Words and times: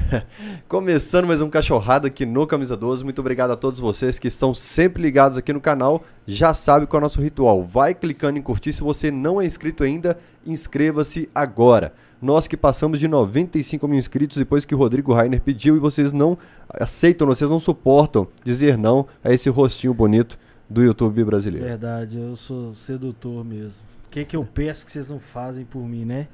Começando 0.68 1.26
mais 1.26 1.40
um 1.40 1.48
Cachorrada 1.48 2.06
aqui 2.06 2.24
no 2.24 2.46
Camisa 2.46 2.76
12. 2.76 3.04
Muito 3.04 3.20
obrigado 3.20 3.50
a 3.50 3.56
todos 3.56 3.80
vocês 3.80 4.18
que 4.18 4.28
estão 4.28 4.54
sempre 4.54 5.02
ligados 5.02 5.38
aqui 5.38 5.52
no 5.52 5.60
canal. 5.60 6.04
Já 6.26 6.54
sabe 6.54 6.86
qual 6.86 6.98
é 6.98 7.02
o 7.02 7.04
nosso 7.04 7.20
ritual. 7.20 7.62
Vai 7.62 7.94
clicando 7.94 8.38
em 8.38 8.42
curtir. 8.42 8.72
Se 8.72 8.82
você 8.82 9.10
não 9.10 9.40
é 9.40 9.44
inscrito 9.46 9.84
ainda, 9.84 10.18
inscreva-se 10.46 11.28
agora. 11.34 11.92
Nós 12.20 12.46
que 12.46 12.56
passamos 12.56 13.00
de 13.00 13.08
95 13.08 13.88
mil 13.88 13.98
inscritos 13.98 14.36
depois 14.36 14.64
que 14.64 14.74
o 14.74 14.78
Rodrigo 14.78 15.12
Rainer 15.12 15.40
pediu 15.40 15.76
e 15.76 15.80
vocês 15.80 16.12
não 16.12 16.38
aceitam, 16.68 17.26
vocês 17.26 17.50
não 17.50 17.58
suportam 17.58 18.28
dizer 18.44 18.78
não 18.78 19.06
a 19.24 19.32
esse 19.32 19.50
rostinho 19.50 19.92
bonito 19.92 20.36
do 20.70 20.82
YouTube 20.82 21.24
brasileiro. 21.24 21.66
Verdade, 21.66 22.18
eu 22.18 22.36
sou 22.36 22.74
sedutor 22.74 23.44
mesmo. 23.44 23.84
O 24.06 24.10
que, 24.10 24.24
que 24.24 24.36
eu 24.36 24.44
peço 24.44 24.86
que 24.86 24.92
vocês 24.92 25.08
não 25.08 25.18
fazem 25.18 25.64
por 25.64 25.82
mim, 25.86 26.04
né? 26.04 26.28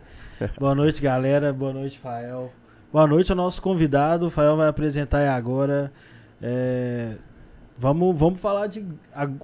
Boa 0.59 0.75
noite, 0.75 1.00
galera. 1.00 1.52
Boa 1.52 1.72
noite, 1.72 1.98
Fael. 1.98 2.52
Boa 2.91 3.07
noite 3.07 3.30
ao 3.30 3.36
nosso 3.36 3.61
convidado. 3.61 4.27
O 4.27 4.30
Fael 4.30 4.57
vai 4.57 4.66
apresentar 4.66 5.29
agora. 5.29 5.92
É, 6.41 7.16
vamos, 7.77 8.19
vamos 8.19 8.41
falar 8.41 8.66
de. 8.66 8.83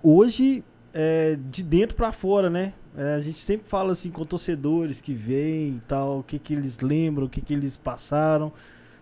Hoje, 0.02 0.64
é, 0.94 1.36
de 1.50 1.62
dentro 1.62 1.94
para 1.94 2.10
fora, 2.10 2.48
né? 2.48 2.72
É, 2.96 3.16
a 3.16 3.20
gente 3.20 3.38
sempre 3.38 3.68
fala 3.68 3.92
assim 3.92 4.10
com 4.10 4.24
torcedores 4.24 5.02
que 5.02 5.12
vêm 5.12 5.76
e 5.76 5.82
tal, 5.86 6.20
o 6.20 6.22
que, 6.22 6.38
que 6.38 6.54
eles 6.54 6.80
lembram, 6.80 7.26
o 7.26 7.28
que, 7.28 7.42
que 7.42 7.52
eles 7.52 7.76
passaram. 7.76 8.50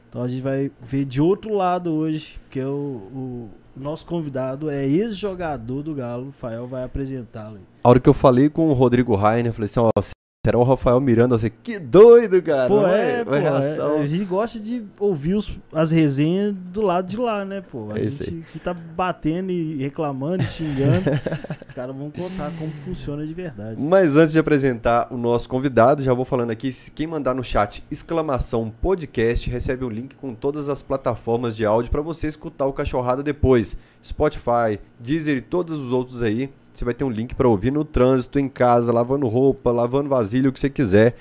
Então 0.09 0.23
a 0.25 0.29
gente 0.29 0.43
vai 0.43 0.73
ver 0.81 1.05
de 1.05 1.21
outro 1.21 1.55
lado 1.55 1.93
hoje, 1.93 2.41
porque 2.41 2.61
o, 2.61 2.69
o 3.15 3.51
nosso 3.77 4.05
convidado 4.05 4.69
é 4.69 4.85
ex-jogador 4.85 5.85
do 5.85 5.95
Galo, 5.95 6.31
o 6.31 6.33
Fael 6.33 6.67
vai 6.67 6.83
apresentá-lo. 6.83 7.61
A 7.85 7.89
hora 7.89 8.01
que 8.01 8.09
eu 8.09 8.15
falei 8.15 8.49
com 8.49 8.71
o 8.71 8.73
Rodrigo 8.73 9.15
Rainer, 9.15 9.51
eu 9.51 9.55
falei 9.55 9.71
assim, 9.71 9.81
ó, 9.81 10.22
Será 10.45 10.59
o 10.59 10.65
Rafael 10.65 11.01
Miranda, 11.01 11.37
assim, 11.37 11.53
que 11.63 11.79
doido, 11.79 12.43
cara. 12.43 12.67
Pô, 12.67 12.85
é, 12.85 13.25
pô, 13.25 13.33
é, 13.33 13.47
a 13.47 14.05
gente 14.05 14.25
gosta 14.25 14.59
de 14.59 14.83
ouvir 14.99 15.35
os, 15.35 15.57
as 15.73 15.93
resenhas 15.93 16.53
do 16.53 16.83
lado 16.83 17.07
de 17.07 17.17
lá, 17.17 17.45
né, 17.45 17.61
pô? 17.61 17.93
A 17.93 17.99
é 18.01 18.11
gente 18.11 18.45
que 18.51 18.59
tá 18.59 18.75
batendo 18.75 19.53
e 19.53 19.77
reclamando 19.77 20.43
e 20.43 20.49
xingando, 20.49 21.11
os 21.65 21.73
caras 21.73 21.95
vão 21.95 22.11
contar 22.11 22.51
como 22.59 22.73
funciona 22.85 23.25
de 23.25 23.33
verdade. 23.33 23.81
Mas 23.81 24.17
antes 24.17 24.33
de 24.33 24.39
apresentar 24.41 25.07
o 25.13 25.17
nosso 25.17 25.49
convidado, 25.49 26.03
já 26.03 26.13
vou 26.13 26.25
falando 26.25 26.51
aqui, 26.51 26.73
quem 26.93 27.07
mandar 27.07 27.37
no 27.37 27.45
chat 27.45 27.85
exclamação 27.89 28.69
podcast, 28.69 29.49
recebe 29.49 29.85
um 29.85 29.91
link 29.91 30.17
com 30.17 30.35
todas 30.35 30.69
as 30.69 30.83
plataformas 30.83 31.57
de 31.57 31.65
áudio 31.65 31.93
para 31.93 32.03
você 32.03 32.27
escutar 32.27 32.67
o 32.67 32.73
Cachorrada 32.73 33.23
depois. 33.23 33.77
Spotify, 34.05 34.77
Deezer 34.99 35.37
e 35.37 35.41
todos 35.41 35.79
os 35.79 35.93
outros 35.93 36.21
aí 36.21 36.51
você 36.73 36.85
vai 36.85 36.95
ter 36.95 37.05
um 37.05 37.11
link 37.11 37.35
para 37.35 37.49
ouvir 37.49 37.71
no 37.71 37.85
trânsito, 37.85 38.39
em 38.39 38.49
casa, 38.49 38.93
lavando 38.93 39.29
roupa, 39.29 39.71
lavando 39.71 40.09
vasilha, 40.09 40.49
o 40.49 40.53
que 40.53 40.61
você 40.61 40.71
quiser. 40.71 41.17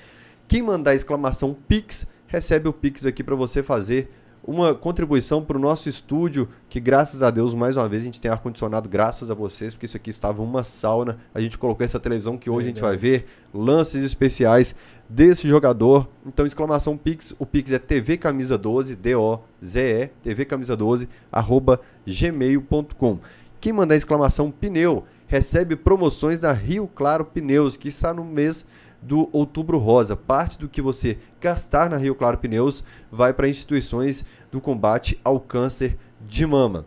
Quem 0.48 0.62
mandar 0.62 0.94
exclamação 0.94 1.54
Pix, 1.54 2.08
recebe 2.26 2.68
o 2.68 2.72
Pix 2.72 3.06
aqui 3.06 3.22
para 3.22 3.34
você 3.34 3.62
fazer 3.62 4.10
uma 4.44 4.74
contribuição 4.74 5.42
para 5.42 5.56
o 5.56 5.60
nosso 5.60 5.88
estúdio, 5.88 6.48
que 6.68 6.80
graças 6.80 7.22
a 7.22 7.30
Deus, 7.30 7.54
mais 7.54 7.76
uma 7.76 7.88
vez, 7.88 8.02
a 8.02 8.06
gente 8.06 8.20
tem 8.20 8.30
ar-condicionado, 8.30 8.88
graças 8.88 9.30
a 9.30 9.34
vocês, 9.34 9.72
porque 9.72 9.86
isso 9.86 9.96
aqui 9.96 10.10
estava 10.10 10.42
uma 10.42 10.64
sauna. 10.64 11.18
A 11.32 11.40
gente 11.40 11.56
colocou 11.56 11.84
essa 11.84 12.00
televisão 12.00 12.36
que 12.36 12.50
hoje 12.50 12.66
a 12.66 12.68
gente 12.70 12.80
vai 12.80 12.96
ver 12.96 13.24
lances 13.54 14.02
especiais 14.02 14.74
desse 15.08 15.48
jogador. 15.48 16.08
Então, 16.26 16.44
exclamação 16.44 16.96
Pix, 16.96 17.34
o 17.38 17.46
Pix 17.46 17.72
é 17.72 17.78
tvcamisa12, 17.78 18.96
D-O-Z-E, 18.96 20.10
tvcamisa12, 20.24 21.06
arroba 21.30 21.80
gmail.com. 22.04 23.20
Quem 23.60 23.72
mandar 23.72 23.94
exclamação 23.94 24.50
pneu, 24.50 25.04
recebe 25.32 25.76
promoções 25.76 26.40
da 26.40 26.52
Rio 26.52 26.86
Claro 26.86 27.24
Pneus, 27.24 27.74
que 27.74 27.88
está 27.88 28.12
no 28.12 28.22
mês 28.22 28.66
do 29.00 29.30
Outubro 29.32 29.78
Rosa. 29.78 30.14
Parte 30.14 30.58
do 30.58 30.68
que 30.68 30.82
você 30.82 31.16
gastar 31.40 31.88
na 31.88 31.96
Rio 31.96 32.14
Claro 32.14 32.36
Pneus 32.36 32.84
vai 33.10 33.32
para 33.32 33.48
instituições 33.48 34.22
do 34.50 34.60
combate 34.60 35.18
ao 35.24 35.40
câncer 35.40 35.96
de 36.20 36.44
mama. 36.44 36.84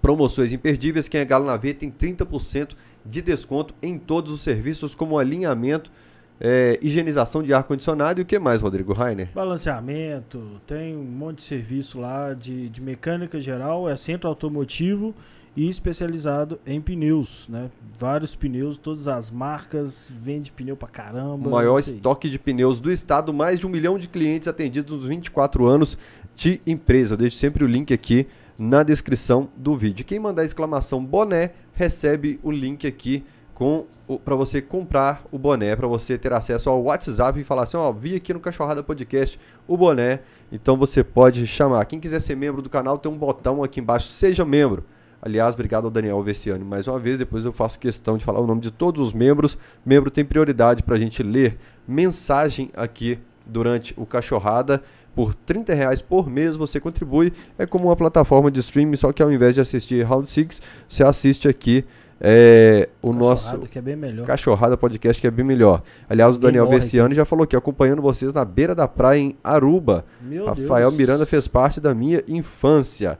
Promoções 0.00 0.50
imperdíveis, 0.50 1.08
quem 1.08 1.20
é 1.20 1.26
Galo 1.26 1.44
na 1.44 1.58
V 1.58 1.74
tem 1.74 1.90
30% 1.90 2.70
de 3.04 3.20
desconto 3.20 3.74
em 3.82 3.98
todos 3.98 4.32
os 4.32 4.40
serviços, 4.40 4.94
como 4.94 5.18
alinhamento, 5.18 5.92
é, 6.40 6.78
higienização 6.80 7.42
de 7.42 7.52
ar-condicionado 7.52 8.18
e 8.18 8.22
o 8.22 8.26
que 8.26 8.38
mais, 8.38 8.62
Rodrigo 8.62 8.94
Rainer? 8.94 9.28
Balanceamento, 9.34 10.58
tem 10.66 10.96
um 10.96 11.04
monte 11.04 11.36
de 11.36 11.42
serviço 11.42 12.00
lá 12.00 12.32
de, 12.32 12.70
de 12.70 12.80
mecânica 12.80 13.38
geral, 13.38 13.86
é 13.90 13.94
centro 13.94 14.26
automotivo 14.26 15.14
e 15.58 15.68
especializado 15.68 16.60
em 16.64 16.80
pneus, 16.80 17.48
né? 17.48 17.68
Vários 17.98 18.36
pneus, 18.36 18.78
todas 18.78 19.08
as 19.08 19.28
marcas, 19.28 20.08
vende 20.08 20.52
pneu 20.52 20.76
pra 20.76 20.86
caramba. 20.86 21.48
O 21.48 21.50
maior 21.50 21.80
estoque 21.80 22.30
de 22.30 22.38
pneus 22.38 22.78
do 22.78 22.92
estado, 22.92 23.32
mais 23.32 23.58
de 23.58 23.66
um 23.66 23.68
milhão 23.68 23.98
de 23.98 24.06
clientes 24.06 24.46
atendidos 24.46 24.96
nos 24.96 25.06
24 25.06 25.66
anos 25.66 25.98
de 26.36 26.62
empresa. 26.64 27.14
Eu 27.14 27.18
deixo 27.18 27.38
sempre 27.38 27.64
o 27.64 27.66
link 27.66 27.92
aqui 27.92 28.28
na 28.56 28.84
descrição 28.84 29.48
do 29.56 29.74
vídeo. 29.74 30.04
Quem 30.04 30.20
mandar 30.20 30.44
exclamação 30.44 31.04
boné 31.04 31.50
recebe 31.72 32.38
o 32.44 32.52
link 32.52 32.86
aqui 32.86 33.24
com 33.52 33.84
para 34.24 34.36
você 34.36 34.62
comprar 34.62 35.24
o 35.32 35.38
boné, 35.38 35.74
para 35.74 35.88
você 35.88 36.16
ter 36.16 36.32
acesso 36.32 36.70
ao 36.70 36.84
WhatsApp 36.84 37.40
e 37.40 37.42
falar 37.42 37.64
assim, 37.64 37.76
ó, 37.76 37.92
vi 37.92 38.14
aqui 38.14 38.32
no 38.32 38.38
Cachorrada 38.38 38.82
Podcast 38.82 39.38
o 39.66 39.76
boné, 39.76 40.20
então 40.52 40.76
você 40.76 41.02
pode 41.02 41.44
chamar. 41.48 41.84
Quem 41.86 41.98
quiser 41.98 42.20
ser 42.20 42.36
membro 42.36 42.62
do 42.62 42.70
canal, 42.70 42.96
tem 42.96 43.10
um 43.10 43.18
botão 43.18 43.64
aqui 43.64 43.80
embaixo, 43.80 44.06
seja 44.06 44.44
membro. 44.44 44.84
Aliás, 45.20 45.54
obrigado 45.54 45.84
ao 45.86 45.90
Daniel 45.90 46.22
Vessiani 46.22 46.64
mais 46.64 46.86
uma 46.86 46.98
vez. 46.98 47.18
Depois 47.18 47.44
eu 47.44 47.52
faço 47.52 47.78
questão 47.78 48.16
de 48.16 48.24
falar 48.24 48.40
o 48.40 48.46
nome 48.46 48.60
de 48.60 48.70
todos 48.70 49.06
os 49.06 49.12
membros. 49.12 49.58
Membro 49.84 50.10
tem 50.10 50.24
prioridade 50.24 50.82
para 50.82 50.94
a 50.94 50.98
gente 50.98 51.22
ler 51.22 51.58
mensagem 51.86 52.70
aqui 52.74 53.18
durante 53.44 53.94
o 53.96 54.06
Cachorrada. 54.06 54.82
Por 55.14 55.34
30 55.34 55.74
reais 55.74 56.00
por 56.00 56.30
mês 56.30 56.54
você 56.54 56.78
contribui. 56.78 57.32
É 57.58 57.66
como 57.66 57.86
uma 57.86 57.96
plataforma 57.96 58.50
de 58.50 58.60
streaming, 58.60 58.94
só 58.94 59.12
que 59.12 59.20
ao 59.20 59.32
invés 59.32 59.56
de 59.56 59.60
assistir 59.60 60.04
Round 60.04 60.30
6, 60.30 60.62
você 60.88 61.02
assiste 61.02 61.48
aqui 61.48 61.84
é, 62.20 62.88
o 63.00 63.08
Cachorrada, 63.08 63.28
nosso 63.28 63.58
que 63.68 63.78
é 63.78 63.82
bem 63.82 63.96
melhor. 63.96 64.26
Cachorrada 64.26 64.76
Podcast, 64.76 65.20
que 65.20 65.26
é 65.26 65.30
bem 65.30 65.44
melhor. 65.44 65.82
Aliás, 66.08 66.36
o 66.36 66.38
Daniel 66.38 66.68
Vessiani 66.68 67.14
já 67.14 67.24
falou 67.24 67.44
aqui, 67.44 67.56
acompanhando 67.56 68.02
vocês 68.02 68.32
na 68.32 68.44
beira 68.44 68.74
da 68.74 68.88
praia 68.88 69.18
em 69.18 69.36
Aruba. 69.42 70.04
Meu 70.20 70.46
Rafael 70.46 70.90
Deus. 70.90 70.96
Miranda 70.96 71.26
fez 71.26 71.48
parte 71.48 71.80
da 71.80 71.94
minha 71.94 72.22
infância. 72.28 73.18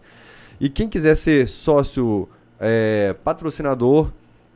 E 0.61 0.69
quem 0.69 0.89
quiser 0.89 1.15
ser 1.15 1.47
sócio 1.47 2.29
é, 2.59 3.15
patrocinador, 3.25 4.11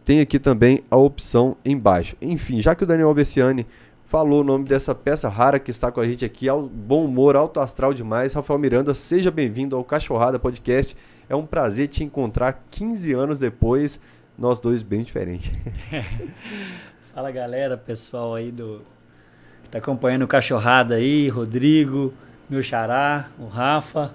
tem 0.04 0.20
aqui 0.20 0.38
também 0.38 0.82
a 0.90 0.96
opção 0.96 1.56
embaixo. 1.64 2.16
Enfim, 2.20 2.60
já 2.60 2.74
que 2.74 2.82
o 2.82 2.86
Daniel 2.86 3.14
Bessiani 3.14 3.64
falou 4.04 4.40
o 4.40 4.44
nome 4.44 4.64
dessa 4.64 4.94
peça 4.94 5.28
rara 5.28 5.58
que 5.58 5.70
está 5.70 5.92
com 5.92 6.00
a 6.00 6.06
gente 6.06 6.24
aqui, 6.24 6.48
ao 6.48 6.62
bom 6.62 7.04
humor, 7.04 7.36
alto 7.36 7.60
astral 7.60 7.94
demais, 7.94 8.32
Rafael 8.32 8.58
Miranda, 8.58 8.92
seja 8.94 9.30
bem-vindo 9.30 9.76
ao 9.76 9.84
Cachorrada 9.84 10.38
Podcast. 10.38 10.96
É 11.28 11.36
um 11.36 11.46
prazer 11.46 11.88
te 11.88 12.02
encontrar 12.02 12.62
15 12.70 13.12
anos 13.14 13.38
depois, 13.38 14.00
nós 14.36 14.58
dois 14.58 14.82
bem 14.82 15.02
diferentes. 15.02 15.50
Fala 17.14 17.30
galera, 17.30 17.76
pessoal 17.76 18.34
aí 18.34 18.50
do 18.50 18.82
que 19.62 19.70
tá 19.70 19.78
acompanhando 19.78 20.22
o 20.22 20.28
Cachorrada 20.28 20.96
aí, 20.96 21.28
Rodrigo, 21.28 22.12
meu 22.50 22.62
xará, 22.62 23.30
o 23.38 23.46
Rafa. 23.46 24.12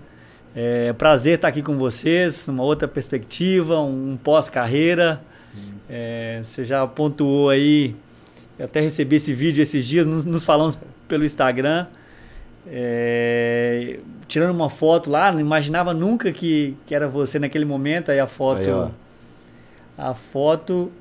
É 0.59 0.91
prazer 0.91 1.35
estar 1.35 1.49
aqui 1.49 1.61
com 1.61 1.77
vocês, 1.77 2.47
uma 2.47 2.63
outra 2.63 2.87
perspectiva, 2.87 3.79
um 3.79 4.17
pós-carreira. 4.17 5.21
É, 5.87 6.39
você 6.41 6.65
já 6.65 6.85
pontuou 6.87 7.49
aí, 7.49 7.95
eu 8.57 8.65
até 8.65 8.79
recebi 8.79 9.17
esse 9.17 9.35
vídeo 9.35 9.61
esses 9.61 9.85
dias, 9.85 10.07
nos, 10.07 10.25
nos 10.25 10.43
falamos 10.43 10.79
pelo 11.07 11.23
Instagram. 11.23 11.85
É, 12.65 13.99
tirando 14.27 14.49
uma 14.49 14.67
foto 14.67 15.11
lá, 15.11 15.31
não 15.31 15.39
imaginava 15.39 15.93
nunca 15.93 16.31
que, 16.31 16.75
que 16.87 16.95
era 16.95 17.07
você 17.07 17.37
naquele 17.37 17.63
momento. 17.63 18.09
Aí 18.09 18.19
a 18.19 18.25
foto. 18.25 18.67
Aí, 18.67 18.91
a 19.95 20.15
foto 20.15 20.91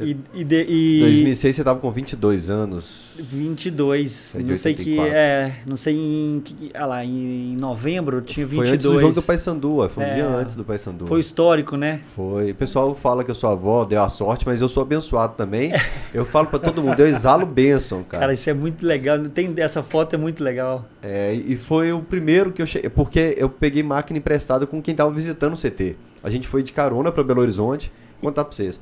e, 0.00 0.16
e, 0.32 0.44
de, 0.44 0.64
e 0.66 1.00
2006 1.00 1.56
você 1.56 1.60
estava 1.60 1.78
com 1.78 1.90
22 1.90 2.48
anos. 2.48 3.01
22. 3.18 4.36
não 4.44 4.56
sei 4.56 4.74
que 4.74 4.98
é, 4.98 5.56
não 5.66 5.76
sei 5.76 5.94
em 5.94 6.42
ah 6.74 6.86
lá, 6.86 7.04
em 7.04 7.56
novembro 7.60 8.18
eu 8.18 8.22
tinha 8.22 8.46
22. 8.46 8.68
Foi 8.68 8.74
antes 8.74 8.86
do 8.86 9.00
jogo 9.00 9.14
do 9.14 9.22
Paysandu, 9.22 9.88
foi 9.88 10.04
um 10.04 10.06
é, 10.06 10.14
dia 10.14 10.28
antes 10.28 10.56
do 10.56 10.64
Paysandu. 10.64 11.06
Foi 11.06 11.20
histórico, 11.20 11.76
né? 11.76 12.00
Foi. 12.04 12.50
O 12.50 12.54
pessoal 12.54 12.94
fala 12.94 13.22
que 13.24 13.30
a 13.30 13.34
sua 13.34 13.52
avó 13.52 13.84
deu 13.84 14.02
a 14.02 14.08
sorte, 14.08 14.46
mas 14.46 14.60
eu 14.60 14.68
sou 14.68 14.82
abençoado 14.82 15.34
também. 15.36 15.72
eu 16.12 16.24
falo 16.24 16.46
para 16.46 16.58
todo 16.58 16.82
mundo, 16.82 16.98
eu 17.00 17.06
exalo 17.06 17.44
bênção, 17.44 18.02
cara. 18.02 18.22
Cara, 18.22 18.32
isso 18.32 18.48
é 18.48 18.54
muito 18.54 18.84
legal. 18.86 19.18
Tem 19.28 19.52
essa 19.58 19.82
foto 19.82 20.14
é 20.14 20.18
muito 20.18 20.42
legal. 20.42 20.86
É, 21.02 21.34
e 21.34 21.56
foi 21.56 21.92
o 21.92 22.00
primeiro 22.00 22.52
que 22.52 22.62
eu 22.62 22.66
cheguei, 22.66 22.88
porque 22.90 23.34
eu 23.36 23.48
peguei 23.48 23.82
máquina 23.82 24.18
emprestada 24.18 24.66
com 24.66 24.80
quem 24.80 24.92
estava 24.92 25.10
visitando 25.10 25.54
o 25.54 25.56
CT. 25.56 25.96
A 26.22 26.30
gente 26.30 26.48
foi 26.48 26.62
de 26.62 26.72
carona 26.72 27.12
para 27.12 27.22
Belo 27.22 27.40
Horizonte. 27.40 27.92
Vou 28.20 28.30
contar 28.30 28.44
para 28.44 28.54
vocês 28.54 28.80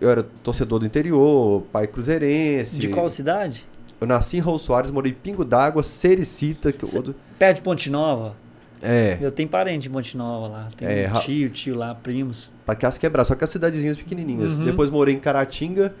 eu 0.00 0.10
era 0.10 0.22
torcedor 0.42 0.78
do 0.78 0.86
interior, 0.86 1.62
pai 1.72 1.86
cruzeirense. 1.86 2.78
De 2.78 2.88
qual 2.88 3.08
cidade? 3.08 3.66
Eu 4.00 4.06
nasci 4.06 4.38
em 4.38 4.40
Raul 4.40 4.58
Soares, 4.58 4.90
morei 4.90 5.12
em 5.12 5.14
Pingo 5.14 5.44
d'Água, 5.44 5.82
Sericita. 5.82 6.72
Que 6.72 6.84
outro... 6.96 7.14
Perto 7.38 7.56
de 7.56 7.62
Ponte 7.62 7.90
Nova? 7.90 8.34
É. 8.82 9.18
Eu 9.20 9.30
tenho 9.30 9.48
parente 9.48 9.88
em 9.88 9.90
Ponte 9.90 10.16
Nova 10.16 10.48
lá. 10.48 10.68
Tem 10.76 10.88
é, 10.88 11.10
um 11.10 11.20
tio, 11.20 11.50
tio 11.50 11.76
lá, 11.76 11.94
primos. 11.94 12.50
Pra 12.64 12.74
que 12.74 12.86
as 12.86 12.96
quebrar, 12.96 13.24
só 13.24 13.34
que 13.34 13.44
as 13.44 13.50
cidadezinhas 13.50 13.96
pequenininhas. 13.96 14.58
Uhum. 14.58 14.64
Depois 14.64 14.90
morei 14.90 15.14
em 15.14 15.18
Caratinga 15.18 15.94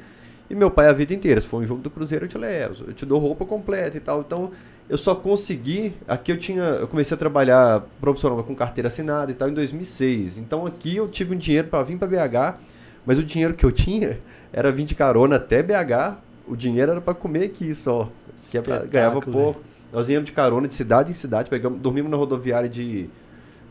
e 0.48 0.54
meu 0.54 0.70
pai 0.70 0.88
a 0.88 0.92
vida 0.92 1.12
inteira. 1.12 1.40
Se 1.40 1.46
for 1.46 1.62
um 1.62 1.66
jogo 1.66 1.82
do 1.82 1.90
Cruzeiro, 1.90 2.24
eu 2.24 2.28
te 2.28 2.38
levo. 2.38 2.84
Eu 2.86 2.94
te 2.94 3.04
dou 3.04 3.18
roupa 3.18 3.44
completa 3.44 3.96
e 3.96 4.00
tal. 4.00 4.20
Então, 4.20 4.50
eu 4.90 4.98
só 4.98 5.14
consegui. 5.14 5.94
Aqui 6.08 6.32
eu 6.32 6.36
tinha. 6.36 6.62
Eu 6.62 6.88
comecei 6.88 7.14
a 7.14 7.18
trabalhar 7.18 7.84
profissional 8.00 8.42
com 8.42 8.56
carteira 8.56 8.88
assinada 8.88 9.30
e 9.30 9.34
tal 9.34 9.48
em 9.48 9.54
2006. 9.54 10.38
Então 10.38 10.66
aqui 10.66 10.96
eu 10.96 11.06
tive 11.06 11.32
um 11.34 11.38
dinheiro 11.38 11.68
para 11.68 11.84
vir 11.84 11.96
para 11.96 12.08
BH, 12.08 12.58
mas 13.04 13.18
o 13.18 13.22
dinheiro 13.22 13.54
que 13.54 13.64
eu 13.64 13.72
tinha 13.72 14.18
era 14.52 14.70
vir 14.70 14.84
de 14.84 14.94
carona 14.94 15.36
até 15.36 15.62
BH. 15.62 16.18
O 16.46 16.56
dinheiro 16.56 16.92
era 16.92 17.00
para 17.00 17.14
comer 17.14 17.44
aqui 17.44 17.74
só. 17.74 18.08
Que 18.50 18.58
é 18.58 18.60
pra, 18.60 18.84
ganhava 18.84 19.20
pouco. 19.20 19.60
Nós 19.92 20.08
íamos 20.08 20.26
de 20.26 20.32
carona 20.32 20.68
de 20.68 20.74
cidade 20.74 21.10
em 21.10 21.14
cidade, 21.14 21.50
pegamos, 21.50 21.80
dormimos 21.80 22.10
na 22.10 22.16
rodoviária 22.16 22.68
de 22.68 23.10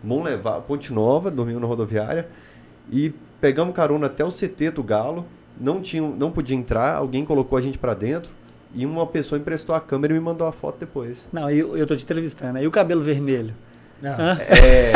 Monlevar, 0.03 0.61
Ponte 0.61 0.91
Nova, 0.91 1.31
dormimos 1.31 1.61
na 1.61 1.67
rodoviária 1.67 2.27
e 2.91 3.13
pegamos 3.39 3.73
carona 3.73 4.07
até 4.07 4.23
o 4.23 4.29
CT 4.29 4.71
do 4.71 4.83
Galo. 4.83 5.25
Não 5.59 5.81
tinha, 5.81 6.01
não 6.01 6.31
podia 6.31 6.55
entrar, 6.55 6.95
alguém 6.95 7.25
colocou 7.25 7.57
a 7.57 7.61
gente 7.61 7.77
para 7.77 7.93
dentro 7.93 8.31
e 8.73 8.85
uma 8.85 9.05
pessoa 9.07 9.39
emprestou 9.39 9.75
a 9.75 9.79
câmera 9.79 10.13
e 10.13 10.17
me 10.17 10.23
mandou 10.23 10.47
a 10.47 10.51
foto 10.51 10.79
depois. 10.79 11.25
Não, 11.31 11.49
eu, 11.49 11.75
eu 11.75 11.87
tô 11.87 11.95
te 11.95 12.03
entrevistando. 12.03 12.59
E 12.59 12.67
o 12.67 12.71
cabelo 12.71 13.01
vermelho? 13.01 13.53
Não. 14.01 14.11
Hã? 14.11 14.37
É, 14.49 14.91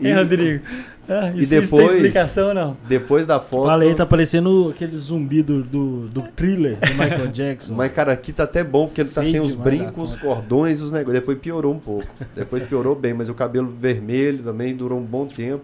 Hein, 0.00 0.14
Rodrigo? 0.16 0.64
Ah, 1.08 1.30
e 1.32 1.38
isso, 1.40 1.54
isso 1.54 1.70
depois- 1.70 1.86
tem 1.86 1.96
explicação 1.96 2.52
não? 2.52 2.76
depois 2.88 3.26
da 3.26 3.38
foto. 3.38 3.66
Falei, 3.66 3.94
tá 3.94 4.04
parecendo 4.04 4.70
aquele 4.74 4.96
zumbi 4.96 5.40
do, 5.40 5.62
do, 5.62 6.08
do 6.08 6.22
thriller 6.34 6.76
do 6.80 6.88
Michael 6.94 7.28
Jackson. 7.28 7.74
Mas, 7.78 7.92
cara, 7.92 8.12
aqui 8.12 8.32
tá 8.32 8.42
até 8.42 8.64
bom, 8.64 8.86
porque 8.86 9.02
ele 9.02 9.10
tá 9.10 9.22
Feio 9.22 9.32
sem 9.32 9.40
os 9.40 9.54
brincos, 9.54 10.14
os 10.14 10.16
cordões, 10.20 10.80
os 10.80 10.90
negócios. 10.90 11.20
Depois 11.20 11.38
piorou 11.38 11.72
um 11.72 11.78
pouco. 11.78 12.08
Depois 12.34 12.62
piorou 12.64 12.96
bem, 12.96 13.14
mas 13.14 13.28
o 13.28 13.34
cabelo 13.34 13.68
vermelho 13.68 14.42
também 14.42 14.74
durou 14.74 14.98
um 14.98 15.04
bom 15.04 15.26
tempo. 15.26 15.62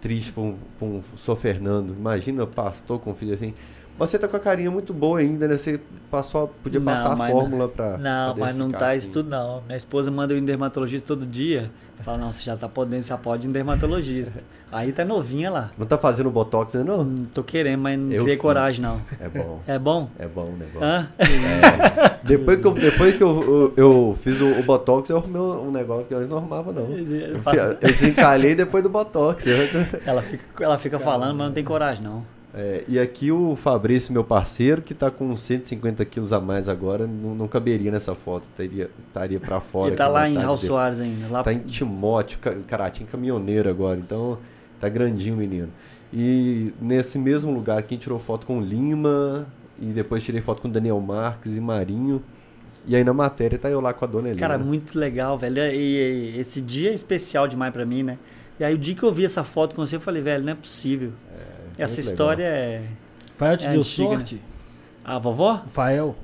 Triste 0.00 0.32
pra 0.32 0.42
um, 0.42 0.56
pra 0.76 0.86
um 0.88 1.36
Fernando. 1.36 1.94
Imagina 1.96 2.44
pastor 2.46 2.98
com 2.98 3.14
filho 3.14 3.34
assim. 3.34 3.54
Você 3.98 4.18
tá 4.18 4.28
com 4.28 4.36
a 4.36 4.40
carinha 4.40 4.70
muito 4.70 4.92
boa 4.92 5.20
ainda, 5.20 5.48
né? 5.48 5.56
Você 5.56 5.80
passou, 6.10 6.48
podia 6.62 6.78
Não, 6.78 6.86
passar 6.86 7.12
a 7.12 7.16
fórmula 7.16 7.68
pra. 7.68 7.96
Não, 7.96 8.34
pra 8.34 8.44
mas 8.46 8.56
não 8.56 8.70
tá 8.70 8.88
assim. 8.90 8.98
isso 8.98 9.10
tudo 9.10 9.30
não. 9.30 9.62
Minha 9.62 9.76
esposa 9.76 10.10
manda 10.10 10.34
eu 10.34 10.38
ir 10.38 10.42
em 10.42 10.44
dermatologista 10.44 11.06
todo 11.06 11.24
dia. 11.24 11.70
Fala, 12.02 12.18
não, 12.18 12.30
você 12.30 12.42
já 12.44 12.54
tá 12.56 12.68
podendo, 12.68 13.02
já 13.02 13.16
pode 13.16 13.46
ir 13.46 13.48
em 13.48 13.52
dermatologista. 13.52 14.44
Aí 14.70 14.92
tá 14.92 15.02
novinha 15.04 15.50
lá. 15.50 15.70
Não 15.78 15.86
tá 15.86 15.96
fazendo 15.96 16.30
botox, 16.30 16.74
né? 16.74 16.82
Não. 16.84 17.02
Não 17.04 17.24
tô 17.24 17.42
querendo, 17.42 17.80
mas 17.80 17.98
não 17.98 18.12
Eu 18.12 18.22
criei 18.22 18.36
fiz. 18.36 18.42
coragem 18.42 18.82
não. 18.82 19.00
É 19.18 19.28
bom. 19.28 19.60
É 19.66 19.78
bom? 19.78 20.10
É 20.18 20.26
bom 20.28 20.50
o 20.52 20.56
negócio. 20.56 20.82
Hã? 20.82 21.08
Depois 22.22 22.60
que 22.60 22.66
eu, 22.66 22.72
depois 22.74 23.16
que 23.16 23.22
eu, 23.22 23.42
eu, 23.42 23.74
eu 23.76 24.18
fiz 24.20 24.40
o, 24.40 24.46
o 24.58 24.62
botox, 24.62 25.08
eu 25.08 25.16
arrumei 25.18 25.40
um 25.40 25.70
negócio 25.70 26.04
que 26.04 26.12
eu 26.12 26.26
não 26.26 26.36
arrumava, 26.38 26.72
não. 26.72 26.82
Eu, 26.82 26.98
eu 27.00 27.76
desencalhei 27.80 28.54
depois 28.54 28.82
do 28.82 28.90
botox. 28.90 29.44
Ela 30.04 30.20
fica, 30.22 30.64
ela 30.64 30.78
fica 30.78 30.98
falando, 30.98 31.36
mas 31.36 31.46
não 31.46 31.54
tem 31.54 31.64
coragem 31.64 32.04
não. 32.04 32.35
É, 32.58 32.84
e 32.88 32.98
aqui 32.98 33.30
o 33.30 33.54
Fabrício, 33.54 34.14
meu 34.14 34.24
parceiro, 34.24 34.80
que 34.80 34.94
tá 34.94 35.10
com 35.10 35.36
150 35.36 36.02
quilos 36.06 36.32
a 36.32 36.40
mais 36.40 36.68
agora, 36.70 37.06
não, 37.06 37.34
não 37.34 37.46
caberia 37.46 37.90
nessa 37.90 38.14
foto, 38.14 38.46
teria, 38.56 38.88
estaria 39.06 39.38
pra 39.38 39.60
fora. 39.60 39.88
Ele 39.90 39.96
tá 39.96 40.08
lá 40.08 40.26
em 40.26 40.38
Raul. 40.38 40.56
Soares 40.56 41.00
ainda. 41.00 41.26
Lá 41.28 41.42
Tá 41.42 41.52
em 41.52 41.58
Timóteo, 41.58 42.38
ca- 42.38 42.54
Caratinho 42.66 43.08
caminhoneiro 43.12 43.68
agora, 43.68 43.98
então 44.00 44.38
tá 44.80 44.88
grandinho 44.88 45.34
o 45.34 45.38
menino. 45.38 45.68
E 46.10 46.72
nesse 46.80 47.18
mesmo 47.18 47.52
lugar 47.52 47.78
aqui 47.78 47.88
a 47.88 47.96
gente 47.96 48.04
tirou 48.04 48.18
foto 48.18 48.46
com 48.46 48.58
o 48.58 48.62
Lima, 48.62 49.46
e 49.78 49.86
depois 49.86 50.22
tirei 50.22 50.40
foto 50.40 50.62
com 50.62 50.70
Daniel 50.70 50.98
Marques 50.98 51.54
e 51.54 51.60
Marinho. 51.60 52.22
E 52.86 52.96
aí 52.96 53.04
na 53.04 53.12
matéria 53.12 53.58
tá 53.58 53.68
eu 53.68 53.82
lá 53.82 53.92
com 53.92 54.04
a 54.06 54.08
dona 54.08 54.28
Helena. 54.28 54.40
Cara, 54.40 54.56
muito 54.58 54.98
legal, 54.98 55.36
velho. 55.36 55.58
E, 55.58 56.32
e 56.36 56.38
esse 56.38 56.62
dia 56.62 56.90
é 56.90 56.94
especial 56.94 57.46
demais 57.46 57.70
pra 57.70 57.84
mim, 57.84 58.02
né? 58.02 58.16
E 58.58 58.64
aí 58.64 58.74
o 58.74 58.78
dia 58.78 58.94
que 58.94 59.02
eu 59.02 59.12
vi 59.12 59.26
essa 59.26 59.44
foto 59.44 59.74
com 59.74 59.84
você, 59.84 59.96
eu 59.96 60.00
falei, 60.00 60.22
velho, 60.22 60.42
não 60.42 60.52
é 60.52 60.54
possível. 60.54 61.12
Essa 61.78 62.00
história 62.00 62.44
é. 62.44 62.82
Fael 63.36 63.56
te 63.56 63.66
É 63.66 63.70
deu 63.70 63.80
antiga, 63.80 64.08
sorte? 64.08 64.42
A 65.04 65.18
vovó? 65.18 65.62
Fael? 65.68 66.16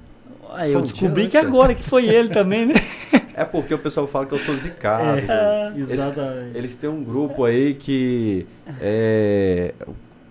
Aí 0.54 0.72
eu 0.72 0.82
descobri 0.82 1.28
que 1.28 1.36
agora 1.36 1.74
que 1.74 1.82
foi 1.82 2.06
ele 2.06 2.28
também, 2.28 2.66
né? 2.66 2.74
É 3.34 3.46
porque 3.46 3.72
o 3.72 3.78
pessoal 3.78 4.06
fala 4.06 4.26
que 4.26 4.32
eu 4.32 4.38
sou 4.38 4.54
zicado. 4.54 5.18
É. 5.18 5.72
Exatamente. 5.74 6.54
Eles 6.56 6.74
têm 6.74 6.90
um 6.90 7.02
grupo 7.02 7.44
aí 7.44 7.72
que 7.72 8.46
é, 8.78 9.72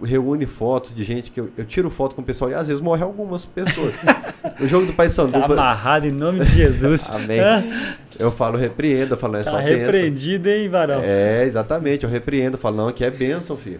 reúne 0.03 0.45
fotos 0.45 0.93
de 0.93 1.03
gente 1.03 1.31
que 1.31 1.39
eu, 1.39 1.49
eu 1.57 1.65
tiro 1.65 1.89
foto 1.89 2.15
com 2.15 2.21
o 2.21 2.25
pessoal 2.25 2.51
e 2.51 2.53
às 2.53 2.67
vezes 2.67 2.81
morre 2.81 3.03
algumas 3.03 3.45
pessoas. 3.45 3.93
o 4.59 4.67
jogo 4.67 4.85
do 4.85 4.93
Pai 4.93 5.09
Sandu. 5.09 5.31
Tá 5.33 5.45
amarrado 5.45 6.05
em 6.07 6.11
nome 6.11 6.39
de 6.45 6.51
Jesus. 6.55 7.09
Amém. 7.09 7.39
Eu 8.19 8.31
falo 8.31 8.57
repreendo, 8.57 9.13
eu 9.13 9.17
falo, 9.17 9.35
é 9.37 9.43
Tá 9.43 9.51
só 9.51 9.57
bênção. 9.57 9.77
repreendido, 9.77 10.49
hein, 10.49 10.69
Varão? 10.69 11.01
É, 11.03 11.43
exatamente, 11.45 12.03
eu 12.03 12.09
repreendo, 12.09 12.55
eu 12.55 12.59
falo, 12.59 12.77
não, 12.77 12.87
aqui 12.87 13.03
é 13.03 13.09
bênção, 13.09 13.57
filho. 13.57 13.79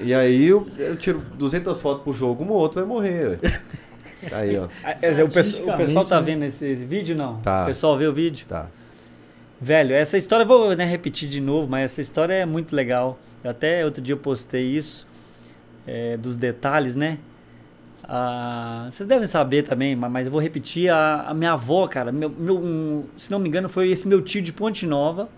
E 0.00 0.12
aí 0.12 0.46
eu, 0.46 0.66
eu 0.78 0.96
tiro 0.96 1.22
200 1.38 1.80
fotos 1.80 2.02
pro 2.02 2.12
jogo, 2.12 2.44
um 2.44 2.48
ou 2.50 2.56
outro 2.58 2.80
vai 2.80 2.88
morrer. 2.88 3.38
Aí, 4.30 4.56
ó. 4.58 4.68
Ah, 4.84 4.92
dizer, 4.92 5.24
o, 5.24 5.28
pesso- 5.28 5.68
o 5.68 5.76
pessoal 5.76 6.04
tá 6.04 6.16
né? 6.20 6.22
vendo 6.22 6.44
esse 6.44 6.74
vídeo, 6.74 7.16
não? 7.16 7.40
Tá. 7.40 7.64
O 7.64 7.66
pessoal 7.66 7.96
vê 7.98 8.06
o 8.06 8.12
vídeo? 8.12 8.46
Tá. 8.48 8.66
Velho, 9.60 9.94
essa 9.94 10.16
história, 10.16 10.42
eu 10.44 10.48
vou 10.48 10.74
né, 10.76 10.84
repetir 10.84 11.28
de 11.28 11.40
novo, 11.40 11.68
mas 11.68 11.84
essa 11.92 12.00
história 12.00 12.34
é 12.34 12.44
muito 12.46 12.74
legal. 12.74 13.18
Eu 13.44 13.50
até 13.50 13.84
outro 13.84 14.02
dia 14.02 14.12
eu 14.12 14.18
postei 14.18 14.64
isso, 14.64 15.06
é, 15.86 16.16
dos 16.16 16.36
detalhes, 16.36 16.94
né? 16.94 17.18
Ah, 18.04 18.88
vocês 18.90 19.06
devem 19.08 19.26
saber 19.26 19.62
também, 19.62 19.94
ma- 19.94 20.08
mas 20.08 20.26
eu 20.26 20.32
vou 20.32 20.40
repetir. 20.40 20.90
A, 20.90 21.22
a 21.28 21.34
minha 21.34 21.52
avó, 21.52 21.86
cara, 21.86 22.10
meu, 22.10 22.28
meu- 22.28 22.58
um, 22.58 23.04
se 23.16 23.30
não 23.30 23.38
me 23.38 23.48
engano, 23.48 23.68
foi 23.68 23.90
esse 23.90 24.06
meu 24.08 24.20
tio 24.20 24.42
de 24.42 24.52
Ponte 24.52 24.86
Nova, 24.86 25.28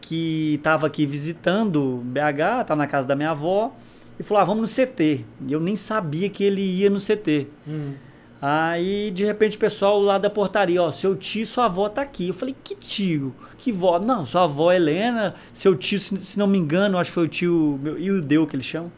que 0.00 0.60
tava 0.62 0.86
aqui 0.86 1.06
visitando 1.06 2.02
BH, 2.04 2.64
tava 2.66 2.76
na 2.76 2.86
casa 2.86 3.06
da 3.08 3.16
minha 3.16 3.30
avó, 3.30 3.74
e 4.18 4.22
falou: 4.22 4.42
ah, 4.42 4.44
vamos 4.44 4.70
no 4.78 4.84
CT. 4.86 5.24
E 5.46 5.52
eu 5.52 5.60
nem 5.60 5.76
sabia 5.76 6.28
que 6.28 6.44
ele 6.44 6.60
ia 6.60 6.90
no 6.90 6.98
CT. 7.00 7.46
Hum. 7.66 7.92
Aí, 8.40 9.10
de 9.10 9.24
repente, 9.24 9.56
o 9.56 9.60
pessoal 9.60 9.98
lá 10.00 10.16
da 10.16 10.30
portaria, 10.30 10.80
ó, 10.80 10.92
seu 10.92 11.16
tio 11.16 11.42
e 11.42 11.46
sua 11.46 11.64
avó 11.64 11.88
tá 11.88 12.02
aqui. 12.02 12.28
Eu 12.28 12.34
falei, 12.34 12.54
que 12.62 12.76
tio? 12.76 13.34
Que 13.56 13.72
vó? 13.72 13.98
Não, 13.98 14.24
sua 14.24 14.44
avó 14.44 14.70
Helena, 14.70 15.34
seu 15.52 15.74
tio, 15.74 15.98
se, 15.98 16.16
se 16.24 16.38
não 16.38 16.46
me 16.46 16.56
engano, 16.56 16.98
acho 16.98 17.10
que 17.10 17.14
foi 17.14 17.24
o 17.24 17.28
tio 17.28 17.80
meu, 17.82 17.98
Ildeu 17.98 18.46
que 18.46 18.54
eles 18.54 18.66
chamam. 18.66 18.92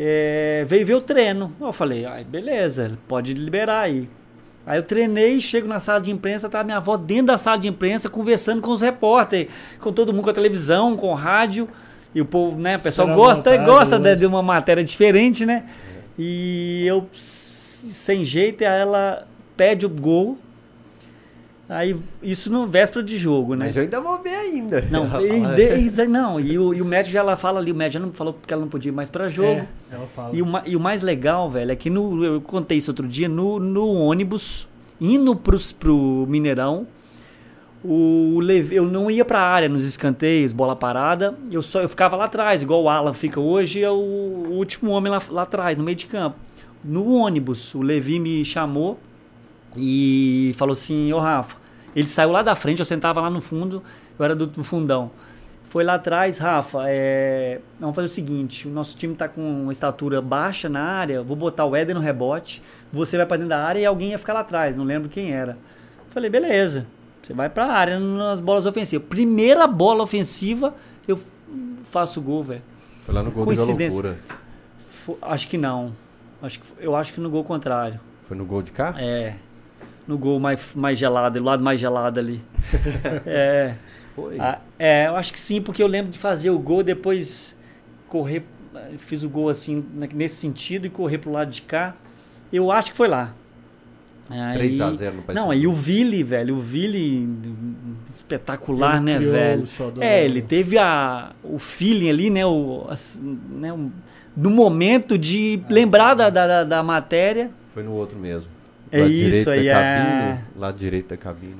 É, 0.00 0.64
veio 0.68 0.86
ver 0.86 0.94
o 0.94 1.00
treino. 1.00 1.52
Eu 1.60 1.72
falei, 1.72 2.04
ai, 2.04 2.22
beleza, 2.22 2.96
pode 3.08 3.34
liberar 3.34 3.80
aí. 3.80 4.08
Aí 4.64 4.78
eu 4.78 4.82
treinei, 4.84 5.40
chego 5.40 5.66
na 5.66 5.80
sala 5.80 5.98
de 5.98 6.12
imprensa, 6.12 6.48
tá 6.48 6.62
minha 6.62 6.76
avó 6.76 6.96
dentro 6.96 7.26
da 7.26 7.38
sala 7.38 7.58
de 7.58 7.66
imprensa 7.66 8.08
conversando 8.08 8.60
com 8.62 8.70
os 8.70 8.80
repórteres, 8.80 9.48
com 9.80 9.92
todo 9.92 10.12
mundo, 10.12 10.22
com 10.22 10.30
a 10.30 10.34
televisão, 10.34 10.96
com 10.96 11.08
o 11.08 11.14
rádio. 11.14 11.68
E 12.14 12.20
o 12.20 12.24
povo, 12.24 12.56
né, 12.56 12.76
o 12.76 12.80
pessoal 12.80 13.08
gosta, 13.08 13.50
vontade 13.50 13.64
gosta 13.64 13.98
de, 13.98 14.08
hoje. 14.08 14.18
de 14.20 14.26
uma 14.26 14.42
matéria 14.42 14.84
diferente, 14.84 15.44
né? 15.44 15.64
E 16.16 16.84
eu, 16.86 17.08
sem 17.12 18.24
jeito, 18.24 18.62
ela 18.62 19.26
pede 19.56 19.84
o 19.84 19.88
gol. 19.88 20.38
Aí, 21.68 21.94
isso 22.22 22.50
no 22.50 22.66
véspera 22.66 23.04
de 23.04 23.18
jogo, 23.18 23.54
né? 23.54 23.66
Mas 23.66 23.76
eu 23.76 23.82
ainda 23.82 24.00
vou 24.00 24.18
ver 24.22 24.34
ainda. 24.34 24.80
Não, 24.90 25.04
e, 25.20 25.54
de- 25.54 26.02
e- 26.02 26.06
não, 26.08 26.40
e 26.40 26.58
o, 26.58 26.72
e 26.72 26.80
o 26.80 26.84
médico 26.84 27.12
já 27.12 27.20
ela 27.20 27.36
fala 27.36 27.60
ali, 27.60 27.70
o 27.70 27.74
médico 27.74 28.00
já 28.00 28.06
não 28.06 28.12
falou 28.12 28.32
porque 28.32 28.52
ela 28.54 28.62
não 28.62 28.68
podia 28.70 28.90
ir 28.90 28.94
mais 28.94 29.10
pra 29.10 29.28
jogo. 29.28 29.48
É, 29.50 29.68
ela 29.92 30.06
fala. 30.06 30.34
E 30.34 30.40
o, 30.40 30.46
e 30.64 30.74
o 30.76 30.80
mais 30.80 31.02
legal, 31.02 31.50
velho, 31.50 31.70
é 31.70 31.76
que 31.76 31.90
no, 31.90 32.24
eu 32.24 32.40
contei 32.40 32.78
isso 32.78 32.90
outro 32.90 33.06
dia, 33.06 33.28
no, 33.28 33.60
no 33.60 33.86
ônibus, 33.92 34.66
indo 34.98 35.36
pros, 35.36 35.70
pro 35.70 36.24
Mineirão, 36.26 36.86
o 37.84 38.40
Levi- 38.42 38.74
eu 38.76 38.84
não 38.86 39.10
ia 39.10 39.24
pra 39.24 39.40
área 39.40 39.68
nos 39.68 39.84
escanteios, 39.84 40.52
bola 40.54 40.74
parada, 40.74 41.36
eu 41.52 41.60
só 41.62 41.80
eu 41.82 41.88
ficava 41.88 42.16
lá 42.16 42.24
atrás, 42.24 42.62
igual 42.62 42.82
o 42.82 42.88
Alan 42.88 43.12
fica 43.12 43.38
hoje, 43.40 43.82
é 43.84 43.90
o, 43.90 43.94
o 43.94 44.52
último 44.54 44.90
homem 44.90 45.12
lá, 45.12 45.20
lá 45.30 45.42
atrás, 45.42 45.76
no 45.76 45.84
meio 45.84 45.96
de 45.96 46.06
campo. 46.06 46.36
No 46.82 47.12
ônibus, 47.12 47.74
o 47.74 47.82
Levi 47.82 48.18
me 48.18 48.42
chamou 48.44 48.98
e 49.76 50.54
falou 50.56 50.72
assim, 50.72 51.12
ô 51.12 51.18
Rafa, 51.18 51.56
ele 51.94 52.06
saiu 52.06 52.30
lá 52.30 52.42
da 52.42 52.54
frente, 52.54 52.78
eu 52.80 52.84
sentava 52.84 53.20
lá 53.20 53.30
no 53.30 53.40
fundo, 53.40 53.82
eu 54.18 54.24
era 54.24 54.34
do, 54.34 54.46
do 54.46 54.62
fundão. 54.64 55.10
Foi 55.68 55.84
lá 55.84 55.94
atrás, 55.94 56.38
Rafa, 56.38 56.84
é, 56.86 57.60
vamos 57.78 57.94
fazer 57.94 58.06
o 58.06 58.10
seguinte, 58.10 58.66
o 58.66 58.70
nosso 58.70 58.96
time 58.96 59.14
tá 59.14 59.28
com 59.28 59.42
uma 59.64 59.72
estatura 59.72 60.22
baixa 60.22 60.66
na 60.68 60.80
área, 60.82 61.22
vou 61.22 61.36
botar 61.36 61.66
o 61.66 61.76
Éder 61.76 61.94
no 61.94 62.00
rebote, 62.00 62.62
você 62.90 63.18
vai 63.18 63.26
pra 63.26 63.36
dentro 63.36 63.50
da 63.50 63.62
área 63.62 63.78
e 63.80 63.84
alguém 63.84 64.10
ia 64.12 64.18
ficar 64.18 64.32
lá 64.32 64.40
atrás, 64.40 64.74
não 64.76 64.84
lembro 64.84 65.10
quem 65.10 65.30
era. 65.32 65.58
Falei, 66.10 66.30
beleza, 66.30 66.86
você 67.22 67.34
vai 67.34 67.50
pra 67.50 67.66
área 67.66 68.00
nas 68.00 68.40
bolas 68.40 68.64
ofensivas. 68.64 69.06
Primeira 69.08 69.66
bola 69.66 70.02
ofensiva, 70.02 70.74
eu 71.06 71.20
faço 71.84 72.18
gol, 72.22 72.42
velho. 72.42 72.62
Foi 73.04 73.14
lá 73.14 73.22
no 73.22 73.30
gol 73.30 73.42
da 73.44 73.46
Coincidência. 73.54 74.02
loucura. 74.02 74.18
Fo- 74.78 75.18
Acho 75.20 75.48
que 75.48 75.58
não. 75.58 75.92
Acho 76.40 76.60
que, 76.60 76.66
eu 76.80 76.96
acho 76.96 77.12
que 77.12 77.20
no 77.20 77.28
gol 77.28 77.44
contrário. 77.44 78.00
Foi 78.26 78.36
no 78.36 78.44
gol 78.46 78.62
de 78.62 78.72
cá? 78.72 78.94
É. 78.98 79.34
No 80.08 80.16
gol 80.18 80.40
mais, 80.40 80.58
mais 80.74 80.98
gelado, 80.98 81.38
do 81.38 81.44
lado 81.44 81.62
mais 81.62 81.78
gelado 81.78 82.18
ali. 82.18 82.40
é. 83.26 83.74
Foi. 84.16 84.40
Ah, 84.40 84.58
é, 84.78 85.06
eu 85.06 85.14
acho 85.16 85.32
que 85.32 85.38
sim, 85.38 85.60
porque 85.62 85.80
eu 85.82 85.86
lembro 85.86 86.10
de 86.10 86.18
fazer 86.18 86.50
o 86.50 86.58
gol, 86.58 86.82
depois 86.82 87.56
correr, 88.08 88.42
fiz 88.96 89.22
o 89.22 89.28
gol 89.28 89.48
assim, 89.50 89.84
na- 89.94 90.08
nesse 90.12 90.36
sentido, 90.36 90.86
e 90.86 90.90
correr 90.90 91.18
pro 91.18 91.30
lado 91.30 91.50
de 91.50 91.62
cá. 91.62 91.94
Eu 92.52 92.72
acho 92.72 92.90
que 92.90 92.96
foi 92.96 93.06
lá. 93.06 93.32
Aí- 94.30 94.54
3 94.54 94.80
a 94.80 94.90
0 94.92 95.16
no 95.16 95.22
Paysandu. 95.22 95.46
Não, 95.46 95.54
e 95.54 95.66
o 95.66 95.72
Vili, 95.72 96.22
velho, 96.22 96.56
o 96.56 96.60
Vili 96.60 97.28
espetacular, 98.10 98.96
Ele 98.96 99.04
né, 99.04 99.18
velho? 99.18 99.62
É, 100.00 100.24
ele 100.24 100.42
teve 100.42 100.78
a, 100.78 101.30
o 101.44 101.58
feeling 101.58 102.08
ali, 102.10 102.30
né, 102.30 102.44
o, 102.44 102.86
as- 102.90 103.20
né, 103.22 103.72
um- 103.72 103.90
do 104.34 104.50
momento 104.50 105.16
de 105.18 105.60
lembrar 105.70 106.14
da, 106.14 106.28
da, 106.30 106.46
da- 106.46 106.64
da 106.64 106.82
matéria. 106.82 107.50
Foi 107.74 107.82
no 107.82 107.92
outro 107.92 108.18
mesmo. 108.18 108.50
É 108.90 109.00
lado 109.00 109.10
isso 109.10 109.50
aí, 109.50 109.68
é. 109.68 109.72
cabine, 109.72 110.44
lado 110.56 110.78
direito 110.78 111.08
da 111.08 111.16
cabine. 111.16 111.56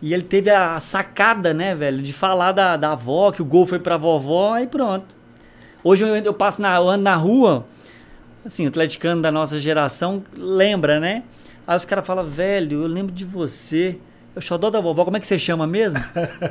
E 0.00 0.14
ele 0.14 0.22
teve 0.22 0.50
a 0.50 0.78
sacada, 0.78 1.52
né, 1.52 1.74
velho, 1.74 2.00
de 2.02 2.12
falar 2.12 2.52
da, 2.52 2.76
da 2.76 2.92
avó, 2.92 3.32
que 3.32 3.42
o 3.42 3.44
gol 3.44 3.66
foi 3.66 3.78
pra 3.78 3.96
vovó 3.96 4.56
e 4.58 4.66
pronto. 4.66 5.16
Hoje 5.82 6.04
eu, 6.04 6.14
eu 6.16 6.34
passo 6.34 6.62
na, 6.62 6.76
eu 6.76 6.88
ando 6.88 7.02
na 7.02 7.16
rua, 7.16 7.66
assim, 8.44 8.64
o 8.64 8.68
atleticano 8.68 9.20
da 9.20 9.32
nossa 9.32 9.58
geração 9.58 10.22
lembra, 10.36 11.00
né? 11.00 11.24
Aí 11.66 11.76
os 11.76 11.84
caras 11.84 12.06
falam, 12.06 12.24
velho, 12.24 12.82
eu 12.82 12.86
lembro 12.86 13.12
de 13.12 13.24
você. 13.24 13.98
O 14.36 14.40
xodó 14.40 14.70
da 14.70 14.80
vovó, 14.80 15.04
como 15.04 15.16
é 15.16 15.20
que 15.20 15.26
você 15.26 15.36
chama 15.38 15.66
mesmo? 15.66 15.98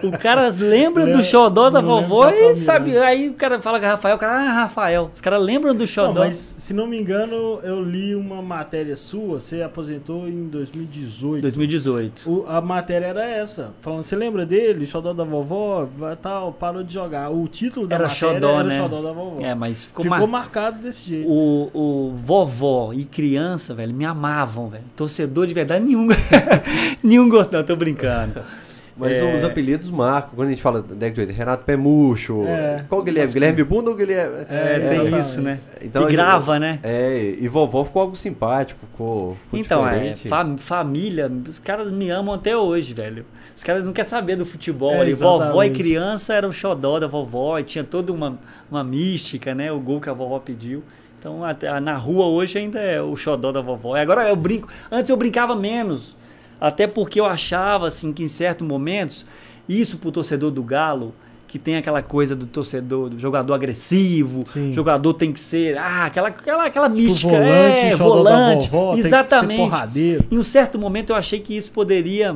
O 0.03 0.11
cara 0.17 0.49
lembra 0.57 1.07
do 1.07 1.23
xodó 1.23 1.69
da 1.69 1.81
não 1.81 2.01
vovó 2.01 2.29
e 2.29 2.53
sabe. 2.55 2.97
Aí 2.97 3.29
o 3.29 3.33
cara 3.33 3.61
fala 3.61 3.79
que 3.79 3.85
é 3.85 3.87
Rafael, 3.87 4.15
o 4.17 4.19
cara, 4.19 4.33
ah, 4.41 4.51
Rafael. 4.63 5.11
Os 5.15 5.21
caras 5.21 5.41
lembram 5.41 5.73
do 5.73 5.79
Não, 5.81 5.87
xodó. 5.87 6.19
mas 6.19 6.35
se 6.35 6.73
não 6.73 6.85
me 6.85 6.99
engano, 6.99 7.59
eu 7.63 7.81
li 7.81 8.13
uma 8.13 8.41
matéria 8.41 8.95
sua, 8.97 9.39
você 9.39 9.61
aposentou 9.61 10.27
em 10.27 10.47
2018. 10.49 11.41
2018. 11.41 12.29
O- 12.29 12.45
a 12.47 12.59
matéria 12.59 13.05
era 13.05 13.23
essa, 13.25 13.73
falando, 13.81 14.03
você 14.03 14.17
lembra 14.17 14.45
dele, 14.45 14.85
xodó 14.85 15.13
da 15.13 15.23
vovó, 15.23 15.87
tal, 16.21 16.51
parou 16.51 16.83
de 16.83 16.93
jogar. 16.93 17.29
O 17.31 17.47
título 17.47 17.87
da 17.87 17.95
Era 17.95 18.07
matéria 18.09 18.33
xodó, 18.35 18.59
era 18.59 18.63
né? 18.65 18.77
xodó 18.81 19.01
da 19.01 19.11
vovó. 19.13 19.37
É, 19.41 19.55
mas 19.55 19.85
ficou, 19.85 20.03
Ficou 20.03 20.19
mar- 20.19 20.27
marcado 20.27 20.81
desse 20.81 21.07
jeito. 21.07 21.29
O, 21.29 21.69
o 21.73 22.13
vovó 22.17 22.91
e 22.93 23.05
criança, 23.05 23.73
velho, 23.73 23.93
me 23.93 24.03
amavam, 24.03 24.67
velho. 24.67 24.83
Torcedor 24.95 25.47
de 25.47 25.53
verdade, 25.53 25.85
nenhum. 25.85 26.07
nenhum 27.01 27.29
gostou, 27.29 27.63
tô 27.63 27.76
brincando. 27.77 28.41
Mas 28.99 29.17
É. 29.19 29.35
os 29.35 29.43
apelidos 29.43 29.91
marcam. 29.91 30.31
Quando 30.35 30.47
a 30.47 30.49
gente 30.51 30.61
fala 30.63 30.81
década 30.81 31.11
de 31.11 31.19
80, 31.21 31.37
Renato 31.37 31.63
Pé 31.65 31.77
Murcho. 31.77 32.45
É. 32.47 32.83
Qual 32.89 33.03
Guilherme? 33.03 33.31
Guilherme 33.31 33.63
Bunda 33.63 33.91
ou 33.91 33.95
Guilherme? 33.95 34.37
É, 34.49 34.79
tem 34.79 34.85
exatamente. 35.01 35.19
isso, 35.19 35.39
né? 35.41 35.59
Então, 35.83 36.01
e 36.01 36.05
gente- 36.05 36.13
grava, 36.15 36.57
né? 36.57 36.79
É, 36.81 37.35
e 37.39 37.47
vovó 37.47 37.85
ficou 37.85 38.01
algo 38.01 38.15
simpático, 38.15 38.79
ficou, 38.91 39.35
ficou 39.43 39.59
Então, 39.59 39.87
é, 39.87 39.91
diferente. 40.13 40.27
fam- 40.27 40.57
família, 40.57 41.31
os 41.47 41.59
caras 41.59 41.91
me 41.91 42.09
amam 42.09 42.33
até 42.33 42.57
hoje, 42.57 42.95
velho. 42.95 43.23
Os 43.55 43.63
caras 43.63 43.85
não 43.85 43.93
querem 43.93 44.09
saber 44.09 44.35
do 44.35 44.47
futebol 44.47 44.93
É, 44.95 45.01
ali. 45.01 45.13
Vovó 45.13 45.63
e 45.63 45.69
criança 45.69 46.33
era 46.33 46.47
o 46.47 46.51
xodó 46.51 46.99
da 46.99 47.05
vovó 47.05 47.59
e 47.59 47.63
tinha 47.63 47.83
toda 47.83 48.11
uma, 48.11 48.39
uma 48.71 48.83
mística, 48.83 49.53
né? 49.53 49.71
O 49.71 49.79
gol 49.79 50.01
que 50.01 50.09
a 50.09 50.13
vovó 50.13 50.39
pediu. 50.39 50.83
Então, 51.19 51.43
até, 51.43 51.79
na 51.79 51.95
rua 51.97 52.25
hoje 52.25 52.57
ainda 52.57 52.79
é 52.79 52.99
o 52.99 53.15
xodó 53.15 53.51
da 53.51 53.61
vovó. 53.61 53.95
E 53.95 53.99
agora 53.99 54.27
eu 54.27 54.35
brinco. 54.35 54.67
Antes 54.91 55.11
eu 55.11 55.17
brincava 55.17 55.55
menos. 55.55 56.17
Até 56.59 56.87
porque 56.87 57.19
eu 57.19 57.25
achava, 57.25 57.87
assim, 57.87 58.11
que 58.11 58.23
em 58.23 58.27
certos 58.27 58.67
momentos, 58.67 59.25
isso 59.67 59.97
pro 59.97 60.11
torcedor 60.11 60.51
do 60.51 60.63
Galo, 60.63 61.13
que 61.47 61.57
tem 61.57 61.77
aquela 61.77 62.01
coisa 62.01 62.35
do 62.35 62.45
torcedor, 62.45 63.09
do 63.09 63.19
jogador 63.19 63.53
agressivo, 63.53 64.43
Sim. 64.45 64.73
jogador 64.73 65.13
tem 65.13 65.31
que 65.31 65.39
ser, 65.39 65.77
ah, 65.77 66.05
aquela, 66.05 66.27
aquela, 66.27 66.65
aquela 66.65 66.89
Tipo, 66.89 67.01
mística, 67.01 67.31
volante, 67.31 67.79
é, 67.79 67.95
volante, 67.95 68.69
vovó, 68.69 68.95
exatamente. 68.97 70.17
Em 70.29 70.37
um 70.37 70.43
certo 70.43 70.77
momento 70.77 71.11
eu 71.11 71.15
achei 71.15 71.39
que 71.39 71.55
isso 71.55 71.71
poderia 71.71 72.35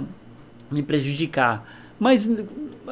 me 0.72 0.82
prejudicar. 0.82 1.68
Mas 2.00 2.30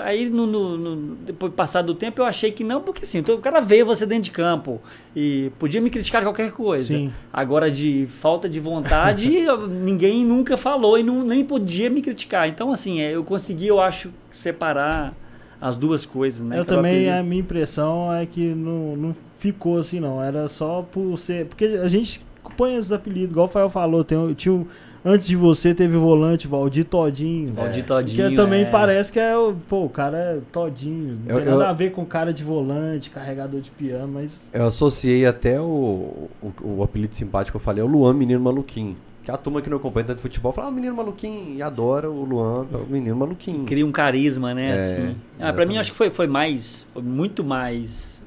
aí, 0.01 0.29
no, 0.29 0.45
no- 0.47 0.77
no- 0.77 1.15
depois 1.17 1.53
passado 1.53 1.87
do 1.87 1.95
tempo, 1.95 2.21
eu 2.21 2.25
achei 2.25 2.51
que 2.51 2.63
não, 2.63 2.81
porque 2.81 3.03
assim, 3.03 3.19
o 3.19 3.37
cara 3.39 3.59
veio 3.59 3.85
você 3.85 4.05
dentro 4.05 4.23
de 4.23 4.31
campo 4.31 4.81
e 5.15 5.51
podia 5.59 5.79
me 5.81 5.89
criticar 5.89 6.21
de 6.21 6.27
qualquer 6.27 6.51
coisa. 6.51 6.87
Sim. 6.89 7.11
Agora, 7.31 7.69
de 7.69 8.07
falta 8.09 8.47
de 8.49 8.59
vontade, 8.59 9.33
eu- 9.37 9.67
ninguém 9.67 10.25
nunca 10.25 10.55
falou 10.57 10.97
e 10.97 11.03
não, 11.03 11.23
nem 11.23 11.43
podia 11.43 11.89
me 11.89 12.01
criticar. 12.01 12.47
Então, 12.47 12.71
assim, 12.71 13.01
é, 13.01 13.15
eu 13.15 13.23
consegui, 13.23 13.67
eu 13.67 13.79
acho, 13.81 14.09
separar 14.31 15.13
as 15.61 15.75
duas 15.75 16.05
coisas, 16.05 16.43
né? 16.45 16.57
eu 16.59 16.63
também, 16.65 16.91
apelido. 17.09 17.19
a 17.19 17.23
minha 17.23 17.41
impressão 17.41 18.13
é 18.13 18.25
que 18.25 18.47
não, 18.47 18.95
não 18.95 19.15
ficou 19.37 19.77
assim, 19.79 19.99
não. 19.99 20.23
Era 20.23 20.47
só 20.47 20.81
por 20.89 21.17
ser. 21.17 21.45
Porque 21.47 21.65
a 21.65 21.87
gente 21.87 22.21
põe 22.55 22.75
esses 22.75 22.91
apelidos, 22.91 23.31
igual 23.31 23.45
o 23.45 23.49
Fael 23.49 23.69
falou, 23.69 24.03
tem, 24.03 24.33
tinha 24.33 24.53
um- 24.53 24.65
Antes 25.03 25.27
de 25.27 25.35
você 25.35 25.73
teve 25.73 25.95
o 25.95 26.01
volante 26.01 26.47
Valdir 26.47 26.83
Todinho. 26.85 27.53
Valdir 27.53 27.81
Que 27.83 27.87
Todinho, 27.87 28.35
também 28.35 28.63
é. 28.63 28.65
parece 28.69 29.11
que 29.11 29.19
é 29.19 29.37
o. 29.37 29.53
Pô, 29.67 29.85
o 29.85 29.89
cara 29.89 30.17
é 30.17 30.41
todinho. 30.51 31.19
Não 31.25 31.35
Eu- 31.37 31.41
tem 31.41 31.45
nada 31.51 31.63
eu- 31.63 31.67
a 31.69 31.73
ver 31.73 31.91
com 31.91 32.05
cara 32.05 32.33
de 32.33 32.43
volante, 32.43 33.09
carregador 33.09 33.61
de 33.61 33.71
piano, 33.71 34.11
mas. 34.13 34.49
Eu 34.51 34.67
associei 34.67 35.25
até 35.25 35.59
o, 35.61 36.27
o, 36.41 36.51
o 36.79 36.83
apelido 36.83 37.15
simpático 37.15 37.57
que 37.57 37.61
eu 37.61 37.65
falei, 37.65 37.81
é 37.81 37.85
o 37.85 37.89
Luan 37.89 38.13
Menino 38.13 38.41
Maluquinho. 38.41 38.97
Que 39.23 39.31
a 39.31 39.37
turma 39.37 39.61
que 39.61 39.69
não 39.69 39.77
acompanha 39.77 40.05
tanto 40.07 40.21
futebol 40.21 40.51
fala, 40.51 40.67
ah, 40.67 40.69
o 40.71 40.73
menino 40.73 40.95
maluquinho, 40.95 41.55
e 41.55 41.61
adora 41.61 42.09
o 42.09 42.23
Luan, 42.23 42.65
é 42.73 42.77
o 42.77 42.85
menino 42.89 43.15
maluquinho. 43.15 43.65
cria 43.65 43.85
um 43.85 43.91
carisma, 43.91 44.53
né? 44.53 44.69
É, 44.69 44.75
assim. 44.75 45.15
Ah, 45.39 45.53
pra 45.53 45.65
mim, 45.65 45.77
acho 45.77 45.91
que 45.91 45.97
foi, 45.97 46.09
foi 46.09 46.25
mais. 46.27 46.85
Foi 46.93 47.03
muito 47.03 47.43
mais. 47.43 48.21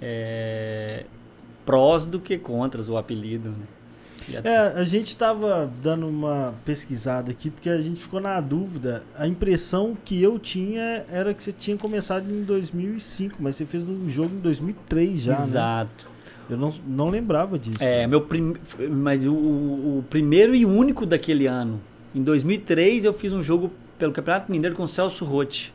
É, 0.00 1.04
prós 1.66 2.06
do 2.06 2.18
que 2.18 2.38
contras 2.38 2.88
o 2.88 2.96
apelido, 2.96 3.50
né? 3.50 3.56
A- 4.36 4.48
É, 4.48 4.58
a 4.80 4.84
gente 4.84 5.16
tava 5.16 5.70
dando 5.82 6.06
uma 6.08 6.54
pesquisada 6.64 7.30
aqui, 7.30 7.50
porque 7.50 7.68
a 7.70 7.80
gente 7.80 8.00
ficou 8.00 8.20
na 8.20 8.40
dúvida. 8.40 9.02
A 9.16 9.26
impressão 9.26 9.96
que 10.04 10.22
eu 10.22 10.38
tinha 10.38 11.04
era 11.10 11.32
que 11.34 11.42
você 11.42 11.52
tinha 11.52 11.76
começado 11.76 12.30
em 12.30 12.42
2005, 12.42 13.36
mas 13.40 13.56
você 13.56 13.64
fez 13.66 13.84
um 13.84 14.08
jogo 14.08 14.34
em 14.34 14.40
2003 14.40 15.20
já, 15.22 15.36
né? 15.36 15.42
Exato. 15.44 16.06
Eu 16.50 16.56
não, 16.56 16.72
não 16.86 17.10
lembrava 17.10 17.58
disso. 17.58 17.76
É, 17.82 18.06
meu 18.06 18.22
prim... 18.22 18.54
Mas 18.90 19.24
o, 19.26 19.32
o 19.34 20.04
primeiro 20.08 20.54
e 20.54 20.64
único 20.64 21.04
daquele 21.04 21.46
ano. 21.46 21.80
Em 22.14 22.22
2003, 22.22 23.04
eu 23.04 23.12
fiz 23.12 23.32
um 23.34 23.42
jogo 23.42 23.70
pelo 23.98 24.12
Campeonato 24.12 24.50
Mineiro 24.50 24.74
com 24.74 24.82
o 24.84 24.88
Celso 24.88 25.24
Rotti. 25.26 25.74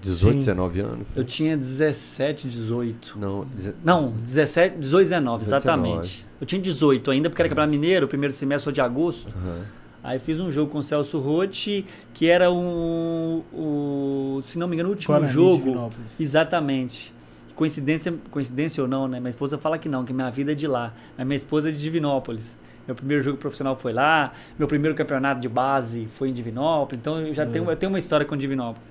18, 0.00 0.32
Sim. 0.34 0.38
19 0.40 0.80
anos. 0.80 1.06
Eu 1.16 1.24
tinha 1.24 1.56
17, 1.56 2.48
18. 2.48 3.18
Não, 3.18 3.46
Não, 3.84 4.10
17, 4.12 4.76
18, 4.78 5.02
19, 5.04 5.44
18, 5.44 5.62
exatamente. 5.62 6.26
Eu 6.44 6.46
tinha 6.46 6.60
18 6.60 7.10
ainda, 7.10 7.30
porque 7.30 7.40
era 7.40 7.48
Campeonato 7.48 7.70
Mineiro, 7.70 8.04
o 8.04 8.08
primeiro 8.08 8.30
semestre 8.34 8.64
foi 8.64 8.72
de 8.74 8.82
agosto. 8.82 9.32
Aham. 9.34 9.62
Aí 10.02 10.18
fiz 10.18 10.38
um 10.38 10.52
jogo 10.52 10.70
com 10.70 10.76
o 10.76 10.82
Celso 10.82 11.18
Rotti, 11.18 11.86
que 12.12 12.28
era 12.28 12.50
um, 12.52 13.42
o, 13.50 14.40
se 14.42 14.58
não 14.58 14.68
me 14.68 14.74
engano, 14.74 14.90
o 14.90 14.92
último 14.92 15.14
Guarani 15.14 15.32
jogo. 15.32 15.90
Exatamente. 16.20 17.14
Coincidência, 17.54 18.12
coincidência 18.30 18.82
ou 18.82 18.88
não, 18.88 19.08
né? 19.08 19.18
Minha 19.20 19.30
esposa 19.30 19.56
fala 19.56 19.78
que 19.78 19.88
não, 19.88 20.04
que 20.04 20.12
minha 20.12 20.30
vida 20.30 20.52
é 20.52 20.54
de 20.54 20.66
lá. 20.66 20.92
Mas 21.16 21.26
minha 21.26 21.36
esposa 21.36 21.70
é 21.70 21.72
de 21.72 21.78
Divinópolis. 21.78 22.58
Meu 22.86 22.94
primeiro 22.94 23.22
jogo 23.22 23.38
profissional 23.38 23.74
foi 23.76 23.94
lá, 23.94 24.30
meu 24.58 24.68
primeiro 24.68 24.94
campeonato 24.94 25.40
de 25.40 25.48
base 25.48 26.04
foi 26.10 26.28
em 26.28 26.34
Divinópolis, 26.34 27.00
então 27.00 27.18
eu 27.20 27.32
já 27.32 27.44
É. 27.44 27.46
tenho, 27.46 27.70
eu 27.70 27.74
tenho 27.76 27.90
uma 27.90 27.98
história 27.98 28.26
com 28.26 28.36
Divinópolis. 28.36 28.86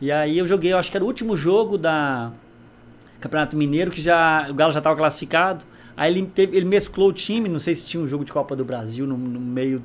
E 0.00 0.10
aí 0.10 0.36
eu 0.36 0.44
joguei, 0.46 0.72
eu 0.72 0.78
acho 0.78 0.90
que 0.90 0.96
era 0.96 1.04
o 1.04 1.06
último 1.06 1.36
jogo 1.36 1.78
da 1.78 2.32
Campeonato 3.20 3.56
Mineiro, 3.56 3.92
que 3.92 4.00
já 4.00 4.48
o 4.50 4.54
Galo 4.54 4.72
já 4.72 4.80
estava 4.80 4.96
classificado. 4.96 5.64
Aí 5.96 6.12
ele, 6.12 6.26
teve, 6.26 6.56
ele 6.56 6.66
mesclou 6.66 7.10
o 7.10 7.12
time, 7.12 7.48
não 7.48 7.58
sei 7.58 7.74
se 7.74 7.86
tinha 7.86 8.02
um 8.02 8.06
jogo 8.06 8.24
de 8.24 8.32
Copa 8.32 8.56
do 8.56 8.64
Brasil 8.64 9.06
no, 9.06 9.16
no 9.16 9.40
meio 9.40 9.84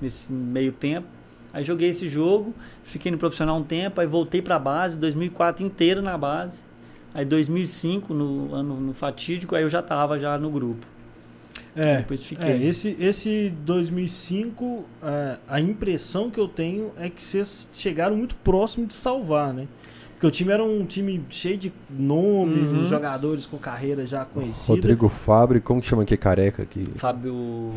nesse 0.00 0.32
meio 0.32 0.72
tempo. 0.72 1.06
Aí 1.52 1.62
joguei 1.62 1.90
esse 1.90 2.08
jogo, 2.08 2.54
fiquei 2.82 3.12
no 3.12 3.18
profissional 3.18 3.56
um 3.56 3.62
tempo, 3.62 4.00
aí 4.00 4.06
voltei 4.06 4.40
para 4.40 4.56
a 4.56 4.58
base, 4.58 4.98
2004 4.98 5.64
inteiro 5.64 6.00
na 6.00 6.16
base. 6.16 6.64
Aí 7.14 7.26
2005 7.26 8.14
no 8.14 8.54
ano 8.54 8.80
no 8.80 8.94
fatídico, 8.94 9.54
aí 9.54 9.62
eu 9.62 9.68
já 9.68 9.80
estava 9.80 10.18
já 10.18 10.38
no 10.38 10.50
grupo. 10.50 10.86
É, 11.76 11.98
Depois 11.98 12.22
fiquei. 12.22 12.50
é, 12.50 12.62
esse, 12.62 12.96
esse 13.00 13.52
2005, 13.64 14.84
é, 15.02 15.38
a 15.48 15.60
impressão 15.60 16.30
que 16.30 16.38
eu 16.38 16.48
tenho 16.48 16.90
é 16.96 17.08
que 17.08 17.22
vocês 17.22 17.68
chegaram 17.72 18.16
muito 18.16 18.34
próximo 18.36 18.86
de 18.86 18.94
salvar, 18.94 19.52
né? 19.52 19.66
Porque 20.22 20.28
o 20.28 20.30
time 20.30 20.52
era 20.52 20.62
um 20.62 20.84
time 20.84 21.20
cheio 21.28 21.58
de 21.58 21.72
nomes, 21.90 22.70
Uhum. 22.70 22.86
jogadores 22.86 23.44
com 23.44 23.58
carreira 23.58 24.06
já 24.06 24.24
conhecida. 24.24 24.72
Rodrigo 24.76 25.08
Fabre, 25.08 25.60
como 25.60 25.80
que 25.80 25.88
chama 25.88 26.04
aqui 26.04 26.16
careca 26.16 26.62
aqui? 26.62 26.84
Fábio 26.94 27.72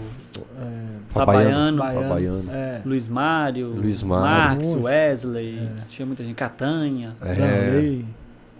É, 0.55 0.85
Fabaiano, 1.09 1.77
Baiano, 1.79 2.03
Fabaiano. 2.07 2.45
É, 2.51 2.81
Luiz 2.85 3.07
Mário, 3.07 3.69
Luiz 3.69 4.03
Mário. 4.03 4.25
Marx, 4.29 4.67
Nossa. 4.67 4.79
Wesley, 4.79 5.57
É. 5.57 5.69
tinha 5.89 6.05
muita 6.05 6.23
gente, 6.23 6.35
Catanha, 6.35 7.15
É, 7.19 7.33
Danley. 7.33 8.05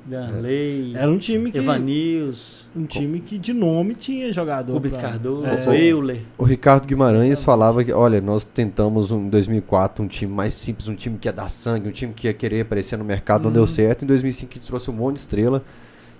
Darley, 0.06 0.94
Era 0.96 1.12
um 1.12 1.18
time 1.18 1.52
que 1.52 1.58
Evanils, 1.58 2.66
um 2.76 2.86
time 2.86 3.20
que 3.20 3.38
de 3.38 3.54
nome 3.54 3.96
tinha 3.96 4.32
jogador. 4.32 4.74
Rubens 4.74 4.94
pra- 4.98 5.10
Cardoso, 5.10 5.46
É. 5.46 5.82
Euler. 5.90 6.22
O 6.38 6.44
Ricardo 6.44 6.86
Guimarães 6.86 7.44
falava 7.44 7.84
que, 7.84 7.92
olha, 7.92 8.22
nós 8.22 8.46
tentamos 8.46 9.10
um, 9.12 9.26
em 9.26 9.30
2004 9.30 10.04
um 10.04 10.08
time 10.08 10.32
mais 10.32 10.54
simples, 10.54 10.88
um 10.88 10.96
time 10.96 11.18
que 11.18 11.28
ia 11.28 11.34
dar 11.34 11.50
sangue, 11.50 11.90
um 11.90 11.92
time 11.92 12.14
que 12.14 12.28
ia 12.28 12.34
querer 12.34 12.62
aparecer 12.62 12.98
no 12.98 13.04
mercado, 13.06 13.42
não 13.44 13.48
Uhum. 13.50 13.54
deu 13.54 13.68
certo. 13.68 14.04
Em 14.04 14.08
2005 14.08 14.52
a 14.52 14.54
gente 14.56 14.68
trouxe 14.68 14.90
um 14.92 14.94
monte 14.94 15.16
de 15.16 15.20
estrela 15.22 15.64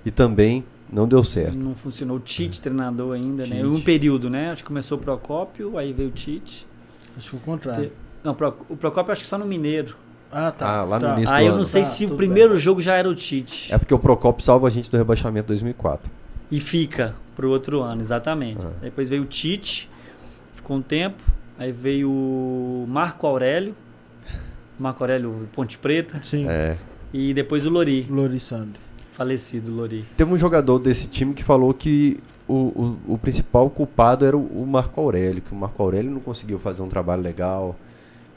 e 0.06 0.10
também 0.12 0.64
não 0.92 1.08
deu 1.08 1.24
certo. 1.24 1.58
Não 1.58 1.76
funcionou. 1.76 2.18
O 2.18 2.20
Tite, 2.20 2.60
treinador 2.62 3.14
ainda, 3.16 3.44
né? 3.46 3.58
Tite. 3.58 3.66
Um 3.68 3.82
período, 3.82 4.30
né? 4.30 4.52
Acho 4.52 4.64
que 4.64 4.68
começou 4.68 4.98
o 4.98 5.02
Procópio, 5.02 5.78
aí 5.78 5.94
veio 5.94 6.10
o 6.10 6.12
Tite. 6.12 6.66
Acho 7.18 7.32
que 7.32 7.36
o 7.38 7.40
contrário. 7.40 7.92
Não, 8.24 8.34
Pro- 8.34 8.56
o 8.70 8.76
Procópio 8.76 9.12
acho 9.12 9.22
que 9.22 9.28
só 9.28 9.38
no 9.38 9.46
Mineiro. 9.46 9.96
Ah, 10.32 10.52
tá. 10.52 10.80
Ah, 10.80 10.84
lá 10.84 11.00
no 11.00 11.06
tá. 11.08 11.14
início. 11.18 11.34
Aí 11.34 11.46
eu 11.46 11.52
ano. 11.52 11.60
não 11.60 11.66
sei 11.66 11.84
Tá, 11.84 11.90
se 11.90 12.06
o 12.06 12.16
primeiro 12.16 12.52
bem. 12.52 12.60
jogo 12.60 12.82
já 12.82 12.96
era 12.96 13.10
o 13.10 13.16
Tite. 13.16 13.74
É 13.74 13.78
porque 13.78 13.94
o 13.94 14.00
Procopio 14.00 14.44
salva 14.44 14.68
a 14.68 14.70
gente 14.72 14.90
do 14.92 14.98
rebaixamento 14.98 15.48
2004. 15.48 16.12
E 16.52 16.60
fica 16.60 17.16
pro 17.36 17.50
outro 17.50 17.82
ano, 17.82 18.02
exatamente. 18.02 18.66
Ah. 18.66 18.72
Depois 18.82 19.08
veio 19.10 19.24
o 19.24 19.26
Tite, 19.26 19.90
ficou 20.54 20.78
um 20.78 20.82
tempo. 20.82 21.22
Aí 21.58 21.72
veio 21.72 22.10
o 22.10 22.86
Marco 22.88 23.26
Aurélio. 23.26 23.74
Marco 24.78 25.04
Aurélio 25.04 25.48
Ponte 25.54 25.78
Preta. 25.78 26.20
Sim. 26.22 26.46
É. 26.50 26.76
E 27.14 27.34
depois 27.34 27.66
o 27.66 27.70
Lori, 27.70 28.06
Lorissandro. 28.10 28.80
falecido 29.14 29.72
Lori. 29.74 30.04
Teve 30.18 30.34
um 30.34 30.38
jogador 30.38 30.80
desse 30.80 31.08
time 31.08 31.34
que 31.34 31.44
falou 31.44 31.74
que 31.74 32.20
o, 32.46 32.98
o, 33.08 33.14
o 33.14 33.18
principal 33.18 33.70
culpado 33.70 34.26
era 34.26 34.36
o, 34.36 34.42
o 34.64 34.68
Marco 34.68 35.00
Aurélio, 35.00 35.42
que 35.42 35.54
o 35.54 35.56
Marco 35.56 35.82
Aurélio 35.82 36.12
não 36.12 36.20
conseguiu 36.20 36.60
fazer 36.60 36.82
um 36.82 36.90
trabalho 36.90 37.22
legal, 37.22 37.74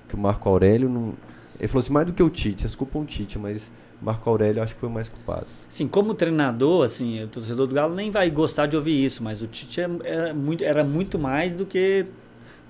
que 0.08 0.14
o 0.14 0.18
Marco 0.18 0.48
Aurélio 0.48 0.88
não. 0.88 1.12
Ele 1.58 1.68
falou 1.68 1.80
assim, 1.80 1.92
mais 1.92 2.06
do 2.06 2.12
que 2.12 2.22
o 2.22 2.30
Tite, 2.30 2.62
vocês 2.62 2.74
culpam 2.74 3.00
o 3.00 3.04
Tite, 3.04 3.38
mas 3.38 3.70
Marco 4.00 4.30
Aurélio 4.30 4.62
acho 4.62 4.74
que 4.74 4.80
foi 4.80 4.88
o 4.88 4.92
mais 4.92 5.08
culpado. 5.08 5.46
Sim, 5.68 5.88
como 5.88 6.14
treinador, 6.14 6.84
assim, 6.84 7.22
o 7.24 7.28
torcedor 7.28 7.66
do 7.66 7.74
Galo 7.74 7.94
nem 7.94 8.10
vai 8.10 8.30
gostar 8.30 8.66
de 8.66 8.76
ouvir 8.76 9.04
isso, 9.04 9.22
mas 9.22 9.42
o 9.42 9.46
Tite 9.46 9.80
era 9.80 9.92
é, 10.04 10.28
é 10.28 10.32
muito, 10.32 10.64
era 10.64 10.84
muito 10.84 11.18
mais 11.18 11.54
do 11.54 11.66
que 11.66 12.06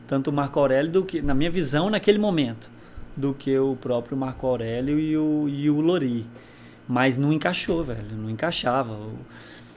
tanto 0.07 0.30
o 0.30 0.33
Marco 0.33 0.59
Aurélio, 0.59 0.90
do 0.90 1.04
que, 1.04 1.21
na 1.21 1.35
minha 1.35 1.50
visão, 1.50 1.90
naquele 1.90 2.18
momento, 2.18 2.71
do 3.14 3.35
que 3.35 3.57
o 3.59 3.76
próprio 3.76 4.16
Marco 4.16 4.47
Aurélio 4.47 4.99
e 4.99 5.16
o, 5.16 5.47
e 5.49 5.68
o 5.68 5.80
Lori. 5.80 6.26
Mas 6.88 7.18
não 7.18 7.30
encaixou, 7.30 7.85
velho, 7.85 8.16
não 8.16 8.30
encaixava. 8.30 8.99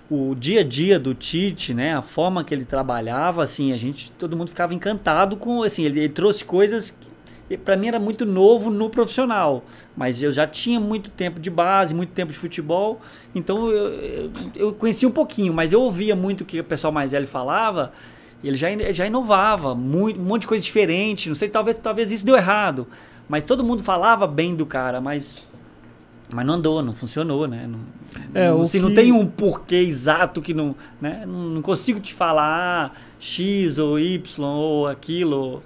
O, 0.09 0.29
o 0.31 0.35
dia 0.35 0.61
a 0.61 0.63
dia 0.63 0.97
do 0.97 1.13
Tite, 1.13 1.73
né, 1.73 1.93
a 1.93 2.01
forma 2.01 2.45
que 2.45 2.53
ele 2.53 2.63
trabalhava, 2.63 3.43
assim, 3.43 3.73
a 3.73 3.77
gente, 3.77 4.09
todo 4.13 4.37
mundo 4.37 4.47
ficava 4.47 4.73
encantado 4.73 5.35
com, 5.35 5.63
assim, 5.63 5.83
ele, 5.83 5.99
ele 5.99 6.09
trouxe 6.09 6.45
coisas 6.45 6.97
para 7.57 7.75
mim 7.75 7.87
era 7.87 7.99
muito 7.99 8.25
novo 8.25 8.69
no 8.69 8.89
profissional, 8.89 9.63
mas 9.95 10.21
eu 10.21 10.31
já 10.31 10.47
tinha 10.47 10.79
muito 10.79 11.09
tempo 11.09 11.39
de 11.39 11.49
base, 11.49 11.93
muito 11.93 12.11
tempo 12.11 12.31
de 12.31 12.37
futebol, 12.37 13.01
então 13.33 13.69
eu, 13.69 14.31
eu, 14.55 14.73
conhecia 14.73 15.07
um 15.07 15.11
pouquinho, 15.11 15.53
mas 15.53 15.71
eu 15.71 15.81
ouvia 15.81 16.15
muito 16.15 16.41
o 16.41 16.45
que 16.45 16.59
o 16.59 16.63
pessoal 16.63 16.91
mais 16.91 17.11
velho 17.11 17.27
falava, 17.27 17.91
ele 18.43 18.57
já, 18.57 18.67
já 18.91 19.05
inovava, 19.05 19.75
muito, 19.75 20.19
um 20.19 20.23
monte 20.23 20.41
de 20.41 20.47
coisa 20.47 20.63
diferente, 20.63 21.29
não 21.29 21.35
sei, 21.35 21.49
talvez, 21.49 21.77
talvez 21.77 22.11
isso 22.11 22.25
deu 22.25 22.35
errado, 22.35 22.87
mas 23.27 23.43
todo 23.43 23.63
mundo 23.63 23.83
falava 23.83 24.27
bem 24.27 24.55
do 24.55 24.65
cara, 24.65 24.99
mas 24.99 25.47
mas 26.33 26.45
não 26.45 26.53
andou, 26.53 26.81
não 26.81 26.95
funcionou, 26.95 27.47
né? 27.47 27.67
Não, 27.67 27.79
é, 28.33 28.49
não, 28.49 28.61
assim, 28.61 28.79
que... 28.79 28.85
não 28.85 28.93
tem 28.93 29.11
um 29.11 29.25
porquê 29.25 29.75
exato 29.75 30.41
que 30.41 30.53
não, 30.53 30.75
né? 30.99 31.25
Não, 31.25 31.39
não 31.49 31.61
consigo 31.61 31.99
te 31.99 32.13
falar 32.13 32.97
X 33.19 33.77
ou 33.77 33.99
Y 33.99 34.45
ou 34.45 34.87
aquilo 34.87 35.61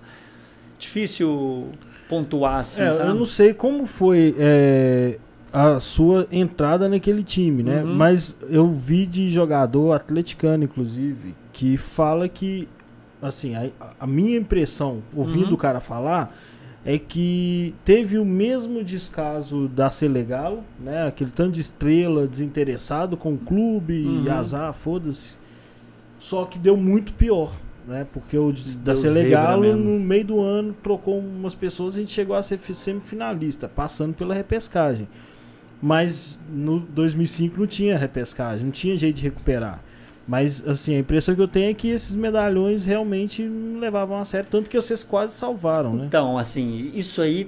difícil 0.86 1.70
pontuar 2.08 2.60
assim, 2.60 2.82
é? 2.82 2.90
Eu 2.90 3.16
não 3.16 3.26
sei 3.26 3.54
como 3.54 3.86
foi 3.86 4.36
é, 4.38 5.18
a 5.52 5.80
sua 5.80 6.28
entrada 6.32 6.88
naquele 6.88 7.24
time, 7.24 7.64
né? 7.64 7.84
Uhum. 7.84 7.96
Mas 7.96 8.36
eu 8.50 8.72
vi 8.72 9.06
de 9.06 9.30
jogador 9.30 9.94
atleticano, 9.94 10.64
inclusive, 10.64 11.36
que 11.52 11.78
fala 11.78 12.30
que, 12.30 12.68
assim, 13.22 13.56
a, 13.56 13.70
a 14.00 14.08
minha 14.08 14.38
impressão, 14.38 15.02
ouvindo 15.16 15.48
uhum. 15.48 15.54
o 15.54 15.58
cara 15.58 15.80
falar, 15.80 16.36
é 16.86 17.00
que 17.00 17.74
teve 17.84 18.20
o 18.20 18.26
mesmo 18.26 18.84
descaso 18.84 19.68
da 19.68 19.90
Selegalo, 19.90 20.64
né? 20.80 21.08
Aquele 21.08 21.32
tanto 21.32 21.54
de 21.54 21.62
estrela 21.62 22.28
desinteressado 22.28 23.18
com 23.18 23.34
o 23.34 23.38
clube 23.38 24.06
uhum. 24.06 24.26
e 24.26 24.30
azar, 24.30 24.72
foda-se. 24.72 25.36
Só 26.20 26.46
que 26.46 26.60
deu 26.60 26.78
muito 26.78 27.14
pior 27.14 27.52
né? 27.88 28.06
Porque 28.12 28.38
o 28.38 28.54
da 28.84 28.96
Selegalo, 28.96 29.76
no 29.76 30.00
meio 30.00 30.26
do 30.26 30.42
ano, 30.42 30.76
trocou 30.84 31.20
umas 31.20 31.56
pessoas 31.56 31.96
e 31.96 31.98
a 31.98 32.02
gente 32.02 32.14
chegou 32.14 32.36
a 32.36 32.44
ser 32.44 32.58
semifinalista, 32.58 33.68
passando 33.68 34.14
pela 34.14 34.34
repescagem. 34.34 35.08
Mas 35.82 36.40
no 36.50 36.80
2005 36.80 37.60
não 37.60 37.68
tinha 37.68 37.98
repescagem, 37.98 38.66
não 38.66 38.72
tinha 38.72 38.98
jeito 38.98 39.18
de 39.18 39.24
recuperar. 39.24 39.82
Mas, 40.28 40.68
assim, 40.68 40.96
a 40.96 41.00
impressão 41.00 41.36
que 41.36 41.42
eu 41.42 41.48
tenho 41.48 41.70
é 41.70 41.74
que 41.74 41.90
esses 41.90 42.16
medalhões 42.16 42.84
realmente 42.84 43.44
não 43.44 43.80
levavam 43.80 44.18
a 44.18 44.26
sério, 44.26 44.48
tanto 44.50 44.70
que 44.70 44.76
vocês 44.76 45.04
quase 45.04 45.34
salvaram, 45.34 45.94
né? 45.94 46.06
Então, 46.08 46.38
assim, 46.38 46.92
isso 46.96 47.22
aí 47.22 47.48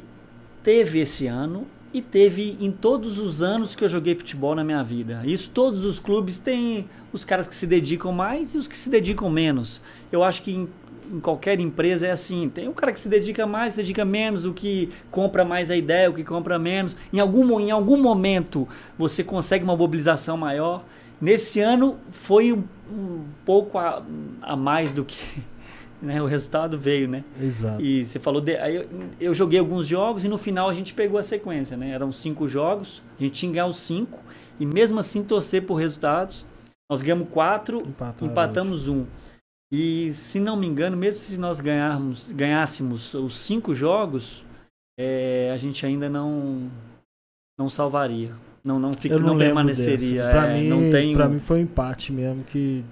teve 0.61 0.99
esse 0.99 1.25
ano 1.25 1.65
e 1.97 2.01
teve 2.01 2.55
em 2.61 2.71
todos 2.71 3.17
os 3.17 3.41
anos 3.41 3.73
que 3.73 3.83
eu 3.83 3.89
joguei 3.89 4.13
futebol 4.13 4.53
na 4.53 4.63
minha 4.63 4.83
vida. 4.83 5.23
Isso 5.25 5.49
todos 5.49 5.83
os 5.83 5.99
clubes 5.99 6.37
têm 6.37 6.87
os 7.11 7.25
caras 7.25 7.47
que 7.47 7.55
se 7.55 7.65
dedicam 7.65 8.11
mais 8.11 8.53
e 8.53 8.57
os 8.59 8.67
que 8.67 8.77
se 8.77 8.87
dedicam 8.87 9.29
menos. 9.31 9.81
Eu 10.11 10.23
acho 10.23 10.43
que 10.43 10.51
em, 10.51 10.69
em 11.11 11.19
qualquer 11.19 11.59
empresa 11.59 12.05
é 12.05 12.11
assim. 12.11 12.49
Tem 12.49 12.67
o 12.67 12.73
cara 12.73 12.91
que 12.91 12.99
se 12.99 13.09
dedica 13.09 13.47
mais, 13.47 13.73
se 13.73 13.77
dedica 13.77 14.05
menos, 14.05 14.45
o 14.45 14.53
que 14.53 14.91
compra 15.09 15.43
mais 15.43 15.71
a 15.71 15.75
ideia, 15.75 16.07
o 16.09 16.13
que 16.13 16.23
compra 16.23 16.59
menos. 16.59 16.95
Em 17.11 17.19
algum, 17.19 17.59
em 17.59 17.71
algum 17.71 17.99
momento 17.99 18.67
você 18.95 19.23
consegue 19.23 19.63
uma 19.63 19.75
mobilização 19.75 20.37
maior. 20.37 20.85
Nesse 21.19 21.59
ano 21.61 21.97
foi 22.11 22.53
um, 22.53 22.63
um 22.91 23.23
pouco 23.43 23.79
a, 23.79 24.03
a 24.39 24.55
mais 24.55 24.91
do 24.91 25.03
que 25.03 25.17
né? 26.01 26.21
O 26.21 26.25
resultado 26.25 26.77
veio, 26.77 27.07
né? 27.07 27.23
Exato. 27.41 27.81
E 27.81 28.05
você 28.05 28.19
falou, 28.19 28.41
de, 28.41 28.55
aí 28.57 28.75
eu, 28.75 28.89
eu, 29.19 29.33
joguei 29.33 29.59
alguns 29.59 29.87
jogos 29.87 30.23
e 30.23 30.27
no 30.27 30.37
final 30.37 30.69
a 30.69 30.73
gente 30.73 30.93
pegou 30.93 31.19
a 31.19 31.23
sequência, 31.23 31.75
né? 31.75 31.89
Eram 31.91 32.11
cinco 32.11 32.47
jogos, 32.47 33.01
a 33.19 33.23
gente 33.23 33.33
tinha 33.33 33.49
que 33.49 33.55
ganhar 33.55 33.67
os 33.67 33.77
cinco 33.77 34.19
e 34.59 34.65
mesmo 34.65 34.99
assim 34.99 35.23
torcer 35.23 35.65
por 35.65 35.75
resultados. 35.75 36.45
Nós 36.89 37.01
ganhamos 37.01 37.27
quatro, 37.29 37.81
Empataram 37.81 38.31
empatamos 38.31 38.87
um. 38.87 39.05
E 39.71 40.13
se 40.13 40.39
não 40.39 40.55
me 40.55 40.65
engano, 40.65 40.95
mesmo 40.95 41.21
se 41.21 41.37
nós 41.37 41.59
ganharmos, 41.59 42.23
ganhássemos 42.29 43.13
os 43.13 43.37
cinco 43.37 43.73
jogos, 43.73 44.45
é, 44.97 45.51
a 45.53 45.57
gente 45.57 45.85
ainda 45.85 46.07
não 46.07 46.71
não 47.59 47.67
salvaria. 47.67 48.31
Não, 48.63 48.79
não, 48.79 48.93
fica, 48.93 49.17
não, 49.17 49.29
não 49.29 49.37
permaneceria. 49.37 50.29
Para 50.29 50.47
é, 50.47 50.61
mim, 50.61 50.69
não 50.69 50.89
mim 51.29 51.39
foi 51.39 51.59
um 51.59 51.63
empate 51.63 52.11
mesmo 52.11 52.43
que 52.43 52.83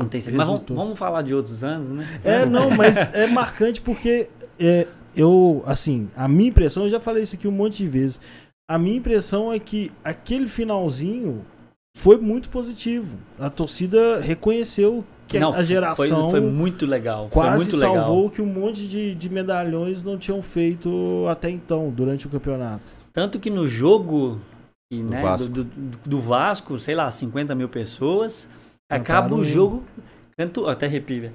não 0.00 0.08
tem 0.08 0.20
Mas 0.32 0.46
vamos, 0.46 0.62
vamos, 0.68 0.98
falar 0.98 1.22
de 1.22 1.34
outros 1.34 1.62
anos, 1.64 1.90
né? 1.90 2.06
É, 2.24 2.44
não, 2.44 2.70
mas 2.70 2.96
é 3.14 3.26
marcante 3.26 3.80
porque 3.80 4.28
é, 4.58 4.86
eu, 5.14 5.62
assim, 5.66 6.08
a 6.16 6.28
minha 6.28 6.48
impressão, 6.48 6.84
eu 6.84 6.90
já 6.90 7.00
falei 7.00 7.22
isso 7.22 7.34
aqui 7.34 7.48
um 7.48 7.52
monte 7.52 7.78
de 7.78 7.88
vezes. 7.88 8.20
A 8.68 8.78
minha 8.78 8.96
impressão 8.96 9.52
é 9.52 9.58
que 9.58 9.92
aquele 10.04 10.48
finalzinho 10.48 11.44
foi 11.96 12.16
muito 12.18 12.48
positivo. 12.48 13.16
A 13.38 13.48
torcida 13.48 14.20
reconheceu 14.20 15.04
que 15.26 15.38
não, 15.38 15.52
a 15.52 15.62
geração 15.62 16.30
foi, 16.30 16.40
foi 16.40 16.50
muito 16.50 16.84
legal. 16.84 17.28
Quase 17.30 17.64
muito 17.64 17.76
salvou 17.78 18.16
legal. 18.16 18.30
que 18.30 18.42
um 18.42 18.46
monte 18.46 18.86
de, 18.86 19.14
de 19.14 19.28
medalhões 19.28 20.02
não 20.02 20.18
tinham 20.18 20.42
feito 20.42 21.26
até 21.28 21.48
então, 21.50 21.90
durante 21.90 22.26
o 22.26 22.30
campeonato. 22.30 22.84
Tanto 23.12 23.40
que 23.40 23.48
no 23.48 23.66
jogo 23.66 24.38
e, 24.92 25.02
né, 25.02 25.22
Vasco. 25.22 25.48
Do, 25.48 25.64
do, 25.64 25.98
do 26.04 26.20
Vasco, 26.20 26.78
sei 26.78 26.94
lá, 26.94 27.10
50 27.10 27.54
mil 27.54 27.68
pessoas 27.68 28.48
Acaba 28.88 29.34
o 29.34 29.42
jogo. 29.42 29.84
Canto, 30.36 30.66
até 30.68 30.86
arrepio, 30.86 31.32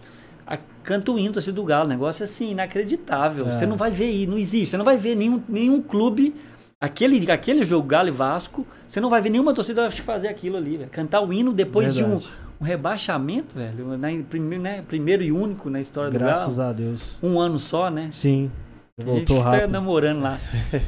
Canto 0.83 1.17
indo 1.19 1.37
assim 1.39 1.51
do 1.51 1.63
Galo. 1.63 1.87
negócio 1.87 2.23
é 2.23 2.25
assim, 2.25 2.51
inacreditável. 2.51 3.47
É. 3.47 3.51
Você 3.51 3.65
não 3.65 3.77
vai 3.77 3.91
ver 3.91 4.05
aí, 4.05 4.27
não 4.27 4.37
existe. 4.37 4.71
Você 4.71 4.77
não 4.77 4.85
vai 4.85 4.97
ver 4.97 5.15
nenhum, 5.15 5.41
nenhum 5.47 5.81
clube. 5.81 6.35
Aquele, 6.79 7.31
aquele 7.31 7.63
jogo 7.63 7.87
Galo 7.87 8.07
e 8.07 8.11
Vasco, 8.11 8.65
você 8.87 8.99
não 8.99 9.09
vai 9.09 9.21
ver 9.21 9.29
nenhuma 9.29 9.53
torcida 9.53 9.91
fazer 9.91 10.27
aquilo 10.27 10.57
ali, 10.57 10.77
velho. 10.77 10.89
Cantar 10.89 11.21
o 11.21 11.31
hino 11.31 11.53
depois 11.53 11.93
Verdade. 11.93 12.19
de 12.19 12.27
um, 12.27 12.31
um, 12.59 12.63
rebaixamento, 12.63 13.55
velho. 13.55 13.95
Na, 13.97 14.07
primeiro, 14.27 14.63
né, 14.63 14.83
primeiro 14.87 15.21
e 15.21 15.31
único 15.31 15.69
na 15.69 15.79
história 15.79 16.09
Graças 16.09 16.55
do 16.55 16.55
Galo. 16.55 16.55
Graças 16.55 16.59
a 16.59 16.73
Deus. 16.73 17.19
Um 17.21 17.39
ano 17.39 17.59
só, 17.59 17.91
né? 17.91 18.09
Sim. 18.11 18.49
Voltou 18.97 19.19
gente 19.19 19.35
tá 19.35 19.43
rápido. 19.43 19.61
tá 19.61 19.67
namorando 19.67 20.21
lá. 20.21 20.39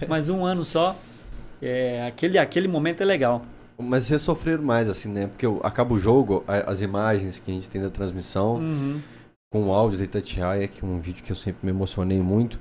Mas 0.10 0.30
um 0.30 0.44
ano 0.44 0.64
só. 0.64 0.96
É, 1.62 2.06
aquele, 2.08 2.38
aquele 2.40 2.68
momento 2.68 3.02
é 3.02 3.06
legal. 3.06 3.44
Mas 3.78 4.06
vocês 4.06 4.22
sofreram 4.22 4.64
mais, 4.64 4.90
assim, 4.90 5.10
né? 5.10 5.28
Porque 5.28 5.46
acaba 5.64 5.94
o 5.94 6.00
jogo, 6.00 6.44
as 6.48 6.82
imagens 6.82 7.40
que 7.40 7.52
a 7.52 7.54
gente 7.54 7.70
tem 7.70 7.82
da 7.82 7.90
transmissão, 7.90 8.56
uhum. 8.56 9.02
com 9.52 9.64
o 9.68 9.72
áudio 9.72 9.98
da 9.98 10.04
Itatiaia, 10.04 10.68
que 10.68 10.84
é 10.84 10.88
um 10.88 11.00
vídeo 11.00 11.24
que 11.24 11.32
eu 11.32 11.36
sempre 11.36 11.60
me 11.64 11.72
emocionei 11.72 12.22
muito. 12.22 12.60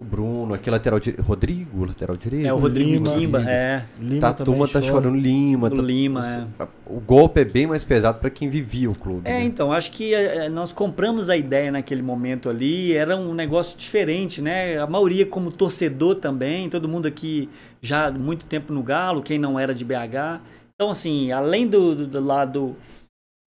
O 0.00 0.04
Bruno, 0.04 0.54
aqui 0.54 0.70
lateral 0.70 1.00
direito. 1.00 1.26
Rodrigo, 1.26 1.84
lateral 1.84 2.16
direito. 2.16 2.46
É, 2.46 2.52
o 2.52 2.56
Rodrigo 2.56 3.04
Lima, 3.16 3.50
é. 3.50 3.84
Lima 3.98 4.20
tá, 4.20 4.28
a 4.28 4.32
turma 4.32 4.68
tá 4.68 4.80
chorando 4.80 5.16
Lima. 5.16 5.68
Tá, 5.68 5.82
Lima, 5.82 6.24
é. 6.24 6.68
O 6.86 7.00
golpe 7.00 7.40
é 7.40 7.44
bem 7.44 7.66
mais 7.66 7.82
pesado 7.82 8.20
para 8.20 8.30
quem 8.30 8.48
vivia 8.48 8.88
o 8.88 8.96
clube. 8.96 9.22
É, 9.28 9.40
né? 9.40 9.44
então, 9.44 9.72
acho 9.72 9.90
que 9.90 10.14
é, 10.14 10.48
nós 10.48 10.72
compramos 10.72 11.28
a 11.28 11.36
ideia 11.36 11.72
naquele 11.72 12.00
momento 12.00 12.48
ali, 12.48 12.92
era 12.92 13.16
um 13.16 13.34
negócio 13.34 13.76
diferente, 13.76 14.40
né? 14.40 14.78
A 14.78 14.86
maioria 14.86 15.26
como 15.26 15.50
torcedor 15.50 16.14
também, 16.14 16.70
todo 16.70 16.88
mundo 16.88 17.08
aqui 17.08 17.48
já 17.82 18.08
muito 18.08 18.46
tempo 18.46 18.72
no 18.72 18.84
Galo, 18.84 19.20
quem 19.20 19.36
não 19.36 19.58
era 19.58 19.74
de 19.74 19.84
BH. 19.84 20.40
Então, 20.76 20.92
assim, 20.92 21.32
além 21.32 21.66
do, 21.66 21.96
do, 21.96 22.06
do 22.06 22.24
lado 22.24 22.76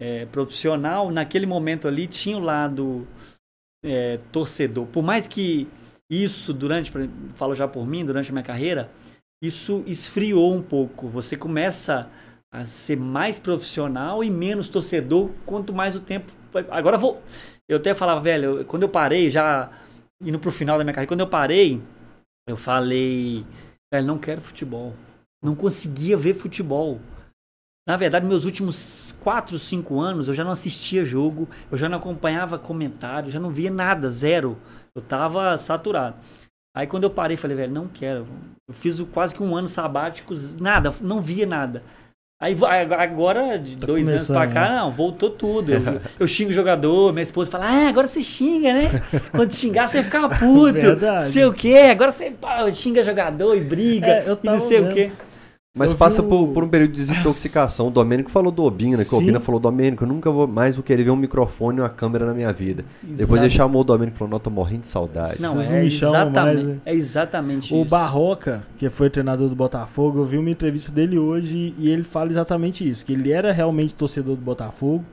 é, 0.02 0.26
profissional, 0.26 1.12
naquele 1.12 1.46
momento 1.46 1.88
ali 1.88 2.08
tinha 2.08 2.36
o 2.36 2.42
lado 2.42 3.08
é, 3.86 4.20
torcedor. 4.34 4.86
Por 4.88 5.02
mais 5.02 5.28
que 5.28 5.66
isso 6.12 6.54
durante, 6.54 6.92
falo 7.36 7.56
já 7.56 7.68
por 7.68 7.88
mim, 7.88 8.06
durante 8.06 8.30
a 8.30 8.34
minha 8.34 8.44
carreira, 8.44 8.92
isso 9.42 9.82
esfriou 9.88 10.54
um 10.54 10.62
pouco. 10.62 11.08
Você 11.08 11.38
começa 11.38 12.10
a 12.54 12.66
ser 12.66 12.98
mais 12.98 13.40
profissional 13.40 14.22
e 14.22 14.30
menos 14.30 14.68
torcedor 14.68 15.32
quanto 15.46 15.74
mais 15.74 15.96
o 15.96 16.02
tempo. 16.02 16.32
Agora 16.70 16.98
vou. 16.98 17.24
Eu 17.68 17.78
até 17.78 17.94
falava, 17.96 18.20
velho, 18.20 18.66
quando 18.66 18.84
eu 18.84 18.90
parei, 18.90 19.30
já 19.30 19.72
indo 20.22 20.38
pro 20.38 20.52
final 20.52 20.78
da 20.78 20.84
minha 20.84 20.94
carreira, 20.94 21.08
quando 21.08 21.22
eu 21.22 21.28
parei, 21.28 21.82
eu 22.46 22.58
falei, 22.58 23.46
velho, 23.92 24.06
não 24.06 24.20
quero 24.20 24.42
futebol. 24.42 24.94
Não 25.42 25.56
conseguia 25.56 26.18
ver 26.18 26.34
futebol. 26.34 27.00
Na 27.88 27.98
verdade, 27.98 28.26
meus 28.26 28.46
últimos 28.46 29.18
4, 29.22 29.58
5 29.58 30.00
anos, 30.00 30.28
eu 30.28 30.34
já 30.34 30.44
não 30.44 30.52
assistia 30.52 31.04
jogo, 31.04 31.50
eu 31.72 31.78
já 31.78 31.90
não 31.90 31.98
acompanhava 31.98 32.60
comentário, 32.60 33.32
já 33.32 33.40
não 33.40 33.50
via 33.50 33.72
nada, 33.72 34.10
zero. 34.10 34.58
Eu 34.96 35.02
tava 35.02 35.58
saturado. 35.58 36.16
Aí 36.76 36.88
quando 36.88 37.04
eu 37.04 37.10
parei, 37.10 37.38
falei, 37.38 37.56
velho, 37.58 37.74
não 37.74 37.88
quero. 37.88 38.28
Eu 38.68 38.74
fiz 38.74 39.00
quase 39.14 39.36
que 39.36 39.44
um 39.44 39.56
ano 39.56 39.68
sabático, 39.68 40.34
nada, 40.60 40.94
não 41.02 41.22
via 41.22 41.46
nada. 41.46 41.84
Aí 42.42 42.58
agora, 42.98 43.60
de 43.60 43.76
Tá 43.76 43.86
dois 43.86 44.08
anos 44.08 44.28
pra 44.28 44.48
cá, 44.48 44.70
né? 44.70 44.76
não, 44.78 44.90
voltou 44.92 45.30
tudo. 45.30 45.72
Eu, 45.74 46.02
eu 46.22 46.28
xingo 46.28 46.50
o 46.50 46.54
jogador, 46.54 47.14
minha 47.14 47.22
esposa 47.22 47.52
fala, 47.52 47.66
ah, 47.68 47.88
agora 47.88 48.08
você 48.08 48.24
xinga, 48.24 48.74
né? 48.74 48.90
Quando 49.30 49.54
xingar, 49.54 49.88
você 49.88 50.02
fica 50.02 50.28
puto. 50.40 50.74
Verdade. 50.74 51.30
Sei 51.30 51.46
o 51.46 51.54
quê, 51.54 51.90
agora 51.92 52.12
você 52.12 52.32
pá, 52.32 52.70
xinga 52.72 53.04
jogador 53.04 53.56
e 53.56 53.62
briga 53.62 54.08
É, 54.08 54.28
eu 54.28 54.40
e 54.42 54.48
não 54.48 54.60
sei 54.60 54.80
o 54.80 54.92
quê. 54.92 55.12
Mas 55.74 55.92
Eu 55.92 55.98
passa 55.98 56.22
o- 56.22 56.28
por, 56.28 56.50
por 56.50 56.64
um 56.66 56.68
período 56.68 56.92
de 56.92 56.98
desintoxicação. 56.98 57.88
O 57.88 57.92
Domênico 57.92 58.30
falou 58.30 58.52
do 58.52 58.62
Obina, 58.64 58.98
né? 58.98 59.06
Que 59.06 59.16
o 59.16 59.18
Sim. 59.18 59.24
Obina 59.24 59.40
falou, 59.40 59.58
Domênico, 59.60 60.04
eu 60.04 60.08
nunca 60.08 60.30
vou 60.30 60.46
mais 60.46 60.76
vou 60.76 60.84
querer 60.84 61.04
ver 61.06 61.12
um 61.12 61.16
microfone 61.16 61.78
e 61.78 61.82
uma 61.82 61.88
câmera 61.90 62.26
na 62.26 62.34
minha 62.34 62.52
vida. 62.52 62.84
Depois 63.02 63.22
Exato. 63.22 63.44
ele 63.44 63.50
chamou 63.50 63.82
o 63.82 63.86
Domênico 63.86 64.18
e 64.18 64.20
falou, 64.20 64.32
não, 64.32 64.40
tô 64.40 64.50
morrendo 64.50 64.82
de 64.82 64.88
saudade. 64.88 65.42
Não, 65.42 65.54
Vocês 65.56 65.70
é 65.70 65.80
não 65.80 65.86
exatamente, 65.86 66.34
mais, 66.56 66.66
né? 66.66 66.78
é 66.86 66.94
exatamente 66.94 67.74
O 67.74 67.82
isso. 67.84 67.90
Barroca, 67.90 68.64
que 68.78 68.90
foi 68.90 69.10
treinador 69.10 69.48
do 69.48 69.56
Botafogo, 69.56 70.20
eu 70.20 70.26
vi 70.26 70.38
uma 70.38 70.50
entrevista 70.50 70.92
dele 70.92 71.18
hoje 71.18 71.74
e 71.78 71.90
ele 71.90 72.04
fala 72.04 72.30
exatamente 72.30 72.88
isso, 72.88 73.06
que 73.06 73.14
ele 73.14 73.32
era 73.32 73.54
realmente 73.54 73.96
torcedor 73.96 74.36
do 74.36 74.42
Botafogo 74.42 75.06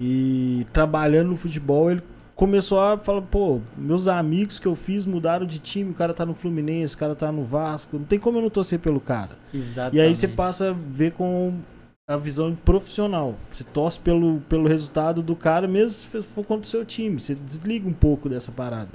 e 0.00 0.66
trabalhando 0.72 1.28
no 1.28 1.36
futebol 1.36 1.88
ele 1.88 2.02
começou 2.34 2.80
a 2.80 2.98
falar, 2.98 3.22
pô, 3.22 3.60
meus 3.76 4.08
amigos 4.08 4.58
que 4.58 4.66
eu 4.66 4.74
fiz 4.74 5.04
mudaram 5.04 5.46
de 5.46 5.58
time, 5.58 5.90
o 5.90 5.94
cara 5.94 6.12
tá 6.14 6.26
no 6.26 6.34
Fluminense, 6.34 6.94
o 6.94 6.98
cara 6.98 7.14
tá 7.14 7.30
no 7.30 7.44
Vasco, 7.44 7.96
não 7.98 8.04
tem 8.04 8.18
como 8.18 8.38
eu 8.38 8.42
não 8.42 8.50
torcer 8.50 8.78
pelo 8.78 9.00
cara. 9.00 9.38
Exatamente. 9.52 9.96
E 9.96 10.00
aí 10.00 10.14
você 10.14 10.28
passa 10.28 10.70
a 10.70 10.72
ver 10.72 11.12
com 11.12 11.54
a 12.08 12.16
visão 12.16 12.54
profissional. 12.54 13.34
Você 13.52 13.64
torce 13.64 13.98
pelo, 13.98 14.40
pelo 14.48 14.68
resultado 14.68 15.22
do 15.22 15.34
cara, 15.34 15.66
mesmo 15.66 15.90
se 15.90 16.22
for 16.22 16.44
contra 16.44 16.66
o 16.66 16.68
seu 16.68 16.84
time. 16.84 17.18
Você 17.20 17.34
desliga 17.34 17.88
um 17.88 17.92
pouco 17.94 18.28
dessa 18.28 18.52
parada. 18.52 18.90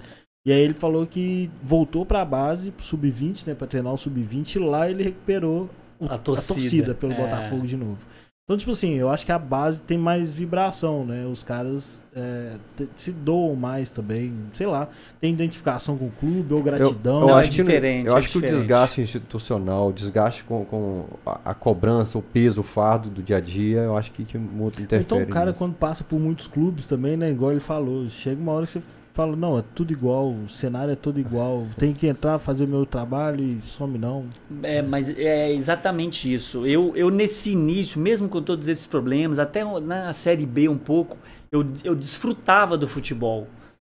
E 0.46 0.52
aí 0.52 0.60
ele 0.62 0.74
falou 0.74 1.06
que 1.08 1.50
voltou 1.62 2.06
pra 2.06 2.24
base, 2.24 2.72
pro 2.72 2.84
sub-20, 2.84 3.48
né, 3.48 3.54
pra 3.56 3.68
treinar 3.68 3.94
o 3.94 3.98
sub-20, 3.98 4.56
e 4.56 4.60
lá 4.60 4.90
ele 4.90 5.04
recuperou 5.04 5.70
o- 6.00 6.06
A 6.06 6.18
torcida. 6.18 6.54
a 6.54 6.56
torcida 6.56 6.96
pelo 6.96 7.14
É. 7.14 7.16
Botafogo 7.18 7.66
de 7.66 7.76
novo. 7.76 8.08
Então, 8.50 8.58
tipo 8.58 8.72
assim, 8.72 8.96
eu 8.96 9.12
acho 9.12 9.28
que 9.28 9.32
a 9.32 9.38
base 9.38 9.80
tem 9.80 9.96
mais 9.96 10.32
vibração, 10.32 11.06
né? 11.06 11.24
Os 11.28 11.44
caras 11.44 12.04
é, 12.16 12.54
se 12.98 13.12
doam 13.12 13.56
mais 13.56 13.92
também, 13.92 14.34
sei 14.56 14.66
lá, 14.66 14.88
tem 15.22 15.32
identificação 15.32 15.96
com 15.96 16.06
o 16.06 16.12
clube 16.20 16.52
ou 16.52 16.64
gratidão. 16.64 17.20
Eu, 17.22 17.28
Não, 17.28 17.38
é 17.38 17.42
acho 17.42 17.52
que, 17.52 17.58
diferente, 17.58 18.08
eu 18.08 18.16
é 18.16 18.18
acho 18.18 18.28
que 18.28 18.40
o 18.40 18.42
diferente. 18.42 18.62
desgaste 18.62 19.02
institucional, 19.02 19.90
o 19.90 19.94
desgaste 19.94 20.44
com, 20.46 20.66
com 20.66 21.06
a, 21.24 21.52
a 21.52 21.54
cobrança, 21.54 22.18
o 22.18 22.24
peso, 22.24 22.62
o 22.62 22.64
fardo 22.64 23.08
do 23.12 23.22
dia 23.22 23.38
a 23.38 23.40
dia, 23.40 23.82
eu 23.82 23.96
acho 23.96 24.12
que, 24.12 24.26
que 24.26 24.40
muito 24.40 24.82
interfere. 24.82 25.04
Então 25.04 25.22
o 25.22 25.28
cara 25.28 25.52
nisso. 25.52 25.60
quando 25.60 25.76
passa 25.76 26.04
por 26.04 26.20
muitos 26.20 26.48
clubes 26.48 26.88
também, 26.88 27.16
né? 27.16 27.30
Igual 27.30 27.52
ele 27.52 27.60
falou, 27.60 28.10
chega 28.10 28.42
uma 28.42 28.54
hora 28.54 28.66
que 28.66 28.72
você 28.72 28.82
fala, 29.20 29.36
não, 29.36 29.60
é 29.60 29.64
tudo 29.76 29.92
igual, 29.92 30.32
o 30.32 30.48
cenário 30.48 30.94
é 30.94 30.96
todo 30.96 31.20
igual, 31.20 31.68
tem 31.78 31.94
que 31.94 32.08
entrar, 32.08 32.40
fazer 32.40 32.66
meu 32.66 32.86
trabalho 32.86 33.44
e 33.44 33.62
some 33.62 33.98
não. 33.98 34.30
É, 34.64 34.82
mas 34.82 35.10
é 35.10 35.52
exatamente 35.52 36.34
isso. 36.34 36.66
Eu, 36.66 36.96
eu 36.96 37.10
nesse 37.10 37.52
início, 37.52 38.00
mesmo 38.00 38.30
com 38.30 38.42
todos 38.42 38.70
esses 38.70 38.88
problemas, 38.88 39.38
até 39.38 39.62
na 39.82 40.14
Série 40.14 40.46
B 40.46 40.70
um 40.70 40.78
pouco, 40.78 41.18
eu, 41.52 41.70
eu 41.84 41.96
desfrutava 41.96 42.78
do 42.78 42.88
futebol. 42.88 43.46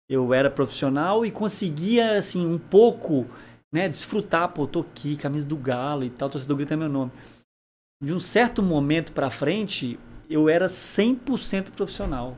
Eu 0.08 0.32
era 0.32 0.48
profissional 0.48 1.26
e 1.26 1.32
conseguia, 1.32 2.16
assim, 2.16 2.46
um 2.46 2.58
pouco, 2.58 3.26
né, 3.74 3.88
desfrutar. 3.88 4.52
Pô, 4.52 4.64
tô 4.64 4.82
aqui, 4.82 5.16
camisa 5.16 5.48
do 5.48 5.56
Galo 5.56 6.04
e 6.04 6.10
tal, 6.10 6.30
torcedor 6.30 6.56
grita 6.56 6.76
meu 6.76 6.88
nome. 6.88 7.10
De 8.00 8.14
um 8.14 8.20
certo 8.20 8.62
momento 8.62 9.10
pra 9.10 9.28
frente, 9.28 9.98
eu 10.30 10.48
era 10.48 10.68
100% 10.68 11.72
profissional. 11.72 12.36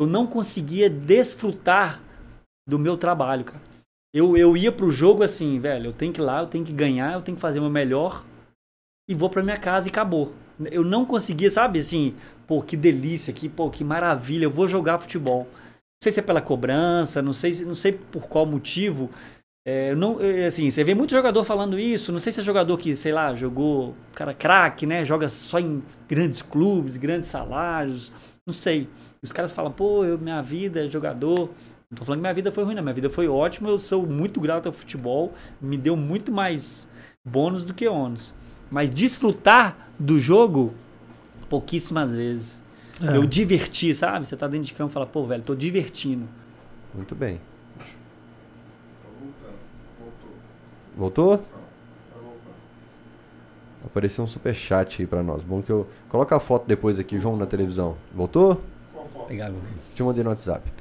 Eu 0.00 0.06
não 0.06 0.26
conseguia 0.26 0.88
desfrutar 0.88 2.00
do 2.66 2.78
meu 2.78 2.96
trabalho, 2.96 3.44
cara. 3.44 3.62
Eu, 4.14 4.36
eu 4.36 4.56
ia 4.56 4.70
pro 4.70 4.92
jogo 4.92 5.22
assim, 5.22 5.58
velho, 5.58 5.86
eu 5.86 5.92
tenho 5.92 6.12
que 6.12 6.20
ir 6.20 6.24
lá, 6.24 6.40
eu 6.42 6.46
tenho 6.46 6.64
que 6.64 6.72
ganhar, 6.72 7.14
eu 7.14 7.22
tenho 7.22 7.34
que 7.36 7.40
fazer 7.40 7.58
o 7.58 7.62
meu 7.62 7.70
melhor 7.70 8.24
e 9.08 9.14
vou 9.14 9.30
pra 9.30 9.42
minha 9.42 9.56
casa 9.56 9.88
e 9.88 9.90
acabou. 9.90 10.32
Eu 10.70 10.84
não 10.84 11.04
conseguia, 11.04 11.50
sabe, 11.50 11.78
assim, 11.78 12.14
pô, 12.46 12.62
que 12.62 12.76
delícia 12.76 13.32
aqui, 13.32 13.48
pô, 13.48 13.70
que 13.70 13.82
maravilha, 13.82 14.44
eu 14.44 14.50
vou 14.50 14.68
jogar 14.68 14.98
futebol. 14.98 15.44
Não 15.52 16.04
sei 16.04 16.12
se 16.12 16.20
é 16.20 16.22
pela 16.22 16.40
cobrança, 16.42 17.22
não 17.22 17.32
sei, 17.32 17.54
se- 17.54 17.64
não 17.64 17.74
sei 17.74 17.92
por 17.92 18.28
qual 18.28 18.44
motivo. 18.46 19.10
É, 19.66 19.94
não, 19.94 20.20
é, 20.20 20.46
assim, 20.46 20.70
você 20.70 20.82
vê 20.82 20.94
muito 20.94 21.12
jogador 21.12 21.44
falando 21.44 21.78
isso, 21.78 22.10
não 22.12 22.18
sei 22.20 22.32
se 22.32 22.40
é 22.40 22.42
jogador 22.42 22.76
que, 22.78 22.96
sei 22.96 23.12
lá, 23.12 23.32
jogou, 23.34 23.94
cara, 24.14 24.34
craque, 24.34 24.86
né, 24.86 25.04
joga 25.04 25.28
só 25.28 25.60
em 25.60 25.82
grandes 26.08 26.42
clubes, 26.42 26.96
grandes 26.96 27.28
salários, 27.28 28.10
não 28.46 28.52
sei. 28.52 28.88
Os 29.22 29.30
caras 29.32 29.52
falam, 29.52 29.70
pô, 29.72 30.04
eu, 30.04 30.18
minha 30.18 30.42
vida 30.42 30.84
é 30.84 30.88
jogador. 30.88 31.48
Não 31.92 31.96
tô 31.96 32.04
falando 32.06 32.20
que 32.20 32.22
minha 32.22 32.32
vida 32.32 32.50
foi 32.50 32.64
ruim, 32.64 32.74
não. 32.74 32.82
Minha 32.82 32.94
vida 32.94 33.10
foi 33.10 33.28
ótima. 33.28 33.68
Eu 33.68 33.78
sou 33.78 34.06
muito 34.06 34.40
grato 34.40 34.66
ao 34.66 34.72
futebol. 34.72 35.34
Me 35.60 35.76
deu 35.76 35.94
muito 35.94 36.32
mais 36.32 36.88
bônus 37.22 37.66
do 37.66 37.74
que 37.74 37.86
ônus. 37.86 38.32
Mas 38.70 38.88
desfrutar 38.88 39.90
do 39.98 40.18
jogo, 40.18 40.72
pouquíssimas 41.50 42.14
vezes. 42.14 42.62
É. 42.98 43.14
Eu 43.14 43.26
diverti, 43.26 43.94
sabe? 43.94 44.26
Você 44.26 44.34
tá 44.34 44.48
dentro 44.48 44.68
de 44.68 44.72
campo 44.72 44.90
e 44.90 44.94
fala, 44.94 45.04
pô, 45.04 45.26
velho, 45.26 45.42
tô 45.42 45.54
divertindo. 45.54 46.26
Muito 46.94 47.14
bem. 47.14 47.38
Voltou? 50.96 51.44
Apareceu 53.84 54.24
um 54.24 54.28
superchat 54.28 55.02
aí 55.02 55.06
pra 55.06 55.22
nós. 55.22 55.42
Bom 55.42 55.60
que 55.60 55.70
eu. 55.70 55.86
Coloca 56.08 56.34
a 56.34 56.40
foto 56.40 56.66
depois 56.66 56.98
aqui, 56.98 57.18
João, 57.18 57.36
na 57.36 57.44
televisão. 57.44 57.98
Voltou? 58.14 58.62
Pegar, 59.28 59.52
Te 59.94 60.02
mandei 60.02 60.24
no 60.24 60.30
WhatsApp. 60.30 60.72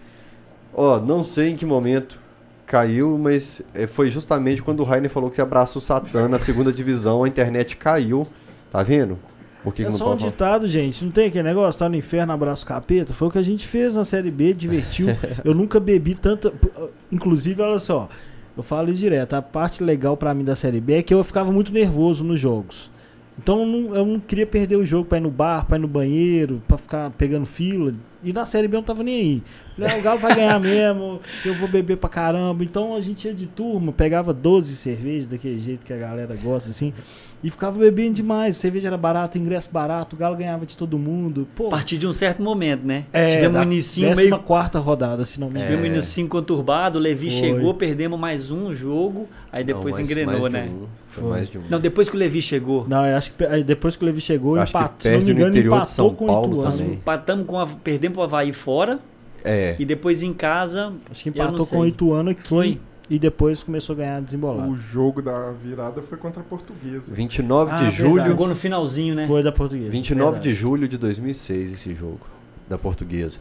Ó, 0.74 1.00
não 1.00 1.24
sei 1.24 1.50
em 1.52 1.56
que 1.56 1.66
momento 1.66 2.20
caiu, 2.66 3.18
mas 3.18 3.62
eh, 3.74 3.88
foi 3.88 4.10
justamente 4.10 4.62
quando 4.62 4.80
o 4.80 4.84
Rainer 4.84 5.12
falou 5.12 5.30
que 5.30 5.42
abraça 5.42 5.78
o 5.78 5.82
Satã 5.82 6.28
na 6.30 6.40
segunda 6.40 6.72
divisão, 6.72 7.24
a 7.24 7.28
internet 7.28 7.76
caiu. 7.76 8.26
Tá 8.72 8.82
vendo? 8.82 9.20
Por 9.64 9.74
que, 9.74 9.82
É 9.82 9.86
que 9.86 9.92
não 9.92 9.98
só 9.98 10.14
um 10.14 10.18
falar? 10.18 10.32
ditado, 10.32 10.68
gente. 10.68 11.04
Não 11.04 11.12
tem 11.12 11.28
aquele 11.28 11.44
negócio, 11.44 11.78
tá 11.78 11.90
no 11.90 11.96
inferno, 11.96 12.32
abraço 12.32 12.66
capeta. 12.66 13.14
Foi 13.14 13.28
o 13.28 13.32
que 13.32 13.38
a 13.38 13.44
gente 13.44 13.68
fez 13.68 13.96
na 13.96 14.06
Série 14.06 14.32
B, 14.32 14.54
divertiu. 14.54 15.08
eu 15.44 15.54
nunca 15.54 15.80
bebi 15.80 16.16
tanta. 16.16 16.52
Inclusive, 17.12 17.62
olha 17.62 17.78
só, 17.78 18.08
eu 18.56 18.64
falo 18.64 18.90
isso 18.90 19.02
direto. 19.02 19.34
A 19.34 19.42
parte 19.42 19.84
legal 19.84 20.16
pra 20.16 20.34
mim 20.34 20.46
da 20.46 20.56
Série 20.56 20.80
B 20.80 20.94
é 20.94 21.04
que 21.04 21.14
eu 21.14 21.24
ficava 21.24 21.52
muito 21.52 21.74
nervoso 21.74 22.24
nos 22.24 22.40
jogos. 22.40 22.90
Então 23.38 23.60
eu 23.60 23.66
não, 23.66 23.96
eu 23.96 24.06
não 24.06 24.20
queria 24.20 24.48
perder 24.48 24.78
o 24.78 24.86
jogo 24.86 25.06
pra 25.10 25.18
ir 25.18 25.22
no 25.22 25.30
bar, 25.32 25.66
pra 25.66 25.78
ir 25.78 25.82
no 25.82 25.88
banheiro, 25.88 26.62
pra 26.68 26.78
ficar 26.78 27.12
pegando 27.12 27.46
fila. 27.46 27.94
E 28.24 28.32
na 28.32 28.46
Série 28.46 28.68
B 28.68 28.76
eu 28.76 28.80
não 28.82 28.86
tava 28.86 29.02
nem 29.04 29.16
aí. 29.16 29.44
Falei, 29.76 29.96
ah, 29.96 29.98
o 29.98 30.02
Galo 30.02 30.20
vai 30.20 30.36
ganhar 30.36 30.60
mesmo, 30.62 31.20
eu 31.46 31.56
vou 31.56 31.68
beber 31.68 31.98
pra 31.98 32.10
caramba. 32.10 32.64
Então 32.64 32.96
a 32.96 33.02
gente 33.02 33.26
ia 33.28 33.34
de 33.34 33.48
turma, 33.48 33.92
pegava 33.92 34.32
12 34.34 34.76
cervejas, 34.76 35.26
daquele 35.28 35.60
jeito 35.60 35.86
que 35.86 35.92
a 35.92 35.98
galera 35.98 36.36
gosta, 36.42 36.70
assim. 36.70 36.94
E 37.44 37.50
ficava 37.50 37.80
bebendo 37.80 38.14
demais. 38.14 38.56
Cerveja 38.58 38.88
era 38.90 38.98
barata, 38.98 39.38
ingresso 39.40 39.70
barato, 39.72 40.16
o 40.16 40.20
Galo 40.20 40.36
ganhava 40.36 40.66
de 40.66 40.78
todo 40.78 41.00
mundo. 41.00 41.48
Pô, 41.56 41.68
A 41.68 41.72
partir 41.72 41.98
de 41.98 42.06
um 42.06 42.14
certo 42.14 42.44
momento, 42.44 42.86
né? 42.86 43.06
é, 43.12 43.36
Tivemos 43.36 43.60
um 43.60 43.64
inicinho 43.64 44.16
meio. 44.16 44.38
quarta 44.40 44.78
rodada, 44.78 45.26
se 45.26 45.40
não 45.40 45.48
me 45.48 45.54
engano. 45.56 45.66
Tivemos 45.68 45.90
um 45.90 45.94
inicinho 45.96 46.28
conturbado, 46.28 47.00
o 47.00 47.02
Levi 47.02 47.32
Foi. 47.32 47.40
chegou, 47.40 47.74
perdemos 47.74 48.20
mais 48.20 48.52
um 48.52 48.74
jogo, 48.76 49.28
aí 49.52 49.64
depois 49.64 49.96
Não, 49.96 50.02
mais- 50.02 50.12
engrenou, 50.12 50.40
mais 50.42 50.44
de 50.44 50.50
né? 50.60 50.70
um. 50.72 51.01
Foi, 51.12 51.24
Foi. 51.24 51.32
mais 51.32 51.50
de 51.50 51.58
um. 51.58 51.62
Não, 51.70 51.80
depois 51.80 52.10
que 52.10 52.16
o 52.16 52.20
Levi 52.20 52.42
chegou, 52.42 52.88
Não, 52.88 53.06
eu 53.06 53.16
acho 53.18 53.32
que 53.34 53.64
depois 53.64 53.96
que 53.96 54.04
o 54.04 54.06
Levi 54.06 54.22
chegou, 54.22 54.56
Acho 54.60 54.72
que 54.72 54.78
empatou, 54.80 55.02
se 55.02 55.10
não 55.12 55.18
me 55.20 55.26
no 55.26 55.32
engano, 55.32 55.50
interior 55.52 55.82
de 55.84 55.90
São 55.92 56.16
com 56.16 56.26
Paulo 56.26 56.60
o 56.60 56.64
nós 56.64 56.76
também. 56.78 56.94
empatamos 56.94 57.46
com 57.46 57.60
a, 57.60 57.68
perdemos 57.68 58.14
pro 58.16 58.24
Havaí 58.24 58.52
fora 58.54 59.00
É. 59.44 59.76
e 59.78 59.86
depois 59.86 60.24
em 60.24 60.34
casa 60.34 60.94
Acho 61.10 61.24
que 61.24 61.30
empatou 61.30 61.66
com 61.68 61.80
o 61.80 61.86
Ituano 61.86 62.30
aqui. 62.32 62.42
Foi. 62.48 62.80
E 63.10 63.20
depois 63.20 63.62
começou 63.62 63.94
a 63.94 63.98
ganhar 63.98 64.22
desembolado. 64.22 64.72
O 64.72 64.78
jogo 64.78 65.22
da 65.22 65.52
virada 65.52 66.02
foi 66.02 66.18
contra 66.18 66.40
a 66.40 66.46
Portuguesa. 66.46 67.14
29 67.14 67.70
Ah, 67.70 67.76
de 67.76 67.82
verdade. 67.84 67.98
julho. 68.02 68.26
jogou 68.26 68.48
no 68.48 68.56
finalzinho, 68.56 69.14
né? 69.16 69.28
Foi 69.28 69.44
da 69.44 69.52
portuguesa. 69.52 69.90
29 69.92 70.32
verdade. 70.32 70.48
de 70.50 70.56
julho 70.56 70.88
de 70.88 70.98
2006 70.98 71.74
esse 71.74 71.94
jogo 71.94 72.22
da 72.70 72.78
Portuguesa. 72.78 73.38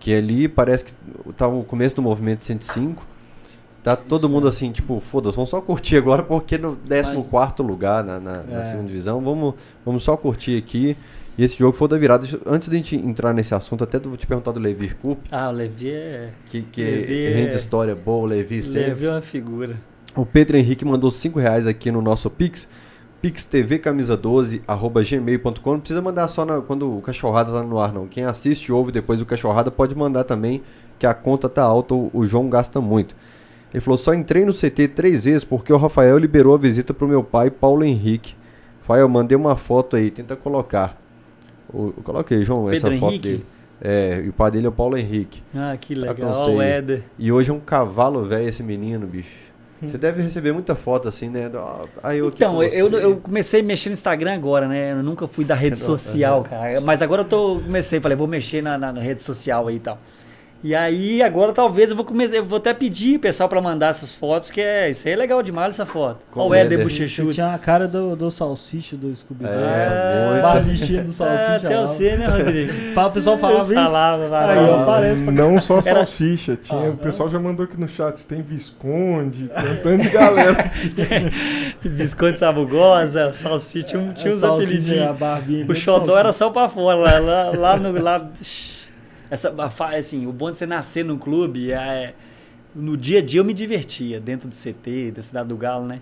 Que 0.00 0.12
ali 0.12 0.48
parece 0.48 0.86
que 0.86 0.92
tá 1.36 1.46
o 1.46 1.62
começo 1.62 1.94
do 1.94 2.02
movimento 2.02 2.42
105. 2.42 3.06
Tá 3.84 3.94
todo 3.94 4.28
mundo 4.30 4.48
assim, 4.48 4.72
tipo, 4.72 4.98
foda-se, 4.98 5.36
vamos 5.36 5.50
só 5.50 5.60
curtir 5.60 5.96
agora 5.98 6.22
porque 6.22 6.56
no 6.58 6.74
14 6.88 7.62
lugar 7.62 8.02
na, 8.02 8.18
na, 8.18 8.42
na 8.42 8.60
É. 8.60 8.64
segunda 8.64 8.86
divisão, 8.86 9.20
vamos, 9.20 9.54
vamos 9.84 10.02
só 10.02 10.16
curtir 10.16 10.56
aqui. 10.56 10.96
E 11.36 11.44
esse 11.44 11.58
jogo 11.58 11.76
foi 11.76 11.84
o 11.84 11.88
da 11.88 11.98
virada. 11.98 12.26
Antes 12.46 12.68
de 12.70 12.76
a 12.76 12.78
gente 12.78 12.96
entrar 12.96 13.34
nesse 13.34 13.54
assunto, 13.54 13.84
até 13.84 13.98
vou 13.98 14.16
te 14.16 14.26
perguntar 14.26 14.52
do 14.52 14.60
Levi 14.60 14.88
Cup, 14.94 15.18
Ah, 15.30 15.48
o 15.50 15.52
Levi 15.52 15.90
é. 15.90 16.30
que, 16.48 16.62
que 16.62 16.82
Levi 16.82 17.24
é- 17.26 17.30
rende 17.34 17.56
história 17.56 17.94
boa, 17.94 18.22
o 18.22 18.26
Levi 18.26 18.62
sempre. 18.62 18.88
Levi 18.88 19.04
é 19.06 19.10
uma 19.10 19.20
figura. 19.20 19.76
O 20.16 20.24
Pedro 20.24 20.56
Henrique 20.56 20.84
mandou 20.84 21.10
5 21.10 21.38
reais 21.38 21.66
aqui 21.66 21.90
no 21.90 22.00
nosso 22.00 22.30
Pix. 22.30 22.66
pixtvcamisa12 23.22 24.60
arroba 24.66 25.02
gmail.com. 25.02 25.72
Não 25.72 25.80
precisa 25.80 26.00
mandar 26.00 26.28
só 26.28 26.44
na- 26.44 26.60
quando 26.60 26.98
o 26.98 27.02
Cachorrada 27.02 27.52
tá 27.52 27.62
no 27.62 27.78
ar, 27.78 27.92
não. 27.92 28.06
Quem 28.06 28.24
assiste 28.24 28.72
ouve 28.72 28.92
depois 28.92 29.18
do 29.18 29.26
Cachorrada 29.26 29.70
pode 29.70 29.94
mandar 29.94 30.24
também, 30.24 30.62
que 30.98 31.06
a 31.06 31.14
conta 31.14 31.48
tá 31.48 31.62
alta, 31.62 31.94
o, 31.94 32.10
o 32.12 32.26
João 32.26 32.48
gasta 32.48 32.80
muito. 32.80 33.14
Ele 33.74 33.80
falou, 33.80 33.98
só 33.98 34.14
entrei 34.14 34.44
no 34.46 34.54
CT 34.54 34.88
três 34.94 35.24
vezes 35.24 35.42
porque 35.44 35.72
o 35.72 35.76
Rafael 35.76 36.16
liberou 36.16 36.54
a 36.54 36.58
visita 36.58 36.94
pro 36.94 37.06
meu 37.08 37.22
pai, 37.24 37.50
Paulo 37.50 37.84
Henrique. 37.84 38.34
Rafael, 38.82 39.06
mandei 39.08 39.36
uma 39.36 39.56
foto 39.56 39.96
aí, 39.96 40.10
tenta 40.10 40.36
colocar. 40.36 40.96
Eu 41.72 41.92
coloquei, 42.04 42.44
João, 42.44 42.70
essa 42.70 42.82
Pedro 42.88 42.98
foto 43.00 43.10
Henrique? 43.10 43.28
dele. 43.28 43.46
É, 43.82 44.22
e 44.24 44.28
o 44.28 44.32
pai 44.32 44.50
dele 44.52 44.66
é 44.66 44.68
o 44.68 44.72
Paulo 44.72 44.96
Henrique. 44.96 45.42
Ah, 45.54 45.76
que 45.78 45.94
Tá 45.94 46.00
legal. 46.12 46.32
ceia. 46.32 46.56
o 46.56 46.62
Éder. 46.62 47.02
E 47.18 47.32
hoje 47.32 47.50
é 47.50 47.52
um 47.52 47.58
cavalo 47.60 48.24
velho 48.24 48.48
esse 48.48 48.62
menino, 48.62 49.06
bicho. 49.06 49.52
Você 49.82 49.98
deve 49.98 50.22
receber 50.22 50.52
muita 50.52 50.74
foto 50.74 51.08
assim, 51.08 51.28
né? 51.28 51.50
Ah, 52.02 52.14
eu 52.16 52.28
Então, 52.28 52.62
eu, 52.62 52.88
eu 52.92 53.16
comecei 53.16 53.60
a 53.60 53.62
mexer 53.62 53.90
no 53.90 53.92
Instagram 53.92 54.32
agora, 54.32 54.66
né? 54.66 54.92
Eu 54.92 55.02
nunca 55.02 55.26
fui 55.26 55.44
da 55.44 55.54
rede 55.54 55.76
social, 55.78 56.42
cara. 56.42 56.80
Mas 56.80 57.02
agora 57.02 57.20
eu 57.20 57.26
tô, 57.26 57.60
comecei, 57.60 58.00
falei, 58.00 58.16
vou 58.16 58.26
mexer 58.28 58.62
na, 58.62 58.78
na- 58.78 58.92
na 58.94 59.00
rede 59.00 59.20
social 59.20 59.66
aí 59.68 59.76
e 59.76 59.80
tal. 59.80 59.98
E 60.66 60.74
aí, 60.74 61.22
agora 61.22 61.52
talvez 61.52 61.90
eu 61.90 61.96
vou 61.96 62.06
começar, 62.06 62.36
eu 62.36 62.44
vou 62.46 62.56
até 62.56 62.72
pedir 62.72 63.18
pessoal 63.18 63.50
pra 63.50 63.60
mandar 63.60 63.88
essas 63.88 64.14
fotos, 64.14 64.50
que 64.50 64.62
é, 64.62 64.88
isso 64.88 65.06
aí 65.06 65.12
é 65.12 65.16
legal 65.16 65.42
demais 65.42 65.74
essa 65.74 65.84
foto. 65.84 66.20
Éder 66.54 66.78
certeza. 66.78 66.82
Você 66.88 67.02
Bochechudo. 67.02 67.34
tinha 67.34 67.52
a 67.54 67.58
cara 67.58 67.86
do, 67.86 68.16
do 68.16 68.30
salsicha 68.30 68.96
do 68.96 69.14
Scooby-Doo. 69.14 69.52
É, 69.52 70.28
muito. 70.30 70.42
Barbichinha 70.42 71.04
do 71.04 71.12
salsicha. 71.12 71.56
até 71.66 71.76
lá. 71.76 71.84
você, 71.86 72.16
né, 72.16 72.26
Rodrigo? 72.28 72.72
Fala, 72.94 73.08
o 73.08 73.12
pessoal 73.12 73.36
falava 73.36 73.74
isso. 73.74 73.84
Falava, 73.84 74.22
falava. 74.30 74.52
Aí, 74.52 74.86
parece 74.86 75.22
pra 75.22 75.32
Não 75.34 75.60
só 75.60 75.78
Era- 75.80 75.94
salsicha, 76.06 76.56
tinha, 76.56 76.80
Ah, 76.80 76.90
o 76.92 76.96
pessoal 76.96 77.28
já 77.28 77.38
mandou 77.38 77.66
aqui 77.66 77.78
no 77.78 77.86
chat, 77.86 78.24
tem 78.24 78.40
Visconde, 78.40 79.48
tem 79.48 79.70
um 79.70 79.76
tanto 79.82 80.02
de 80.02 80.08
galera. 80.08 80.70
Biscoito 81.84 82.38
sabugosa, 82.38 83.34
salsicha, 83.34 83.86
tinha, 83.86 84.14
tinha 84.14 84.32
uns 84.32 84.42
apelidinhos. 84.42 85.14
barbinha 85.18 85.66
O 85.68 85.74
xodó 85.74 86.16
era 86.18 86.32
só 86.32 86.48
pra 86.48 86.70
fora, 86.70 86.96
lá, 86.96 87.18
lá, 87.18 87.50
lá 87.54 87.76
no. 87.76 88.02
Lá, 88.02 88.26
essa, 89.30 89.54
assim, 89.96 90.26
o 90.26 90.32
bom 90.32 90.50
de 90.50 90.56
você 90.58 90.66
nascer 90.66 91.04
num 91.04 91.18
clube 91.18 91.72
é. 91.72 92.14
No 92.74 92.96
dia 92.96 93.20
a 93.20 93.22
dia 93.22 93.38
eu 93.40 93.44
me 93.44 93.52
divertia, 93.54 94.18
dentro 94.20 94.48
do 94.48 94.54
CT, 94.54 95.12
da 95.12 95.22
Cidade 95.22 95.48
do 95.48 95.56
Galo, 95.56 95.86
né? 95.86 96.00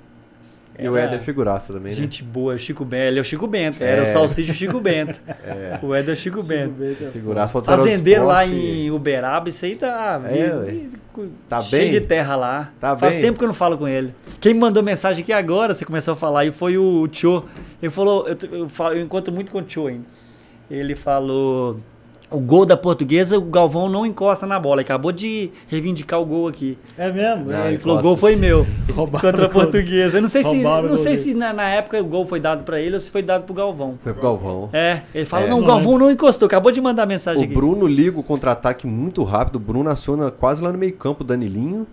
E 0.79 0.89
o 0.89 0.97
Éder 0.97 1.19
é 1.19 1.21
figuraça 1.21 1.71
também, 1.71 1.93
né? 1.93 1.99
Gente 1.99 2.25
boa, 2.25 2.55
o 2.55 2.59
Chico 2.59 2.83
Bento, 2.83 3.03
ele 3.09 3.19
é 3.19 3.21
o 3.21 3.25
Chico 3.25 3.47
Bento, 3.47 3.85
era 3.85 3.99
É. 4.01 4.03
o 4.05 4.07
Salsicha 4.07 4.53
o 4.53 4.55
Chico 4.55 4.81
Bento. 4.81 5.21
É, 5.45 5.79
O 5.83 5.95
Éder 5.95 6.11
é 6.11 6.13
o 6.15 6.17
Chico 6.17 6.39
Chico 6.39 6.49
Bento. 6.49 6.73
Bento 6.73 7.05
é 7.05 7.11
figuraça 7.11 7.61
Fazendeiro 7.61 8.25
lá 8.25 8.47
em 8.47 8.91
Uberaba, 8.91 9.51
isso 9.51 9.67
aí 9.67 9.77
tá, 9.77 10.19
É, 10.25 10.49
vi- 10.71 10.89
Tá 11.47 11.61
cheio 11.61 11.83
bem? 11.83 12.01
de 12.01 12.01
terra 12.07 12.37
lá. 12.37 12.73
Tá 12.81 12.97
Faz 12.97 13.13
bem? 13.13 13.23
tempo 13.23 13.37
que 13.39 13.45
eu 13.45 13.49
não 13.49 13.55
falo 13.55 13.77
com 13.77 13.87
ele. 13.87 14.15
Quem 14.41 14.55
me 14.55 14.61
mandou 14.61 14.83
mensagem 14.83 15.23
aqui 15.23 15.31
agora, 15.35 15.75
você 15.75 15.85
começou 15.85 16.13
a 16.13 16.17
falar, 16.17 16.47
e 16.47 16.51
foi 16.51 16.79
o 16.79 17.07
Tio. 17.07 17.45
Ele 17.83 17.91
falou, 17.91 18.27
eu, 18.27 18.37
eu, 18.51 18.69
falo- 18.71 18.95
eu 18.95 19.03
encontro 19.05 19.31
muito 19.31 19.53
com 19.53 19.59
o 19.59 19.63
Tio 19.63 19.89
ainda. 19.89 20.07
Ele 20.71 20.95
falou, 20.95 21.79
o 22.33 22.41
gol 22.41 22.65
da 22.67 22.77
portuguesa, 22.77 23.37
o 23.39 23.43
Galvão 23.43 23.89
não 23.89 24.05
encosta 24.07 24.47
na 24.47 24.59
bola. 24.59 24.77
Ele 24.81 24.87
acabou 24.87 25.13
de 25.13 25.51
reivindicar 25.69 26.21
o 26.21 26.25
gol 26.25 26.49
aqui. 26.49 26.79
É 26.97 27.11
mesmo? 27.13 27.51
Não, 27.51 27.69
ele 27.69 27.79
falou, 27.79 27.99
o 27.99 28.03
gol 28.03 28.17
foi 28.17 28.37
meu. 28.37 28.67
Contra 29.21 29.45
a 29.45 29.47
o 29.47 29.51
portuguesa. 29.51 30.19
Eu 30.19 30.23
não 30.23 30.29
sei 30.29 30.43
se, 30.43 30.65
o 30.65 30.83
não 30.83 30.97
sei 30.97 31.17
se 31.17 31.35
na, 31.35 31.53
na 31.53 31.69
época 31.69 32.01
o 32.01 32.05
gol 32.05 32.27
foi 32.27 32.41
dado 32.41 32.65
pra 32.65 32.81
ele 32.81 32.95
ou 32.95 33.01
se 33.01 33.11
foi 33.11 33.23
dado 33.23 33.45
pro 33.45 33.55
Galvão. 33.55 33.99
Foi 34.03 34.13
pro 34.13 34.23
Galvão. 34.23 34.69
É, 34.73 35.03
ele 35.15 35.25
fala, 35.25 35.47
É. 35.47 35.49
não, 35.49 35.61
o 35.61 35.65
Galvão 35.65 35.99
não 35.99 36.11
encostou. 36.11 36.47
Acabou 36.47 36.73
de 36.73 36.81
mandar 36.81 37.07
mensagem 37.07 37.41
O 37.43 37.45
aqui. 37.45 37.55
Bruno 37.55 37.87
liga 37.87 38.19
o 38.19 38.23
contra-ataque 38.23 38.87
muito 38.87 39.23
rápido. 39.25 39.57
O 39.57 39.61
Bruno 39.61 39.91
aciona 39.91 40.31
quase 40.31 40.63
lá 40.63 40.73
no 40.73 40.79
meio 40.79 40.93
campo 40.95 41.23
o 41.23 41.27
Danilinho. 41.27 41.87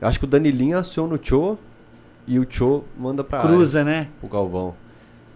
Eu 0.00 0.08
acho 0.08 0.18
que 0.18 0.24
o 0.24 0.28
Danilinho 0.28 0.76
aciona 0.78 1.14
o 1.14 1.18
Cho 1.20 1.56
e 2.26 2.38
o 2.38 2.46
Cho 2.48 2.84
manda 2.98 3.22
pra 3.24 3.38
área, 3.38 3.50
Cruza, 3.50 3.82
né? 3.84 4.08
pro 4.20 4.28
Galvão. 4.28 4.74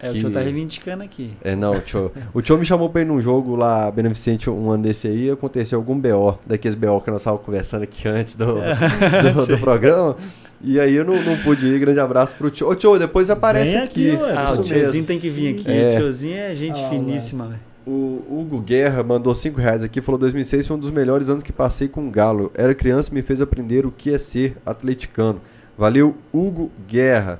É, 0.01 0.09
o 0.09 0.13
Que- 0.13 0.19
Tio 0.19 0.31
tá 0.31 0.39
reivindicando 0.39 1.03
aqui. 1.03 1.31
É, 1.43 1.55
não, 1.55 1.71
o 1.73 1.81
Cho. 1.85 2.11
O 2.33 2.41
Cho 2.41 2.57
me 2.57 2.65
chamou 2.65 2.89
pra 2.89 3.01
ir 3.01 3.05
num 3.05 3.21
jogo 3.21 3.55
lá, 3.55 3.91
beneficente, 3.91 4.49
um 4.49 4.71
ano 4.71 4.83
desse 4.83 5.07
aí, 5.07 5.29
aconteceu 5.29 5.77
algum 5.77 5.99
BO, 5.99 6.39
daqueles 6.45 6.75
BO 6.75 6.99
que 7.01 7.11
nós 7.11 7.21
estávamos 7.21 7.45
conversando 7.45 7.83
aqui 7.83 8.07
antes 8.07 8.35
do, 8.35 8.45
do, 8.55 9.45
do 9.47 9.57
programa. 9.59 10.15
E 10.63 10.79
aí 10.79 10.93
eu 10.95 11.05
não, 11.05 11.21
não 11.23 11.37
pude 11.37 11.65
ir. 11.67 11.79
Grande 11.79 11.99
abraço 11.99 12.35
pro 12.35 12.55
Cho. 12.55 12.67
Ô, 12.67 12.79
Cho, 12.79 12.97
depois 12.97 13.29
aparece 13.29 13.71
Vem 13.71 13.81
aqui. 13.81 14.11
aqui. 14.11 14.23
Ah, 14.35 14.51
o 14.53 14.63
tiozinho 14.63 14.79
mesmo. 14.85 15.03
tem 15.05 15.19
que 15.19 15.29
vir 15.29 15.55
aqui. 15.55 15.71
É. 15.71 15.93
O 15.93 15.97
tiozinho 15.97 16.37
é 16.37 16.55
gente 16.55 16.79
Ah, 16.83 16.89
finíssima, 16.89 17.45
velho. 17.47 17.59
O 17.85 18.21
Hugo 18.29 18.59
Guerra 18.61 19.01
mandou 19.03 19.33
5 19.33 19.59
reais 19.59 19.83
aqui, 19.83 20.01
falou 20.01 20.19
2006 20.19 20.67
foi 20.67 20.77
um 20.77 20.79
dos 20.79 20.91
melhores 20.91 21.29
anos 21.29 21.43
que 21.43 21.51
passei 21.51 21.87
com 21.87 22.07
o 22.07 22.11
Galo. 22.11 22.51
Era 22.53 22.75
criança 22.75 23.09
e 23.09 23.13
me 23.15 23.23
fez 23.23 23.41
aprender 23.41 23.87
o 23.87 23.91
que 23.91 24.13
é 24.13 24.19
ser 24.19 24.55
atleticano. 24.63 25.41
Valeu, 25.75 26.15
Hugo 26.31 26.71
Guerra. 26.87 27.39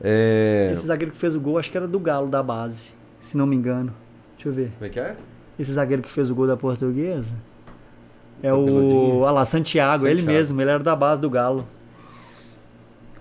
É... 0.00 0.70
Esse 0.72 0.86
zagueiro 0.86 1.12
que 1.12 1.18
fez 1.18 1.34
o 1.34 1.40
gol, 1.40 1.58
acho 1.58 1.70
que 1.70 1.76
era 1.76 1.88
do 1.88 1.98
Galo, 1.98 2.28
da 2.28 2.42
base. 2.42 2.92
Se 3.20 3.36
não 3.36 3.46
me 3.46 3.56
engano. 3.56 3.92
Deixa 4.36 4.48
eu 4.48 4.52
ver. 4.52 4.72
Como 4.78 4.86
é 4.86 4.88
que 4.88 5.00
é? 5.00 5.16
Esse 5.58 5.72
zagueiro 5.72 6.02
que 6.02 6.10
fez 6.10 6.30
o 6.30 6.34
gol 6.34 6.46
da 6.46 6.56
portuguesa. 6.56 7.34
É 8.42 8.52
o. 8.52 9.18
Olha 9.18 9.32
lá, 9.32 9.44
Santiago, 9.44 10.06
ele 10.06 10.22
mesmo, 10.22 10.60
ele 10.60 10.70
era 10.70 10.82
da 10.82 10.94
base 10.94 11.20
do 11.20 11.28
Galo. 11.28 11.66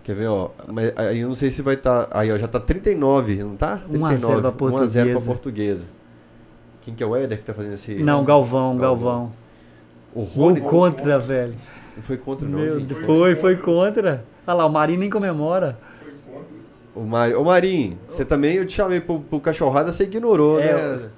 Quer 0.04 0.16
ver, 0.16 0.28
ó? 0.28 0.52
Mas 0.68 0.94
aí 0.96 1.20
eu 1.20 1.28
não 1.28 1.36
sei 1.36 1.50
se 1.50 1.62
vai 1.62 1.74
estar. 1.74 2.08
Aí, 2.12 2.32
ó, 2.32 2.38
já 2.38 2.48
tá 2.48 2.60
39, 2.60 3.44
não 3.44 3.56
tá? 3.56 3.82
1 3.90 4.06
a 4.06 4.16
0 4.16 4.52
pra 4.54 4.68
1 4.68 4.78
a 4.78 4.86
0 4.86 5.10
pra 5.10 5.22
Portuguesa. 5.22 5.26
portuguesa. 5.26 5.86
Quem 6.82 6.94
que 6.94 7.04
é 7.04 7.06
o 7.06 7.16
Éder 7.16 7.40
que 7.40 7.44
tá 7.44 7.54
fazendo 7.54 7.74
esse. 7.74 7.96
Não, 7.96 8.24
Galvão, 8.24 8.78
Galvão. 8.78 9.13
Galvão. 9.13 9.32
O 10.13 10.24
Gol 10.24 10.50
Rony. 10.50 10.62
contra, 10.62 11.20
velho. 11.20 11.56
Não 11.96 12.04
foi 12.04 12.16
contra, 12.16 12.48
não, 12.48 12.60
Meu 12.60 12.80
gente. 12.80 12.94
Foi, 12.94 13.36
foi 13.36 13.58
contra. 13.58 14.24
Olha 14.46 14.56
lá, 14.56 14.66
o 14.66 14.72
Marinho 14.72 15.00
nem 15.00 15.10
comemora. 15.10 15.78
O 16.98 17.06
Mari... 17.06 17.36
Ô, 17.36 17.44
Marinho, 17.44 17.98
você 18.10 18.26
também, 18.26 18.56
eu 18.56 18.66
te 18.66 18.74
chamei 18.74 19.00
pro, 19.00 19.20
pro 19.20 19.40
cachorrada, 19.40 19.92
você 19.94 20.04
ignorou, 20.04 20.60
É, 20.60 20.74
né? 20.98 21.10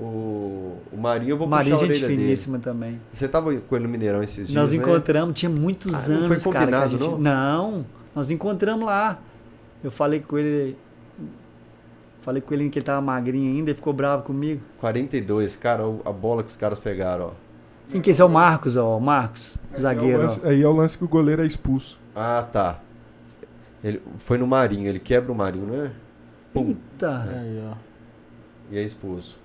O, 0.00 0.76
o 0.92 0.96
Marinho, 0.96 1.30
eu 1.30 1.36
vou 1.36 1.46
O 1.46 1.50
Marinho, 1.50 1.74
puxar 1.74 1.84
a 1.90 1.92
gente 1.92 2.02
orelha 2.04 2.08
dele. 2.16 2.22
finíssima 2.28 2.58
também. 2.58 3.00
Você 3.12 3.26
tava 3.26 3.52
com 3.56 3.74
ele 3.76 3.84
no 3.84 3.90
Mineirão 3.90 4.22
esses 4.22 4.46
dias, 4.48 4.52
Nós 4.54 4.70
né? 4.70 4.76
encontramos, 4.76 5.34
tinha 5.38 5.50
muitos 5.50 6.08
Ah, 6.08 6.12
não 6.12 6.24
anos, 6.26 6.42
foi 6.42 6.52
cara. 6.52 6.66
que 6.66 6.74
a 6.74 6.78
combinado, 6.80 6.90
gente... 6.90 7.00
não? 7.00 7.18
Não, 7.18 7.86
nós 8.14 8.30
encontramos 8.30 8.86
lá. 8.86 9.18
Eu 9.82 9.90
falei 9.90 10.20
com 10.20 10.38
ele. 10.38 10.76
Falei 12.20 12.40
com 12.42 12.54
ele 12.54 12.68
que 12.68 12.78
ele 12.78 12.84
tava 12.86 13.00
magrinho 13.00 13.56
ainda, 13.56 13.70
ele 13.70 13.76
ficou 13.76 13.92
bravo 13.92 14.22
comigo. 14.22 14.60
42, 14.80 15.56
cara, 15.56 15.86
o- 15.86 16.00
a 16.04 16.12
bola 16.12 16.42
que 16.42 16.50
os 16.50 16.56
caras 16.56 16.78
pegaram, 16.78 17.26
ó. 17.26 17.30
Quem 17.90 18.00
que 18.00 18.10
é 18.10 18.12
esse? 18.12 18.20
É 18.20 18.24
o 18.24 18.28
Marcos, 18.28 18.76
ó. 18.76 18.96
O 18.96 19.00
Marcos, 19.00 19.56
o 19.74 19.80
zagueiro, 19.80 20.06
Aí 20.06 20.12
é 20.12 20.16
o 20.18 20.22
lance, 20.28 20.40
aí 20.46 20.62
é 20.62 20.66
o 20.68 20.72
lance 20.72 20.98
que 20.98 21.04
o 21.04 21.08
goleiro 21.08 21.42
é 21.42 21.46
expulso. 21.46 21.98
Ah, 22.14 22.46
tá. 22.52 22.80
Ele 23.88 24.02
foi 24.18 24.38
no 24.38 24.46
Marinho, 24.46 24.88
ele 24.88 24.98
quebra 24.98 25.32
o 25.32 25.34
Marinho, 25.34 25.66
não 25.66 25.84
é? 25.86 25.90
Pum, 26.52 26.68
Eita. 26.68 27.22
Aí, 27.22 27.62
ó. 27.70 27.74
e 28.70 28.78
é 28.78 28.82
expulso. 28.82 29.38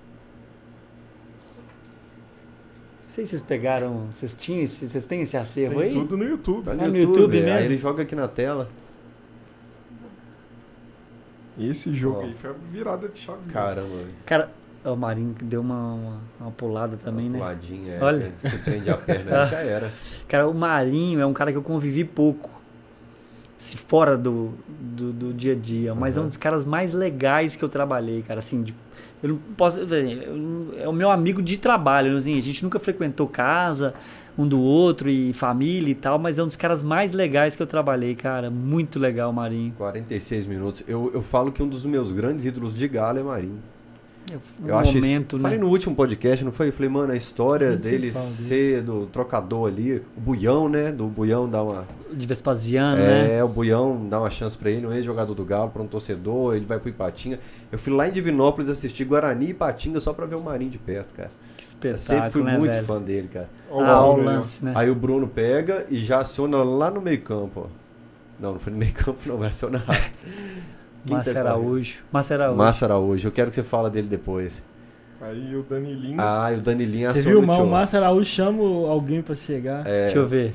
Não 3.04 3.10
sei 3.10 3.24
se 3.26 3.30
vocês 3.30 3.42
pegaram. 3.42 4.08
Vocês 4.12 4.34
tinham 4.34 4.62
esse, 4.62 4.88
vocês 4.88 5.04
têm 5.04 5.22
esse 5.22 5.36
acervo 5.36 5.76
Tem 5.76 5.84
aí? 5.84 5.92
tudo 5.92 6.16
no 6.16 6.24
YouTube. 6.24 6.64
Tá 6.64 6.74
no, 6.74 6.82
É 6.84 6.88
no 6.88 6.96
YouTube, 6.96 7.20
YouTube 7.20 7.38
é. 7.38 7.42
mesmo? 7.42 7.58
Aí 7.58 7.64
ele 7.64 7.78
joga 7.78 8.02
aqui 8.02 8.14
na 8.16 8.26
tela. 8.26 8.68
Esse 11.58 11.94
jogo 11.94 12.18
Ó. 12.20 12.24
aí 12.24 12.34
foi 12.34 12.50
a 12.50 12.54
virada 12.72 13.08
de 13.08 13.18
chave. 13.20 13.48
Caramba, 13.52 13.88
Cara, 14.26 14.50
o 14.84 14.96
Marinho 14.96 15.34
deu 15.40 15.60
uma, 15.60 15.94
uma, 15.94 16.20
uma 16.40 16.50
pulada 16.50 16.96
também, 16.96 17.30
né? 17.30 17.38
puladinha, 17.38 17.94
é, 17.94 18.02
Olha. 18.02 18.32
Se 18.38 18.58
prende 18.58 18.90
a 18.90 18.96
perna, 18.96 19.46
já 19.46 19.60
era. 19.60 19.92
Cara, 20.26 20.48
o 20.48 20.54
Marinho 20.54 21.20
é 21.20 21.26
um 21.26 21.32
cara 21.32 21.52
que 21.52 21.58
eu 21.58 21.62
convivi 21.62 22.04
pouco. 22.04 22.50
Se 23.64 23.78
fora 23.78 24.14
do, 24.14 24.52
do, 24.78 25.10
do 25.10 25.32
dia 25.32 25.52
a 25.52 25.56
dia. 25.56 25.94
Mas 25.94 26.16
é 26.16 26.20
um 26.20 26.24
Uhum. 26.24 26.28
dos 26.28 26.36
caras 26.36 26.66
mais 26.66 26.92
legais 26.92 27.56
que 27.56 27.64
eu 27.64 27.68
trabalhei, 27.68 28.20
cara. 28.20 28.40
Assim, 28.40 28.62
de- 28.62 28.74
eu 29.22 29.30
não 29.30 29.36
posso. 29.56 29.78
eu 29.80 30.74
É 30.78 30.86
o 30.86 30.92
meu 30.92 31.10
amigo 31.10 31.40
de 31.40 31.56
trabalho. 31.56 32.14
Assim, 32.14 32.36
a 32.36 32.42
gente 32.42 32.62
nunca 32.62 32.78
frequentou 32.78 33.26
casa 33.26 33.94
um 34.36 34.46
do 34.46 34.60
outro 34.60 35.08
e 35.08 35.32
família 35.32 35.90
e 35.90 35.94
tal, 35.94 36.18
mas 36.18 36.38
é 36.38 36.42
um 36.42 36.46
dos 36.46 36.56
caras 36.56 36.82
mais 36.82 37.12
legais 37.12 37.56
que 37.56 37.62
eu 37.62 37.66
trabalhei, 37.66 38.14
cara. 38.14 38.50
Muito 38.50 38.98
legal, 38.98 39.32
Marinho. 39.32 39.72
46 39.78 40.46
minutos. 40.46 40.82
Eu, 40.86 41.10
eu 41.14 41.22
falo 41.22 41.50
que 41.50 41.62
um 41.62 41.68
dos 41.68 41.86
meus 41.86 42.12
grandes 42.12 42.44
ídolos 42.44 42.76
de 42.76 42.86
Galo 42.86 43.18
é 43.18 43.22
Marinho. 43.22 43.60
Um 44.62 44.68
Eu 44.68 44.78
acho 44.78 44.94
momento, 44.94 45.36
isso. 45.36 45.42
né? 45.42 45.42
Falei 45.42 45.58
no 45.58 45.68
último 45.68 45.94
podcast, 45.94 46.44
não 46.44 46.50
foi? 46.52 46.68
Eu 46.68 46.72
falei, 46.72 46.88
mano, 46.88 47.10
a 47.10 47.14
A 47.14 47.16
história 47.16 47.72
sempre 47.72 47.90
dele 47.90 48.12
ser 48.12 48.82
do 48.82 49.06
trocador 49.06 49.68
ali, 49.68 50.02
o 50.16 50.20
Buião, 50.20 50.68
né? 50.68 50.90
Do 50.90 51.06
Buião 51.06 51.48
dar 51.48 51.62
uma. 51.62 51.86
De 52.12 52.26
Vespasiano, 52.26 52.96
né? 52.96 53.36
É, 53.36 53.44
o 53.44 53.48
Buião 53.48 54.06
dá 54.08 54.18
uma 54.20 54.30
chance 54.30 54.56
pra 54.56 54.70
ele, 54.70 54.86
um 54.86 54.92
ex-jogador 54.92 55.34
do 55.34 55.44
Galo, 55.44 55.70
pra 55.70 55.82
um 55.82 55.86
torcedor, 55.86 56.54
ele 56.54 56.64
vai 56.64 56.78
pro 56.78 56.88
Ipatinga. 56.88 57.38
Eu 57.70 57.78
fui 57.78 57.92
lá 57.92 58.08
em 58.08 58.12
Divinópolis 58.12 58.70
assistir 58.70 59.04
Guarani 59.04 59.46
e 59.46 59.50
Ipatinga 59.50 60.00
só 60.00 60.12
pra 60.12 60.24
ver 60.24 60.36
o 60.36 60.40
Marinho 60.40 60.70
de 60.70 60.78
perto, 60.78 61.12
cara. 61.14 61.30
Que 61.56 61.64
Eu 61.64 61.66
espetáculo, 61.68 61.98
sempre 61.98 62.30
fui 62.30 62.42
né, 62.42 62.56
muito 62.58 62.72
velho? 62.72 62.86
fã 62.86 63.00
dele, 63.00 63.28
cara. 63.32 63.48
Ah, 63.70 64.00
ó, 64.06 64.14
o 64.14 64.18
né? 64.18 64.24
lance, 64.24 64.64
né? 64.64 64.72
Aí 64.76 64.88
o 64.88 64.94
Bruno 64.94 65.26
pega 65.28 65.86
e 65.90 65.98
já 65.98 66.20
aciona 66.20 66.62
lá 66.62 66.90
no 66.90 67.00
meio 67.00 67.20
campo, 67.20 67.66
ó. 67.66 67.84
Não, 68.40 68.52
não 68.52 68.58
foi 68.58 68.72
no 68.72 68.78
meio 68.78 68.92
campo, 68.92 69.20
não, 69.26 69.36
vai 69.36 69.48
acionar. 69.48 69.84
Márcio 71.08 71.38
Araújo. 71.38 71.98
Márcio 72.12 72.34
Araújo. 72.34 72.58
Márcio 72.58 72.84
Araújo, 72.86 73.28
eu 73.28 73.32
quero 73.32 73.50
que 73.50 73.56
você 73.56 73.62
fale 73.62 73.90
dele 73.90 74.08
depois. 74.08 74.62
Aí 75.20 75.56
o 75.56 75.62
Danilinho. 75.62 76.16
Ah, 76.20 76.52
e 76.52 76.56
o 76.58 76.60
Danilinho 76.60 77.10
Você 77.12 77.22
viu, 77.22 77.40
o 77.40 77.46
mas 77.46 77.58
o. 77.58 77.66
Márcio 77.66 77.98
Araújo 77.98 78.28
chama 78.30 78.62
alguém 78.88 79.22
pra 79.22 79.34
chegar. 79.34 79.86
É, 79.86 80.04
Deixa 80.04 80.18
eu 80.18 80.26
ver. 80.26 80.54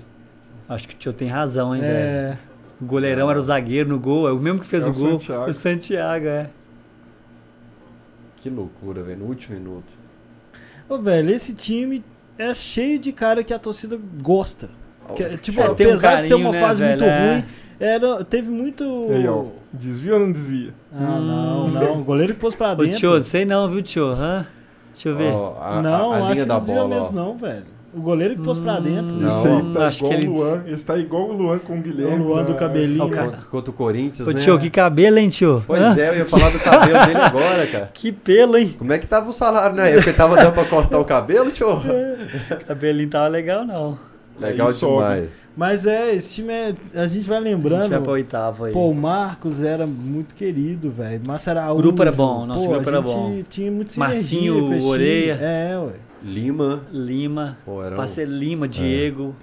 Acho 0.68 0.88
que 0.88 0.94
o 0.94 0.98
tio 0.98 1.12
tem 1.14 1.28
razão, 1.28 1.76
hein, 1.76 1.82
velho? 1.82 1.94
É. 1.94 2.38
O 2.80 2.86
goleirão 2.86 3.30
era 3.30 3.40
o 3.40 3.44
zagueiro 3.44 3.90
no 3.90 4.00
gol, 4.00 4.28
é 4.28 4.32
o 4.32 4.38
mesmo 4.40 4.60
que 4.60 4.68
fez 4.68 4.84
É 4.86 4.88
o 4.88 4.92
o 4.92 4.94
gol. 4.94 5.20
Santiago. 5.20 5.50
O 5.50 5.54
Santiago, 5.54 6.26
é. 6.28 6.50
Que 8.38 8.50
loucura, 8.50 9.04
velho, 9.04 9.20
no 9.20 9.26
último 9.26 9.56
minuto. 9.58 9.92
Ô, 10.88 10.98
velho, 10.98 11.30
esse 11.32 11.54
time 11.54 12.04
é 12.38 12.54
cheio 12.54 12.98
de 13.00 13.12
cara 13.12 13.44
que 13.44 13.54
a 13.54 13.60
torcida 13.60 14.00
gosta. 14.22 14.70
Que, 15.16 15.38
tipo, 15.38 15.60
É, 15.60 15.74
tem 15.74 15.88
um 15.88 15.90
apesar 15.92 16.16
de 16.18 16.26
ser 16.26 16.36
uma 16.36 16.46
carinho, 16.46 16.62
né, 16.62 16.68
fase 16.68 16.82
velho? 16.84 16.92
muito 16.92 17.04
É. 17.04 17.34
ruim, 17.34 17.46
era, 17.80 18.24
teve 18.24 18.50
muito. 18.50 18.84
Aí, 19.12 19.28
ó. 19.28 19.46
Desvia 19.72 20.16
ou 20.16 20.20
não 20.22 20.32
desvia? 20.32 20.74
Ah, 20.94 21.20
não, 21.20 21.66
Hum. 21.66 21.70
não. 21.70 22.00
O 22.02 22.04
goleiro 22.04 22.34
que 22.34 22.40
pôs 22.40 22.56
pra 22.56 22.72
Ô, 22.72 22.76
dentro. 22.76 22.98
tio, 22.98 23.24
sei 23.24 23.46
não, 23.46 23.70
viu, 23.70 23.82
tio? 23.82 24.08
Hã? 24.08 24.46
Deixa 24.94 25.10
eu 25.10 25.16
ver. 25.16 25.32
Ó, 25.32 25.56
a, 25.62 25.82
não, 25.82 26.12
a, 26.12 26.16
a 26.16 26.18
acho 26.20 26.32
linha 26.34 26.36
que 26.44 26.46
da 26.46 26.54
não 26.56 26.60
desviou 26.62 26.88
bola, 26.88 27.00
mesmo, 27.02 27.16
não, 27.16 27.38
velho. 27.38 27.64
O 27.92 28.02
goleiro 28.02 28.36
que 28.36 28.42
pôs 28.44 28.60
pra 28.60 28.80
dentro. 28.80 29.16
Hum, 29.16 29.28
Isso 29.28 29.48
aí 29.48 29.74
tá 29.74 29.88
acho 29.88 29.98
igual 30.06 30.12
que 30.12 30.18
ele- 30.20 30.28
o 30.28 30.34
Luan. 30.34 30.64
Esse 30.68 30.86
tá 30.86 30.98
igual 30.98 31.24
o 31.30 31.34
Luan 31.34 31.58
com 31.60 31.74
o 31.74 31.78
É 31.78 31.82
Guilherme. 31.82 32.24
o 32.24 32.28
Luan 32.28 32.44
do 32.44 32.52
na- 32.54 32.58
cabelinho. 32.60 33.10
Cara. 33.10 33.28
Contra, 33.32 33.46
contra 33.46 33.72
o 33.72 33.74
Corinthians, 33.74 34.28
Ô 34.28 34.32
né? 34.32 34.40
tio, 34.40 34.60
que 34.60 34.70
cabelo, 34.70 35.18
hein, 35.18 35.30
tio? 35.30 35.64
Pois 35.66 35.82
Hã? 35.82 35.96
é, 36.00 36.10
eu 36.10 36.16
ia 36.18 36.26
falar 36.26 36.50
do 36.52 36.60
cabelo 36.60 37.06
dele 37.06 37.18
agora, 37.20 37.66
cara. 37.68 37.90
Que 37.94 38.12
pelo, 38.12 38.58
hein? 38.58 38.76
Como 38.78 38.94
é 38.94 39.00
que 39.00 39.08
tava 39.08 39.30
o 39.30 39.34
salário 39.34 39.76
na 39.76 39.88
época? 39.88 40.14
Tava 40.14 40.36
dando 40.36 40.54
pra 40.54 40.66
cortar 40.66 41.00
o 41.00 41.06
cabelo, 41.06 41.50
tio? 41.50 41.68
Cabelinho 42.68 43.10
tava 43.10 43.28
legal, 43.28 43.66
não. 43.66 43.98
Legal 44.40 44.68
Aí 44.68 44.74
sobe. 44.74 45.30
Mas 45.60 45.86
é, 45.86 46.16
esse 46.16 46.36
time 46.36 46.54
é. 46.54 46.74
A 46.96 47.06
gente 47.06 47.28
vai 47.28 47.38
A 47.38 47.42
gente 47.42 47.50
lembrando. 47.54 47.90
vai 47.90 48.00
pra 48.02 48.12
oitavo 48.14 48.64
aí. 48.64 48.72
Pô, 48.72 48.90
o 48.90 48.96
Marcos 48.96 49.62
era 49.62 49.86
muito 49.86 50.34
querido, 50.34 50.90
velho. 50.90 51.20
Márcio 51.28 51.52
Araújo. 51.52 51.74
O 51.74 51.78
grupo 51.82 52.02
era 52.02 52.14
bom, 52.14 52.46
nosso 52.46 52.64
Pô, 52.66 52.72
grupo 52.76 52.90
a 52.90 52.94
era 52.94 53.02
gente 53.02 53.14
bom. 53.14 53.44
Tinha 53.50 53.70
muito 53.70 54.00
Marcinho. 54.00 54.86
Oreia. 54.88 55.34
É, 55.34 55.78
ué. 55.78 55.92
Lima. 56.24 56.82
Lima, 56.94 57.58
Pô, 57.66 57.84
era 57.84 57.94
um- 57.94 57.98
Parceiro 57.98 58.32
Lima, 58.32 58.70
Diego, 58.70 59.36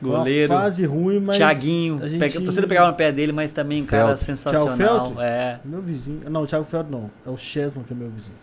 Foi 0.00 0.08
uma 0.08 0.18
goleiro. 0.20 0.48
fase 0.48 0.86
ruim, 0.86 1.20
mas. 1.20 1.36
Thiaguinho, 1.36 1.98
a 2.02 2.08
gente- 2.08 2.20
pega, 2.20 2.40
torcida 2.40 2.66
pegava 2.66 2.88
no 2.88 2.94
pé 2.94 3.12
dele, 3.12 3.32
mas 3.32 3.52
também 3.52 3.82
um 3.82 3.86
cara 3.86 4.06
Felt. 4.08 4.18
sensacional. 4.20 4.74
Thiago 4.76 5.04
Felt? 5.14 5.18
É. 5.20 5.58
Meu 5.62 5.82
vizinho. 5.82 6.20
Não, 6.30 6.44
o 6.44 6.46
Thiago 6.46 6.64
Feld 6.64 6.90
não. 6.90 7.10
É 7.26 7.28
o 7.28 7.36
Chesman 7.36 7.84
que 7.84 7.92
é 7.92 7.96
meu 7.96 8.08
vizinho. 8.08 8.36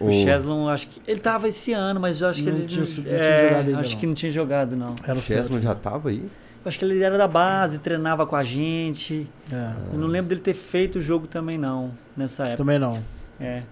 O 0.00 0.10
Cheslon, 0.10 0.68
acho 0.68 0.88
que. 0.88 1.00
Ele 1.06 1.20
tava 1.20 1.46
esse 1.48 1.72
ano, 1.72 2.00
mas 2.00 2.20
eu 2.20 2.28
acho 2.28 2.42
que 2.42 2.50
Não 2.50 2.58
ele. 2.58 2.66
tinha 2.66 2.84
não 2.84 3.12
é, 3.12 3.18
tinha 3.18 3.48
jogado 3.48 3.66
ainda, 3.68 3.78
Acho 3.80 3.92
não. 3.92 4.00
que 4.00 4.06
não 4.08 4.14
tinha 4.14 4.32
jogado, 4.32 4.76
não. 4.76 4.94
Era 5.04 5.14
O 5.14 5.18
o. 5.18 5.20
Chesman 5.22 5.60
já 5.60 5.74
tava 5.74 6.08
aí? 6.10 6.22
Eu 6.64 6.68
acho 6.68 6.78
que 6.78 6.84
ele 6.84 7.02
era 7.02 7.16
da 7.16 7.28
base, 7.28 7.78
treinava 7.78 8.26
com 8.26 8.36
a 8.36 8.42
gente. 8.42 9.26
É, 9.52 9.70
Eu 9.92 9.98
não 9.98 10.06
lembro 10.08 10.28
dele 10.30 10.40
ter 10.40 10.54
feito 10.54 10.98
o 10.98 11.02
jogo 11.02 11.26
também, 11.26 11.56
não, 11.56 11.92
nessa 12.16 12.44
época. 12.44 12.56
também 12.58 12.78
não. 12.78 13.02
É. 13.40 13.62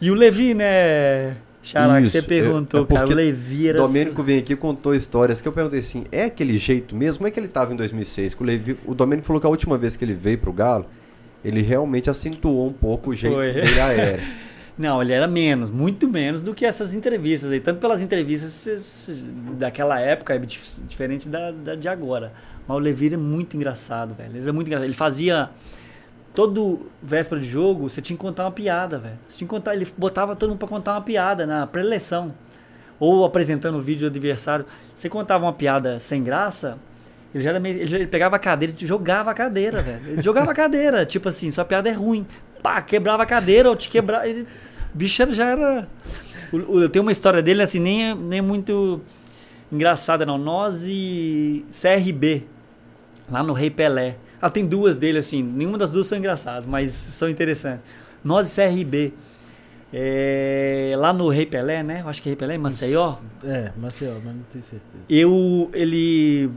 E 0.00 0.10
o 0.10 0.14
Levi, 0.14 0.54
né, 0.54 1.36
Xará, 1.62 2.00
que 2.00 2.08
você 2.08 2.18
é- 2.18 2.22
perguntou, 2.22 2.82
é 2.88 2.94
cara. 2.94 3.06
O 3.06 3.14
Levi 3.14 3.68
era. 3.68 3.78
Domênico 3.78 4.22
veio 4.22 4.40
aqui 4.40 4.54
e 4.54 4.56
contou 4.56 4.94
histórias 4.94 5.40
que 5.42 5.46
eu 5.46 5.52
perguntei 5.52 5.80
assim: 5.80 6.06
é 6.10 6.24
aquele 6.24 6.56
jeito 6.56 6.96
mesmo? 6.96 7.18
Como 7.18 7.28
é 7.28 7.30
que 7.30 7.38
ele 7.38 7.48
tava 7.48 7.72
em 7.72 7.76
2006? 7.76 8.34
Que 8.34 8.42
o, 8.42 8.46
Levi, 8.46 8.78
o 8.86 8.94
Domênico 8.94 9.26
falou 9.26 9.38
que 9.40 9.46
a 9.46 9.50
última 9.50 9.76
vez 9.76 9.94
que 9.96 10.04
ele 10.04 10.14
veio 10.14 10.38
pro 10.38 10.52
Galo, 10.52 10.86
ele 11.44 11.60
realmente 11.60 12.08
acentuou 12.08 12.66
um 12.66 12.72
pouco 12.72 13.10
o 13.10 13.14
jeito 13.14 13.34
Foi. 13.34 13.52
dele 13.52 13.80
aéreo. 13.80 14.22
Não, 14.78 15.02
ele 15.02 15.12
era 15.12 15.26
menos, 15.26 15.70
muito 15.70 16.08
menos 16.08 16.42
do 16.42 16.54
que 16.54 16.64
essas 16.64 16.94
entrevistas 16.94 17.50
aí. 17.50 17.60
Tanto 17.60 17.80
pelas 17.80 18.00
entrevistas 18.00 19.28
daquela 19.58 20.00
época, 20.00 20.34
é 20.34 20.38
dif- 20.38 20.80
diferente 20.88 21.28
da, 21.28 21.50
da 21.50 21.74
de 21.74 21.88
agora. 21.88 22.32
Mas 22.66 22.76
o 22.76 22.80
Levi 22.80 23.08
era 23.08 23.18
muito 23.18 23.56
engraçado, 23.56 24.14
velho. 24.14 24.30
Ele 24.30 24.42
era 24.42 24.52
muito 24.52 24.66
engraçado. 24.68 24.86
Ele 24.86 24.94
fazia. 24.94 25.50
Todo 26.32 26.86
véspera 27.02 27.40
de 27.40 27.46
jogo, 27.48 27.90
você 27.90 28.00
tinha 28.00 28.16
que 28.16 28.20
contar 28.22 28.44
uma 28.44 28.52
piada, 28.52 28.98
velho. 28.98 29.18
Você 29.26 29.36
tinha 29.38 29.48
que 29.48 29.50
contar, 29.54 29.74
ele 29.74 29.86
botava 29.98 30.36
todo 30.36 30.50
mundo 30.50 30.58
pra 30.60 30.68
contar 30.68 30.92
uma 30.92 31.02
piada 31.02 31.44
na 31.44 31.66
preleção. 31.66 32.32
Ou 33.00 33.24
apresentando 33.24 33.76
o 33.78 33.80
vídeo 33.80 34.02
do 34.02 34.06
adversário. 34.06 34.64
Você 34.94 35.08
contava 35.08 35.44
uma 35.44 35.52
piada 35.52 35.98
sem 35.98 36.22
graça, 36.22 36.78
ele 37.34 37.42
já 37.42 37.50
era 37.50 37.58
meio, 37.58 37.80
ele, 37.80 38.06
pegava 38.06 38.36
a 38.36 38.38
cadeira 38.38 38.72
jogava 38.78 39.30
a 39.30 39.34
cadeira, 39.34 39.82
velho. 39.82 40.06
Ele 40.06 40.22
jogava 40.22 40.52
a 40.52 40.54
cadeira, 40.54 41.04
tipo 41.06 41.28
assim, 41.28 41.50
sua 41.50 41.64
piada 41.64 41.88
é 41.88 41.92
ruim. 41.92 42.24
Pá, 42.62 42.80
quebrava 42.82 43.22
a 43.22 43.26
cadeira 43.26 43.68
ou 43.68 43.76
te 43.76 43.88
quebrava. 43.88 44.26
Ele, 44.26 44.42
o 44.94 44.96
bicho 44.96 45.32
já 45.32 45.46
era. 45.46 45.88
Eu 46.52 46.88
tenho 46.88 47.04
uma 47.04 47.12
história 47.12 47.40
dele 47.42 47.62
assim, 47.62 47.78
nem, 47.78 48.14
nem 48.14 48.40
muito 48.42 49.00
engraçada, 49.70 50.26
não. 50.26 50.36
Nós 50.36 50.84
e 50.86 51.64
CRB, 51.70 52.46
lá 53.30 53.42
no 53.42 53.52
Rei 53.52 53.70
Pelé. 53.70 54.16
Ah, 54.42 54.50
tem 54.50 54.66
duas 54.66 54.96
dele, 54.96 55.18
assim, 55.18 55.42
nenhuma 55.42 55.76
das 55.78 55.90
duas 55.90 56.06
são 56.06 56.16
engraçadas, 56.18 56.66
mas 56.66 56.92
são 56.92 57.28
interessantes. 57.28 57.84
Nós 58.24 58.50
e 58.50 58.60
CRB. 58.60 59.12
é, 59.92 60.94
lá 60.96 61.12
no 61.12 61.28
Rei 61.28 61.46
Pelé, 61.46 61.82
né? 61.82 62.00
Eu 62.00 62.08
acho 62.08 62.22
que 62.22 62.28
é 62.28 62.30
Rei 62.30 62.36
Pelé, 62.36 62.58
Maceió. 62.58 63.16
É, 63.44 63.70
Marcel, 63.76 64.14
mas 64.24 64.34
não 64.34 64.42
tenho 64.50 64.64
certeza. 64.64 65.04
Eu, 65.08 65.70
ele. 65.72 66.50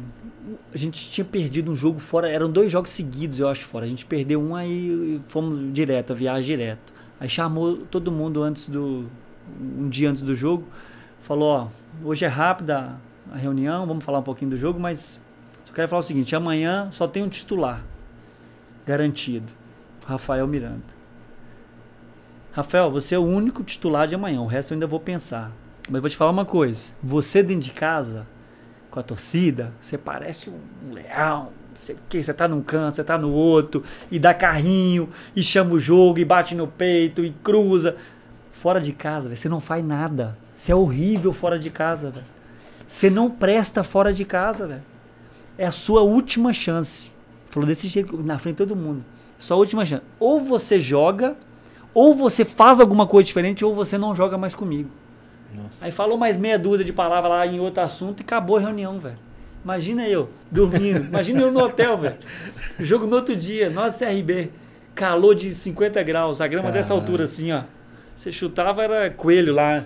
A 0.74 0.78
gente 0.78 1.10
tinha 1.10 1.24
perdido 1.24 1.72
um 1.72 1.76
jogo 1.76 2.00
fora, 2.00 2.30
eram 2.30 2.52
dois 2.52 2.72
jogos 2.72 2.92
seguidos, 2.92 3.40
eu 3.40 3.48
acho, 3.48 3.66
fora. 3.66 3.86
A 3.86 3.90
gente 3.90 4.06
perdeu 4.06 4.42
um 4.42 4.56
aí 4.56 5.22
fomos 5.28 5.72
direto, 5.74 6.12
a 6.12 6.16
viagem 6.16 6.58
direto. 6.58 6.94
Aí 7.20 7.30
chamou 7.30 7.78
todo 7.78 8.12
mundo 8.12 8.44
antes 8.44 8.68
do. 8.68 9.06
Um 9.60 9.88
dia 9.90 10.10
antes 10.10 10.22
do 10.22 10.36
jogo. 10.36 10.68
Falou: 11.22 11.50
Ó, 11.50 11.68
hoje 12.04 12.26
é 12.26 12.28
rápida 12.28 13.00
a 13.32 13.38
reunião, 13.38 13.88
vamos 13.88 14.04
falar 14.04 14.20
um 14.20 14.24
pouquinho 14.24 14.52
do 14.52 14.58
jogo, 14.58 14.80
mas 14.80 15.20
só 15.64 15.74
quero 15.74 15.88
falar 15.88 16.00
o 16.00 16.04
seguinte: 16.04 16.36
amanhã 16.36 16.90
só 16.92 17.08
tem 17.08 17.24
um 17.24 17.30
titular 17.30 17.84
garantido, 18.86 19.52
Rafael 20.06 20.48
Miranda. 20.48 20.94
Rafael, 22.52 22.92
você 22.92 23.16
é 23.16 23.20
o 23.20 23.24
único 23.24 23.64
titular 23.64 24.08
de 24.08 24.16
amanhã, 24.16 24.42
o 24.42 24.46
resto 24.46 24.72
eu 24.72 24.76
ainda 24.76 24.86
vou 24.86 25.00
pensar. 25.00 25.52
Mas 25.88 25.96
eu 25.96 26.02
vou 26.02 26.10
te 26.10 26.18
falar 26.18 26.32
uma 26.32 26.46
coisa: 26.46 26.94
você 27.02 27.42
dentro 27.42 27.64
de 27.64 27.72
casa, 27.72 28.28
com 28.94 29.00
a 29.00 29.04
torcida, 29.04 29.74
você 29.82 29.98
parece 29.98 30.52
um 30.52 30.94
leão. 30.94 31.46
não 31.46 31.80
sei 31.80 31.96
o 31.96 31.98
quê, 32.08 32.22
Você 32.22 32.32
tá 32.32 32.48
num 32.48 32.62
canto, 32.62 32.96
você 32.96 33.04
tá 33.04 33.18
no 33.18 33.32
outro, 33.32 33.84
e 34.12 34.20
dá 34.20 34.36
carrinho, 34.36 35.10
e 35.36 35.42
chama 35.42 35.74
o 35.74 35.80
jogo, 35.80 36.20
e 36.20 36.26
bate 36.26 36.54
no 36.54 36.68
peito, 36.68 37.26
e 37.26 37.32
cruza. 37.44 37.96
Fora 38.52 38.80
de 38.80 38.94
casa, 38.94 39.36
você 39.36 39.50
não 39.50 39.60
faz 39.60 39.84
nada. 39.84 40.38
Você 40.56 40.72
é 40.72 40.76
horrível 40.76 41.34
fora 41.34 41.58
de 41.58 41.72
casa, 41.72 42.12
velho. 42.12 42.26
Você 42.86 43.10
não 43.10 43.32
presta 43.32 43.82
fora 43.82 44.14
de 44.14 44.24
casa, 44.26 44.68
velho. 44.68 44.84
É 45.58 45.66
a 45.66 45.72
sua 45.72 46.02
última 46.04 46.54
chance. 46.54 47.12
Falou 47.50 47.66
desse 47.66 47.88
jeito, 47.88 48.22
na 48.22 48.38
frente 48.38 48.58
de 48.58 48.68
todo 48.68 48.76
mundo. 48.76 49.04
Sua 49.40 49.58
última 49.58 49.84
chance. 49.88 50.04
Ou 50.20 50.40
você 50.40 50.80
joga, 50.80 51.36
ou 51.96 52.16
você 52.16 52.46
faz 52.46 52.80
alguma 52.80 53.08
coisa 53.08 53.26
diferente, 53.26 53.66
ou 53.66 53.74
você 53.74 53.98
não 53.98 54.14
joga 54.14 54.38
mais 54.38 54.54
comigo. 54.54 54.90
Nossa. 55.54 55.86
Aí 55.86 55.92
falou 55.92 56.18
mais 56.18 56.38
meia 56.38 56.58
dúzia 56.58 56.86
de 56.86 56.94
palavras 56.94 57.32
lá 57.32 57.46
em 57.46 57.60
outro 57.60 57.84
assunto 57.84 58.22
e 58.22 58.24
acabou 58.24 58.58
a 58.58 58.62
reunião, 58.62 59.00
velho. 59.00 59.18
Imagina 59.64 60.08
eu, 60.08 60.30
dormindo. 60.52 61.06
Imagina 61.06 61.42
eu 61.42 61.52
no 61.52 61.62
hotel, 61.62 61.98
velho. 61.98 62.18
Jogo 62.80 63.08
no 63.08 63.16
outro 63.16 63.36
dia, 63.36 63.70
nós 63.70 63.98
CRB. 63.98 64.52
Calor 64.94 65.34
de 65.36 65.54
50 65.54 66.04
graus, 66.04 66.42
a 66.42 66.48
grama 66.48 66.72
dessa 66.72 66.90
Caralho. 66.90 67.02
altura 67.02 67.24
assim, 67.24 67.52
ó. 67.52 67.64
Você 68.16 68.32
chutava, 68.32 68.84
era 68.84 69.10
coelho 69.10 69.54
lá. 69.54 69.84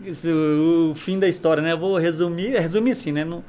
Isso, 0.00 0.28
o 0.90 0.94
fim 0.94 1.18
da 1.18 1.28
história, 1.28 1.62
né? 1.62 1.72
Eu 1.72 1.78
vou 1.78 1.96
resumir, 1.98 2.50
resumir 2.58 2.92
assim, 2.92 3.12
né? 3.12 3.24
No, 3.24 3.44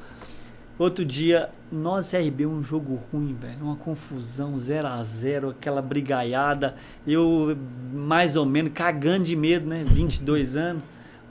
outro 0.78 1.04
dia, 1.06 1.50
nós 1.72 2.12
CRB, 2.12 2.46
um 2.46 2.62
jogo 2.64 2.96
ruim, 3.12 3.34
velho. 3.40 3.58
Uma 3.62 3.76
confusão, 3.76 4.58
0 4.58 4.88
a 4.88 5.02
0 5.04 5.50
aquela 5.50 5.82
brigaiada. 5.82 6.76
Eu, 7.06 7.58
mais 7.94 8.36
ou 8.36 8.46
menos, 8.46 8.72
cagando 8.74 9.24
de 9.26 9.36
medo, 9.36 9.68
né? 9.68 9.84
22 9.86 10.56
anos, 10.56 10.84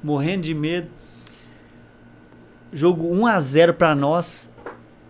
morrendo 0.02 0.42
de 0.42 0.54
medo. 0.54 0.88
Jogo 2.72 3.11
1 3.12 3.26
a 3.26 3.40
0 3.40 3.74
pra 3.74 3.94
nós. 3.94 4.50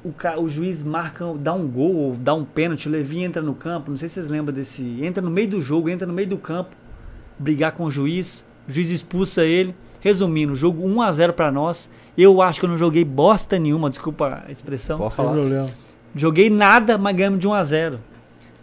O, 0.05 0.13
ca- 0.13 0.39
o 0.39 0.47
juiz 0.49 0.85
marca, 0.85 1.25
dá 1.39 1.53
um 1.53 1.67
gol, 1.67 1.95
ou 1.97 2.17
dá 2.17 2.33
um 2.35 2.45
pênalti. 2.45 2.87
O 2.89 2.93
Levi 2.93 3.23
entra 3.25 3.43
no 3.43 3.55
campo. 3.55 3.91
Não 3.91 3.97
sei 3.97 4.09
se 4.09 4.15
vocês 4.15 4.29
lembram 4.29 4.55
desse. 4.55 4.83
Entra 5.03 5.23
no 5.23 5.31
meio 5.31 5.49
do 5.49 5.61
jogo, 5.61 5.89
entra 5.89 6.07
no 6.07 6.13
meio 6.13 6.29
do 6.29 6.39
campo, 6.39 6.77
brigar 7.39 7.73
com 7.73 7.85
o 7.85 7.91
juiz. 7.91 8.45
O 8.69 8.73
juiz 8.73 8.91
expulsa 8.91 9.45
ele. 9.45 9.75
Resumindo, 10.01 10.55
jogo 10.55 10.87
1 10.87 11.03
a 11.03 11.11
0 11.11 11.33
pra 11.33 11.51
nós. 11.51 11.91
Eu 12.17 12.41
acho 12.41 12.61
que 12.61 12.67
eu 12.67 12.71
não 12.71 12.79
joguei 12.79 13.05
bosta 13.05 13.59
nenhuma, 13.59 13.91
desculpa 13.91 14.45
a 14.47 14.51
expressão. 14.51 14.99
Pode 14.99 15.15
falar. 15.15 15.33
problema. 15.33 15.69
Joguei 16.15 16.49
nada, 16.49 16.97
mas 16.97 17.15
ganhamos 17.15 17.41
de 17.41 17.47
1 17.47 17.53
a 17.53 17.63
0 17.63 18.01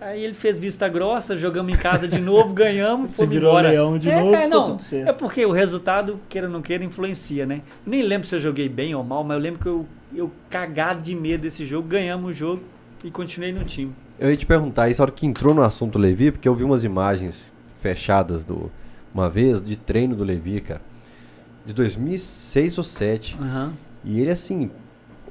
Aí 0.01 0.25
ele 0.25 0.33
fez 0.33 0.59
vista 0.59 0.89
grossa, 0.89 1.37
jogamos 1.37 1.73
em 1.73 1.77
casa 1.77 2.09
de 2.09 2.19
novo, 2.19 2.51
ganhamos, 2.53 3.15
fomos 3.15 3.33
virou 3.33 3.51
embora. 3.51 3.69
leão 3.69 3.97
de 3.97 4.09
é, 4.09 4.19
novo, 4.19 4.35
é, 4.35 4.47
não, 4.47 4.77
é 4.91 5.13
porque 5.13 5.45
o 5.45 5.51
resultado, 5.51 6.19
queira 6.27 6.47
ou 6.47 6.51
não 6.51 6.61
queira, 6.61 6.83
influencia, 6.83 7.45
né? 7.45 7.61
Eu 7.85 7.91
nem 7.91 8.01
lembro 8.01 8.27
se 8.27 8.35
eu 8.35 8.39
joguei 8.39 8.67
bem 8.67 8.93
ou 8.93 9.01
mal, 9.01 9.23
mas 9.23 9.37
eu 9.37 9.41
lembro 9.41 9.61
que 9.61 9.67
eu, 9.67 9.85
eu 10.13 10.31
cagado 10.49 11.01
de 11.01 11.15
medo 11.15 11.43
desse 11.43 11.65
jogo, 11.65 11.87
ganhamos 11.87 12.31
o 12.31 12.33
jogo 12.33 12.63
e 13.01 13.09
continuei 13.09 13.53
no 13.53 13.63
time. 13.63 13.93
Eu 14.19 14.29
ia 14.29 14.35
te 14.35 14.45
perguntar 14.45 14.89
isso, 14.89 15.01
a 15.01 15.05
hora 15.05 15.11
que 15.11 15.25
entrou 15.25 15.53
no 15.53 15.61
assunto 15.61 15.97
Levi, 15.97 16.31
porque 16.31 16.49
eu 16.49 16.55
vi 16.55 16.65
umas 16.65 16.83
imagens 16.83 17.49
fechadas 17.81 18.43
do 18.43 18.69
uma 19.13 19.29
vez 19.29 19.61
de 19.61 19.77
treino 19.77 20.15
do 20.15 20.23
Levi, 20.23 20.59
cara. 20.59 20.81
De 21.65 21.73
2006 21.73 22.77
ou 22.77 22.83
2007. 22.83 23.37
Aham. 23.39 23.73
E 24.03 24.19
ele, 24.19 24.29
assim, 24.29 24.69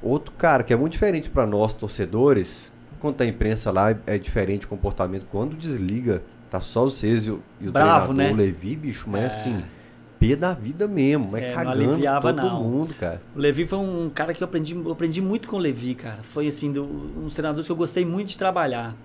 outro 0.01 0.33
cara 0.37 0.63
que 0.63 0.73
é 0.73 0.75
muito 0.75 0.93
diferente 0.93 1.29
pra 1.29 1.45
nós, 1.45 1.73
torcedores. 1.73 2.71
Quando 2.99 3.15
tá 3.15 3.23
a 3.23 3.27
imprensa 3.27 3.69
lá, 3.71 3.91
é- 3.91 3.97
é 4.07 4.17
diferente 4.17 4.65
o 4.65 4.69
comportamento. 4.69 5.25
Quando 5.31 5.55
desliga, 5.55 6.23
tá 6.49 6.59
só 6.61 6.83
vocês 6.85 7.25
e 7.27 7.31
o, 7.31 7.41
e 7.59 7.67
o 7.67 7.71
Bravo, 7.71 8.13
treinador, 8.13 8.15
né? 8.15 8.31
o 8.31 8.35
Levi, 8.35 8.75
bicho, 8.75 9.05
mas 9.09 9.23
É. 9.23 9.25
assim, 9.27 9.63
pé 10.19 10.35
da 10.37 10.53
vida 10.53 10.87
mesmo, 10.87 11.35
É, 11.35 11.49
não 11.49 11.55
cagando 11.55 11.91
aliviava, 11.91 12.33
todo 12.33 12.45
não. 12.47 12.63
mundo, 12.63 12.93
cara. 12.95 13.21
O 13.35 13.39
Levi 13.39 13.67
foi 13.67 13.77
um 13.79 14.09
cara 14.09 14.33
que 14.33 14.41
eu 14.41 14.45
aprendi, 14.45 14.73
eu 14.73 14.91
aprendi 14.91 15.21
muito 15.21 15.47
com 15.49 15.57
o 15.57 15.59
Levi, 15.59 15.93
cara. 15.95 16.23
Foi 16.23 16.47
assim, 16.47 16.71
do, 16.71 16.83
um 16.85 17.23
dos 17.25 17.33
treinadores 17.33 17.65
que 17.67 17.71
eu 17.71 17.75
gostei 17.75 18.05
muito 18.05 18.29
de 18.29 18.37
trabalhar. 18.37 18.95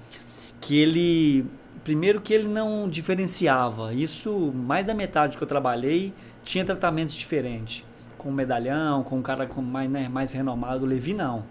Que 0.61 0.79
ele. 0.79 1.45
Primeiro 1.85 2.21
que 2.21 2.33
ele 2.35 2.47
não 2.47 2.89
diferenciava. 2.89 3.93
Isso, 3.95 4.53
mais 4.55 4.87
da 4.87 4.95
metade 4.95 5.37
que 5.37 5.43
eu 5.43 5.49
trabalhei, 5.49 6.13
tinha 6.49 6.65
tratamentos 6.65 7.15
diferentes. 7.15 7.85
Com 8.17 8.31
o 8.31 8.33
medalhão, 8.33 9.03
com 9.05 9.19
um 9.19 9.23
cara 9.23 9.47
com 9.47 9.61
mais, 9.61 9.89
né, 9.91 10.09
mais 10.09 10.33
renomado. 10.33 10.85
O 10.85 10.89
Levi 10.89 11.13
não. 11.13 11.45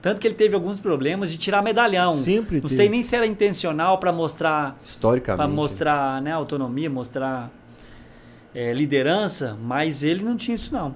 Tanto 0.00 0.20
que 0.20 0.28
ele 0.28 0.36
teve 0.36 0.54
alguns 0.54 0.78
problemas 0.78 1.30
de 1.32 1.36
tirar 1.36 1.62
medalhão. 1.62 2.12
Sempre 2.12 2.56
Não 2.56 2.62
teve. 2.62 2.74
sei 2.74 2.88
nem 2.88 3.02
se 3.02 3.16
era 3.16 3.26
intencional 3.26 3.98
para 3.98 4.12
mostrar 4.12 4.78
Historicamente. 4.84 5.36
para 5.36 5.48
mostrar 5.52 6.22
né, 6.22 6.30
autonomia, 6.32 6.88
mostrar 6.88 7.50
é, 8.54 8.72
liderança, 8.72 9.58
mas 9.60 10.04
ele 10.04 10.24
não 10.24 10.36
tinha 10.36 10.54
isso 10.54 10.72
não. 10.72 10.94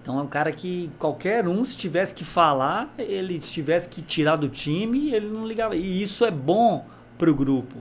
Então 0.00 0.18
é 0.18 0.22
um 0.22 0.26
cara 0.26 0.52
que 0.52 0.90
qualquer 0.98 1.48
um, 1.48 1.64
se 1.64 1.74
tivesse 1.74 2.12
que 2.12 2.22
falar, 2.24 2.92
ele 2.98 3.38
tivesse 3.38 3.88
que 3.88 4.02
tirar 4.02 4.36
do 4.36 4.50
time, 4.50 5.10
ele 5.14 5.26
não 5.26 5.46
ligava. 5.46 5.74
E 5.74 6.02
isso 6.02 6.22
é 6.26 6.30
bom 6.30 6.84
pro 7.16 7.34
grupo. 7.34 7.76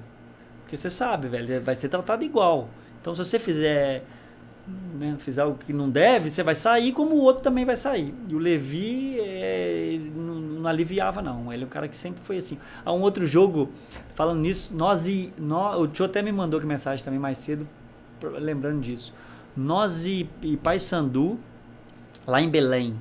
Porque 0.62 0.78
você 0.78 0.90
sabe, 0.90 1.28
velho, 1.28 1.62
vai 1.62 1.76
ser 1.76 1.90
tratado 1.90 2.24
igual. 2.24 2.70
Então 3.02 3.14
se 3.14 3.24
você 3.26 3.38
fizer, 3.38 4.06
né, 4.68 5.16
fizer 5.20 5.42
algo 5.42 5.58
que 5.58 5.74
não 5.74 5.90
deve, 5.90 6.30
você 6.30 6.42
vai 6.42 6.56
sair 6.56 6.92
como 6.94 7.16
o 7.16 7.22
outro 7.22 7.44
também 7.44 7.66
vai 7.66 7.76
sair. 7.76 8.14
E 8.28 8.36
o 8.36 8.38
Levi 8.38 9.20
é, 9.20 10.00
não, 10.16 10.36
não, 10.36 10.68
aliviava, 10.68 11.22
não. 11.22 11.52
Ele 11.52 11.64
é 11.64 11.66
um 11.66 11.70
cara 11.70 11.88
que 11.88 11.98
sempre 11.98 12.24
foi 12.24 12.38
assim. 12.38 12.58
Há 12.86 12.94
um 12.94 13.02
outro 13.02 13.26
jogo, 13.26 13.72
falando 14.16 14.40
nisso, 14.40 14.74
nós 14.74 15.08
e. 15.08 15.34
Nós, 15.38 15.80
o 15.80 15.88
Tio 15.88 16.06
até 16.06 16.22
me 16.22 16.32
mandou 16.32 16.58
aqui 16.58 16.68
mensagem 16.68 17.04
também 17.04 17.20
mais 17.20 17.38
cedo, 17.38 17.68
lembrando 18.22 18.82
disso. 18.82 19.14
Nós 19.56 20.06
e, 20.06 20.30
e 20.42 20.58
Pai 20.58 20.80
Sandu 20.80 21.40
lá 22.26 22.42
em 22.42 22.50
Belém. 22.50 22.96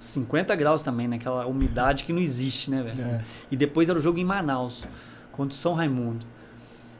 50 0.00 0.54
graus 0.54 0.80
também, 0.80 1.08
naquela 1.08 1.42
né? 1.42 1.50
umidade 1.50 2.04
que 2.04 2.12
não 2.12 2.20
existe, 2.20 2.70
né, 2.70 2.82
velho? 2.82 3.02
É. 3.02 3.20
E 3.50 3.56
depois 3.56 3.88
era 3.88 3.98
o 3.98 4.00
jogo 4.00 4.18
em 4.18 4.24
Manaus, 4.24 4.86
contra 5.32 5.52
o 5.52 5.58
São 5.58 5.74
Raimundo. 5.74 6.24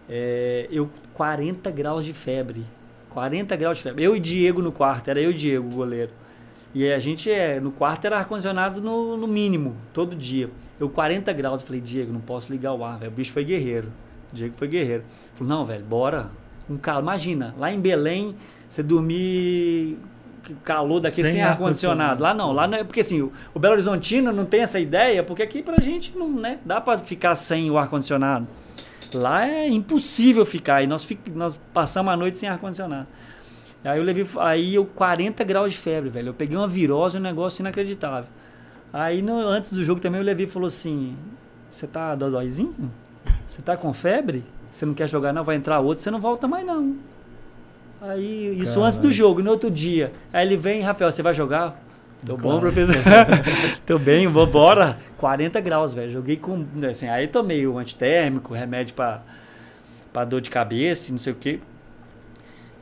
É, 0.09 0.67
eu, 0.71 0.91
40 1.15 1.71
graus 1.71 2.05
de 2.05 2.13
febre. 2.13 2.67
40 3.19 3.57
graus 3.57 3.79
de 3.79 3.83
febre. 3.83 4.05
Eu 4.05 4.15
e 4.15 4.21
Diego 4.21 4.63
no 4.63 4.71
quarto, 4.71 5.09
era 5.09 5.21
eu 5.21 5.33
e 5.33 5.35
Diego, 5.35 5.67
o 5.67 5.75
goleiro. 5.75 6.13
E 6.73 6.89
a 6.89 7.01
gente, 7.01 7.29
é, 7.29 7.59
no 7.59 7.73
quarto 7.73 8.05
era 8.05 8.17
ar-condicionado 8.17 8.81
no, 8.81 9.17
no, 9.17 9.27
mínimo, 9.27 9.77
todo 9.93 10.15
dia. 10.15 10.49
Eu, 10.79 10.89
40 10.89 11.33
graus, 11.33 11.61
eu 11.61 11.67
falei, 11.67 11.81
Diego, 11.81 12.13
não 12.13 12.21
posso 12.21 12.53
ligar 12.53 12.73
o 12.75 12.85
ar, 12.85 12.97
velho. 12.97 13.11
O 13.11 13.15
bicho 13.15 13.33
foi 13.33 13.43
guerreiro. 13.43 13.89
O 14.33 14.37
Diego 14.37 14.55
foi 14.57 14.69
guerreiro. 14.69 15.03
Falei, 15.35 15.53
não, 15.53 15.67
velho, 15.67 15.85
bora. 15.85 16.31
Um 16.71 16.77
calor. 16.77 17.03
Imagina, 17.03 17.53
lá 17.59 17.73
em 17.73 17.81
Belém, 17.81 18.37
você 18.69 18.85
dormir 18.85 19.99
calor 20.63 21.01
daqui 21.01 21.23
sem, 21.23 21.33
sem 21.33 21.43
ar-condicionado. 21.43 22.25
Ar 22.25 22.29
lá 22.31 22.35
não, 22.35 22.53
lá 22.53 22.69
não 22.69 22.79
é. 22.79 22.85
Porque 22.85 23.01
assim, 23.01 23.21
o, 23.21 23.33
o 23.53 23.59
Belo 23.59 23.75
Horizontino 23.75 24.31
não 24.31 24.45
tem 24.45 24.61
essa 24.61 24.79
ideia, 24.79 25.25
porque 25.25 25.43
aqui 25.43 25.61
pra 25.61 25.81
gente 25.81 26.17
não 26.17 26.31
né, 26.31 26.61
dá 26.65 26.81
pra 26.81 26.99
ficar 26.99 27.35
sem 27.35 27.69
o 27.69 27.77
ar-condicionado. 27.77 28.47
Lá 29.15 29.47
é 29.47 29.69
impossível 29.69 30.45
ficar. 30.45 30.83
E 30.83 30.87
nós, 30.87 31.09
nós 31.35 31.59
passamos 31.73 32.13
a 32.13 32.17
noite 32.17 32.39
sem 32.39 32.49
ar-condicionado. 32.49 33.07
Aí 33.85 33.99
eu 33.99 34.05
levei. 34.05 34.27
Aí 34.39 34.75
eu 34.75 34.85
40 34.85 35.45
graus 35.45 35.73
de 35.73 35.79
febre, 35.79 36.11
velho. 36.11 36.29
Eu 36.29 36.35
peguei 36.35 36.57
uma 36.57 36.69
virose, 36.69 37.17
um 37.17 37.21
negócio 37.21 37.63
inacreditável. 37.63 38.29
Aí 38.93 39.23
no, 39.23 39.39
antes 39.39 39.73
do 39.73 39.85
jogo 39.85 40.01
também 40.01 40.21
o 40.21 40.25
Levi 40.25 40.47
falou 40.47 40.67
assim: 40.67 41.17
Você 41.71 41.87
tá 41.87 42.15
dodóizinho? 42.15 42.91
Você 43.47 43.63
tá 43.63 43.77
com 43.77 43.93
febre? 43.93 44.45
Você 44.71 44.85
não 44.85 44.95
quer 44.95 45.09
jogar, 45.09 45.33
não? 45.33 45.45
Vai 45.45 45.57
entrar 45.57 45.81
outro, 45.81 46.03
você 46.03 46.11
não 46.11 46.21
volta 46.21 46.47
mais, 46.47 46.67
não. 46.67 46.97
Aí, 48.01 48.53
isso 48.59 48.75
Caramba. 48.75 48.87
antes 48.87 48.99
do 48.99 49.13
jogo, 49.13 49.43
no 49.43 49.51
outro 49.51 49.71
dia. 49.71 50.13
Aí 50.33 50.47
ele 50.47 50.57
vem, 50.57 50.83
Rafael, 50.83 51.11
você 51.11 51.23
vai 51.23 51.35
jogar? 51.35 51.83
Tô 52.25 52.37
claro. 52.37 52.57
bom, 52.57 52.61
professor. 52.61 52.97
Tô 53.87 53.99
bem, 53.99 54.29
bora. 54.29 54.99
40 55.19 55.61
graus, 55.61 55.95
velho. 55.95 56.11
Joguei 56.11 56.37
com. 56.37 56.65
Assim, 56.91 57.09
aí 57.09 57.29
tomei 57.29 57.67
o 57.67 57.79
antitérmico, 57.79 58.55
remédio 58.55 58.95
pra, 58.95 59.23
pra 60.13 60.25
dor 60.25 60.41
de 60.41 60.51
cabeça, 60.51 61.13
não 61.13 61.19
sei 61.19 61.33
o 61.33 61.37
quê. 61.37 61.61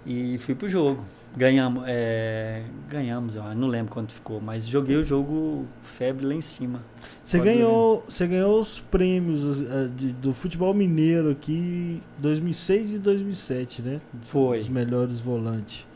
E 0.06 0.38
fui 0.38 0.54
pro 0.54 0.68
jogo. 0.68 1.04
Ganhamos, 1.36 1.84
é, 1.86 2.62
ganhamos, 2.88 3.34
eu 3.34 3.42
não 3.54 3.68
lembro 3.68 3.92
quanto 3.92 4.14
ficou, 4.14 4.40
mas 4.40 4.66
joguei 4.66 4.96
o 4.96 5.04
jogo 5.04 5.66
febre 5.82 6.24
lá 6.24 6.32
em 6.32 6.40
cima. 6.40 6.80
Você 7.22 7.38
ganhou, 7.38 8.02
você 8.08 8.26
ganhou 8.26 8.58
os 8.58 8.80
prêmios 8.80 9.60
uh, 9.60 9.86
de, 9.94 10.12
do 10.12 10.32
futebol 10.32 10.72
mineiro 10.72 11.30
aqui 11.30 12.00
2006 12.16 12.94
e 12.94 12.98
2007, 12.98 13.82
né? 13.82 14.00
Foi. 14.22 14.60
Os 14.60 14.68
melhores 14.70 15.20
volantes. 15.20 15.86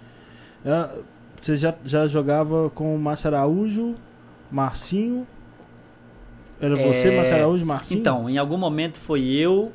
Uh, 0.62 1.03
você 1.41 1.57
já, 1.57 1.74
já 1.84 2.07
jogava 2.07 2.70
com 2.70 2.95
o 2.95 2.99
Márcio 2.99 3.28
Araújo, 3.28 3.95
Marcinho? 4.51 5.26
Era 6.61 6.76
você, 6.76 7.09
é... 7.09 7.16
Márcio 7.16 7.34
Araújo, 7.36 7.66
Marcinho? 7.66 8.01
Então, 8.01 8.28
em 8.28 8.38
algum 8.38 8.59
momento 8.59 8.99
foi 8.99 9.24
eu, 9.24 9.72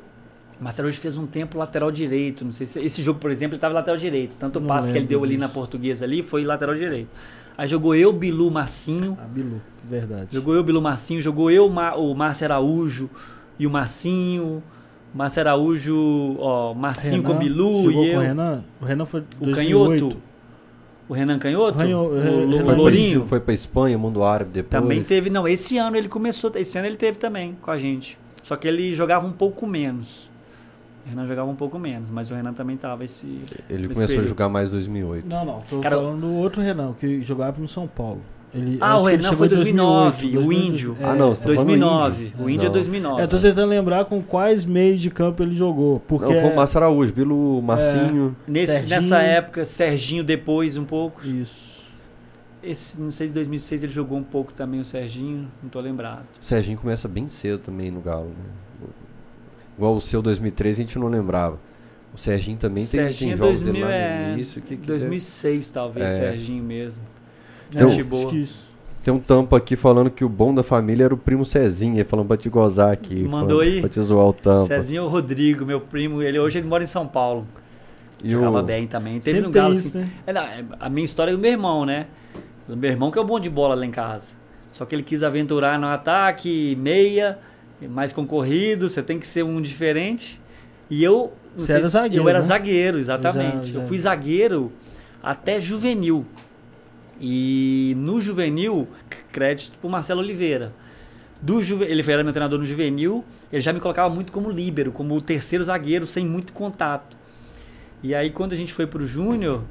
Marcelo 0.60 0.88
hoje 0.88 0.98
fez 0.98 1.18
um 1.18 1.26
tempo 1.26 1.58
lateral 1.58 1.90
direito. 1.90 2.44
Não 2.44 2.52
sei 2.52 2.66
se 2.66 2.80
esse 2.80 3.02
jogo, 3.02 3.20
por 3.20 3.30
exemplo, 3.30 3.54
ele 3.54 3.58
estava 3.58 3.74
lateral 3.74 3.98
direito. 3.98 4.36
Tanto 4.36 4.58
o 4.58 4.62
passe 4.62 4.90
que 4.90 4.98
ele 4.98 5.06
deu 5.06 5.22
ali 5.22 5.36
na 5.36 5.48
portuguesa 5.48 6.04
ali 6.04 6.22
foi 6.22 6.44
lateral 6.44 6.74
direito. 6.74 7.08
Aí 7.58 7.68
jogou 7.68 7.94
eu, 7.94 8.12
Bilu, 8.12 8.50
Marcinho. 8.50 9.16
Ah, 9.20 9.26
Bilu, 9.26 9.60
verdade. 9.84 10.28
Jogou 10.30 10.54
eu, 10.54 10.62
Bilu, 10.62 10.80
Marcinho. 10.80 11.20
Jogou 11.20 11.50
eu, 11.50 11.66
o 11.66 12.14
Márcio 12.14 12.46
Araújo 12.46 13.10
e 13.58 13.66
o 13.66 13.70
Marcinho. 13.70 14.62
Márcio 15.14 15.40
Araújo, 15.40 16.36
ó, 16.38 16.74
Marcinho 16.74 17.22
Renan, 17.22 17.24
com 17.24 17.32
o 17.32 17.38
Bilu 17.38 17.90
e 17.90 18.10
eu. 18.10 18.18
o 18.18 18.22
Renan. 18.22 18.64
O 18.80 18.84
Renan 18.84 19.06
foi 19.06 19.20
o 19.40 19.46
2008. 19.46 20.00
Canhoto. 20.00 20.22
O 21.08 21.14
Renan 21.14 21.38
Canhoto? 21.38 21.78
Ranho, 21.78 21.98
o, 21.98 22.10
o, 22.10 22.74
Lourinho. 22.74 23.24
Foi 23.26 23.38
para 23.38 23.54
Espanha, 23.54 23.96
mundo 23.96 24.24
árabe 24.24 24.50
depois. 24.52 24.82
Também 24.82 25.02
teve, 25.02 25.30
não, 25.30 25.46
esse 25.46 25.78
ano 25.78 25.96
ele 25.96 26.08
começou, 26.08 26.50
esse 26.56 26.76
ano 26.78 26.88
ele 26.88 26.96
teve 26.96 27.18
também 27.18 27.56
com 27.62 27.70
a 27.70 27.78
gente. 27.78 28.18
Só 28.42 28.56
que 28.56 28.66
ele 28.66 28.92
jogava 28.94 29.26
um 29.26 29.32
pouco 29.32 29.66
menos. 29.66 30.28
O 31.04 31.08
Renan 31.08 31.26
jogava 31.26 31.48
um 31.48 31.54
pouco 31.54 31.78
menos, 31.78 32.10
mas 32.10 32.30
o 32.30 32.34
Renan 32.34 32.52
também 32.52 32.76
tava 32.76 33.04
esse. 33.04 33.40
Ele 33.70 33.84
começou 33.84 34.06
período. 34.06 34.24
a 34.24 34.28
jogar 34.28 34.48
mais 34.48 34.70
2008. 34.70 35.28
Não, 35.28 35.44
não. 35.44 35.60
Tô 35.60 35.78
Cara, 35.78 35.96
falando 35.96 36.20
do 36.20 36.34
outro 36.34 36.60
Renan, 36.60 36.92
que 36.98 37.22
jogava 37.22 37.60
no 37.60 37.68
São 37.68 37.86
Paulo. 37.86 38.20
Ele, 38.56 38.78
ah, 38.80 38.98
o 38.98 39.04
Renan 39.04 39.32
foi 39.34 39.48
2009, 39.48 40.30
2008, 40.32 40.48
o 40.48 40.52
Índio. 40.52 40.96
É, 40.98 41.04
ah, 41.04 41.14
não, 41.14 41.34
você 41.34 41.44
2009. 41.44 42.30
Tá 42.30 42.42
o 42.42 42.48
Índio 42.48 42.66
é 42.66 42.70
2009. 42.70 43.22
É, 43.22 43.26
tô 43.26 43.38
tentando 43.38 43.68
lembrar 43.68 44.06
com 44.06 44.22
quais 44.22 44.64
meios 44.64 45.00
de 45.00 45.10
campo 45.10 45.42
ele 45.42 45.54
jogou. 45.54 46.00
Porque 46.00 46.32
não, 46.32 46.40
foi 46.40 46.50
o 46.50 46.56
Márcio 46.56 46.78
Araújo, 46.78 47.12
Bilo 47.12 47.60
Marcinho. 47.60 48.34
É, 48.48 48.50
Nesse, 48.50 48.86
nessa 48.86 49.18
época, 49.18 49.66
Serginho 49.66 50.24
depois 50.24 50.76
um 50.76 50.84
pouco. 50.84 51.26
Isso. 51.26 51.76
Esse, 52.62 53.00
não 53.00 53.10
sei 53.10 53.28
se 53.28 53.34
2006 53.34 53.82
ele 53.82 53.92
jogou 53.92 54.18
um 54.18 54.24
pouco 54.24 54.52
também 54.52 54.80
o 54.80 54.84
Serginho, 54.84 55.48
não 55.62 55.68
tô 55.68 55.78
lembrado. 55.78 56.24
O 56.40 56.44
Serginho 56.44 56.78
começa 56.78 57.06
bem 57.06 57.28
cedo 57.28 57.58
também 57.58 57.90
no 57.90 58.00
Galo, 58.00 58.28
né? 58.28 58.88
Igual 59.76 59.94
o 59.94 60.00
seu 60.00 60.22
2013 60.22 60.80
a 60.80 60.84
gente 60.84 60.98
não 60.98 61.08
lembrava. 61.08 61.58
O 62.14 62.18
Serginho 62.18 62.56
também 62.56 62.82
o 62.82 62.86
tem, 62.86 63.02
Serginho 63.02 63.36
tem 63.36 63.38
jogos 63.38 63.60
2000 63.60 63.72
dele 63.72 63.84
lá 63.84 63.90
no 63.90 63.94
é 63.94 64.32
início. 64.32 64.62
Que, 64.62 64.76
que 64.76 64.86
2006 64.86 65.68
talvez, 65.68 66.10
é. 66.10 66.16
Serginho 66.16 66.64
mesmo. 66.64 67.02
Tem, 67.70 67.88
Gente 67.88 68.02
boa. 68.02 68.32
Tem 69.02 69.14
um 69.14 69.20
tampo 69.20 69.54
aqui 69.54 69.76
falando 69.76 70.10
que 70.10 70.24
o 70.24 70.28
bom 70.28 70.52
da 70.52 70.62
família 70.62 71.04
era 71.04 71.14
o 71.14 71.16
primo 71.16 71.46
Cezinha, 71.46 72.04
falando 72.04 72.26
pra 72.26 72.36
te 72.36 72.48
gozar 72.48 72.92
aqui. 72.92 73.22
Mandou 73.22 73.58
falando, 73.58 73.60
aí? 73.60 73.80
Pra 73.80 73.88
te 73.88 74.00
zoar 74.00 74.26
o 74.26 74.32
tampo. 74.32 74.66
Cezinho 74.66 75.04
o 75.04 75.08
Rodrigo, 75.08 75.64
meu 75.64 75.80
primo. 75.80 76.22
Ele, 76.22 76.38
hoje 76.38 76.58
ele 76.58 76.66
mora 76.66 76.82
em 76.82 76.86
São 76.86 77.06
Paulo. 77.06 77.46
E 78.24 78.30
Jogava 78.30 78.60
o... 78.60 78.62
bem 78.64 78.86
também. 78.86 79.20
Teve 79.20 79.36
Sempre 79.36 79.46
no 79.46 79.52
Galo, 79.52 79.74
isso, 79.74 79.88
assim, 79.88 79.98
né? 79.98 80.10
é, 80.26 80.32
é, 80.32 80.64
a 80.80 80.88
minha 80.88 81.04
história 81.04 81.30
é 81.30 81.34
do 81.34 81.38
meu 81.38 81.52
irmão, 81.52 81.86
né? 81.86 82.06
O 82.68 82.74
meu 82.74 82.90
irmão 82.90 83.10
que 83.10 83.18
é 83.18 83.20
o 83.20 83.24
bom 83.24 83.38
de 83.38 83.48
bola 83.48 83.74
lá 83.74 83.86
em 83.86 83.90
casa. 83.90 84.34
Só 84.72 84.84
que 84.84 84.94
ele 84.94 85.02
quis 85.02 85.22
aventurar 85.22 85.78
no 85.78 85.86
ataque, 85.86 86.76
meia, 86.76 87.38
mais 87.88 88.12
concorrido, 88.12 88.90
você 88.90 89.02
tem 89.02 89.18
que 89.18 89.26
ser 89.26 89.44
um 89.44 89.60
diferente. 89.60 90.40
E 90.90 91.02
eu. 91.04 91.32
Você 91.56 91.74
era 91.74 91.88
zagueiro. 91.88 92.24
Eu 92.24 92.28
era 92.28 92.38
né? 92.38 92.44
zagueiro, 92.44 92.98
exatamente. 92.98 93.68
Já, 93.68 93.74
já. 93.74 93.80
Eu 93.80 93.86
fui 93.86 93.98
zagueiro 93.98 94.72
até 95.22 95.60
juvenil. 95.60 96.26
E 97.20 97.94
no 97.96 98.20
juvenil, 98.20 98.88
crédito 99.32 99.78
pro 99.78 99.88
Marcelo 99.88 100.20
Oliveira. 100.20 100.72
Do 101.40 101.62
juve, 101.62 101.84
ele 101.84 102.02
era 102.10 102.24
meu 102.24 102.32
treinador 102.32 102.58
no 102.58 102.64
juvenil, 102.64 103.24
ele 103.52 103.60
já 103.60 103.72
me 103.72 103.80
colocava 103.80 104.12
muito 104.12 104.32
como 104.32 104.50
líbero, 104.50 104.90
como 104.90 105.20
terceiro 105.20 105.62
zagueiro, 105.64 106.06
sem 106.06 106.26
muito 106.26 106.52
contato. 106.52 107.16
E 108.02 108.14
aí 108.14 108.30
quando 108.30 108.52
a 108.52 108.56
gente 108.56 108.72
foi 108.72 108.86
pro 108.86 109.06
júnior, 109.06 109.62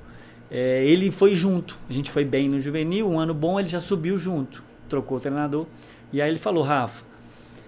é, 0.49 0.85
ele 0.85 1.11
foi 1.11 1.35
junto. 1.35 1.77
A 1.89 1.93
gente 1.93 2.11
foi 2.11 2.23
bem 2.23 2.47
no 2.47 2.59
juvenil, 2.59 3.09
um 3.09 3.19
ano 3.19 3.33
bom 3.33 3.59
ele 3.59 3.69
já 3.69 3.81
subiu 3.81 4.17
junto, 4.17 4.63
trocou 4.87 5.17
o 5.17 5.21
treinador. 5.21 5.65
E 6.13 6.21
aí 6.21 6.29
ele 6.29 6.39
falou, 6.39 6.63
Rafa, 6.63 7.03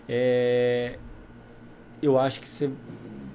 é, 0.07 0.97
eu 2.01 2.19
acho 2.19 2.39
que 2.39 2.47
você 2.47 2.69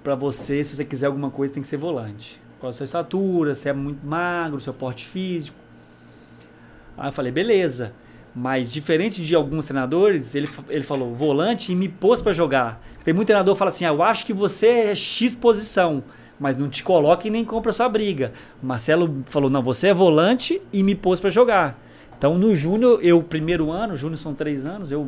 para 0.02 0.14
você, 0.14 0.64
se 0.64 0.76
você 0.76 0.84
quiser 0.84 1.06
alguma 1.06 1.30
coisa, 1.30 1.54
tem 1.54 1.62
que 1.62 1.68
ser 1.68 1.76
volante. 1.76 2.40
Qual 2.58 2.70
a 2.70 2.72
sua 2.72 2.84
estatura, 2.84 3.54
se 3.54 3.68
é 3.68 3.72
muito 3.72 4.04
magro, 4.04 4.60
seu 4.60 4.74
porte 4.74 5.06
físico. 5.06 5.56
Aí 6.96 7.08
eu 7.08 7.12
falei, 7.12 7.32
beleza. 7.32 7.92
Mas 8.34 8.72
diferente 8.72 9.22
de 9.22 9.34
alguns 9.34 9.66
treinadores, 9.66 10.34
ele, 10.34 10.48
ele 10.68 10.84
falou 10.84 11.14
volante 11.14 11.70
e 11.70 11.76
me 11.76 11.88
pôs 11.88 12.20
para 12.20 12.32
jogar. 12.32 12.82
Tem 13.04 13.12
muito 13.12 13.26
treinador 13.26 13.54
que 13.54 13.58
fala 13.58 13.68
assim: 13.68 13.84
ah, 13.84 13.88
eu 13.88 14.02
acho 14.02 14.24
que 14.24 14.32
você 14.32 14.68
é 14.68 14.94
X 14.94 15.34
posição, 15.34 16.02
mas 16.40 16.56
não 16.56 16.68
te 16.68 16.82
coloca 16.82 17.26
e 17.26 17.30
nem 17.30 17.44
compra 17.44 17.72
sua 17.74 17.88
briga. 17.88 18.32
Marcelo 18.62 19.22
falou: 19.26 19.50
não, 19.50 19.62
você 19.62 19.88
é 19.88 19.94
volante 19.94 20.62
e 20.72 20.82
me 20.82 20.94
pôs 20.94 21.20
para 21.20 21.28
jogar. 21.28 21.78
Então 22.16 22.38
no 22.38 22.54
Júnior, 22.54 23.00
eu, 23.02 23.22
primeiro 23.22 23.70
ano, 23.70 23.96
Júnior 23.96 24.16
são 24.16 24.32
três 24.32 24.64
anos, 24.64 24.92
eu 24.92 25.04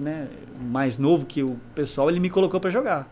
né, 0.00 0.28
mais 0.60 0.98
novo 0.98 1.26
que 1.26 1.42
o 1.42 1.56
pessoal, 1.74 2.08
ele 2.08 2.18
me 2.18 2.30
colocou 2.30 2.58
para 2.58 2.70
jogar. 2.70 3.08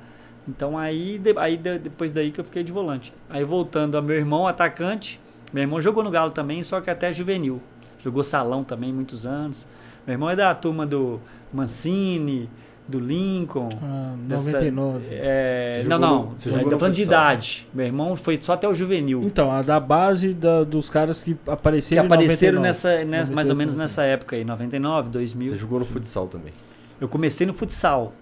Então 0.48 0.76
aí, 0.76 1.18
de, 1.18 1.34
aí 1.38 1.56
depois 1.56 2.10
daí 2.10 2.32
que 2.32 2.40
eu 2.40 2.44
fiquei 2.44 2.64
de 2.64 2.72
volante. 2.72 3.12
Aí 3.30 3.44
voltando 3.44 3.96
a 3.96 4.02
meu 4.02 4.16
irmão, 4.16 4.48
atacante, 4.48 5.20
meu 5.52 5.62
irmão 5.62 5.80
jogou 5.80 6.02
no 6.02 6.10
Galo 6.10 6.30
também, 6.30 6.64
só 6.64 6.80
que 6.80 6.90
até 6.90 7.12
juvenil. 7.12 7.60
Jogou 8.03 8.22
salão 8.24 8.64
também 8.64 8.92
muitos 8.92 9.24
anos. 9.26 9.66
Meu 10.07 10.14
irmão 10.14 10.28
é 10.30 10.34
da 10.36 10.55
turma 10.55 10.84
do 10.84 11.20
Mancini, 11.53 12.50
do 12.88 12.98
Lincoln. 12.98 13.68
Ah, 13.80 14.14
dessa- 14.26 14.44
99. 14.50 15.07
É, 15.11 15.84
não, 15.86 15.98
não. 15.98 16.22
no- 16.24 16.34
você 16.36 16.50
tá 16.50 16.62
no 16.62 16.78
falando 16.78 16.94
de 16.94 17.03
idade. 17.03 17.68
Meu 17.72 17.86
irmão 17.86 18.16
foi 18.16 18.38
só 18.42 18.55
até 18.55 18.68
o 18.68 18.74
juvenil. 18.74 19.20
Então, 19.24 19.50
a 19.53 19.62
da 19.62 19.78
base 19.78 20.34
da- 20.34 20.64
dos 20.64 20.90
caras 20.90 21.20
que 21.20 21.34
que 21.34 21.50
apareceram 21.50 22.07
apareceram 22.07 22.59
em 22.59 22.62
99. 22.62 22.66
nessa, 22.66 23.05
nessa- 23.05 23.32
mais 23.32 23.48
ou 23.48 23.55
98, 23.55 23.59
menos 23.59 23.74
99. 23.74 23.78
nessa 23.78 24.03
época 24.03 24.34
aí, 24.36 24.44
99, 24.44 25.09
2000. 25.11 25.53
Você 25.53 25.59
jogou 25.59 25.78
no 25.78 25.84
futsal 25.84 26.26
também. 26.26 26.53
Eu 27.00 27.09
comecei 27.09 27.46
no 27.46 27.55
futsal. 27.55 28.12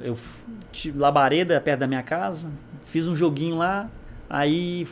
Eu 0.00 0.16
Labareda, 0.94 1.60
perto 1.60 1.80
da 1.80 1.86
minha 1.86 2.02
casa, 2.02 2.48
fiz 2.84 3.08
um 3.08 3.14
joguinho 3.16 3.56
lá, 3.56 3.88
aí 4.28 4.86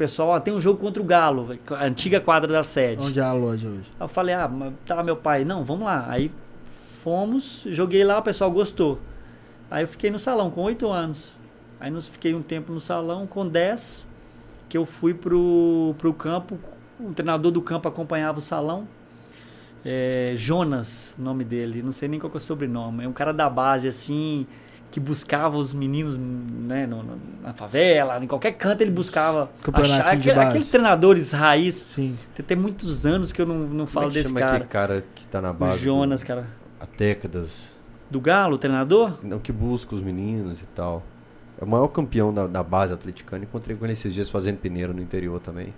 pessoal, 0.00 0.40
tem 0.40 0.54
um 0.54 0.58
jogo 0.58 0.80
contra 0.80 1.02
o 1.02 1.04
Galo, 1.04 1.58
a 1.72 1.84
antiga 1.84 2.18
quadra 2.18 2.50
da 2.50 2.62
sede. 2.62 3.06
Onde 3.06 3.20
é 3.20 3.22
a 3.22 3.34
loja 3.34 3.68
hoje? 3.68 3.92
Eu 4.00 4.08
falei, 4.08 4.34
ah, 4.34 4.50
tá 4.86 5.02
meu 5.02 5.14
pai, 5.14 5.44
não, 5.44 5.62
vamos 5.62 5.84
lá. 5.84 6.06
Aí 6.08 6.30
fomos, 7.02 7.64
joguei 7.66 8.02
lá, 8.02 8.18
o 8.18 8.22
pessoal 8.22 8.50
gostou. 8.50 8.98
Aí 9.70 9.82
eu 9.84 9.86
fiquei 9.86 10.10
no 10.10 10.18
salão 10.18 10.50
com 10.50 10.62
8 10.62 10.88
anos. 10.88 11.36
Aí 11.78 11.90
nós 11.90 12.08
fiquei 12.08 12.32
um 12.34 12.40
tempo 12.40 12.72
no 12.72 12.80
salão 12.80 13.26
com 13.26 13.46
10, 13.46 14.08
que 14.70 14.78
eu 14.78 14.86
fui 14.86 15.12
pro, 15.12 15.94
pro 15.98 16.14
campo, 16.14 16.58
o 16.98 17.12
treinador 17.12 17.52
do 17.52 17.60
campo 17.60 17.86
acompanhava 17.86 18.38
o 18.38 18.42
salão. 18.42 18.88
É, 19.84 20.32
Jonas, 20.34 21.14
o 21.18 21.22
nome 21.22 21.44
dele, 21.44 21.82
não 21.82 21.92
sei 21.92 22.08
nem 22.08 22.18
qual 22.18 22.32
é 22.32 22.36
o 22.38 22.40
sobrenome. 22.40 23.04
É 23.04 23.08
um 23.08 23.12
cara 23.12 23.34
da 23.34 23.50
base, 23.50 23.86
assim, 23.86 24.46
que 24.90 24.98
buscava 24.98 25.56
os 25.56 25.72
meninos 25.72 26.16
né, 26.18 26.86
no- 26.86 27.02
no- 27.02 27.18
na 27.42 27.52
favela, 27.52 28.22
em 28.22 28.26
qualquer 28.26 28.52
canto 28.52 28.80
ele 28.80 28.90
buscava 28.90 29.48
achar. 29.72 30.16
base. 30.34 30.48
aqueles 30.48 30.68
treinadores 30.68 31.30
raiz 31.32 31.74
Sim. 31.76 32.16
tem 32.34 32.42
até 32.44 32.56
muitos 32.56 33.06
anos 33.06 33.30
que 33.30 33.40
eu 33.40 33.46
não, 33.46 33.58
não 33.60 33.68
Como 33.70 33.86
falo 33.86 34.06
é 34.06 34.08
que 34.08 34.14
desse 34.14 34.28
chama 34.30 34.40
cara. 34.40 34.52
aquele 34.56 34.68
cara 34.68 35.04
que 35.14 35.26
tá 35.28 35.40
na 35.40 35.50
O 35.50 35.54
base 35.54 35.78
Jonas, 35.84 36.22
do- 36.22 36.26
cara. 36.26 36.46
há 36.80 36.86
décadas? 36.98 37.76
Do 38.10 38.20
Galo, 38.20 38.56
o 38.56 38.58
treinador? 38.58 39.18
Não, 39.22 39.38
que 39.38 39.52
busca 39.52 39.94
os 39.94 40.02
meninos 40.02 40.60
e 40.62 40.66
tal. 40.66 41.04
É 41.60 41.64
o 41.64 41.68
maior 41.68 41.86
campeão 41.88 42.34
da, 42.34 42.46
da 42.48 42.62
base 42.62 42.92
atleticana. 42.92 43.44
Encontrei 43.44 43.76
com 43.76 43.84
ele 43.84 43.92
esses 43.92 44.12
dias 44.12 44.28
fazendo 44.28 44.56
peneiro 44.58 44.92
no 44.92 45.00
interior 45.00 45.38
também. 45.38 45.72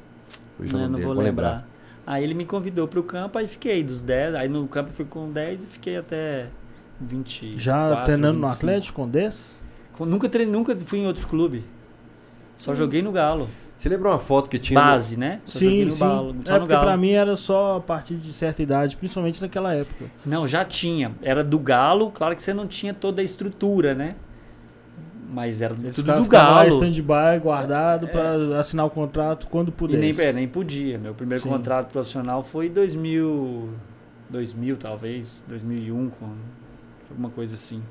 Foi 0.57 0.67
o 0.67 0.69
É, 0.69 0.73
nome 0.73 0.85
não 0.85 0.93
dele, 0.93 1.05
vou 1.07 1.15
vou 1.15 1.23
lembrar. 1.23 1.67
Aí 2.07 2.25
ele 2.25 2.33
me 2.35 2.47
convidou 2.47 2.89
pro 2.89 3.03
campo, 3.03 3.37
aí 3.39 3.47
fiquei 3.47 3.83
dos 3.85 4.01
10. 4.01 4.35
Aí 4.35 4.49
no 4.49 4.67
campo 4.67 4.89
eu 4.91 4.95
fui 4.95 5.05
com 5.05 5.31
10 5.31 5.65
e 5.65 5.67
fiquei 5.67 5.97
até 5.99 6.47
20. 7.07 7.59
Já 7.59 8.03
treinando 8.05 8.39
no 8.39 8.47
Atlético 8.47 9.03
com 9.03 9.09
10? 9.09 9.61
Nunca, 10.01 10.29
treinei, 10.29 10.53
nunca 10.53 10.77
fui 10.81 10.99
em 11.01 11.07
outro 11.07 11.27
clube. 11.29 11.65
Só 12.59 12.75
joguei 12.75 13.03
no 13.03 13.13
Galo. 13.13 13.49
Você 13.77 13.89
lembra 13.89 14.11
uma 14.11 14.19
foto 14.19 14.49
que 14.49 14.59
tinha... 14.59 14.79
no- 14.81 14.87
Base, 14.87 15.19
né? 15.19 15.41
Só 15.45 15.59
Sim, 15.59 15.85
no 15.87 15.91
sim. 15.93 15.99
Galo. 16.01 16.31
É 16.31 16.59
porque 16.59 16.73
Galo. 16.73 16.85
pra 16.87 16.97
mim 16.97 17.11
era 17.11 17.35
só 17.37 17.77
a 17.77 17.81
partir 17.81 18.15
de 18.15 18.33
certa 18.33 18.63
idade, 18.63 18.97
principalmente 18.97 19.41
naquela 19.43 19.75
época. 19.75 20.05
Não, 20.25 20.47
já 20.47 20.65
tinha. 20.65 21.13
Era 21.23 21.43
do 21.43 21.59
Galo, 21.59 22.11
claro 22.13 22.35
que 22.37 22.43
você 22.43 22.55
não 22.55 22.67
tinha 22.67 22.95
toda 22.95 23.21
a 23.21 23.25
estrutura, 23.25 23.95
né? 23.95 24.15
Mas 25.35 25.61
era 25.63 25.75
Eles 25.75 25.97
tudo 25.97 26.15
do 26.15 26.25
ficavam 26.25 26.55
lá 26.55 26.65
Galo. 26.65 26.75
stand-by, 26.77 27.41
guardado 27.43 28.07
pra 28.09 28.59
assinar 28.61 28.87
o 28.87 28.91
contrato 28.91 29.47
quando 29.49 29.69
E 29.69 29.73
pudesse. 29.73 30.01
nem, 30.19 30.27
é, 30.29 30.33
nem 30.33 30.47
podia. 30.47 30.99
Meu 30.99 31.15
primeiro 31.15 31.43
Sim. 31.43 31.49
contrato 31.49 31.91
profissional 31.91 32.45
foi 32.45 32.67
em 32.67 32.71
2000, 32.71 33.71
2000 34.31 34.77
talvez, 34.77 35.45
2001, 35.49 36.11
com 36.11 36.29
alguma 37.13 37.31
coisa 37.31 37.55
assim. 37.55 37.83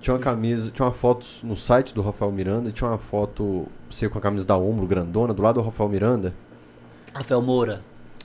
Tinha 0.00 0.14
uma 0.14 0.20
camisa, 0.20 0.70
tinha 0.70 0.84
uma 0.84 0.92
foto 0.92 1.24
no 1.42 1.56
site 1.56 1.94
do 1.94 2.02
Rafael 2.02 2.30
Miranda, 2.30 2.70
tinha 2.70 2.88
uma 2.90 2.98
foto, 2.98 3.66
você 3.90 4.08
com 4.08 4.18
a 4.18 4.20
camisa 4.20 4.44
da 4.44 4.56
ombro 4.56 4.86
grandona, 4.86 5.32
do 5.32 5.40
lado 5.42 5.54
do 5.60 5.64
Rafael 5.64 5.88
Miranda, 5.88 6.34
Rafael 7.14 7.40
Moura. 7.40 7.80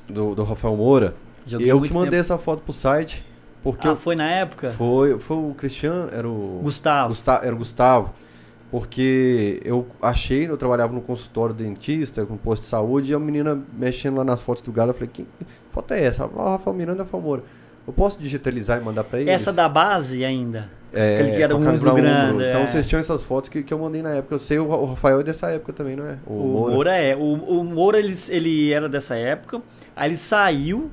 do, 0.07 0.35
do 0.35 0.43
Rafael 0.43 0.75
Moura. 0.75 1.15
Joguei 1.47 1.71
eu 1.71 1.79
que 1.81 1.93
mandei 1.93 2.09
tempo. 2.11 2.19
essa 2.19 2.37
foto 2.37 2.61
pro 2.63 2.73
site, 2.73 3.25
porque 3.63 3.87
Ah, 3.87 3.91
eu- 3.91 3.95
foi 3.95 4.15
na 4.15 4.25
época? 4.29 4.71
foi, 4.71 5.17
foi 5.19 5.37
o 5.37 5.53
Cristiano, 5.57 6.09
era 6.11 6.27
o... 6.27 6.59
Gustavo. 6.61 7.09
Gusta- 7.09 7.41
era 7.43 7.55
o 7.55 7.57
Gustavo. 7.57 8.13
Porque 8.71 9.59
eu 9.65 9.87
achei, 10.01 10.47
eu 10.47 10.55
trabalhava 10.55 10.93
no 10.93 11.01
consultório 11.01 11.55
dentista, 11.55 12.23
com 12.25 12.37
posto 12.37 12.61
de 12.63 12.67
saúde, 12.67 13.11
e 13.11 13.15
a 13.15 13.19
menina 13.19 13.59
mexendo 13.73 14.17
lá 14.17 14.23
nas 14.23 14.41
fotos 14.41 14.61
do 14.61 14.71
Galo, 14.71 14.91
eu 14.91 14.93
falei, 14.93 15.09
que 15.11 15.27
foto 15.71 15.91
é 15.93 16.03
essa? 16.03 16.25
Ah, 16.37 16.51
Rafael 16.51 16.75
Miranda 16.75 17.03
Rafael 17.03 17.23
Moura. 17.23 17.43
Eu 17.87 17.93
posso 17.93 18.19
digitalizar 18.19 18.79
e 18.79 18.83
mandar 18.83 19.03
pra 19.03 19.19
eles? 19.19 19.33
Essa 19.33 19.51
da 19.51 19.67
base 19.67 20.23
ainda. 20.23 20.69
é, 20.93 21.13
aquele 21.15 21.31
que 21.31 21.41
era 21.41 21.55
um 21.55 21.67
ombro 21.67 21.93
grande, 21.93 22.45
Então 22.45 22.61
é. 22.61 22.67
vocês 22.67 22.85
tinham 22.85 22.99
essas 22.99 23.23
fotos 23.23 23.49
que, 23.49 23.63
que 23.63 23.73
eu 23.73 23.79
mandei 23.79 24.01
na 24.01 24.15
época. 24.15 24.35
Eu 24.35 24.39
sei, 24.39 24.59
o, 24.59 24.65
o 24.67 24.85
Rafael 24.85 25.19
é 25.21 25.23
dessa 25.23 25.49
época 25.49 25.73
também, 25.73 25.95
não 25.95 26.05
é? 26.05 26.17
O, 26.27 26.33
Moura. 26.33 26.95
é. 26.95 27.15
O, 27.15 27.33
o 27.33 27.63
Moura, 27.63 27.97
ele, 27.99 28.13
ele 28.29 28.71
era 28.71 28.87
dessa 28.87 29.15
época. 29.15 29.61
Aí 29.95 30.09
ele 30.09 30.17
saiu. 30.17 30.89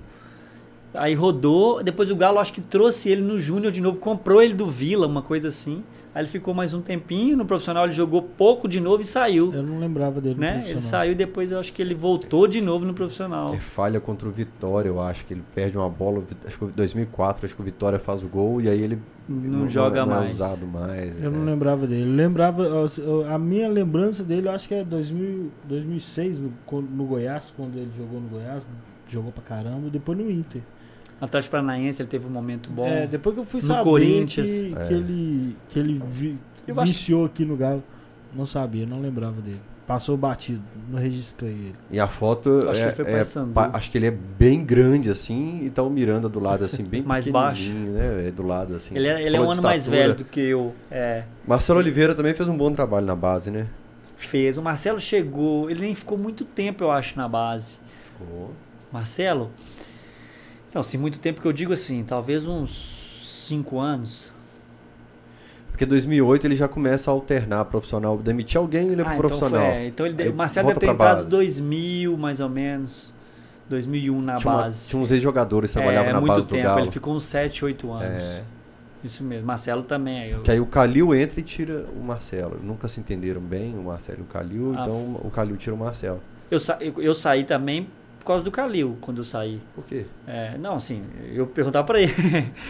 Aí 0.95 1.14
rodou. 1.14 1.82
Depois 1.82 2.11
o 2.11 2.16
Galo 2.16 2.39
acho 2.39 2.53
que 2.53 2.61
trouxe 2.61 3.11
ele 3.11 3.20
no 3.22 3.39
Júnior 3.39 3.70
de 3.72 3.80
novo. 3.80 3.99
Comprou 3.99 4.41
ele 4.43 4.55
do 4.55 4.66
Vila, 4.66 5.07
uma 5.07 5.22
coisa 5.22 5.49
assim. 5.49 5.84
Aí 6.17 6.23
ele 6.23 6.29
ficou 6.29 6.55
mais 6.55 6.73
um 6.73 6.81
tempinho. 6.81 7.37
No 7.37 7.45
profissional 7.45 7.85
ele 7.85 7.93
jogou 7.93 8.23
pouco 8.23 8.67
de 8.67 8.81
novo 8.81 9.03
e 9.03 9.05
saiu. 9.05 9.53
Eu 9.53 9.62
não 9.62 9.79
lembrava 9.79 10.19
dele 10.19 10.37
no 10.37 10.41
Né? 10.41 10.64
Ele 10.67 10.81
saiu 10.81 11.12
e 11.12 11.14
depois 11.14 11.51
eu 11.53 11.61
acho 11.61 11.71
que 11.75 11.83
ele 11.83 11.95
voltou 11.95 12.49
de 12.49 12.59
novo 12.62 12.87
no 12.87 12.95
profissional. 12.95 13.51
Que 13.51 13.61
falha 13.61 14.01
contra 14.01 14.27
o 14.27 14.33
Vitória, 14.33 14.89
eu 14.89 14.99
acho 14.99 15.27
que 15.27 15.35
ele 15.35 15.43
perde 15.55 15.77
uma 15.77 15.91
bola, 15.91 16.25
acho 16.47 16.59
que 16.59 16.64
em 16.64 16.69
2004, 16.69 17.45
acho 17.45 17.55
que 17.55 17.61
o 17.61 17.64
Vitória 17.67 17.99
faz 17.99 18.25
o 18.25 18.29
gol 18.29 18.62
e 18.62 18.69
aí 18.71 18.81
ele 18.81 18.99
Não, 19.29 19.69
joga 19.69 20.07
não 20.07 20.12
é 20.14 20.21
mais. 20.21 20.31
usado 20.31 20.67
mais. 20.67 21.23
Eu 21.23 21.29
é. 21.29 21.31
não 21.31 21.45
lembrava 21.45 21.87
dele. 21.87 22.11
Lembrava, 22.11 22.67
a 23.31 23.39
minha 23.39 23.69
lembrança 23.69 24.25
dele, 24.25 24.49
eu 24.49 24.53
acho 24.53 24.67
que 24.69 24.75
é 24.75 24.83
2000, 24.83 25.51
2006, 25.64 26.41
no, 26.41 26.81
no 26.81 27.05
Goiás, 27.05 27.53
quando 27.55 27.77
ele 27.77 27.91
jogou 27.95 28.23
no 28.23 28.29
Goiás, 28.29 28.67
jogou 29.07 29.33
pra 29.33 29.43
caramba, 29.43 29.91
depois 29.91 30.17
no 30.17 30.31
Inter. 30.31 30.62
Atlético 31.21 31.53
Paranaense 31.53 32.03
ele 32.03 32.09
teve 32.09 32.27
um 32.27 32.31
momento 32.31 32.69
bom. 32.71 32.87
É, 32.87 33.07
depois 33.07 33.35
que 33.35 33.41
eu 33.41 33.45
fui 33.45 33.61
No 33.61 33.67
saber 33.67 33.85
Corinthians. 33.85 34.51
que, 34.51 34.75
É. 34.79 34.87
que 34.87 34.95
ele, 34.95 35.57
que 35.69 35.79
ele 35.79 36.03
vi, 36.05 36.39
Eu 36.67 36.79
acho- 36.81 36.93
viciou 36.93 37.25
aqui 37.25 37.45
no 37.45 37.57
Galo, 37.57 37.83
não 38.35 38.45
sabia, 38.47 38.85
não 38.87 39.01
lembrava 39.01 39.41
dele. 39.41 39.61
Passou 39.87 40.17
batido, 40.17 40.61
não 40.91 40.99
registrei 40.99 41.53
ele. 41.53 41.75
E 41.93 42.01
a 42.01 42.09
foto 42.09 42.49
Eu 42.51 42.71
acho 42.71 42.81
que 42.81 42.85
é, 42.85 42.87
ele 42.89 42.95
foi 42.97 43.05
é 43.07 43.12
Paysandu. 43.12 43.53
pa- 43.53 43.71
acho 43.73 43.89
que 43.89 43.97
ele 43.97 44.09
é 44.09 44.11
bem 44.11 44.64
grande 44.64 45.09
assim, 45.09 45.61
e 45.64 45.71
tá 45.71 45.81
o 45.83 45.89
Miranda 45.89 46.29
do 46.29 46.41
lado 46.41 46.64
assim, 46.64 46.83
bem 46.83 47.03
Mais 47.07 47.29
baixo. 47.29 47.62
pequenininho, 47.62 47.93
né? 47.93 48.27
É 48.27 48.31
do 48.33 48.43
lado 48.45 48.75
assim. 48.75 48.97
Ele 48.97 49.07
é, 49.07 49.23
ele 49.23 49.37
é 49.37 49.41
um 49.41 49.49
ano 49.49 49.62
mais 49.62 49.83
estatura. 49.83 50.03
velho 50.09 50.14
do 50.19 50.25
que 50.25 50.41
eu. 50.41 50.75
É, 50.91 51.23
Marcelo 51.47 51.79
Oliveira 51.79 52.17
também 52.17 52.35
fez 52.35 52.49
um 52.49 52.57
bom 52.59 52.73
trabalho 52.73 53.07
na 53.07 53.14
base, 53.14 53.51
né? 53.51 53.69
fez. 54.19 54.57
O 54.57 54.62
Marcelo 54.62 54.99
chegou, 54.99 55.71
ele 55.71 55.83
nem 55.83 55.95
ficou 55.95 56.17
muito 56.19 56.45
tempo, 56.45 56.83
eu 56.83 56.91
acho, 56.91 57.17
na 57.17 57.29
base. 57.29 57.79
Ficou. 58.03 58.51
Marcelo? 58.93 59.51
Não, 60.77 60.83
se 60.83 60.99
muito 60.99 61.18
tempo 61.18 61.41
que 61.41 61.47
eu 61.49 61.55
digo 61.55 61.72
assim, 61.72 62.05
talvez 62.05 62.47
uns 62.47 63.24
5 63.49 63.79
anos. 63.81 64.31
Porque 65.70 65.87
2008 65.87 66.47
ele 66.47 66.55
já 66.55 66.68
começa 66.68 67.11
a 67.11 67.12
alternar 67.14 67.64
profissional, 67.64 68.18
demitir 68.18 68.59
alguém 68.59 68.89
e 68.89 68.93
ele 68.93 69.01
é 69.01 69.05
Ah, 69.05 69.09
então 69.09 69.16
profissional. 69.16 69.64
foi. 69.64 69.74
é. 69.74 69.87
Então 69.87 70.05
ele, 70.05 70.22
Aí 70.22 70.29
o 70.29 70.35
Marcelo 70.35 70.68
deve 70.68 70.81
ter 70.81 70.87
entrado 70.91 71.12
em 71.12 71.22
base. 71.22 71.31
2000, 71.31 72.16
mais 72.18 72.41
ou 72.41 72.51
menos. 72.51 73.14
2001 73.70 74.20
na 74.20 74.37
tinha, 74.37 74.53
uma- 74.53 74.62
base. 74.64 74.91
tinha 74.91 75.01
uns 75.03 75.11
ex-jogadores 75.11 75.72
que 75.72 75.79
é, 75.79 75.81
trabalhavam 75.83 76.12
na 76.12 76.20
muito 76.20 76.33
base 76.35 76.47
tempo. 76.47 76.62
do 76.62 76.66
Galo. 76.68 76.81
Ele 76.81 76.91
ficou 76.91 77.14
uns 77.16 77.24
7, 77.24 77.64
8 77.64 77.91
anos. 77.91 78.22
É, 78.22 78.43
Isso 79.03 79.24
mesmo. 79.24 79.47
Marcelo 79.47 79.83
também. 79.83 80.31
Eu, 80.31 80.43
que 80.43 80.51
aí 80.51 80.61
o 80.61 80.66
Calil 80.66 81.14
entra 81.14 81.41
e 81.41 81.43
tira 81.43 81.87
o 81.99 82.05
Marcelo. 82.05 82.61
Nunca 82.62 82.87
se 82.87 83.01
entenderam 83.01 83.41
bem, 83.41 83.74
o 83.79 83.83
Marcelo 83.85 84.18
e 84.18 84.22
o 84.22 84.27
Calil, 84.27 84.74
Ah, 84.77 84.83
então 84.83 84.95
o 85.24 85.31
Calil 85.35 85.57
tira 85.57 85.74
o 85.74 85.79
Marcelo. 85.79 86.20
eu, 86.51 86.61
sa- 86.61 86.77
eu, 86.83 86.93
eu 87.01 87.14
saí 87.14 87.45
também 87.45 87.89
por 88.27 88.33
causa 88.33 88.45
do 88.45 88.51
Calil, 88.51 88.99
quando 89.01 89.18
eu 89.18 89.24
saí. 89.24 89.61
Por 89.72 89.85
quê? 89.85 90.05
É, 90.27 90.59
não, 90.59 90.74
assim, 90.74 91.01
eu 91.33 91.47
perguntava 91.47 91.87
pra 91.87 92.01
ele. 92.01 92.12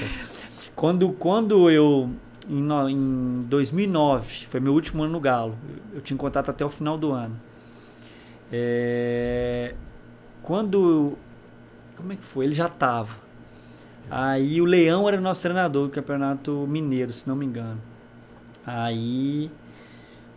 quando, 0.76 1.09
quando 1.12 1.70
eu, 1.70 2.11
em, 2.46 2.62
em 2.90 3.40
2009, 3.46 4.44
foi 4.44 4.61
meu 4.61 4.74
último 4.74 5.02
ano 5.02 5.14
no 5.14 5.18
Galo, 5.18 5.57
eu, 5.94 6.02
tinha 6.02 6.14
contato 6.14 6.50
até 6.50 6.62
o 6.62 6.68
final 6.68 6.98
do 6.98 7.11
ano. 7.11 7.40
É, 8.52 9.74
quando, 10.42 11.16
como 11.96 12.12
é 12.12 12.16
que 12.16 12.24
foi? 12.24 12.44
Ele 12.44 12.54
já 12.54 12.68
tava. 12.68 13.16
Aí 14.11 14.61
o 14.61 14.66
Leão 14.66 15.09
era 15.09 15.16
o 15.16 15.22
nosso 15.22 15.40
treinador 15.40 15.86
do 15.86 15.90
Campeonato 15.90 16.66
Mineiro, 16.68 17.11
se 17.14 17.26
não 17.26 17.34
me 17.34 17.46
engano. 17.46 17.80
Aí 18.66 19.50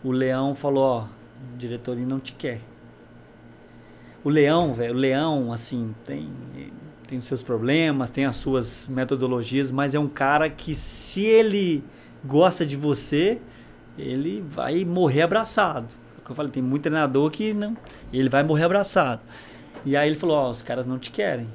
o 0.01 0.13
Leão 0.13 0.55
falou, 0.55 0.83
ó, 0.83 1.01
a 1.01 1.57
diretoria 1.57 2.05
não 2.05 2.21
te 2.21 2.31
quer. 2.31 2.68
O 4.23 4.29
Leão, 4.29 4.73
velho, 4.73 4.93
o 4.93 4.97
Leão, 4.97 5.53
assim, 5.53 5.95
tem, 6.05 6.29
tem 7.07 7.17
os 7.17 7.25
seus 7.25 7.41
problemas, 7.41 8.09
tem 8.09 8.25
as 8.25 8.35
suas 8.35 8.87
metodologias, 8.89 9.71
mas 9.71 9.95
é 9.95 9.99
um 9.99 10.09
cara 10.09 10.49
que 10.49 10.75
se 10.75 11.21
ele 11.21 11.83
gosta 12.23 12.65
de 12.65 12.75
você, 12.75 13.39
ele 13.97 14.43
vai 14.49 14.83
morrer 14.83 15.21
abraçado. 15.21 15.95
É 16.17 16.21
o 16.21 16.25
que 16.25 16.31
eu 16.31 16.35
falei, 16.35 16.51
tem 16.51 16.61
muito 16.61 16.83
treinador 16.83 17.31
que 17.31 17.53
não, 17.53 17.77
ele 18.11 18.27
vai 18.27 18.43
morrer 18.43 18.65
abraçado. 18.65 19.21
E 19.85 19.95
aí 19.95 20.09
ele 20.09 20.17
falou, 20.17 20.35
ó, 20.35 20.49
os 20.49 20.61
caras 20.61 20.85
não 20.85 20.99
te 20.99 21.09
querem, 21.09 21.47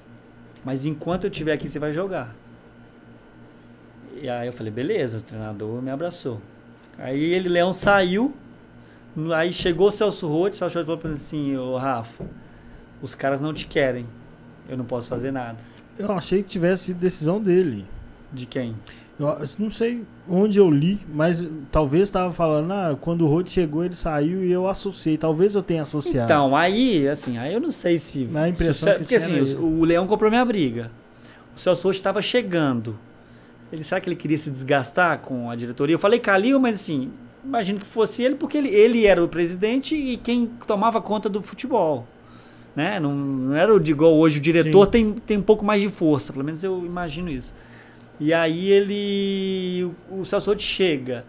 mas 0.64 0.86
enquanto 0.86 1.24
eu 1.24 1.30
estiver 1.30 1.52
aqui 1.52 1.68
você 1.68 1.78
vai 1.78 1.92
jogar. 1.92 2.34
E 4.16 4.28
aí 4.28 4.46
eu 4.46 4.52
falei, 4.52 4.72
beleza, 4.72 5.18
o 5.18 5.20
treinador 5.20 5.82
me 5.82 5.90
abraçou. 5.90 6.40
Aí 6.96 7.20
ele, 7.20 7.48
Leão 7.48 7.72
saiu, 7.72 8.34
aí 9.34 9.52
chegou 9.52 9.88
o 9.88 9.90
Celso 9.90 10.26
Roth, 10.26 10.54
o 10.54 10.56
Celso 10.56 10.82
Roth 10.82 11.02
falou 11.02 11.14
assim, 11.14 11.56
ô 11.56 11.76
Rafa, 11.76 12.24
os 13.02 13.14
caras 13.14 13.40
não 13.40 13.52
te 13.52 13.66
querem. 13.66 14.06
Eu 14.68 14.76
não 14.76 14.84
posso 14.84 15.08
fazer 15.08 15.30
nada. 15.30 15.58
Eu 15.98 16.10
achei 16.12 16.42
que 16.42 16.48
tivesse 16.50 16.84
sido 16.84 16.98
decisão 16.98 17.40
dele. 17.40 17.84
De 18.32 18.46
quem? 18.46 18.74
Eu 19.18 19.36
não 19.60 19.70
sei 19.70 20.02
onde 20.28 20.58
eu 20.58 20.68
li, 20.68 20.98
mas 21.14 21.46
talvez 21.70 22.02
estava 22.04 22.32
falando, 22.32 22.72
ah, 22.72 22.96
quando 23.00 23.24
o 23.24 23.28
Rod 23.28 23.46
chegou, 23.48 23.84
ele 23.84 23.94
saiu 23.94 24.42
e 24.44 24.50
eu 24.50 24.66
associei. 24.66 25.16
Talvez 25.16 25.54
eu 25.54 25.62
tenha 25.62 25.82
associado. 25.82 26.24
Então, 26.24 26.56
aí, 26.56 27.06
assim, 27.06 27.38
aí 27.38 27.54
eu 27.54 27.60
não 27.60 27.70
sei 27.70 27.96
se. 27.96 28.24
Mas 28.24 28.42
a 28.44 28.48
impressão 28.48 28.88
se- 28.88 28.94
que 28.94 29.00
porque 29.00 29.14
assim, 29.14 29.40
o, 29.40 29.80
o 29.80 29.84
Leão 29.84 30.06
comprou 30.08 30.30
minha 30.30 30.44
briga. 30.44 30.90
O 31.54 31.60
Celso 31.60 31.86
Roth 31.86 31.94
estava 31.94 32.20
chegando. 32.20 32.98
Ele 33.70 33.84
será 33.84 34.00
que 34.00 34.08
ele 34.08 34.16
queria 34.16 34.38
se 34.38 34.50
desgastar 34.50 35.20
com 35.20 35.48
a 35.48 35.54
diretoria? 35.54 35.94
Eu 35.94 35.98
falei 35.98 36.18
Calil, 36.18 36.58
mas 36.58 36.76
assim, 36.80 37.10
imagino 37.44 37.78
que 37.78 37.86
fosse 37.86 38.22
ele, 38.24 38.34
porque 38.34 38.58
ele, 38.58 38.68
ele 38.68 39.06
era 39.06 39.22
o 39.22 39.28
presidente 39.28 39.94
e 39.94 40.16
quem 40.16 40.46
tomava 40.66 41.00
conta 41.00 41.28
do 41.28 41.40
futebol. 41.40 42.04
Né? 42.74 42.98
Não, 42.98 43.14
não 43.14 43.54
era 43.54 43.72
o 43.72 43.78
de 43.78 43.92
igual 43.92 44.14
hoje, 44.14 44.38
o 44.38 44.40
diretor 44.40 44.86
Sim. 44.86 44.90
tem, 44.90 45.12
tem 45.12 45.38
um 45.38 45.42
pouco 45.42 45.64
mais 45.64 45.80
de 45.80 45.88
força, 45.88 46.32
pelo 46.32 46.44
menos 46.44 46.62
eu 46.64 46.84
imagino 46.84 47.30
isso. 47.30 47.52
E 48.18 48.32
aí 48.32 48.70
ele. 48.70 49.92
O, 50.10 50.20
o 50.20 50.24
Celso 50.24 50.56
chega. 50.58 51.24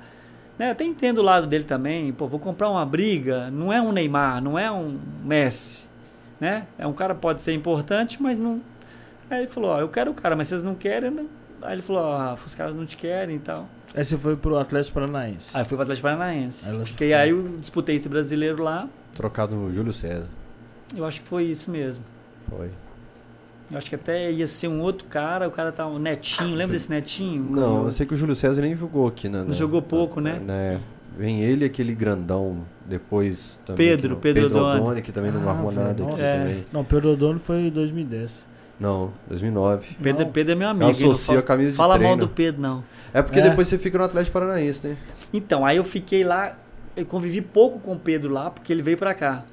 Né, 0.58 0.68
eu 0.68 0.72
até 0.72 0.86
entendo 0.86 1.18
o 1.18 1.24
lado 1.24 1.48
dele 1.48 1.64
também. 1.64 2.14
Pô, 2.14 2.28
vou 2.28 2.40
comprar 2.40 2.70
uma 2.70 2.86
briga. 2.86 3.52
Não 3.52 3.74
é 3.74 3.82
um 3.82 3.92
Neymar, 3.92 4.42
não 4.42 4.58
é 4.58 4.72
um 4.72 5.00
Messi. 5.24 5.86
Né? 6.40 6.68
É 6.78 6.86
um 6.88 6.94
cara 6.94 7.14
que 7.14 7.22
pode 7.22 7.42
ser 7.42 7.54
importante, 7.54 8.22
mas 8.22 8.40
não. 8.40 8.62
Aí 9.30 9.40
ele 9.40 9.48
falou: 9.48 9.72
Ó, 9.72 9.80
eu 9.80 9.90
quero 9.90 10.12
o 10.12 10.14
cara, 10.14 10.36
mas 10.36 10.48
vocês 10.48 10.64
não 10.64 10.76
querem. 10.76 11.12
Não. 11.12 11.28
Aí 11.62 11.74
ele 11.74 11.82
falou: 11.82 12.04
Ó, 12.04 12.18
Rafa, 12.18 12.48
os 12.48 12.56
caras 12.56 12.76
não 12.76 12.86
te 12.86 12.96
querem 12.96 13.38
e 13.38 13.40
tal. 13.40 13.68
Aí 13.94 14.04
você 14.04 14.18
foi 14.18 14.36
pro 14.36 14.58
Atlético 14.58 14.94
Paranaense. 14.96 15.56
Aí 15.56 15.62
eu 15.62 15.66
fui 15.66 15.78
para 15.78 15.84
Atlético 15.84 16.08
Paranaense. 16.08 16.70
Aí 16.70 16.86
Fiquei 16.86 17.14
aí, 17.14 17.30
eu 17.30 17.50
disputei 17.60 17.96
esse 17.96 18.10
brasileiro 18.10 18.62
lá. 18.62 18.90
Trocado 19.14 19.56
no 19.56 19.74
Júlio 19.74 19.94
César. 19.94 20.28
Eu 20.96 21.06
acho 21.06 21.22
que 21.22 21.28
foi 21.28 21.44
isso 21.44 21.70
mesmo. 21.72 22.04
Foi. 22.50 22.70
Eu 23.72 23.78
acho 23.80 23.90
que 23.90 23.96
até 23.96 24.32
ia 24.32 24.46
ser 24.46 24.68
um 24.68 24.80
outro 24.82 25.08
cara, 25.08 25.48
o 25.48 25.52
cara 25.52 25.72
tá 25.72 25.88
um 25.88 25.98
netinho, 25.98 26.56
lembra 26.56 26.74
desse 26.74 26.90
netinho? 26.90 27.44
Não, 27.50 27.86
eu 27.86 27.92
sei 27.92 28.06
que 28.06 28.14
o 28.14 28.18
Júlio 28.18 28.36
César 28.36 28.62
nem 28.62 28.76
jogou 28.76 29.08
aqui, 29.08 29.28
né? 29.28 29.44
Não 29.48 29.56
jogou 29.56 29.82
pouco, 29.82 30.22
né? 30.22 30.40
né? 30.40 30.80
Vem 31.18 31.42
ele 31.42 31.64
e 31.64 31.68
aquele 31.68 31.96
grandão 31.96 32.60
depois 32.86 33.60
também. 33.66 33.88
Pedro, 33.88 34.02
que 34.10 34.14
não- 34.16 34.22
Pedro 34.22 34.42
Pedro 34.44 34.58
Odone. 34.60 34.82
Odone, 34.82 35.02
que 35.02 35.12
também 35.12 35.32
não 35.32 35.48
Ah, 35.48 35.52
arrumou 35.52 35.72
velho, 35.72 35.88
nada 35.88 36.04
aqui. 36.04 36.22
É. 36.22 36.38
também. 36.38 36.66
Não, 36.72 36.84
Pedro 36.84 37.12
Odono 37.14 37.40
foi 37.40 37.62
em 37.62 37.70
2010. 37.72 38.48
Não, 38.80 39.12
2009. 39.28 39.96
Pedro, 40.02 40.26
Não. 40.26 40.32
Pedro 40.32 40.52
é 40.52 40.56
meu 40.56 40.66
Eu 40.68 40.72
amigo. 40.72 40.84
Não 40.84 40.92
associo 40.92 41.26
fala- 41.28 41.40
a 41.40 41.44
camisa 41.44 41.72
de 41.72 41.78
Fala 41.78 41.94
mal 41.94 42.00
treino. 42.00 42.18
do 42.18 42.28
Pedro, 42.28 42.62
não. 42.62 42.84
É 43.14 43.22
porque 43.22 43.40
É. 43.40 43.50
depois 43.50 43.68
você 43.68 43.78
fica 43.80 43.98
no 43.98 44.04
Atlético 44.04 44.34
Paranaense, 44.34 44.86
né? 44.86 44.98
Então, 45.34 45.66
aí 45.66 45.78
eu 45.78 45.84
fiquei 45.84 46.24
lá, 46.26 46.58
eu 46.96 47.06
convivi 47.06 47.42
pouco 47.42 47.80
com 47.80 47.94
o 47.94 48.00
Pedro 48.00 48.32
lá, 48.34 48.52
porque 48.52 48.72
ele 48.72 48.82
veio 48.84 48.98
pra 48.98 49.14
cá. 49.14 49.44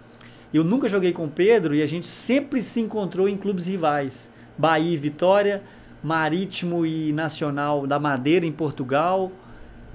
Eu 0.53 0.63
nunca 0.65 0.89
joguei 0.89 1.13
com 1.13 1.25
o 1.25 1.29
Pedro 1.29 1.75
e 1.75 1.83
a 1.83 1.87
gente 1.87 2.07
sempre 2.07 2.63
se 2.63 2.81
encontrou 2.81 3.29
em 3.29 3.37
clubes 3.37 3.67
rivais. 3.67 4.31
Bahia 4.57 4.93
e 4.93 4.97
Vitória, 4.97 5.63
Marítimo 6.03 6.85
e 6.85 7.13
Nacional 7.13 7.87
da 7.87 7.99
Madeira 7.99 8.45
em 8.45 8.53
Portugal. 8.53 9.33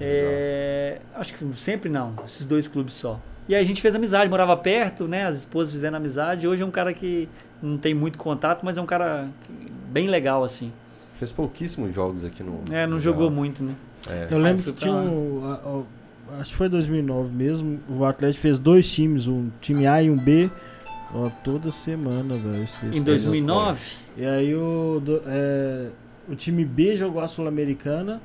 É, 0.00 1.00
acho 1.14 1.34
que 1.34 1.56
sempre 1.56 1.88
não, 1.88 2.14
esses 2.24 2.44
dois 2.44 2.66
clubes 2.66 2.94
só. 2.94 3.20
E 3.48 3.54
aí 3.54 3.62
a 3.62 3.64
gente 3.64 3.80
fez 3.80 3.94
amizade, 3.94 4.28
morava 4.28 4.56
perto, 4.56 5.08
né? 5.08 5.24
As 5.24 5.38
esposas 5.38 5.72
fizeram 5.72 5.96
amizade. 5.96 6.46
Hoje 6.46 6.62
é 6.62 6.66
um 6.66 6.70
cara 6.70 6.92
que 6.92 7.28
não 7.62 7.78
tem 7.78 7.94
muito 7.94 8.18
contato, 8.18 8.64
mas 8.64 8.76
é 8.76 8.82
um 8.82 8.86
cara 8.86 9.28
bem 9.90 10.06
legal, 10.06 10.44
assim. 10.44 10.70
Fez 11.14 11.32
pouquíssimos 11.32 11.94
jogos 11.94 12.24
aqui 12.24 12.42
no. 12.42 12.62
É, 12.70 12.86
não 12.86 12.94
no 12.94 13.00
jogou 13.00 13.28
Real. 13.28 13.32
muito, 13.32 13.64
né? 13.64 13.74
É. 14.08 14.28
Eu 14.30 14.38
lembro 14.38 14.62
que 14.62 14.72
tinha 14.72 14.92
um. 14.92 15.84
Acho 16.40 16.50
que 16.50 16.56
foi 16.56 16.68
2009 16.68 17.34
mesmo. 17.34 17.80
O 17.88 18.04
Atlético 18.04 18.40
fez 18.42 18.58
dois 18.58 18.90
times, 18.92 19.26
um 19.26 19.48
time 19.60 19.86
A 19.86 20.02
e 20.02 20.10
um 20.10 20.16
B. 20.16 20.50
Ó, 21.14 21.30
toda 21.42 21.70
semana, 21.72 22.34
velho. 22.34 22.56
eu 22.56 22.64
esqueci. 22.64 22.98
Em 22.98 23.02
2009, 23.02 23.80
E 24.16 24.26
aí 24.26 24.54
o, 24.54 25.00
do- 25.02 25.22
é, 25.26 25.86
o 26.28 26.34
time 26.34 26.64
B 26.64 26.94
jogou 26.96 27.22
a 27.22 27.26
Sul-Americana. 27.26 28.20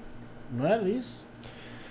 Não 0.52 0.66
era 0.68 0.88
isso? 0.90 1.24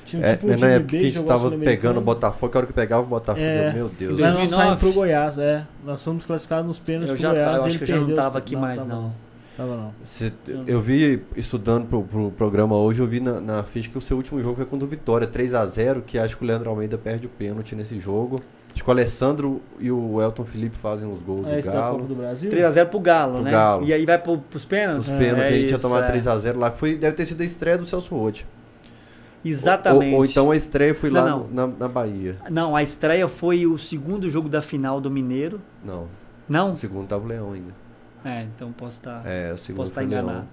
Tinha 0.04 0.24
É, 0.26 0.32
tipo 0.34 0.46
um 0.46 0.50
né, 0.50 0.56
na 0.56 0.58
time 0.58 0.70
época 0.72 0.90
B 0.92 0.98
que 0.98 1.06
a 1.06 1.10
gente 1.10 1.24
tava 1.24 1.50
pegando 1.52 1.98
o 1.98 2.02
Botafogo, 2.02 2.52
a 2.54 2.58
hora 2.58 2.66
que 2.66 2.72
pegava 2.72 3.02
o 3.04 3.06
Botafogo, 3.06 3.44
É. 3.44 3.68
eu, 3.70 3.72
meu 3.72 3.88
Deus. 3.88 4.18
Em 4.18 4.22
Nós 4.22 4.32
não 4.32 4.38
2009? 4.40 4.48
saímos 4.64 4.80
pro 4.80 4.92
Goiás, 4.92 5.38
é. 5.38 5.66
Nós 5.84 6.04
fomos 6.04 6.24
classificados 6.26 6.66
nos 6.66 6.78
pênaltis 6.78 7.10
eu 7.10 7.14
pro 7.16 7.22
já 7.22 7.30
Goiás. 7.30 7.60
eu 7.60 7.66
acho 7.66 7.78
que 7.78 7.84
eu 7.84 7.88
já 7.88 7.96
não 8.00 8.14
tava 8.14 8.38
aqui 8.38 8.54
mais, 8.56 8.78
tava 8.82 8.92
não. 8.94 9.14
Tava 9.62 9.76
não. 9.76 9.94
Cê- 10.02 10.32
eu 10.66 10.80
vi, 10.80 11.22
estudando 11.36 11.86
pro, 11.86 12.02
pro 12.02 12.30
programa 12.32 12.76
hoje, 12.76 13.00
eu 13.00 13.06
vi 13.06 13.20
na, 13.20 13.40
na 13.40 13.62
ficha 13.62 13.88
que 13.88 13.96
o 13.96 14.00
seu 14.00 14.16
último 14.16 14.42
jogo 14.42 14.56
foi 14.56 14.64
contra 14.66 14.84
o 14.84 14.88
Vitória, 14.88 15.26
3x0, 15.26 16.02
que 16.04 16.18
acho 16.18 16.36
que 16.36 16.42
o 16.42 16.46
Leandro 16.46 16.68
Almeida 16.70 16.98
perde 16.98 17.26
o 17.26 17.30
pênalti 17.30 17.76
nesse 17.76 17.98
jogo. 18.00 18.40
Acho 18.74 18.82
que 18.82 18.88
o 18.88 18.92
Alessandro 18.92 19.60
e 19.78 19.92
o 19.92 20.20
Elton 20.20 20.44
Felipe 20.44 20.76
fazem 20.76 21.06
os 21.10 21.20
gols 21.22 21.46
É 21.46 21.60
do 21.60 21.70
Galo. 21.70 22.04
do 22.06 22.14
Brasil? 22.14 22.50
3x0 22.50 22.86
pro 22.86 22.98
Galo, 22.98 23.34
Pro 23.34 23.42
né? 23.44 23.50
Galo. 23.52 23.84
E 23.84 23.92
aí 23.92 24.04
vai 24.04 24.18
pro, 24.18 24.38
pros 24.38 24.64
pênaltis? 24.64 25.08
Os 25.08 25.14
pênaltis, 25.14 25.50
É 25.50 25.54
a 25.54 25.58
gente 25.58 25.70
ia 25.70 25.78
tomar 25.78 26.02
é. 26.08 26.12
3x0 26.12 26.56
lá, 26.56 26.70
que 26.70 26.78
foi, 26.78 26.96
deve 26.96 27.14
ter 27.14 27.26
sido 27.26 27.40
a 27.42 27.44
estreia 27.44 27.78
do 27.78 27.86
Celso 27.86 28.14
Roth. 28.16 28.40
Exatamente. 29.44 30.12
Ou, 30.12 30.18
ou 30.20 30.24
então 30.24 30.50
a 30.50 30.56
estreia 30.56 30.94
foi 30.94 31.10
lá 31.10 31.24
Não, 31.28 31.48
na, 31.52 31.66
na 31.66 31.88
Bahia. 31.88 32.36
Não, 32.50 32.74
a 32.74 32.82
estreia 32.82 33.26
foi 33.28 33.66
o 33.66 33.76
segundo 33.76 34.30
jogo 34.30 34.48
da 34.48 34.62
final 34.62 35.00
do 35.00 35.10
Mineiro. 35.10 35.60
Não, 35.84 36.06
Não? 36.48 36.72
o 36.72 36.76
segundo 36.76 37.06
tava 37.08 37.24
o 37.24 37.26
Leão 37.28 37.52
ainda. 37.52 37.81
É, 38.24 38.42
então 38.44 38.70
posso 38.72 38.98
estar 38.98 39.22
É, 39.26 39.52
o 39.52 39.56
segundo 39.58 39.78
posso 39.78 39.90
estar 39.92 40.02
o 40.04 40.06
Leão. 40.08 40.22
enganado. 40.22 40.46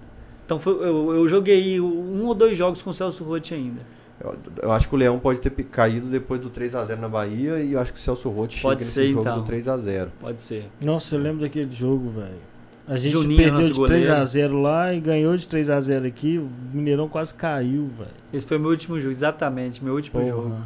Então 0.44 0.58
foi- 0.58 0.74
eu, 0.74 1.12
eu 1.14 1.28
joguei 1.28 1.80
um 1.80 2.26
ou 2.26 2.34
dois 2.34 2.56
jogos 2.58 2.82
com 2.82 2.90
o 2.90 2.94
Celso 2.94 3.22
Roth 3.24 3.52
ainda. 3.52 3.80
Eu, 4.22 4.36
eu 4.62 4.72
acho 4.72 4.88
que 4.88 4.94
o 4.94 4.98
Leão 4.98 5.18
pode 5.18 5.40
ter 5.40 5.50
caído 5.64 6.06
depois 6.08 6.40
do 6.40 6.50
3x0 6.50 6.96
na 6.98 7.08
Bahia 7.08 7.60
e 7.60 7.72
eu 7.72 7.80
acho 7.80 7.92
que 7.92 7.98
o 7.98 8.02
Celso 8.02 8.28
Roth 8.28 8.50
chega 8.50 8.62
Pode 8.62 8.80
nesse 8.80 8.92
ser, 8.92 9.06
jogo 9.08 9.20
então. 9.20 9.38
do 9.38 9.44
3x0. 9.44 10.08
Pode 10.20 10.40
ser. 10.40 10.68
Nossa, 10.80 11.14
eu 11.14 11.20
lembro 11.20 11.40
daquele 11.42 11.70
jogo, 11.72 12.10
velho. 12.10 12.50
A 12.88 12.96
gente 12.98 13.12
Juninho, 13.12 13.40
perdeu 13.40 13.68
de 13.68 13.72
goleiro. 13.72 14.12
3x0 14.12 14.60
lá 14.60 14.92
e 14.92 14.98
ganhou 15.00 15.36
de 15.36 15.46
3x0 15.46 16.04
aqui. 16.06 16.38
O 16.38 16.48
Mineirão 16.76 17.08
quase 17.08 17.32
caiu, 17.32 17.86
velho. 17.96 18.10
Esse 18.32 18.44
foi 18.46 18.58
meu 18.58 18.70
último 18.70 18.98
jogo, 18.98 19.12
exatamente, 19.12 19.82
meu 19.84 19.94
último 19.94 20.22
jogo. 20.24 20.48
Porra. 20.50 20.62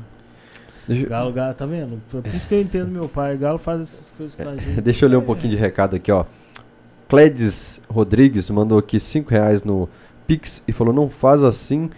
Deixa, 0.88 1.06
Galo, 1.06 1.32
Galo, 1.32 1.54
tá 1.54 1.66
vendo? 1.66 2.00
Por 2.10 2.26
isso 2.34 2.48
que 2.48 2.54
eu 2.54 2.60
entendo 2.62 2.88
meu 2.90 3.08
pai. 3.08 3.36
Galo 3.36 3.58
faz 3.58 3.82
essas 3.82 4.10
coisas 4.16 4.34
com 4.34 4.48
a 4.48 4.56
gente. 4.56 4.80
deixa 4.82 5.04
eu 5.04 5.08
ler 5.10 5.16
um 5.16 5.22
pouquinho 5.22 5.50
de 5.50 5.56
recado 5.56 5.96
aqui, 5.96 6.10
ó. 6.10 6.24
Cledes 7.08 7.80
Rodrigues 7.88 8.48
mandou 8.50 8.78
aqui 8.78 8.98
5 8.98 9.30
reais 9.30 9.62
no 9.62 9.88
Pix 10.26 10.62
e 10.66 10.72
falou: 10.72 10.92
Não 10.92 11.08
faz 11.08 11.42
assim 11.42 11.90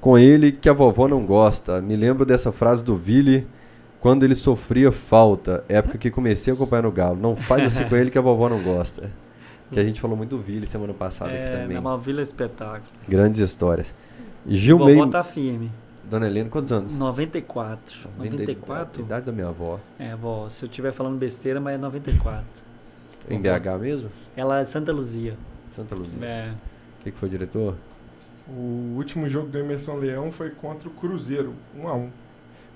com 0.00 0.18
ele 0.18 0.50
que 0.52 0.68
a 0.68 0.72
vovó 0.72 1.06
não 1.08 1.24
gosta. 1.24 1.80
Me 1.80 1.96
lembro 1.96 2.24
dessa 2.26 2.50
frase 2.52 2.84
do 2.84 2.96
Vili 2.96 3.46
quando 4.00 4.24
ele 4.24 4.34
sofria 4.34 4.90
falta. 4.90 5.64
Época 5.68 5.96
que 5.98 6.10
comecei 6.10 6.52
a 6.52 6.56
acompanhar 6.56 6.82
no 6.82 6.92
Galo. 6.92 7.16
Não 7.16 7.36
faz 7.36 7.64
assim 7.66 7.88
com 7.88 7.96
ele 7.96 8.10
que 8.10 8.18
a 8.18 8.22
vovó 8.22 8.48
não 8.48 8.62
gosta. 8.62 9.10
Que 9.70 9.80
a 9.80 9.84
gente 9.84 10.00
falou 10.00 10.16
muito 10.16 10.36
do 10.36 10.42
Vili 10.42 10.66
semana 10.66 10.92
passada 10.92 11.30
aqui 11.30 11.40
É, 11.40 11.56
também. 11.62 11.74
na 11.74 11.80
Malvila 11.80 12.20
Espetáculo. 12.20 12.82
Grandes 13.08 13.40
histórias. 13.40 13.94
Gilmei. 14.46 14.96
vovó 14.96 15.08
tá 15.10 15.24
firme. 15.24 15.70
Dona 16.04 16.26
Helena, 16.26 16.50
quantos 16.50 16.72
anos? 16.72 16.92
94. 16.94 17.96
A 18.18 18.24
94? 18.24 19.02
idade 19.02 19.24
da 19.24 19.32
minha 19.32 19.48
avó. 19.48 19.78
É, 19.98 20.14
vó, 20.14 20.46
se 20.50 20.64
eu 20.64 20.68
estiver 20.68 20.92
falando 20.92 21.16
besteira, 21.16 21.58
mas 21.58 21.76
é 21.76 21.78
94. 21.78 22.44
Em. 23.30 23.40
BH 23.40 23.78
mesmo? 23.80 24.08
Ela 24.36 24.60
é 24.60 24.64
Santa 24.64 24.92
Luzia. 24.92 25.36
Santa 25.66 25.94
Luzia. 25.94 26.24
É. 26.24 26.52
O 27.00 27.04
que, 27.04 27.10
que 27.10 27.18
foi, 27.18 27.28
diretor? 27.28 27.74
O 28.48 28.96
último 28.96 29.28
jogo 29.28 29.48
do 29.48 29.58
Emerson 29.58 29.94
Leão 29.96 30.30
foi 30.32 30.50
contra 30.50 30.88
o 30.88 30.92
Cruzeiro, 30.92 31.54
1 31.78 31.88
a 31.88 31.94
1 31.94 32.10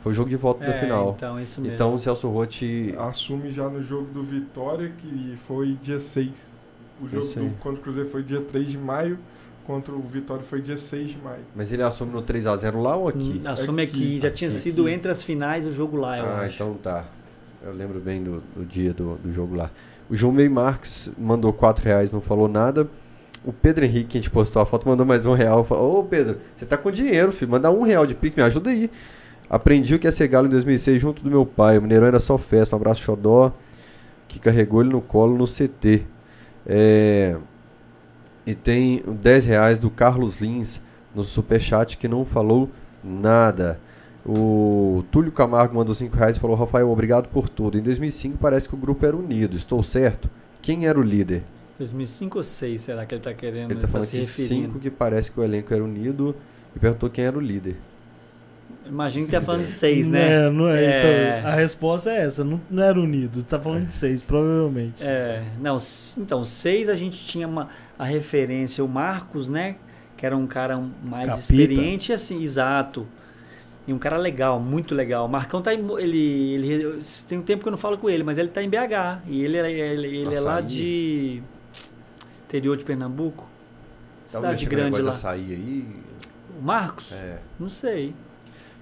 Foi 0.01 0.13
o 0.13 0.15
jogo 0.15 0.31
de 0.31 0.37
volta 0.37 0.65
da 0.65 0.73
É, 0.73 0.81
final. 0.81 1.15
Então, 1.17 1.41
isso 1.41 1.61
mesmo. 1.61 1.75
Então 1.75 1.95
o 1.95 1.99
Celso 1.99 2.29
Roth. 2.29 2.63
Assume 2.99 3.53
já 3.53 3.69
no 3.69 3.83
jogo 3.83 4.07
do 4.13 4.23
Vitória, 4.23 4.93
que 4.99 5.37
foi 5.47 5.77
dia 5.83 5.99
6. 6.01 6.31
O 7.01 7.09
jogo 7.09 7.27
do, 7.27 7.51
contra 7.59 7.79
o 7.81 7.83
Cruzeiro 7.83 8.09
foi 8.09 8.23
dia 8.23 8.41
3 8.41 8.71
de 8.71 8.79
maio, 8.79 9.19
contra 9.67 9.93
o 9.95 10.01
Vitória 10.01 10.43
foi 10.43 10.63
dia 10.63 10.79
6 10.79 11.11
de 11.11 11.19
maio. 11.19 11.43
Mas 11.55 11.71
ele 11.73 11.83
assume 11.83 12.13
no 12.13 12.23
3x0 12.23 12.81
lá 12.81 12.97
ou 12.97 13.09
aqui? 13.09 13.43
Hum, 13.45 13.49
Assume 13.49 13.83
Aqui, 13.83 13.93
aqui, 13.93 14.19
já 14.21 14.31
tinha 14.31 14.49
aqui, 14.49 14.59
sido 14.59 14.83
aqui. 14.85 14.93
entre 14.93 15.11
as 15.11 15.23
finais 15.23 15.67
o 15.67 15.73
jogo 15.73 15.97
lá, 15.99 16.19
eu 16.19 16.25
ah, 16.25 16.41
acho. 16.43 16.55
então 16.55 16.75
tá. 16.75 17.05
Eu 17.63 17.73
lembro 17.75 18.01
bem 18.01 18.23
do, 18.23 18.43
do 18.55 18.65
dia 18.65 18.95
do, 18.95 19.17
do 19.17 19.33
jogo 19.33 19.57
lá. 19.57 19.71
O 20.09 20.15
João 20.15 20.33
May 20.33 20.49
Marques 20.49 21.11
mandou 21.19 21.53
4 21.53 21.85
reais, 21.85 22.13
não 22.13 22.21
falou 22.21 22.49
nada. 22.49 22.89
O 23.45 23.53
Pedro 23.53 23.85
Henrique, 23.85 24.11
que 24.11 24.19
a 24.19 24.21
gente 24.21 24.31
postou 24.31 24.63
a 24.63 24.67
foto, 24.67 24.89
mandou 24.89 25.07
mais 25.07 25.27
um 25.27 25.33
real. 25.33 25.65
Falou, 25.65 26.01
ô 26.01 26.05
Pedro, 26.05 26.39
você 26.55 26.65
tá 26.65 26.77
com 26.77 26.91
dinheiro, 26.91 27.33
filho. 27.33 27.51
Manda 27.51 27.71
um 27.71 27.83
real 27.83 28.07
de 28.07 28.15
pique, 28.15 28.37
me 28.37 28.43
ajuda 28.43 28.71
aí. 28.71 28.91
Aprendi 29.49 29.95
o 29.95 29.99
que 29.99 30.07
é 30.07 30.11
ser 30.11 30.27
galo 30.29 30.47
em 30.47 30.51
2006 30.51 31.01
junto 31.01 31.23
do 31.23 31.31
meu 31.31 31.47
pai. 31.47 31.79
O 31.79 31.83
Mineirão 31.83 32.07
era 32.07 32.19
só 32.19 32.37
festa. 32.37 32.75
Um 32.75 32.79
abraço, 32.79 33.03
Xodó, 33.03 33.53
que 34.27 34.39
carregou 34.39 34.81
ele 34.81 34.91
no 34.91 35.01
colo 35.01 35.37
no 35.37 35.45
CT. 35.45 36.05
É... 36.67 37.37
E 38.45 38.55
tem 38.55 39.03
10 39.07 39.45
reais 39.45 39.79
do 39.79 39.91
Carlos 39.91 40.41
Lins 40.41 40.81
no 41.15 41.25
superchat 41.25 41.97
que 41.97 42.09
não 42.09 42.25
falou 42.25 42.69
nada. 43.03 43.81
O 44.29 45.05
Túlio 45.12 45.31
Camargo 45.31 45.77
mandou 45.77 45.95
5 45.95 46.16
reais 46.16 46.37
e 46.37 46.41
falou: 46.41 46.57
Rafael, 46.57 46.91
obrigado 46.91 47.29
por 47.29 47.49
tudo. 47.49 47.79
Em 47.79 47.83
2005 47.83 48.39
parece 48.39 48.68
que 48.68 48.74
o 48.74 48.79
grupo 48.79 49.07
era 49.07 49.16
unido. 49.16 49.57
Estou 49.57 49.83
certo? 49.83 50.29
Quem 50.61 50.87
era 50.87 50.99
o 50.99 51.03
líder? 51.03 51.45
2005 51.79 52.39
ou 52.39 52.43
2006, 52.43 52.81
será 52.81 53.07
que 53.07 53.14
ele 53.14 53.22
tá 53.22 53.35
querendo 53.35 53.70
Ele 53.70 53.81
tá 53.81 53.87
tá 53.87 53.89
falando 53.89 54.07
se 54.07 54.12
que 54.12 54.22
referindo? 54.22 54.72
5 54.72 54.81
que 54.81 54.91
parece 54.91 55.31
que 55.31 55.39
o 55.39 55.45
elenco 55.45 55.72
era 55.72 55.85
unido 55.85 56.35
e 56.74 56.79
perguntou 56.79 57.09
quem 57.09 57.24
era 57.24 57.37
o 57.37 57.41
líder. 57.41 57.77
Imagino 58.85 59.27
que 59.27 59.33
tá 59.33 59.41
falando 59.41 59.62
de 59.62 59.68
6, 59.68 60.09
né? 60.09 60.47
É, 60.47 60.51
não 60.51 60.68
é. 60.68 60.85
É. 60.85 61.39
Então, 61.39 61.51
a 61.51 61.55
resposta 61.55 62.11
é 62.11 62.22
essa. 62.22 62.45
Não, 62.45 62.61
não 62.70 62.83
era 62.83 62.99
unido. 62.99 63.43
Tá 63.43 63.61
falando 63.61 63.87
de 63.87 63.93
seis, 63.93 64.22
provavelmente. 64.22 65.05
É, 65.05 65.43
não, 65.61 65.77
então, 66.18 66.45
6 66.45 66.89
a 66.89 66.95
gente 66.95 67.24
tinha 67.27 67.49
uma, 67.49 67.68
a 67.99 68.05
referência, 68.05 68.85
o 68.85 68.89
Marcos, 68.89 69.49
né? 69.49 69.77
que 70.16 70.24
era 70.24 70.37
um 70.37 70.47
cara 70.47 70.83
mais 71.05 71.27
Capita. 71.27 71.41
experiente, 71.41 72.12
assim, 72.12 72.43
exato. 72.43 73.07
E 73.87 73.93
um 73.93 73.99
cara 73.99 74.16
legal, 74.16 74.59
muito 74.59 74.95
legal. 74.95 75.26
O 75.26 75.28
Marcão 75.28 75.62
tá 75.62 75.72
em, 75.72 75.78
ele, 76.01 76.55
ele 76.55 77.01
tem 77.28 77.39
um 77.39 77.43
tempo 77.43 77.62
que 77.62 77.68
eu 77.68 77.70
não 77.70 77.78
falo 77.78 77.97
com 77.97 78.11
ele, 78.11 78.24
mas 78.24 78.37
ele 78.37 78.49
tá 78.49 78.62
em 78.62 78.68
BH 78.68 79.22
e 79.28 79.45
ele, 79.45 79.57
é- 79.59 79.70
ele, 79.70 80.07
ele 80.09 80.34
é 80.34 80.41
lá 80.41 80.61
de 80.61 81.43
interior 82.47 82.76
de 82.76 82.84
Pernambuco. 82.84 83.49
Tava 84.30 84.47
Cidade 84.49 84.66
grande 84.66 85.01
lá. 85.03 85.12
açaí 85.12 85.53
aí. 85.53 85.87
O 86.59 86.62
Marcos? 86.62 87.12
É. 87.12 87.39
Não 87.61 87.68
sei. 87.68 88.12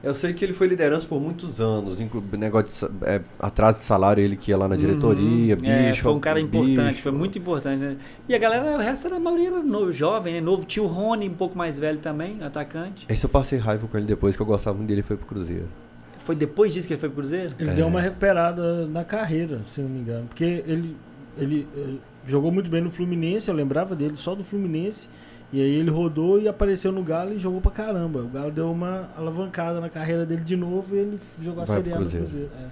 Eu 0.04 0.12
sei 0.14 0.32
que 0.34 0.44
ele 0.44 0.52
foi 0.52 0.66
liderança 0.66 1.08
por 1.08 1.20
muitos 1.20 1.60
anos, 1.60 2.00
inclu- 2.00 2.22
negócio 2.36 2.88
de 2.88 3.04
é, 3.06 3.20
atrás 3.38 3.76
de 3.76 3.82
salário, 3.82 4.22
ele 4.22 4.36
que 4.36 4.50
ia 4.50 4.56
lá 4.56 4.68
na 4.68 4.76
diretoria, 4.76 5.54
Uhum. 5.54 5.60
bicho. 5.60 5.70
É, 5.72 5.94
foi 5.94 6.12
um 6.12 6.20
cara 6.20 6.38
importante, 6.40 6.90
bicho. 6.90 7.02
foi 7.02 7.12
muito 7.12 7.38
importante. 7.38 7.78
Né? 7.80 7.96
E 8.28 8.34
a 8.34 8.38
galera, 8.38 8.76
o 8.76 8.78
resto 8.80 9.06
era 9.06 9.16
a 9.16 9.20
maioria 9.20 9.48
era 9.48 9.62
novo, 9.62 9.90
jovem, 9.90 10.34
né? 10.34 10.40
Novo. 10.40 10.64
Tio 10.66 10.86
Rony, 10.86 11.28
um 11.28 11.34
pouco 11.34 11.56
mais 11.56 11.78
velho 11.78 11.98
também, 12.00 12.42
atacante. 12.42 13.06
Esse 13.08 13.24
eu 13.24 13.30
passei 13.30 13.58
raiva 13.58 13.86
com 13.88 13.96
ele 13.96 14.06
depois, 14.06 14.36
que 14.36 14.42
eu 14.42 14.46
gostava 14.46 14.76
muito 14.76 14.88
dele, 14.88 15.02
foi 15.02 15.16
pro 15.16 15.26
Cruzeiro. 15.26 15.68
Foi 16.18 16.34
depois 16.34 16.72
disso 16.72 16.86
que 16.86 16.92
ele 16.94 17.00
foi 17.00 17.08
pro 17.08 17.18
Cruzeiro? 17.18 17.54
Ele 17.58 17.70
É. 17.70 17.74
deu 17.74 17.86
uma 17.86 18.00
recuperada 18.00 18.86
na 18.86 19.04
carreira, 19.04 19.60
se 19.66 19.80
não 19.80 19.88
me 19.88 20.00
engano. 20.00 20.26
Porque 20.26 20.62
ele, 20.66 20.96
ele 21.36 21.66
eh, 21.76 21.94
jogou 22.26 22.50
muito 22.52 22.70
bem 22.70 22.80
no 22.82 22.90
Fluminense, 22.90 23.48
eu 23.48 23.54
lembrava 23.54 23.94
dele 23.94 24.16
só 24.16 24.34
do 24.34 24.42
Fluminense. 24.44 25.08
E 25.54 25.60
aí 25.60 25.76
ele 25.76 25.88
rodou 25.88 26.40
e 26.40 26.48
apareceu 26.48 26.90
no 26.90 27.00
Galo 27.00 27.32
e 27.32 27.38
jogou 27.38 27.60
pra 27.60 27.70
caramba. 27.70 28.18
O 28.18 28.26
Galo 28.26 28.50
deu 28.50 28.72
uma 28.72 29.08
alavancada 29.16 29.80
na 29.80 29.88
carreira 29.88 30.26
dele 30.26 30.42
de 30.42 30.56
novo 30.56 30.96
e 30.96 30.98
ele 30.98 31.20
jogou 31.40 31.62
a 31.62 31.64
Vai 31.64 31.76
Série 31.76 31.92
A 31.92 32.00
no 32.00 32.00
Cruzeiro. 32.00 32.50
É. 32.60 32.66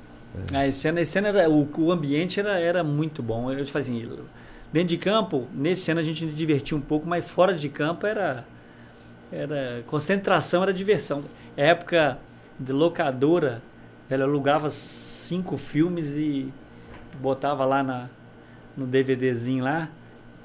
Ah, 0.53 0.67
esse 0.67 0.89
ano, 0.89 0.99
esse 0.99 1.17
ano 1.17 1.29
era, 1.29 1.49
o, 1.49 1.69
o 1.79 1.93
ambiente 1.93 2.41
era, 2.41 2.59
era 2.59 2.83
muito 2.83 3.23
bom. 3.23 3.53
Eu 3.53 3.65
te 3.65 3.79
assim, 3.79 4.11
dentro 4.73 4.89
de 4.89 4.99
campo, 4.99 5.47
nesse 5.55 5.93
ano 5.93 6.01
a 6.01 6.03
gente 6.03 6.27
divertiu 6.27 6.77
um 6.77 6.81
pouco, 6.81 7.07
mas 7.07 7.25
fora 7.25 7.55
de 7.55 7.69
campo 7.69 8.05
era, 8.05 8.45
era 9.31 9.85
concentração, 9.87 10.65
era 10.65 10.75
diversão. 10.75 11.23
Época 11.57 12.19
de 12.59 12.73
locadora, 12.73 13.63
velho, 14.11 14.25
eu 14.25 14.29
alugava 14.29 14.71
cinco 14.71 15.57
filmes 15.57 16.17
e 16.17 16.53
botava 17.21 17.65
lá 17.65 17.81
na, 17.81 18.09
no 18.77 18.89
DVDzinho 18.89 19.63
lá. 19.63 19.89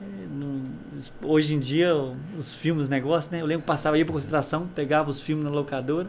É, 0.01 0.05
no- 0.27 0.61
hoje 1.23 1.55
em 1.55 1.59
dia, 1.59 1.93
os 2.37 2.53
filmes, 2.53 2.87
negócio, 2.87 3.31
né? 3.31 3.41
Eu 3.41 3.45
lembro 3.45 3.61
que 3.63 3.67
passava 3.67 3.95
aí 3.95 4.03
pra 4.05 4.13
concentração, 4.13 4.67
pegava 4.75 5.09
os 5.09 5.19
filmes 5.21 5.43
na 5.45 5.49
locadora, 5.51 6.07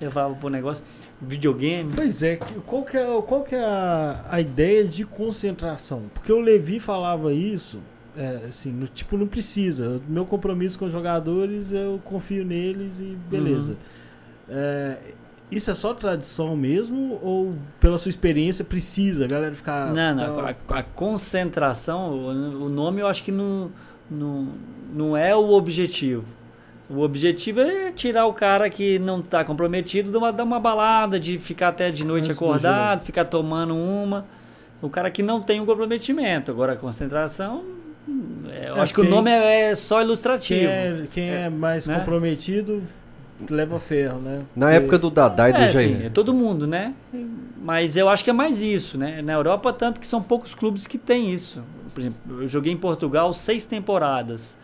levava 0.00 0.34
pro 0.34 0.48
negócio, 0.50 0.84
videogame. 1.20 1.92
Pois 1.94 2.22
é, 2.22 2.36
que- 2.36 2.54
qual 2.60 2.82
que 2.84 2.96
é, 2.96 3.22
qual 3.22 3.42
que 3.42 3.54
é 3.54 3.64
a, 3.64 4.26
a 4.30 4.40
ideia 4.40 4.84
de 4.84 5.04
concentração? 5.04 6.02
Porque 6.12 6.30
o 6.32 6.40
Levi 6.40 6.78
falava 6.80 7.32
isso, 7.32 7.80
é, 8.16 8.46
assim, 8.48 8.72
no- 8.72 8.86
tipo, 8.88 9.16
não 9.16 9.26
precisa. 9.26 10.00
Meu 10.08 10.26
compromisso 10.26 10.78
com 10.78 10.84
os 10.84 10.92
jogadores, 10.92 11.72
eu 11.72 12.00
confio 12.04 12.44
neles 12.44 12.98
e 13.00 13.16
beleza. 13.30 13.72
Uhum. 13.72 13.76
É, 14.50 14.98
isso 15.50 15.70
é 15.70 15.74
só 15.74 15.92
tradição 15.94 16.56
mesmo 16.56 17.18
ou 17.22 17.54
pela 17.80 17.98
sua 17.98 18.08
experiência 18.10 18.64
precisa 18.64 19.24
a 19.24 19.28
galera 19.28 19.54
ficar... 19.54 19.92
Não, 19.92 20.14
não. 20.14 20.34
tá- 20.34 20.54
A, 20.68 20.78
a 20.78 20.82
concentração, 20.82 22.10
o, 22.12 22.68
nome 22.68 23.00
eu 23.00 23.06
acho 23.06 23.22
que 23.24 23.32
não, 23.32 23.70
não, 24.10 24.48
não 24.92 25.16
é 25.16 25.34
o 25.34 25.50
objetivo. 25.50 26.24
O 26.88 27.00
objetivo 27.02 27.60
é 27.60 27.92
tirar 27.92 28.26
o 28.26 28.32
cara 28.32 28.68
que 28.68 28.98
não 28.98 29.20
está 29.20 29.44
comprometido 29.44 30.10
de 30.10 30.16
uma, 30.16 30.32
dar 30.32 30.42
uma 30.42 30.58
balada, 30.58 31.20
de 31.20 31.38
ficar 31.38 31.68
até 31.68 31.90
de 31.90 32.04
noite 32.04 32.26
Antes 32.26 32.38
do 32.38 32.44
acordado, 32.44 33.04
ficar 33.04 33.24
tomando 33.26 33.76
uma. 33.76 34.26
O 34.82 34.88
cara 34.90 35.08
que 35.10 35.22
não 35.22 35.40
tem 35.40 35.60
um 35.60 35.66
comprometimento. 35.66 36.50
Agora, 36.50 36.72
a 36.72 36.76
concentração, 36.76 37.62
é, 38.50 38.70
eu 38.70 38.76
É, 38.76 38.80
acho 38.80 38.92
que 38.92 39.00
o 39.00 39.04
quem- 39.04 39.10
nome 39.12 39.30
é, 39.30 39.70
é 39.70 39.76
só 39.76 39.96
Quem 39.98 40.04
ilustrativo. 40.06 40.68
é, 40.68 41.06
quem 41.12 41.30
é 41.30 41.48
mais 41.48 41.86
né? 41.86 41.96
comprometido 41.98 42.82
leva 43.48 43.78
ferro, 43.78 44.18
né? 44.20 44.42
Na 44.54 44.66
Porque- 44.66 44.76
época 44.78 44.98
do 44.98 45.10
Dadá 45.10 45.48
e 45.48 45.52
do 45.52 45.58
É, 45.58 45.68
Jair. 45.70 45.96
sim, 45.98 46.06
é 46.06 46.08
todo 46.10 46.34
mundo, 46.34 46.66
né? 46.66 46.94
Mas 47.62 47.96
eu 47.96 48.08
acho 48.08 48.22
que 48.24 48.30
é 48.30 48.32
mais 48.32 48.60
isso, 48.62 48.98
né? 48.98 49.22
Na 49.22 49.32
Europa, 49.32 49.72
tanto 49.72 50.00
que 50.00 50.06
são 50.06 50.22
poucos 50.22 50.54
clubes 50.54 50.86
que 50.86 50.98
têm 50.98 51.32
isso. 51.32 51.62
Por 51.94 52.00
exemplo, 52.00 52.42
eu 52.42 52.48
joguei 52.48 52.72
em 52.72 52.76
Portugal 52.76 53.32
seis 53.34 53.66
temporadas. 53.66 54.56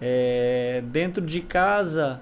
É, 0.00 0.82
dentro 0.86 1.24
de 1.24 1.40
casa, 1.40 2.20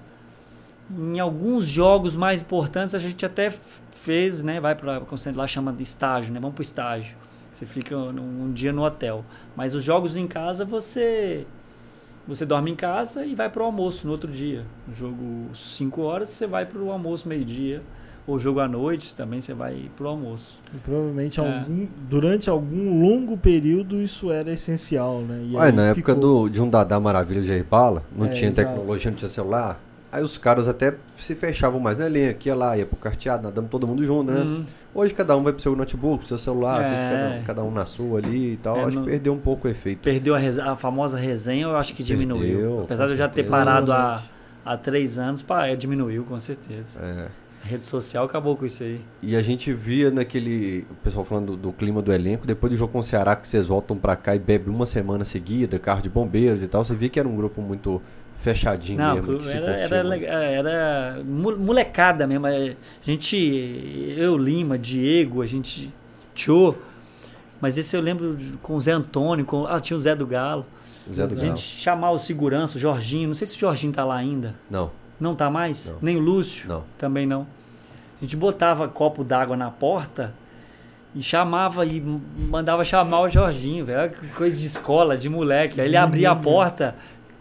em 0.97 1.19
alguns 1.19 1.65
jogos 1.65 2.15
mais 2.15 2.41
importantes, 2.41 2.93
a 2.95 2.99
gente 2.99 3.25
até 3.25 3.51
fez, 3.91 4.41
né? 4.43 4.59
Vai 4.59 4.75
para 4.75 5.01
lá 5.35 5.47
chama 5.47 5.73
de 5.73 5.83
estágio, 5.83 6.33
né? 6.33 6.39
Vamos 6.39 6.55
para 6.55 6.61
o 6.61 6.63
estágio. 6.63 7.15
Você 7.51 7.65
fica 7.65 7.95
um, 7.95 8.45
um 8.45 8.51
dia 8.51 8.71
no 8.71 8.83
hotel. 8.83 9.23
Mas 9.55 9.73
os 9.75 9.83
jogos 9.83 10.17
em 10.17 10.27
casa, 10.27 10.65
você 10.65 11.45
você 12.27 12.45
dorme 12.45 12.71
em 12.71 12.75
casa 12.75 13.25
e 13.25 13.35
vai 13.35 13.49
para 13.49 13.61
o 13.61 13.65
almoço 13.65 14.05
no 14.05 14.11
outro 14.13 14.31
dia. 14.31 14.63
Jogo 14.93 15.47
5 15.53 16.01
horas, 16.01 16.29
você 16.29 16.47
vai 16.47 16.65
para 16.65 16.79
o 16.79 16.91
almoço 16.91 17.27
meio-dia. 17.27 17.81
Ou 18.25 18.39
jogo 18.39 18.61
à 18.61 18.67
noite, 18.69 19.13
também 19.13 19.41
você 19.41 19.53
vai 19.53 19.91
para 19.97 20.05
o 20.05 20.07
almoço. 20.07 20.57
E 20.73 20.77
provavelmente 20.77 21.41
É. 21.41 21.43
algum- 21.45 21.87
durante 22.09 22.49
algum 22.49 23.01
longo 23.01 23.35
período 23.35 24.01
isso 24.01 24.31
era 24.31 24.49
essencial, 24.53 25.19
né? 25.19 25.41
E 25.45 25.57
aí 25.57 25.73
na 25.73 25.87
época 25.87 26.13
ficou- 26.13 26.45
do, 26.45 26.49
de 26.49 26.61
um 26.61 26.69
Dadá 26.69 26.97
Maravilha 27.01 27.41
de 27.41 27.63
Bala, 27.63 28.01
não 28.15 28.27
É, 28.27 28.29
tinha 28.29 28.49
exato. 28.49 28.69
tecnologia, 28.69 29.11
não 29.11 29.17
tinha 29.17 29.27
celular. 29.27 29.77
Aí 30.13 30.23
os 30.23 30.37
caras 30.37 30.67
até 30.67 30.93
se 31.17 31.33
fechavam 31.35 31.79
mais 31.79 31.97
na 31.97 32.07
linha, 32.07 32.29
aqui 32.29 32.47
ia 32.49 32.55
lá, 32.55 32.77
ia 32.77 32.85
pro 32.85 32.95
carteado, 32.97 33.43
nadando 33.43 33.67
todo 33.67 33.87
mundo 33.87 34.05
junto, 34.05 34.31
né? 34.31 34.41
Uhum. 34.41 34.63
Hoje 34.93 35.11
cada 35.11 35.35
um 35.35 35.41
vai 35.41 35.51
pro 35.51 35.61
seu 35.61 35.75
notebook, 35.75 36.19
pro 36.19 36.27
seu 36.27 36.37
celular, 36.37 36.83
É. 36.83 37.09
cada, 37.09 37.29
um, 37.35 37.43
cada 37.43 37.63
um 37.63 37.71
na 37.71 37.83
sua 37.83 38.19
ali 38.19 38.53
e 38.53 38.57
tal. 38.57 38.77
É, 38.77 38.83
Acho 38.83 38.97
não- 38.97 39.05
que 39.05 39.09
perdeu 39.09 39.33
um 39.33 39.39
pouco 39.39 39.67
o 39.67 39.71
efeito. 39.71 40.01
Perdeu 40.03 40.35
a, 40.35 40.71
a 40.71 40.75
famosa 40.75 41.17
resenha, 41.17 41.63
eu 41.63 41.75
acho 41.75 41.95
que 41.95 42.03
diminuiu. 42.03 42.41
Perdeu, 42.59 42.81
Apesar 42.83 43.05
de 43.07 43.13
eu 43.13 43.17
já 43.17 43.27
ter 43.27 43.43
parado 43.43 43.91
há, 43.91 44.21
há 44.63 44.77
três 44.77 45.17
anos, 45.17 45.41
pá, 45.41 45.65
é, 45.65 45.75
diminuiu, 45.75 46.23
com 46.25 46.39
certeza. 46.39 46.99
É. 47.01 47.27
A 47.63 47.67
rede 47.67 47.85
social 47.85 48.25
acabou 48.25 48.57
com 48.57 48.65
isso 48.65 48.83
aí. 48.83 48.99
E 49.21 49.35
a 49.37 49.41
gente 49.41 49.71
via 49.73 50.11
naquele. 50.11 50.85
O 50.91 50.95
pessoal 50.95 51.23
falando 51.23 51.55
do, 51.55 51.57
do 51.57 51.71
clima 51.71 52.01
do 52.01 52.11
elenco, 52.11 52.45
depois 52.45 52.71
do 52.71 52.77
jogo 52.77 52.91
com 52.91 52.99
o 52.99 53.03
Ceará, 53.03 53.37
que 53.37 53.47
vocês 53.47 53.65
voltam 53.67 53.97
pra 53.97 54.15
cá 54.17 54.35
e 54.35 54.39
bebem 54.39 54.71
uma 54.75 54.85
semana 54.85 55.23
seguida, 55.23 55.79
carro 55.79 56.01
de 56.01 56.09
bombeiros 56.09 56.61
e 56.61 56.67
tal. 56.67 56.83
Você 56.83 56.93
via 56.93 57.07
que 57.09 57.17
era 57.17 57.27
um 57.27 57.35
grupo 57.37 57.61
muito 57.61 58.01
fechadinho 58.43 58.99
Não, 58.99 59.15
mesmo. 59.15 59.49
era, 59.49 59.71
era, 59.77 59.95
muito. 60.03 60.07
lega- 60.09 60.27
era 60.27 61.21
mo- 61.25 61.57
molecada 61.57 62.27
mesmo. 62.27 62.45
A 62.45 62.51
gente, 63.01 64.15
eu, 64.17 64.37
Lima, 64.37 64.77
Diego, 64.77 65.41
a 65.41 65.45
gente, 65.47 65.91
Tio. 66.35 66.77
Mas 67.61 67.77
esse 67.77 67.95
eu 67.95 68.01
lembro 68.01 68.37
com 68.61 68.75
o 68.75 68.81
Zé 68.81 68.91
Antônio, 68.91 69.45
com, 69.45 69.65
ah, 69.65 69.79
tinha 69.79 69.95
o 69.95 69.99
Zé 69.99 70.13
do 70.15 70.27
Galo. 70.27 70.65
Zé 71.11 71.25
do 71.25 71.33
a 71.33 71.35
Galo. 71.37 71.47
gente 71.47 71.61
chamar 71.61 72.11
o 72.11 72.17
segurança, 72.19 72.77
o 72.77 72.79
Jorginho. 72.79 73.27
Não 73.29 73.33
sei 73.33 73.47
se 73.47 73.55
o 73.55 73.59
Jorginho 73.59 73.93
tá 73.93 74.03
lá 74.03 74.15
ainda. 74.17 74.53
Não, 74.69 74.91
Não 75.19 75.33
tá 75.33 75.49
mais? 75.49 75.85
Não. 75.89 75.97
Nem 76.01 76.17
o 76.17 76.19
Lúcio? 76.19 76.67
não. 76.67 76.83
Também 76.97 77.25
não. 77.25 77.47
A 78.21 78.25
gente 78.25 78.35
botava 78.35 78.87
copo 78.89 79.23
d'água 79.23 79.55
na 79.55 79.69
porta 79.71 80.33
e 81.15 81.21
chamava 81.21 81.85
e 81.85 82.01
mandava 82.01 82.83
chamar 82.83 83.21
o 83.21 83.29
Jorginho, 83.29 83.85
velho. 83.85 84.11
Coisa 84.35 84.55
de 84.55 84.65
escola, 84.65 85.15
de 85.17 85.29
moleque. 85.29 85.79
Aí 85.79 85.87
ele 85.87 85.95
abria 85.97 86.31
a 86.31 86.35
porta, 86.35 86.95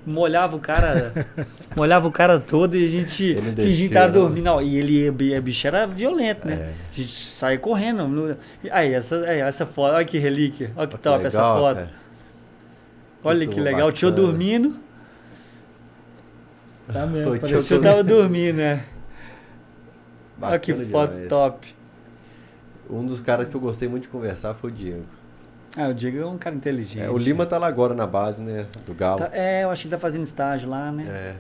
molhava 0.07 0.57
o 0.57 0.59
cara, 0.61 1.13
molhava 1.77 2.07
o 2.09 2.11
cara 2.13 2.41
todo 2.41 2.77
e 2.77 2.85
a 2.85 2.89
gente 2.89 3.37
fingia 3.57 3.89
que 3.89 3.95
tava 3.95 4.09
dormindo. 4.11 4.45
Não, 4.45 4.61
e 4.61 4.77
ele, 4.77 5.09
o 5.09 5.43
bicho 5.43 5.67
era 5.67 5.87
violento, 5.87 6.47
né? 6.47 6.55
É. 6.55 6.73
A 6.91 6.95
gente 6.95 7.13
saía 7.13 7.59
correndo. 7.59 8.07
no- 8.09 8.37
Aí, 8.71 8.93
essa, 8.93 9.17
aí, 9.21 9.41
essa 9.41 9.65
foto, 9.67 9.95
olha 9.95 10.05
que 10.05 10.19
relíquia. 10.19 10.73
Olha 10.77 10.87
que 10.87 10.95
Olha 10.95 10.99
que 10.99 11.03
top 11.03 11.27
essa 11.27 11.39
legal, 11.41 11.59
foto. 11.59 11.75
cara. 11.77 11.91
Olha 13.25 13.47
Que 13.47 13.55
que 13.55 13.61
legal. 13.61 13.89
O 13.89 13.93
tio 13.93 14.11
bacana. 14.11 14.27
dormindo. 14.29 14.77
Tá 16.93 17.07
mesmo, 17.07 17.31
tio, 17.31 17.37
O 17.37 17.41
parecia- 17.41 17.79
tio 17.79 17.81
tava 17.83 18.03
dormindo, 18.03 18.57
né? 18.57 18.85
Olha 20.41 20.59
que 20.59 20.73
Bacana 20.73 20.91
foto 20.91 21.11
demais. 21.13 21.29
top. 21.29 21.75
Um 22.91 23.07
dos 23.07 23.21
caras 23.21 23.49
que 23.49 23.55
eu 23.55 23.61
gostei 23.61 23.89
muito 23.89 24.03
de 24.03 24.09
conversar 24.09 24.55
foi 24.55 24.71
o 24.71 24.75
Diego. 24.75 25.05
Ah, 25.77 25.89
o 25.89 25.95
Diego 25.95 26.19
é 26.19 26.27
um 26.27 26.37
cara 26.37 26.55
inteligente. 26.55 27.05
É, 27.05 27.11
o 27.11 27.17
Lima 27.17 27.47
tá 27.47 27.57
lá 27.57 27.67
agora 27.67 27.95
na 27.95 28.07
base, 28.07 28.43
né? 28.43 28.67
Do 28.85 28.93
Galo. 28.95 29.19
Tá- 29.21 29.31
é, 29.33 29.65
eu 29.65 29.71
acho 29.71 29.83
que 29.83 29.89
ele 29.89 29.95
tá 29.95 30.01
fazendo 30.01 30.23
estágio 30.23 30.69
lá, 30.69 30.93
né? 30.93 31.05
É. 31.09 31.35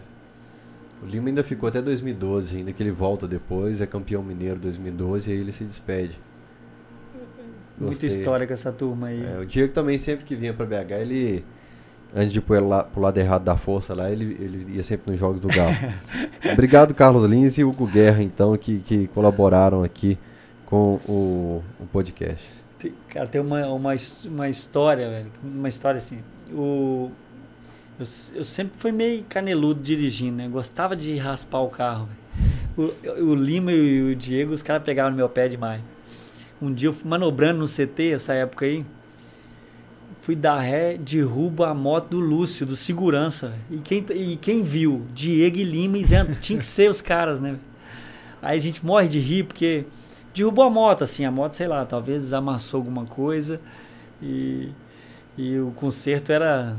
O 1.03 1.07
Lima 1.07 1.29
ainda 1.29 1.43
ficou 1.45 1.69
até 1.69 1.83
2012, 1.83 2.57
ainda 2.57 2.73
que 2.73 2.83
ele 2.83 2.93
volta 2.93 3.27
depois, 3.27 3.81
é 3.81 3.87
campeão 3.87 4.23
mineiro 4.23 4.59
2012 4.59 5.29
e 5.31 5.35
aí 5.35 5.41
ele 5.41 5.53
se 5.53 5.65
despede. 5.65 6.19
Muita 7.79 7.95
Gostei. 7.97 8.09
história 8.09 8.47
com 8.47 8.53
essa 8.53 8.71
turma 8.71 9.09
aí. 9.09 9.25
É, 9.25 9.39
o 9.39 9.45
Diego 9.45 9.73
também 9.73 9.99
sempre 9.99 10.25
que 10.25 10.37
vinha 10.37 10.55
pra 10.55 10.65
BH, 10.65 10.93
ele 11.01 11.45
antes 12.15 12.33
de 12.33 12.39
ir 12.39 12.43
pro, 12.43 12.57
pro 12.93 13.01
lado 13.01 13.19
errado 13.19 13.43
da 13.43 13.57
força 13.57 13.95
lá, 13.95 14.11
ele, 14.11 14.37
ele 14.39 14.77
ia 14.77 14.83
sempre 14.83 15.11
nos 15.11 15.19
jogos 15.19 15.41
do 15.41 15.49
Galo. 15.49 15.75
Obrigado, 16.53 16.95
Carlos 16.95 17.29
Lins 17.29 17.59
e 17.59 17.65
Hugo 17.65 17.87
Guerra, 17.87 18.23
então, 18.23 18.57
que, 18.57 18.79
que 18.81 19.09
colaboraram 19.09 19.83
aqui 19.83 20.19
com 20.67 21.01
o, 21.09 21.63
o 21.81 21.87
podcast. 21.87 22.62
Cara, 23.09 23.27
tem 23.27 23.41
uma, 23.41 23.67
uma, 23.69 23.95
uma 24.25 24.49
história, 24.49 25.09
velho. 25.09 25.33
Uma 25.43 25.69
história 25.69 25.99
assim. 25.99 26.21
O, 26.51 27.11
eu, 27.99 28.07
eu 28.35 28.45
sempre 28.45 28.79
fui 28.79 28.93
meio 28.93 29.25
caneludo 29.29 29.81
dirigindo, 29.81 30.37
né? 30.37 30.49
Gostava 30.49 30.97
de 30.97 31.17
raspar 31.17 31.61
o 31.61 31.69
carro. 31.69 32.09
O, 32.77 32.93
o 33.23 33.35
Lima 33.35 33.71
e 33.71 34.13
o 34.13 34.17
Diego, 34.17 34.53
os 34.53 34.63
caras 34.63 34.83
pegavam 34.83 35.11
no 35.11 35.17
meu 35.17 35.29
pé 35.29 35.49
demais. 35.49 35.83
Um 36.61 36.73
dia 36.73 36.89
eu 36.89 36.93
fui 36.93 37.09
manobrando 37.09 37.59
no 37.61 37.67
CT, 37.67 38.13
essa 38.13 38.33
época 38.35 38.65
aí. 38.65 38.85
Fui 40.21 40.37
dar 40.37 40.61
ré, 40.61 40.97
derrubo 40.97 41.65
a 41.65 41.75
moto 41.75 42.11
do 42.11 42.21
Lúcio, 42.21 42.65
do 42.65 42.77
segurança. 42.77 43.55
E 43.69 43.79
quem, 43.79 44.07
e 44.15 44.37
quem 44.37 44.63
viu? 44.63 45.05
Diego 45.13 45.59
e 45.59 45.65
Lima 45.65 45.99
e 45.99 46.05
Zé, 46.05 46.25
tinha 46.41 46.59
que 46.59 46.67
ser 46.67 46.89
os 46.89 47.01
caras, 47.01 47.41
né? 47.41 47.57
Aí 48.41 48.57
a 48.57 48.61
gente 48.61 48.85
morre 48.85 49.09
de 49.09 49.19
rir, 49.19 49.45
porque 49.45 49.85
derrubou 50.35 50.65
a 50.65 50.71
moto, 50.71 51.05
assim, 51.05 51.25
a 51.25 51.31
moto, 51.31 51.53
sei 51.53 51.69
lá, 51.69 51.85
talvez 51.85 52.33
amassou 52.33 52.79
alguma 52.79 53.05
coisa. 53.05 53.61
E, 54.23 54.71
e 55.37 55.59
o 55.59 55.73
conserto 55.73 56.33
era, 56.33 56.77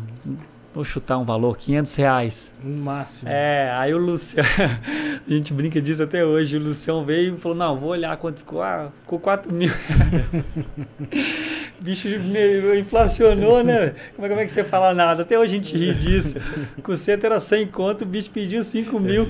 vou 0.74 0.84
chutar 0.84 1.18
um 1.18 1.24
valor, 1.24 1.58
500 1.58 1.96
reais. 1.96 2.54
No 2.64 2.84
máximo. 2.84 3.30
É, 3.30 3.72
aí 3.74 3.94
o 3.94 3.98
Luciano, 3.98 4.48
a 5.28 5.32
gente 5.32 5.54
brinca 5.54 5.82
disso 5.82 6.02
até 6.02 6.26
hoje, 6.26 6.58
o 6.58 6.60
Luciano 6.60 7.06
veio 7.06 7.36
e 7.36 7.38
falou, 7.38 7.58
não, 7.58 7.78
vou 7.78 7.90
olhar 7.90 8.16
quanto 8.18 8.40
ficou, 8.40 8.62
ah, 8.62 8.90
ficou 9.02 9.20
4 9.20 9.54
mil. 9.54 9.72
bicho 11.80 12.08
inflacionou, 12.80 13.64
né? 13.64 13.94
Como 14.16 14.26
é, 14.26 14.30
como 14.30 14.42
é 14.42 14.46
que 14.46 14.52
você 14.52 14.64
fala 14.64 14.94
nada? 14.94 15.24
Até 15.24 15.38
hoje 15.38 15.56
a 15.56 15.58
gente 15.58 15.78
ri 15.78 15.94
disso. 15.94 16.38
O 16.78 16.82
conserto 16.82 17.26
era 17.26 17.40
100 17.40 17.68
conto, 17.68 18.04
o 18.04 18.06
bicho 18.06 18.32
pediu 18.32 18.64
5 18.64 19.00
mil 19.00 19.28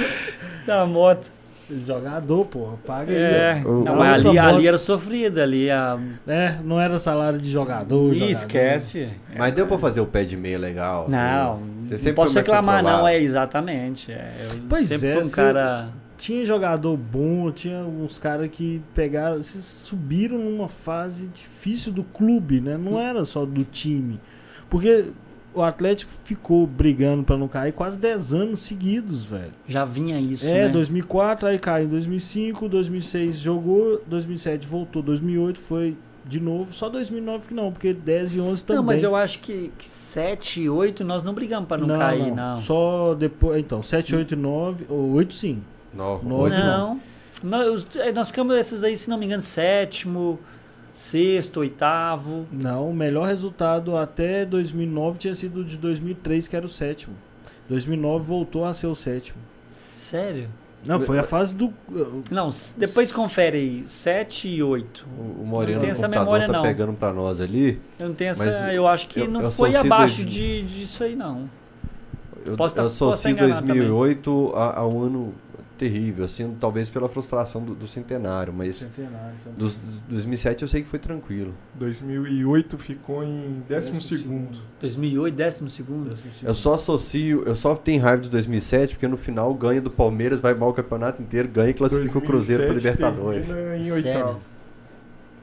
da 0.66 0.84
moto. 0.84 1.30
Jogador, 1.86 2.44
porra, 2.46 2.76
paga 2.86 3.12
É, 3.12 3.52
aí. 3.52 3.64
não, 3.64 3.96
mas 3.96 4.14
ali, 4.26 4.38
ali 4.38 4.68
era 4.68 4.76
sofrida, 4.78 5.42
ali 5.42 5.70
a... 5.70 5.98
É, 6.26 6.56
não 6.62 6.80
era 6.80 6.98
salário 6.98 7.38
de 7.38 7.50
jogador. 7.50 8.12
Ih, 8.12 8.14
jogador. 8.14 8.30
esquece. 8.30 9.08
Mas 9.36 9.52
deu 9.52 9.66
pra 9.66 9.78
fazer 9.78 10.00
o 10.00 10.06
pé 10.06 10.24
de 10.24 10.36
meia 10.36 10.58
legal. 10.58 11.06
Não, 11.08 11.60
Você 11.80 11.92
não 11.92 11.98
sempre 11.98 12.12
posso 12.14 12.32
foi 12.34 12.42
mais 12.42 12.46
reclamar 12.48 12.82
não, 12.82 13.08
é 13.08 13.18
exatamente. 13.20 14.12
É, 14.12 14.32
eu 14.42 14.60
Pois 14.68 14.86
sempre 14.88 15.08
é, 15.08 15.12
fui 15.14 15.24
um 15.24 15.30
cara... 15.30 15.88
Tinha 16.16 16.44
jogador 16.46 16.96
bom, 16.96 17.50
tinha 17.50 17.78
uns 17.78 18.18
caras 18.18 18.48
que 18.50 18.80
pegaram, 18.94 19.38
vocês 19.38 19.64
subiram 19.64 20.38
numa 20.38 20.68
fase 20.68 21.26
difícil 21.26 21.92
do 21.92 22.04
clube, 22.04 22.60
né? 22.60 22.78
Não 22.78 22.98
era 23.00 23.24
só 23.24 23.44
do 23.44 23.64
time. 23.64 24.20
Porque 24.70 25.06
o 25.54 25.62
Atlético 25.62 26.10
ficou 26.24 26.66
brigando 26.66 27.22
pra 27.22 27.36
não 27.36 27.48
cair 27.48 27.72
quase 27.72 27.98
10 27.98 28.34
anos 28.34 28.60
seguidos, 28.60 29.24
velho. 29.24 29.52
Já 29.66 29.84
vinha 29.84 30.18
isso, 30.18 30.46
é, 30.46 30.66
né? 30.66 30.68
2004, 30.68 31.48
aí 31.48 31.58
caiu 31.58 31.86
em 31.86 31.88
2005, 31.88 32.68
2006 32.68 33.38
jogou, 33.38 34.02
2007 34.06 34.66
voltou, 34.66 35.02
2008 35.02 35.60
foi 35.60 35.96
de 36.26 36.40
novo, 36.40 36.72
só 36.72 36.88
2009 36.88 37.48
que 37.48 37.54
não, 37.54 37.70
porque 37.70 37.92
10 37.92 38.34
e 38.34 38.40
11 38.40 38.64
também. 38.64 38.76
Não, 38.78 38.84
mas 38.84 39.02
eu 39.02 39.14
acho 39.14 39.40
que, 39.40 39.70
que 39.76 39.84
7 39.86 40.62
e 40.62 40.70
8 40.70 41.04
nós 41.04 41.22
não 41.22 41.34
brigamos 41.34 41.68
pra 41.68 41.76
não, 41.76 41.98
cair, 41.98 42.34
não. 42.34 42.56
Só 42.56 43.14
depois, 43.14 43.58
então, 43.60 43.82
7, 43.82 44.16
8 44.16 44.32
e 44.32 44.36
9, 44.36 44.86
ou 44.88 45.12
8 45.12 45.34
sim. 45.34 45.62
Não, 45.92 46.20
No- 46.22 46.36
oito 46.40 46.56
Não. 46.56 47.00
Nós, 47.42 47.86
é, 47.96 48.10
nós 48.10 48.28
ficamos 48.30 48.56
esses 48.56 48.82
aí, 48.82 48.96
se 48.96 49.10
não 49.10 49.18
me 49.18 49.26
engano, 49.26 49.42
sétimo, 49.42 50.40
sexto, 50.94 51.58
oitavo. 51.60 52.46
Não, 52.50 52.88
o 52.90 52.94
melhor 52.94 53.26
resultado 53.26 53.96
até 53.96 54.46
2009 54.46 55.18
tinha 55.18 55.34
sido 55.34 55.60
o 55.60 55.64
de 55.64 55.76
2003, 55.76 56.48
que 56.48 56.56
era 56.56 56.64
o 56.64 56.68
sétimo. 56.68 57.14
2009 57.68 58.24
voltou 58.24 58.64
a 58.64 58.72
ser 58.72 58.86
o 58.86 58.94
sétimo. 58.94 59.38
Sério? 59.90 60.48
Não, 60.86 61.00
foi 61.00 61.18
a 61.18 61.22
fase 61.22 61.54
do. 61.54 61.72
Não, 62.30 62.48
s- 62.48 62.78
depois 62.78 63.10
confere 63.10 63.56
aí, 63.56 63.84
7 63.86 64.48
e 64.48 64.62
8. 64.62 65.06
O 65.40 65.44
Moreno 65.44 65.80
Não 65.80 65.88
essa 65.88 66.02
computador 66.02 66.26
memória, 66.32 66.46
tá 66.46 66.52
não. 66.52 66.62
pegando 66.62 66.92
pra 66.92 67.10
nós 67.12 67.40
ali. 67.40 67.80
Eu 67.98 68.08
não 68.08 68.14
tenho 68.14 68.30
essa. 68.32 68.70
Eu 68.72 68.86
acho 68.86 69.06
que 69.08 69.20
eu- 69.20 69.28
não 69.28 69.40
eu 69.40 69.50
foi 69.50 69.74
abaixo 69.74 70.18
dois- 70.22 70.30
de, 70.34 70.62
disso 70.62 71.02
aí, 71.02 71.16
não. 71.16 71.48
Eu, 72.44 72.54
Posso 72.54 72.74
tá- 72.74 72.82
eu 72.82 72.86
posso 72.86 72.98
tá 73.02 73.08
associo 73.10 73.30
enganado 73.30 73.66
2008 73.66 74.52
a, 74.54 74.80
a 74.80 74.86
um 74.86 75.00
ano 75.02 75.34
terrível, 75.76 76.24
assim, 76.24 76.56
talvez 76.58 76.88
pela 76.88 77.08
frustração 77.08 77.62
do, 77.62 77.74
do 77.74 77.88
centenário, 77.88 78.52
mas 78.52 78.76
Centenário, 78.76 79.34
então. 79.40 79.52
dos, 79.56 79.78
2007 80.08 80.62
eu 80.62 80.68
sei 80.68 80.82
que 80.82 80.88
foi 80.88 80.98
tranquilo. 80.98 81.54
2008 81.74 82.78
ficou 82.78 83.22
em 83.22 83.62
12 83.68 84.00
segundo. 84.00 84.58
2008, 84.80 85.34
décimo 85.34 85.68
segundo. 85.68 86.14
Eu 86.42 86.54
só 86.54 86.74
associo, 86.74 87.42
eu 87.44 87.54
só 87.54 87.74
tenho 87.74 88.02
raiva 88.02 88.22
de 88.22 88.30
2007 88.30 88.94
porque 88.94 89.08
no 89.08 89.16
final 89.16 89.52
ganha 89.54 89.80
do 89.80 89.90
Palmeiras, 89.90 90.40
vai 90.40 90.54
mal 90.54 90.70
o 90.70 90.74
campeonato 90.74 91.20
inteiro, 91.22 91.48
ganha 91.48 91.70
e 91.70 91.74
classifica 91.74 92.18
o 92.18 92.20
Cruzeiro 92.20 92.64
para 92.64 92.72
2007 92.72 92.96
Libertadores. 92.96 93.48
em 93.48 94.02
Sério? 94.02 94.53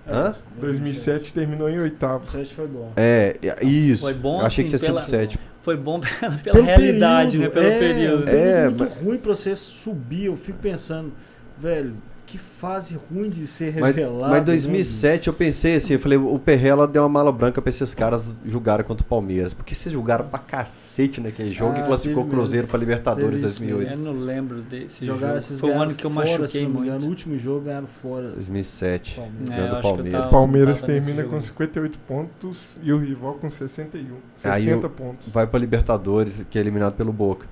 Hã? 0.08 0.36
2007 0.60 1.34
terminou 1.34 1.70
em 1.70 1.80
oitavo. 1.80 2.20
2007 2.26 2.56
foi 2.56 2.68
bom. 2.68 2.92
É, 2.96 3.36
isso. 3.62 4.02
Foi 4.02 4.14
bom, 4.14 4.42
achei 4.42 4.66
que 4.68 4.76
assim, 4.76 4.86
tinha 4.86 4.94
pela- 4.94 5.02
sido 5.02 5.10
sétimo. 5.10 5.44
Foi 5.62 5.78
bom 5.78 6.00
pela, 6.00 6.32
pela 6.40 6.56
Pelo 6.56 6.66
realidade, 6.66 7.38
período, 7.38 7.44
né? 7.44 7.50
Pelo 7.62 7.66
é, 7.66 7.80
período. 7.80 8.24
período 8.26 8.30
É, 8.48 8.66
muito 8.70 8.80
mas- 8.84 9.02
ruim 9.02 9.18
pra 9.18 9.36
você 9.36 9.56
subir. 9.56 10.26
Eu 10.26 10.36
fico 10.36 10.58
pensando, 10.60 11.12
velho, 11.58 11.94
que 12.32 12.38
fase 12.38 12.98
ruim 13.10 13.30
de 13.30 13.46
ser 13.46 13.78
Mas, 13.78 13.94
revelado. 13.94 14.22
mas 14.32 14.40
né, 14.40 14.46
2007 14.46 15.28
eu 15.28 15.34
pensei 15.34 15.76
assim, 15.76 15.94
eu 15.94 16.00
falei, 16.00 16.18
o 16.18 16.40
Perrela 16.40 16.88
deu 16.88 17.02
uma 17.04 17.10
mala 17.10 17.30
branca 17.32 17.62
pra 17.62 17.70
esses 17.70 17.94
caras 17.94 18.34
julgarem 18.46 18.86
contra 18.86 19.04
o 19.06 19.08
Palmeiras. 19.08 19.54
Porque 19.54 19.76
vocês 19.76 19.92
julgaram 19.92 20.26
pra 20.30 20.40
cacete 20.40 21.20
naquele 21.20 21.52
jogo 21.52 21.74
Ah, 21.76 21.82
e 21.82 21.86
classificou 21.86 22.24
o 22.24 22.28
Cruzeiro 22.30 22.64
mesmo. 22.64 22.70
pra 22.70 22.80
Libertadores 22.80 23.40
Teve 23.40 23.48
isso 23.48 23.60
2008. 23.60 23.92
Eu 23.92 23.98
não 24.14 24.20
lembro 24.22 24.62
desse 24.62 25.04
Jogaram 25.06 25.28
jogo. 25.34 25.38
esses 25.40 25.60
Foi 25.60 25.70
o 25.70 25.72
ano 25.74 25.80
ganharam 25.80 25.96
que 25.98 26.06
eu 26.06 26.10
fora, 26.12 26.26
se 26.28 26.40
machuquei 26.40 26.62
não 26.62 26.70
me 26.70 26.74
muito. 26.76 26.88
engano. 26.88 27.02
No 27.04 27.10
último 27.10 27.38
jogo 27.38 27.66
ganharam 27.66 27.88
fora. 27.88 28.28
2007. 28.30 29.16
Palmeiras. 29.16 29.50
É, 29.50 29.56
Ganhando 29.56 29.60
eu 29.60 29.66
acho 29.66 29.82
que 29.82 29.88
eu 29.88 29.92
Palmeiras. 29.92 30.12
tava- 30.22 30.28
O 30.28 30.32
Palmeiras 30.32 30.82
termina 30.82 31.24
com 31.24 31.42
58 31.42 32.00
pontos 32.08 32.78
e 32.82 32.94
o 32.94 32.98
rival 32.98 33.34
com 33.34 33.50
61. 33.50 34.16
Aí 34.44 34.64
60 34.64 34.88
o- 34.88 34.90
pontos. 34.90 35.28
Vai 35.34 35.46
pra 35.46 35.60
Libertadores, 35.60 36.46
que 36.50 36.58
é 36.58 36.62
eliminado 36.62 36.94
pelo 36.94 37.12
Boca. 37.12 37.46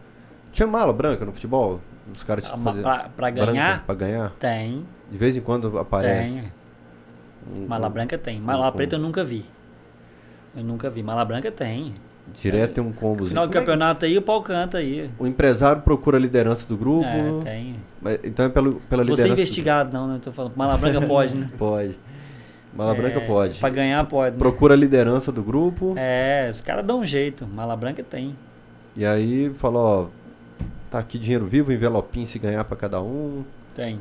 Tinha 0.52 0.68
mala 0.68 0.94
branca 0.94 1.26
no 1.26 1.32
futebol? 1.32 1.80
Os 2.16 2.24
caras 2.24 2.50
mas 2.52 2.62
fazer 2.64 2.82
pra, 2.82 3.10
pra 3.16 3.32
branca 3.32 3.52
ganhar, 3.52 3.86
pra 3.86 3.96
ganhar? 3.96 4.32
tem. 4.40 4.86
De 5.12 5.18
vez 5.18 5.36
em 5.38 5.42
quando 5.42 5.78
aparece. 5.80 6.32
Tem. 6.34 6.52
Um- 7.56 7.68
Mala 7.68 7.88
um- 7.88 7.92
branca 7.92 8.18
tem. 8.18 8.40
Mala 8.40 8.70
um- 8.70 8.72
preta 8.72 8.96
eu 8.96 9.00
nunca 9.00 9.24
vi. 9.24 9.46
Eu 10.56 10.64
nunca 10.64 10.90
vi. 10.90 11.02
Mala 11.04 11.24
branca 11.26 11.52
tem. 11.52 11.94
Direto 12.34 12.74
tem 12.76 12.84
um 12.84 12.92
combo. 12.92 13.26
Final 13.26 13.48
do 13.48 13.54
campeonato 13.54 14.06
aí, 14.06 14.16
o 14.18 14.22
pau 14.22 14.42
canta 14.44 14.78
aí. 14.78 15.10
O 15.18 15.26
empresário 15.26 15.82
procura 15.82 16.18
a 16.18 16.20
liderança 16.20 16.68
do 16.68 16.78
grupo. 16.78 17.08
É, 17.08 17.44
tem. 17.44 17.76
então 18.24 18.46
é 18.46 18.50
pelo, 18.50 18.76
pela 18.82 19.04
Você 19.04 19.10
liderança. 19.12 19.24
do- 19.24 19.34
investigado, 19.42 19.94
não, 19.98 20.08
né? 20.08 20.20
Tô 20.22 20.32
falando. 20.32 20.54
Mala 20.56 20.78
branca 20.78 21.02
pode, 21.02 21.34
né? 21.36 21.50
Pode. 21.58 21.98
Mala 22.72 22.94
É, 22.94 22.96
branca 22.96 23.22
pode. 23.22 23.60
Pra 23.60 23.70
ganhar 23.70 24.06
pode. 24.06 24.34
né? 24.36 24.38
Procura 24.38 24.76
a 24.76 24.78
liderança 24.78 25.32
do 25.32 25.42
grupo. 25.42 25.96
É, 25.98 26.48
os 26.52 26.62
caras 26.62 26.86
dão 26.86 27.00
um 27.00 27.06
jeito. 27.06 27.48
Mala 27.48 27.76
branca 27.76 28.04
tem. 28.04 28.36
E 28.96 29.04
aí 29.04 29.50
fala, 29.56 29.80
ó. 29.80 30.08
Tá 30.90 31.00
aqui 31.00 31.20
dinheiro 31.20 31.46
vivo, 31.46 31.72
envelopinho 31.72 32.26
se 32.26 32.40
ganhar 32.40 32.64
pra 32.64 32.76
cada 32.76 33.02
um. 33.02 33.44
Tem. 33.76 34.00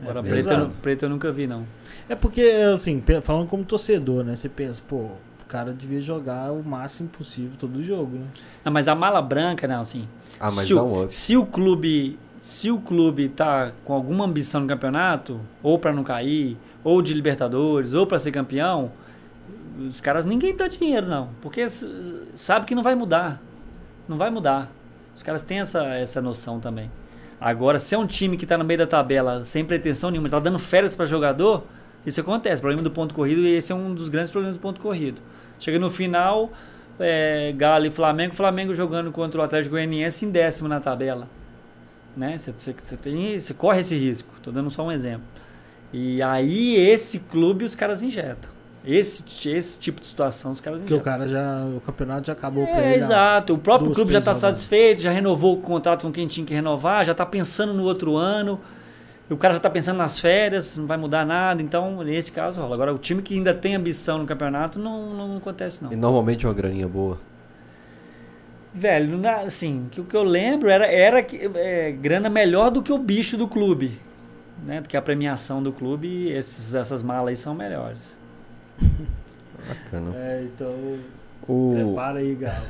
Agora, 0.00 0.20
É 0.20 0.22
preto, 0.22 0.50
eu, 0.50 0.68
preto 0.82 1.02
eu 1.04 1.08
nunca 1.08 1.30
vi, 1.32 1.46
não. 1.46 1.66
É 2.08 2.14
porque, 2.14 2.42
assim, 2.72 3.02
falando 3.22 3.48
como 3.48 3.64
torcedor, 3.64 4.24
né? 4.24 4.36
Você 4.36 4.48
pensa, 4.48 4.82
pô, 4.86 4.96
o 4.96 5.46
cara 5.48 5.72
devia 5.72 6.00
jogar 6.00 6.52
o 6.52 6.62
máximo 6.62 7.08
possível 7.08 7.52
todo 7.58 7.82
jogo, 7.82 8.16
né? 8.16 8.26
Não, 8.64 8.72
mas 8.72 8.88
a 8.88 8.94
mala 8.94 9.20
branca, 9.20 9.66
não, 9.66 9.80
assim. 9.80 10.08
Ah, 10.40 10.50
mas 10.50 10.66
se, 10.66 10.74
dá 10.74 10.82
o, 10.82 11.04
um 11.04 11.10
se 11.10 11.36
o 11.36 11.46
clube. 11.46 12.18
Se 12.38 12.70
o 12.70 12.78
clube 12.78 13.28
tá 13.28 13.72
com 13.84 13.92
alguma 13.92 14.24
ambição 14.24 14.60
no 14.60 14.66
campeonato, 14.66 15.40
ou 15.62 15.78
pra 15.78 15.92
não 15.92 16.04
cair, 16.04 16.56
ou 16.84 17.02
de 17.02 17.12
Libertadores, 17.12 17.92
ou 17.92 18.06
pra 18.06 18.18
ser 18.18 18.30
campeão, 18.30 18.92
os 19.78 20.00
caras 20.00 20.24
ninguém 20.24 20.54
dá 20.54 20.68
dinheiro, 20.68 21.08
não. 21.08 21.30
Porque 21.40 21.66
sabe 22.34 22.66
que 22.66 22.74
não 22.74 22.82
vai 22.82 22.94
mudar. 22.94 23.42
Não 24.06 24.16
vai 24.16 24.30
mudar. 24.30 24.70
Os 25.16 25.22
caras 25.22 25.42
têm 25.42 25.60
essa, 25.60 25.82
essa 25.94 26.20
noção 26.20 26.60
também. 26.60 26.90
Agora, 27.40 27.78
se 27.78 27.94
é 27.94 27.98
um 27.98 28.06
time 28.06 28.36
que 28.36 28.44
tá 28.44 28.56
no 28.58 28.64
meio 28.64 28.78
da 28.78 28.86
tabela 28.86 29.44
sem 29.44 29.64
pretensão 29.64 30.10
nenhuma, 30.10 30.28
tá 30.28 30.38
dando 30.38 30.58
férias 30.58 30.94
pra 30.94 31.06
jogador, 31.06 31.64
isso 32.04 32.20
acontece. 32.20 32.56
O 32.58 32.60
problema 32.60 32.82
do 32.82 32.90
ponto 32.90 33.14
corrido, 33.14 33.40
e 33.40 33.56
esse 33.56 33.72
é 33.72 33.74
um 33.74 33.94
dos 33.94 34.08
grandes 34.10 34.30
problemas 34.30 34.56
do 34.56 34.60
ponto 34.60 34.78
corrido. 34.80 35.20
Chega 35.58 35.78
no 35.78 35.90
final, 35.90 36.52
é, 37.00 37.52
Galo 37.56 37.86
e 37.86 37.90
Flamengo, 37.90 38.34
Flamengo 38.34 38.74
jogando 38.74 39.10
contra 39.10 39.40
o 39.40 39.44
Atlético 39.44 39.72
Goianiense 39.74 40.26
em 40.26 40.30
décimo 40.30 40.68
na 40.68 40.80
tabela. 40.80 41.26
Né? 42.14 42.36
Você, 42.38 42.52
você- 42.52 43.54
corre 43.54 43.80
esse 43.80 43.96
risco. 43.96 44.28
Tô 44.42 44.50
dando 44.50 44.70
só 44.70 44.84
um 44.84 44.92
exemplo. 44.92 45.26
E 45.92 46.22
aí, 46.22 46.76
esse 46.76 47.20
clube 47.20 47.64
os 47.64 47.74
caras 47.74 48.02
injetam. 48.02 48.50
Esse, 48.86 49.24
esse 49.48 49.80
tipo 49.80 50.00
de 50.00 50.06
situação 50.06 50.52
os 50.52 50.60
caras 50.60 50.80
Porque 50.80 50.94
o 50.94 51.00
cara 51.00 51.26
já. 51.26 51.64
O 51.76 51.80
campeonato 51.80 52.28
já 52.28 52.32
acabou 52.34 52.64
pra 52.64 52.76
É, 52.76 52.78
ele. 52.78 52.94
ah, 52.94 52.96
exato. 52.96 53.54
O 53.54 53.58
próprio 53.58 53.90
clube 53.90 54.12
já 54.12 54.20
está 54.20 54.32
satisfeito, 54.32 55.02
já 55.02 55.10
renovou 55.10 55.54
o 55.54 55.60
contrato 55.60 56.02
com 56.02 56.12
quem 56.12 56.28
tinha 56.28 56.46
que 56.46 56.54
renovar, 56.54 57.04
já 57.04 57.10
está 57.12 57.26
pensando 57.26 57.74
no 57.74 57.82
outro 57.82 58.16
ano. 58.16 58.60
O 59.28 59.36
cara 59.36 59.54
já 59.54 59.58
está 59.58 59.68
pensando 59.68 59.96
nas 59.96 60.20
férias, 60.20 60.76
não 60.76 60.86
vai 60.86 60.96
mudar 60.96 61.26
nada. 61.26 61.60
Então, 61.60 62.04
nesse 62.04 62.30
caso, 62.30 62.60
rola. 62.60 62.76
Agora, 62.76 62.94
o 62.94 62.98
time 62.98 63.22
que 63.22 63.34
ainda 63.34 63.52
tem 63.52 63.74
ambição 63.74 64.18
no 64.18 64.26
campeonato, 64.26 64.78
não, 64.78 65.12
não 65.14 65.36
acontece, 65.38 65.82
não. 65.82 65.92
E 65.92 65.96
normalmente 65.96 66.46
é 66.46 66.48
uma 66.48 66.54
graninha 66.54 66.86
boa. 66.86 67.18
Velho, 68.72 69.20
assim, 69.44 69.88
que 69.90 70.00
o 70.00 70.04
que 70.04 70.16
eu 70.16 70.22
lembro 70.22 70.68
era, 70.68 70.86
era 70.86 71.22
que, 71.22 71.50
é, 71.54 71.90
grana 71.90 72.28
melhor 72.28 72.70
do 72.70 72.82
que 72.82 72.92
o 72.92 72.98
bicho 72.98 73.36
do 73.36 73.48
clube. 73.48 73.98
Né? 74.64 74.80
Do 74.80 74.88
que 74.88 74.96
a 74.96 75.02
premiação 75.02 75.60
do 75.62 75.72
clube, 75.72 76.30
esses, 76.30 76.74
essas 76.74 77.02
malas 77.02 77.30
aí 77.30 77.36
são 77.36 77.54
melhores. 77.54 78.16
Bacana. 79.68 80.16
É, 80.16 80.44
então. 80.44 80.74
O 81.48 81.74
Prepara 81.74 82.18
aí, 82.18 82.34
Galo. 82.34 82.66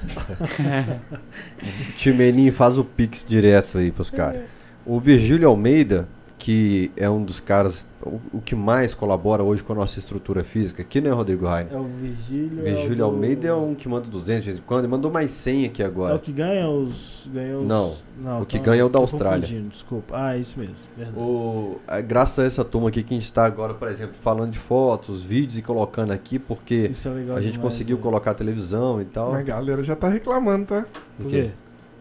Timelinho 1.96 2.52
faz 2.52 2.76
o 2.76 2.84
pix 2.84 3.24
direto 3.26 3.78
aí 3.78 3.90
pros 3.90 4.10
caras. 4.10 4.44
O 4.84 5.00
Virgílio 5.00 5.48
Almeida 5.48 6.06
que 6.46 6.92
é 6.96 7.10
um 7.10 7.24
dos 7.24 7.40
caras, 7.40 7.84
o, 8.06 8.20
o 8.34 8.40
que 8.40 8.54
mais 8.54 8.94
colabora 8.94 9.42
hoje 9.42 9.62
com 9.62 9.72
a 9.72 9.76
nossa 9.76 9.98
estrutura 9.98 10.42
física 10.44 10.82
aqui, 10.82 11.00
né, 11.00 11.10
Rodrigo 11.10 11.46
Rainer? 11.46 11.72
É 11.74 11.76
o 11.76 11.84
Virgílio. 11.84 12.62
Virgílio 12.62 13.02
é 13.02 13.04
o 13.04 13.08
Almeida 13.10 13.48
é 13.48 13.54
um 13.54 13.74
que 13.74 13.88
manda 13.88 14.06
200 14.06 14.42
de 14.44 14.50
vez 14.50 14.58
em 14.60 14.62
quando, 14.66 14.80
ele 14.84 14.88
mandou 14.88 15.10
mais 15.10 15.30
100 15.30 15.66
aqui 15.66 15.82
É 15.82 15.86
o 15.86 15.88
agora. 15.88 16.18
que 16.18 16.32
ganha 16.32 16.68
os. 16.68 17.28
Ganha 17.32 17.58
os... 17.58 17.66
Não, 17.66 17.94
Não, 18.18 18.42
o 18.42 18.46
que 18.46 18.56
então 18.58 18.72
ganha 18.72 18.82
é 18.82 18.84
o 18.84 18.88
da 18.88 18.98
Austrália. 18.98 19.46
Desculpa. 19.68 20.14
Ah, 20.16 20.36
é 20.36 20.38
isso 20.38 20.58
mesmo. 20.58 20.74
Verdade. 20.96 21.18
O, 21.18 21.76
é, 21.88 22.00
graças 22.02 22.38
a 22.38 22.44
essa 22.46 22.64
turma 22.64 22.88
aqui 22.88 23.02
que 23.02 23.14
a 23.14 23.16
gente 23.16 23.24
está 23.24 23.44
agora, 23.44 23.74
por 23.74 23.88
exemplo, 23.88 24.14
falando 24.14 24.50
de 24.52 24.58
fotos, 24.58 25.22
vídeos 25.22 25.58
e 25.58 25.62
colocando 25.62 26.12
aqui, 26.12 26.38
porque 26.38 26.90
é 26.92 27.08
a 27.34 27.40
gente 27.40 27.52
demais, 27.52 27.56
conseguiu 27.58 27.96
né? 27.96 28.02
colocar 28.02 28.34
televisão 28.34 29.00
e 29.00 29.04
tal. 29.04 29.32
Mas 29.32 29.40
a 29.40 29.42
galera 29.44 29.82
já 29.82 29.96
tá 29.96 30.08
reclamando, 30.08 30.66
tá? 30.66 30.84
O 31.18 31.22
Por 31.22 31.30
quê? 31.30 31.42
quê? 31.42 31.50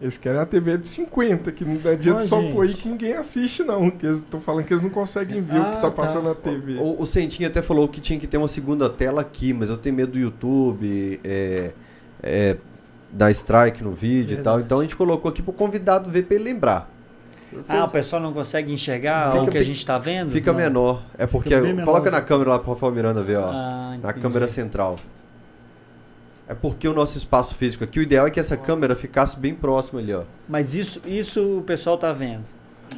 Eles 0.00 0.18
querem 0.18 0.38
a 0.40 0.44
TV 0.44 0.76
de 0.76 0.86
50, 0.88 1.50
que 1.52 1.64
não 1.64 1.90
adianta 1.90 2.22
Ó, 2.22 2.26
só 2.26 2.40
gente. 2.42 2.52
pôr 2.52 2.66
aí 2.66 2.74
que 2.74 2.86
ninguém 2.86 3.14
assiste, 3.14 3.62
não. 3.64 3.90
Que 3.90 4.04
eles 4.06 4.18
estão 4.18 4.40
falando 4.42 4.64
que 4.66 4.72
eles 4.74 4.82
não 4.82 4.90
conseguem 4.90 5.40
ver 5.40 5.58
o 5.58 5.62
Ah, 5.62 5.64
que 5.64 5.72
tá 5.76 5.80
tá. 5.82 5.90
passando 5.90 6.28
na 6.28 6.34
TV. 6.34 6.74
O, 6.74 7.00
o 7.00 7.06
Sentinho 7.06 7.48
até 7.48 7.62
falou 7.62 7.88
que 7.88 7.98
tinha 7.98 8.18
que 8.20 8.26
ter 8.26 8.36
uma 8.36 8.48
segunda 8.48 8.90
tela 8.90 9.22
aqui, 9.22 9.54
mas 9.54 9.70
eu 9.70 9.78
tenho 9.78 9.94
medo 9.94 10.12
do 10.12 10.18
YouTube, 10.18 11.18
é, 11.24 11.70
é, 12.22 12.56
dar 13.10 13.30
strike 13.30 13.82
no 13.82 13.92
vídeo 13.92 14.34
e 14.38 14.42
tal. 14.42 14.56
Verdade. 14.56 14.64
Então 14.66 14.80
a 14.80 14.82
gente 14.82 14.96
colocou 14.96 15.30
aqui 15.30 15.40
pro 15.40 15.52
convidado 15.54 16.10
ver 16.10 16.24
pra 16.24 16.34
ele 16.34 16.44
lembrar. 16.44 16.90
Ah, 17.54 17.56
o 17.56 17.62
Vocês- 17.62 17.90
pessoal 17.92 18.20
não 18.20 18.34
consegue 18.34 18.70
enxergar 18.70 19.30
Fica 19.32 19.42
o 19.44 19.48
que 19.48 19.56
a 19.56 19.60
bem- 19.60 19.64
gente 19.68 19.86
tá 19.86 19.96
vendo? 19.96 20.30
fica 20.30 20.52
Não. 20.52 20.58
menor. 20.58 21.02
É 21.16 21.26
porque. 21.26 21.48
bem 21.58 21.72
menor. 21.72 21.86
Coloca 21.86 22.10
na 22.10 22.20
câmera 22.20 22.50
lá 22.50 22.58
pro 22.58 22.72
Rafael 22.74 22.92
Miranda 22.92 23.22
ver, 23.22 23.36
ó. 23.38 23.50
Ah, 23.50 23.96
na 24.02 24.12
câmera 24.12 24.46
central. 24.46 24.96
É 26.48 26.54
porque 26.54 26.86
o 26.86 26.94
nosso 26.94 27.16
espaço 27.18 27.54
físico 27.56 27.82
aqui, 27.84 27.98
o 27.98 28.02
ideal 28.02 28.26
é 28.26 28.30
que 28.30 28.38
essa 28.38 28.56
câmera 28.56 28.94
ficasse 28.94 29.36
bem 29.38 29.52
próxima 29.54 30.00
ali, 30.00 30.12
ó. 30.14 30.22
Mas 30.48 30.74
isso, 30.74 31.00
isso 31.04 31.58
o 31.58 31.62
pessoal 31.62 31.98
tá 31.98 32.12
vendo. 32.12 32.44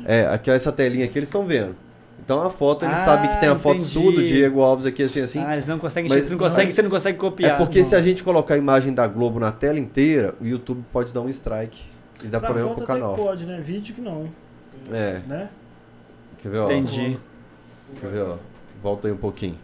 É, 0.04 0.26
aqui 0.26 0.50
ó, 0.50 0.54
essa 0.54 0.70
telinha 0.70 1.06
aqui 1.06 1.18
eles 1.18 1.28
estão 1.28 1.44
vendo. 1.44 1.74
Então 2.22 2.42
a 2.42 2.50
foto, 2.50 2.84
eles 2.84 3.00
Ah, 3.00 3.04
sabem 3.04 3.30
que 3.30 3.40
tem 3.40 3.48
a 3.48 3.56
foto 3.56 3.76
entendi. 3.76 3.90
sua 3.92 4.12
do 4.12 4.22
Diego 4.26 4.60
Alves 4.60 4.84
aqui, 4.84 5.02
assim, 5.04 5.20
assim. 5.22 5.38
ah, 5.42 5.52
eles 5.54 5.66
não 5.66 5.78
conseguem, 5.78 6.10
mas- 6.10 6.24
você 6.24 6.30
não 6.32 6.38
consegue, 6.38 6.66
mas- 6.66 6.74
você 6.74 6.82
não 6.82 6.90
consegue 6.90 7.16
é 7.16 7.20
copiar. 7.20 7.56
porque 7.56 7.80
não. 7.80 7.88
se 7.88 7.96
a 7.96 8.02
gente 8.02 8.22
colocar 8.22 8.52
a 8.54 8.58
imagem 8.58 8.92
da 8.92 9.06
Globo 9.06 9.40
na 9.40 9.50
tela 9.50 9.78
inteira, 9.78 10.34
o 10.40 10.44
YouTube 10.44 10.84
pode 10.92 11.14
dar 11.14 11.22
um 11.22 11.28
strike 11.30 11.80
e 12.22 12.26
dar 12.26 12.40
Pra 12.40 12.48
problema 12.50 12.68
foto 12.68 12.78
pro 12.78 12.86
canal. 12.86 13.14
pode, 13.14 13.46
né? 13.46 13.60
Vídeo 13.62 13.94
que 13.94 14.00
não, 14.02 14.28
É, 14.92 15.20
né? 15.26 15.48
quer 16.42 16.50
ver, 16.50 16.58
ó? 16.58 16.64
Entendi. 16.70 17.18
Quer 17.98 18.10
ver, 18.10 18.22
ó? 18.24 18.36
Volta 18.82 19.08
aí 19.08 19.14
um 19.14 19.16
pouquinho. 19.16 19.56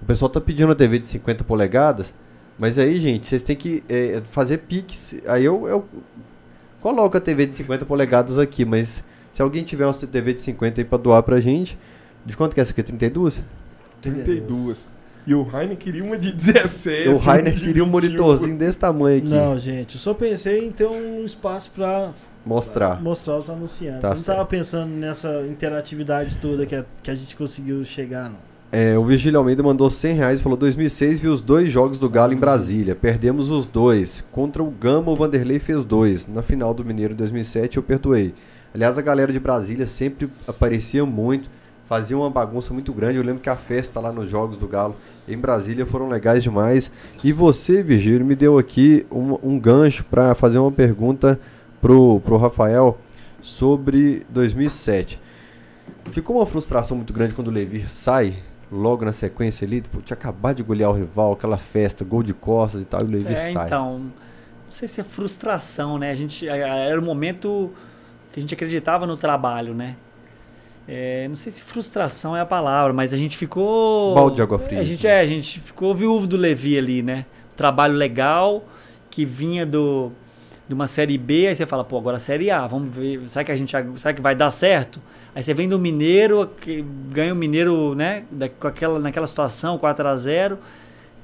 O 0.00 0.04
pessoal 0.04 0.28
tá 0.28 0.40
pedindo 0.40 0.68
uma 0.68 0.76
TV 0.76 1.00
de 1.00 1.08
50 1.08 1.42
polegadas, 1.42 2.14
mas 2.58 2.78
aí, 2.78 2.98
gente, 2.98 3.26
vocês 3.26 3.42
têm 3.42 3.56
que 3.56 3.84
é, 3.88 4.20
fazer 4.24 4.58
pix. 4.58 5.16
Aí 5.26 5.44
eu, 5.44 5.66
eu 5.66 5.84
coloco 6.80 7.16
a 7.16 7.20
TV 7.20 7.46
de 7.46 7.54
50 7.54 7.84
polegadas 7.84 8.38
aqui, 8.38 8.64
mas 8.64 9.04
se 9.32 9.42
alguém 9.42 9.62
tiver 9.62 9.84
uma 9.84 9.92
TV 9.92 10.32
de 10.32 10.40
50 10.40 10.80
aí 10.80 10.84
pra 10.84 10.96
doar 10.96 11.22
pra 11.22 11.38
gente, 11.40 11.78
de 12.24 12.36
quanto 12.36 12.54
que 12.54 12.60
é 12.60 12.62
essa 12.62 12.72
aqui? 12.72 12.82
32? 12.82 13.42
32. 14.00 14.88
E 15.26 15.34
o 15.34 15.42
Rainer 15.42 15.76
queria 15.76 16.04
uma 16.04 16.16
de 16.16 16.32
17. 16.32 17.08
o 17.08 17.18
Rainer 17.18 17.52
queria 17.52 17.82
um 17.82 17.86
21. 17.86 17.86
monitorzinho 17.86 18.56
desse 18.56 18.78
tamanho 18.78 19.18
aqui. 19.18 19.28
Não, 19.28 19.58
gente, 19.58 19.96
eu 19.96 20.00
só 20.00 20.14
pensei 20.14 20.64
em 20.64 20.70
ter 20.70 20.86
um 20.86 21.24
espaço 21.24 21.70
pra 21.72 22.12
Mostrar. 22.44 23.02
mostrar 23.02 23.36
os 23.36 23.50
anunciantes. 23.50 24.02
Tá 24.02 24.08
eu 24.10 24.14
não 24.14 24.22
tava 24.22 24.38
certo. 24.38 24.48
pensando 24.48 24.88
nessa 24.88 25.44
interatividade 25.48 26.36
toda 26.36 26.64
que 26.64 26.76
a, 26.76 26.84
que 27.02 27.10
a 27.10 27.14
gente 27.14 27.34
conseguiu 27.34 27.84
chegar, 27.84 28.30
não. 28.30 28.55
É, 28.72 28.98
o 28.98 29.04
Virgílio 29.04 29.38
Almeida 29.38 29.62
mandou 29.62 29.88
100 29.88 30.14
reais 30.14 30.40
e 30.40 30.42
falou: 30.42 30.58
2006 30.58 31.20
vi 31.20 31.28
os 31.28 31.40
dois 31.40 31.70
jogos 31.70 31.98
do 31.98 32.10
Galo 32.10 32.32
em 32.32 32.36
Brasília. 32.36 32.94
Perdemos 32.94 33.50
os 33.50 33.64
dois. 33.64 34.24
Contra 34.32 34.62
o 34.62 34.70
Gama, 34.70 35.12
o 35.12 35.16
Vanderlei 35.16 35.58
fez 35.58 35.84
dois. 35.84 36.26
Na 36.26 36.42
final 36.42 36.74
do 36.74 36.84
Mineiro 36.84 37.14
em 37.14 37.16
2007 37.16 37.76
eu 37.76 37.82
perdoei. 37.82 38.34
Aliás, 38.74 38.98
a 38.98 39.02
galera 39.02 39.32
de 39.32 39.40
Brasília 39.40 39.86
sempre 39.86 40.28
aparecia 40.46 41.06
muito, 41.06 41.48
fazia 41.86 42.16
uma 42.16 42.28
bagunça 42.28 42.74
muito 42.74 42.92
grande. 42.92 43.16
Eu 43.16 43.24
lembro 43.24 43.40
que 43.40 43.48
a 43.48 43.56
festa 43.56 44.00
lá 44.00 44.12
nos 44.12 44.28
jogos 44.28 44.58
do 44.58 44.68
Galo 44.68 44.96
em 45.26 45.38
Brasília 45.38 45.86
foram 45.86 46.08
legais 46.08 46.42
demais. 46.42 46.90
E 47.24 47.32
você, 47.32 47.82
Virgílio, 47.82 48.26
me 48.26 48.34
deu 48.34 48.58
aqui 48.58 49.06
um, 49.10 49.38
um 49.42 49.58
gancho 49.58 50.04
para 50.04 50.34
fazer 50.34 50.58
uma 50.58 50.72
pergunta 50.72 51.40
pro, 51.80 52.20
pro 52.20 52.36
Rafael 52.36 52.98
sobre 53.40 54.26
2007. 54.28 55.20
Ficou 56.10 56.36
uma 56.36 56.46
frustração 56.46 56.96
muito 56.96 57.12
grande 57.12 57.32
quando 57.32 57.48
o 57.48 57.52
Levir 57.52 57.90
sai, 57.90 58.42
logo 58.70 59.04
na 59.04 59.12
sequência 59.12 59.66
ali, 59.66 59.80
tipo, 59.80 60.00
tinha 60.02 60.16
acabado 60.16 60.56
de 60.56 60.62
golear 60.62 60.90
o 60.90 60.94
rival, 60.94 61.32
aquela 61.32 61.56
festa, 61.56 62.04
gol 62.04 62.22
de 62.22 62.34
costas 62.34 62.82
e 62.82 62.84
tal, 62.84 63.00
e 63.02 63.04
o 63.04 63.10
Levir 63.10 63.36
É, 63.36 63.52
sai. 63.52 63.66
então, 63.66 63.98
não 63.98 64.70
sei 64.70 64.88
se 64.88 65.00
é 65.00 65.04
frustração, 65.04 65.98
né? 65.98 66.10
A 66.10 66.14
gente 66.14 66.48
era 66.48 67.00
o 67.00 67.04
momento 67.04 67.72
que 68.32 68.40
a 68.40 68.42
gente 68.42 68.52
acreditava 68.52 69.06
no 69.06 69.16
trabalho, 69.16 69.74
né? 69.74 69.96
É, 70.88 71.26
não 71.26 71.34
sei 71.34 71.50
se 71.50 71.62
frustração 71.62 72.36
é 72.36 72.40
a 72.40 72.46
palavra, 72.46 72.92
mas 72.92 73.12
a 73.12 73.16
gente 73.16 73.36
ficou 73.36 74.14
Balde 74.14 74.36
de 74.36 74.42
água 74.42 74.58
fria. 74.58 74.80
A 74.80 74.84
gente 74.84 75.06
é, 75.06 75.20
a 75.20 75.26
gente 75.26 75.60
ficou 75.60 75.94
viúvo 75.94 76.26
do 76.26 76.36
Levi 76.36 76.78
ali, 76.78 77.02
né? 77.02 77.26
Trabalho 77.56 77.94
legal 77.94 78.64
que 79.10 79.24
vinha 79.24 79.66
do 79.66 80.12
de 80.68 80.74
uma 80.74 80.86
série 80.86 81.16
B, 81.16 81.46
aí 81.46 81.54
você 81.54 81.64
fala, 81.64 81.84
pô, 81.84 81.96
agora 81.96 82.16
a 82.16 82.20
série 82.20 82.50
A, 82.50 82.66
vamos 82.66 82.94
ver, 82.94 83.20
será 83.28 83.44
que 83.44 83.52
a 83.52 83.56
gente 83.56 83.70
será 83.98 84.12
que 84.12 84.20
vai 84.20 84.34
dar 84.34 84.50
certo? 84.50 85.00
Aí 85.34 85.42
você 85.42 85.54
vem 85.54 85.68
do 85.68 85.78
Mineiro, 85.78 86.50
que 86.60 86.84
ganha 87.10 87.32
o 87.32 87.36
Mineiro, 87.36 87.94
né, 87.94 88.24
da- 88.30 88.48
com 88.48 88.66
aquela 88.66 88.98
naquela 88.98 89.26
situação 89.26 89.78
4 89.78 90.06
a 90.08 90.16
0 90.16 90.58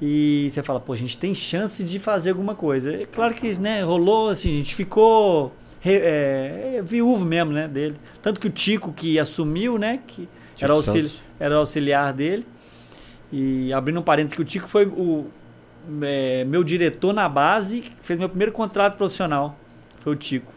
e 0.00 0.48
você 0.50 0.62
fala, 0.62 0.78
pô, 0.80 0.92
a 0.92 0.96
gente 0.96 1.18
tem 1.18 1.34
chance 1.34 1.82
de 1.84 1.98
fazer 1.98 2.30
alguma 2.30 2.54
coisa. 2.54 2.94
É 2.94 3.06
claro 3.06 3.34
que, 3.34 3.58
né, 3.58 3.82
rolou 3.82 4.28
assim, 4.30 4.52
a 4.52 4.56
gente 4.58 4.74
ficou 4.74 5.52
é, 5.84 6.76
é, 6.76 6.82
viúvo 6.82 7.24
mesmo, 7.24 7.52
né, 7.52 7.66
dele. 7.66 7.96
Tanto 8.20 8.40
que 8.40 8.46
o 8.46 8.50
Tico 8.50 8.92
que 8.92 9.18
assumiu, 9.18 9.76
né, 9.78 9.98
que 10.06 10.28
Tico 10.54 10.64
era, 10.64 10.72
auxili 10.72 11.10
era 11.40 11.56
auxiliar 11.56 12.12
dele. 12.12 12.46
E 13.32 13.72
abrindo 13.72 13.98
um 13.98 14.02
parênteses 14.02 14.36
que 14.36 14.42
o 14.42 14.44
Tico 14.44 14.68
foi 14.68 14.86
o 14.86 15.26
é, 16.02 16.44
meu 16.44 16.62
diretor 16.64 17.12
na 17.12 17.28
base, 17.28 17.82
fez 18.02 18.18
meu 18.18 18.28
primeiro 18.28 18.52
contrato 18.52 18.96
profissional. 18.96 19.56
Foi 20.00 20.12
o 20.12 20.16
Tico. 20.16 20.52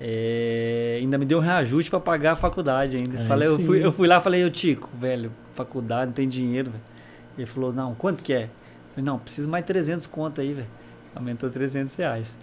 É, 0.00 0.98
ainda 1.00 1.18
me 1.18 1.24
deu 1.24 1.38
um 1.38 1.40
reajuste 1.40 1.90
para 1.90 1.98
pagar 2.00 2.32
a 2.32 2.36
faculdade 2.36 2.96
ainda. 2.96 3.18
Aí 3.18 3.26
Falei, 3.26 3.48
eu, 3.48 3.56
fui, 3.66 3.84
eu 3.84 3.92
fui 3.92 4.06
lá 4.08 4.18
e 4.18 4.20
falei, 4.20 4.44
ô 4.44 4.50
Tico, 4.50 4.88
velho, 4.98 5.32
faculdade, 5.54 6.06
não 6.06 6.12
tem 6.12 6.28
dinheiro, 6.28 6.70
velho. 6.70 6.82
Ele 7.36 7.46
falou, 7.46 7.72
não, 7.72 7.94
quanto 7.94 8.22
que 8.22 8.32
é? 8.32 8.44
Eu 8.44 8.48
falei, 8.94 9.04
não, 9.04 9.18
preciso 9.18 9.48
mais 9.50 9.64
300 9.64 10.06
conto 10.06 10.40
aí, 10.40 10.52
velho. 10.52 10.68
Aumentou 11.14 11.50
300 11.50 11.94
reais. 11.96 12.38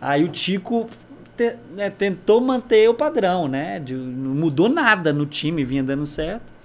Aí 0.00 0.24
o 0.24 0.28
Tico 0.28 0.88
te- 1.36 1.56
né, 1.74 1.90
tentou 1.90 2.40
manter 2.40 2.88
o 2.88 2.94
padrão, 2.94 3.46
né? 3.46 3.78
De- 3.78 3.94
não 3.94 4.34
mudou 4.34 4.68
nada 4.68 5.12
no 5.12 5.26
time, 5.26 5.64
vinha 5.64 5.82
dando 5.84 6.04
certo. 6.06 6.55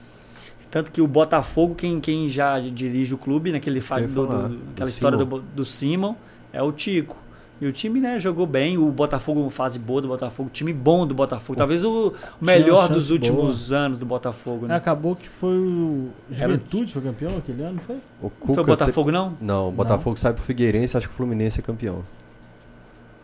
Tanto 0.71 0.89
que 0.89 1.01
o 1.01 1.07
Botafogo, 1.07 1.75
quem, 1.75 1.99
quem 1.99 2.27
já 2.29 2.57
dirige 2.59 3.13
o 3.13 3.17
clube, 3.17 3.51
naquele 3.51 3.77
ia 3.77 3.83
fa- 3.83 3.99
do- 3.99 4.07
do- 4.07 4.25
do 4.49 4.59
aquela 4.71 4.89
história 4.89 5.17
do, 5.17 5.25
Simon. 5.25 5.37
Bo- 5.39 5.43
do 5.53 5.65
Simon, 5.65 6.15
é 6.53 6.63
o 6.63 6.71
Tico. 6.71 7.17
E 7.59 7.67
o 7.67 7.71
time, 7.71 7.99
né, 7.99 8.19
jogou 8.19 8.47
bem. 8.47 8.75
O 8.77 8.89
Botafogo, 8.89 9.47
fase 9.51 9.77
boa 9.77 10.01
do 10.01 10.07
Botafogo, 10.07 10.49
time 10.51 10.73
bom 10.73 11.05
do 11.05 11.13
Botafogo. 11.13 11.55
Talvez 11.57 11.83
o 11.83 12.07
o 12.41 12.45
melhor 12.45 12.89
dos 12.89 13.11
últimos 13.11 13.71
anos 13.71 13.99
do 13.99 14.05
Botafogo, 14.05 14.65
né? 14.65 14.75
Acabou 14.75 15.15
que 15.15 15.29
foi 15.29 15.55
o 15.57 16.07
Era 16.31 16.47
o- 16.47 16.51
Juventude, 16.53 16.91
foi 16.93 17.01
campeão 17.03 17.37
aquele 17.37 17.61
ano, 17.61 17.73
não 17.73 17.81
foi? 17.83 17.97
O 18.19 18.23
Não 18.23 18.29
Cuca 18.31 18.53
foi 18.55 18.63
o 18.63 18.65
Botafogo, 18.65 19.11
não? 19.11 19.33
te- 19.33 19.43
Não, 19.43 19.69
o 19.69 19.71
Botafogo 19.71 20.17
sai 20.17 20.33
pro 20.33 20.41
Figueirense, 20.41 20.97
acho 20.97 21.07
que 21.07 21.13
o 21.13 21.17
Fluminense 21.17 21.59
é 21.59 21.61
campeão. 21.61 22.01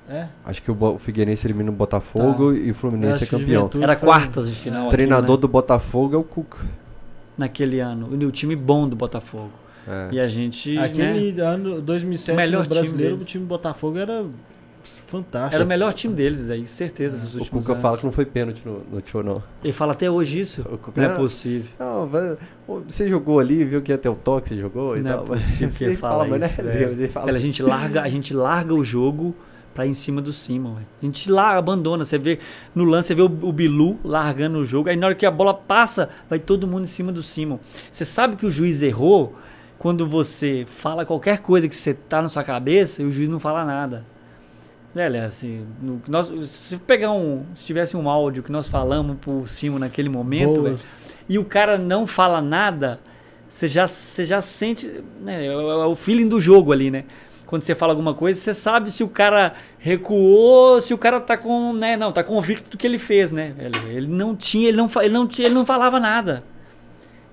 É. 0.10 0.28
Acho 0.45 0.62
que 0.62 0.70
o, 0.72 0.98
Figueirense 1.00 1.48
elimina 1.48 1.70
o 1.72 1.74
Botafogo 1.74 2.54
e 2.54 2.70
o 2.72 2.76
Fluminense 2.76 3.24
é 3.24 3.28
campeão. 3.28 3.70
Era 3.82 3.95
quartas 3.95 4.48
de 4.50 4.56
final. 4.56 4.78
O 4.78 4.88
aquilo, 4.88 4.91
treinador 4.91 5.36
né? 5.38 5.41
do 5.41 5.48
Botafogo 5.48 6.14
é 6.16 6.18
o 6.18 6.24
Cuca. 6.24 6.60
Naquele 7.38 7.80
ano. 7.80 8.10
E 8.20 8.26
o 8.26 8.32
time 8.32 8.56
bom 8.56 8.88
do 8.90 8.96
Botafogo. 8.96 9.52
É. 9.88 10.10
E 10.16 10.20
a 10.20 10.28
gente. 10.28 10.74
né, 10.76 10.84
Aquele 10.84 11.40
ano 11.40 11.82
2007 11.82 12.34
O 12.34 12.36
melhor 12.36 12.64
no 12.64 12.70
brasileiro, 12.70 13.12
time 13.16 13.24
o 13.24 13.26
time 13.28 13.44
do 13.46 13.48
Botafogo 13.48 13.98
era 13.98 14.26
fantástico. 14.84 15.56
Era 15.56 15.64
o 15.64 15.68
melhor 15.68 15.94
time 15.94 16.14
deles 16.14 16.50
aí, 16.50 16.66
certeza, 16.68 17.18
dos 17.18 17.36
O 17.36 17.40
últimos 17.40 17.62
Cuca 17.64 17.74
anos. 17.74 17.82
fala 17.82 17.98
que 17.98 18.06
não 18.06 18.12
foi 18.12 18.26
pênalti 18.26 18.62
no, 18.66 18.80
no 18.92 19.02
tio, 19.02 19.22
não. 19.24 19.42
Ele 19.64 19.72
fala 19.74 19.94
até 19.94 20.10
hoje 20.10 20.40
isso. 20.42 20.62
O 20.62 20.78
Cuca- 20.78 21.00
Não 21.02 21.10
é 21.10 21.12
Não. 21.14 21.16
possível. 21.18 21.72
Não, 21.80 22.10
você 22.86 23.08
jogou 23.08 23.40
ali, 23.40 23.64
viu 23.64 23.82
que 23.82 23.92
ia 23.92 23.98
ter 23.98 24.10
o 24.10 24.16
toque, 24.16 24.50
você 24.50 24.58
jogou 24.58 24.98
e 24.98 25.02
Não 25.02 25.12
é 25.12 25.14
tal. 25.16 25.26
mas- 25.28 25.44
possível 25.46 25.74
que 25.76 25.84
ele 25.86 25.92
Ele 25.94 25.98
fala 26.00 26.26
mas 26.28 26.42
é 26.44 26.46
isso, 26.48 26.62
assim, 26.62 26.70
velho. 26.78 26.90
mas 26.90 27.00
ele 27.00 27.10
fala- 27.12 27.32
a 27.32 27.40
gente 27.40 27.64
larga, 27.64 28.02
a 28.02 28.10
gente 28.10 28.34
larga 28.34 28.74
o 28.74 28.84
jogo 28.84 29.36
pra 29.78 29.86
ir 29.86 29.92
em 29.92 29.94
cima 29.94 30.20
do 30.24 30.34
Simon. 30.34 30.78
A 31.02 31.06
gente 31.06 31.30
lá 31.30 31.56
abandona, 31.56 32.04
você 32.04 32.18
vê 32.18 32.40
no 32.74 32.84
lance, 32.84 33.10
você 33.10 33.14
vê 33.14 33.22
o, 33.22 33.26
o 33.26 33.52
Bilu 33.54 34.00
largando 34.04 34.58
o 34.58 34.66
jogo, 34.66 34.90
aí 34.90 34.96
na 34.96 35.06
hora 35.06 35.14
que 35.16 35.24
a 35.24 35.30
bola 35.30 35.54
passa, 35.54 36.10
vai 36.28 36.40
todo 36.40 36.66
mundo 36.68 36.86
em 36.86 36.88
cima 36.88 37.12
do 37.12 37.22
Simon. 37.22 37.60
Você 37.92 38.04
sabe 38.04 38.36
que 38.36 38.44
o 38.44 38.50
juiz 38.50 38.82
errou 38.82 39.36
quando 39.78 40.08
você 40.08 40.66
fala 40.68 41.06
qualquer 41.06 41.42
coisa 41.44 41.68
que 41.68 41.76
você 41.76 41.94
tá 41.94 42.24
na 42.24 42.28
sua 42.28 42.44
cabeça 42.44 43.04
e 43.04 43.06
o 43.06 43.12
juiz 43.12 43.30
não 43.30 43.40
fala 43.40 43.64
nada. 43.64 44.04
Velho, 44.96 45.24
assim, 45.24 45.68
no- 45.80 46.02
nós, 46.08 46.32
se 46.50 46.76
pegar 46.78 47.12
um, 47.12 47.44
se 47.54 47.64
tivesse 47.64 47.96
um 47.96 48.10
áudio 48.10 48.42
que 48.42 48.52
nós 48.52 48.68
falamos 48.68 49.18
por 49.22 49.48
Simon 49.48 49.78
naquele 49.78 50.10
momento, 50.10 50.62
Boas. 50.62 51.14
e 51.30 51.38
o 51.38 51.46
cara 51.46 51.78
não 51.78 52.08
fala 52.08 52.42
nada, 52.42 53.00
você 53.48 53.68
já, 53.68 53.88
você 53.88 54.26
já 54.26 54.42
sente. 54.42 54.92
Né, 55.22 55.46
é, 55.46 55.56
o- 55.56 55.84
é 55.84 55.86
o 55.86 55.96
feeling 55.96 56.28
do 56.28 56.40
jogo 56.40 56.72
ali, 56.72 56.90
né? 56.90 57.04
Quando 57.48 57.64
você 57.64 57.74
fala 57.74 57.93
alguma 57.93 58.14
coisa, 58.14 58.39
você 58.39 58.54
sabe 58.54 58.91
se 58.91 59.04
o 59.04 59.08
cara 59.08 59.54
recuou, 59.80 60.82
se 60.82 60.93
o 60.93 60.98
cara 60.98 61.20
tá 61.20 61.38
com, 61.38 61.74
né, 61.74 61.95
não, 61.95 62.12
tá 62.12 62.22
convicto 62.24 62.70
do 62.70 62.78
que 62.78 62.86
ele 62.86 63.00
fez, 63.00 63.32
né? 63.32 63.56
Ele, 63.58 63.95
ele 63.95 64.08
não 64.08 64.36
tinha, 64.36 64.68
ele 64.68 64.78
não, 64.78 64.89
ele 65.02 65.14
não 65.14 65.26
tinha, 65.26 65.48
ele 65.48 65.56
não 65.56 65.66
falava 65.66 66.00
nada. 66.00 66.43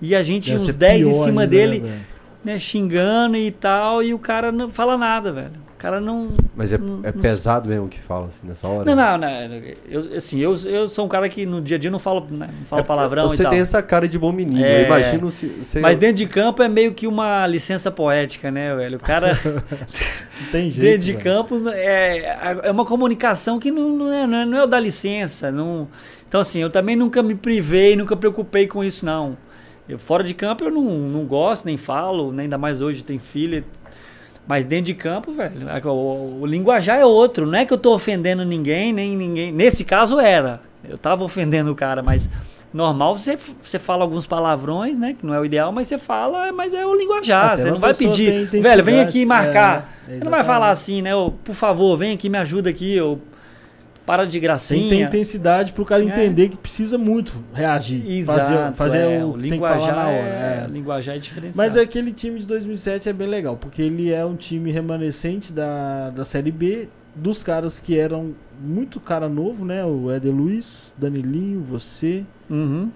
E 0.01 0.15
a 0.15 0.23
gente 0.23 0.53
Deve 0.53 0.63
uns 0.63 0.73
ser 0.73 0.79
10 0.79 1.07
em 1.07 1.13
cima 1.13 1.43
ainda, 1.43 1.47
dele, 1.49 1.81
né, 1.81 2.01
né, 2.45 2.59
xingando 2.59 3.37
e 3.37 3.51
tal, 3.51 4.03
e 4.03 4.15
o 4.15 4.19
cara 4.19 4.53
não 4.53 4.71
fala 4.71 4.97
nada, 4.97 5.33
velho. 5.33 5.64
O 5.85 5.87
cara 5.87 6.01
não 6.01 6.31
Mas 6.57 6.73
é, 6.73 6.79
Não- 6.79 7.01
é 7.03 7.13
não- 7.13 7.21
pesado 7.21 7.69
mesmo 7.69 7.89
que 7.89 8.01
fala 8.01 8.29
assim 8.29 8.47
nessa 8.47 8.67
hora? 8.67 8.87
Não, 8.87 9.19
não, 9.19 9.19
não. 9.19 9.63
Eu, 9.87 10.17
assim, 10.17 10.41
eu, 10.41 10.55
eu 10.65 10.89
sou 10.89 11.05
um 11.05 11.09
cara 11.09 11.29
que 11.29 11.45
no 11.45 11.61
dia 11.61 11.77
a 11.77 11.79
dia 11.79 11.91
não 11.91 11.99
falo, 11.99 12.27
né, 12.31 12.49
não 12.59 12.67
falo 12.67 12.81
É 12.81 12.85
palavrão 12.87 13.29
Você 13.29 13.47
tem 13.47 13.61
essa 13.61 13.83
cara 13.83 14.09
de 14.09 14.19
bom 14.19 14.33
menino. 14.33 14.65
É. 14.65 14.81
Eu 14.81 14.87
imagino 14.87 15.31
se 15.31 15.45
você. 15.47 15.81
Mas 15.81 15.99
dentro 15.99 16.17
de 16.17 16.27
campo 16.27 16.63
é 16.63 16.69
meio 16.71 16.95
que 16.95 17.07
uma 17.07 17.47
licença 17.47 17.91
poética, 17.91 18.51
né, 18.51 18.75
velho? 18.75 18.97
O 18.97 19.01
cara 19.01 19.39
Não 19.45 20.51
tem 20.51 20.71
jeito. 20.73 20.81
dentro 20.81 21.01
de 21.05 21.13
velho. 21.13 21.23
campo 21.23 21.69
é, 21.69 22.61
é 22.63 22.71
uma 22.71 22.87
comunicação 22.87 23.59
que 23.59 23.71
não, 23.71 23.91
não, 23.91 24.11
é, 24.11 24.27
não, 24.27 24.39
é, 24.39 24.47
não 24.47 24.59
é 24.61 24.65
o 24.65 24.67
da 24.67 24.81
licença. 24.81 25.53
Não... 25.53 25.87
Então, 26.27 26.41
assim, 26.41 26.61
eu 26.61 26.71
também 26.71 26.97
nunca 26.97 27.23
me 27.23 27.35
privei, 27.35 27.95
nunca 27.95 28.17
preocupei 28.17 28.67
com 28.67 28.83
isso, 28.83 29.05
não. 29.05 29.37
Eu, 29.87 29.99
fora 29.99 30.25
de 30.25 30.33
campo 30.33 30.65
eu 30.65 30.71
não, 30.71 30.83
não 30.83 31.27
gosto, 31.27 31.67
nem 31.67 31.77
falo, 31.77 32.33
nem 32.33 32.45
ainda 32.45 32.57
mais 32.57 32.81
hoje 32.81 33.05
tem 33.05 33.19
filha. 33.19 33.63
Mas 34.47 34.65
dentro 34.65 34.87
de 34.87 34.95
campo, 34.95 35.33
velho, 35.33 35.69
é 35.69 35.81
o, 35.87 36.41
o 36.41 36.47
linguajar 36.47 36.99
é 36.99 37.05
outro. 37.05 37.47
Não 37.47 37.59
é 37.59 37.65
que 37.65 37.73
eu 37.73 37.79
tô 37.79 37.95
ofendendo 37.95 38.45
ninguém, 38.45 38.93
nem 38.93 39.17
ninguém. 39.17 39.53
Nesse 39.53 39.85
caso 39.85 40.21
era. 40.21 40.61
Eu 40.87 40.99
tava 40.99 41.25
ofendendo 41.25 41.73
o 41.73 41.75
cara, 41.75 42.03
mas 42.03 42.29
normal 42.73 43.17
você, 43.17 43.39
você 43.63 43.79
fala 43.79 44.03
alguns 44.03 44.27
palavrões, 44.27 44.99
né? 44.99 45.15
Que 45.19 45.25
não 45.25 45.33
é 45.33 45.41
o 45.41 45.45
ideal, 45.45 45.73
mas 45.73 45.89
você 45.89 45.97
fala, 45.97 46.53
mas 46.53 46.75
é 46.75 46.85
o 46.85 46.95
linguajar. 46.95 47.53
Até 47.53 47.63
você 47.63 47.71
não 47.71 47.81
vai 47.81 47.95
pedir, 47.95 48.49
velho, 48.51 48.85
vem 48.85 49.01
aqui 49.01 49.25
marcar. 49.25 49.97
É, 50.09 50.19
você 50.19 50.25
não 50.25 50.31
vai 50.31 50.45
falar 50.45 50.71
assim, 50.71 51.01
né? 51.01 51.15
ô, 51.15 51.31
por 51.31 51.55
favor, 51.55 51.97
vem 51.97 52.13
aqui, 52.13 52.29
me 52.29 52.37
ajuda 52.37 52.69
aqui, 52.69 53.01
ou 53.01 53.19
para 54.07 54.25
de 54.25 54.33
Tem 54.33 54.41
que 54.41 54.41
ter 54.41 54.47
gracinha. 54.47 55.05
intensidade 55.07 55.73
pro 55.73 55.85
cara 55.85 56.03
É. 56.03 56.07
entender 56.07 56.49
que 56.51 56.57
precisa 56.57 56.99
muito 56.99 57.43
reagir. 57.53 58.05
Exato, 58.07 58.39
fazer 58.41 58.73
fazer 58.75 58.99
é, 58.99 59.25
o 59.25 59.31
o 59.31 59.35
que 59.35 59.41
tem 59.49 59.53
que 59.53 59.59
falar 59.59 59.75
linguajar 59.77 59.97
na 59.97 60.07
hora. 60.09 60.17
é, 60.17 60.61
é. 60.63 60.67
o 60.69 60.73
linguajar 60.73 61.17
é 61.17 61.19
diferenciado. 61.19 61.57
Mas 61.57 61.77
aquele 61.77 62.13
time 62.13 62.39
de 62.39 62.47
2007 62.47 63.09
é 63.09 63.13
bem 63.13 63.27
legal, 63.29 63.57
porque 63.57 63.81
ele 63.83 64.13
é 64.13 64.25
um 64.25 64.37
time 64.37 64.71
remanescente 64.71 65.53
da, 65.53 66.11
da 66.11 66.25
Série 66.25 66.51
B, 66.53 66.89
dos 67.15 67.43
caras 67.43 67.79
que 67.79 67.99
eram 67.99 68.33
muito 68.61 68.99
cara 69.01 69.29
novo, 69.29 69.65
né? 69.65 69.85
O 69.85 70.11
Éder 70.11 70.35
Luiz, 70.35 70.93
Danilinho, 70.99 71.61
você 71.61 72.25
Uhum. 72.51 72.91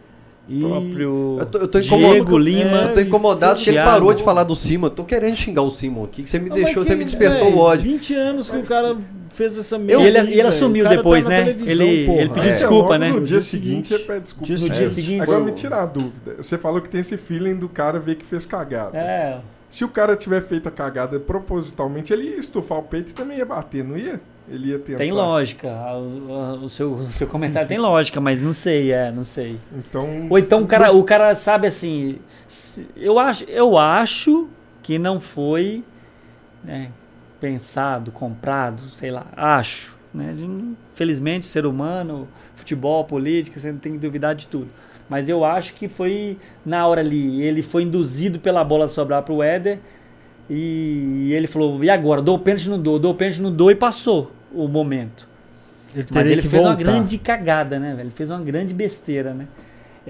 E... 0.49 0.61
próprio 0.61 1.37
Eu 1.41 1.47
tô, 1.47 1.59
eu 1.59 1.69
tô 1.69 1.81
Diego 1.81 1.97
incomodado. 2.17 2.39
Lima. 2.39 2.77
Eu 2.83 2.93
tô 2.95 3.01
incomodado 3.01 3.61
que 3.61 3.71
ele 3.71 3.83
parou 3.83 4.15
de 4.15 4.23
falar 4.23 4.45
do 4.45 4.57
Simon. 4.57 4.87
Eu 4.87 4.91
tô 4.91 5.05
querendo 5.05 5.37
xingar 5.37 5.63
o 5.63 5.71
Simon 5.71 6.05
aqui, 6.05 6.23
que 6.23 6.31
você 6.31 6.39
me 6.39 6.51
Ah, 6.51 6.55
deixou, 6.55 6.85
você 6.85 6.95
me 6.95 7.05
despertou 7.05 7.47
véi, 7.51 7.55
o 7.55 7.59
ódio. 7.59 7.91
20 7.91 8.15
anos 8.15 8.51
que 8.51 8.57
o 8.57 8.63
cara 8.63 8.97
fez 9.31 9.57
essa 9.59 9.77
E 9.77 9.79
merda. 9.79 10.03
ele, 10.05 10.17
e 10.19 10.21
ele 10.21 10.37
velho. 10.37 10.49
assumiu 10.49 10.85
cara 10.85 10.97
depois, 10.97 11.25
tá 11.25 11.31
né? 11.31 11.51
Ele, 11.51 12.07
porra. 12.07 12.21
ele 12.21 12.29
pediu 12.31 12.51
É. 12.51 12.53
desculpa, 12.55 12.99
né? 12.99 13.11
No 13.11 13.21
dia 13.21 13.41
seguinte, 13.43 13.93
ele 13.95 14.05
pede 14.05 14.21
desculpa. 14.23 14.53
No 14.53 14.71
dia 14.71 14.89
seguinte. 14.89 15.21
Agora 15.23 15.41
me 15.45 15.53
tira 15.53 15.83
a 15.83 15.87
dúvida. 15.87 16.37
Você 16.39 16.57
falou 16.57 16.81
que 16.81 16.89
tem 16.89 17.01
esse 17.01 17.17
feeling 17.17 17.57
do 17.57 17.69
cara 17.69 17.99
ver 17.99 18.15
que 18.17 18.25
fez 18.25 18.47
cagada. 18.47 18.97
É, 18.97 19.39
Se 19.71 19.85
o 19.85 19.89
cara 19.89 20.17
tiver 20.17 20.41
feito 20.41 20.67
a 20.67 20.71
cagada 20.71 21.21
propositalmente, 21.21 22.11
ele 22.13 22.23
ia 22.31 22.39
estufar 22.39 22.79
o 22.79 22.83
peito 22.85 23.11
e 23.11 23.13
também 23.13 23.37
ia 23.39 23.45
bater, 23.45 23.85
não 23.85 23.99
ia? 23.99 24.19
Ele 24.51 24.69
ia 24.71 24.79
tentar. 24.79 24.99
tem 24.99 25.13
lógica. 25.13 25.69
O, 25.95 26.65
o 26.65 26.69
seu, 26.69 26.93
o 26.93 27.09
seu 27.09 27.27
comentário 27.27 27.69
tem 27.69 27.79
lógica, 27.79 28.21
mas 28.21 28.43
não 28.43 28.53
sei, 28.53 28.93
é, 28.93 29.11
não 29.11 29.23
sei. 29.23 29.59
Então. 29.73 30.27
Ou 30.31 30.39
então 30.39 30.63
o 30.63 30.67
cara, 30.67 30.93
o 30.93 31.05
cara 31.05 31.35
sabe 31.35 31.67
assim. 31.67 32.19
Eu 32.97 33.19
acho, 33.19 33.45
eu 33.45 33.77
acho 33.77 34.49
que 34.83 34.99
não 34.99 35.21
foi 35.21 35.85
né, 36.65 36.91
pensado, 37.41 38.11
comprado, 38.11 38.89
sei 38.91 39.11
lá. 39.11 39.27
Acho. 39.37 39.97
Né? 40.15 40.35
Felizmente, 40.95 41.45
ser 41.45 41.67
humano, 41.67 42.27
futebol, 42.57 43.05
política, 43.05 43.61
você 43.61 43.71
não 43.71 43.79
tem 43.79 43.93
que 43.93 43.99
duvidar 43.99 44.35
de 44.35 44.47
tudo. 44.47 44.69
Mas 45.11 45.29
eu 45.29 45.45
acho 45.45 45.75
que 45.75 45.89
foi 45.89 46.39
na 46.65 46.87
hora 46.87 47.03
ali. 47.03 47.43
Ele 47.43 47.63
foi 47.63 47.83
induzido 47.83 48.41
pela 48.41 48.65
bola 48.65 48.89
sobrar 48.89 49.23
pro 49.23 49.43
Éder. 49.43 49.79
E 50.49 51.31
ele 51.35 51.47
falou: 51.47 51.85
e 51.85 51.91
agora? 51.91 52.23
Dou 52.23 52.37
o 52.37 52.39
pênalti, 52.39 52.71
não 52.71 52.81
dou, 52.81 52.99
dou 52.99 53.13
o 53.13 53.15
pênalti, 53.15 53.43
não 53.43 53.53
dou, 53.53 53.71
e 53.71 53.75
passou 53.75 54.38
o 54.53 54.67
momento. 54.69 55.29
Ele 55.95 56.07
Mas 56.13 56.27
ele 56.31 56.43
fez 56.43 56.63
uma 56.63 56.75
voltar. 56.77 56.93
grande 56.93 57.19
cagada, 57.19 57.79
né, 57.79 57.91
velho? 57.91 58.01
Ele 58.03 58.11
fez 58.11 58.31
uma 58.31 58.41
grande 58.41 58.75
besteira, 58.75 59.33
né? 59.33 59.47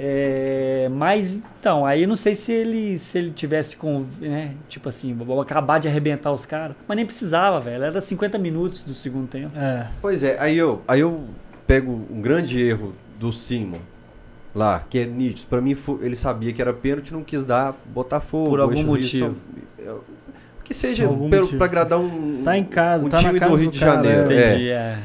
É, 0.00 0.88
mas 0.92 1.42
então, 1.58 1.84
aí 1.84 2.02
eu 2.02 2.08
não 2.08 2.14
sei 2.14 2.36
se 2.36 2.52
ele 2.52 2.98
se 2.98 3.18
ele 3.18 3.30
tivesse 3.32 3.76
com, 3.76 4.06
né, 4.20 4.52
tipo 4.68 4.88
assim, 4.88 5.12
vou 5.12 5.40
acabar 5.40 5.80
de 5.80 5.88
arrebentar 5.88 6.30
os 6.30 6.46
caras, 6.46 6.76
mas 6.86 6.94
nem 6.96 7.04
precisava, 7.04 7.58
velho. 7.60 7.82
Era 7.82 8.00
50 8.00 8.38
minutos 8.38 8.82
do 8.82 8.94
segundo 8.94 9.26
tempo. 9.26 9.58
É. 9.58 9.88
Pois 10.00 10.22
é, 10.22 10.36
aí 10.38 10.56
eu, 10.56 10.82
aí 10.86 11.00
eu 11.00 11.24
pego 11.66 12.06
um 12.10 12.20
grande 12.20 12.62
erro 12.62 12.94
do 13.18 13.32
Simon 13.32 13.78
lá, 14.54 14.84
que 14.88 15.00
é 15.00 15.04
nítido. 15.04 15.48
Pra 15.48 15.60
mim, 15.60 15.76
ele 16.00 16.14
sabia 16.14 16.52
que 16.52 16.62
era 16.62 16.72
pênalti, 16.72 17.12
não 17.12 17.24
quis 17.24 17.44
dar 17.44 17.74
Botafogo. 17.86 18.50
Por 18.50 18.60
algum 18.60 18.84
motivo. 18.84 19.34
Eu- 19.78 20.04
Que 20.68 20.74
seja 20.74 21.08
pra 21.56 21.64
agradar 21.64 21.98
um, 21.98 22.42
Tá 22.44 22.58
em 22.58 22.62
casa, 22.62 23.06
um 23.06 23.08
tá 23.08 23.22
na 23.22 23.28
time 23.28 23.40
casa 23.40 23.52
do 23.52 23.56
Rio 23.56 23.70
do 23.70 23.72
de 23.72 23.80
cara, 23.80 24.04
Janeiro. 24.04 24.30
é. 24.30 24.34
é. 24.34 24.50
Entendi, 24.50 24.68
é. 24.68 24.98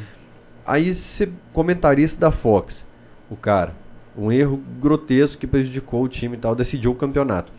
Aí 0.66 0.94
você 0.94 1.30
comentarista 1.54 2.20
da 2.20 2.32
Fox, 2.32 2.86
o 3.30 3.38
cara, 3.38 3.74
um 4.18 4.30
erro 4.30 4.62
grotesco 4.82 5.40
que 5.40 5.48
prejudicou 5.48 6.04
o 6.04 6.10
time 6.10 6.36
e 6.36 6.40
tal, 6.40 6.54
decidiu 6.54 6.92
o 6.92 6.96
campeonato. 6.96 7.50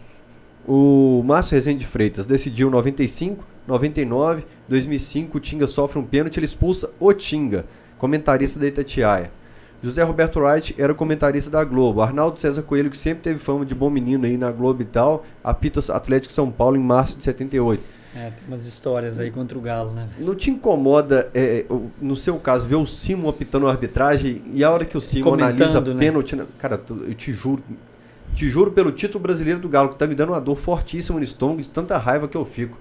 O 0.69 1.23
Márcio 1.25 1.55
Rezende 1.55 1.87
Freitas 1.87 2.27
decidiu 2.27 2.69
95, 2.69 3.43
99, 3.67 4.45
2005, 4.69 5.39
o 5.39 5.41
Tinga 5.41 5.67
sofre 5.67 5.99
um 5.99 6.05
pênalti, 6.05 6.37
ele 6.37 6.45
expulsa 6.45 6.91
o 7.01 7.11
Tinga, 7.15 7.65
comentarista 7.97 8.61
da 8.61 8.67
Itatiaia. 8.67 9.31
José 9.83 10.03
Roberto 10.03 10.41
Wright 10.41 10.75
era 10.79 10.93
o 10.93 10.97
comentarista 10.97 11.51
da 11.51 11.63
Globo. 11.63 12.01
Arnaldo 12.01 12.41
César 12.41 12.63
Coelho, 12.63 12.91
que 12.91 12.97
sempre 12.97 13.23
teve 13.23 13.39
fama 13.39 13.67
de 13.67 13.75
bom 13.75 13.91
menino 13.91 14.25
aí 14.25 14.39
na 14.39 14.51
Globo 14.51 14.81
e 14.81 14.87
tal, 14.87 15.25
apita 15.43 15.81
Atlético 15.93 16.33
São 16.33 16.51
Paulo 16.51 16.77
em 16.77 16.83
março 16.83 17.19
de 17.19 17.25
78. 17.25 17.83
É, 18.15 18.31
tem 18.31 18.47
umas 18.47 18.65
histórias 18.65 19.19
aí 19.19 19.31
contra 19.31 19.59
o 19.59 19.61
Galo, 19.61 19.91
né? 19.93 20.09
Não 20.19 20.35
te 20.37 20.51
incomoda, 20.51 21.29
é, 21.35 21.65
o- 21.69 21.91
no 22.01 22.15
seu 22.17 22.39
caso, 22.39 22.67
ver 22.69 22.77
o 22.77 22.87
Simon 22.87 23.29
apitando 23.29 23.67
a 23.67 23.71
arbitragem 23.73 24.41
e 24.53 24.63
a 24.63 24.71
hora 24.71 24.85
que 24.85 24.97
o 24.97 25.01
Simon 25.01 25.31
Comentando, 25.31 25.63
analisa 25.79 25.81
né? 25.95 26.01
pênalti. 26.01 26.37
na- 26.37 26.47
Cara, 26.59 26.81
eu 27.07 27.15
te 27.15 27.33
juro, 27.33 27.63
te 28.35 28.49
juro 28.49 28.71
pelo 28.71 28.93
título 28.93 29.21
brasileiro 29.21 29.59
do 29.59 29.69
Galo, 29.69 29.89
que 29.89 29.97
tá 29.97 30.07
me 30.07 30.15
dando 30.15 30.31
uma 30.31 30.41
dor 30.41 30.57
fortíssima 30.57 31.19
no 31.19 31.25
estômago, 31.25 31.61
de 31.61 31.69
tanta 31.69 31.99
raiva 31.99 32.29
que 32.29 32.37
eu 32.37 32.45
fico. 32.45 32.79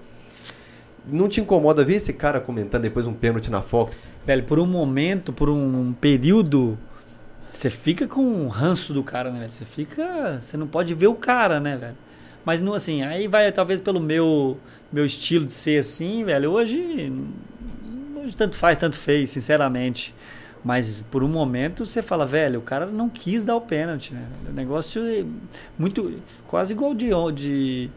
Não 1.06 1.28
te 1.28 1.40
incomoda 1.40 1.84
ver 1.84 1.96
esse 1.96 2.12
cara 2.12 2.40
comentando 2.40 2.82
depois 2.82 3.06
um 3.06 3.12
pênalti 3.12 3.50
na 3.50 3.60
Fox? 3.60 4.10
Velho, 4.24 4.44
por 4.44 4.58
um 4.58 4.66
momento, 4.66 5.32
por 5.32 5.50
um 5.50 5.92
período, 6.00 6.78
você 7.50 7.68
fica 7.68 8.06
com 8.06 8.22
um 8.22 8.48
ranço 8.48 8.94
do 8.94 9.02
cara, 9.02 9.30
né, 9.30 9.40
velho? 9.40 9.50
Você 9.52 9.64
fica. 9.66 10.38
Você 10.40 10.56
não 10.56 10.66
pode 10.66 10.94
ver 10.94 11.08
o 11.08 11.14
cara, 11.14 11.60
né, 11.60 11.76
velho? 11.76 11.96
Mas 12.44 12.62
não 12.62 12.72
assim, 12.74 13.02
aí 13.02 13.26
vai 13.28 13.50
talvez 13.52 13.80
pelo 13.80 14.00
meu 14.00 14.56
meu 14.94 15.04
estilo 15.04 15.44
de 15.44 15.52
ser 15.52 15.78
assim, 15.80 16.22
velho. 16.24 16.50
Hoje. 16.52 17.12
Hoje 18.22 18.36
tanto 18.36 18.56
faz, 18.56 18.78
tanto 18.78 18.96
fez, 18.96 19.30
sinceramente. 19.30 20.14
Mas 20.64 21.02
por 21.10 21.22
um 21.22 21.28
momento 21.28 21.84
você 21.84 22.00
fala, 22.00 22.24
velho, 22.24 22.60
o 22.60 22.62
cara 22.62 22.86
não 22.86 23.08
quis 23.08 23.44
dar 23.44 23.54
o 23.56 23.60
pênalti, 23.60 24.14
né? 24.14 24.24
O 24.48 24.52
negócio 24.52 25.04
é 25.04 25.24
muito. 25.78 26.12
Quase 26.48 26.72
igual 26.72 26.94
de, 26.94 27.10
de, 27.34 27.90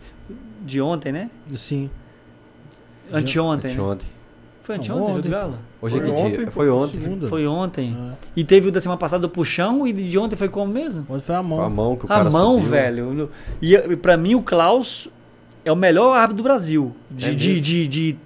de 0.66 0.82
ontem, 0.82 1.12
né? 1.14 1.30
Sim. 1.56 1.90
Anteontem. 3.12 3.72
né? 3.72 3.78
Anteontem. 3.78 4.10
Foi 4.64 4.76
Não, 4.76 4.84
anteontem, 4.84 5.04
o 5.06 5.08
jogo 5.08 5.22
do 5.22 5.28
ontem. 5.28 5.30
Galo? 5.32 5.60
Hoje 5.82 5.96
é 5.98 6.00
Foi 6.02 6.10
que 6.10 6.16
ontem, 6.22 6.38
dia? 6.40 6.52
Foi 6.52 6.70
ontem. 6.70 7.02
Segunda. 7.02 7.28
Foi 7.30 7.48
ontem. 7.48 7.98
É. 8.12 8.14
E 8.36 8.44
teve 8.44 8.68
o 8.68 8.72
da 8.72 8.82
semana 8.82 9.00
passada 9.00 9.22
do 9.22 9.30
puxão 9.30 9.88
e 9.88 9.94
de 9.94 10.18
ontem 10.20 10.36
foi 10.36 10.50
como 10.50 10.74
mesmo? 10.74 11.06
Ontem 11.08 11.22
foi 11.22 11.36
a 11.36 11.44
mão. 11.44 11.62
A 11.62 11.70
mão 11.70 11.96
que 11.96 12.04
o 12.04 12.12
A 12.12 12.16
cara 12.18 12.30
mão, 12.30 12.56
subiu. 12.56 12.70
velho. 12.70 13.32
E 13.62 13.76
e 13.76 13.96
pra 13.96 14.18
mim 14.18 14.36
o 14.36 14.42
Klaus 14.42 15.08
é 15.68 15.72
o 15.72 15.76
melhor 15.76 16.16
árbitro 16.16 16.38
do 16.38 16.44
Brasil. 16.44 16.96
De, 17.10 17.30
É 17.30 17.34
de, 17.34 17.60
de, 17.60 17.88
de- 17.88 18.18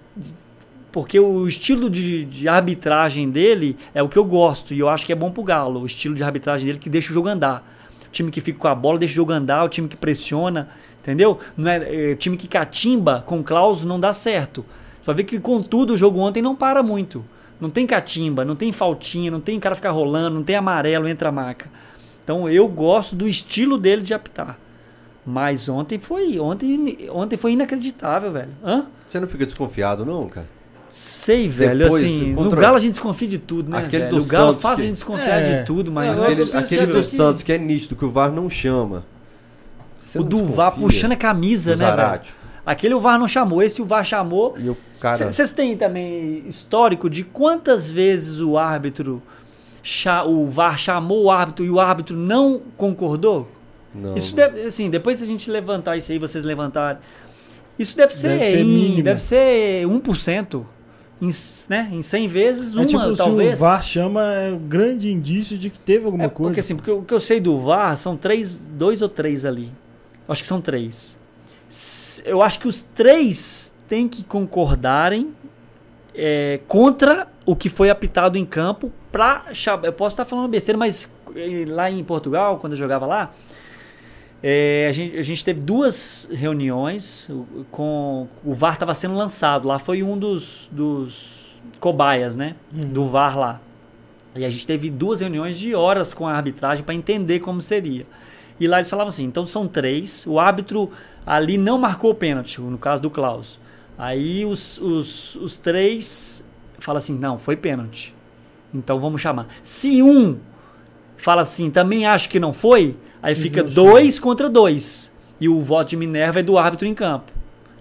porque 0.91 1.19
o 1.19 1.47
estilo 1.47 1.89
de, 1.89 2.25
de 2.25 2.47
arbitragem 2.49 3.29
dele 3.29 3.77
é 3.93 4.03
o 4.03 4.09
que 4.09 4.17
eu 4.17 4.25
gosto. 4.25 4.73
E 4.73 4.79
eu 4.79 4.89
acho 4.89 5.05
que 5.05 5.13
é 5.13 5.15
bom 5.15 5.31
pro 5.31 5.41
Galo. 5.43 5.81
O 5.81 5.85
estilo 5.85 6.13
de 6.15 6.23
arbitragem 6.23 6.65
dele 6.67 6.79
que 6.79 6.89
deixa 6.89 7.11
o 7.11 7.13
jogo 7.13 7.29
andar. 7.29 7.65
O 8.07 8.11
time 8.11 8.29
que 8.29 8.41
fica 8.41 8.59
com 8.59 8.67
a 8.67 8.75
bola 8.75 8.99
deixa 8.99 9.13
o 9.13 9.15
jogo 9.15 9.31
andar. 9.31 9.63
O 9.63 9.69
time 9.69 9.87
que 9.87 9.95
pressiona. 9.95 10.67
Entendeu? 11.01 11.39
Não 11.55 11.71
é, 11.71 12.11
é, 12.11 12.15
time 12.15 12.35
que 12.35 12.47
catimba 12.47 13.23
com 13.25 13.39
o 13.39 13.43
Klaus 13.43 13.83
não 13.85 13.99
dá 13.99 14.11
certo. 14.11 14.65
Você 14.99 15.05
vai 15.05 15.15
ver 15.15 15.23
que, 15.23 15.39
contudo, 15.39 15.93
o 15.93 15.97
jogo 15.97 16.19
ontem 16.19 16.41
não 16.41 16.55
para 16.55 16.83
muito. 16.83 17.23
Não 17.59 17.69
tem 17.69 17.87
catimba, 17.87 18.43
não 18.43 18.55
tem 18.55 18.71
faltinha, 18.71 19.31
não 19.31 19.39
tem 19.39 19.59
cara 19.59 19.75
ficar 19.75 19.91
rolando, 19.91 20.35
não 20.35 20.43
tem 20.43 20.55
amarelo 20.55 21.07
entre 21.07 21.27
a 21.27 21.31
maca. 21.31 21.71
Então 22.23 22.49
eu 22.49 22.67
gosto 22.67 23.15
do 23.15 23.27
estilo 23.27 23.77
dele 23.77 24.01
de 24.01 24.13
apitar. 24.13 24.59
Mas 25.25 25.69
ontem 25.69 25.99
foi, 25.99 26.39
ontem, 26.39 26.97
ontem 27.11 27.37
foi 27.37 27.51
inacreditável, 27.53 28.31
velho. 28.31 28.49
Hã? 28.63 28.85
Você 29.07 29.19
não 29.19 29.27
fica 29.27 29.45
desconfiado, 29.45 30.03
não, 30.05 30.27
cara? 30.27 30.47
Sei, 30.89 31.47
velho. 31.47 31.77
Depois, 31.79 32.03
assim, 32.03 32.33
contra- 32.35 32.55
no 32.55 32.61
Galo 32.61 32.75
a 32.75 32.79
gente 32.79 32.91
desconfia 32.93 33.27
de 33.27 33.37
tudo, 33.37 33.69
né? 33.71 33.77
Aquele 33.77 34.05
velho? 34.05 34.17
do 34.17 34.23
o 34.23 34.27
Galo 34.27 34.47
Santos 34.47 34.61
faz 34.63 34.75
que- 34.75 34.81
a 34.81 34.85
gente 34.85 34.93
desconfiar 34.95 35.39
É. 35.41 35.59
de 35.59 35.65
tudo, 35.65 35.91
mas 35.91 36.15
Não, 36.15 36.23
Aquele, 36.23 36.43
aquele 36.43 36.85
do 36.87 36.93
que- 36.97 37.03
Santos, 37.03 37.43
que 37.43 37.53
é 37.53 37.57
nítido, 37.57 37.95
que 37.95 38.03
o 38.03 38.11
VAR 38.11 38.31
não 38.31 38.49
chama. 38.49 39.05
Você 39.99 40.17
O 40.19 40.21
não 40.23 40.27
do 40.29 40.45
VAR 40.47 40.73
puxando 40.73 41.13
a 41.13 41.15
camisa, 41.15 41.75
né, 41.75 41.95
velho? 41.95 42.21
Aquele 42.65 42.93
o 42.93 42.99
VAR 42.99 43.17
não 43.17 43.27
chamou, 43.27 43.61
esse 43.63 43.81
o 43.81 43.85
VAR 43.85 44.03
chamou. 44.03 44.55
O 44.57 44.75
cara. 44.99 45.29
Vocês 45.29 45.51
têm 45.53 45.77
também 45.77 46.43
histórico 46.47 47.09
de 47.09 47.23
quantas 47.23 47.89
vezes 47.89 48.39
o 48.41 48.57
árbitro, 48.57 49.21
o 50.27 50.47
VAR 50.47 50.77
chamou 50.77 51.23
o 51.25 51.31
árbitro 51.31 51.63
e 51.63 51.69
o 51.69 51.79
árbitro 51.79 52.17
não 52.17 52.61
concordou? 52.75 53.47
Não, 53.93 54.15
Isso 54.17 54.35
deve, 54.35 54.61
assim, 54.61 54.89
depois 54.89 55.17
se 55.17 55.23
a 55.23 55.27
gente 55.27 55.49
levantar 55.51 55.97
isso 55.97 56.11
aí, 56.11 56.17
vocês 56.17 56.45
levantarem, 56.45 57.01
isso 57.77 57.95
deve 57.97 58.13
ser, 58.13 58.29
Deve 58.39 58.45
ser 58.51 58.59
em, 58.61 58.65
mínimo. 58.65 59.03
deve 59.03 59.21
ser 59.21 59.85
1%. 59.87 60.65
Em, 61.21 61.29
né? 61.69 61.89
em 61.91 62.01
100 62.01 62.27
vezes, 62.27 62.73
uma, 62.73 62.83
é 62.83 62.85
tipo, 62.85 63.15
talvez. 63.15 63.49
se 63.51 63.55
o 63.55 63.59
VAR 63.59 63.83
chama, 63.83 64.21
é 64.33 64.51
um 64.51 64.57
grande 64.57 65.11
indício 65.11 65.55
de 65.57 65.69
que 65.69 65.77
teve 65.77 66.05
alguma 66.05 66.23
É, 66.23 66.29
coisa. 66.29 66.49
Porque 66.49 66.59
assim, 66.59 66.75
porque 66.75 66.89
o 66.89 67.03
que 67.03 67.13
eu 67.13 67.19
sei 67.19 67.39
do 67.39 67.59
VAR 67.59 67.95
são 67.95 68.17
três, 68.17 68.67
dois 68.73 69.01
ou 69.03 69.09
três 69.09 69.45
ali. 69.45 69.71
Acho 70.27 70.41
que 70.41 70.47
são 70.47 70.59
três. 70.59 71.19
Eu 72.25 72.41
acho 72.41 72.59
que 72.59 72.67
os 72.67 72.81
três 72.81 73.75
têm 73.87 74.07
que 74.07 74.23
concordarem 74.23 75.33
é, 76.15 76.59
contra 76.67 77.27
o 77.45 77.55
que 77.55 77.69
foi 77.69 77.89
apitado 77.89 78.37
em 78.37 78.45
campo 78.45 78.91
pra. 79.11 79.45
Eu 79.83 79.93
posso 79.93 80.13
estar 80.13 80.25
falando 80.25 80.47
besteira, 80.49 80.77
mas 80.77 81.11
eh, 81.35 81.65
lá 81.67 81.89
em 81.89 82.03
Portugal, 82.03 82.57
quando 82.57 82.73
eu 82.73 82.79
jogava 82.79 83.05
lá, 83.05 83.31
é, 84.43 84.87
a, 84.89 84.91
gente, 84.91 85.17
a 85.17 85.21
gente 85.21 85.45
teve 85.45 85.59
duas 85.59 86.27
reuniões 86.31 87.29
com. 87.69 88.27
O 88.43 88.55
VAR 88.55 88.73
estava 88.73 88.93
sendo 88.93 89.15
lançado. 89.15 89.67
Lá 89.67 89.77
foi 89.77 90.01
um 90.01 90.17
dos, 90.17 90.67
dos 90.71 91.59
cobaias, 91.79 92.35
né? 92.35 92.55
Do 92.71 93.07
VAR 93.07 93.37
lá. 93.37 93.61
E 94.35 94.43
a 94.43 94.49
gente 94.49 94.65
teve 94.65 94.89
duas 94.89 95.19
reuniões 95.19 95.59
de 95.59 95.75
horas 95.75 96.13
com 96.13 96.27
a 96.27 96.33
arbitragem 96.33 96.83
para 96.83 96.95
entender 96.95 97.39
como 97.39 97.61
seria. 97.61 98.05
E 98.59 98.67
lá 98.67 98.77
eles 98.77 98.89
falavam 98.89 99.09
assim: 99.09 99.25
então 99.25 99.45
são 99.45 99.67
três. 99.67 100.25
O 100.25 100.39
árbitro 100.39 100.89
ali 101.25 101.57
não 101.57 101.77
marcou 101.77 102.11
o 102.11 102.15
pênalti, 102.15 102.59
no 102.59 102.77
caso 102.77 103.01
do 103.01 103.11
Klaus. 103.11 103.59
Aí 103.95 104.43
os, 104.43 104.79
os, 104.79 105.35
os 105.35 105.57
três 105.57 106.47
falam 106.79 106.97
assim: 106.97 107.15
não, 107.15 107.37
foi 107.37 107.55
pênalti. 107.55 108.15
Então 108.73 108.99
vamos 108.99 109.21
chamar. 109.21 109.47
Se 109.61 110.01
um 110.01 110.39
fala 111.21 111.43
assim, 111.43 111.69
também 111.69 112.05
acho 112.05 112.27
que 112.27 112.39
não 112.39 112.51
foi, 112.51 112.97
aí 113.21 113.35
fica 113.35 113.63
dois 113.63 114.17
contra 114.17 114.49
dois. 114.49 115.11
E 115.39 115.47
o 115.47 115.61
voto 115.61 115.89
de 115.89 115.97
Minerva 115.97 116.39
é 116.39 116.43
do 116.43 116.57
árbitro 116.57 116.87
em 116.87 116.95
campo. 116.95 117.31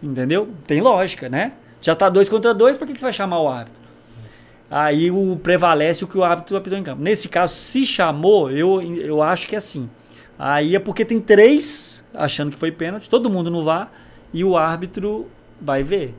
Entendeu? 0.02 0.48
Tem 0.66 0.80
lógica, 0.80 1.28
né? 1.28 1.52
Já 1.80 1.94
tá 1.94 2.08
dois 2.08 2.28
contra 2.28 2.52
dois, 2.52 2.76
pra 2.76 2.86
que, 2.86 2.92
que 2.92 2.98
você 2.98 3.06
vai 3.06 3.12
chamar 3.12 3.40
o 3.40 3.48
árbitro? 3.48 3.80
Aí 4.70 5.10
o 5.10 5.36
prevalece 5.42 6.04
o 6.04 6.06
que 6.06 6.18
o 6.18 6.22
árbitro 6.22 6.56
apitou 6.56 6.78
em 6.78 6.82
campo. 6.82 7.02
Nesse 7.02 7.28
caso, 7.28 7.54
se 7.54 7.84
chamou, 7.86 8.50
eu, 8.50 8.80
eu 8.82 9.22
acho 9.22 9.48
que 9.48 9.54
é 9.54 9.58
assim. 9.58 9.88
Aí 10.38 10.76
é 10.76 10.78
porque 10.78 11.04
tem 11.04 11.18
três 11.18 12.04
achando 12.14 12.50
que 12.50 12.58
foi 12.58 12.70
pênalti, 12.70 13.08
todo 13.08 13.30
mundo 13.30 13.50
no 13.50 13.64
VAR, 13.64 13.90
e 14.34 14.44
o 14.44 14.56
árbitro 14.56 15.26
vai 15.60 15.82
ver. 15.82 16.14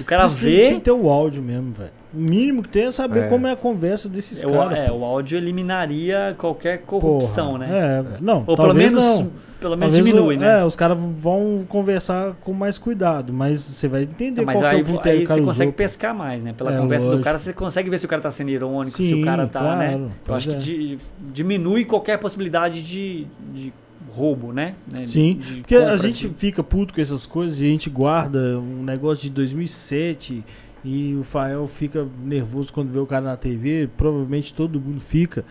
O 0.00 0.04
cara 0.04 0.28
que 0.28 0.36
vê. 0.36 0.66
Tinha 0.66 0.74
que 0.76 0.84
ter 0.84 0.92
o 0.92 1.10
áudio 1.10 1.42
mesmo, 1.42 1.72
velho. 1.72 2.03
O 2.14 2.18
mínimo 2.18 2.62
que 2.62 2.68
tem 2.68 2.84
é 2.84 2.90
saber 2.90 3.24
É. 3.24 3.28
como 3.28 3.46
é 3.46 3.52
a 3.52 3.56
conversa 3.56 4.08
desses 4.08 4.42
É, 4.42 4.50
caras. 4.50 4.78
é, 4.78 4.92
o 4.92 5.04
áudio 5.04 5.36
eliminaria 5.36 6.34
qualquer 6.38 6.82
corrupção, 6.82 7.52
Porra. 7.52 7.58
né? 7.66 8.04
É, 8.16 8.20
não, 8.20 8.38
Ou 8.38 8.44
pelo 8.56 8.56
talvez 8.56 8.92
menos, 8.92 9.04
não. 9.20 9.30
pelo 9.60 9.76
menos 9.76 9.94
Talvez 9.94 10.14
diminui, 10.14 10.36
o- 10.36 10.38
né? 10.38 10.60
É, 10.60 10.64
os 10.64 10.76
caras 10.76 10.96
vão 10.98 11.64
conversar 11.68 12.34
com 12.40 12.52
mais 12.52 12.78
cuidado, 12.78 13.32
mas 13.32 13.60
você 13.60 13.88
vai 13.88 14.02
entender 14.02 14.42
Não, 14.42 14.46
mas 14.46 14.56
qual 14.60 14.70
que 14.70 14.74
é 14.74 14.78
aí, 14.78 14.82
o 14.82 14.84
critério 14.84 15.10
aí 15.12 15.18
que 15.18 15.24
o 15.24 15.28
cara 15.28 15.40
você 15.40 15.46
consegue 15.46 15.72
pô. 15.72 15.76
pescar 15.76 16.14
mais, 16.14 16.42
né? 16.42 16.52
Pela 16.52 16.74
É, 16.74 16.78
conversa 16.78 17.06
do 17.06 17.10
lógico. 17.10 17.24
cara, 17.24 17.38
você 17.38 17.52
consegue 17.52 17.90
ver 17.90 17.98
se 17.98 18.06
o 18.06 18.08
cara 18.08 18.22
tá 18.22 18.30
sendo 18.30 18.50
irônico, 18.50 18.96
se 18.96 19.02
Sim, 19.02 19.22
o 19.22 19.24
cara 19.24 19.46
tá, 19.46 19.60
né? 19.76 19.88
claro, 19.88 20.02
Eu 20.04 20.10
pois 20.24 20.36
acho 20.36 20.48
que 20.50 20.54
é. 20.54 20.58
di- 20.58 20.98
diminui 21.32 21.84
qualquer 21.84 22.18
possibilidade 22.18 22.82
de, 22.82 23.26
de 23.52 23.72
roubo, 24.12 24.52
né? 24.52 24.74
Né? 24.92 25.06
Sim, 25.06 25.34
De- 25.40 25.54
de 25.54 25.60
porque 25.62 25.74
a 25.74 25.96
gente 25.96 26.28
de- 26.28 26.34
fica 26.34 26.62
puto 26.62 26.94
com 26.94 27.00
essas 27.00 27.26
coisas 27.26 27.60
e 27.60 27.64
a 27.64 27.68
gente 27.68 27.90
guarda 27.90 28.58
um 28.60 28.84
negócio 28.84 29.24
de 29.24 29.30
2007 29.30 30.44
e 30.84 31.14
o 31.14 31.22
Fael 31.22 31.66
fica 31.66 32.06
nervoso 32.24 32.72
quando 32.72 32.92
vê 32.92 32.98
o 32.98 33.06
cara 33.06 33.24
na 33.24 33.36
TV, 33.36 33.88
provavelmente 33.96 34.52
todo 34.52 34.78
mundo 34.80 35.00
fica, 35.00 35.44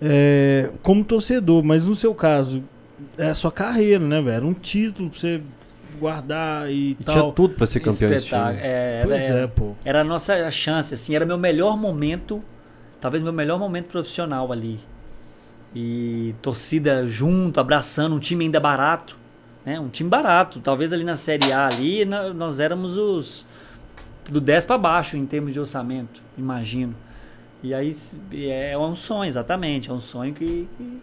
é, 0.00 0.70
como 0.82 1.04
torcedor, 1.04 1.62
mas 1.62 1.86
no 1.86 1.94
seu 1.94 2.14
caso, 2.14 2.62
é 3.16 3.28
a 3.30 3.34
sua 3.34 3.52
carreira, 3.52 4.04
né, 4.04 4.20
velho? 4.20 4.34
Era 4.36 4.46
um 4.46 4.52
título 4.54 5.08
pra 5.10 5.18
você 5.20 5.40
guardar 6.00 6.68
e, 6.70 6.90
E 6.98 7.04
tal. 7.04 7.14
tinha 7.14 7.32
tudo 7.32 7.54
pra 7.54 7.66
ser 7.66 7.78
campeão 7.80 8.10
desse 8.10 8.24
espetáculo. 8.24 8.56
time. 8.56 8.66
É, 8.66 9.02
Pois 9.04 9.22
era, 9.22 9.38
é, 9.40 9.46
pô. 9.46 9.72
era 9.84 10.00
a 10.00 10.04
nossa 10.04 10.50
chance, 10.50 10.92
assim, 10.94 11.14
era 11.14 11.24
meu 11.24 11.38
melhor 11.38 11.76
momento, 11.76 12.42
talvez 13.00 13.22
meu 13.22 13.32
melhor 13.32 13.58
momento 13.58 13.86
profissional 13.86 14.50
ali. 14.50 14.80
E 15.74 16.34
torcida 16.42 17.06
junto, 17.06 17.58
abraçando, 17.58 18.14
um 18.14 18.18
time 18.18 18.44
ainda 18.44 18.60
barato, 18.60 19.16
né? 19.64 19.80
Um 19.80 19.88
time 19.88 20.08
barato. 20.10 20.60
Talvez 20.60 20.92
ali 20.92 21.02
na 21.04 21.16
Série 21.16 21.50
A 21.52 21.66
ali, 21.66 22.04
nós 22.04 22.60
éramos 22.60 22.96
os 22.96 23.46
do 24.30 24.40
10 24.40 24.64
para 24.64 24.78
baixo 24.78 25.16
em 25.16 25.26
termos 25.26 25.52
de 25.52 25.60
orçamento, 25.60 26.22
imagino. 26.38 26.94
E 27.62 27.72
aí 27.74 27.92
se- 27.94 28.18
é 28.48 28.76
um 28.76 28.94
sonho, 28.94 29.28
exatamente, 29.28 29.88
é 29.90 29.92
um 29.92 30.00
sonho 30.00 30.34
que, 30.34 30.68
que 30.76 30.98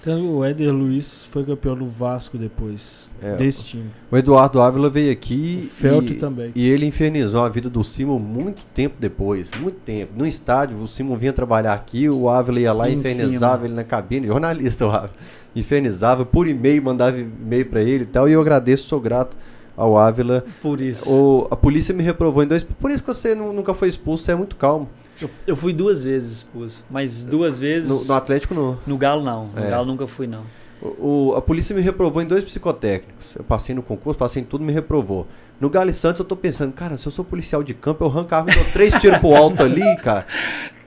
Então, 0.00 0.36
o 0.36 0.44
Éder 0.44 0.70
Luiz 0.70 1.24
foi 1.24 1.44
campeão 1.44 1.74
do 1.74 1.86
Vasco 1.86 2.36
depois 2.36 3.10
É, 3.22 3.36
desse 3.36 3.64
time. 3.64 3.86
O 4.10 4.16
Eduardo 4.18 4.60
Ávila 4.60 4.90
veio 4.90 5.10
aqui 5.10 5.62
O 5.64 5.66
Feltri 5.70 6.12
e, 6.14 6.18
também. 6.18 6.52
e 6.54 6.68
ele 6.68 6.84
infernizou 6.84 7.42
a 7.42 7.48
vida 7.48 7.70
do 7.70 7.82
Simon 7.82 8.18
muito 8.18 8.62
tempo 8.74 8.96
depois. 9.00 9.50
Muito 9.58 9.78
tempo. 9.80 10.12
No 10.14 10.26
estádio, 10.26 10.76
o 10.78 10.86
Simon 10.86 11.16
vinha 11.16 11.32
trabalhar 11.32 11.72
aqui, 11.72 12.06
o 12.06 12.28
Ávila 12.28 12.60
ia 12.60 12.72
lá 12.74 12.86
e 12.86 12.94
Em 12.94 12.98
infernizava 12.98 13.54
cima. 13.62 13.66
ele 13.68 13.74
na 13.74 13.84
cabine. 13.84 14.26
Jornalista, 14.26 14.86
o 14.86 14.90
Ávila. 14.90 15.14
Infernizava 15.56 16.26
por 16.26 16.46
e-mail, 16.48 16.82
mandava 16.82 17.18
e-mail 17.18 17.64
pra 17.66 17.80
ele 17.80 18.02
e 18.02 18.06
tal. 18.06 18.28
E 18.28 18.32
eu 18.32 18.40
agradeço, 18.42 18.86
sou 18.88 19.00
grato 19.00 19.34
ao 19.76 19.96
Ávila. 19.98 20.44
por 20.62 20.80
isso. 20.80 21.10
O, 21.12 21.48
a 21.50 21.56
polícia 21.56 21.94
me 21.94 22.02
reprovou 22.02 22.42
em 22.42 22.46
dois. 22.46 22.62
Por 22.62 22.90
isso 22.90 23.02
que 23.02 23.08
você 23.12 23.34
nu- 23.34 23.52
nunca 23.52 23.74
foi 23.74 23.88
expulso, 23.88 24.24
você 24.24 24.32
é 24.32 24.34
muito 24.34 24.56
calmo. 24.56 24.88
Eu, 25.20 25.30
eu 25.46 25.56
fui 25.56 25.72
duas 25.72 26.02
vezes 26.02 26.38
expulso, 26.38 26.84
mas 26.90 27.24
duas 27.24 27.56
vezes 27.58 27.88
No, 27.88 28.04
no 28.12 28.14
Atlético, 28.14 28.52
não. 28.54 28.78
no 28.86 28.96
Galo 28.98 29.22
não. 29.22 29.46
No 29.54 29.64
É. 29.64 29.70
Galo 29.70 29.86
nunca 29.86 30.06
fui 30.06 30.26
não. 30.26 30.42
O, 30.82 31.30
o- 31.30 31.34
a 31.36 31.40
polícia 31.40 31.74
me 31.74 31.80
reprovou 31.80 32.20
em 32.20 32.26
dois 32.26 32.42
psicotécnicos. 32.44 33.36
Eu 33.36 33.44
passei 33.44 33.74
no 33.74 33.82
concurso, 33.82 34.18
passei 34.18 34.42
em 34.42 34.44
tudo, 34.44 34.64
me 34.64 34.72
reprovou. 34.72 35.26
No 35.60 35.70
Galo 35.70 35.88
e 35.88 35.92
Santos 35.92 36.18
eu 36.18 36.24
tô 36.24 36.34
pensando, 36.36 36.72
cara, 36.72 36.96
se 36.96 37.06
eu 37.06 37.12
sou 37.12 37.24
policial 37.24 37.62
de 37.62 37.72
campo, 37.74 38.04
eu 38.04 38.08
arranco 38.08 38.34
a 38.34 38.38
arma 38.38 38.50
e 38.50 38.54
dou 38.54 38.64
três 38.72 38.92
tiros 39.00 39.18
pro 39.18 39.34
alto 39.34 39.62
ali, 39.62 39.96
cara. 39.98 40.26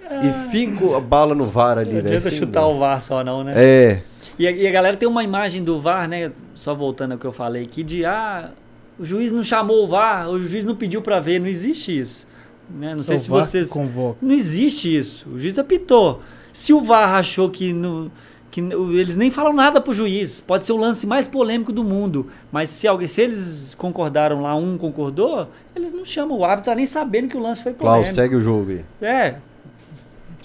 E 0.10 0.52
fico 0.52 0.96
a 0.96 1.00
bala 1.00 1.34
no 1.36 1.46
VAR 1.46 1.78
ali, 1.78 1.86
Não 1.94 1.96
velho. 1.96 2.08
adianta 2.08 2.28
assim, 2.30 2.38
chutar 2.38 2.62
não. 2.62 2.76
o 2.76 2.80
VAR 2.80 3.02
só 3.02 3.24
não, 3.24 3.44
né? 3.44 3.54
É. 3.56 4.02
E, 4.38 4.48
a, 4.48 4.52
e 4.52 4.68
a 4.68 4.72
galera 4.72 4.96
tem 4.98 5.08
uma 5.08 5.24
imagem 5.24 5.64
do 5.64 5.80
VAR, 5.82 6.08
né? 6.08 6.32
Só 6.54 6.76
voltando 6.76 7.14
ao 7.14 7.18
que 7.18 7.26
eu 7.26 7.32
falei 7.32 7.64
aqui, 7.64 7.82
de 7.84 8.06
ah, 8.06 8.52
o 9.00 9.06
juiz 9.06 9.32
não 9.32 9.44
chamou 9.44 9.84
o 9.84 9.88
VAR, 9.88 10.30
o 10.30 10.42
juiz 10.42 10.66
não 10.66 10.76
pediu 10.76 11.02
pra 11.02 11.20
ver. 11.20 11.40
Não 11.40 11.48
existe 11.48 11.98
isso. 11.98 12.28
Né? 12.70 12.96
Não 12.96 13.04
sei 13.04 13.16
o 13.16 13.20
se 13.20 13.30
VAR 13.30 13.44
vocês. 13.44 13.70
convoca. 13.70 14.18
Não 14.22 14.34
existe 14.34 14.96
isso. 14.96 15.30
O 15.30 15.40
juiz 15.40 15.58
apitou. 15.58 16.22
Se 16.52 16.74
o 16.74 16.82
VAR 16.82 17.16
achou 17.16 17.50
que, 17.50 17.72
no, 17.72 18.12
que 18.50 18.60
eles 18.60 19.16
nem 19.16 19.30
falam 19.30 19.54
nada 19.54 19.80
pro 19.80 19.94
juiz, 19.94 20.42
pode 20.42 20.66
ser 20.66 20.72
o 20.72 20.78
lance 20.78 21.06
mais 21.06 21.28
polêmico 21.28 21.72
do 21.72 21.84
mundo, 21.84 22.28
mas 22.52 22.70
se 22.72 22.88
alguém, 22.88 23.08
se 23.08 23.22
eles 23.22 23.76
concordaram 23.78 24.42
lá, 24.42 24.56
um 24.56 24.78
concordou, 24.78 25.48
eles 25.76 25.94
não 25.94 26.04
chamam 26.04 26.40
o 26.40 26.44
árbitro, 26.44 26.72
tá 26.72 26.76
nem 26.76 26.86
sabendo 26.86 27.28
que 27.28 27.38
o 27.38 27.40
lance 27.40 27.62
foi 27.62 27.74
polêmico. 27.74 28.04
Klaus, 28.04 28.16
segue 28.16 28.36
o 28.36 28.42
jogo 28.42 28.72
aí. 28.72 28.86
É. 29.02 29.36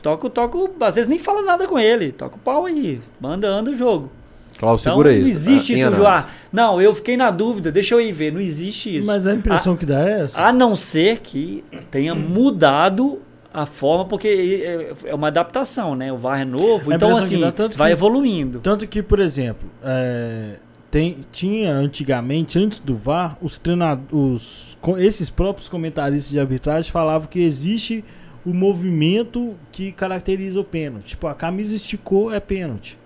Toca, 0.03 0.29
toca, 0.29 0.59
às 0.85 0.97
vezes 0.97 1.09
nem 1.09 1.19
fala 1.19 1.43
nada 1.43 1.67
com 1.67 1.79
ele. 1.79 2.11
Toca 2.11 2.37
o 2.37 2.39
pau 2.39 2.67
aí. 2.67 3.01
Manda, 3.21 3.49
anda 3.49 3.71
o 3.71 3.75
jogo. 3.75 4.11
Klaus, 4.59 4.81
Então 4.83 4.93
segura 4.93 5.11
não 5.13 5.19
isso. 5.19 5.29
existe 5.31 5.75
Ah, 5.75 5.79
isso. 5.89 5.95
Joá. 5.97 6.27
Não, 6.53 6.81
eu 6.81 6.95
fiquei 6.95 7.17
na 7.17 7.31
dúvida, 7.31 7.73
deixa 7.73 7.95
eu 7.95 8.01
ir 8.01 8.13
ver. 8.13 8.33
Não 8.33 8.41
existe 8.41 8.99
isso. 8.99 9.07
Mas 9.07 9.27
a 9.27 9.35
impressão 9.35 9.77
que 9.77 9.85
dá 9.87 10.09
é 10.09 10.21
essa. 10.23 10.41
A 10.41 10.53
não 10.53 10.77
ser 10.77 11.21
que 11.21 11.65
tenha 11.91 12.15
mudado 12.15 13.21
a 13.53 13.67
forma, 13.67 14.05
porque 14.07 14.29
é 14.65 15.11
é 15.11 15.15
uma 15.15 15.29
adaptação, 15.29 15.95
né? 15.95 16.13
O 16.13 16.17
VAR 16.17 16.41
é 16.41 16.45
novo, 16.45 16.91
A 16.91 16.95
então 16.95 17.17
assim, 17.17 17.41
vai 17.77 17.89
que- 17.89 17.93
evoluindo. 17.93 18.61
Tanto 18.61 18.87
que, 18.87 19.03
por 19.03 19.19
exemplo, 19.19 19.69
é, 19.85 20.55
tem, 20.91 21.19
tinha 21.33 21.73
antigamente, 21.73 22.59
antes 22.59 22.79
do 22.79 22.95
VAR, 22.95 23.37
os 23.43 23.59
treinadores, 23.59 24.77
esses 24.99 25.29
próprios 25.29 25.69
comentaristas 25.69 26.31
de 26.31 26.39
arbitragem 26.41 26.91
falavam 26.91 27.29
que 27.29 27.41
existe 27.43 28.05
o 28.45 28.53
movimento 28.55 29.55
que 29.71 29.93
caracteriza 29.93 30.59
o 30.61 30.65
pênalti. 30.65 31.09
Tipo, 31.11 31.27
a 31.27 31.35
camisa 31.35 31.75
esticou, 31.75 32.33
é 32.33 32.41
pênalti. 32.41 32.99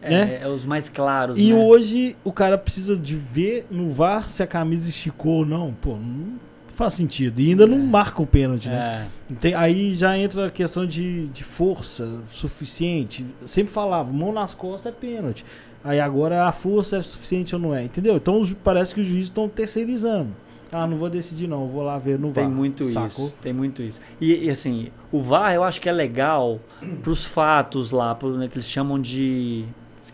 É, 0.00 0.10
né? 0.10 0.38
é 0.42 0.48
os 0.48 0.64
mais 0.64 0.88
claros, 0.88 1.38
E 1.38 1.52
né? 1.52 1.54
hoje 1.54 2.16
o 2.22 2.32
cara 2.32 2.56
precisa 2.56 2.96
de 2.96 3.16
ver 3.16 3.66
no 3.70 3.90
VAR 3.92 4.30
se 4.30 4.42
a 4.42 4.46
camisa 4.46 4.88
esticou 4.88 5.38
ou 5.38 5.44
não. 5.46 5.72
Pô, 5.80 5.96
não 5.96 6.38
faz 6.68 6.94
sentido. 6.94 7.40
E 7.40 7.50
ainda 7.50 7.66
não 7.66 7.78
marca 7.78 8.22
o 8.22 8.26
pênalti, 8.26 8.68
né? 8.68 9.08
É. 9.30 9.34
Tem- 9.40 9.54
aí 9.54 9.92
já 9.94 10.16
entra 10.16 10.46
a 10.46 10.50
questão 10.50 10.86
de, 10.86 11.26
de 11.28 11.42
força 11.42 12.20
suficiente. 12.28 13.24
Sempre 13.44 13.72
falava, 13.72 14.12
mão 14.12 14.32
nas 14.32 14.54
costas 14.54 14.92
é 14.92 14.96
pênalti. 14.96 15.44
Aí 15.82 15.98
agora 16.00 16.46
a 16.46 16.52
força 16.52 16.98
é 16.98 17.02
suficiente 17.02 17.54
ou 17.54 17.60
não 17.60 17.74
é, 17.74 17.84
entendeu? 17.84 18.16
Então 18.16 18.40
os- 18.40 18.52
parece 18.54 18.94
que 18.94 19.00
os 19.00 19.06
juízes 19.06 19.28
estão 19.28 19.48
terceirizando. 19.48 20.28
Ah, 20.70 20.86
não 20.86 20.98
vou 20.98 21.08
decidir 21.08 21.48
não, 21.48 21.66
vou 21.66 21.82
lá 21.82 21.96
ver 21.98 22.18
no 22.18 22.30
Tem 22.30 22.44
VAR. 22.44 22.52
muito 22.54 22.84
Sacou? 22.90 23.06
isso, 23.28 23.36
tem 23.40 23.52
muito 23.54 23.80
isso. 23.82 23.98
E, 24.20 24.44
e, 24.44 24.50
assim, 24.50 24.90
o 25.10 25.22
VAR 25.22 25.54
eu 25.54 25.64
acho 25.64 25.80
que 25.80 25.88
é 25.88 25.92
legal 25.92 26.60
pros 27.02 27.24
fatos 27.24 27.90
lá, 27.90 28.14
pro, 28.14 28.36
né, 28.36 28.48
que 28.48 28.54
eles 28.54 28.68
chamam 28.68 29.00
de 29.00 29.64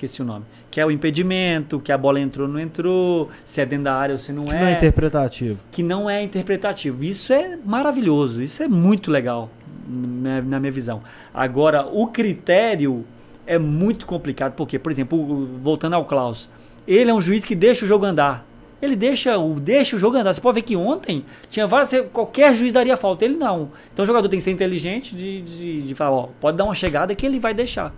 esqueci 0.04 0.22
o 0.22 0.24
nome. 0.24 0.44
Que 0.70 0.80
é 0.80 0.86
o 0.86 0.90
impedimento, 0.90 1.80
que 1.80 1.92
a 1.92 1.98
bola 1.98 2.20
entrou 2.20 2.46
ou 2.46 2.52
não 2.52 2.60
entrou, 2.60 3.30
se 3.44 3.60
é 3.60 3.66
dentro 3.66 3.84
da 3.84 3.94
área 3.94 4.14
ou 4.14 4.18
se 4.18 4.32
não 4.32 4.44
Que 4.44 4.54
é. 4.54 4.60
não 4.60 4.66
é 4.66 4.72
interpretativo. 4.72 5.58
que 5.70 5.82
não 5.82 6.10
é 6.10 6.22
interpretativo. 6.22 7.04
Isso 7.04 7.32
é 7.32 7.58
maravilhoso, 7.64 8.42
isso 8.42 8.62
é 8.62 8.68
muito 8.68 9.10
legal 9.10 9.50
na, 9.88 10.60
minha 10.60 10.72
visão. 10.72 11.02
Agora, 11.32 11.86
o 11.86 12.06
critério 12.06 13.04
é 13.46 13.58
muito 13.58 14.06
complicado, 14.06 14.54
porque, 14.54 14.78
por 14.78 14.90
exemplo, 14.90 15.48
voltando 15.62 15.94
ao 15.94 16.04
Klaus, 16.04 16.48
ele 16.86 17.10
é 17.10 17.14
um 17.14 17.20
juiz 17.20 17.44
que 17.44 17.54
deixa 17.54 17.84
o 17.84 17.88
jogo 17.88 18.04
andar. 18.04 18.46
Ele 18.80 18.96
deixa 18.96 19.38
o, 19.38 19.54
deixa 19.54 19.96
o 19.96 19.98
jogo 19.98 20.16
andar. 20.16 20.34
Você 20.34 20.40
pode 20.40 20.56
ver 20.56 20.62
que 20.62 20.76
ontem 20.76 21.24
tinha 21.48 21.66
vários. 21.66 21.90
Qualquer 22.12 22.54
juiz 22.54 22.72
daria 22.72 22.96
falta, 22.96 23.24
ele 23.24 23.36
não. 23.36 23.70
Então 23.92 24.02
o 24.02 24.06
jogador 24.06 24.28
tem 24.28 24.38
que 24.38 24.44
ser 24.44 24.50
inteligente 24.50 25.14
de, 25.16 25.40
de, 25.40 25.82
de 25.82 25.94
falar, 25.94 26.14
ó, 26.14 26.28
pode 26.38 26.58
dar 26.58 26.64
uma 26.64 26.74
chegada 26.74 27.14
que 27.14 27.24
ele 27.24 27.38
vai 27.38 27.54
deixar. 27.54 27.94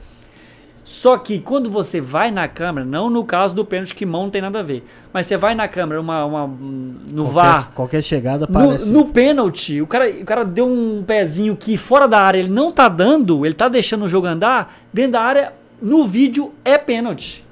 Só 0.86 1.18
que 1.18 1.40
quando 1.40 1.68
você 1.68 2.00
vai 2.00 2.30
na 2.30 2.46
câmera, 2.46 2.86
não 2.86 3.10
no 3.10 3.24
caso 3.24 3.52
do 3.52 3.64
pênalti 3.64 3.92
que 3.92 4.06
mão 4.06 4.22
não 4.22 4.30
tem 4.30 4.40
nada 4.40 4.60
a 4.60 4.62
ver, 4.62 4.84
mas 5.12 5.26
você 5.26 5.36
vai 5.36 5.52
na 5.52 5.66
câmera, 5.66 6.00
uma, 6.00 6.24
uma, 6.24 6.46
no 6.46 7.24
qualquer, 7.24 7.34
VAR, 7.34 7.72
Qualquer 7.72 8.02
chegada 8.02 8.46
no, 8.46 8.52
parece. 8.52 8.88
no 8.88 9.06
pênalti, 9.06 9.82
o 9.82 9.86
cara, 9.86 10.08
o 10.08 10.24
cara 10.24 10.44
deu 10.44 10.64
um 10.64 11.02
pezinho 11.04 11.56
que 11.56 11.76
fora 11.76 12.06
da 12.06 12.20
área 12.20 12.38
ele 12.38 12.50
não 12.50 12.70
tá 12.70 12.88
dando, 12.88 13.44
ele 13.44 13.54
tá 13.54 13.68
deixando 13.68 14.04
o 14.04 14.08
jogo 14.08 14.28
andar, 14.28 14.76
dentro 14.92 15.12
da 15.12 15.22
área, 15.22 15.52
no 15.82 16.06
vídeo 16.06 16.52
é 16.64 16.78
pênalti. 16.78 17.44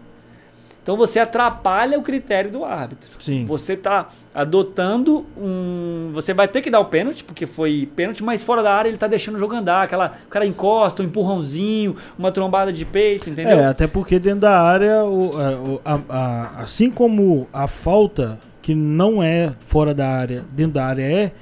Então 0.85 0.99
você 0.99 1.19
atrapalha 1.19 1.99
o 1.99 2.03
critério 2.03 2.51
do 2.51 2.63
árbitro. 2.63 3.09
Sim. 3.19 3.47
Você 3.47 3.75
tá 3.75 4.09
adotando 4.35 5.25
um. 5.35 6.11
Você 6.13 6.35
vai 6.35 6.47
ter 6.47 6.61
que 6.61 6.71
dar 6.71 6.81
o 6.81 6.85
pênalti, 6.85 7.25
porque 7.25 7.47
foi 7.47 7.89
pênalti, 7.97 8.23
mas 8.23 8.45
fora 8.45 8.63
da 8.63 8.71
área 8.73 8.91
ele 8.91 8.99
tá 8.99 9.07
deixando 9.07 9.37
o 9.37 9.39
jogo 9.39 9.55
andar. 9.55 9.85
Aquela, 9.85 10.13
o 10.27 10.29
cara 10.29 10.45
encosta, 10.45 11.03
um 11.03 11.07
empurrãozinho, 11.07 11.97
uma 12.19 12.31
trombada 12.31 12.71
de 12.71 12.85
peito, 12.85 13.31
entendeu? 13.31 13.59
É, 13.59 13.65
até 13.65 13.87
porque 13.87 14.19
dentro 14.19 14.41
da 14.41 14.61
área, 14.61 15.03
o- 15.05 15.31
a- 15.41 15.51
o- 15.59 15.81
a- 15.85 16.01
a- 16.11 16.51
assim 16.65 16.91
como 16.91 17.49
a 17.51 17.67
falta, 17.67 18.39
que 18.61 18.75
não 18.75 19.23
é 19.23 19.55
fora 19.61 19.95
da 19.95 20.07
área, 20.07 20.45
dentro 20.53 20.73
da 20.75 20.85
área 20.85 21.03
é, 21.03 21.33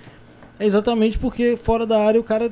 é 0.59 0.65
exatamente 0.67 1.19
porque 1.19 1.57
fora 1.57 1.85
da 1.85 2.01
área 2.01 2.21
o 2.21 2.25
cara 2.25 2.49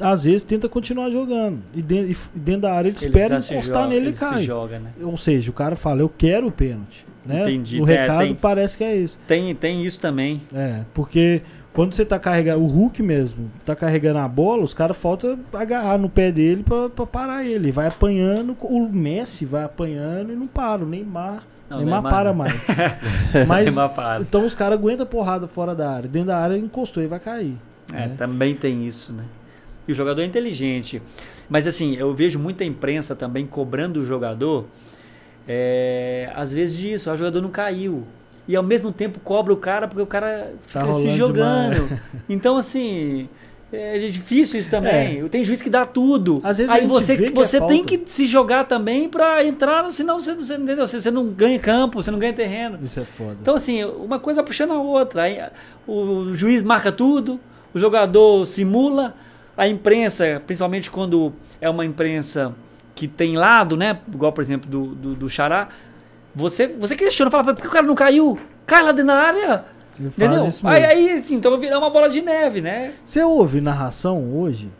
às 0.00 0.24
vezes 0.24 0.42
tenta 0.42 0.68
continuar 0.68 1.10
jogando. 1.10 1.58
E 1.74 1.80
dentro, 1.82 2.10
e 2.12 2.16
dentro 2.38 2.62
da 2.62 2.72
área 2.72 2.88
ele 2.88 2.96
espera 2.96 3.36
encostar 3.38 3.82
joga- 3.84 3.86
nele 3.88 4.10
e 4.10 4.12
cai. 4.12 4.42
joga, 4.42 4.78
né? 4.78 4.90
Ou 5.02 5.16
seja, 5.16 5.50
o 5.50 5.54
cara 5.54 5.76
fala, 5.76 6.00
eu 6.00 6.08
quero 6.08 6.48
o 6.48 6.52
pênalti. 6.52 7.06
Né? 7.24 7.40
Entendi. 7.42 7.80
O 7.80 7.88
É, 7.88 8.02
recado 8.02 8.18
tem- 8.24 8.34
parece 8.34 8.76
que 8.76 8.84
é 8.84 8.94
isso. 8.96 9.18
Tem, 9.26 9.54
tem 9.54 9.84
isso 9.84 9.98
também. 9.98 10.42
É, 10.54 10.80
porque 10.92 11.40
quando 11.72 11.94
você 11.94 12.04
tá 12.04 12.18
carregando, 12.18 12.62
o 12.62 12.66
Hulk 12.66 13.02
mesmo, 13.02 13.50
tá 13.64 13.74
carregando 13.74 14.18
a 14.18 14.28
bola, 14.28 14.62
os 14.62 14.74
caras 14.74 14.96
falta 14.96 15.38
agarrar 15.52 15.96
no 15.98 16.08
pé 16.10 16.30
dele 16.30 16.62
pra, 16.62 16.90
pra 16.90 17.06
parar 17.06 17.44
ele. 17.44 17.72
Vai 17.72 17.86
apanhando, 17.86 18.54
o 18.60 18.88
Messi 18.92 19.46
vai 19.46 19.64
apanhando 19.64 20.32
e 20.32 20.36
não 20.36 20.46
para. 20.46 20.82
O 20.84 20.86
Neymar, 20.86 21.42
Não, 21.70 21.78
Neymar, 21.78 22.02
Neymar 22.02 22.12
para 22.12 22.32
mais. 22.34 22.52
Mas, 23.48 23.66
Neymar 23.68 23.88
para. 23.94 24.20
então 24.20 24.44
os 24.44 24.54
caras 24.54 24.78
aguentam 24.78 25.06
porrada 25.06 25.48
fora 25.48 25.74
da 25.74 25.90
área. 25.90 26.08
Dentro 26.08 26.28
da 26.28 26.36
área 26.38 26.58
encostou 26.58 27.02
e 27.02 27.06
vai 27.06 27.18
cair. 27.20 27.56
É, 27.92 28.06
né? 28.08 28.14
também 28.18 28.54
tem 28.54 28.86
isso, 28.86 29.12
né? 29.14 29.24
E 29.86 29.92
o 29.92 29.94
jogador 29.94 30.22
é 30.22 30.24
inteligente. 30.24 31.02
Mas 31.48 31.66
assim, 31.66 31.94
eu 31.96 32.14
vejo 32.14 32.38
muita 32.38 32.64
imprensa 32.64 33.14
também 33.14 33.46
cobrando 33.46 34.00
o 34.00 34.04
jogador, 34.04 34.66
é, 35.46 36.30
às 36.34 36.52
vezes 36.52 36.76
disso, 36.76 37.10
o 37.10 37.16
jogador 37.16 37.40
não 37.42 37.50
caiu. 37.50 38.04
E 38.46 38.54
ao 38.56 38.62
mesmo 38.62 38.92
tempo 38.92 39.18
cobra 39.20 39.52
o 39.52 39.56
cara 39.56 39.88
porque 39.88 40.02
o 40.02 40.06
cara 40.06 40.52
fica 40.66 40.80
se 40.80 40.90
rolando 40.90 41.16
jogando. 41.16 42.00
Então, 42.28 42.56
assim, 42.56 43.28
é 43.72 43.98
difícil 44.08 44.60
isso 44.60 44.70
também. 44.70 45.26
Tem 45.28 45.42
juiz 45.42 45.60
que 45.60 45.70
dá 45.70 45.84
tudo. 45.84 46.40
Às 46.44 46.58
vezes 46.58 46.72
Aí 46.72 46.86
você, 46.86 47.16
que 47.16 47.24
é 47.26 47.30
você 47.30 47.58
tem 47.58 47.78
falta. 47.78 47.98
que 47.98 48.02
se 48.10 48.26
jogar 48.26 48.64
também 48.64 49.08
pra 49.08 49.44
entrar, 49.44 49.90
senão 49.90 50.18
você, 50.18 50.34
você, 50.34 50.54
entendeu? 50.54 50.86
Você, 50.86 51.00
você 51.00 51.10
não 51.10 51.26
ganha 51.26 51.58
campo, 51.58 52.02
você 52.02 52.10
não 52.10 52.18
ganha 52.18 52.32
terreno. 52.32 52.78
Isso 52.82 53.00
é 53.00 53.04
foda. 53.04 53.36
Então, 53.40 53.54
assim, 53.54 53.84
uma 53.84 54.18
coisa 54.18 54.42
puxando 54.42 54.72
a 54.72 54.78
outra. 54.80 55.22
Aí, 55.22 55.38
o 55.86 56.32
juiz 56.34 56.62
marca 56.62 56.92
tudo, 56.92 57.40
o 57.72 57.78
jogador 57.78 58.46
simula, 58.46 59.14
a 59.56 59.68
imprensa, 59.68 60.42
principalmente 60.46 60.90
quando 60.90 61.32
é 61.60 61.68
uma 61.68 61.84
imprensa 61.84 62.54
que 62.94 63.08
tem 63.08 63.36
lado, 63.36 63.76
né? 63.76 63.98
Igual, 64.12 64.32
por 64.32 64.42
exemplo, 64.42 64.70
do, 64.70 64.86
do, 64.94 65.14
do 65.14 65.28
Xará, 65.28 65.68
você, 66.34 66.66
você 66.66 66.96
questiona, 66.96 67.30
fala, 67.30 67.44
por 67.44 67.56
que 67.56 67.68
o 67.68 67.70
cara 67.70 67.86
não 67.86 67.94
caiu? 67.94 68.38
Cai 68.66 68.82
lá 68.82 68.92
dentro 68.92 69.08
da 69.08 69.16
área. 69.16 69.64
Ele 69.98 70.08
Entendeu? 70.08 70.48
Aí, 70.64 70.84
aí, 70.84 71.10
assim, 71.18 71.36
então 71.36 71.50
vai 71.52 71.60
virar 71.60 71.78
uma 71.78 71.90
bola 71.90 72.08
de 72.08 72.20
neve, 72.20 72.60
né? 72.60 72.92
Você 73.04 73.22
ouve 73.22 73.60
narração 73.60 74.34
hoje? 74.36 74.70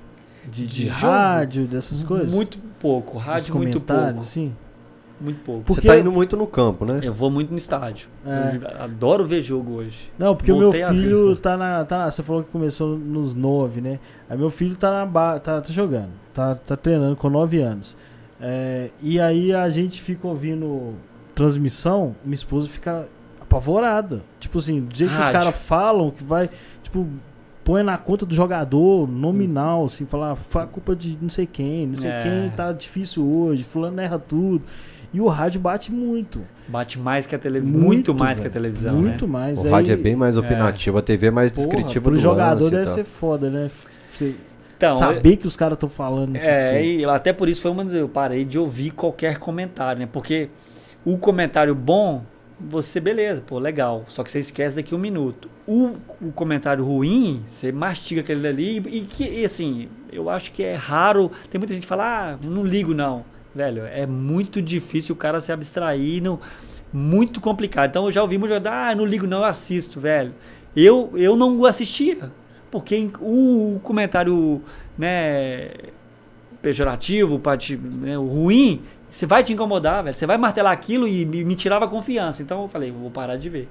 De, 0.45 0.67
de 0.67 0.85
De 0.85 0.89
rádio, 0.89 1.67
dessas 1.67 2.03
coisas? 2.03 2.33
Muito 2.33 2.59
pouco. 2.81 3.17
Rádio, 3.17 3.55
muito 3.55 3.81
pouco. 3.81 4.21
assim? 4.21 4.55
Muito 5.20 5.41
pouco. 5.45 5.62
Porque- 5.65 5.81
Você 5.82 5.86
tá 5.86 5.97
indo 5.99 6.11
muito 6.11 6.36
no 6.36 6.47
campo, 6.47 6.85
né? 6.85 7.01
Eu 7.03 7.12
vou 7.12 7.31
muito 7.31 7.51
no 7.51 7.57
estádio. 7.57 8.09
É. 8.27 8.57
Eu 8.78 8.82
adoro 8.85 9.24
ver 9.27 9.41
jogo 9.43 9.74
hoje. 9.77 10.11
Não, 10.19 10.35
porque 10.35 10.51
o 10.53 10.59
meu 10.59 10.73
filho 10.73 11.35
ver. 11.35 11.41
tá 11.43 11.57
na, 11.57 11.85
tá 11.85 11.99
na- 11.99 12.11
Você 12.11 12.23
falou 12.23 12.43
que 12.43 12.51
começou 12.51 12.99
nos 12.99 13.32
nove, 13.35 13.81
né? 13.81 14.01
Aí 14.28 14.36
meu 14.36 14.51
filho 14.51 14.77
tá 14.77 14.91
na 14.91 15.07
ba- 15.07 15.39
tá, 15.39 15.61
tá 15.61 15.73
jogando, 15.73 16.11
tá, 16.35 16.55
tá 16.57 16.77
treinando 16.77 17.15
com 17.16 17.28
nove 17.31 17.61
anos. 17.61 17.97
É, 18.41 18.91
e 19.01 19.19
aí 19.20 19.55
a 19.55 19.69
gente 19.70 20.03
fica 20.03 20.27
ouvindo 20.27 20.95
transmissão, 21.35 22.15
minha 22.24 22.35
esposa 22.35 22.69
fica 22.69 23.07
apavorada. 23.41 24.23
Tipo 24.41 24.59
assim, 24.59 24.81
do 24.81 24.95
jeito 24.95 25.11
que 25.12 25.20
os 25.20 25.27
Rádio. 25.27 25.41
caras 25.41 25.57
falam, 25.57 26.11
que 26.11 26.23
vai, 26.24 26.51
tipo, 26.82 27.07
põe 27.65 27.82
na 27.82 27.97
conta 27.97 28.27
do 28.27 28.35
jogador, 28.35 29.09
nominal, 29.09 29.85
assim, 29.86 30.05
falar, 30.05 30.35
foi 30.36 30.62
a 30.62 30.66
culpa 30.66 30.95
de 30.95 31.16
não 31.20 31.31
sei 31.31 31.47
quem, 31.47 31.86
não 31.86 31.97
sei 31.97 32.11
É. 32.11 32.23
quem 32.23 32.51
tá 32.51 32.73
difícil 32.73 33.24
hoje, 33.27 33.62
fulano 33.62 34.01
erra 34.01 34.19
tudo. 34.19 34.62
E 35.15 35.20
o 35.20 35.28
rádio 35.28 35.61
bate 35.61 35.93
muito. 35.93 36.43
Bate 36.66 36.99
mais 36.99 37.24
que 37.24 37.36
a 37.36 37.39
televisão. 37.39 37.81
Muito, 37.81 38.12
mais 38.12 38.41
que 38.41 38.49
a 38.49 38.51
velho. 38.51 38.53
televisão. 38.65 38.97
Muito 38.97 39.27
né? 39.27 39.32
mais. 39.32 39.65
O 39.65 39.70
rádio 39.70 39.93
é 39.93 39.95
Aí- 39.95 40.03
bem 40.03 40.16
mais 40.16 40.36
opinativo, 40.36 40.99
a 40.99 41.03
TV 41.03 41.28
é 41.28 41.31
mais 41.31 41.53
Porra, 41.53 41.69
descritiva 41.69 42.03
pro 42.03 42.15
do 42.16 42.20
jogador 42.20 42.65
lance 42.65 42.74
e 42.74 42.78
deve 42.78 42.91
ser 42.91 43.05
foda, 43.05 43.49
né? 43.49 43.70
Você 44.11 44.35
Então, 44.77 44.97
saber 44.97 45.36
que 45.36 45.47
os 45.47 45.55
caras 45.55 45.77
estão 45.77 45.89
falando 45.89 46.35
É, 46.35 46.41
coisas. 46.73 47.01
e 47.01 47.05
até 47.05 47.32
por 47.32 47.49
isso 47.49 47.62
foi 47.62 47.70
uma 47.70 47.85
das 47.85 47.95
eu 47.95 48.09
parei 48.09 48.45
de 48.45 48.59
ouvir 48.59 48.91
qualquer 48.91 49.39
comentário, 49.39 50.01
né? 50.01 50.09
Porque 50.12 50.49
o 51.05 51.16
comentário 51.16 51.77
bom, 51.77 52.24
você, 52.59 52.99
beleza, 52.99 53.41
pô, 53.41 53.61
legal. 53.61 54.05
Só 54.09 54.24
que 54.24 54.32
você 54.32 54.41
esquece 54.41 54.74
daqui 54.74 54.97
um 54.97 54.99
minuto. 54.99 55.49
O, 55.65 55.93
o 56.20 56.32
comentário 56.35 56.85
ruim, 56.85 57.45
você 57.47 57.70
mastiga 57.70 58.20
aquele 58.20 58.49
ali 58.49 58.78
e, 58.78 59.03
que, 59.03 59.23
e, 59.23 59.45
assim, 59.45 59.89
eu 60.12 60.28
acho 60.28 60.51
que 60.51 60.65
é 60.65 60.74
raro. 60.74 61.31
Tem 61.49 61.59
muita 61.59 61.73
gente 61.73 61.82
que 61.85 61.89
fala, 61.89 62.32
ah, 62.32 62.36
não 62.45 62.65
ligo 62.65 62.93
não. 62.93 63.24
Velho, 63.55 63.85
é 63.85 64.07
muito 64.07 64.61
difícil 64.61 65.15
o 65.15 65.19
cara 65.19 65.41
se 65.41 65.53
abstrair, 65.53 66.23
não, 66.23 66.41
muito 66.93 67.41
complicado. 67.41 67.91
Então 67.91 68.05
eu 68.07 68.11
já 68.11 68.23
ouvi 68.23 68.37
muito 68.37 68.53
ah, 68.69 68.95
não 68.95 69.05
ligo 69.05 69.27
não, 69.27 69.39
eu 69.39 69.45
assisto, 69.45 70.01
velho. 70.01 70.35
Eu, 70.75 71.13
eu 71.15 71.37
não 71.37 71.65
assistia. 71.65 72.33
Porque 72.71 73.09
o, 73.21 73.79
comentário, 73.85 74.61
né, 74.99 75.71
pejorativo, 76.61 77.41
né, 77.79 78.19
o 78.19 78.27
ruim, 78.27 78.83
você 79.09 79.27
vai 79.27 79.45
te 79.45 79.53
incomodar, 79.53 80.03
velho. 80.03 80.15
Você 80.15 80.27
vai 80.27 80.37
martelar 80.37 80.73
aquilo 80.73 81.07
e 81.07 81.25
me, 81.25 81.45
me 81.45 81.55
tirava 81.55 81.85
a 81.85 81.89
confiança. 81.89 82.43
Então 82.43 82.63
eu 82.63 82.69
falei, 82.69 82.91
vou 82.91 83.13
parar 83.13 83.37
de 83.37 83.49
ver. 83.49 83.69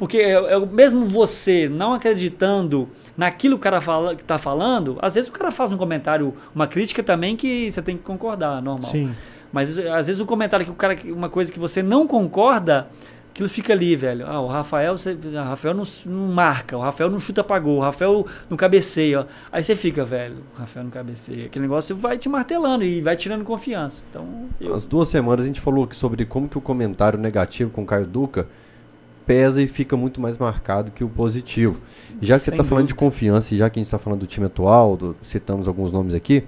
Porque 0.00 0.16
eu- 0.16 0.46
eu- 0.46 0.66
mesmo 0.66 1.04
você 1.04 1.68
não 1.68 1.92
acreditando 1.92 2.88
naquilo 3.14 3.56
que 3.56 3.60
o 3.60 3.62
cara 3.62 3.82
fala, 3.82 4.16
que 4.16 4.24
tá 4.24 4.38
falando, 4.38 4.98
às 5.02 5.14
vezes 5.14 5.28
o 5.28 5.32
cara 5.32 5.52
faz 5.52 5.70
um 5.70 5.76
comentário, 5.76 6.34
uma 6.54 6.66
crítica 6.66 7.02
também 7.02 7.36
que 7.36 7.70
você 7.70 7.82
tem 7.82 7.98
que 7.98 8.02
concordar, 8.02 8.62
normal. 8.62 8.90
Sim. 8.90 9.10
Mas 9.52 9.76
às 9.78 10.06
vezes 10.06 10.18
o 10.18 10.24
comentário 10.24 10.64
que 10.64 10.72
o 10.72 10.74
cara, 10.74 10.96
uma 11.08 11.28
coisa 11.28 11.52
que 11.52 11.58
você 11.58 11.82
não 11.82 12.06
concorda, 12.06 12.88
aquilo 13.30 13.46
fica 13.46 13.74
ali, 13.74 13.94
velho. 13.94 14.24
Ah, 14.26 14.40
o 14.40 14.46
Rafael, 14.46 14.96
você, 14.96 15.12
o 15.12 15.34
Rafael 15.36 15.74
não, 15.74 15.82
não 16.06 16.28
marca, 16.32 16.78
o 16.78 16.80
Rafael 16.80 17.10
não 17.10 17.20
chuta 17.20 17.44
pra 17.44 17.58
gol, 17.58 17.76
o 17.76 17.80
Rafael 17.80 18.26
não 18.48 18.56
cabeceia. 18.56 19.20
ó. 19.20 19.24
Aí 19.52 19.62
você 19.62 19.76
fica, 19.76 20.02
velho, 20.02 20.36
o 20.56 20.60
Rafael 20.60 20.84
não 20.84 20.90
cabeceia. 20.90 21.44
Aquele 21.44 21.64
negócio 21.66 21.94
vai 21.94 22.16
te 22.16 22.26
martelando 22.26 22.84
e 22.84 23.02
vai 23.02 23.16
tirando 23.16 23.44
confiança. 23.44 24.02
Então, 24.08 24.24
eu, 24.58 24.74
As 24.74 24.86
duas 24.86 25.08
semanas 25.08 25.44
a 25.44 25.46
gente 25.46 25.60
falou 25.60 25.86
sobre 25.92 26.24
como 26.24 26.48
que 26.48 26.56
o 26.56 26.60
comentário 26.62 27.18
negativo 27.18 27.70
com 27.70 27.82
o 27.82 27.86
Caio 27.86 28.06
Duca 28.06 28.48
pesa 29.30 29.62
e 29.62 29.68
fica 29.68 29.96
muito 29.96 30.20
mais 30.20 30.36
marcado 30.38 30.90
que 30.90 31.04
o 31.04 31.08
positivo. 31.08 31.76
Já 32.20 32.34
que 32.34 32.40
você 32.40 32.50
Sem 32.50 32.54
está 32.54 32.64
falando 32.64 32.88
de 32.88 32.94
confiança 32.94 33.54
e 33.54 33.58
já 33.58 33.70
que 33.70 33.78
a 33.78 33.80
gente 33.80 33.86
está 33.86 33.98
falando 33.98 34.20
do 34.20 34.26
time 34.26 34.46
atual, 34.46 34.96
do- 34.96 35.16
citamos 35.22 35.68
alguns 35.68 35.92
nomes 35.92 36.14
aqui, 36.14 36.42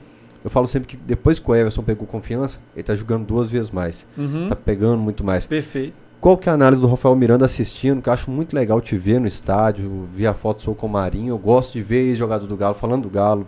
eu 0.44 0.50
falo 0.50 0.66
sempre 0.66 0.88
que 0.88 0.96
depois 0.96 1.38
que 1.38 1.48
o 1.50 1.54
Everson 1.54 1.82
pegou 1.82 2.06
confiança, 2.06 2.58
ele 2.74 2.80
está 2.80 2.94
jogando 2.96 3.24
duas 3.24 3.50
vezes 3.50 3.70
mais. 3.70 4.06
Uhum. 4.18 4.48
Tá 4.48 4.56
pegando 4.56 4.98
muito 4.98 5.22
mais. 5.22 5.46
perfeito. 5.46 5.94
Qual 6.20 6.36
que 6.36 6.48
é 6.48 6.52
a 6.52 6.54
análise 6.54 6.80
do 6.80 6.86
Rafael 6.88 7.14
Miranda 7.16 7.44
assistindo? 7.44 8.00
Que 8.00 8.08
eu 8.08 8.12
acho 8.12 8.30
muito 8.30 8.54
legal 8.54 8.80
te 8.80 8.96
ver 8.96 9.18
no 9.20 9.26
estádio, 9.26 10.06
ver 10.14 10.26
a 10.26 10.34
foto 10.34 10.62
sua 10.62 10.74
com 10.74 10.86
o 10.86 10.90
Marinho. 10.90 11.30
Eu 11.34 11.38
gosto 11.38 11.72
de 11.72 11.82
ver 11.82 12.14
jogador 12.14 12.46
do 12.46 12.56
Galo 12.56 12.74
falando 12.76 13.02
do 13.02 13.10
Galo. 13.10 13.46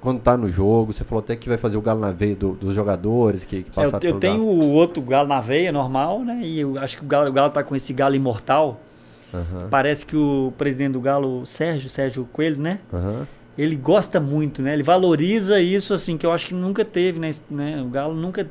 Quando 0.00 0.20
tá 0.20 0.36
no 0.36 0.48
jogo, 0.48 0.92
você 0.92 1.04
falou 1.04 1.20
até 1.22 1.36
que 1.36 1.48
vai 1.48 1.58
fazer 1.58 1.76
o 1.76 1.80
Galo 1.82 2.00
na 2.00 2.10
veia 2.10 2.34
do- 2.34 2.52
dos 2.52 2.74
jogadores 2.74 3.44
que, 3.44 3.62
que 3.62 3.70
É, 3.70 3.72
passaram 3.72 3.98
eu, 4.02 4.14
eu 4.14 4.20
tenho 4.20 4.36
Galo. 4.38 4.48
o 4.48 4.70
outro 4.72 5.02
galo 5.02 5.28
na 5.28 5.40
veia, 5.40 5.70
normal, 5.70 6.20
né? 6.24 6.40
E 6.42 6.60
eu 6.60 6.78
acho 6.78 6.96
que 6.96 7.04
o 7.04 7.06
galo, 7.06 7.28
o 7.28 7.32
galo 7.32 7.50
tá 7.50 7.62
com 7.62 7.76
esse 7.76 7.92
galo 7.92 8.14
imortal. 8.14 8.80
Aham, 9.32 9.68
Parece 9.70 10.04
que 10.06 10.16
o 10.16 10.52
presidente 10.58 10.92
do 10.92 11.00
galo, 11.00 11.44
Sérgio, 11.46 11.88
Sérgio 11.90 12.26
Coelho, 12.32 12.60
né? 12.60 12.80
aham. 12.92 13.26
ele 13.58 13.76
gosta 13.76 14.18
muito, 14.18 14.62
né? 14.62 14.72
Ele 14.72 14.82
valoriza 14.82 15.60
isso 15.60 15.92
assim 15.92 16.16
que 16.16 16.24
eu 16.24 16.32
acho 16.32 16.46
que 16.46 16.54
nunca 16.54 16.82
teve, 16.84 17.18
né? 17.20 17.30
né? 17.50 17.82
O 17.82 17.88
Galo 17.90 18.14
nunca 18.14 18.48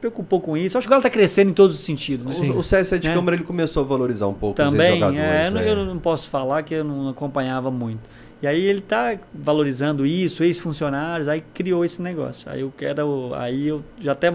preocupou 0.00 0.38
com 0.38 0.54
isso. 0.54 0.76
Acho 0.76 0.86
que 0.86 0.90
o 0.90 0.92
Galo 0.92 1.02
tá 1.02 1.08
crescendo 1.08 1.50
em 1.50 1.54
todos 1.54 1.78
os 1.78 1.84
sentidos, 1.84 2.26
né? 2.26 2.34
O, 2.54 2.58
o 2.58 2.62
Sérgio 2.62 2.90
Sete 2.90 3.08
É. 3.08 3.14
Câmara 3.14 3.36
ele 3.36 3.44
começou 3.44 3.82
a 3.82 3.86
valorizar 3.86 4.26
um 4.28 4.34
pouco 4.34 4.54
Também, 4.54 4.92
os 4.92 4.98
jogadores. 4.98 5.24
é, 5.24 5.50
né? 5.50 5.70
eu 5.70 5.76
não 5.86 5.98
posso 5.98 6.28
falar 6.28 6.62
que 6.62 6.74
eu 6.74 6.84
não 6.84 7.08
acompanhava 7.08 7.70
muito. 7.70 8.00
E 8.44 8.46
aí 8.46 8.62
ele 8.66 8.82
tá 8.82 9.16
valorizando 9.32 10.04
isso, 10.04 10.44
ex-funcionários, 10.44 11.28
aí 11.28 11.42
criou 11.54 11.82
esse 11.82 12.02
negócio. 12.02 12.46
Aí 12.50 12.60
eu 12.60 12.70
quero, 12.76 13.32
aí 13.32 13.68
eu 13.68 13.82
já 13.98 14.12
até 14.12 14.34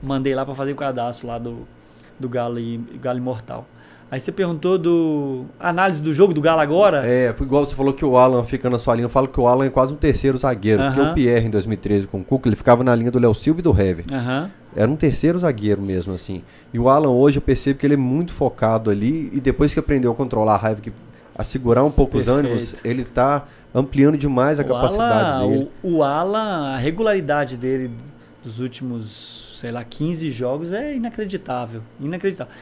mandei 0.00 0.32
lá 0.32 0.44
para 0.44 0.54
fazer 0.54 0.70
o 0.70 0.76
cadastro 0.76 1.26
lá 1.26 1.38
do, 1.38 1.66
do 2.20 2.28
Galo, 2.28 2.60
e, 2.60 2.76
Galo 3.02 3.18
Imortal. 3.18 3.66
Aí 4.08 4.20
você 4.20 4.30
perguntou 4.30 4.78
do 4.78 5.46
análise 5.58 6.00
do 6.00 6.12
jogo 6.12 6.32
do 6.32 6.40
Galo 6.40 6.60
agora? 6.60 7.04
É, 7.04 7.34
igual 7.40 7.66
você 7.66 7.74
falou 7.74 7.92
que 7.92 8.04
o 8.04 8.16
Alan 8.16 8.44
fica 8.44 8.70
na 8.70 8.78
sua 8.78 8.94
linha, 8.94 9.06
eu 9.06 9.10
falo 9.10 9.26
que 9.26 9.40
o 9.40 9.48
Alan 9.48 9.66
é 9.66 9.70
quase 9.70 9.92
um 9.92 9.96
terceiro 9.96 10.38
zagueiro. 10.38 10.80
Porque 10.80 11.00
Aham. 11.00 11.10
o 11.10 11.14
Pierre, 11.14 11.44
em 11.48 11.50
2013, 11.50 12.06
com 12.06 12.20
o 12.20 12.24
Cuca, 12.24 12.48
ele 12.48 12.54
ficava 12.54 12.84
na 12.84 12.94
linha 12.94 13.10
do 13.10 13.18
Léo 13.18 13.34
Silva 13.34 13.58
e 13.58 13.62
do 13.64 13.70
Hever. 13.70 14.04
Aham. 14.12 14.52
Era 14.76 14.88
um 14.88 14.94
terceiro 14.94 15.36
zagueiro 15.40 15.82
mesmo, 15.82 16.14
assim. 16.14 16.44
E 16.72 16.78
o 16.78 16.88
Alan 16.88 17.10
hoje 17.10 17.38
eu 17.38 17.42
percebo 17.42 17.80
que 17.80 17.84
ele 17.84 17.94
é 17.94 17.96
muito 17.96 18.32
focado 18.32 18.88
ali. 18.88 19.30
E 19.32 19.40
depois 19.40 19.74
que 19.74 19.80
aprendeu 19.80 20.12
a 20.12 20.14
controlar 20.14 20.54
a 20.54 20.58
raiva, 20.58 20.80
que, 20.80 20.92
a 21.34 21.44
segurar 21.44 21.82
um 21.84 21.90
pouco 21.90 22.18
os 22.18 22.26
Perfeito. 22.26 22.46
ânimos, 22.48 22.84
ele 22.84 23.04
tá 23.04 23.44
ampliando 23.74 24.16
demais 24.18 24.60
a 24.60 24.62
O 24.62 24.66
capacidade 24.66 25.30
Alan- 25.32 25.48
dele. 25.48 25.70
O, 25.82 25.96
o 25.96 26.02
Alan, 26.02 26.74
a 26.74 26.76
regularidade 26.76 27.56
dele 27.56 27.90
dos 28.44 28.60
últimos, 28.60 29.56
sei 29.58 29.70
lá, 29.70 29.82
15 29.84 30.30
jogos 30.30 30.72
é 30.72 30.94
inacreditável. 30.94 31.82
Inacreditável. 32.00 32.52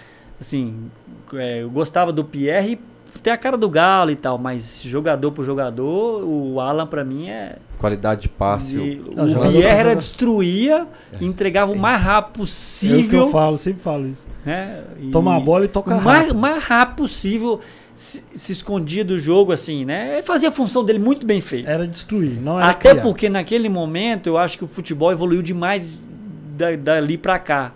Assim, 0.41 0.91
é, 1.35 1.63
eu 1.63 1.71
gostava 1.71 2.13
do 2.13 2.25
Pierre, 2.25 2.79
tem 3.23 3.33
a 3.33 3.37
cara 3.37 3.57
do 3.59 3.69
Galo 3.69 4.11
e 4.11 4.17
tal, 4.17 4.39
mas 4.39 4.81
jogador 4.85 5.33
por 5.33 5.45
jogador, 5.45 6.23
o 6.25 6.61
Alan 6.61 6.87
pra 6.87 7.05
mim 7.05 7.29
é. 7.29 7.57
Qualidade 7.79 8.23
de 8.23 8.29
passe. 8.29 8.77
e 8.77 9.03
o 9.21 9.29
jogador 9.29 9.53
Pierre 9.53 9.79
era 9.81 9.97
destruía, 9.97 10.87
entregava 11.21 11.73
o 11.73 11.79
mais 11.79 12.01
rápido 12.01 12.29
É 12.29 12.31
o 12.31 12.35
que 12.35 12.41
eu 12.41 12.45
possível. 12.47 13.29
falo, 13.29 13.59
sempre 13.59 13.83
falo 13.83 14.07
isso. 14.07 14.27
né? 14.47 14.85
E 15.01 15.11
Toma 15.11 15.37
a 15.37 15.41
bola 15.41 15.65
e 15.65 15.69
toca 15.69 15.91
o 15.95 16.01
mais, 16.01 16.21
rápido. 16.21 16.39
mais 16.39 16.63
rápido 16.65 16.97
possível. 16.97 17.61
Se, 18.01 18.25
se 18.35 18.53
escondia 18.53 19.05
do 19.05 19.19
jogo, 19.21 19.53
assim, 19.53 19.85
né? 19.85 20.15
Ele 20.15 20.23
fazia 20.23 20.49
a 20.49 20.53
função 20.53 20.83
dele 20.83 20.99
muito 20.99 21.27
bem 21.27 21.43
feita. 21.43 21.71
Era 21.71 21.87
destruir, 21.87 22.41
não 22.41 22.59
era 22.59 22.71
Até 22.71 22.89
criar. 22.93 23.03
porque 23.03 23.29
naquele 23.29 23.69
momento 23.69 24.27
eu 24.27 24.39
acho 24.39 24.57
que 24.57 24.65
o 24.65 24.67
futebol 24.67 25.13
evoluiu 25.13 25.43
demais 25.43 26.03
da- 26.57 26.77
dali 26.77 27.19
pra 27.19 27.39
cá. 27.39 27.73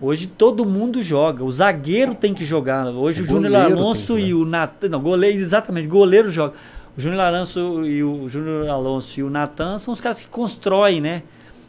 Hoje 0.00 0.26
todo 0.26 0.64
mundo 0.66 1.00
joga. 1.00 1.44
O 1.44 1.52
zagueiro 1.52 2.12
tem 2.12 2.34
que 2.34 2.44
jogar. 2.44 2.88
Hoje 2.88 3.20
O 3.20 3.24
o 3.24 3.28
Júnior 3.28 3.54
Alonso 3.54 4.18
e 4.18 4.34
o 4.34 4.44
Natan. 4.44 4.88
Não, 4.88 5.00
goleiro, 5.00 5.38
exatamente. 5.38 5.86
Goleiro 5.86 6.28
joga. 6.28 6.54
O 6.98 7.00
Júnior 7.00 7.20
Alonso 7.20 7.86
e 7.86 8.02
o 8.02 8.28
Júnior 8.28 8.68
Alonso 8.68 9.20
e 9.20 9.22
o 9.22 9.30
Natan 9.30 9.78
são 9.78 9.94
os 9.94 10.00
caras 10.00 10.18
que 10.18 10.26
constroem, 10.26 11.00
né? 11.00 11.22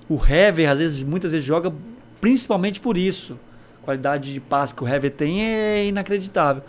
O 0.10 0.16
Hever, 0.16 0.68
às 0.72 0.80
vezes, 0.80 1.04
muitas 1.04 1.32
vezes 1.32 1.46
joga 1.46 1.72
principalmente 2.20 2.80
por 2.80 2.98
isso. 2.98 3.38
A 3.84 3.86
qualidade 3.86 4.34
de 4.34 4.40
passe 4.40 4.74
que 4.74 4.84
o 4.84 4.88
Hever 4.88 5.12
tem 5.12 5.46
é 5.46 5.86
inacreditável. 5.86 6.64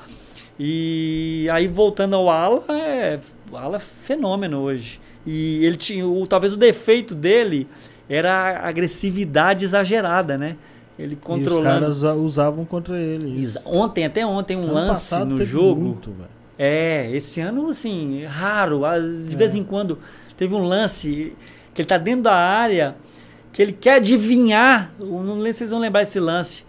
E 0.58 1.48
aí 1.52 1.66
voltando 1.66 2.14
ao 2.16 2.30
Ala, 2.30 2.64
é, 2.68 3.18
o 3.50 3.56
Ala 3.56 3.76
é 3.76 3.80
fenômeno 3.80 4.60
hoje. 4.60 5.00
E 5.26 5.64
ele 5.64 5.76
tinha, 5.76 6.06
o, 6.06 6.26
talvez 6.26 6.52
o 6.52 6.56
defeito 6.56 7.14
dele 7.14 7.66
era 8.08 8.32
a 8.60 8.68
agressividade 8.68 9.64
exagerada, 9.64 10.36
né? 10.38 10.56
Ele 10.98 11.14
E 11.14 11.16
os 11.16 11.24
controlando. 11.24 11.64
caras 11.64 12.02
usavam 12.04 12.64
contra 12.64 12.96
ele. 12.96 13.40
Exa- 13.40 13.62
Ontem, 13.64 14.04
até 14.04 14.24
ontem, 14.24 14.56
um 14.56 14.64
Ano 14.64 14.74
lance 14.74 15.24
no 15.24 15.44
jogo. 15.44 15.80
muito. 15.80 16.14
É, 16.56 17.10
esse 17.10 17.40
ano, 17.40 17.68
assim, 17.70 18.24
raro. 18.26 18.84
ah, 18.84 18.98
De 18.98 19.32
É. 19.32 19.36
vez 19.36 19.56
em 19.56 19.64
quando 19.64 19.98
teve 20.36 20.54
um 20.54 20.62
lance 20.62 21.32
que 21.74 21.80
ele 21.82 21.88
tá 21.88 21.98
dentro 21.98 22.22
da 22.22 22.34
área, 22.34 22.94
que 23.52 23.60
ele 23.60 23.72
quer 23.72 23.94
adivinhar. 23.96 24.92
Não 25.00 25.40
sei 25.42 25.52
se 25.52 25.58
vocês 25.58 25.70
vão 25.70 25.80
lembrar 25.80 26.02
esse 26.02 26.20
lance. 26.20 26.62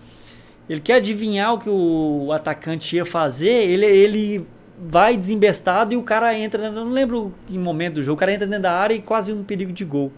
Ele 0.69 0.79
quer 0.79 0.95
adivinhar 0.95 1.53
o 1.53 1.59
que 1.59 1.69
o 1.69 2.31
atacante 2.31 2.95
ia 2.95 3.05
fazer, 3.05 3.49
ele, 3.49 3.85
ele 3.85 4.47
vai 4.79 5.15
desembestado 5.15 5.93
e 5.93 5.97
o 5.97 6.01
cara 6.03 6.37
entra. 6.37 6.65
eu 6.65 6.71
Não 6.71 6.89
lembro 6.89 7.33
em 7.49 7.57
momento 7.57 7.95
do 7.95 8.03
jogo, 8.03 8.15
o 8.15 8.19
cara 8.19 8.33
entra 8.33 8.47
dentro 8.47 8.63
da 8.63 8.73
área 8.73 8.93
e 8.95 9.01
quase 9.01 9.31
um 9.31 9.43
perigo 9.43 9.71
de 9.71 9.85
gol. 9.85 10.11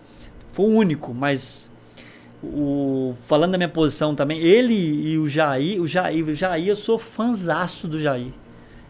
Foi 0.52 0.65
o 0.65 0.69
único, 0.69 1.14
mas. 1.14 1.68
O, 2.44 3.15
falando 3.26 3.53
da 3.53 3.57
minha 3.57 3.69
posição 3.69 4.14
também, 4.14 4.40
ele 4.40 4.74
e 4.74 5.18
o 5.18 5.28
Jair, 5.28 5.82
o 5.82 5.88
Jair, 5.88 6.24
o 6.28 6.34
Jair, 6.34 6.68
eu 6.68 6.76
sou 6.76 6.98
fanzaço 6.98 7.88
do 7.88 7.99
Jair. 7.99 8.32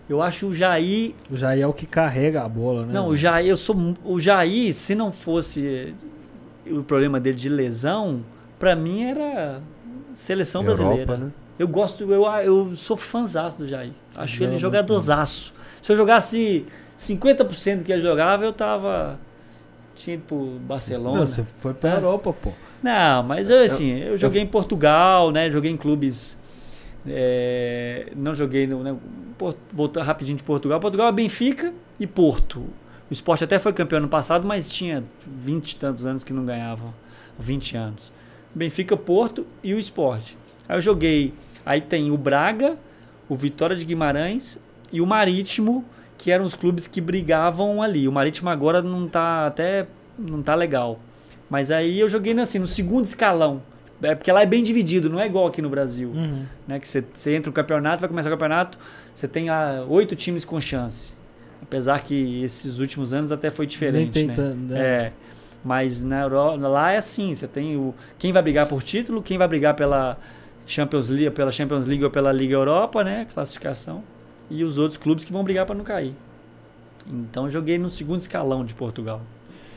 Eu 0.09 0.21
acho 0.21 0.47
o 0.47 0.55
Jair. 0.55 1.13
O 1.31 1.35
Jair 1.35 1.63
é 1.63 1.67
o 1.67 1.73
que 1.73 1.85
carrega 1.85 2.43
a 2.43 2.47
bola, 2.49 2.85
né? 2.85 2.93
Não, 2.93 3.07
o? 3.09 3.15
Jair, 3.15 3.47
eu 3.47 3.57
sou. 3.57 3.75
O 4.03 4.19
Jair, 4.19 4.73
se 4.73 4.93
não 4.95 5.11
fosse 5.11 5.93
o 6.69 6.83
problema 6.83 7.19
dele 7.19 7.37
de 7.37 7.49
lesão, 7.49 8.23
pra 8.59 8.75
mim 8.75 9.03
era 9.03 9.61
seleção 10.13 10.61
Europa, 10.63 10.83
brasileira. 10.83 11.17
né? 11.17 11.31
Eu 11.57 11.67
gosto, 11.67 12.03
eu, 12.11 12.23
eu 12.43 12.75
sou 12.75 12.95
fãzaço 12.95 13.59
do 13.59 13.67
Jair. 13.67 13.91
Acho 14.15 14.35
Joga 14.37 14.51
ele 14.51 14.59
jogadorzaço. 14.59 15.53
Se 15.81 15.91
eu 15.91 15.97
jogasse 15.97 16.65
50% 16.97 17.77
do 17.79 17.83
que 17.83 17.91
ele 17.91 18.01
jogava, 18.01 18.43
eu 18.45 18.53
tava. 18.53 19.19
Tinha 19.95 20.15
ido 20.15 20.23
pro 20.27 20.45
Barcelona. 20.59 21.19
Não, 21.19 21.25
você 21.27 21.43
foi 21.43 21.73
pra 21.73 21.91
É. 21.91 21.95
Europa, 21.95 22.33
pô. 22.33 22.51
Não, 22.83 23.23
mas 23.23 23.49
eu 23.49 23.59
assim, 23.63 23.91
eu 23.99 24.15
joguei 24.17 24.41
em 24.41 24.45
Portugal, 24.47 25.31
né? 25.31 25.49
Joguei 25.51 25.71
em 25.71 25.77
clubes. 25.77 26.39
é, 27.07 28.11
não 28.15 28.35
joguei 28.35 28.67
no. 28.67 28.83
Né, 28.83 28.95
voltar 29.71 30.03
rapidinho 30.03 30.37
de 30.37 30.43
Portugal. 30.43 30.79
Portugal 30.79 31.07
é 31.07 31.11
Benfica 31.11 31.73
e 31.99 32.05
Porto. 32.05 32.59
O 33.09 33.13
esporte 33.13 33.43
até 33.43 33.57
foi 33.57 33.71
campeão 33.73 33.99
ano 33.99 34.07
passado, 34.09 34.45
mas 34.45 34.69
tinha 34.69 35.03
20 35.25 35.71
e 35.71 35.75
tantos 35.77 36.05
anos 36.05 36.23
que 36.23 36.33
não 36.33 36.45
ganhava. 36.45 36.93
20 37.39 37.77
anos. 37.77 38.11
Benfica, 38.53 38.97
Porto 38.97 39.45
e 39.63 39.73
o 39.73 39.79
esporte. 39.79 40.37
Aí 40.67 40.77
eu 40.77 40.81
joguei. 40.81 41.33
Aí 41.67 41.81
tem 41.81 42.09
o 42.11 42.17
Braga, 42.17 42.77
o 43.27 43.35
Vitória 43.35 43.75
de 43.75 43.83
Guimarães 43.83 44.57
e 44.89 45.01
o 45.01 45.05
Marítimo, 45.05 45.83
que 46.17 46.31
eram 46.31 46.45
os 46.45 46.55
clubes 46.55 46.87
que 46.87 47.01
brigavam 47.01 47.81
ali. 47.81 48.07
O 48.07 48.11
Marítimo 48.11 48.49
agora 48.49 48.81
não 48.81 49.05
tá 49.05 49.45
até 49.45 49.85
não 50.17 50.41
tá 50.41 50.55
legal. 50.55 50.97
Mas 51.49 51.69
aí 51.69 51.99
eu 51.99 52.07
joguei 52.07 52.31
assim, 52.39 52.57
no 52.57 52.65
segundo 52.65 53.03
escalão. 53.03 53.61
É 54.01 54.15
porque 54.15 54.31
lá 54.31 54.41
é 54.43 54.45
bem 54.45 54.63
dividido, 54.63 55.09
não 55.09 55.19
é 55.19 55.25
igual 55.25 55.45
aqui 55.45 55.61
no 55.61 55.69
Brasil. 55.69 56.07
Uhum. 56.09 56.45
Né? 56.65 56.79
Que 56.79 56.87
você, 56.87 57.03
você 57.13 57.35
entra 57.35 57.49
no 57.49 57.53
campeonato, 57.53 57.99
vai 57.99 58.07
começar 58.07 58.29
o 58.29 58.31
campeonato, 58.31 58.79
você 59.13 59.27
tem 59.27 59.49
ah, 59.49 59.83
oito 59.89 60.15
times 60.15 60.45
com 60.45 60.61
chance. 60.61 61.11
Apesar 61.61 61.99
que 61.99 62.43
esses 62.43 62.79
últimos 62.79 63.11
anos 63.11 63.29
até 63.29 63.51
foi 63.51 63.67
diferente. 63.67 64.15
Nem 64.15 64.27
né? 64.27 64.33
tanto, 64.33 64.57
né? 64.57 64.79
É. 64.79 65.11
Mas 65.65 66.01
na 66.01 66.21
Europa, 66.21 66.65
lá 66.65 66.93
é 66.93 66.97
assim, 66.97 67.35
você 67.35 67.45
tem 67.45 67.75
o 67.75 67.93
quem 68.17 68.31
vai 68.31 68.41
brigar 68.41 68.67
por 68.67 68.81
título, 68.81 69.21
quem 69.21 69.37
vai 69.37 69.49
brigar 69.49 69.73
pela 69.73 70.17
Champions 70.67 71.09
League, 71.09 71.31
pela 71.31 71.49
Champions 71.51 71.87
League 71.87 72.03
ou 72.03 72.11
pela 72.11 72.31
Liga 72.31 72.53
Europa, 72.53 73.03
né, 73.03 73.25
classificação, 73.33 74.03
e 74.49 74.63
os 74.63 74.77
outros 74.77 74.97
clubes 74.97 75.25
que 75.25 75.31
vão 75.33 75.43
brigar 75.43 75.65
para 75.65 75.75
não 75.75 75.83
cair. 75.83 76.13
Então 77.09 77.45
eu 77.45 77.51
joguei 77.51 77.77
no 77.77 77.89
segundo 77.89 78.19
escalão 78.19 78.65
de 78.65 78.73
Portugal. 78.73 79.21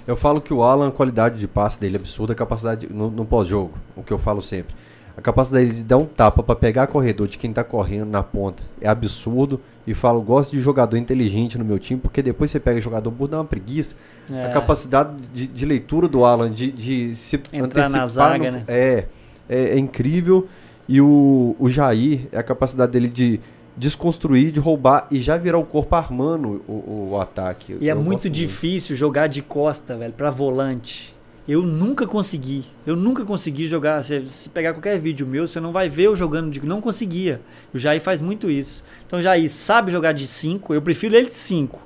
Eu 0.07 0.17
falo 0.17 0.41
que 0.41 0.53
o 0.53 0.63
Alan, 0.63 0.89
a 0.89 0.93
qualidade 0.93 1.39
de 1.39 1.47
passe 1.47 1.81
dele 1.81 1.97
é 1.97 2.01
absurda, 2.01 2.33
a 2.33 2.37
capacidade 2.37 2.89
no, 2.93 3.11
no 3.11 3.25
pós-jogo, 3.25 3.73
o 3.97 4.03
que 4.03 4.13
eu 4.13 4.19
falo 4.19 4.43
sempre. 4.43 4.75
A 5.17 5.21
capacidade 5.21 5.67
dele 5.67 5.77
de 5.79 5.85
dar 5.85 5.99
um 5.99 6.07
tapa 6.07 6.43
pra 6.43 6.57
pegar 6.57 6.87
corredor 6.87 7.29
de 7.29 7.37
quem 7.37 7.53
tá 7.53 7.63
correndo 7.63 8.09
na 8.09 8.23
ponta 8.23 8.63
é 8.81 8.89
absurdo. 8.89 9.61
E 9.87 9.93
falo, 9.95 10.21
gosto 10.23 10.53
de 10.53 10.61
jogador 10.61 10.97
inteligente 10.97 11.59
no 11.59 11.65
meu 11.65 11.79
time, 11.79 11.99
porque 12.01 12.23
depois 12.23 12.51
você 12.51 12.61
pega 12.61 12.81
jogador 12.81 13.11
por 13.11 13.27
dar 13.29 13.39
uma 13.39 13.45
preguiça. 13.45 13.97
É. 14.31 14.47
A 14.47 14.51
capacidade 14.51 15.11
de, 15.33 15.47
de 15.47 15.67
leitura 15.67 16.07
do 16.07 16.25
Alan, 16.25 16.51
de, 16.51 16.71
de 16.71 17.15
se 17.17 17.37
Entrar 17.53 17.89
na 17.89 18.05
antecipar 18.05 18.07
zaga, 18.09 18.51
no- 18.51 18.57
né? 18.59 18.65
é, 18.69 19.07
é, 19.49 19.59
é 19.71 19.79
incrível. 19.79 20.49
E 20.91 21.01
o, 21.01 21.55
o 21.57 21.71
Jair, 21.71 22.27
é 22.33 22.39
a 22.39 22.43
capacidade 22.43 22.91
dele 22.91 23.07
de 23.07 23.39
desconstruir, 23.77 24.51
de 24.51 24.59
roubar 24.59 25.07
e 25.09 25.21
já 25.21 25.37
virar 25.37 25.57
o 25.59 25.65
corpo 25.65 25.95
armando 25.95 26.65
o, 26.67 27.11
o 27.13 27.21
ataque. 27.21 27.77
E 27.81 27.89
é 27.89 27.93
Eu 27.93 27.97
muito 27.97 28.23
gosto 28.23 28.31
difícil 28.31 28.97
jogar 28.97 29.29
de 29.29 29.41
costa, 29.41 29.97
velho, 29.97 30.13
pra 30.13 30.31
volante. 30.31 31.15
Eu 31.47 31.63
nunca 31.63 32.09
consegui. 32.09 32.65
Eu 32.85 32.97
nunca 32.97 33.25
consegui 33.25 33.69
jogar. 33.69 34.03
Se, 34.03 34.27
se 34.27 34.49
pegar 34.49 34.73
qualquer 34.75 34.99
vídeo 34.99 35.25
meu, 35.25 35.47
você 35.47 35.61
não 35.61 35.71
vai 35.71 35.89
ver 35.89 36.09
eu 36.09 36.17
jogando 36.17 36.51
de. 36.51 36.67
Não 36.67 36.81
conseguia. 36.81 37.41
O 37.73 37.79
Jair 37.79 38.01
faz 38.01 38.21
muito 38.21 38.51
isso. 38.51 38.83
Então 39.07 39.21
o 39.21 39.23
Jair 39.23 39.49
sabe 39.49 39.93
jogar 39.93 40.11
de 40.11 40.27
5. 40.27 40.75
Eu 40.75 40.83
prefiro 40.83 41.15
ele 41.15 41.29
de 41.29 41.37
5. 41.37 41.81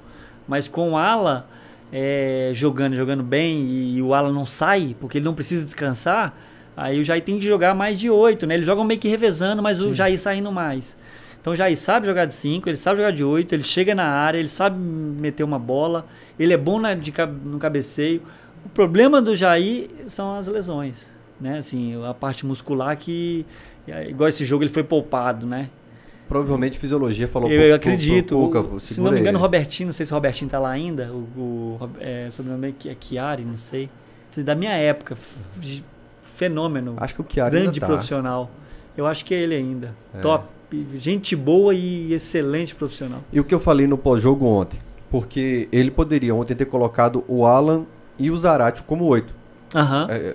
Mas 0.48 0.66
com 0.66 0.92
o 0.92 0.96
Ala 0.96 1.46
é, 1.92 2.52
jogando, 2.54 2.96
jogando 2.96 3.22
bem 3.22 3.62
e, 3.62 4.02
o 4.02 4.14
Ala 4.14 4.32
não 4.32 4.44
sai, 4.44 4.96
porque 4.98 5.18
ele 5.18 5.24
não 5.24 5.34
precisa 5.34 5.64
descansar, 5.64 6.36
aí 6.76 7.00
o 7.00 7.04
Jair 7.04 7.22
tem 7.22 7.38
que 7.38 7.44
jogar 7.44 7.74
mais 7.74 7.98
de 7.98 8.08
8, 8.10 8.46
né? 8.46 8.54
Eles 8.54 8.66
jogam 8.66 8.84
meio 8.84 8.98
que 9.00 9.08
revezando, 9.08 9.62
mas 9.62 9.80
o 9.82 9.92
Jair 9.94 10.18
saindo 10.18 10.50
mais. 10.52 10.96
Então 11.40 11.52
o 11.52 11.56
Jair 11.56 11.76
sabe 11.76 12.06
jogar 12.06 12.24
de 12.24 12.32
5, 12.32 12.68
ele 12.68 12.76
sabe 12.76 12.96
jogar 12.98 13.10
de 13.10 13.22
8, 13.22 13.52
ele 13.54 13.62
chega 13.62 13.94
na 13.94 14.06
área, 14.06 14.38
ele 14.38 14.48
sabe 14.48 14.78
meter 14.78 15.44
uma 15.44 15.58
bola, 15.58 16.06
ele 16.38 16.52
é 16.52 16.56
bom 16.56 16.78
na, 16.80 16.94
de, 16.94 17.12
no 17.44 17.58
cabeceio. 17.58 18.22
O 18.64 18.68
problema 18.70 19.20
do 19.20 19.36
Jair 19.36 19.88
são 20.06 20.36
as 20.36 20.48
lesões, 20.48 21.10
né? 21.40 21.58
Assim, 21.58 21.94
a 22.04 22.14
parte 22.14 22.46
muscular 22.46 22.96
que 22.96 23.44
é, 23.86 24.08
igual 24.08 24.28
esse 24.28 24.42
jogo 24.44 24.64
ele 24.64 24.70
foi 24.72 24.82
poupado, 24.82 25.46
né? 25.46 25.68
Provavelmente 26.26 26.78
fisiologia 26.78 27.28
falou 27.28 27.50
Eu, 27.50 27.58
pro- 27.60 27.66
pro- 27.66 27.74
acredito. 27.74 28.28
pro 28.28 28.38
Cuca, 28.48 28.60
O- 28.76 28.80
se 28.80 28.98
não 28.98 29.12
me 29.12 29.20
engano, 29.20 29.38
o. 29.38 29.42
Robertinho, 29.42 29.88
não 29.88 29.92
sei 29.92 30.06
se 30.06 30.12
o 30.12 30.14
Robertinho 30.14 30.50
tá 30.50 30.58
lá 30.58 30.70
ainda. 30.70 31.12
O, 31.12 31.78
o 31.78 31.90
é, 32.00 32.28
sobrenome 32.30 32.74
é 32.86 32.96
Chiari, 32.98 33.44
não 33.44 33.54
sei. 33.54 33.90
Da 34.38 34.54
minha 34.54 34.72
época. 34.72 35.14
Fenômeno. 36.34 36.94
Acho 36.96 37.14
que 37.14 37.20
o 37.20 37.26
Chiara 37.28 37.50
grande 37.50 37.80
tá. 37.80 37.86
profissional. 37.86 38.50
Eu 38.96 39.06
acho 39.06 39.24
que 39.24 39.34
é 39.34 39.38
ele 39.38 39.54
ainda. 39.54 39.94
É. 40.12 40.18
Top. 40.18 40.46
Gente 40.96 41.36
boa 41.36 41.74
e 41.74 42.12
excelente 42.12 42.74
profissional. 42.74 43.20
E 43.32 43.38
o 43.38 43.44
que 43.44 43.54
eu 43.54 43.60
falei 43.60 43.86
no 43.86 43.96
pós-jogo 43.96 44.44
ontem? 44.44 44.80
Porque 45.10 45.68
ele 45.70 45.90
poderia 45.90 46.34
ontem 46.34 46.54
ter 46.54 46.64
colocado 46.64 47.24
o 47.28 47.46
Alan 47.46 47.84
e 48.18 48.30
o 48.30 48.36
Zarate 48.36 48.82
como 48.82 49.04
oito. 49.04 49.32
Aham. 49.74 50.06
É, 50.08 50.34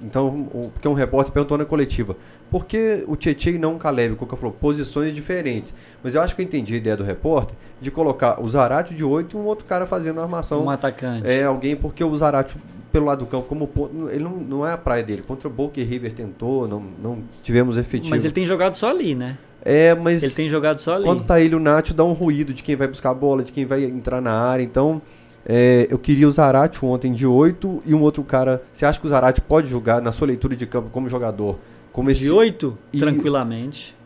então, 0.00 0.70
porque 0.72 0.86
um 0.88 0.94
repórter 0.94 1.32
perguntou 1.32 1.56
na 1.56 1.64
coletiva, 1.64 2.16
por 2.50 2.66
que 2.66 3.04
o 3.06 3.16
Tietchan 3.16 3.50
e 3.50 3.58
não 3.58 3.74
o 3.74 3.78
Caleb? 3.78 4.14
O 4.14 4.16
Cuca 4.16 4.36
falou, 4.36 4.52
posições 4.52 5.14
diferentes. 5.14 5.74
Mas 6.02 6.14
eu 6.14 6.22
acho 6.22 6.34
que 6.34 6.42
eu 6.42 6.44
entendi 6.44 6.74
a 6.74 6.76
ideia 6.76 6.96
do 6.96 7.04
repórter 7.04 7.56
de 7.80 7.90
colocar 7.90 8.40
o 8.40 8.48
Zarate 8.48 8.94
de 8.94 9.04
8 9.04 9.36
e 9.36 9.40
um 9.40 9.44
outro 9.44 9.64
cara 9.64 9.86
fazendo 9.86 10.20
a 10.20 10.24
armação. 10.24 10.64
Um 10.64 10.70
atacante. 10.70 11.28
É 11.28 11.44
alguém, 11.44 11.76
porque 11.76 12.02
o 12.02 12.16
Zarate, 12.16 12.56
pelo 12.94 13.06
lado 13.06 13.24
do 13.24 13.26
campo, 13.26 13.48
como 13.48 13.66
ponto, 13.66 14.08
ele 14.08 14.22
não, 14.22 14.36
não 14.36 14.64
é 14.64 14.72
a 14.72 14.78
praia 14.78 15.02
dele. 15.02 15.20
Contra 15.26 15.48
o 15.48 15.50
Boca 15.50 15.80
e 15.80 15.82
River 15.82 16.12
tentou, 16.12 16.68
não, 16.68 16.80
não 17.02 17.24
tivemos 17.42 17.76
efetivo. 17.76 18.10
Mas 18.10 18.24
ele 18.24 18.32
tem 18.32 18.46
jogado 18.46 18.74
só 18.76 18.88
ali, 18.88 19.16
né? 19.16 19.36
É, 19.64 19.92
mas 19.96 20.22
Ele 20.22 20.32
tem 20.32 20.48
jogado 20.48 20.78
só 20.78 20.94
ali. 20.94 21.02
quando 21.04 21.24
tá 21.24 21.40
ele 21.40 21.56
o 21.56 21.58
Nacho, 21.58 21.92
dá 21.92 22.04
um 22.04 22.12
ruído 22.12 22.54
de 22.54 22.62
quem 22.62 22.76
vai 22.76 22.86
buscar 22.86 23.10
a 23.10 23.14
bola, 23.14 23.42
de 23.42 23.50
quem 23.50 23.64
vai 23.66 23.82
entrar 23.82 24.20
na 24.20 24.30
área. 24.30 24.62
Então, 24.62 25.02
é, 25.44 25.88
eu 25.90 25.98
queria 25.98 26.28
o 26.28 26.30
Zarate 26.30 26.84
ontem 26.84 27.12
de 27.12 27.26
8 27.26 27.82
e 27.84 27.92
um 27.94 28.00
outro 28.02 28.22
cara. 28.22 28.62
Você 28.72 28.86
acha 28.86 29.00
que 29.00 29.06
o 29.06 29.08
Zarate 29.08 29.40
pode 29.40 29.66
jogar 29.66 30.00
na 30.00 30.12
sua 30.12 30.28
leitura 30.28 30.54
de 30.54 30.64
campo 30.64 30.88
como 30.92 31.08
jogador? 31.08 31.58
Como 31.92 32.10
esse, 32.10 32.20
De 32.22 32.30
8, 32.30 32.78
E- 32.92 32.98
tranquilamente. 33.00 33.96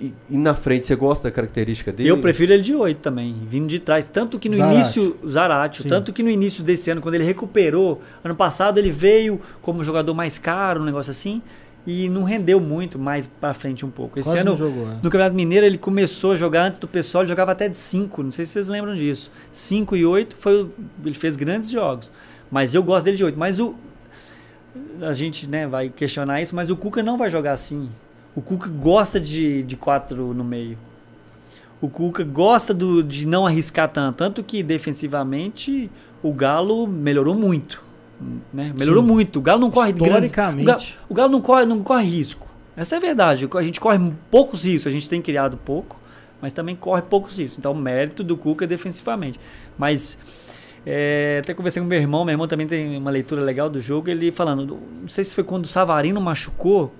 E, 0.00 0.12
e 0.28 0.36
na 0.36 0.54
frente, 0.54 0.86
você 0.86 0.96
gosta 0.96 1.28
da 1.28 1.32
característica 1.32 1.92
dele? 1.92 2.08
Eu 2.08 2.18
prefiro 2.18 2.52
ele 2.52 2.62
de 2.62 2.74
8 2.74 2.98
também, 2.98 3.36
vindo 3.48 3.68
de 3.68 3.78
trás. 3.78 4.08
Tanto 4.08 4.38
que 4.38 4.48
no 4.48 4.56
Zarate. 4.56 4.74
início, 4.76 5.16
Zaratio, 5.28 5.82
Sim. 5.84 5.88
tanto 5.88 6.12
que 6.12 6.22
no 6.22 6.28
início 6.28 6.64
desse 6.64 6.90
ano, 6.90 7.00
quando 7.00 7.14
ele 7.14 7.24
recuperou, 7.24 8.02
ano 8.22 8.34
passado 8.34 8.78
ele 8.78 8.90
veio 8.90 9.40
como 9.62 9.84
jogador 9.84 10.12
mais 10.12 10.36
caro, 10.36 10.82
um 10.82 10.84
negócio 10.84 11.10
assim, 11.10 11.40
e 11.86 12.08
não 12.08 12.24
rendeu 12.24 12.58
muito 12.60 12.98
mais 12.98 13.26
pra 13.26 13.54
frente 13.54 13.86
um 13.86 13.90
pouco. 13.90 14.18
Esse 14.18 14.28
Quase 14.28 14.40
ano, 14.40 14.50
não 14.52 14.58
jogou, 14.58 14.84
é. 14.88 14.94
no 14.94 15.02
Campeonato 15.02 15.36
Mineiro, 15.36 15.64
ele 15.64 15.78
começou 15.78 16.32
a 16.32 16.36
jogar 16.36 16.64
antes 16.64 16.80
do 16.80 16.88
pessoal, 16.88 17.22
ele 17.22 17.28
jogava 17.28 17.52
até 17.52 17.68
de 17.68 17.76
5, 17.76 18.22
não 18.22 18.32
sei 18.32 18.44
se 18.44 18.52
vocês 18.52 18.68
lembram 18.68 18.94
disso. 18.94 19.30
5 19.52 19.96
e 19.96 20.04
8, 20.04 20.36
foi, 20.36 20.68
ele 21.04 21.14
fez 21.14 21.36
grandes 21.36 21.70
jogos. 21.70 22.10
Mas 22.50 22.74
eu 22.74 22.82
gosto 22.82 23.04
dele 23.04 23.16
de 23.16 23.24
8. 23.24 23.38
Mas 23.38 23.58
o. 23.58 23.74
A 25.02 25.12
gente 25.12 25.46
né, 25.46 25.66
vai 25.66 25.88
questionar 25.88 26.40
isso, 26.42 26.54
mas 26.54 26.70
o 26.70 26.76
Cuca 26.76 27.02
não 27.02 27.16
vai 27.16 27.30
jogar 27.30 27.52
assim. 27.52 27.88
O 28.34 28.42
Cuca 28.42 28.68
gosta 28.68 29.20
de, 29.20 29.62
de 29.62 29.76
4 29.76 30.34
no 30.34 30.42
meio. 30.44 30.76
O 31.80 31.88
Cuca 31.88 32.24
gosta 32.24 32.72
do, 32.74 33.02
de 33.02 33.26
não 33.26 33.46
arriscar 33.46 33.88
tanto. 33.88 34.16
Tanto 34.16 34.42
que 34.42 34.62
defensivamente 34.62 35.90
o 36.22 36.32
Galo 36.32 36.86
melhorou 36.86 37.34
muito. 37.34 37.82
Né? 38.52 38.72
Melhorou 38.78 39.02
Sim. 39.02 39.08
muito. 39.08 39.38
O 39.38 39.42
Galo 39.42 39.60
não 39.60 39.70
corre 39.70 39.92
grandes- 39.92 40.30
Historicamente. 40.30 40.62
O 40.62 40.64
Galo, 40.66 40.82
o 41.10 41.14
Galo 41.14 41.32
não, 41.32 41.40
corre, 41.40 41.64
não 41.66 41.82
corre 41.82 42.04
risco. 42.06 42.46
Essa 42.76 42.96
é 42.96 42.98
a 42.98 43.00
verdade. 43.00 43.48
A 43.54 43.62
gente 43.62 43.78
corre 43.80 43.98
poucos 44.30 44.64
riscos. 44.64 44.86
A 44.88 44.90
gente 44.90 45.08
tem 45.08 45.20
criado 45.22 45.56
pouco, 45.56 45.96
mas 46.40 46.52
também 46.52 46.74
corre 46.74 47.02
poucos 47.02 47.38
riscos. 47.38 47.58
Então, 47.58 47.72
o 47.72 47.76
mérito 47.76 48.24
do 48.24 48.36
Cuca 48.36 48.64
é 48.64 48.68
defensivamente. 48.68 49.38
Mas, 49.78 50.18
é, 50.86 51.40
até 51.42 51.54
conversei 51.54 51.80
com 51.82 51.88
meu 51.88 51.98
irmão. 52.00 52.24
Meu 52.24 52.32
irmão 52.32 52.48
também 52.48 52.66
tem 52.66 52.96
uma 52.96 53.10
leitura 53.10 53.42
legal 53.42 53.68
do 53.70 53.80
jogo. 53.80 54.08
Ele 54.08 54.32
falando, 54.32 54.78
não 55.02 55.08
sei 55.08 55.22
se 55.22 55.34
foi 55.34 55.44
quando 55.44 55.66
o 55.66 55.68
Savarino 55.68 56.20
machucou 56.20 56.92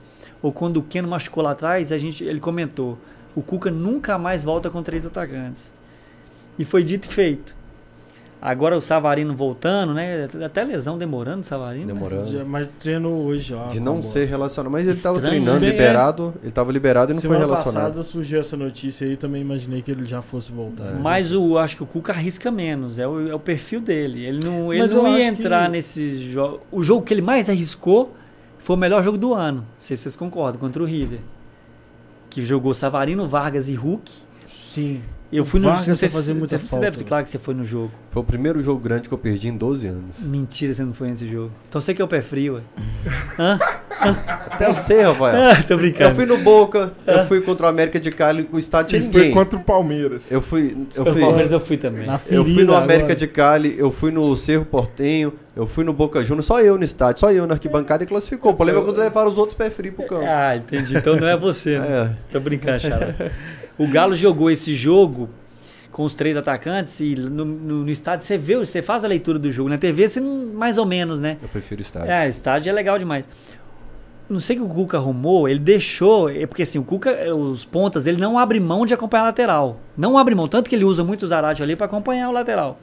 ou 0.45 0.53
quando 0.53 0.77
o 0.77 0.83
Keno 0.83 1.09
machucou 1.09 1.43
lá 1.43 1.53
atrás. 1.53 1.91
A 1.91 1.97
gente, 1.97 2.23
ele 2.23 2.39
comentou: 2.39 2.99
o 3.35 3.41
Cuca 3.43 3.71
nunca 3.71 4.19
mais 4.19 4.45
volta 4.45 4.69
com 4.69 4.83
três 4.83 5.07
atacantes. 5.07 5.73
E 6.59 6.65
foi 6.65 6.85
dito 6.85 7.09
e 7.11 7.13
feito. 7.15 7.57
Agora 8.43 8.77
o 8.77 8.81
Savarino 8.81 9.35
voltando, 9.35 9.95
né? 9.95 10.29
Até 10.45 10.63
lesão 10.65 10.99
demorando 10.99 11.41
o 11.41 11.45
Savarino. 11.45 11.87
né? 11.87 11.95
Demorando. 11.95 12.27
Já- 12.31 12.45
Mas 12.45 12.69
treinou 12.79 13.25
hoje 13.25 13.55
lá. 13.55 13.69
De 13.69 13.81
não 13.81 14.03
ser 14.03 14.27
relacionado. 14.29 14.71
Mas 14.71 14.83
ele 14.83 14.91
estava 14.91 15.19
treinando, 15.19 15.61
né? 15.61 15.71
liberado. 15.71 16.35
Ele 16.43 16.51
estava 16.51 16.71
liberado 16.71 17.13
e 17.13 17.15
não 17.15 17.23
foi 17.23 17.31
Semana 17.31 17.47
relacionado. 17.47 17.83
passada 17.85 18.03
surgiu 18.03 18.39
essa 18.41 18.55
notícia 18.55 19.07
aí, 19.07 19.17
também 19.17 19.41
imaginei 19.41 19.81
que 19.81 19.91
ele 19.91 20.05
já 20.05 20.21
fosse 20.21 20.53
voltar. 20.53 20.93
Mas 21.01 21.33
o, 21.33 21.57
acho 21.57 21.75
que 21.77 21.83
o 21.85 21.87
Cuca 21.87 22.13
arrisca 22.13 22.51
menos, 22.51 22.99
é 22.99 23.09
o, 23.09 23.29
é 23.31 23.35
o 23.35 23.39
perfil 23.41 23.81
dele. 23.81 24.27
Ele 24.27 24.45
não, 24.45 24.71
ele 24.71 24.83
Mas 24.83 24.93
não 24.93 25.09
ia 25.09 25.25
entrar 25.25 25.65
que- 25.65 25.73
nesse 25.73 26.31
jogo. 26.31 26.61
O 26.71 26.83
jogo 26.83 27.01
que 27.03 27.15
ele 27.15 27.23
mais 27.23 27.49
arriscou 27.49 28.15
foi 28.65 28.77
o 28.77 28.79
melhor 28.79 29.03
jogo 29.03 29.19
do 29.19 29.35
ano. 29.35 29.59
Não 29.59 29.67
sei 29.79 29.95
se 29.95 30.05
vocês 30.05 30.17
concordam, 30.17 30.59
contra 30.59 30.83
o 30.83 30.87
River. 30.87 31.21
Que 32.31 32.43
jogou 32.47 32.73
Savarino, 32.73 33.29
Vargas 33.29 33.69
e 33.69 33.75
Hulk. 33.75 34.11
Sim. 34.49 35.03
Eu 35.37 35.45
fui 35.45 35.59
no. 35.61 35.69
Vargas 35.69 35.89
Não 35.89 35.97
sei 35.97 36.09
se, 36.09 36.15
fazendo 36.15 36.39
muita 36.39 36.59
você 36.59 36.65
falta, 36.67 36.85
deve 36.85 36.97
ter 36.99 37.05
claro 37.05 37.25
que 37.25 37.31
você 37.31 37.39
foi 37.39 37.55
no 37.55 37.65
jogo. 37.65 37.91
Foi 38.11 38.23
o 38.23 38.25
primeiro 38.25 38.63
jogo 38.63 38.81
grande 38.81 39.09
que 39.09 39.15
eu 39.15 39.19
perdi 39.19 39.49
em 39.49 39.57
12 39.57 39.87
anos. 39.89 40.17
Mentira, 40.21 40.73
você 40.75 40.85
não 40.85 40.95
foi 40.95 41.09
nesse 41.09 41.27
jogo. 41.29 41.51
Então 41.69 41.81
você 41.81 41.93
que 41.93 42.01
é 42.01 42.05
o 42.05 42.09
pé 42.09 42.23
frio, 42.23 42.55
ué. 42.55 42.61
Hã? 43.39 43.59
Até 44.51 44.69
eu 44.69 44.75
sei, 44.75 45.03
Rafael. 45.03 45.51
Ah, 45.51 45.63
tô 45.63 45.75
Eu 45.75 45.79
brincando. 45.79 46.15
fui 46.15 46.27
no 46.27 46.39
Boca, 46.39 46.93
eu 47.07 47.27
fui 47.27 47.41
contra 47.41 47.67
o 47.67 47.69
América 47.69 47.99
de 47.99 48.11
Cali 48.11 48.45
com 48.45 48.57
o 48.57 48.59
estádio 48.59 48.97
E 48.97 49.01
tinha 49.01 49.11
foi 49.13 49.21
ninguém. 49.23 49.35
contra 49.35 49.57
o 49.59 49.63
Palmeiras. 49.63 50.31
Eu 50.31 50.41
fui, 50.41 50.77
eu 50.97 51.05
Eu 51.05 51.13
fui, 51.13 51.21
Palmeiras 51.23 51.53
eu 51.53 51.61
fui 51.61 51.77
também. 51.77 52.07
Na 52.07 52.15
eu 52.31 52.45
fui 52.45 52.65
no 52.65 52.75
América 52.75 53.05
agora. 53.13 53.17
de 53.17 53.27
Cali, 53.29 53.75
eu 53.79 53.91
fui 53.91 54.11
no 54.11 54.37
Cerro 54.37 54.65
Portenho, 54.65 55.33
eu 55.57 55.67
fui 55.67 55.85
no 55.85 55.93
Boca 55.93 56.25
Juniors, 56.25 56.47
só 56.47 56.61
eu 56.61 56.77
no 56.77 56.85
estádio, 56.85 57.21
só 57.21 57.33
eu 57.33 57.47
na 57.47 57.55
arquibancada 57.55 58.05
e 58.05 58.07
classificou. 58.07 58.53
O 58.53 58.55
problema 58.55 58.81
é 58.81 58.85
quando 58.85 58.99
levaram 58.99 59.29
os 59.31 59.39
outros 59.39 59.57
pé 59.57 59.71
frio 59.71 59.93
pro 59.93 60.07
campo. 60.07 60.25
Ah, 60.27 60.57
entendi. 60.57 60.97
Então 60.97 61.17
não 61.17 61.27
é 61.29 61.37
você, 61.37 61.79
né? 61.79 61.87
É. 61.89 62.33
Tô 62.33 62.41
brincando, 62.41 62.81
Charles. 62.81 63.15
O 63.79 63.89
Galo 63.89 64.15
jogou 64.15 64.51
esse 64.51 64.75
jogo 64.75 65.29
com 65.91 66.05
os 66.05 66.15
três 66.15 66.37
atacantes 66.37 66.99
e 67.01 67.15
no, 67.15 67.45
no- 67.45 67.85
no 67.85 67.91
estádio 67.91 68.25
você 68.27 68.37
vê, 68.39 68.57
você 68.57 68.83
faz 68.83 69.05
a 69.05 69.09
leitura 69.09 69.39
do 69.39 69.51
jogo. 69.51 69.69
Na 69.69 69.79
TV 69.79 70.09
você 70.09 70.21
mais 70.21 70.79
ou 70.79 70.87
menos, 70.87 71.21
né? 71.21 71.37
Eu 71.43 71.49
prefiro 71.49 71.81
estádio. 71.81 72.11
É, 72.11 72.29
estádio 72.29 72.71
é 72.71 72.73
legal 72.73 72.99
demais. 72.99 73.25
Não 74.29 74.41
sei 74.41 74.57
o 74.57 74.61
que 74.61 74.65
o 74.65 74.75
Cuca 74.75 74.97
arrumou, 74.97 75.47
ele 75.49 75.59
deixou, 75.59 76.31
é 76.31 76.47
porque 76.47 76.63
assim, 76.63 76.79
o 76.79 76.85
Cuca, 76.85 77.35
os 77.35 77.65
pontas, 77.65 78.07
ele 78.07 78.17
não 78.21 78.39
abre 78.39 78.59
mão 78.59 78.87
de 78.87 78.95
acompanhar 78.95 79.25
a 79.25 79.27
lateral. 79.27 79.79
Não 79.97 80.17
abre 80.17 80.35
mão, 80.35 80.49
tanto 80.49 80.71
que 80.71 80.75
ele 80.75 80.85
usa 80.85 81.05
muito 81.05 81.25
o 81.25 81.27
Zarate 81.27 81.63
ali 81.63 81.77
para 81.77 81.87
acompanhar 81.87 82.29
o 82.31 82.33
lateral. 82.33 82.81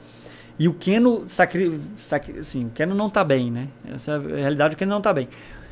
E 0.58 0.68
o 0.68 0.72
Keno, 0.74 1.24
sacri, 1.26 1.80
sacri, 1.96 2.38
assim, 2.38 2.66
o 2.66 2.70
Keno 2.70 2.94
não 2.94 3.10
tá 3.10 3.24
bem, 3.24 3.50
né? 3.50 3.66
Essa 3.92 4.12
é 4.12 4.14
a 4.14 4.18
realidade, 4.36 4.74
o 4.76 4.78
Keno 4.78 4.92
não 4.92 5.00
tá 5.00 5.12
bem. 5.12 5.28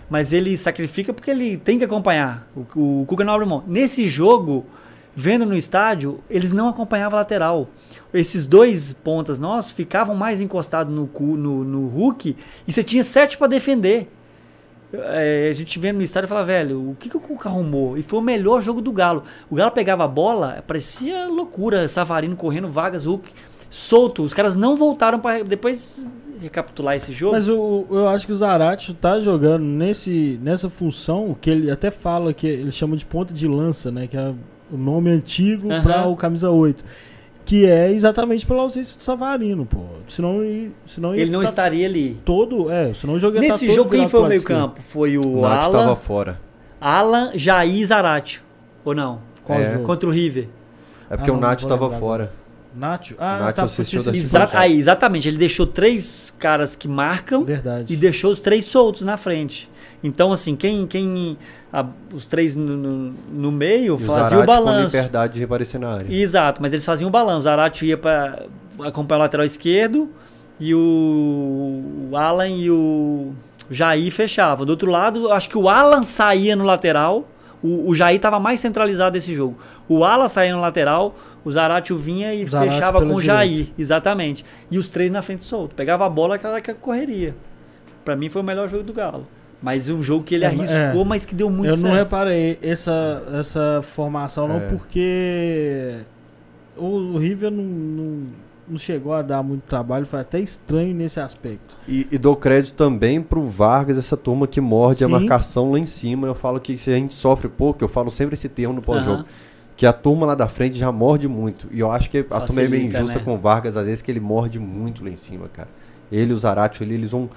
Mas 0.09 0.33
ele 0.33 0.57
sacrifica 0.57 1.13
porque 1.13 1.31
ele 1.31 1.57
tem 1.57 1.79
que 1.79 1.85
acompanhar. 1.85 2.49
O, 2.57 3.01
o 3.03 3.05
Cuca 3.07 3.23
não 3.23 3.33
abre 3.35 3.47
mão. 3.47 3.63
Nesse 3.69 4.09
jogo, 4.09 4.67
vendo 5.15 5.45
no 5.45 5.57
estádio, 5.57 6.21
eles 6.31 6.53
não 6.53 6.69
acompanhavam 6.69 7.19
a 7.19 7.23
lateral. 7.23 7.69
Esses 8.13 8.45
dois 8.47 8.93
pontas 8.93 9.39
nossos 9.39 9.73
ficavam 9.73 10.15
mais 10.15 10.41
encostados 10.41 10.93
no, 10.95 11.07
cu- 11.07 11.37
no, 11.37 11.65
no 11.65 11.87
Hulk 11.89 12.37
e 12.67 12.73
você 12.73 12.83
tinha 12.83 13.05
sete 13.05 13.37
para 13.39 13.47
defender. 13.47 14.09
É, 14.93 15.49
a 15.49 15.53
gente 15.53 15.79
vendo 15.79 15.99
no 15.99 16.03
estádio 16.03 16.27
e 16.27 16.29
falava, 16.29 16.47
velho, 16.49 16.91
o 16.91 16.97
que, 16.99 17.09
que 17.09 17.17
o 17.17 17.21
Cuca 17.21 17.49
arrumou? 17.49 17.97
E 17.97 18.03
foi 18.03 18.19
o 18.19 18.23
melhor 18.23 18.61
jogo 18.61 18.81
do 18.81 18.91
Galo. 18.91 19.23
O 19.49 19.55
Galo 19.55 19.71
pegava 19.71 20.05
a 20.05 20.09
bola, 20.09 20.65
parecia 20.67 21.29
loucura. 21.29 21.87
Savarino 21.87 22.35
correndo, 22.35 22.69
Vargas, 22.69 23.07
Hulk, 23.07 23.31
solto. 23.69 24.25
Os 24.25 24.35
caras 24.35 24.57
não 24.57 24.77
voltaram 24.77 25.21
para 25.21 25.45
depois 25.45 26.09
recapitular 26.41 26.97
esse 26.97 27.13
jogo. 27.13 27.35
Mas 27.35 27.49
o, 27.49 27.87
eu 27.89 28.09
acho 28.09 28.27
que 28.27 28.33
o 28.33 28.37
Zarate 28.37 28.93
tá 28.95 29.21
jogando 29.21 29.63
nesse, 29.63 30.41
nessa 30.43 30.69
função 30.69 31.37
que 31.41 31.51
ele 31.51 31.71
até 31.71 31.93
fala 31.93 32.35
que 32.35 32.49
ele 32.49 32.73
chama 32.73 32.97
de 32.97 33.07
ponta 33.07 33.33
de 33.33 33.47
lança, 33.47 33.93
né? 33.93 34.09
Que 34.09 34.17
é 34.17 34.35
o 34.73 34.77
nome 34.77 35.11
antigo 35.11 35.71
Aham. 35.71 35.83
para 35.83 36.07
o 36.07 36.17
camisa 36.17 36.51
8. 36.51 36.85
Que 37.45 37.67
é 37.67 37.91
exatamente 37.91 38.47
pela 38.47 38.63
ausência 38.63 38.97
do 38.97 39.03
Savarino, 39.03 39.67
pô. 39.67 39.81
Senão, 40.09 40.39
senão 40.87 41.15
ia 41.15 41.23
ele 41.23 41.31
não 41.33 41.43
tá 41.43 41.49
estaria 41.49 41.87
ali. 41.87 42.17
todo. 42.25 42.71
É, 42.71 42.93
senão 42.95 43.15
o 43.15 43.19
jogo 43.19 43.37
ia 43.37 43.41
Nesse 43.41 43.61
tá 43.61 43.67
todo 43.67 43.75
jogo, 43.75 43.91
quem 43.91 44.01
foi 44.01 44.07
o 44.07 44.11
pro 44.11 44.19
lado 44.21 44.29
meio 44.29 44.39
esquerdo. 44.39 44.61
campo? 44.61 44.83
Foi 44.83 45.19
o 45.19 45.39
O 45.39 45.41
Nath 45.41 45.63
estava 45.63 45.83
Alan, 45.85 45.97
fora. 45.97 46.41
Alan, 46.81 47.31
Jair 47.35 47.75
e 47.75 47.85
Zaratio. 47.85 48.43
Ou 48.85 48.95
não? 48.95 49.21
Qual 49.45 49.59
É. 49.59 49.73
jogo? 49.73 49.85
Contra 49.85 50.09
o 50.09 50.13
River. 50.13 50.49
É 51.09 51.17
porque 51.17 51.31
Ah, 51.31 51.35
o 51.35 51.41
Nath 51.41 51.63
lembrar 51.65 51.91
fora. 51.99 52.33
Nacho? 52.73 53.17
Ah, 53.19 53.41
Nacho 53.41 53.55
tá. 53.55 53.63
assistiu 53.65 54.01
da. 54.03 54.13
Exa 54.15 54.49
aí, 54.53 54.79
exatamente. 54.79 55.27
Ele 55.27 55.37
deixou 55.39 55.67
três 55.67 56.33
caras 56.39 56.77
que 56.77 56.87
marcam 56.87 57.43
Verdade. 57.45 57.93
e 57.93 57.97
deixou 57.97 58.31
os 58.31 58.39
três 58.39 58.65
soltos 58.67 59.03
na 59.03 59.17
frente. 59.17 59.69
Então, 60.03 60.33
assim, 60.33 60.57
quem. 60.57 60.87
quem 60.87 61.37
a- 61.73 61.85
os 62.13 62.25
três 62.27 62.57
no, 62.57 62.77
no, 62.77 63.15
no 63.33 63.53
meio 63.53 63.97
E 63.97 63.99
faziam 63.99 64.13
o 64.15 64.29
Zarate 64.29 64.35
com 64.37 64.47
balanço. 64.47 64.97
liberdade 64.97 65.35
de 65.35 65.45
aparecer 65.45 65.79
na 65.79 65.91
área. 65.95 66.07
Exato, 66.13 66.61
mas 66.63 66.73
eles 66.73 66.85
faziam 66.85 67.09
o 67.09 67.11
balanço. 67.11 67.39
O 67.39 67.43
Zarate 67.43 67.87
ia 67.87 67.97
para 67.99 68.45
acompanhar 68.83 69.19
o 69.19 69.23
lateral 69.23 69.45
esquerdo 69.47 70.09
e 70.59 70.75
o, 70.75 72.09
o 72.11 72.17
Alan 72.17 72.49
e 72.49 72.71
o 72.71 73.33
Jair 73.71 74.11
fechavam. 74.11 74.65
Do 74.67 74.71
outro 74.71 74.91
lado, 74.91 75.31
acho 75.31 75.49
que 75.49 75.59
o 75.59 75.69
Alan 75.69 76.03
saía 76.03 76.57
no 76.57 76.65
lateral. 76.65 77.29
O, 77.63 77.91
o 77.91 77.95
Jair 77.95 78.17
estava 78.17 78.41
mais 78.41 78.59
centralizado 78.59 79.15
nesse 79.15 79.35
jogo. 79.35 79.57
O 79.87 80.03
Alan 80.03 80.29
saía 80.29 80.55
no 80.55 80.61
lateral, 80.63 81.15
o 81.45 81.53
Zarate 81.53 81.93
vinha 81.95 82.35
e 82.35 82.47
Zarate 82.47 82.73
fechava 82.73 83.01
com 83.05 83.15
o 83.15 83.21
Jair. 83.21 83.51
direita. 83.51 83.73
Exatamente. 83.81 84.45
E 84.71 84.79
os 84.79 84.89
três 84.89 85.11
na 85.11 85.21
frente 85.21 85.45
solto. 85.45 85.75
Pegava 85.75 86.07
a 86.07 86.09
bola 86.09 86.37
aquela 86.37 86.59
que 86.61 86.73
correria. 86.75 87.35
Pra 88.05 88.17
mim 88.17 88.31
foi 88.31 88.41
o 88.41 88.45
melhor 88.45 88.67
jogo 88.69 88.83
do 88.83 88.95
Galo. 88.95 89.27
Mas 89.63 89.89
um 89.91 90.03
jogo 90.03 90.25
que 90.25 90.35
ele 90.35 90.45
É, 90.45 90.49
arriscou, 90.49 91.03
é. 91.03 91.05
mas 91.05 91.25
que 91.25 91.35
deu 91.35 91.51
muito 91.51 91.69
eu 91.69 91.75
certo. 91.75 91.87
não 91.87 91.95
reparei 91.95 92.59
essa, 92.63 93.23
essa 93.39 93.81
formação, 93.83 94.49
não, 94.49 94.57
É. 94.57 94.61
porque 94.69 95.97
o 96.77 97.19
River 97.19 97.51
não, 97.51 97.63
não, 97.63 98.23
não 98.69 98.79
chegou 98.79 99.13
a 99.13 99.21
dar 99.21 99.43
muito 99.43 99.63
trabalho, 99.65 100.07
foi 100.07 100.21
até 100.21 100.41
estranho 100.41 100.95
nesse 100.95 101.21
aspecto. 101.21 101.77
E, 101.87 102.07
e 102.11 102.17
dou 102.17 102.35
crédito 102.37 102.75
também 102.75 103.21
pro 103.21 103.47
Vargas, 103.47 103.99
essa 103.99 104.17
turma 104.17 104.47
que 104.47 104.61
morde 104.63 105.05
a 105.05 105.07
Sim. 105.07 105.13
marcação 105.13 105.73
lá 105.73 105.79
em 105.79 105.87
cima. 105.87 106.27
Eu 106.27 106.35
falo 106.35 106.59
que 106.59 106.79
se 106.79 106.89
a 106.91 106.95
gente 106.95 107.15
sofre 107.15 107.49
pouco, 107.49 107.85
eu 107.85 107.89
falo 107.89 108.11
sempre 108.11 108.35
esse 108.35 108.49
termo 108.49 108.75
no 108.75 108.81
pós-jogo. 108.81 109.19
Aham. 109.19 109.27
Que 109.77 109.87
a 109.87 109.93
turma 109.95 110.27
lá 110.27 110.35
da 110.35 110.47
frente 110.47 110.77
já 110.79 110.93
morde 110.93 111.27
muito. 111.27 111.67
E 111.71 111.81
eu 111.81 111.91
acho 111.91 112.09
que 112.11 112.19
a 112.19 112.23
turma 112.41 112.63
é 112.63 112.69
meio 112.69 112.83
Facilita, 112.83 112.99
injusta 112.99 113.19
né? 113.19 113.25
com 113.25 113.35
o 113.35 113.39
Vargas, 113.39 113.77
às 113.79 113.87
vezes, 113.87 114.03
que 114.03 114.11
ele 114.11 114.21
morde 114.21 114.59
muito 114.59 115.03
lá 115.03 115.11
em 115.11 115.17
cima, 115.17 115.49
cara. 115.53 115.69
Ele 116.13 116.31
e 116.31 116.35
o 116.35 116.37
Zarate 116.39 116.83
ali, 116.83 116.95
eles 116.95 117.11
vão 117.11 117.31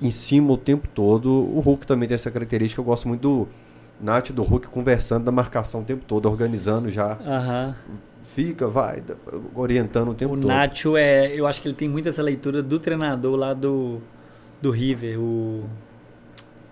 em 0.00 0.10
cima 0.10 0.52
o 0.52 0.56
tempo 0.56 0.88
todo. 0.94 1.30
O 1.30 1.60
Hulk 1.60 1.86
também 1.86 2.08
tem 2.08 2.14
essa 2.14 2.30
característica. 2.30 2.80
Eu 2.80 2.84
gosto 2.84 3.06
muito 3.08 3.20
do 3.20 3.48
Nath 4.00 4.30
e 4.30 4.32
do 4.32 4.42
Hulk 4.42 4.68
conversando 4.68 5.24
da 5.24 5.32
marcação 5.32 5.80
o 5.82 5.84
tempo 5.84 6.04
todo, 6.06 6.26
organizando 6.28 6.88
já. 6.90 7.18
Aham. 7.24 7.74
Fica, 8.24 8.66
vai, 8.66 9.02
orientando 9.54 10.10
o 10.10 10.14
tempo 10.14 10.32
O 10.34 10.36
todo. 10.36 10.48
Nacho 10.48 10.96
é. 10.96 11.28
Eu 11.34 11.46
acho 11.46 11.60
que 11.60 11.68
ele 11.68 11.74
tem 11.76 11.88
muito 11.88 12.08
essa 12.08 12.22
leitura 12.22 12.62
do 12.62 12.78
treinador 12.80 13.36
lá 13.36 13.52
do, 13.54 14.00
do 14.60 14.70
River, 14.70 15.20
o 15.20 15.58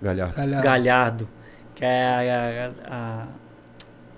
Galhardo. 0.01 0.63
Galhardo. 0.63 1.29
Que 1.75 1.85
é 1.85 2.71
a- 2.89 2.91
a- 2.91 2.95
a- 2.97 3.27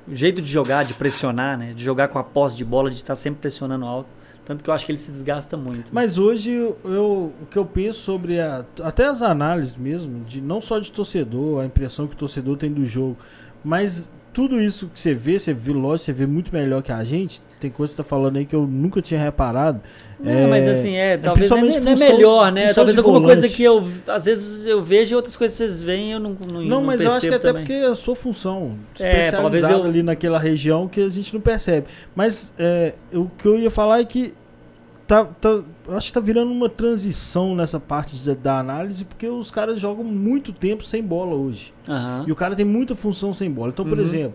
o 0.09 0.15
jeito 0.15 0.41
de 0.41 0.51
jogar, 0.51 0.85
de 0.85 0.95
pressionar, 0.95 1.59
né? 1.59 1.73
De 1.75 1.83
jogar 1.83 2.09
com 2.09 2.19
a 2.19 2.25
posse 2.25 2.57
de 2.57 2.65
bola, 2.65 2.91
de 2.91 2.97
estar 2.97 3.17
sempre 3.17 3.41
pressionando 3.41 3.85
alto. 3.85 4.09
Tanto 4.45 4.62
que 4.62 4.69
eu 4.69 4.75
acho 4.75 4.85
que 4.85 4.93
ele 4.93 4.99
se 4.99 5.11
desgasta 5.11 5.57
muito. 5.57 5.91
Mas 5.93 6.19
hoje 6.19 6.51
eu- 6.53 7.33
o 7.43 7.47
que 7.51 7.57
eu 7.57 7.65
penso 7.65 8.01
sobre 8.01 8.39
a, 8.41 8.65
até 8.83 9.07
as 9.07 9.23
análises 9.23 9.75
mesmo, 9.77 10.23
de 10.25 10.41
não 10.41 10.61
só 10.61 10.79
de 10.79 10.93
torcedor, 10.93 11.62
a 11.62 11.66
impressão 11.66 12.07
que 12.07 12.15
o 12.15 12.19
torcedor 12.19 12.57
tem 12.59 12.71
do 12.71 12.85
jogo, 12.85 13.16
mas 13.65 14.11
tudo 14.35 14.61
isso 14.61 14.89
que 14.93 14.98
você 15.01 15.15
vê, 15.15 15.39
você 15.39 15.55
vê, 15.55 15.73
lógico, 15.73 16.05
você 16.06 16.12
vê 16.12 16.27
muito 16.27 16.52
melhor 16.52 16.82
que 16.82 16.93
a 16.93 17.02
gente. 17.05 17.40
Tem 17.61 17.70
coisa 17.70 17.93
que 17.93 17.97
você 17.97 18.02
tá 18.02 18.06
falando 18.06 18.36
aí 18.36 18.44
que 18.44 18.55
eu 18.55 18.66
nunca 18.66 19.01
tinha 19.01 19.19
reparado. 19.19 19.81
Não, 20.20 20.31
É, 20.31 20.47
mas 20.47 20.69
assim, 20.69 20.97
é, 20.97 21.16
talvez 21.16 21.51
é, 21.51 21.55
não 21.55 21.69
é 21.69 21.73
função- 21.81 21.97
melhor, 22.16 22.52
né? 22.52 22.74
Talvez 22.74 22.98
alguma 22.98 23.20
volante. 23.20 23.40
coisa 23.40 23.55
que 23.55 23.62
eu, 23.62 23.82
às 24.06 24.24
vezes, 24.27 24.66
eu 24.66 24.82
vejo 24.82 25.15
e 25.15 25.16
outras 25.16 25.36
coisas 25.36 25.56
vocês 25.56 25.81
veem 25.81 26.12
eu 26.12 26.20
não 26.20 26.36
Não, 26.52 26.62
Não, 26.62 26.82
mas 26.82 27.01
eu 27.01 27.11
acho 27.12 27.20
que 27.20 27.28
percebo 27.31 27.36
até 27.36 27.48
também. 27.48 27.62
porque 27.65 27.73
é 27.73 27.86
a 27.86 27.94
sua 27.94 28.15
função 28.15 28.77
É, 29.01 29.09
especializada 29.11 29.43
talvez 29.43 29.70
eu- 29.70 29.85
ali 29.85 30.02
naquela 30.02 30.39
região 30.39 30.89
que 30.89 31.01
a 31.01 31.09
gente 31.09 31.32
não 31.32 31.40
percebe. 31.40 31.86
Mas 32.15 32.52
é, 32.59 32.93
o 33.12 33.27
que 33.39 33.47
eu 33.47 33.59
ia 33.59 33.70
falar 33.70 34.01
é 34.01 34.05
que 34.05 34.35
tá, 35.07 35.25
tá- 35.25 35.61
acho 35.91 36.09
que 36.09 36.13
tá 36.13 36.21
virando 36.21 36.51
uma 36.51 36.69
transição 36.69 37.55
nessa 37.55 37.79
parte 37.81 38.17
de- 38.17 38.35
da 38.35 38.59
análise, 38.59 39.05
porque 39.05 39.29
os 39.29 39.51
caras 39.51 39.79
jogam 39.81 40.05
muito 40.05 40.53
tempo 40.53 40.85
sem 40.85 41.03
bola 41.03 41.35
hoje. 41.35 41.73
Aham. 41.89 42.25
E 42.27 42.33
o 42.33 42.37
cara 42.37 42.55
tem 42.57 42.65
muita 42.65 42.95
função 42.95 43.33
sem 43.35 43.51
bola. 43.51 43.69
Então, 43.69 43.85
por 43.85 43.99
Uhum. 43.99 44.05
exemplo, 44.05 44.35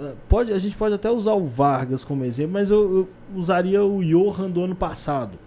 eh, 0.00 0.12
pode, 0.28 0.52
a 0.52 0.58
gente 0.58 0.76
pode 0.76 0.94
até 0.94 1.10
usar 1.10 1.32
o 1.34 1.44
Vargas 1.44 2.04
como 2.04 2.24
exemplo, 2.24 2.52
mas 2.54 2.70
eu, 2.70 2.80
eu 2.80 3.08
usaria 3.38 3.84
o 3.84 4.02
Johan 4.04 4.50
do 4.50 4.62
ano 4.64 4.74
passado. 4.74 5.38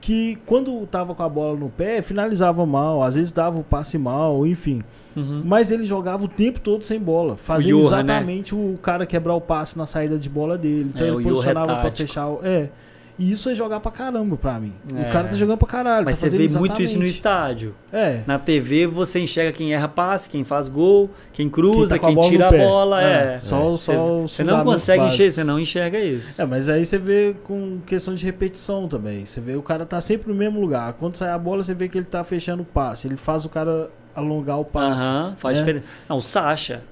Que 0.00 0.38
quando 0.46 0.86
tava 0.86 1.12
com 1.12 1.24
a 1.24 1.28
bola 1.28 1.58
no 1.58 1.68
pé, 1.68 2.00
finalizava 2.02 2.64
mal, 2.64 3.02
às 3.02 3.16
vezes 3.16 3.32
dava 3.32 3.58
o 3.58 3.64
passe 3.64 3.98
mal, 3.98 4.46
enfim. 4.46 4.80
Uhum. 5.16 5.42
Mas 5.44 5.72
ele 5.72 5.82
jogava 5.84 6.24
o 6.24 6.28
tempo 6.28 6.60
todo 6.60 6.84
sem 6.84 7.00
bola, 7.00 7.36
fazendo 7.36 7.70
Johan, 7.80 7.80
né? 7.80 7.86
exatamente 8.02 8.54
o 8.54 8.78
cara 8.80 9.04
quebrar 9.04 9.34
o 9.34 9.40
passe 9.40 9.76
na 9.76 9.86
saída 9.88 10.16
de 10.16 10.28
bola 10.30 10.56
dele. 10.56 10.92
Então 10.94 11.02
É, 11.02 11.08
ele 11.08 11.16
o 11.16 11.20
é 11.20 11.22
posicionava 11.24 11.66
pra 11.66 11.76
tático. 11.82 11.96
fechar 11.96 12.28
o. 12.28 12.38
É. 12.44 12.70
E 13.18 13.32
isso 13.32 13.50
é 13.50 13.54
jogar 13.54 13.80
pra 13.80 13.90
caramba 13.90 14.36
pra 14.36 14.60
mim. 14.60 14.72
É. 14.94 15.08
O 15.08 15.12
cara 15.12 15.26
tá 15.26 15.34
jogando 15.34 15.58
pra 15.58 15.66
caralho. 15.66 16.04
Mas 16.04 16.20
tá 16.20 16.30
você 16.30 16.36
vê 16.36 16.44
fazendo 16.44 16.60
muito 16.60 16.74
isso 16.80 16.96
no 16.98 17.04
exatamente. 17.04 17.10
estádio. 17.14 17.74
É. 17.92 18.20
Na 18.26 18.38
TV 18.38 18.86
você 18.86 19.18
enxerga 19.18 19.50
quem 19.50 19.74
erra 19.74 19.88
passe, 19.88 20.28
quem 20.28 20.44
faz 20.44 20.68
gol, 20.68 21.10
quem 21.32 21.48
cruza, 21.50 21.98
Quem 21.98 22.14
tá 22.14 22.20
quem, 22.22 22.30
tira 22.30 22.46
a 22.48 22.52
bola. 22.52 23.02
É, 23.02 23.34
É. 23.34 23.38
só- 23.40 23.70
Você- 23.72 23.92
só 23.92 24.16
os 24.18 24.30
você 24.32 24.44
não 24.44 24.62
consegue 24.62 25.04
enxergar, 25.04 25.32
você 25.32 25.42
não 25.44 25.58
enxerga 25.58 25.98
isso. 25.98 26.40
É, 26.40 26.46
mas 26.46 26.68
aí 26.68 26.86
você 26.86 26.96
vê 26.96 27.34
com 27.42 27.80
questão 27.84 28.14
de 28.14 28.24
repetição 28.24 28.86
também. 28.86 29.26
Você 29.26 29.40
vê 29.40 29.56
o 29.56 29.62
cara 29.62 29.84
tá 29.84 30.00
sempre 30.00 30.28
no 30.28 30.34
mesmo 30.38 30.60
lugar. 30.60 30.92
Quando 30.92 31.16
sai 31.16 31.30
a 31.30 31.38
bola, 31.38 31.64
você 31.64 31.74
vê 31.74 31.88
que 31.88 31.98
ele 31.98 32.06
tá 32.06 32.22
fechando 32.22 32.62
o 32.62 32.66
passe. 32.66 33.08
Ele 33.08 33.16
faz 33.16 33.44
o 33.44 33.48
cara 33.48 33.90
alongar 34.14 34.60
o 34.60 34.64
passe. 34.64 35.02
Aham, 35.02 35.34
faz 35.38 35.56
né? 35.56 35.62
diferença. 35.64 35.86
Não, 36.08 36.18
o 36.18 36.22
Sacha. 36.22 36.82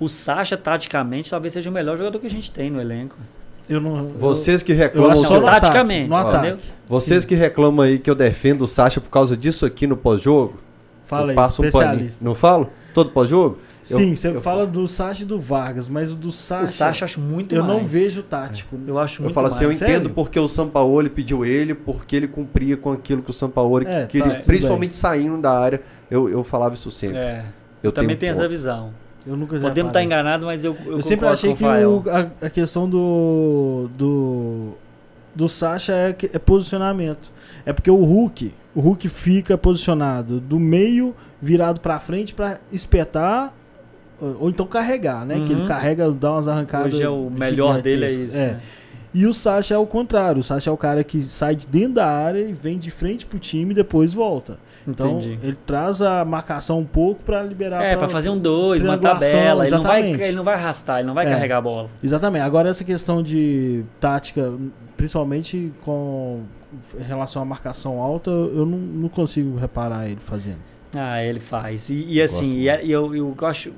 O 0.00 0.08
Sacha, 0.08 0.56
taticamente, 0.56 1.28
talvez 1.30 1.52
seja 1.52 1.68
o 1.68 1.72
melhor 1.72 1.98
jogador 1.98 2.18
que 2.18 2.26
a 2.26 2.30
gente 2.30 2.50
tem 2.50 2.70
no 2.70 2.80
elenco. 2.80 3.16
Eu 3.68 3.80
não. 3.80 4.08
Vocês 4.08 4.62
que 4.62 4.72
eu, 4.72 4.76
eu 4.76 4.82
reclamam. 4.82 5.10
acho 5.12 5.22
Não, 5.22 5.28
só 5.28 5.40
no 5.40 5.46
ataque, 5.46 5.60
taticamente, 5.62 6.08
no 6.08 6.16
ataque. 6.16 6.58
Vocês 6.88 7.24
que 7.24 7.34
reclamam 7.34 7.84
aí 7.84 7.98
que 7.98 8.08
eu 8.10 8.14
defendo 8.14 8.62
o 8.62 8.68
Sacha 8.68 9.00
por 9.00 9.10
causa 9.10 9.36
disso 9.36 9.66
aqui 9.66 9.86
no 9.86 9.96
pós-jogo, 9.96 10.58
Fala 11.04 11.26
eu 11.26 11.30
aí, 11.30 11.34
passo 11.36 11.62
um 11.62 11.70
paninho. 11.70 11.82
especialista. 11.92 12.24
Não 12.24 12.34
falo? 12.34 12.70
Todo 12.94 13.10
pós-jogo? 13.10 13.58
Eu- 13.88 13.98
Sim, 13.98 14.16
você 14.16 14.28
eu 14.28 14.40
fala 14.42 14.66
do 14.66 14.88
Sacha 14.88 15.22
e 15.22 15.26
do 15.26 15.38
Vargas, 15.38 15.86
mas 15.88 16.10
o 16.10 16.16
do 16.16 16.32
Sacha, 16.32 16.64
O 16.64 16.72
Sacha 16.72 17.02
eu 17.02 17.04
acho 17.04 17.20
muito 17.20 17.54
eu 17.54 17.62
mais. 17.62 17.80
não 17.80 17.86
vejo 17.86 18.20
tático. 18.20 18.76
Eu 18.84 18.98
acho 18.98 19.20
Eu 19.20 19.24
muito 19.26 19.34
falo 19.34 19.46
assim, 19.46 19.62
eu 19.62 19.68
mais. 19.68 19.78
Sério? 19.78 19.94
entendo 19.94 20.10
porque 20.10 20.40
o 20.40 20.48
Sampaoli 20.48 21.08
pediu 21.08 21.44
ele, 21.44 21.72
porque 21.72 22.16
ele 22.16 22.26
cumpria 22.26 22.76
com 22.76 22.90
aquilo 22.92 23.22
que 23.22 23.30
o 23.30 23.32
Sampaoli 23.32 23.86
É, 23.86 24.06
queria, 24.06 24.34
tá, 24.38 24.40
principalmente 24.44 24.96
saindo 24.96 25.40
da 25.40 25.56
área. 25.56 25.80
Eu, 26.10 26.28
eu 26.28 26.42
falava 26.42 26.74
isso 26.74 26.90
sempre. 26.90 27.16
É, 27.18 27.44
eu 27.80 27.88
eu 27.88 27.92
também 27.92 28.16
tenho 28.16 28.18
tenho 28.18 28.32
essa 28.32 28.48
visão. 28.48 28.90
Eu 29.26 29.36
nunca 29.36 29.56
Podemos 29.58 29.70
estar 29.88 30.00
reparei. 30.00 30.06
enganados, 30.06 30.46
mas 30.46 30.64
eu, 30.64 30.76
eu, 30.86 30.92
Eu 30.92 31.02
sempre 31.02 31.26
achei 31.26 31.52
que 31.54 31.64
o 31.64 32.02
a, 32.08 32.46
a 32.46 32.50
questão 32.50 32.88
do, 32.88 33.88
do 33.96 34.70
do 35.34 35.48
Sacha 35.48 35.92
é, 35.92 36.16
é 36.32 36.38
posicionamento. 36.38 37.30
É 37.66 37.72
porque 37.72 37.90
o 37.90 38.02
Hulk, 38.04 38.54
o 38.74 38.80
Hulk 38.80 39.08
fica 39.08 39.58
posicionado 39.58 40.40
do 40.40 40.58
meio 40.58 41.14
virado 41.42 41.80
pra 41.80 41.98
frente 41.98 42.32
pra 42.32 42.58
espetar 42.72 43.52
ou 44.40 44.48
então 44.48 44.66
carregar, 44.66 45.26
né? 45.26 45.34
Que 45.46 45.52
ele 45.52 45.62
Uhum. 45.62 45.66
carrega, 45.68 46.10
dá 46.10 46.32
umas 46.32 46.48
arrancadas. 46.48 46.94
Hoje 46.94 47.02
é 47.02 47.08
o 47.08 47.28
melhor 47.30 47.82
dele 47.82 48.04
é 48.06 48.08
isso. 48.08 48.36
É. 48.36 48.46
né? 48.52 48.60
E 49.12 49.26
o 49.26 49.32
Sacha 49.34 49.74
é 49.74 49.78
o 49.78 49.86
contrário. 49.86 50.40
O 50.40 50.42
Sacha 50.42 50.70
é 50.70 50.72
o 50.72 50.76
cara 50.76 51.02
que 51.04 51.20
sai 51.22 51.54
de 51.56 51.66
dentro 51.66 51.94
da 51.94 52.06
área 52.06 52.40
e 52.40 52.52
vem 52.52 52.78
de 52.78 52.90
frente 52.90 53.26
pro 53.26 53.38
time 53.38 53.72
e 53.72 53.74
depois 53.74 54.14
volta. 54.14 54.58
Então 54.88 55.18
Entendi. 55.18 55.38
ele 55.42 55.58
traz 55.66 56.00
a 56.00 56.24
marcação 56.24 56.78
um 56.78 56.84
pouco 56.84 57.22
pra 57.24 57.42
liberar. 57.42 57.82
É, 57.82 57.96
pra 57.96 58.06
fazer 58.08 58.30
um 58.30 58.38
dois, 58.38 58.80
uma 58.82 58.96
tabela. 58.96 59.66
Ele 59.66 59.74
não, 59.76 59.82
vai, 59.82 60.02
ele 60.12 60.32
não 60.36 60.44
vai 60.44 60.54
arrastar, 60.54 60.98
ele 61.00 61.08
não 61.08 61.14
vai 61.14 61.26
É. 61.26 61.30
carregar 61.30 61.58
a 61.58 61.60
bola. 61.60 61.90
Exatamente. 62.02 62.42
Agora 62.42 62.68
essa 62.68 62.84
questão 62.84 63.22
de 63.22 63.84
tática, 63.98 64.52
principalmente 64.96 65.72
com 65.84 66.42
em 66.98 67.02
relação 67.02 67.40
à 67.40 67.44
marcação 67.44 68.00
alta, 68.00 68.30
eu 68.30 68.66
não, 68.66 68.78
não 68.78 69.08
consigo 69.08 69.56
reparar 69.56 70.06
ele 70.08 70.20
fazendo. 70.20 70.58
Ah, 70.94 71.22
ele 71.22 71.40
faz. 71.40 71.90
E, 71.90 72.04
e 72.08 72.22
assim, 72.22 72.44
Gosto 72.44 72.56
e, 72.58 72.68
é- 72.68 72.84
e 72.84 72.92
eu, 72.92 73.14
eu 73.14 73.34
acho 73.42 73.72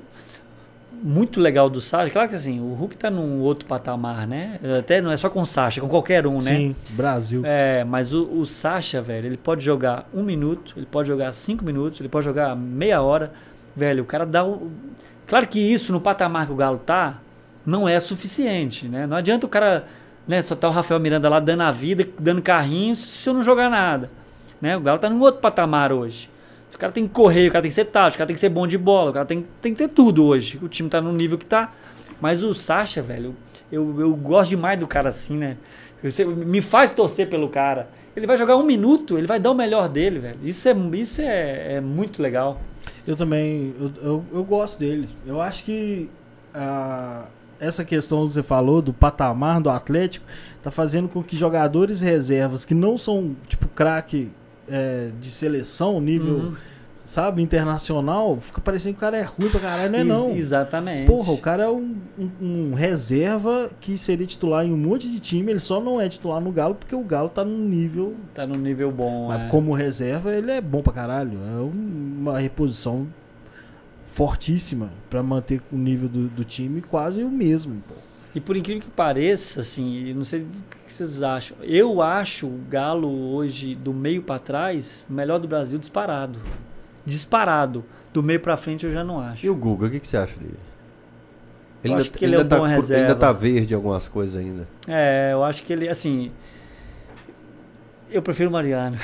muito 1.01 1.39
legal 1.39 1.69
do 1.69 1.79
Sacha. 1.79 2.11
Claro 2.11 2.29
que 2.29 2.35
assim, 2.35 2.59
o 2.59 2.73
Hulk 2.73 2.97
tá 2.97 3.09
num 3.09 3.39
outro 3.39 3.65
patamar, 3.65 4.27
né? 4.27 4.59
Até 4.77 5.01
não 5.01 5.11
é 5.11 5.17
só 5.17 5.29
com 5.29 5.41
o 5.41 5.45
Sacha, 5.45 5.81
com 5.81 5.87
qualquer 5.87 6.27
um, 6.27 6.35
né? 6.35 6.55
Sim, 6.55 6.75
Brasil. 6.91 7.41
É, 7.45 7.83
mas 7.83 8.13
o, 8.13 8.23
o 8.25 8.45
Sacha, 8.45 9.01
velho, 9.01 9.27
ele 9.27 9.37
pode 9.37 9.63
jogar 9.63 10.07
um 10.13 10.23
minuto, 10.23 10.73
ele 10.77 10.85
pode 10.85 11.07
jogar 11.07 11.31
cinco 11.31 11.63
minutos, 11.63 11.99
ele 11.99 12.09
pode 12.09 12.25
jogar 12.25 12.55
meia 12.55 13.01
hora. 13.01 13.31
Velho, 13.75 14.03
o 14.03 14.05
cara 14.05 14.25
dá 14.25 14.45
o. 14.45 14.71
Claro 15.27 15.47
que 15.47 15.59
isso 15.59 15.91
no 15.91 16.01
patamar 16.01 16.47
que 16.47 16.51
o 16.51 16.55
Galo 16.55 16.79
tá, 16.79 17.19
não 17.65 17.87
é 17.87 17.99
suficiente, 17.99 18.87
né? 18.87 19.05
Não 19.05 19.15
adianta 19.15 19.45
o 19.45 19.49
cara, 19.49 19.85
né, 20.27 20.41
só 20.41 20.55
tá 20.55 20.67
o 20.67 20.71
Rafael 20.71 20.99
Miranda 20.99 21.29
lá 21.29 21.39
dando 21.39 21.61
a 21.61 21.71
vida, 21.71 22.07
dando 22.19 22.41
carrinho, 22.41 22.95
se 22.95 23.29
eu 23.29 23.33
não 23.33 23.43
jogar 23.43 23.69
nada. 23.69 24.09
Né? 24.59 24.75
O 24.75 24.81
Galo 24.81 24.99
tá 24.99 25.09
num 25.09 25.21
outro 25.21 25.39
patamar 25.39 25.93
hoje. 25.93 26.29
O 26.79 26.87
cara 26.87 26.93
tem 26.93 27.05
que 27.05 27.13
correr, 27.13 27.49
o 27.49 27.51
cara 27.51 27.61
tem 27.61 27.69
que 27.69 27.75
ser 27.75 27.83
tático, 27.83 28.15
o 28.15 28.17
cara 28.19 28.27
tem 28.27 28.33
que 28.35 28.39
ser 28.39 28.47
bom 28.47 28.65
de 28.65 28.77
bola, 28.77 29.09
o 29.09 29.13
cara 29.13 29.25
tem, 29.25 29.43
tem 29.61 29.73
que 29.73 29.79
ter 29.79 29.89
tudo 29.89 30.23
hoje. 30.25 30.57
O 30.61 30.69
time 30.69 30.87
tá 30.87 31.01
no 31.01 31.11
nível 31.11 31.37
que 31.37 31.45
tá. 31.45 31.73
Mas 32.21 32.41
o 32.41 32.53
Sacha, 32.53 33.01
velho, 33.01 33.35
eu, 33.69 33.99
eu 33.99 34.15
gosto 34.15 34.51
demais 34.51 34.79
do 34.79 34.87
cara 34.87 35.09
assim, 35.09 35.35
né? 35.35 35.57
Você 36.01 36.23
me 36.23 36.61
faz 36.61 36.89
torcer 36.91 37.27
pelo 37.29 37.49
cara. 37.49 37.89
Ele 38.15 38.25
vai 38.25 38.37
jogar 38.37 38.55
um 38.55 38.63
minuto, 38.63 39.17
ele 39.17 39.27
vai 39.27 39.41
dar 39.41 39.51
o 39.51 39.53
melhor 39.53 39.89
dele, 39.89 40.19
velho. 40.19 40.39
Isso 40.41 40.69
é, 40.69 40.75
isso 40.93 41.21
é, 41.21 41.73
é 41.73 41.81
muito 41.81 42.21
legal. 42.21 42.61
Eu 43.05 43.17
também, 43.17 43.75
eu, 43.77 43.91
eu, 44.01 44.25
eu 44.31 44.43
gosto 44.45 44.79
dele. 44.79 45.09
Eu 45.27 45.41
acho 45.41 45.65
que 45.65 46.09
ah, 46.53 47.25
essa 47.59 47.83
questão 47.83 48.25
que 48.25 48.31
você 48.31 48.41
falou 48.41 48.81
do 48.81 48.93
patamar 48.93 49.59
do 49.59 49.69
Atlético 49.69 50.25
tá 50.63 50.71
fazendo 50.71 51.09
com 51.09 51.21
que 51.21 51.35
jogadores 51.35 51.99
reservas 51.99 52.63
que 52.63 52.73
não 52.73 52.97
são 52.97 53.35
tipo 53.49 53.67
craque 53.67 54.31
é, 54.69 55.09
de 55.19 55.29
seleção, 55.31 55.99
nível, 56.01 56.35
Uhum. 56.35 56.53
sabe, 57.05 57.41
internacional, 57.41 58.37
fica 58.41 58.61
parecendo 58.61 58.93
que 58.95 58.99
o 58.99 59.01
cara 59.01 59.17
é 59.17 59.23
ruim 59.23 59.49
pra 59.49 59.59
caralho, 59.59 59.91
não 59.91 59.99
é 59.99 60.03
não. 60.03 60.31
Exatamente. 60.35 61.07
Porra, 61.07 61.31
o 61.33 61.37
cara 61.37 61.63
é 61.63 61.69
um, 61.69 61.95
um- 62.17 62.31
um 62.41 62.73
reserva 62.73 63.69
que 63.81 63.97
seria 63.97 64.27
titular 64.27 64.65
em 64.65 64.71
um 64.71 64.77
monte 64.77 65.09
de 65.09 65.19
time, 65.19 65.51
ele 65.51 65.59
só 65.59 65.81
não 65.81 65.99
é 65.99 66.07
titular 66.07 66.39
no 66.39 66.51
Galo 66.51 66.75
porque 66.75 66.95
o 66.95 67.01
Galo 67.03 67.29
tá 67.29 67.43
num 67.43 67.57
nível. 67.67 68.15
Tá 68.33 68.45
no 68.45 68.55
nível 68.55 68.91
bom. 68.91 69.27
Mas 69.29 69.41
é. 69.41 69.47
como 69.47 69.73
reserva, 69.73 70.31
ele 70.35 70.51
é 70.51 70.61
bom 70.61 70.81
pra 70.81 70.93
caralho. 70.93 71.39
É 71.51 71.59
um- 71.61 72.15
uma 72.19 72.37
reposição 72.39 73.07
fortíssima 74.11 74.89
pra 75.09 75.21
manter 75.23 75.61
o 75.71 75.77
nível 75.77 76.09
do, 76.09 76.27
do 76.27 76.43
time 76.43 76.81
quase 76.81 77.23
o 77.23 77.29
mesmo. 77.29 77.81
Pô. 77.87 77.95
E 78.35 78.39
por 78.39 78.55
incrível 78.55 78.81
que 78.83 78.89
pareça, 78.91 79.61
assim, 79.61 80.13
não 80.13 80.23
sei 80.23 80.45
que 80.89 80.93
vocês 80.93 81.21
acham. 81.21 81.55
Eu 81.61 82.01
acho 82.01 82.47
o 82.47 82.59
Galo 82.67 83.07
hoje, 83.33 83.75
do 83.75 83.93
meio 83.93 84.23
pra 84.23 84.39
trás, 84.39 85.05
o 85.09 85.13
melhor 85.13 85.39
do 85.39 85.47
Brasil 85.47 85.77
disparado. 85.77 86.39
Disparado. 87.05 87.85
Do 88.11 88.23
meio 88.23 88.39
pra 88.39 88.57
frente 88.57 88.85
eu 88.85 88.91
já 88.91 89.03
não 89.03 89.19
acho. 89.19 89.45
E 89.45 89.49
o 89.49 89.55
Guga, 89.55 89.85
o 89.85 89.89
que, 89.89 89.99
que 89.99 90.07
você 90.07 90.17
acha 90.17 90.35
dele? 90.37 90.57
Eu 91.83 91.95
acho 91.95 92.11
que 92.11 92.25
ele 92.25 92.35
é 92.35 92.39
ainda 92.39 92.55
um 92.55 92.59
bom 92.59 92.65
tá, 92.65 92.71
reserva. 92.71 93.03
Ainda 93.03 93.15
tá 93.15 93.31
verde 93.31 93.73
algumas 93.73 94.09
coisas 94.09 94.35
ainda. 94.35 94.67
É, 94.87 95.29
eu 95.31 95.43
acho 95.43 95.63
que 95.63 95.71
ele, 95.71 95.87
assim. 95.87 96.31
Eu 98.11 98.23
prefiro 98.23 98.49
o 98.49 98.53
Mariano. 98.53 98.97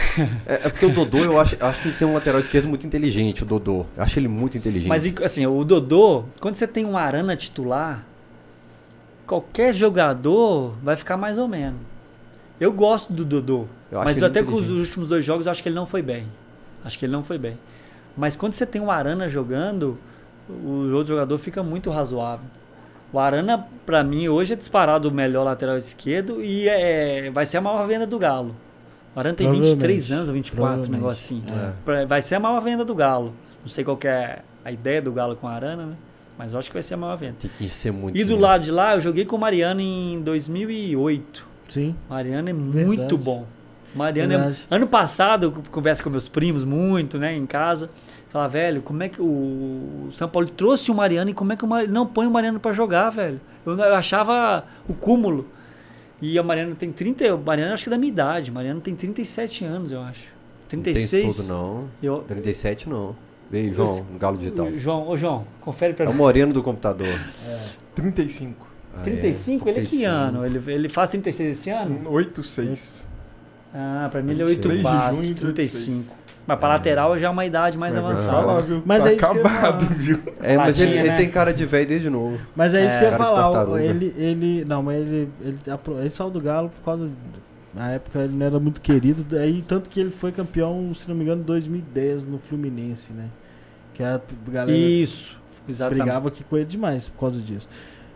É, 0.47 0.53
é 0.53 0.69
porque 0.69 0.87
o 0.87 0.91
Dodô, 0.91 1.19
eu 1.19 1.39
acho, 1.39 1.55
acho 1.63 1.81
que 1.81 1.89
ele 1.89 1.95
tem 1.95 2.07
um 2.07 2.15
lateral 2.15 2.39
esquerdo 2.39 2.67
muito 2.67 2.87
inteligente, 2.87 3.43
o 3.43 3.45
Dodô. 3.45 3.85
Eu 3.95 4.03
acho 4.03 4.17
ele 4.17 4.27
muito 4.27 4.57
inteligente. 4.57 4.89
Mas 4.89 5.05
assim, 5.23 5.45
o 5.45 5.63
Dodô, 5.63 6.25
quando 6.39 6.55
você 6.55 6.67
tem 6.67 6.83
um 6.83 6.97
Arana 6.97 7.35
titular, 7.35 8.03
qualquer 9.25 9.73
jogador 9.73 10.75
vai 10.83 10.95
ficar 10.95 11.17
mais 11.17 11.37
ou 11.37 11.47
menos. 11.47 11.79
Eu 12.59 12.71
gosto 12.71 13.11
do 13.11 13.25
Dodô, 13.25 13.65
Eu 13.91 14.03
mas 14.03 14.17
ele 14.17 14.25
até 14.25 14.41
com 14.41 14.53
os 14.53 14.69
últimos 14.69 15.09
dois 15.09 15.25
jogos 15.25 15.45
eu 15.45 15.51
acho 15.51 15.61
que 15.61 15.67
ele 15.69 15.75
não 15.75 15.85
foi 15.85 16.01
bem. 16.01 16.27
Acho 16.83 16.97
que 16.97 17.05
ele 17.05 17.11
não 17.11 17.23
foi 17.23 17.37
bem. 17.37 17.57
Mas 18.15 18.35
quando 18.35 18.53
você 18.53 18.65
tem 18.65 18.81
o 18.81 18.89
Arana 18.89 19.27
jogando, 19.27 19.97
o 20.49 20.91
outro 20.93 21.07
jogador 21.07 21.37
fica 21.37 21.61
muito 21.61 21.89
razoável. 21.89 22.45
O 23.11 23.19
Arana, 23.19 23.67
pra 23.85 24.03
mim, 24.03 24.27
hoje 24.27 24.53
é 24.53 24.55
disparado 24.55 25.09
o 25.09 25.11
melhor 25.11 25.43
lateral 25.43 25.77
esquerdo 25.77 26.41
e 26.41 26.67
é, 26.67 27.29
vai 27.29 27.45
ser 27.45 27.57
a 27.57 27.61
maior 27.61 27.85
venda 27.87 28.07
do 28.07 28.17
Galo. 28.17 28.55
O 29.15 29.19
Arana 29.19 29.35
tem 29.35 29.49
23 29.49 29.75
Provavelmente. 29.77 30.13
anos 30.13 30.27
ou 30.27 30.33
24, 30.33 30.89
um 30.89 30.91
negócio 30.91 31.37
assim. 31.37 31.43
É. 31.97 32.05
Vai 32.05 32.21
ser 32.21 32.35
a 32.35 32.39
maior 32.39 32.59
venda 32.61 32.85
do 32.85 32.95
Galo. 32.95 33.33
Não 33.61 33.69
sei 33.69 33.83
qual 33.83 33.97
que 33.97 34.07
é 34.07 34.39
a 34.63 34.71
ideia 34.71 35.01
do 35.01 35.11
Galo 35.11 35.35
com 35.35 35.47
a 35.47 35.51
Arana, 35.51 35.85
né? 35.85 35.95
Mas 36.37 36.53
eu 36.53 36.59
acho 36.59 36.69
que 36.69 36.73
vai 36.73 36.83
ser 36.83 36.95
a 36.95 36.97
maior 36.97 37.15
venda. 37.15 37.35
Tem 37.39 37.51
que 37.57 37.69
ser 37.69 37.91
muito. 37.91 38.17
E 38.17 38.23
do 38.23 38.35
lado 38.37 38.63
de 38.63 38.71
lá, 38.71 38.95
eu 38.95 39.01
joguei 39.01 39.25
com 39.25 39.35
o 39.35 39.39
Mariano 39.39 39.79
em 39.81 40.21
2008. 40.21 41.47
Sim. 41.69 41.95
Mariano 42.09 42.49
é 42.49 42.53
Verdade. 42.53 42.85
muito 42.85 43.17
bom. 43.17 43.45
Mariano 43.95 44.33
é... 44.33 44.53
Ano 44.69 44.87
passado, 44.87 45.45
eu 45.45 45.51
converso 45.71 46.03
com 46.03 46.09
meus 46.09 46.27
primos 46.27 46.65
muito, 46.65 47.17
né, 47.17 47.33
em 47.33 47.45
casa. 47.45 47.89
Falar, 48.29 48.49
velho, 48.49 48.81
como 48.81 49.01
é 49.01 49.07
que 49.07 49.21
o 49.21 50.09
São 50.11 50.27
Paulo 50.27 50.49
trouxe 50.49 50.91
o 50.91 50.95
Mariano 50.95 51.29
e 51.29 51.33
como 51.33 51.53
é 51.53 51.55
que 51.55 51.63
o 51.63 51.67
Mariano 51.67 51.93
não 51.93 52.05
põe 52.05 52.27
o 52.27 52.31
Mariano 52.31 52.59
pra 52.59 52.73
jogar, 52.73 53.09
velho? 53.09 53.39
Eu, 53.65 53.77
eu 53.77 53.95
achava 53.95 54.65
o 54.87 54.93
cúmulo. 54.93 55.47
E 56.21 56.37
o 56.37 56.43
Mariano 56.43 56.75
tem 56.75 56.91
30, 56.91 57.35
o 57.35 57.41
Mariano 57.41 57.73
acho 57.73 57.83
que 57.83 57.89
é 57.89 57.91
da 57.91 57.97
minha 57.97 58.11
idade. 58.11 58.51
O 58.51 58.53
Mariano 58.53 58.81
tem 58.81 58.93
37 58.93 59.63
anos, 59.63 59.91
eu 59.91 60.01
acho. 60.01 60.33
Não 60.63 60.81
tem 60.81 60.81
36. 60.81 61.37
tudo, 61.37 61.47
não. 61.47 61.87
Eu, 62.03 62.19
37 62.27 62.89
não. 62.89 63.15
Vem, 63.49 63.71
João, 63.71 64.05
um 64.13 64.17
galo 64.17 64.37
digital. 64.37 64.67
João, 64.77 65.07
ô 65.07 65.15
João, 65.15 65.45
confere 65.61 65.93
pra 65.93 66.05
É 66.05 66.09
o 66.09 66.11
mim. 66.11 66.17
moreno 66.17 66.51
do 66.53 66.63
computador. 66.63 67.19
35. 67.95 68.67
Ah, 68.95 68.99
é, 69.01 69.03
35? 69.03 69.69
Ele 69.69 69.79
é 69.79 69.81
que 69.83 69.87
35. 69.89 70.11
ano? 70.11 70.45
Ele, 70.45 70.71
ele 70.71 70.89
faz 70.89 71.09
36 71.09 71.57
esse 71.57 71.69
ano? 71.69 72.09
8, 72.09 72.43
6. 72.43 73.05
Ah, 73.73 74.07
pra 74.11 74.21
mim 74.21 74.31
ele 74.31 74.41
é 74.41 74.45
26 74.45 74.61
de 74.61 74.67
84, 74.77 75.15
junho 75.15 75.27
de 75.27 75.41
35. 75.41 76.15
Mas 76.47 76.59
pra 76.59 76.69
lateral 76.69 77.17
já 77.17 77.27
é 77.27 77.29
uma 77.29 77.43
idade 77.45 77.75
mais 77.77 77.93
Mas 77.95 78.03
avançada. 78.05 78.37
falar, 78.37 78.59
viu? 78.59 78.81
Mas 78.85 79.03
tá 79.03 79.09
é 79.09 79.13
isso 79.15 79.25
eu 79.25 79.31
acabado, 79.31 79.85
falar. 79.85 79.95
viu? 79.97 80.19
É, 80.41 80.57
mas 80.57 80.79
ele, 80.79 80.85
Latinha, 80.89 81.01
ele 81.03 81.09
né? 81.11 81.17
tem 81.17 81.29
cara 81.29 81.51
de 81.53 81.65
velho 81.65 81.87
desde 81.87 82.09
novo. 82.09 82.37
Mas 82.55 82.73
é 82.75 82.85
isso 82.85 82.95
É, 82.95 82.99
que 82.99 83.05
eu 83.05 83.09
ia 83.11 83.17
falar. 83.17 83.81
Ele, 83.83 84.13
ele. 84.15 84.65
Não, 84.65 84.83
mas 84.83 84.97
ele. 85.09 85.29
Ele, 85.41 85.57
apro- 85.71 85.99
ele 85.99 86.11
saiu 86.11 86.29
do 86.29 86.39
Galo 86.39 86.69
por 86.69 86.85
causa. 86.85 87.09
Na 87.75 87.91
época 87.91 88.19
ele 88.19 88.37
não 88.37 88.45
era 88.45 88.59
muito 88.59 88.79
querido. 88.81 89.23
Daí, 89.23 89.61
tanto 89.61 89.89
que 89.89 89.99
ele 89.99 90.11
foi 90.11 90.31
campeão, 90.31 90.93
se 90.93 91.07
não 91.09 91.15
me 91.15 91.23
engano, 91.23 91.41
em 91.41 91.45
2010 91.45 92.23
no 92.23 92.37
Fluminense, 92.39 93.11
né? 93.11 93.25
Que 93.93 94.01
a 94.03 94.21
galera 94.49 94.77
Isso, 94.77 95.37
exatamente. 95.67 96.01
brigava 96.01 96.27
aqui 96.29 96.43
com 96.43 96.55
ele 96.55 96.65
demais 96.65 97.09
por 97.09 97.19
causa 97.19 97.39
disso. 97.41 97.67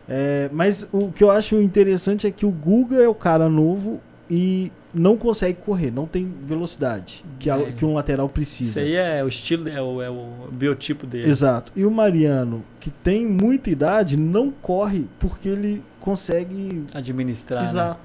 É, 0.07 0.49
mas 0.51 0.87
o 0.91 1.11
que 1.11 1.23
eu 1.23 1.29
acho 1.29 1.61
interessante 1.61 2.25
é 2.25 2.31
que 2.31 2.45
o 2.45 2.51
Guga 2.51 2.95
é 2.97 3.07
o 3.07 3.13
cara 3.13 3.47
novo 3.49 3.99
e 4.29 4.71
não 4.93 5.15
consegue 5.15 5.59
correr, 5.61 5.91
não 5.91 6.07
tem 6.07 6.31
velocidade 6.43 7.23
que, 7.37 7.47
a- 7.49 7.59
É. 7.59 7.71
que 7.71 7.85
um 7.85 7.93
lateral 7.93 8.25
Isso 8.25 8.33
precisa. 8.33 8.81
aí 8.81 8.95
é 8.95 9.23
o 9.23 9.27
estilo, 9.27 9.69
é 9.69 9.79
o, 9.81 10.01
é 10.01 10.09
o 10.09 10.49
biotipo 10.51 11.05
dele. 11.05 11.29
Exato. 11.29 11.71
E 11.75 11.85
o 11.85 11.91
Mariano, 11.91 12.63
que 12.79 12.89
tem 12.89 13.25
muita 13.25 13.69
idade, 13.69 14.17
não 14.17 14.49
corre 14.49 15.05
porque 15.19 15.47
ele 15.49 15.83
consegue. 15.99 16.83
Administrar. 16.93 17.61
né? 17.61 17.95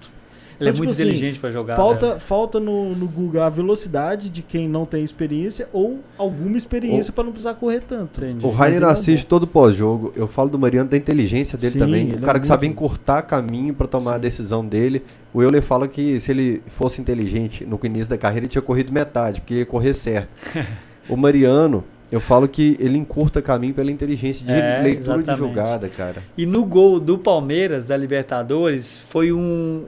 Ele 0.60 0.68
é 0.68 0.72
Então, 0.72 0.84
muito 0.84 0.90
tipo 0.90 0.90
assim, 0.90 1.02
inteligente 1.02 1.40
pra 1.40 1.50
jogar. 1.50 1.76
Falta, 1.76 2.14
né? 2.14 2.18
falta 2.20 2.60
no, 2.60 2.94
no 2.94 3.06
Guga 3.08 3.46
a 3.46 3.48
velocidade 3.50 4.28
de 4.28 4.40
quem 4.42 4.68
não 4.68 4.86
tem 4.86 5.02
experiência 5.02 5.68
ou 5.72 6.00
alguma 6.16 6.56
experiência 6.56 7.12
para 7.12 7.24
não 7.24 7.32
precisar 7.32 7.54
correr 7.54 7.80
tanto. 7.80 8.22
Entendi. 8.24 8.46
O 8.46 8.50
Rainer 8.50 8.82
é 8.82 8.86
assiste 8.86 9.26
todo 9.26 9.46
pós-jogo. 9.46 10.12
Eu 10.14 10.26
falo 10.26 10.48
do 10.48 10.58
Mariano 10.58 10.88
da 10.88 10.96
inteligência 10.96 11.58
dele 11.58 11.72
Sim, 11.72 11.78
também. 11.80 12.02
ele 12.08 12.14
O 12.16 12.18
é 12.18 12.20
cara 12.20 12.38
que 12.38 12.44
muito- 12.44 12.46
sabe 12.48 12.66
encurtar 12.66 13.22
caminho 13.22 13.74
pra 13.74 13.86
tomar 13.86 14.14
a 14.14 14.18
decisão 14.18 14.64
dele. 14.64 15.02
O 15.32 15.42
Euler 15.42 15.62
fala 15.62 15.88
que 15.88 16.20
se 16.20 16.30
ele 16.30 16.62
fosse 16.76 17.00
inteligente 17.00 17.64
no 17.66 17.78
início 17.82 18.08
da 18.10 18.16
carreira, 18.18 18.44
ele 18.46 18.50
tinha 18.52 18.62
corrido 18.62 18.92
metade, 18.92 19.40
porque 19.40 19.54
ia 19.54 19.66
correr 19.66 19.92
certo. 19.94 20.28
o 21.08 21.16
Mariano, 21.16 21.82
eu 22.12 22.20
falo 22.20 22.46
que 22.46 22.76
ele 22.78 22.96
encurta 22.96 23.42
caminho 23.42 23.74
pela 23.74 23.90
inteligência 23.90 24.46
de 24.46 24.52
É, 24.52 24.80
leitura 24.80 25.16
de 25.16 25.22
exatamente. 25.30 25.38
jogada, 25.38 25.88
cara. 25.88 26.22
E 26.38 26.46
no 26.46 26.64
gol 26.64 27.00
do 27.00 27.18
Palmeiras, 27.18 27.86
da 27.88 27.96
Libertadores, 27.96 28.96
foi 28.98 29.32
um. 29.32 29.84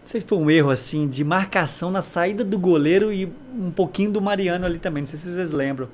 Não 0.00 0.06
sei 0.06 0.20
se 0.20 0.26
foi 0.26 0.38
um 0.38 0.50
erro 0.50 0.70
assim, 0.70 1.06
de 1.06 1.22
marcação 1.22 1.90
na 1.90 2.02
saída 2.02 2.42
do 2.42 2.58
goleiro 2.58 3.12
e 3.12 3.30
um 3.54 3.70
pouquinho 3.70 4.10
do 4.10 4.20
Mariano 4.20 4.66
ali 4.66 4.78
também. 4.78 5.02
Não 5.02 5.06
sei 5.06 5.18
se 5.18 5.30
vocês 5.32 5.52
lembram. 5.52 5.88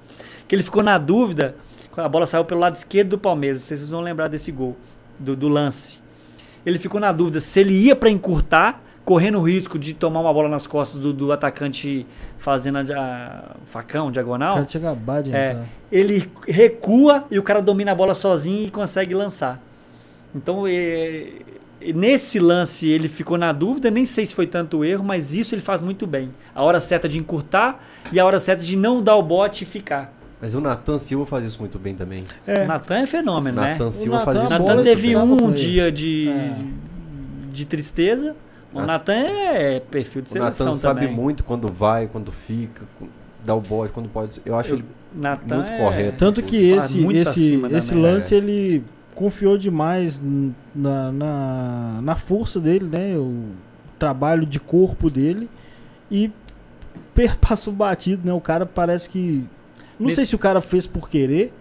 Que 0.48 0.54
ele 0.54 0.62
ficou 0.62 0.82
na 0.82 0.96
dúvida, 0.96 1.56
quando 1.92 2.06
a 2.06 2.08
bola 2.08 2.24
saiu 2.26 2.44
pelo 2.44 2.60
lado 2.60 2.76
esquerdo 2.76 3.10
do 3.10 3.18
Palmeiras. 3.18 3.60
Não 3.60 3.66
sei 3.66 3.76
se 3.76 3.82
vocês 3.82 3.90
vão 3.90 4.00
lembrar 4.00 4.28
desse 4.28 4.50
gol, 4.52 4.76
do, 5.18 5.34
do 5.36 5.48
lance. 5.48 5.98
Ele 6.64 6.78
ficou 6.78 7.00
na 7.00 7.12
dúvida 7.12 7.40
se 7.40 7.60
ele 7.60 7.72
ia 7.74 7.94
para 7.94 8.08
encurtar, 8.08 8.80
correndo 9.04 9.38
o 9.38 9.42
risco 9.42 9.78
de 9.78 9.92
tomar 9.92 10.20
uma 10.20 10.32
bola 10.32 10.48
nas 10.48 10.66
costas 10.66 11.00
do, 11.00 11.12
do 11.12 11.30
atacante 11.30 12.06
fazendo 12.38 12.78
a, 12.78 12.82
a 12.82 13.42
facão, 13.66 14.08
O 14.08 14.12
diagonal. 14.12 14.54
cara 14.54 14.64
tinha 14.64 14.80
acabado 14.82 15.24
de 15.24 15.34
É. 15.34 15.62
ele 15.92 16.28
recua 16.48 17.24
e 17.30 17.38
o 17.38 17.42
cara 17.42 17.60
domina 17.60 17.92
a 17.92 17.94
bola 17.94 18.14
sozinho 18.14 18.66
e 18.66 18.70
consegue 18.70 19.14
lançar. 19.14 19.60
Então, 20.34 20.66
é, 20.66 21.28
nesse 21.92 22.38
lance 22.38 22.88
ele 22.88 23.08
ficou 23.08 23.36
na 23.38 23.52
dúvida, 23.52 23.90
nem 23.90 24.04
sei 24.04 24.24
se 24.26 24.34
foi 24.34 24.46
tanto 24.46 24.84
erro, 24.84 25.04
mas 25.04 25.34
isso 25.34 25.54
ele 25.54 25.62
faz 25.62 25.82
muito 25.82 26.06
bem. 26.06 26.30
A 26.54 26.62
hora 26.62 26.80
certa 26.80 27.08
de 27.08 27.18
encurtar 27.18 27.82
e 28.12 28.18
a 28.20 28.24
hora 28.24 28.38
certa 28.40 28.62
de 28.62 28.76
não 28.76 29.02
dar 29.02 29.16
o 29.16 29.22
bote 29.22 29.64
e 29.64 29.66
ficar. 29.66 30.12
Mas 30.40 30.54
o 30.54 30.60
Nathan 30.60 30.98
Silva 30.98 31.24
faz 31.24 31.46
isso 31.46 31.58
muito 31.60 31.78
bem 31.78 31.94
também. 31.94 32.24
É. 32.46 32.64
O 32.64 32.66
Natan 32.66 32.98
é 32.98 33.06
fenômeno, 33.06 33.60
né? 33.60 33.72
Nathan 33.72 33.90
Silva 33.90 34.18
Nathan, 34.18 34.24
faz 34.32 34.36
isso 34.44 34.46
O 34.46 34.58
Natan 34.58 34.74
muito 34.74 34.84
teve 34.86 35.06
bem. 35.08 35.16
um 35.16 35.50
dia 35.52 35.90
de, 35.90 36.28
É. 36.28 36.54
de 37.52 37.64
tristeza. 37.64 38.36
O. 38.74 38.82
Natan 38.82 39.14
é 39.14 39.80
perfil 39.80 40.20
de 40.22 40.30
O 40.32 40.38
Nathan 40.38 40.52
seleção 40.52 40.74
sabe 40.78 41.06
muito 41.08 41.42
quando 41.42 41.72
vai, 41.72 42.06
quando 42.06 42.30
fica, 42.30 42.82
dá 43.44 43.54
o 43.54 43.60
bote, 43.62 43.92
quando 43.94 44.08
pode. 44.10 44.42
Eu 44.44 44.54
acho 44.56 44.72
Eu- 44.72 44.76
ele 44.76 44.84
Natan 45.14 45.56
muito 45.56 45.72
é- 45.72 45.78
correto. 45.78 46.16
Tanto 46.18 46.42
que 46.42 46.74
faz 46.74 46.84
esse, 46.90 46.98
muito 46.98 47.16
esse, 47.28 47.54
esse 47.74 47.94
lance 47.94 48.34
ele 48.34 48.84
confiou 49.16 49.58
demais 49.58 50.20
na, 50.72 51.10
na, 51.10 52.00
na 52.02 52.14
força 52.14 52.60
dele, 52.60 52.84
né? 52.86 53.16
O 53.16 53.46
trabalho 53.98 54.46
de 54.46 54.60
corpo 54.60 55.10
dele 55.10 55.48
e 56.10 56.30
passou 57.40 57.72
batido, 57.72 58.22
né? 58.24 58.32
O 58.32 58.40
cara 58.40 58.64
parece 58.64 59.08
que. 59.10 59.44
Não 59.98 60.06
Nesse- 60.06 60.16
sei 60.16 60.24
se 60.26 60.34
o 60.36 60.38
cara 60.38 60.60
fez 60.60 60.86
por 60.86 61.08
querer. 61.10 61.52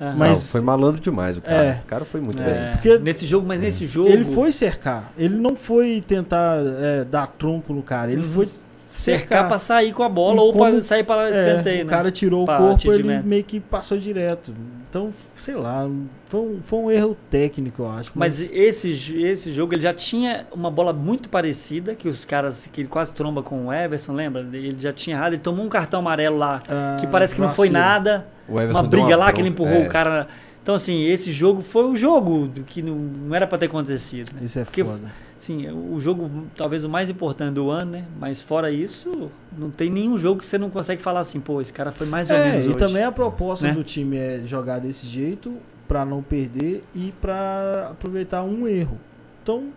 Aham. 0.00 0.14
Mas- 0.16 0.28
Não, 0.30 0.36
foi 0.46 0.60
malandro 0.62 1.00
demais 1.00 1.36
o 1.36 1.42
cara. 1.42 1.62
É. 1.62 1.80
O 1.84 1.86
cara 1.86 2.04
foi 2.06 2.20
muito 2.22 2.40
É, 2.40 2.44
bem. 2.46 2.72
Porque- 2.72 2.98
nesse 2.98 3.26
jogo, 3.26 3.46
mas 3.46 3.60
nesse 3.60 3.86
jogo 3.86 4.08
Ele 4.08 4.24
foi 4.24 4.50
cercar. 4.52 5.12
Ele 5.18 5.36
não 5.36 5.54
foi 5.54 6.02
tentar 6.06 6.56
é, 6.80 7.04
dar 7.04 7.26
tronco 7.26 7.74
no 7.74 7.82
cara. 7.82 8.10
Ele 8.10 8.22
Uhum. 8.22 8.28
foi 8.32 8.48
cercar 8.86 9.46
pra 9.46 9.58
sair 9.58 9.92
com 9.92 10.02
a 10.02 10.08
bola 10.08 10.36
E 10.36 10.40
ou 10.40 10.52
pra 10.52 10.70
como- 10.70 10.80
sair 10.80 11.04
para 11.04 11.28
É, 11.28 11.30
escanteio, 11.30 11.82
o 11.82 11.84
né? 11.86 11.90
cara 11.90 12.10
tirou 12.10 12.44
o 12.44 12.46
corpo, 12.46 12.92
ele 12.92 13.18
meio 13.22 13.44
que 13.44 13.60
passou 13.60 13.98
direto. 13.98 14.54
Então, 14.90 15.12
sei 15.36 15.54
lá, 15.54 15.88
foi 16.26 16.40
um, 16.40 16.58
foi 16.60 16.78
um 16.80 16.90
erro 16.90 17.16
técnico, 17.30 17.82
eu 17.84 17.90
acho. 17.92 18.10
Mas 18.12 18.40
esse, 18.52 18.92
j- 18.92 19.22
esse 19.22 19.52
jogo 19.52 19.72
ele 19.72 19.80
já 19.82 19.94
tinha 19.94 20.48
uma 20.52 20.68
bola 20.68 20.92
muito 20.92 21.28
parecida, 21.28 21.94
que 21.94 22.08
os 22.08 22.24
caras, 22.24 22.68
que 22.72 22.80
ele 22.80 22.88
quase 22.88 23.12
tromba 23.12 23.40
com 23.40 23.66
o 23.68 23.72
Everson, 23.72 24.12
lembra? 24.14 24.40
Ele 24.52 24.74
já 24.76 24.92
tinha 24.92 25.14
errado, 25.14 25.34
ele 25.34 25.42
tomou 25.42 25.64
um 25.64 25.68
cartão 25.68 26.00
amarelo 26.00 26.36
lá, 26.36 26.60
ah, 26.68 26.96
que 26.98 27.06
parece 27.06 27.36
que 27.36 27.40
não 27.40 27.52
foi 27.54 27.68
vacilo. 27.68 27.86
nada, 27.86 28.26
uma 28.48 28.82
briga 28.82 29.16
lá 29.16 29.32
que 29.32 29.40
ele 29.40 29.50
empurrou 29.50 29.76
É. 29.82 29.86
o 29.86 29.88
cara. 29.88 30.26
Então, 30.62 30.74
assim, 30.74 31.04
esse 31.06 31.32
jogo 31.32 31.62
foi 31.62 31.84
o 31.84 31.96
jogo 31.96 32.46
do 32.46 32.62
que 32.62 32.82
não, 32.82 32.94
não 32.94 33.34
era 33.34 33.46
pra 33.46 33.56
ter 33.58 33.66
acontecido. 33.66 34.32
Né? 34.34 34.40
Isso 34.44 34.58
é 34.58 34.64
Porque- 34.64 34.84
foda. 34.84 35.10
Sim, 35.38 35.66
o 35.70 35.98
jogo 35.98 36.30
talvez 36.54 36.84
o 36.84 36.88
mais 36.90 37.08
importante 37.08 37.54
do 37.54 37.70
ano, 37.70 37.92
né? 37.92 38.04
Mas 38.20 38.42
fora 38.42 38.70
isso, 38.70 39.30
não 39.56 39.70
tem 39.70 39.88
nenhum 39.88 40.18
jogo 40.18 40.38
que 40.40 40.46
você 40.46 40.58
não 40.58 40.68
consegue 40.68 41.00
falar 41.00 41.20
assim, 41.20 41.40
pô, 41.40 41.62
esse 41.62 41.72
cara 41.72 41.90
foi 41.90 42.06
mais 42.06 42.28
ou 42.28 42.36
É, 42.36 42.44
menos 42.44 42.64
e 42.66 42.68
hoje. 42.68 42.76
também 42.76 43.02
a 43.04 43.10
proposta 43.10 43.66
né? 43.68 43.72
do 43.72 43.82
time 43.82 44.18
é 44.18 44.42
jogar 44.44 44.80
desse 44.80 45.06
jeito 45.06 45.54
pra 45.88 46.04
não 46.04 46.22
perder 46.22 46.84
e 46.94 47.14
pra 47.22 47.88
aproveitar 47.92 48.42
um 48.42 48.68
erro. 48.68 48.98
Então, 49.42 49.68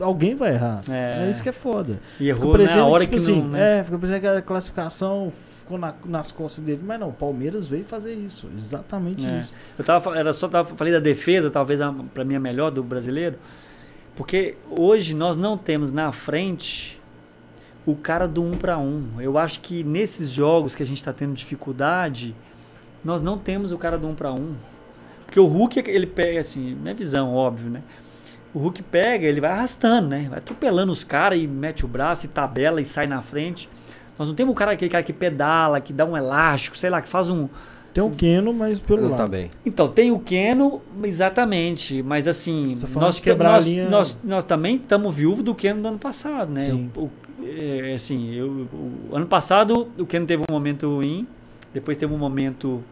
alguém 0.00 0.36
vai 0.36 0.52
errar. 0.54 0.82
É. 0.88 1.26
É, 1.26 1.30
isso 1.32 1.42
que 1.42 1.48
é 1.48 1.52
foda. 1.52 1.98
E 2.20 2.28
errou 2.28 2.56
na 2.56 2.86
hora 2.86 3.02
tipo 3.02 3.16
que 3.16 3.20
assim, 3.20 3.40
não... 3.42 3.48
Né? 3.48 3.80
É, 3.80 3.82
fica 3.82 3.98
parecendo 3.98 4.20
que 4.20 4.26
a 4.28 4.40
classificação 4.40 5.32
ficou 5.68 5.78
na- 5.78 5.94
nas 6.06 6.32
costas 6.32 6.64
dele. 6.64 6.80
Mas 6.82 6.98
não, 6.98 7.10
o 7.10 7.12
Palmeiras 7.12 7.66
veio 7.66 7.84
fazer 7.84 8.14
isso. 8.14 8.48
Exatamente 8.56 9.26
É. 9.26 9.38
isso. 9.38 9.52
Eu 9.78 9.84
tava, 9.84 10.16
era 10.18 10.32
só 10.32 10.48
tava, 10.48 10.74
falei 10.74 10.92
da 10.92 10.98
defesa, 10.98 11.50
talvez 11.50 11.80
a, 11.82 11.92
pra 12.14 12.24
mim 12.24 12.34
a 12.34 12.40
melhor 12.40 12.70
do 12.70 12.82
brasileiro, 12.82 13.36
porque 14.16 14.56
hoje 14.70 15.14
nós 15.14 15.36
não 15.36 15.58
temos 15.58 15.92
na 15.92 16.10
frente 16.10 16.98
o 17.84 17.94
cara 17.94 18.26
do 18.26 18.42
um 18.42 18.52
para 18.56 18.78
um. 18.78 19.20
Eu 19.20 19.36
acho 19.38 19.60
que 19.60 19.84
nesses 19.84 20.30
jogos 20.30 20.74
que 20.74 20.82
a 20.82 20.86
gente 20.86 20.98
está 20.98 21.12
tendo 21.12 21.34
dificuldade, 21.34 22.34
nós 23.04 23.20
não 23.22 23.38
temos 23.38 23.70
o 23.72 23.78
cara 23.78 23.98
do 23.98 24.08
um 24.08 24.14
para 24.14 24.32
um. 24.32 24.54
Porque 25.26 25.38
o 25.38 25.46
Hulk, 25.46 25.78
ele 25.86 26.06
pega, 26.06 26.40
assim, 26.40 26.74
minha 26.74 26.94
visão, 26.94 27.34
óbvio, 27.34 27.70
né? 27.70 27.82
o 28.54 28.58
Hulk 28.60 28.82
pega, 28.84 29.26
ele 29.26 29.42
vai 29.42 29.50
arrastando, 29.50 30.08
né? 30.08 30.26
Vai 30.30 30.38
atropelando 30.38 30.90
os 30.90 31.04
caras 31.04 31.38
e 31.38 31.46
mete 31.46 31.84
o 31.84 31.88
braço 31.88 32.24
e 32.24 32.28
tabela 32.28 32.80
e 32.80 32.84
sai 32.84 33.06
na 33.06 33.20
frente. 33.20 33.68
Nós 34.18 34.28
não 34.28 34.34
temos 34.34 34.52
um 34.52 34.54
cara, 34.54 34.72
aquele 34.72 34.90
cara 34.90 35.02
que 35.04 35.12
pedala, 35.12 35.80
que 35.80 35.92
dá 35.92 36.04
um 36.04 36.16
elástico, 36.16 36.76
sei 36.76 36.90
lá, 36.90 37.00
que 37.00 37.08
faz 37.08 37.30
um. 37.30 37.48
Tem 37.94 38.02
o 38.04 38.10
Keno, 38.10 38.52
mas 38.52 38.78
pelo 38.80 39.02
Não 39.02 39.08
lado. 39.10 39.18
tá 39.18 39.26
bem. 39.28 39.48
Então, 39.64 39.88
tem 39.88 40.10
o 40.12 40.18
Keno, 40.18 40.80
exatamente, 41.02 42.02
mas 42.02 42.28
assim, 42.28 42.74
Você 42.74 42.86
tá 42.94 43.00
nós, 43.00 43.16
de 43.16 43.22
quebrar 43.22 43.52
nós, 43.52 43.64
a 43.64 43.68
linha- 43.68 43.88
nós, 43.88 44.16
nós 44.22 44.44
também 44.44 44.76
estamos 44.76 45.14
viúvos 45.14 45.42
do 45.42 45.54
Keno 45.54 45.82
do 45.82 45.88
ano 45.88 45.98
passado, 45.98 46.50
né? 46.52 46.60
Sim. 46.60 46.90
O, 46.96 47.08
é, 47.44 47.94
assim, 47.94 48.32
eu, 48.34 48.68
o 49.10 49.16
ano 49.16 49.26
passado 49.26 49.88
o 49.98 50.04
Keno 50.06 50.26
teve 50.26 50.42
um 50.48 50.52
momento 50.52 50.88
ruim, 50.96 51.26
depois 51.72 51.96
teve 51.96 52.12
um 52.12 52.18
momento 52.18 52.82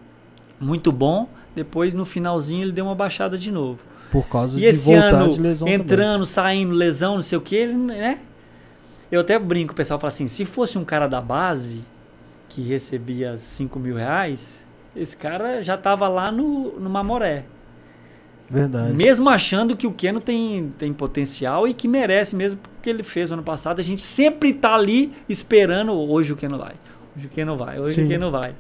muito 0.61 0.90
bom, 0.90 1.28
depois 1.55 1.93
no 1.94 2.05
finalzinho 2.05 2.62
ele 2.65 2.73
deu 2.73 2.85
uma 2.86 2.94
baixada 2.94 3.36
de 3.36 3.51
novo. 3.51 3.78
Por 4.11 4.27
causa 4.28 4.57
E 4.57 4.61
de 4.61 4.66
esse 4.66 4.90
voltar 4.93 5.15
ano, 5.15 5.31
de 5.32 5.40
lesão 5.40 5.66
também. 5.69 5.81
entrando, 5.81 6.24
saindo, 6.27 6.73
lesão, 6.73 7.16
não 7.16 7.23
sei 7.23 7.36
o 7.39 7.40
que, 7.40 7.55
ele, 7.57 7.74
né? 7.74 8.19
Eu 9.11 9.20
até 9.20 9.39
brinco, 9.39 9.73
o 9.73 9.77
pessoal 9.77 10.01
fala 10.01 10.09
assim, 10.09 10.28
se 10.28 10.45
fosse 10.45 10.77
um 10.77 10.85
cara 10.85 11.07
da 11.07 11.20
base 11.20 11.83
que 12.49 12.62
recebia 12.62 13.39
5 13.39 13.78
mil 13.78 13.97
reais, 13.97 14.65
esse 14.95 15.16
cara 15.16 15.62
já 15.62 15.77
tava 15.77 16.09
lá 16.09 16.31
no, 16.31 16.78
no 16.78 16.91
Mamoré. 16.91 17.45
Verdade. 18.49 18.93
Mesmo 18.93 19.28
achando 19.28 19.77
que 19.77 19.87
o 19.87 19.93
Keno 19.93 20.20
tem, 20.20 20.73
tem 20.78 20.93
potencial 20.93 21.66
e 21.66 21.74
que 21.74 21.89
merece 21.89 22.37
mesmo 22.37 22.61
porque 22.61 22.89
ele 22.89 23.03
fez 23.03 23.33
ano 23.33 23.43
passado, 23.43 23.81
a 23.81 23.83
gente 23.83 24.03
sempre 24.03 24.53
tá 24.53 24.74
ali 24.74 25.12
esperando, 25.28 25.93
hoje 25.93 26.33
o 26.33 26.37
Keno 26.37 26.57
vai, 26.57 26.74
hoje 27.16 27.27
o 27.27 27.31
Keno 27.31 27.57
vai, 27.57 27.81
hoje 27.81 27.97
Sim. 27.97 28.05
o 28.05 28.09
Keno 28.09 28.31
vai. 28.31 28.55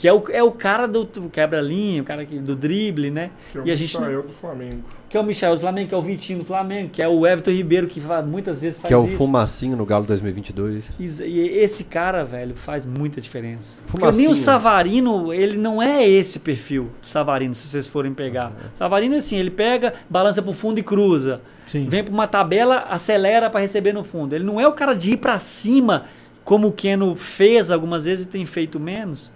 Que 0.00 0.08
é 0.08 0.12
o, 0.14 0.24
é 0.30 0.42
o 0.42 0.50
cara 0.50 0.86
do 0.88 1.04
quebra-linha, 1.30 2.00
o 2.00 2.04
cara 2.06 2.24
que- 2.24 2.38
do 2.38 2.56
drible, 2.56 3.10
né? 3.10 3.30
Que 3.52 3.58
é 3.58 3.60
o 3.60 3.66
E 3.66 3.70
a 3.70 3.74
gente 3.74 3.98
Michael 3.98 4.22
do 4.22 4.32
Flamengo. 4.32 4.82
que 5.10 5.14
é 5.14 5.20
o 5.20 5.22
Michel 5.22 5.54
do 5.54 5.60
Flamengo, 5.60 5.88
que 5.90 5.94
é 5.94 5.98
o 5.98 6.00
Vitinho 6.00 6.38
do 6.38 6.44
Flamengo, 6.46 6.88
que 6.90 7.02
é 7.02 7.06
o 7.08 7.26
Everton 7.26 7.50
Ribeiro, 7.50 7.86
que 7.86 8.00
muitas 8.26 8.62
vezes 8.62 8.80
faz 8.80 8.88
Que 8.88 8.94
é 8.94 8.96
o 8.96 9.04
isso. 9.06 9.18
Fumacinho 9.18 9.76
no 9.76 9.84
Galo 9.84 10.06
2022. 10.06 10.90
Is- 10.98 11.20
E 11.20 11.38
esse 11.40 11.84
cara, 11.84 12.24
velho, 12.24 12.54
faz 12.54 12.86
muita 12.86 13.20
diferença. 13.20 13.76
Porque 13.82 13.98
Fumacinho. 14.00 14.22
nem 14.24 14.32
o 14.32 14.34
Savarino, 14.34 15.34
ele 15.34 15.58
não 15.58 15.82
é 15.82 16.08
esse 16.08 16.38
perfil 16.40 16.84
do 17.02 17.06
Savarino, 17.06 17.54
se 17.54 17.66
vocês 17.68 17.86
forem 17.86 18.14
pegar. 18.14 18.52
Savarino 18.74 19.16
é 19.16 19.18
assim, 19.18 19.36
ele 19.36 19.50
pega, 19.50 19.92
balança 20.08 20.40
pro 20.40 20.54
fundo 20.54 20.78
e 20.80 20.82
cruza. 20.82 21.42
Sim. 21.66 21.86
Vem 21.90 22.02
pra 22.02 22.14
uma 22.14 22.26
tabela, 22.26 22.86
acelera 22.88 23.50
pra 23.50 23.60
receber 23.60 23.92
no 23.92 24.02
fundo. 24.02 24.34
Ele 24.34 24.44
não 24.44 24.58
é 24.58 24.66
o 24.66 24.72
cara 24.72 24.94
de 24.94 25.10
ir 25.12 25.16
pra 25.18 25.36
cima, 25.38 26.06
como 26.42 26.68
o 26.68 26.72
Keno 26.72 27.14
fez 27.14 27.70
algumas 27.70 28.06
vezes 28.06 28.24
e 28.24 28.28
tem 28.28 28.46
feito 28.46 28.80
menos. 28.80 29.30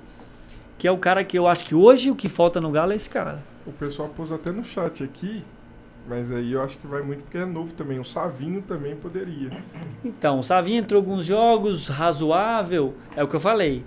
Que 0.78 0.88
é 0.88 0.90
o 0.90 0.98
cara 0.98 1.24
que 1.24 1.38
eu 1.38 1.46
acho 1.46 1.64
que 1.64 1.74
hoje 1.74 2.10
o 2.10 2.16
que 2.16 2.28
falta 2.28 2.60
no 2.60 2.70
Galo 2.70 2.92
é 2.92 2.96
esse 2.96 3.08
cara. 3.08 3.42
O 3.66 3.72
pessoal 3.72 4.08
pôs 4.08 4.30
até 4.30 4.50
no 4.50 4.64
chat 4.64 5.02
aqui, 5.02 5.42
mas 6.06 6.30
aí 6.30 6.52
eu 6.52 6.62
acho 6.62 6.76
que 6.78 6.86
vai 6.86 7.02
muito 7.02 7.22
porque 7.22 7.38
é 7.38 7.46
novo 7.46 7.72
também. 7.72 7.98
O 7.98 8.04
Savinho 8.04 8.62
também 8.62 8.94
poderia. 8.94 9.50
Então, 10.04 10.40
o 10.40 10.42
Savinho 10.42 10.80
entrou 10.80 11.00
alguns 11.00 11.24
jogos, 11.24 11.88
razoável, 11.88 12.94
é 13.16 13.24
o 13.24 13.28
que 13.28 13.34
eu 13.34 13.40
falei. 13.40 13.84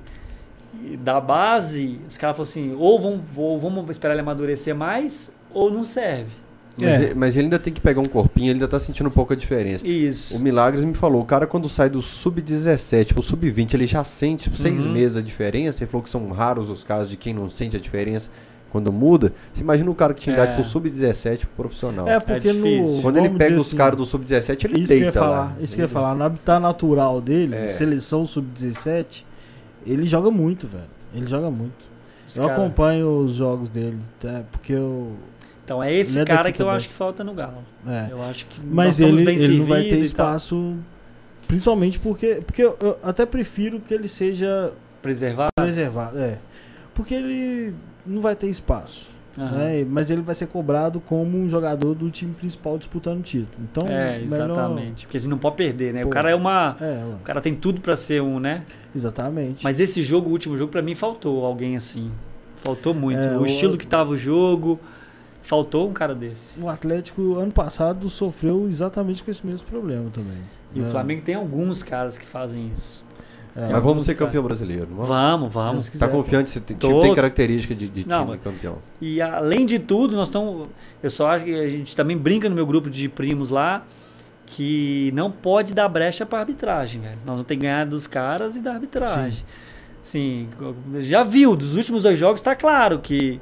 Da 0.99 1.19
base, 1.19 1.99
os 2.07 2.17
caras 2.17 2.35
falaram 2.35 2.49
assim, 2.49 2.75
ou, 2.77 2.99
vão, 2.99 3.23
ou 3.35 3.59
vamos 3.59 3.89
esperar 3.89 4.13
ele 4.13 4.21
amadurecer 4.21 4.75
mais, 4.75 5.31
ou 5.53 5.71
não 5.71 5.83
serve. 5.83 6.46
Mas, 6.77 6.87
É. 6.89 7.03
ele, 7.05 7.15
mas 7.15 7.35
ele 7.35 7.45
ainda 7.45 7.57
tem 7.57 7.73
que 7.73 7.81
pegar 7.81 7.99
um 8.01 8.05
corpinho, 8.05 8.45
ele 8.47 8.53
ainda 8.53 8.67
tá 8.67 8.79
sentindo 8.79 9.07
um 9.07 9.11
pouco 9.11 9.33
a 9.33 9.35
diferença. 9.35 9.83
O 9.83 9.87
Isso. 9.87 10.39
Milagres 10.39 10.83
me 10.83 10.93
falou, 10.93 11.21
o 11.21 11.25
cara 11.25 11.47
quando 11.47 11.67
sai 11.67 11.89
do 11.89 12.01
sub-17 12.03 13.13
pro 13.13 13.23
sub-20, 13.23 13.73
ele 13.73 13.87
já 13.87 14.03
sente, 14.03 14.43
tipo, 14.43 14.57
seis 14.57 14.85
Uhum. 14.85 14.91
meses 14.93 15.17
a 15.17 15.21
diferença. 15.21 15.83
Ele 15.83 15.89
falou 15.89 16.03
que 16.03 16.09
são 16.09 16.29
raros 16.29 16.69
os 16.69 16.83
casos 16.83 17.09
de 17.09 17.17
quem 17.17 17.33
não 17.33 17.49
sente 17.49 17.75
a 17.75 17.79
diferença 17.79 18.29
quando 18.69 18.91
muda. 18.93 19.33
Você 19.51 19.61
imagina 19.61 19.89
o 19.89 19.95
cara 19.95 20.13
que 20.13 20.21
tinha 20.21 20.33
idade 20.35 20.51
É. 20.51 20.55
pro 20.55 20.63
sub-17 20.63 21.39
pro 21.47 21.63
profissional. 21.63 22.07
É 22.07 22.19
porque 22.19 22.51
difícil. 22.53 22.95
no. 22.97 23.01
Quando 23.01 23.17
ele 23.17 23.29
pega 23.29 23.55
os 23.55 23.67
assim, 23.67 23.75
caras 23.77 23.97
do 23.97 24.05
sub-17, 24.05 24.65
ele 24.65 24.79
Isso 24.81 24.93
que 24.93 24.99
deita 24.99 25.13
falar. 25.13 25.29
lá. 25.37 25.53
Isso 25.59 25.73
que 25.75 25.81
eu 25.81 25.85
ia 25.85 25.89
falar. 25.89 26.13
No 26.13 26.23
habitat 26.25 26.61
natural 26.61 27.19
dele, 27.21 27.55
É. 27.55 27.67
seleção 27.69 28.23
sub-17, 28.25 29.23
ele 29.85 30.05
joga 30.05 30.29
muito, 30.29 30.67
velho. 30.67 30.83
Ele 31.15 31.25
joga 31.25 31.49
muito. 31.49 31.87
Os 32.27 32.35
Eu 32.37 32.43
cara- 32.47 32.55
acompanho 32.61 33.09
os 33.23 33.35
jogos 33.35 33.69
dele, 33.69 33.97
tá? 34.19 34.43
porque 34.51 34.73
eu. 34.73 35.13
Então 35.67 35.83
é 35.83 35.93
esse 35.93 36.17
é 36.17 36.23
cara 36.23 36.49
que 36.49 36.61
eu 36.61 36.65
também. 36.65 36.77
acho 36.77 36.87
que 36.87 36.95
falta 36.95 37.25
no 37.25 37.33
Galo. 37.33 37.57
É. 37.85 38.07
Eu 38.09 38.23
acho 38.23 38.45
que 38.45 38.61
Mas 38.65 39.01
ele, 39.01 39.29
ele 39.29 39.57
não 39.57 39.65
vai 39.65 39.83
ter 39.83 39.99
espaço. 39.99 40.75
Principalmente 41.45 41.99
porque. 41.99 42.35
Porque 42.45 42.63
eu, 42.63 42.77
eu 42.79 42.97
até 43.03 43.25
prefiro 43.25 43.79
que 43.81 43.93
ele 43.93 44.07
seja 44.07 44.71
Preservar. 45.01 45.49
preservado. 45.55 46.17
É. 46.19 46.37
Porque 46.93 47.13
ele 47.13 47.73
não 48.05 48.21
vai 48.21 48.33
ter 48.35 48.47
espaço. 48.47 49.15
Aham. 49.37 49.55
né? 49.57 49.85
Mas 49.87 50.09
ele 50.09 50.21
vai 50.21 50.33
ser 50.33 50.47
cobrado 50.47 50.99
como 51.01 51.37
um 51.37 51.47
jogador 51.49 51.93
do 51.93 52.09
time 52.09 52.33
principal 52.33 52.75
disputando 52.77 53.19
o 53.19 53.21
título. 53.21 53.63
Então, 53.69 53.87
É, 53.87 54.19
melhor- 54.19 54.49
exatamente. 54.49 55.05
Porque 55.05 55.17
a 55.17 55.19
gente 55.19 55.29
não 55.29 55.37
pode 55.37 55.57
perder, 55.57 55.93
né? 55.93 56.01
Pô. 56.01 56.07
O 56.07 56.09
cara 56.11 56.31
é 56.31 56.35
uma. 56.35 56.75
É, 56.81 57.03
O 57.13 57.23
cara 57.23 57.39
tem 57.41 57.53
tudo 57.53 57.79
pra 57.81 57.95
ser 57.97 58.21
um, 58.21 58.39
né? 58.39 58.63
exatamente. 58.95 59.63
Mas 59.65 59.79
esse 59.81 60.01
jogo, 60.01 60.29
o 60.29 60.31
último 60.31 60.57
jogo, 60.57 60.71
pra 60.71 60.81
mim 60.81 60.95
faltou 60.95 61.45
alguém 61.45 61.75
assim. 61.75 62.09
Faltou 62.63 62.93
muito. 62.95 63.19
É, 63.21 63.37
o 63.37 63.41
o- 63.41 63.45
estilo 63.45 63.77
que 63.77 63.85
tava 63.85 64.11
o 64.11 64.17
jogo. 64.17 64.79
Faltou 65.47 65.89
um 65.89 65.93
cara 65.93 66.13
desse. 66.13 66.59
O 66.59 66.67
Atlético, 66.67 67.35
ano 67.35 67.51
passado, 67.51 68.09
sofreu 68.09 68.67
exatamente 68.67 69.23
com 69.23 69.31
esse 69.31 69.45
mesmo 69.45 69.65
problema 69.67 70.09
também. 70.11 70.37
E 70.75 70.81
o 70.81 70.85
É. 70.85 70.89
Flamengo 70.89 71.21
tem 71.21 71.35
alguns 71.35 71.81
caras 71.81 72.17
que 72.17 72.25
fazem 72.25 72.69
isso. 72.73 73.03
É. 73.55 73.69
Mas 73.71 73.81
vamos 73.81 74.03
ser 74.03 74.13
caras. 74.13 74.27
campeão 74.27 74.43
brasileiro, 74.43 74.87
não 74.89 74.97
vamos? 75.05 75.07
Vamos, 75.53 75.53
vamos. 75.53 75.89
Tá 75.97 76.07
confiante? 76.09 76.49
Esse 76.49 76.59
time 76.59 76.77
Tô. 76.79 77.01
tem 77.01 77.15
característica 77.15 77.73
de, 77.73 77.87
de 77.87 78.07
Não, 78.07 78.25
time 78.25 78.37
campeão. 78.39 78.77
E 79.01 79.21
além 79.21 79.65
de 79.65 79.79
tudo, 79.79 80.15
nós 80.15 80.27
estamos. 80.27 80.67
Eu 81.01 81.09
só 81.09 81.29
acho 81.29 81.45
que 81.45 81.55
a 81.55 81.69
gente 81.69 81.95
também 81.95 82.17
brinca 82.17 82.49
no 82.49 82.53
meu 82.55 82.65
grupo 82.67 82.89
de 82.89 83.07
primos 83.07 83.49
lá 83.49 83.83
que 84.45 85.11
não 85.15 85.31
pode 85.31 85.73
dar 85.73 85.87
brecha 85.89 86.25
para 86.25 86.39
arbitragem, 86.39 87.01
velho. 87.01 87.15
Nós 87.25 87.35
vamos 87.35 87.45
ter 87.45 87.55
que 87.55 87.61
ganhar 87.61 87.85
dos 87.85 88.05
caras 88.05 88.55
e 88.55 88.59
da 88.59 88.73
arbitragem. 88.73 89.43
Sim, 90.03 90.47
já 90.99 91.23
viu, 91.23 91.55
dos 91.55 91.73
últimos 91.73 92.03
dois 92.03 92.17
jogos 92.19 92.39
tá 92.41 92.55
claro 92.55 92.99
que, 92.99 93.41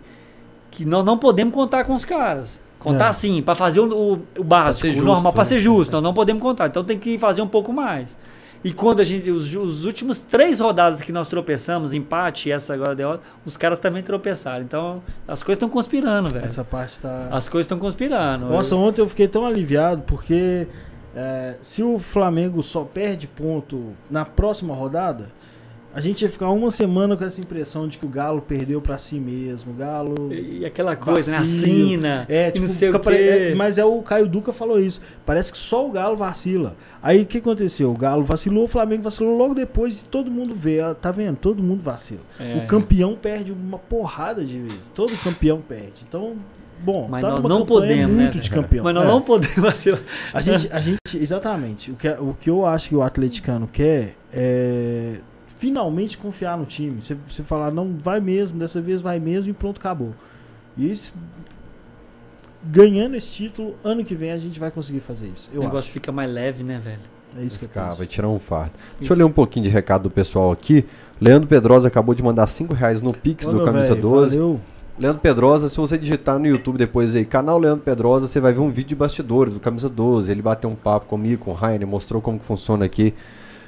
que 0.75 0.83
nós 0.85 1.05
não 1.05 1.17
podemos 1.17 1.53
contar 1.53 1.85
com 1.85 1.95
os 1.95 2.03
caras. 2.03 2.59
Contar 2.77 3.05
É. 3.05 3.07
assim, 3.07 3.41
para 3.41 3.55
fazer 3.55 3.79
o, 3.79 4.19
o, 4.37 4.43
básico, 4.43 4.81
ser 4.81 4.89
o 4.91 4.93
justo, 4.95 5.05
normal, 5.05 5.31
para 5.31 5.41
né? 5.43 5.45
ser 5.49 5.59
justo. 5.59 5.91
Nós 5.93 6.03
não 6.03 6.13
podemos 6.13 6.41
contar. 6.43 6.67
Então 6.67 6.83
tem 6.83 6.99
que 6.99 7.17
fazer 7.17 7.41
um 7.41 7.47
pouco 7.47 7.71
mais. 7.71 8.17
E 8.63 8.73
quando 8.73 8.99
a 8.99 9.03
gente. 9.03 9.31
Os, 9.31 9.55
os 9.55 9.85
últimos 9.85 10.19
três 10.21 10.59
rodadas 10.59 11.01
que 11.01 11.11
nós 11.11 11.27
tropeçamos, 11.27 11.93
empate 11.93 12.49
e 12.49 12.51
essa 12.51 12.73
agora 12.73 12.93
derrota, 12.93 13.23
os 13.45 13.55
caras 13.55 13.79
também 13.79 14.03
tropeçaram. 14.03 14.63
Então 14.63 15.01
as 15.27 15.41
coisas 15.41 15.57
estão 15.57 15.69
conspirando, 15.69 16.29
velho. 16.29 16.43
Essa 16.45 16.63
parte 16.63 16.99
tá. 16.99 17.27
As 17.31 17.47
coisas 17.47 17.65
estão 17.65 17.79
conspirando. 17.79 18.47
Nossa, 18.47 18.75
Eu- 18.75 18.79
ontem 18.79 19.01
eu 19.01 19.07
fiquei 19.07 19.27
tão 19.27 19.45
aliviado 19.45 20.03
porque 20.05 20.67
é, 21.15 21.55
se 21.61 21.81
o 21.81 21.97
Flamengo 21.97 22.61
só 22.61 22.83
perde 22.83 23.25
ponto 23.27 23.93
na 24.11 24.25
próxima 24.25 24.75
rodada, 24.75 25.29
a 25.95 26.01
gente 26.01 26.21
ia 26.23 26.29
ficar 26.29 26.49
uma 26.49 26.69
semana 26.69 27.15
com 27.15 27.23
essa 27.23 27.39
impressão 27.39 27.87
de 27.87 27.97
que 27.97 28.05
o 28.05 28.09
Galo 28.09 28.41
perdeu 28.41 28.81
pra 28.81 28.97
si 28.97 29.15
mesmo. 29.19 29.71
O 29.71 29.75
Galo. 29.75 30.31
E 30.33 30.65
aquela 30.65 30.93
coisa, 30.95 31.31
né? 31.31 31.37
Vacilo. 31.39 31.73
Assina. 31.73 32.25
É, 32.27 32.51
tipo, 32.51 32.67
não 32.67 32.73
sei 32.73 32.89
o 32.89 32.99
pare- 32.99 33.17
quê. 33.17 33.23
é, 33.23 33.55
mas 33.55 33.77
é 33.77 33.85
o 33.85 34.01
Caio 34.01 34.27
Duca 34.27 34.51
falou 34.51 34.77
isso. 34.79 35.01
Parece 35.25 35.51
que 35.53 35.57
só 35.57 35.87
o 35.87 35.91
Galo 35.91 36.17
vacila. 36.17 36.75
Aí 37.01 37.21
o 37.21 37.25
que 37.25 37.37
aconteceu? 37.37 37.89
O 37.91 37.97
Galo 37.97 38.23
vacilou, 38.23 38.65
o 38.65 38.67
Flamengo 38.67 39.03
vacilou 39.03 39.37
logo 39.37 39.53
depois 39.55 40.01
e 40.01 40.05
todo 40.05 40.29
mundo 40.29 40.53
vê. 40.53 40.79
Tá 41.01 41.11
vendo? 41.11 41.37
Todo 41.37 41.63
mundo 41.63 41.81
vacila. 41.81 42.19
É. 42.39 42.57
O 42.57 42.67
campeão 42.67 43.15
perde 43.15 43.53
uma 43.53 43.77
porrada 43.79 44.43
de 44.43 44.59
vezes. 44.59 44.91
Todo 44.93 45.15
campeão 45.23 45.61
perde. 45.61 46.03
Então, 46.07 46.33
bom, 46.83 47.07
Mas 47.09 47.21
tá 47.21 47.29
nós 47.29 47.43
não 47.43 47.65
podemos, 47.65 48.15
né, 48.15 48.23
muito 48.23 48.37
de 48.39 48.49
velho? 48.49 48.61
campeão. 48.61 48.83
Mas 48.83 48.93
nós 48.93 49.03
É. 49.05 49.07
não 49.07 49.21
podemos 49.21 49.55
vacilar. 49.55 50.01
A 50.33 50.41
gente, 50.41 50.67
a 50.73 50.81
gente, 50.81 50.97
exatamente. 51.13 51.91
O 51.91 51.95
que, 51.95 52.09
o 52.09 52.35
que 52.37 52.49
eu 52.49 52.65
acho 52.65 52.89
que 52.89 52.95
o 52.95 53.01
atleticano 53.01 53.65
quer 53.65 54.15
é 54.33 55.19
finalmente 55.65 56.15
confiar 56.15 56.55
no 56.55 56.65
time. 56.65 57.01
Você, 57.01 57.17
você 57.27 57.41
falar, 57.41 57.71
não, 57.71 57.97
vai 57.97 58.19
mesmo, 58.19 58.59
dessa 58.59 58.79
vez 58.79 59.01
vai 59.01 59.19
mesmo 59.19 59.49
e 59.49 59.53
pronto, 59.53 59.79
acabou. 59.79 60.13
E 60.77 60.91
isso, 60.91 61.15
ganhando 62.63 63.15
esse 63.15 63.31
título, 63.31 63.75
ano 63.83 64.05
que 64.05 64.13
vem 64.13 64.31
a 64.31 64.37
gente 64.37 64.59
vai 64.59 64.69
conseguir 64.69 64.99
fazer 64.99 65.27
isso. 65.27 65.49
O 65.51 65.59
negócio 65.59 65.79
acho. 65.79 65.91
fica 65.91 66.11
mais 66.11 66.31
leve, 66.31 66.63
né, 66.63 66.79
velho? 66.83 66.99
É 67.35 67.43
isso 67.43 67.57
que 67.57 67.65
eu 67.65 67.69
Ficar, 67.69 67.95
vai 67.95 68.05
tirar 68.05 68.29
um 68.29 68.37
fardo. 68.37 68.73
Deixa 68.99 69.05
Isso. 69.05 69.13
eu 69.13 69.17
ler 69.17 69.23
um 69.25 69.31
pouquinho 69.31 69.63
de 69.63 69.69
recado 69.69 70.03
do 70.03 70.09
pessoal 70.09 70.51
aqui. 70.51 70.85
Leandro 71.19 71.49
Pedrosa 71.49 71.87
acabou 71.87 72.13
de 72.13 72.21
mandar 72.21 72.45
5 72.45 72.73
reais 72.73 73.01
no 73.01 73.11
Pix 73.11 73.45
Ô, 73.45 73.51
do 73.51 73.65
Camisa 73.65 73.89
velho, 73.89 74.01
12. 74.01 74.37
Valeu. 74.37 74.61
Leandro 74.97 75.21
Pedrosa, 75.21 75.67
se 75.67 75.75
você 75.75 75.97
digitar 75.97 76.39
no 76.39 76.47
YouTube 76.47 76.77
depois 76.77 77.13
aí, 77.13 77.25
canal 77.25 77.57
Leandro 77.57 77.83
Pedrosa, 77.83 78.27
você 78.27 78.39
vai 78.39 78.53
ver 78.53 78.59
um 78.59 78.69
vídeo 78.69 78.89
de 78.89 78.95
bastidores 78.95 79.53
do 79.53 79.59
Camisa 79.59 79.89
12. 79.89 80.31
Ele 80.31 80.41
bateu 80.41 80.69
um 80.69 80.75
papo 80.75 81.07
comigo, 81.07 81.43
com 81.43 81.51
o 81.51 81.53
Rainer, 81.53 81.85
mostrou 81.85 82.21
como 82.21 82.39
que 82.39 82.45
funciona 82.45 82.85
aqui 82.85 83.13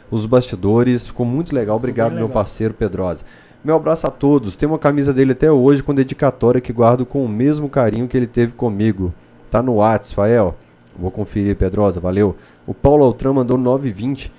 os 0.09 0.25
bastidores. 0.25 1.07
Ficou 1.07 1.25
muito 1.25 1.53
legal. 1.53 1.75
Obrigado, 1.75 2.09
bem 2.09 2.17
meu 2.17 2.27
legal. 2.27 2.41
parceiro 2.43 2.73
Pedrosa. 2.73 3.23
Meu 3.63 3.75
abraço 3.75 4.07
a 4.07 4.11
todos. 4.11 4.55
Tem 4.55 4.67
uma 4.67 4.79
camisa 4.79 5.13
dele 5.13 5.33
até 5.33 5.51
hoje 5.51 5.83
com 5.83 5.93
dedicatória 5.93 6.61
que 6.61 6.71
guardo 6.71 7.05
com 7.05 7.23
o 7.25 7.29
mesmo 7.29 7.67
carinho 7.67 8.07
que 8.07 8.15
ele 8.15 8.27
teve 8.27 8.53
comigo. 8.53 9.13
Tá 9.51 9.61
no 9.61 9.75
Whats, 9.75 10.13
Fael. 10.13 10.55
Vou 10.97 11.11
conferir, 11.11 11.55
Pedrosa, 11.55 11.99
valeu. 11.99 12.35
O 12.65 12.73
Paulo 12.73 13.03
Altran 13.03 13.33
mandou 13.33 13.57
920. 13.57 14.31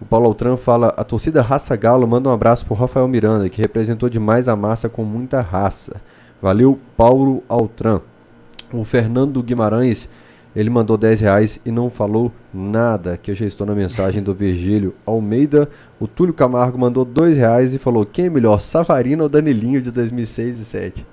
O 0.00 0.04
Paulo 0.04 0.26
Altran 0.26 0.56
fala: 0.56 0.94
A 0.96 1.04
torcida 1.04 1.42
Raça 1.42 1.76
Galo 1.76 2.06
manda 2.06 2.28
um 2.28 2.32
abraço 2.32 2.64
pro 2.64 2.74
Rafael 2.74 3.06
Miranda, 3.06 3.48
que 3.48 3.60
representou 3.60 4.08
demais 4.08 4.48
a 4.48 4.56
massa 4.56 4.88
com 4.88 5.04
muita 5.04 5.40
raça. 5.40 6.00
Valeu, 6.40 6.78
Paulo 6.96 7.42
Altran. 7.48 8.00
O 8.72 8.84
Fernando 8.84 9.42
Guimarães 9.42 10.08
Ele 10.54 10.68
mandou 10.68 10.96
10 10.96 11.20
reais 11.20 11.60
e 11.64 11.70
não 11.70 11.88
falou 11.88 12.32
nada, 12.52 13.16
que 13.16 13.30
eu 13.30 13.34
já 13.36 13.46
estou 13.46 13.64
na 13.66 13.74
mensagem 13.74 14.20
do 14.22 14.34
Virgílio 14.34 14.94
Almeida. 15.06 15.68
O 16.00 16.08
Túlio 16.08 16.34
Camargo 16.34 16.76
mandou 16.78 17.04
2 17.04 17.36
reais 17.36 17.72
e 17.72 17.78
falou: 17.78 18.04
quem 18.04 18.26
é 18.26 18.30
melhor, 18.30 18.60
Savarino 18.60 19.22
ou 19.22 19.28
Danilinho 19.28 19.80
de 19.80 19.90
2006 19.92 20.48
e 20.48 20.56
2007? 20.56 21.06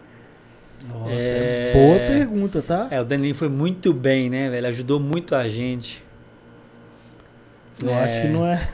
Nossa, 0.90 1.12
É. 1.12 1.70
é 1.70 1.74
boa 1.74 2.00
pergunta, 2.00 2.62
tá? 2.64 2.88
É, 2.90 3.00
o 3.00 3.06
Danilinho 3.06 3.36
foi 3.36 3.50
muito 3.50 3.94
bem, 3.94 4.30
né, 4.30 4.50
velho? 4.50 4.68
Ajudou 4.68 5.00
muito 5.00 5.36
a 5.36 5.48
gente. 5.48 6.04
Eu 7.84 7.90
É. 7.92 8.04
acho 8.06 8.22
que 8.22 8.28
não 8.28 8.46
é, 8.46 8.68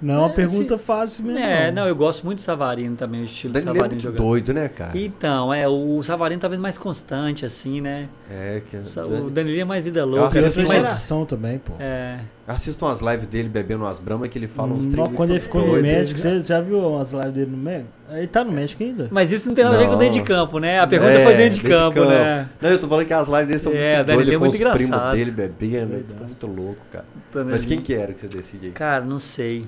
não 0.00 0.14
é 0.14 0.18
uma 0.18 0.30
É, 0.30 0.32
pergunta 0.32 0.78
fácil 0.78 1.24
mesmo. 1.24 1.38
É, 1.40 1.70
não, 1.70 1.86
eu 1.86 1.96
gosto 1.96 2.24
muito 2.24 2.38
do 2.38 2.42
Savarino 2.42 2.96
também, 2.96 3.22
o 3.22 3.24
estilo 3.24 3.52
Danilo 3.54 3.70
é 3.70 3.74
Savarino 3.74 3.94
muito 3.94 4.02
jogando. 4.02 4.22
doido, 4.28 4.54
né, 4.54 4.68
cara? 4.68 4.98
Então, 4.98 5.52
é, 5.52 5.66
o 5.68 6.02
Savarino 6.02 6.40
talvez 6.40 6.60
mais 6.60 6.76
constante, 6.78 7.44
assim, 7.46 7.80
né? 7.80 8.08
É, 8.30 8.62
que 8.68 8.76
O 8.76 8.84
Sa- 8.86 9.04
O 9.04 9.30
Danilinho 9.30 9.62
é 9.62 9.64
mais 9.64 9.82
vida 9.84 10.04
louca. 10.04 10.38
E 10.38 10.44
assisto 10.44 10.60
assim, 10.60 10.68
mas, 10.68 11.28
também, 11.28 11.58
pô. 11.58 11.72
é, 11.78 12.20
Assisto 12.48 12.84
umas 12.84 13.00
lives 13.00 13.26
dele 13.26 13.48
bebendo 13.48 13.82
umas 13.82 13.98
bramas 13.98 14.28
que 14.28 14.38
ele 14.38 14.46
fala 14.46 14.72
uns 14.72 14.84
Nó, 14.86 14.90
treinos. 14.92 15.16
Quando 15.16 15.30
ele 15.30 15.38
muito 15.40 15.42
ficou 15.42 15.66
no. 15.66 15.82
México, 15.82 16.20
você 16.20 16.40
já 16.42 16.60
viu 16.60 16.78
umas 16.78 17.10
lives 17.10 17.32
dele 17.32 17.50
no 17.50 17.56
México? 17.56 17.88
Ele 18.12 18.26
tá 18.28 18.44
no 18.44 18.52
México 18.52 18.82
ainda? 18.84 19.08
mas 19.10 19.32
isso 19.32 19.48
não 19.48 19.54
tem 19.56 19.64
nada 19.64 19.76
a 19.76 19.80
ver 19.80 19.88
com 19.88 19.96
dentro 19.96 20.14
de 20.14 20.22
campo, 20.22 20.60
né? 20.60 20.78
A 20.78 20.86
pergunta 20.86 21.10
É, 21.12 21.24
foi 21.24 21.34
dentro 21.34 21.60
de 21.60 21.68
campo, 21.68 22.04
né? 22.04 22.48
Não, 22.60 22.70
eu 22.70 22.78
tô 22.78 22.86
falando 22.86 23.04
que 23.04 23.12
as 23.12 23.26
lives 23.28 23.48
dele 23.48 23.58
são 23.58 23.72
É, 23.72 23.96
muito 23.96 24.06
Danilo 24.06 24.22
é 24.22 24.24
doidas, 24.24 24.34
com 24.34 24.38
muito 24.40 24.52
os 24.52 24.58
primos 24.60 24.80
engraçado. 24.86 25.16
dele 25.16 25.30
bebendo, 25.32 25.90
Doidaço. 25.92 26.24
muito 26.24 26.46
louco, 26.62 26.80
cara. 26.92 27.04
Danilinho. 27.32 27.52
Mas 27.56 27.64
quem 27.64 27.78
que 27.80 27.92
era 27.94 28.12
que 28.12 28.20
você 28.20 28.28
decide 28.28 28.66
aí? 28.66 28.72
Cara, 28.72 29.04
não 29.04 29.18
sei. 29.18 29.66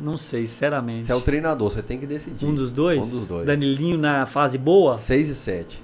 Não 0.00 0.16
sei, 0.16 0.46
sinceramente. 0.46 1.04
Você 1.04 1.12
é 1.12 1.14
o 1.14 1.20
treinador, 1.20 1.70
você 1.70 1.82
tem 1.82 1.98
que 1.98 2.06
decidir. 2.06 2.44
Um 2.46 2.54
dos 2.54 2.70
dois? 2.72 2.98
Um 3.00 3.18
dos 3.18 3.26
dois. 3.26 3.46
Danilinho 3.46 3.96
na 3.98 4.26
fase 4.26 4.58
boa? 4.58 4.94
6 4.94 5.28
e 5.28 5.34
7. 5.34 5.82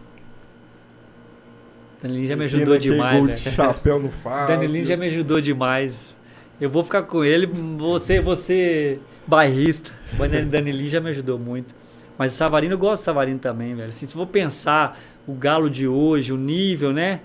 Danilinho 2.03 2.29
já 2.29 2.37
me 2.37 2.45
ajudou 2.45 2.79
demais, 2.79 3.17
gol 3.19 3.27
velho. 3.27 3.39
de 3.39 3.51
chapéu 3.51 3.99
no 4.01 4.11
já 4.87 4.97
me 4.97 5.07
ajudou 5.07 5.41
demais. 5.41 6.19
Eu 6.61 6.69
vou 6.71 6.83
ficar 6.85 7.03
com 7.03 7.25
ele, 7.25 7.47
você, 7.47 8.21
você 8.21 8.99
bairrista. 9.27 9.91
O 10.19 10.27
Dan- 10.29 10.47
Danilinho 10.47 10.91
já 10.91 11.01
me 11.01 11.11
ajudou 11.11 11.39
muito. 11.39 11.75
Mas 12.19 12.33
o 12.33 12.37
Savarino, 12.37 12.75
eu 12.75 12.79
gosto 12.79 13.03
do 13.03 13.05
Savarino 13.05 13.39
também, 13.39 13.75
velho. 13.75 13.89
Assim, 13.89 14.07
se 14.07 14.13
for 14.13 14.27
pensar 14.27 14.99
o 15.27 15.33
galo 15.33 15.71
de 15.71 15.87
hoje, 15.89 16.33
o 16.33 16.37
nível, 16.37 16.93
né? 16.93 17.21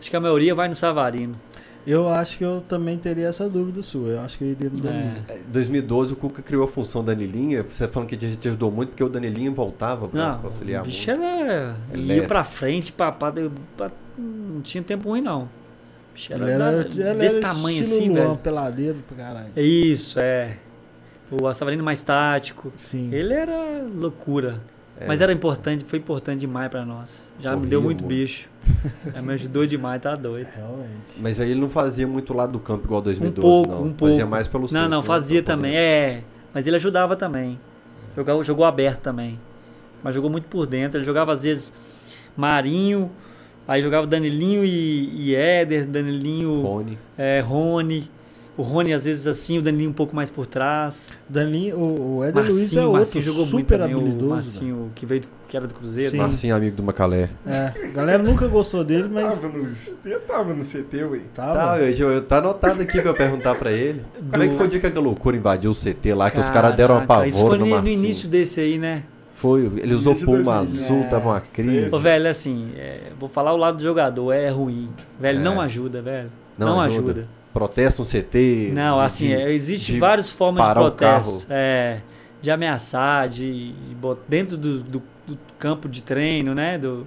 Acho 0.00 0.08
que 0.10 0.16
a 0.16 0.20
maioria 0.20 0.54
vai 0.54 0.68
no 0.68 0.74
Savarino. 0.74 1.34
Eu 1.90 2.08
acho 2.08 2.36
que 2.36 2.44
eu 2.44 2.62
também 2.68 2.98
teria 2.98 3.28
essa 3.28 3.48
dúvida 3.48 3.80
sua. 3.82 4.08
Eu 4.10 4.20
acho 4.20 4.36
que 4.36 4.44
eu 4.44 4.48
iria 4.50 4.68
no 4.68 4.76
Danilo. 4.78 5.16
É. 5.28 5.36
Em 5.38 5.42
2012 5.50 6.12
o 6.12 6.16
Cuca 6.16 6.42
criou 6.42 6.64
a 6.64 6.68
função 6.68 7.02
Danilinho. 7.02 7.64
Você 7.64 7.88
falando 7.88 8.08
que 8.08 8.16
te 8.16 8.36
te 8.36 8.48
ajudou 8.48 8.70
muito 8.70 8.90
porque 8.90 9.02
o 9.02 9.08
Danilinho 9.08 9.54
voltava 9.54 10.06
pra 10.06 10.38
auxiliar 10.44 10.82
o 10.82 10.84
bicho 10.86 11.10
muito. 11.10 11.22
era. 11.24 11.76
Ele 11.90 12.02
ia 12.02 12.04
Elétrico. 12.06 12.28
pra 12.28 12.44
frente, 12.44 12.92
pra- 12.92 13.90
Não 14.18 14.60
tinha 14.60 14.82
tempo 14.84 15.08
ruim, 15.08 15.22
não. 15.22 15.44
O 15.44 15.48
bicho 16.14 16.32
era, 16.34 16.50
era, 16.50 16.64
era 17.00 17.14
desse 17.14 17.40
tamanho 17.40 17.82
estilo 17.82 18.00
assim, 18.00 18.08
Luan, 18.10 18.22
velho. 18.26 18.36
peladeiro 18.36 18.96
pra 19.08 19.16
caralho. 19.24 19.48
É 19.56 19.62
Isso, 19.62 20.20
é. 20.20 20.56
O 21.30 21.52
Savarino 21.54 21.82
mais 21.84 22.02
tático. 22.04 22.70
Sim. 22.76 23.08
Ele 23.12 23.32
era 23.32 23.82
loucura. 23.94 24.60
É. 25.00 25.06
Mas 25.06 25.20
era 25.20 25.32
importante, 25.32 25.84
foi 25.86 25.98
importante 26.00 26.40
demais 26.40 26.68
pra 26.68 26.84
nós. 26.84 27.30
Já 27.40 27.54
me 27.56 27.66
deu 27.66 27.80
muito 27.80 28.04
bicho. 28.04 28.48
Já 29.14 29.22
me 29.22 29.32
ajudou 29.34 29.64
demais, 29.66 30.02
tá 30.02 30.14
doido. 30.16 30.48
Realmente. 30.56 30.90
Mas 31.18 31.38
aí 31.38 31.50
ele 31.52 31.60
não 31.60 31.70
fazia 31.70 32.06
muito 32.06 32.34
lado 32.34 32.52
do 32.52 32.58
campo 32.58 32.84
igual 32.84 33.00
2012, 33.00 33.46
Um 33.46 33.62
pouco, 33.62 33.74
não. 33.74 33.82
um 33.90 33.94
Fazia 33.94 34.16
pouco. 34.18 34.30
mais 34.30 34.48
pelo 34.48 34.62
Não, 34.62 34.68
centro, 34.68 34.88
não, 34.88 35.00
né? 35.00 35.06
fazia 35.06 35.42
poder- 35.42 35.54
também. 35.56 35.76
É, 35.76 36.22
mas 36.52 36.66
ele 36.66 36.76
ajudava 36.76 37.14
também. 37.14 37.60
Jogava, 38.16 38.42
jogou 38.42 38.64
aberto 38.64 39.00
também. 39.00 39.38
Mas 40.02 40.14
jogou 40.14 40.28
muito 40.30 40.48
por 40.48 40.66
dentro. 40.66 40.98
Ele 40.98 41.04
jogava 41.04 41.32
às 41.32 41.44
vezes 41.44 41.72
Marinho, 42.36 43.10
aí 43.66 43.82
jogava 43.82 44.06
Danilinho 44.06 44.64
e, 44.64 45.10
e 45.30 45.34
Éder, 45.34 45.86
Danilinho, 45.86 46.62
Rony. 46.62 46.98
é, 47.16 47.40
Rony. 47.40 48.10
O 48.58 48.62
Rony 48.62 48.92
às 48.92 49.04
vezes 49.04 49.26
assim, 49.28 49.56
o 49.58 49.62
Danilinho 49.62 49.90
um 49.90 49.94
pouco 49.94 50.14
mais 50.16 50.30
por 50.32 50.44
trás. 50.44 51.08
Daninho, 51.28 51.76
o, 51.78 52.16
o 52.18 52.24
Éder 52.24 52.42
Luiz 52.42 52.56
é 52.56 52.60
Marcinho, 52.60 52.82
outro 52.82 52.92
Marcinho 52.98 53.24
jogou 53.24 53.46
muito 53.46 53.58
super 53.66 53.78
também. 53.78 53.94
O 53.94 53.98
habilidoso. 54.00 54.26
Marcinho, 54.30 54.90
que 54.96 55.06
veio 55.06 55.20
do, 55.20 55.28
que 55.48 55.56
era 55.56 55.66
do 55.68 55.74
Cruzeiro. 55.74 56.10
Sim. 56.10 56.16
Marcinho, 56.16 56.56
amigo 56.56 56.76
do 56.76 56.82
Macalé. 56.82 57.30
É, 57.46 57.72
a 57.84 57.88
galera 57.94 58.20
nunca 58.20 58.48
gostou 58.48 58.82
dele, 58.82 59.08
mas 59.08 59.40
Tava 59.40 59.56
no, 59.56 59.68
eu 60.04 60.20
tava 60.22 60.52
no 60.54 60.64
CT, 60.64 61.04
ué. 61.04 61.20
tava. 61.32 61.52
Tá, 61.54 61.80
eu, 61.80 62.10
eu, 62.10 62.20
tá 62.24 62.38
anotado 62.38 62.82
aqui 62.82 63.00
pra 63.00 63.10
eu 63.10 63.14
perguntar 63.14 63.54
pra 63.54 63.70
ele. 63.70 64.02
Como 64.30 64.42
é 64.42 64.48
que 64.48 64.56
foi 64.56 64.66
o 64.66 64.68
dia 64.68 64.80
que 64.80 64.86
a 64.86 65.00
loucura 65.00 65.36
invadiu 65.36 65.70
o 65.70 65.74
CT 65.74 66.12
lá, 66.14 66.28
que 66.28 66.40
os 66.40 66.50
caras 66.50 66.74
deram 66.74 66.96
uma 66.96 67.06
Caraca, 67.06 67.28
Isso 67.28 67.38
foi 67.38 67.50
pavor 67.50 67.58
no 67.60 67.64
no, 67.64 67.70
no 67.70 67.76
Marcinho? 67.76 68.04
início 68.04 68.28
desse 68.28 68.60
aí, 68.60 68.76
né? 68.76 69.04
Foi, 69.34 69.70
ele 69.76 69.94
usou 69.94 70.16
puma 70.16 70.56
2000, 70.56 70.82
azul, 70.82 71.00
é, 71.02 71.04
tava 71.04 71.28
uma 71.28 71.40
crise. 71.40 71.94
Ô, 71.94 71.98
velho, 72.00 72.28
assim, 72.28 72.72
é, 72.76 73.12
vou 73.20 73.28
falar 73.28 73.52
o 73.52 73.56
lado 73.56 73.76
do 73.76 73.82
jogador, 73.84 74.32
é 74.32 74.48
ruim. 74.50 74.88
Velho, 75.20 75.38
É. 75.38 75.42
não 75.42 75.60
ajuda, 75.60 76.02
velho. 76.02 76.28
Não 76.58 76.66
Não, 76.70 76.80
ajuda. 76.80 77.12
ajuda. 77.12 77.37
Protesto 77.58 78.02
no 78.02 78.06
CT. 78.06 78.70
Não, 78.72 79.00
assim, 79.00 79.26
de- 79.28 79.34
é, 79.34 79.52
existe 79.52 79.92
de 79.92 79.98
várias 79.98 80.30
formas 80.30 80.62
de 80.64 80.70
protesto. 80.74 81.46
É, 81.50 82.00
de 82.40 82.50
ameaçar, 82.50 83.28
de, 83.28 83.72
de 83.72 83.96
dentro 84.28 84.56
do, 84.56 84.82
do- 84.82 85.02
do 85.26 85.38
campo 85.58 85.88
de 85.88 86.02
treino, 86.02 86.54
né? 86.54 86.78
Do, 86.78 87.06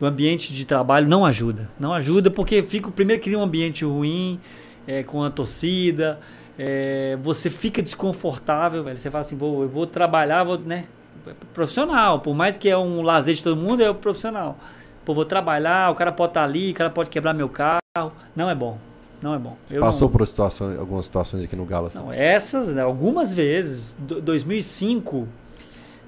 do 0.00 0.06
ambiente 0.06 0.52
de 0.52 0.64
trabalho, 0.64 1.08
não 1.08 1.24
ajuda. 1.24 1.70
Não 1.78 1.94
ajuda 1.94 2.30
porque 2.30 2.62
fica, 2.62 2.90
primeiro 2.90 3.22
cria 3.22 3.38
um 3.38 3.42
ambiente 3.42 3.84
ruim, 3.84 4.38
é, 4.86 5.02
com 5.02 5.22
a 5.22 5.30
torcida, 5.30 6.18
é, 6.58 7.16
você 7.22 7.48
fica 7.48 7.80
desconfortável, 7.80 8.82
velho. 8.84 8.96
Você 8.98 9.10
fala 9.10 9.22
assim, 9.22 9.36
vou, 9.36 9.62
eu 9.62 9.68
vou 9.68 9.86
trabalhar, 9.86 10.42
vou, 10.44 10.58
né? 10.58 10.84
Profissional, 11.54 12.20
por 12.20 12.34
mais 12.34 12.56
que 12.56 12.68
é 12.68 12.76
um 12.76 13.02
lazer 13.02 13.34
de 13.34 13.42
todo 13.42 13.56
mundo, 13.56 13.82
é 13.82 13.90
o 13.90 13.94
profissional. 13.94 14.58
Pô, 15.04 15.14
vou 15.14 15.24
trabalhar, 15.24 15.90
o 15.90 15.94
cara 15.94 16.12
pode 16.12 16.30
estar 16.30 16.44
ali, 16.44 16.70
o 16.72 16.74
cara 16.74 16.90
pode 16.90 17.08
quebrar 17.10 17.32
meu 17.32 17.48
carro. 17.48 17.78
Não 18.34 18.50
é 18.50 18.54
bom. 18.54 18.78
Não 19.26 19.34
é 19.34 19.38
bom. 19.40 19.56
Eu 19.68 19.80
Passou 19.80 20.06
não- 20.08 20.16
por 20.16 20.24
situações, 20.24 20.78
algumas 20.78 21.04
situações 21.04 21.42
aqui 21.42 21.56
no 21.56 21.64
Galo. 21.64 21.88
assim. 21.88 21.98
não, 21.98 22.12
essas, 22.12 22.72
né, 22.72 22.80
algumas 22.82 23.32
vezes. 23.32 23.96
Do- 23.98 24.20
2005 24.20 25.26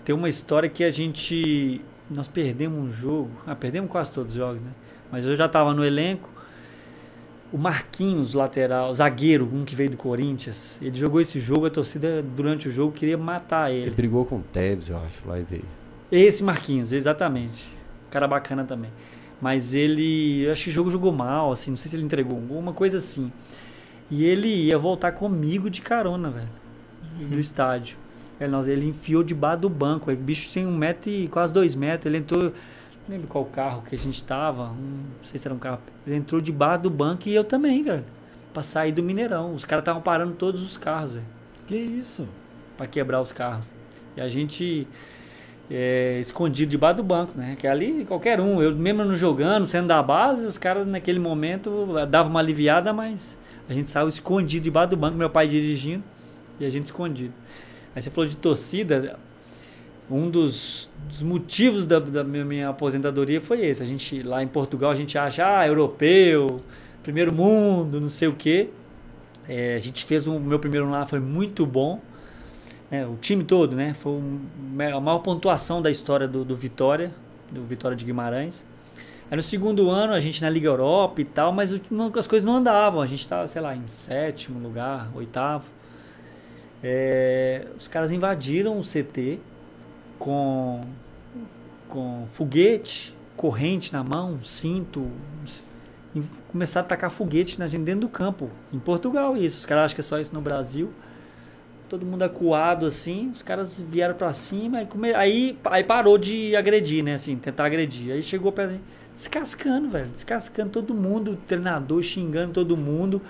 tem 0.04 0.14
uma 0.14 0.28
história 0.28 0.68
que 0.68 0.84
a 0.84 0.90
gente. 0.90 1.80
Nós 2.08 2.28
perdemos 2.28 2.78
um 2.78 2.92
jogo. 2.92 3.28
Ah, 3.44 3.56
perdemos 3.56 3.90
quase 3.90 4.12
todos 4.12 4.30
os 4.34 4.38
jogos, 4.38 4.60
né? 4.62 4.70
Mas 5.10 5.26
eu 5.26 5.34
já 5.34 5.46
estava 5.46 5.74
no 5.74 5.84
elenco. 5.84 6.30
O 7.52 7.58
Marquinhos, 7.58 8.34
lateral, 8.34 8.94
zagueiro, 8.94 9.50
um 9.52 9.64
que 9.64 9.74
veio 9.74 9.90
do 9.90 9.96
Corinthians, 9.96 10.78
ele 10.80 10.96
jogou 10.96 11.20
esse 11.20 11.40
jogo. 11.40 11.66
A 11.66 11.70
torcida, 11.70 12.22
durante 12.22 12.68
o 12.68 12.70
jogo, 12.72 12.92
queria 12.92 13.18
matar 13.18 13.72
Ele 13.72 13.86
ele. 13.86 13.90
brigou 13.90 14.24
com 14.24 14.36
o 14.36 14.42
Tevez, 14.52 14.90
eu 14.90 14.96
acho, 14.98 15.26
lá 15.26 15.40
e 15.40 15.42
veio. 15.42 15.64
Esse 16.12 16.44
Marquinhos, 16.44 16.92
exatamente. 16.92 17.68
Cara 18.10 18.28
bacana 18.28 18.62
também. 18.64 18.90
Mas 19.40 19.72
ele, 19.74 20.42
eu 20.42 20.52
acho 20.52 20.64
que 20.64 20.70
o 20.70 20.72
jogo 20.72 20.90
jogou 20.90 21.12
mal, 21.12 21.52
assim, 21.52 21.70
não 21.70 21.76
sei 21.76 21.88
se 21.90 21.96
ele 21.96 22.04
entregou 22.04 22.36
um 22.36 22.46
gol, 22.46 22.58
uma 22.58 22.72
coisa 22.72 22.98
assim. 22.98 23.30
E 24.10 24.24
ele 24.24 24.48
ia 24.48 24.78
voltar 24.78 25.12
comigo 25.12 25.70
de 25.70 25.80
carona, 25.80 26.30
velho, 26.30 26.48
do 27.28 27.38
estádio. 27.38 27.96
Ele, 28.40 28.50
não, 28.50 28.64
ele 28.66 28.86
enfiou 28.86 29.22
debaixo 29.22 29.62
do 29.62 29.68
banco. 29.68 30.10
O 30.10 30.16
bicho 30.16 30.52
tem 30.52 30.66
um 30.66 30.76
metro 30.76 31.10
e 31.10 31.28
quase 31.28 31.52
dois 31.52 31.74
metros. 31.74 32.06
Ele 32.06 32.18
entrou, 32.18 32.44
não 32.44 32.52
lembro 33.08 33.26
qual 33.26 33.44
carro 33.44 33.82
que 33.82 33.94
a 33.94 33.98
gente 33.98 34.22
tava, 34.22 34.70
um, 34.70 35.02
não 35.18 35.24
sei 35.24 35.38
se 35.38 35.46
era 35.46 35.54
um 35.54 35.58
carro. 35.58 35.80
Ele 36.06 36.16
entrou 36.16 36.40
debaixo 36.40 36.82
do 36.84 36.90
banco 36.90 37.28
e 37.28 37.34
eu 37.34 37.44
também, 37.44 37.82
velho. 37.82 38.04
Pra 38.52 38.62
sair 38.62 38.92
do 38.92 39.02
Mineirão. 39.02 39.54
Os 39.54 39.64
caras 39.64 39.82
estavam 39.82 40.00
parando 40.02 40.34
todos 40.34 40.62
os 40.62 40.76
carros, 40.76 41.12
velho 41.12 41.26
Que 41.66 41.76
isso? 41.76 42.26
para 42.76 42.86
quebrar 42.86 43.20
os 43.20 43.32
carros. 43.32 43.70
E 44.16 44.20
a 44.20 44.28
gente 44.28 44.86
é, 45.70 46.18
escondido 46.20 46.70
debaixo 46.70 46.98
do 46.98 47.02
banco, 47.02 47.32
né? 47.36 47.56
Que 47.58 47.66
ali 47.66 48.04
qualquer 48.04 48.40
um, 48.40 48.62
eu 48.62 48.74
mesmo 48.74 49.04
não 49.04 49.14
jogando, 49.14 49.68
sendo 49.68 49.88
da 49.88 50.02
base, 50.02 50.46
os 50.46 50.56
caras 50.56 50.86
naquele 50.86 51.18
momento 51.18 51.86
davam 52.08 52.30
uma 52.30 52.40
aliviada, 52.40 52.92
mas 52.92 53.38
a 53.68 53.74
gente 53.74 53.90
saiu 53.90 54.08
escondido 54.08 54.64
debaixo 54.64 54.90
do 54.90 54.96
banco, 54.96 55.16
meu 55.16 55.28
pai 55.28 55.46
dirigindo 55.46 56.02
e 56.58 56.64
a 56.64 56.70
gente 56.70 56.86
escondido. 56.86 57.34
Aí 57.94 58.00
você 58.00 58.10
falou 58.10 58.28
de 58.28 58.36
torcida, 58.36 59.18
um 60.10 60.30
dos, 60.30 60.88
dos 61.06 61.20
motivos 61.20 61.86
da, 61.86 61.98
da 61.98 62.24
minha, 62.24 62.44
minha 62.44 62.68
aposentadoria 62.70 63.40
foi 63.40 63.66
esse. 63.66 63.82
A 63.82 63.86
gente 63.86 64.22
lá 64.22 64.42
em 64.42 64.48
Portugal 64.48 64.90
a 64.90 64.94
gente 64.94 65.18
acha 65.18 65.58
ah, 65.58 65.66
europeu, 65.66 66.60
primeiro 67.02 67.32
mundo, 67.32 68.00
não 68.00 68.08
sei 68.08 68.28
o 68.28 68.34
quê. 68.34 68.70
É, 69.46 69.74
a 69.74 69.78
gente 69.78 70.04
fez 70.04 70.26
um, 70.26 70.36
o 70.36 70.40
meu 70.40 70.58
primeiro 70.58 70.88
lá 70.88 71.04
foi 71.06 71.20
muito 71.20 71.64
bom 71.66 72.00
né, 72.90 73.06
o 73.06 73.16
time 73.16 73.44
todo, 73.44 73.76
né? 73.76 73.94
Foi 73.94 74.20
a 74.92 75.00
maior 75.00 75.18
pontuação 75.18 75.82
da 75.82 75.90
história 75.90 76.26
do, 76.26 76.44
do 76.44 76.56
Vitória, 76.56 77.12
do 77.50 77.64
Vitória 77.64 77.96
de 77.96 78.04
Guimarães. 78.04 78.64
Aí 79.30 79.36
no 79.36 79.42
segundo 79.42 79.90
ano 79.90 80.14
a 80.14 80.20
gente 80.20 80.40
na 80.40 80.48
Liga 80.48 80.68
Europa 80.68 81.20
e 81.20 81.24
tal, 81.24 81.52
mas 81.52 81.70
as 81.72 82.26
coisas 82.26 82.44
não 82.44 82.56
andavam. 82.56 83.02
A 83.02 83.06
gente 83.06 83.20
estava, 83.20 83.46
sei 83.46 83.60
lá, 83.60 83.76
em 83.76 83.86
sétimo 83.86 84.58
lugar, 84.58 85.10
oitavo. 85.14 85.66
É, 86.82 87.66
os 87.76 87.86
caras 87.88 88.10
invadiram 88.10 88.78
o 88.78 88.82
CT 88.82 89.38
com, 90.18 90.80
com 91.88 92.26
foguete, 92.32 93.14
corrente 93.36 93.92
na 93.92 94.02
mão, 94.02 94.42
cinto. 94.42 95.10
Começaram 96.50 96.86
a 96.86 96.88
tacar 96.88 97.10
foguete 97.10 97.58
na 97.58 97.66
gente 97.66 97.82
dentro 97.82 98.02
do 98.02 98.08
campo. 98.08 98.50
Em 98.72 98.78
Portugal, 98.78 99.36
isso. 99.36 99.58
Os 99.58 99.66
caras 99.66 99.84
acham 99.86 99.94
que 99.96 100.00
é 100.00 100.04
só 100.04 100.18
isso 100.18 100.32
no 100.32 100.40
Brasil 100.40 100.90
todo 101.88 102.04
mundo 102.06 102.22
acuado 102.22 102.86
assim, 102.86 103.30
os 103.32 103.42
caras 103.42 103.80
vieram 103.80 104.14
pra 104.14 104.32
cima, 104.32 104.78
aí, 104.78 104.86
come- 104.86 105.14
aí, 105.14 105.58
aí 105.64 105.82
parou 105.84 106.18
de 106.18 106.54
agredir, 106.54 107.02
né, 107.02 107.14
assim, 107.14 107.36
tentar 107.36 107.64
agredir. 107.66 108.12
Aí 108.12 108.22
chegou 108.22 108.52
perto, 108.52 108.78
descascando, 109.14 109.88
velho. 109.88 110.08
Descascando 110.08 110.70
todo 110.70 110.94
mundo, 110.94 111.32
o 111.32 111.36
treinador 111.36 112.02
xingando 112.02 112.52
todo 112.52 112.76
mundo 112.76 113.20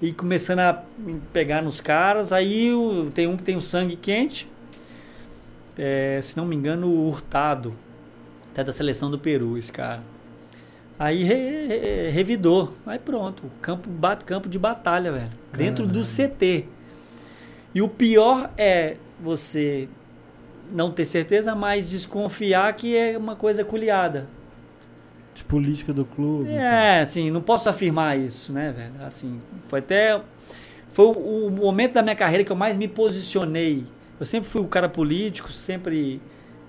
e 0.00 0.12
começando 0.12 0.60
a 0.60 0.82
pegar 1.32 1.62
nos 1.62 1.80
caras. 1.80 2.32
Aí 2.32 2.72
o, 2.72 3.10
tem 3.14 3.26
um 3.26 3.36
que 3.36 3.42
tem 3.42 3.56
o 3.56 3.60
sangue 3.60 3.96
quente. 3.96 4.48
É, 5.76 6.20
se 6.22 6.36
não 6.36 6.44
me 6.44 6.54
engano, 6.54 6.86
o 6.88 7.08
Hurtado. 7.08 7.74
Até 8.52 8.62
da 8.62 8.72
seleção 8.72 9.10
do 9.10 9.18
Peru, 9.18 9.56
esse 9.56 9.72
cara. 9.72 10.02
Aí 10.98 11.24
re, 11.24 11.66
re, 11.66 12.10
revidou. 12.10 12.74
Aí 12.86 12.98
pronto. 12.98 13.44
Campo, 13.62 13.88
campo 14.26 14.48
de 14.48 14.58
batalha, 14.58 15.10
velho. 15.12 15.30
Dentro 15.56 15.86
do 15.86 16.04
CT. 16.04 16.66
E 17.74 17.80
o 17.80 17.88
pior 17.88 18.50
é 18.56 18.96
você 19.20 19.88
não 20.70 20.90
ter 20.90 21.04
certeza, 21.04 21.54
mas 21.54 21.88
desconfiar 21.88 22.72
que 22.74 22.96
é 22.96 23.16
uma 23.16 23.36
coisa 23.36 23.64
culiada. 23.64 24.26
De 25.34 25.44
política 25.44 25.92
do 25.92 26.04
clube. 26.04 26.50
É, 26.50 27.00
assim, 27.00 27.30
não 27.30 27.40
posso 27.40 27.68
afirmar 27.68 28.18
isso, 28.18 28.52
né, 28.52 28.72
velho? 28.72 29.06
Assim, 29.06 29.40
foi 29.66 29.78
até. 29.78 30.20
Foi 30.88 31.06
o, 31.06 31.46
o 31.46 31.50
momento 31.50 31.94
da 31.94 32.02
minha 32.02 32.16
carreira 32.16 32.44
que 32.44 32.52
eu 32.52 32.56
mais 32.56 32.76
me 32.76 32.86
posicionei. 32.86 33.86
Eu 34.20 34.26
sempre 34.26 34.48
fui 34.48 34.60
o 34.60 34.66
cara 34.66 34.88
político, 34.88 35.50
sempre 35.50 36.20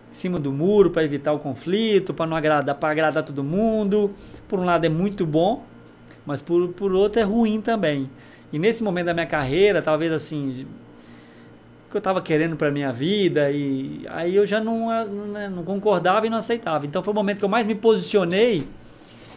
em 0.09 0.13
cima 0.13 0.39
do 0.39 0.51
muro 0.51 0.91
para 0.91 1.03
evitar 1.03 1.33
o 1.33 1.39
conflito, 1.39 2.13
para 2.13 2.25
não 2.25 2.37
agradar, 2.37 2.75
para 2.75 2.89
agradar 2.89 3.23
todo 3.23 3.43
mundo. 3.43 4.13
Por 4.47 4.59
um 4.59 4.63
lado 4.63 4.85
é 4.85 4.89
muito 4.89 5.25
bom, 5.25 5.65
mas 6.25 6.39
por, 6.39 6.69
por 6.69 6.93
outro 6.93 7.19
é 7.19 7.23
ruim 7.23 7.59
também. 7.59 8.09
E 8.51 8.59
nesse 8.59 8.83
momento 8.83 9.07
da 9.07 9.13
minha 9.13 9.25
carreira, 9.25 9.81
talvez 9.81 10.11
assim, 10.11 10.65
que 11.93 11.97
eu 11.97 11.99
estava 11.99 12.23
querendo 12.23 12.55
para 12.55 12.71
minha 12.71 12.91
vida 12.91 13.51
e 13.51 14.03
aí 14.09 14.35
eu 14.35 14.47
já 14.47 14.59
não, 14.59 14.87
não, 15.05 15.27
né, 15.27 15.47
não, 15.47 15.63
concordava 15.63 16.25
e 16.25 16.29
não 16.29 16.39
aceitava. 16.39 16.87
Então 16.87 17.03
foi 17.03 17.13
o 17.13 17.15
momento 17.15 17.37
que 17.37 17.45
eu 17.45 17.49
mais 17.49 17.67
me 17.67 17.75
posicionei 17.75 18.67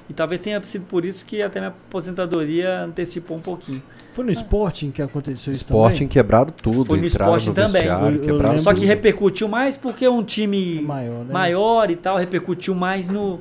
e 0.08 0.14
talvez 0.14 0.40
tenha 0.40 0.64
sido 0.64 0.86
por 0.86 1.04
isso 1.04 1.26
que 1.26 1.42
até 1.42 1.60
minha 1.60 1.68
aposentadoria 1.68 2.80
antecipou 2.80 3.36
um 3.36 3.40
pouquinho. 3.40 3.82
Foi 4.10 4.24
no 4.24 4.32
Sporting 4.32 4.90
que 4.90 5.02
aconteceu 5.02 5.52
isso 5.52 5.64
Sporting 5.64 5.94
também? 5.94 6.08
quebraram 6.08 6.50
tudo. 6.50 6.86
Foi 6.86 6.98
no 6.98 7.06
Sporting 7.06 7.52
também. 7.52 7.84
Eu, 7.84 8.40
eu 8.40 8.58
Só 8.60 8.72
que 8.72 8.86
repercutiu 8.86 9.46
mais 9.48 9.76
porque 9.76 10.06
é 10.06 10.10
um 10.10 10.24
time 10.24 10.80
maior, 10.80 11.24
né? 11.26 11.32
maior 11.34 11.90
e 11.90 11.96
tal, 11.96 12.16
repercutiu 12.16 12.74
mais 12.74 13.06
no, 13.06 13.38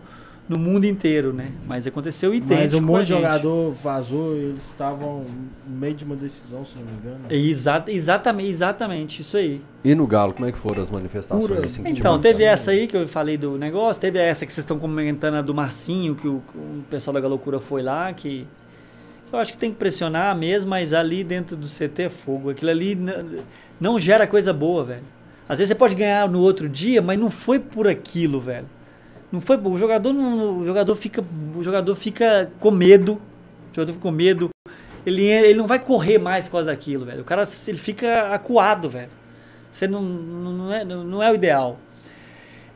no 0.48 0.60
mundo 0.60 0.86
inteiro, 0.86 1.34
né? 1.34 1.52
Mas 1.66 1.88
aconteceu 1.88 2.34
idêntico. 2.34 2.62
Mas 2.62 2.74
um 2.74 2.82
monte 2.82 3.08
de 3.08 3.10
jogador 3.10 3.72
vazou, 3.72 4.36
eles 4.36 4.64
estavam 4.66 5.26
no 5.68 5.76
meio 5.76 5.96
de 5.96 6.06
uma 6.06 6.16
decisão, 6.16 6.64
se 6.64 6.76
não 6.78 6.86
me 6.86 6.92
engano. 6.92 7.20
Exata, 7.30 7.92
exatamente, 7.92 8.50
exatamente, 8.50 9.22
isso 9.22 9.38
aí. 9.38 9.62
E 9.84 9.96
no 9.96 10.06
Galo, 10.06 10.34
como 10.34 10.48
é 10.48 10.52
que 10.52 10.58
foram 10.58 10.84
as 10.84 10.92
manifestações? 10.92 11.66
Assim, 11.66 11.84
então, 11.88 12.20
teve 12.20 12.44
essa 12.44 12.72
aí 12.72 12.86
que 12.86 12.96
eu 12.96 13.08
falei 13.08 13.38
do 13.38 13.58
negócio, 13.58 14.00
teve 14.00 14.20
essa 14.20 14.46
que 14.46 14.54
vocês 14.54 14.64
estão 14.64 14.78
comentando, 14.78 15.36
a 15.36 15.42
do 15.42 15.54
Marcinho, 15.54 16.16
que 16.16 16.28
o, 16.28 16.44
o 16.54 16.84
pessoal 16.90 17.14
da 17.16 17.20
Galocura 17.20 17.60
foi 17.60 17.82
lá, 17.82 18.14
que, 18.14 18.48
que 19.28 19.36
eu 19.36 19.40
acho 19.40 19.52
que 19.52 19.58
tem 19.58 19.72
que 19.72 19.78
pressionar 19.78 20.36
mesmo, 20.38 20.70
mas 20.70 20.94
ali 20.94 21.24
dentro 21.24 21.56
do 21.56 21.68
CT 21.68 22.04
é 22.04 22.10
fogo. 22.10 22.52
Aquilo 22.52 22.70
ali 22.70 22.96
não 23.80 23.98
gera 23.98 24.28
coisa 24.28 24.54
boa, 24.54 24.84
velho. 24.84 25.16
Às 25.50 25.60
vezes 25.60 25.70
você 25.70 25.76
pode 25.76 25.96
ganhar 25.96 26.30
no 26.30 26.40
outro 26.40 26.70
dia, 26.70 27.02
mas 27.02 27.20
não 27.20 27.30
foi 27.32 27.60
por 27.60 27.88
aquilo, 27.88 28.40
velho. 28.40 28.68
Não 29.36 29.42
foi, 29.42 29.58
o 29.58 29.78
jogador 29.78 30.14
não, 30.14 30.60
o 30.60 30.66
jogador 30.66 30.96
fica, 30.96 31.22
o 31.54 31.62
jogador 31.62 31.94
fica 31.94 32.50
com 32.58 32.72
medo. 32.72 33.16
O 33.72 33.76
jogador 33.76 33.92
fica 33.92 34.02
com 34.02 34.12
medo. 34.12 34.50
Ele, 35.06 35.26
ele 35.26 35.56
não 35.56 35.68
vai 35.68 35.78
correr 35.78 36.18
mais 36.18 36.46
por 36.46 36.54
causa 36.54 36.68
daquilo, 36.68 37.06
velho. 37.06 37.22
O 37.22 37.26
cara 37.26 37.44
ele 37.68 37.78
fica 37.78 38.34
acuado, 38.34 38.90
velho. 38.90 39.10
Você 39.70 39.90
não, 39.90 40.02
não, 40.02 40.74
é, 40.74 40.86
não 40.86 41.22
é 41.22 41.30
o 41.30 41.36
ideal. 41.36 41.78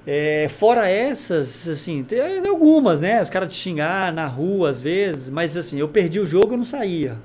É, 0.06 0.50
fora 0.50 0.90
essas, 0.90 1.66
assim, 1.66 2.04
tem, 2.04 2.46
algumas, 2.46 3.00
né? 3.00 3.22
Os 3.22 3.30
caras 3.30 3.54
te 3.54 3.58
xingar 3.58 4.12
na 4.12 4.28
rua 4.28 4.70
às 4.70 4.82
vezes, 4.82 5.30
mas 5.30 5.56
assim, 5.56 5.80
eu 5.80 5.88
perdi 5.88 6.20
o 6.20 6.26
jogo 6.26 6.56
e 6.56 6.58
não 6.58 6.66
saía. 6.66 7.18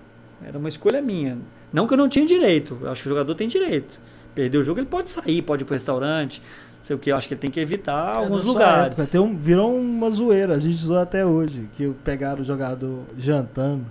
Era 0.46 0.56
uma 0.58 0.68
escolha 0.68 1.02
minha. 1.02 1.38
Não 1.72 1.88
que 1.88 1.94
eu 1.94 1.98
não 1.98 2.08
tinha 2.08 2.24
direito, 2.24 2.78
eu 2.80 2.88
acho 2.88 3.02
que 3.02 3.08
o 3.08 3.10
jogador 3.10 3.34
tem 3.34 3.48
direito. 3.48 4.00
Perder 4.32 4.58
o 4.58 4.62
jogo, 4.62 4.78
ele 4.78 4.86
pode 4.86 5.10
sair, 5.10 5.42
pode 5.42 5.64
ir 5.64 5.66
pro 5.66 5.74
restaurante, 5.74 6.40
sei 6.84 6.94
o 6.94 6.98
que, 6.98 7.10
eu 7.10 7.16
acho 7.16 7.26
que 7.26 7.32
ele 7.32 7.40
tem 7.40 7.50
que 7.50 7.58
evitar 7.58 8.14
é, 8.14 8.18
alguns 8.18 8.44
lugares. 8.44 8.98
Época, 8.98 9.20
um, 9.22 9.34
virou 9.34 9.74
uma 9.74 10.10
zoeira, 10.10 10.54
a 10.54 10.58
gente 10.58 10.76
zoou 10.76 11.00
até 11.00 11.24
hoje, 11.24 11.68
que 11.76 11.90
pegaram 12.04 12.42
o 12.42 12.44
jogador 12.44 13.04
jantando 13.16 13.86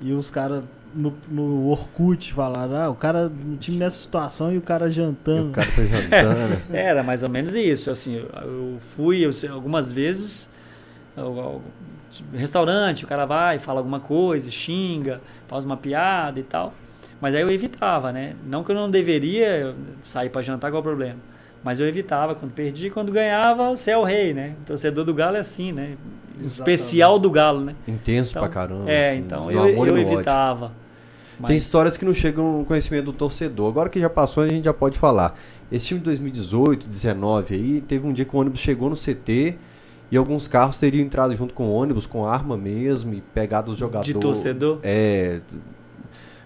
e 0.00 0.12
os 0.12 0.28
caras 0.28 0.64
no, 0.92 1.14
no 1.28 1.68
Orkut 1.68 2.34
falaram, 2.34 2.76
ah, 2.76 2.90
o 2.90 2.96
cara, 2.96 3.28
no 3.28 3.56
time 3.56 3.78
nessa 3.78 4.02
situação 4.02 4.52
e 4.52 4.58
o 4.58 4.60
cara 4.60 4.90
jantando. 4.90 5.46
E 5.46 5.50
o 5.50 5.52
cara 5.52 5.70
foi 5.70 5.86
jantando. 5.86 6.62
É, 6.72 6.86
era 6.86 7.04
mais 7.04 7.22
ou 7.22 7.30
menos 7.30 7.54
isso, 7.54 7.90
assim, 7.90 8.16
eu 8.16 8.76
fui 8.80 9.24
eu, 9.24 9.30
algumas 9.54 9.92
vezes, 9.92 10.50
eu, 11.16 11.24
eu, 11.24 11.62
restaurante, 12.36 13.04
o 13.04 13.08
cara 13.08 13.24
vai, 13.24 13.60
fala 13.60 13.78
alguma 13.78 14.00
coisa, 14.00 14.50
xinga, 14.50 15.20
faz 15.46 15.64
uma 15.64 15.76
piada 15.76 16.40
e 16.40 16.42
tal. 16.42 16.74
Mas 17.20 17.36
aí 17.36 17.40
eu 17.40 17.50
evitava, 17.50 18.10
né? 18.10 18.34
Não 18.44 18.64
que 18.64 18.72
eu 18.72 18.74
não 18.74 18.90
deveria 18.90 19.76
sair 20.02 20.28
para 20.28 20.42
jantar, 20.42 20.72
qual 20.72 20.78
é 20.78 20.80
o 20.80 20.82
problema? 20.82 21.31
Mas 21.62 21.78
eu 21.78 21.86
evitava 21.86 22.34
quando 22.34 22.52
perdi, 22.52 22.90
quando 22.90 23.12
ganhava, 23.12 23.70
você 23.70 23.92
é 23.92 23.98
o 23.98 24.02
rei, 24.02 24.34
né? 24.34 24.54
O 24.62 24.64
torcedor 24.64 25.04
do 25.04 25.14
Galo 25.14 25.36
é 25.36 25.40
assim, 25.40 25.72
né? 25.72 25.96
Exatamente. 26.40 26.46
Especial 26.46 27.18
do 27.18 27.30
Galo, 27.30 27.60
né? 27.60 27.74
Intenso 27.86 28.32
então, 28.32 28.42
pra 28.42 28.48
caramba. 28.48 28.90
É, 28.90 29.10
assim, 29.10 29.20
então 29.20 29.50
eu, 29.50 29.86
eu 29.86 29.98
evitava. 29.98 30.72
Mas... 31.38 31.48
Tem 31.48 31.56
histórias 31.56 31.96
que 31.96 32.04
não 32.04 32.14
chegam 32.14 32.58
no 32.58 32.64
conhecimento 32.64 33.06
do 33.06 33.12
torcedor. 33.12 33.68
Agora 33.68 33.88
que 33.88 34.00
já 34.00 34.10
passou, 34.10 34.42
a 34.42 34.48
gente 34.48 34.64
já 34.64 34.74
pode 34.74 34.98
falar. 34.98 35.38
Esse 35.70 35.86
time 35.88 36.00
de 36.00 36.04
2018, 36.06 36.86
19 36.86 37.54
aí, 37.54 37.80
teve 37.80 38.06
um 38.06 38.12
dia 38.12 38.24
que 38.24 38.36
o 38.36 38.38
ônibus 38.38 38.60
chegou 38.60 38.90
no 38.90 38.96
CT 38.96 39.56
e 40.10 40.16
alguns 40.16 40.46
carros 40.46 40.78
teriam 40.78 41.02
entrado 41.02 41.34
junto 41.34 41.54
com 41.54 41.68
o 41.68 41.72
ônibus, 41.72 42.06
com 42.06 42.26
arma 42.26 42.56
mesmo, 42.56 43.14
e 43.14 43.20
pegado 43.20 43.70
os 43.70 43.78
jogadores. 43.78 44.12
De 44.12 44.14
torcedor? 44.14 44.78
É, 44.82 45.40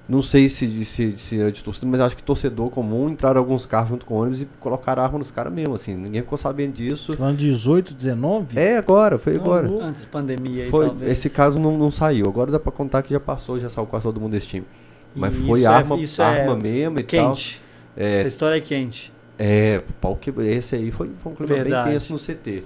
não 0.09 0.23
sei 0.23 0.49
se, 0.49 0.85
se, 0.85 1.19
se 1.19 1.41
era 1.41 1.51
de 1.51 1.65
torcedor, 1.65 1.91
mas 1.91 2.01
acho 2.01 2.17
que 2.17 2.23
torcedor 2.23 2.71
comum 2.71 3.09
entraram 3.09 3.41
alguns 3.41 3.67
carros 3.67 3.89
junto 3.89 4.07
com 4.07 4.15
ônibus 4.15 4.41
e 4.41 4.49
colocaram 4.61 5.03
arma 5.03 5.19
nos 5.19 5.33
caras 5.33 5.53
mesmo, 5.53 5.75
assim. 5.75 5.97
Ninguém 5.97 6.23
ficou 6.23 6.39
sabendo 6.39 6.75
disso. 6.75 7.17
Falando 7.17 7.37
18, 7.37 7.93
19? 7.93 8.57
É, 8.57 8.77
agora, 8.77 9.19
foi 9.19 9.35
agora. 9.35 9.69
Antes 9.83 10.05
pandemia 10.05 10.65
aí, 10.65 10.71
foi, 10.71 10.87
talvez. 10.87 11.11
Esse 11.11 11.29
caso 11.29 11.59
não, 11.59 11.77
não 11.77 11.91
saiu. 11.91 12.27
Agora 12.29 12.53
dá 12.53 12.61
pra 12.61 12.71
contar 12.71 13.03
que 13.03 13.13
já 13.13 13.19
passou, 13.19 13.59
já 13.59 13.69
saiu 13.69 13.87
quase 13.87 14.05
todo 14.05 14.21
mundo 14.21 14.31
desse 14.33 14.47
time. 14.47 14.67
Mas 15.13 15.35
e 15.35 15.47
foi 15.47 15.67
arma, 15.67 15.97
é, 15.97 16.23
arma 16.23 16.53
é 16.53 16.57
mesmo 16.57 17.01
e 17.01 17.03
quente. 17.03 17.61
tal. 17.97 18.05
É, 18.05 18.13
Essa 18.19 18.29
história 18.29 18.57
é 18.57 18.61
quente. 18.61 19.13
É, 19.39 19.83
pau 20.01 20.17
que 20.17 20.31
esse 20.43 20.77
aí 20.77 20.91
foi, 20.91 21.11
foi 21.23 21.33
um 21.33 21.35
clima 21.35 21.55
Verdade. 21.55 21.85
bem 21.85 21.93
tenso 21.95 22.13
no 22.13 22.19
CT. 22.19 22.63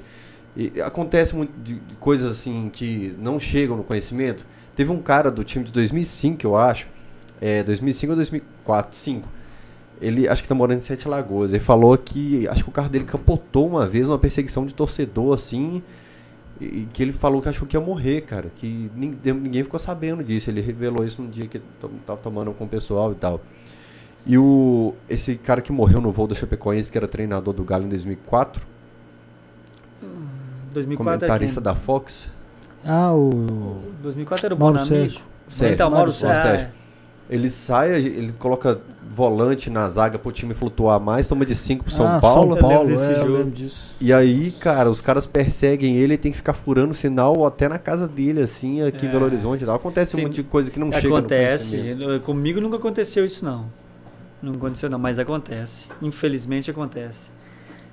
E 0.56 0.80
acontece 0.82 1.34
muito 1.34 1.52
de, 1.62 1.74
de 1.74 1.94
coisas 1.94 2.30
assim 2.30 2.68
que 2.72 3.14
não 3.18 3.40
chegam 3.40 3.76
no 3.76 3.84
conhecimento. 3.84 4.44
Teve 4.76 4.90
um 4.90 5.00
cara 5.00 5.30
do 5.30 5.44
time 5.44 5.64
de 5.64 5.72
2005, 5.72 6.44
eu 6.44 6.56
acho, 6.56 6.86
é, 7.40 7.62
2005 7.62 8.12
ou 8.12 8.16
2004, 8.16 8.96
5. 8.96 9.28
Ele 10.00 10.28
acho 10.28 10.42
que 10.42 10.48
tá 10.48 10.54
morando 10.54 10.78
em 10.78 10.82
Sete 10.82 11.06
Lagoas. 11.08 11.52
Ele 11.52 11.62
falou 11.62 11.96
que 11.96 12.48
acho 12.48 12.64
que 12.64 12.70
o 12.70 12.72
carro 12.72 12.88
dele 12.88 13.04
capotou 13.04 13.68
uma 13.68 13.86
vez 13.86 14.06
numa 14.06 14.18
perseguição 14.18 14.64
de 14.64 14.72
torcedor 14.72 15.34
assim, 15.34 15.82
e 16.60 16.86
que 16.92 17.02
ele 17.02 17.12
falou 17.12 17.40
que 17.40 17.48
achou 17.48 17.66
que 17.66 17.76
ia 17.76 17.80
morrer, 17.80 18.22
cara, 18.22 18.50
que 18.54 18.90
ninguém, 18.94 19.32
ninguém 19.34 19.62
ficou 19.62 19.78
sabendo 19.78 20.22
disso. 20.22 20.50
Ele 20.50 20.60
revelou 20.60 21.04
isso 21.04 21.22
no 21.22 21.28
dia 21.28 21.46
que 21.46 21.60
tava 22.06 22.18
tomando 22.20 22.52
com 22.52 22.64
o 22.64 22.68
pessoal 22.68 23.12
e 23.12 23.14
tal. 23.14 23.40
E 24.26 24.36
o 24.36 24.94
esse 25.08 25.36
cara 25.36 25.62
que 25.62 25.72
morreu 25.72 26.00
no 26.00 26.12
voo 26.12 26.26
da 26.26 26.34
Chapecoense, 26.34 26.92
que 26.92 26.98
era 26.98 27.08
treinador 27.08 27.54
do 27.54 27.64
Galo 27.64 27.84
em 27.84 27.88
2004, 27.88 28.66
2004 30.72 30.96
comentarista 30.96 31.60
é 31.60 31.62
da 31.62 31.74
Fox. 31.74 32.30
Ah, 32.84 33.12
o 33.12 33.82
2004 34.02 34.46
era 34.46 34.54
o 34.54 34.58
Mauro 34.58 34.78
Bonamigo. 34.78 35.20
Sérgio. 35.48 35.74
Então, 35.74 35.90
Mauro 35.90 36.12
Sérgio. 36.12 36.68
Ele 37.30 37.48
sai, 37.48 37.94
ele 37.94 38.32
coloca 38.32 38.80
volante 39.08 39.70
na 39.70 39.88
zaga 39.88 40.18
pro 40.18 40.32
time 40.32 40.54
flutuar 40.54 40.98
mais, 41.00 41.26
toma 41.26 41.44
de 41.46 41.54
5 41.54 41.84
pro 41.84 41.92
São 41.92 42.06
ah, 42.06 42.20
Paulo. 42.20 42.54
São 42.54 42.68
Paulo, 42.68 42.88
desse 42.88 43.08
é, 43.08 43.20
jogo. 43.20 43.52
E 44.00 44.12
aí, 44.12 44.50
cara, 44.52 44.90
os 44.90 45.00
caras 45.00 45.26
perseguem 45.26 45.96
ele 45.96 46.14
e 46.14 46.18
tem 46.18 46.32
que 46.32 46.38
ficar 46.38 46.52
furando 46.52 46.94
sinal 46.94 47.44
até 47.44 47.68
na 47.68 47.78
casa 47.78 48.08
dele, 48.08 48.40
assim, 48.40 48.82
aqui 48.82 49.06
é. 49.06 49.08
em 49.08 49.12
Belo 49.12 49.24
Horizonte 49.24 49.62
e 49.62 49.66
tal. 49.66 49.76
Acontece 49.76 50.12
Sim. 50.12 50.20
um 50.20 50.22
monte 50.24 50.36
de 50.36 50.42
coisa 50.42 50.70
que 50.70 50.78
não 50.78 50.88
acontece. 50.88 51.76
chega 51.76 51.92
Acontece. 51.92 52.24
Comigo 52.24 52.60
nunca 52.60 52.76
aconteceu 52.76 53.24
isso, 53.24 53.44
não. 53.44 53.70
Não 54.42 54.54
aconteceu, 54.54 54.88
não, 54.88 54.98
mas 54.98 55.18
acontece. 55.18 55.88
Infelizmente 56.00 56.70
acontece. 56.70 57.30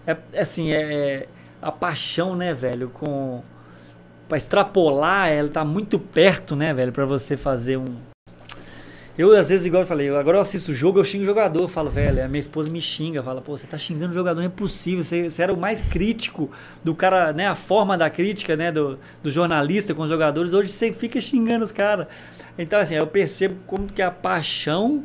É, 0.06 0.18
assim, 0.40 0.72
é, 0.72 0.94
é 0.94 1.28
a 1.62 1.72
paixão, 1.72 2.36
né, 2.36 2.54
velho, 2.54 2.90
com. 2.90 3.42
Pra 4.28 4.38
extrapolar, 4.38 5.30
ela 5.30 5.50
tá 5.50 5.64
muito 5.64 5.98
perto, 5.98 6.56
né, 6.56 6.74
velho, 6.74 6.92
para 6.92 7.06
você 7.06 7.38
fazer 7.38 7.78
um 7.78 7.96
eu, 9.18 9.36
às 9.36 9.50
vezes, 9.50 9.66
igual 9.66 9.82
eu 9.82 9.88
falei, 9.88 10.10
agora 10.10 10.38
eu 10.38 10.42
assisto 10.42 10.72
o 10.72 10.76
jogo, 10.76 11.00
eu 11.00 11.04
xingo 11.04 11.24
o 11.24 11.26
jogador. 11.26 11.62
Eu 11.62 11.68
falo, 11.68 11.90
velho, 11.90 12.24
a 12.24 12.28
minha 12.28 12.40
esposa 12.40 12.70
me 12.70 12.80
xinga, 12.80 13.24
fala, 13.24 13.42
pô, 13.42 13.58
você 13.58 13.66
tá 13.66 13.78
xingando 13.78 14.12
o 14.12 14.14
jogador, 14.14 14.40
não 14.40 14.48
é 14.48 14.50
possível. 14.50 15.04
Você, 15.04 15.30
você 15.30 15.42
era 15.42 15.54
o 15.54 15.58
mais 15.58 15.82
crítico 15.82 16.52
do 16.84 16.94
cara, 16.94 17.34
né? 17.34 17.48
A 17.48 17.56
forma 17.56 17.98
da 17.98 18.10
crítica, 18.10 18.56
né? 18.56 18.72
Do, 18.72 19.00
do 19.24 19.32
jornalista 19.32 19.96
com 19.96 20.04
os 20.04 20.10
jogadores. 20.10 20.54
Hoje 20.54 20.72
você 20.72 20.92
fica 20.92 21.20
xingando 21.20 21.66
os 21.66 21.72
caras. 21.72 22.08
Então, 22.58 22.80
assim, 22.80 22.96
eu 22.96 23.08
percebo 23.08 23.56
como 23.66 23.88
que 23.88 24.02
a 24.02 24.12
paixão 24.12 25.04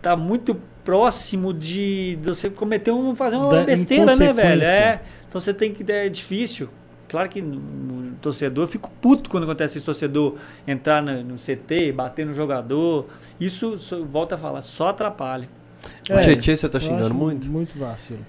tá 0.00 0.16
muito 0.16 0.56
próximo 0.84 1.52
de, 1.52 2.16
de 2.16 2.28
você 2.28 2.48
cometer 2.50 2.90
um, 2.90 3.14
fazer 3.14 3.36
uma 3.36 3.48
da 3.48 3.62
besteira, 3.62 4.16
né, 4.16 4.32
velho? 4.32 4.62
É. 4.62 5.00
Então 5.28 5.40
você 5.40 5.52
tem 5.52 5.72
que. 5.72 5.90
É 5.90 6.08
difícil. 6.08 6.68
Claro 7.10 7.28
que 7.28 7.42
no 7.42 8.12
torcedor, 8.22 8.64
eu 8.64 8.68
fico 8.68 8.90
puto 9.02 9.28
quando 9.28 9.44
acontece 9.44 9.76
esse 9.78 9.84
torcedor 9.84 10.36
entrar 10.66 11.02
no, 11.02 11.22
no 11.24 11.34
CT, 11.36 11.92
bater 11.92 12.24
no 12.24 12.32
jogador. 12.32 13.06
Isso, 13.40 13.78
só- 13.78 14.00
volta 14.02 14.36
a 14.36 14.38
falar, 14.38 14.62
só 14.62 14.88
atrapalha. 14.88 15.48
O 16.08 16.12
É, 16.14 16.20
Tietchan 16.20 16.56
você 16.56 16.68
tá 16.68 16.78
xingando 16.78 17.14
muito? 17.14 17.46
Muito 17.48 17.78
vacilo. 17.78 18.24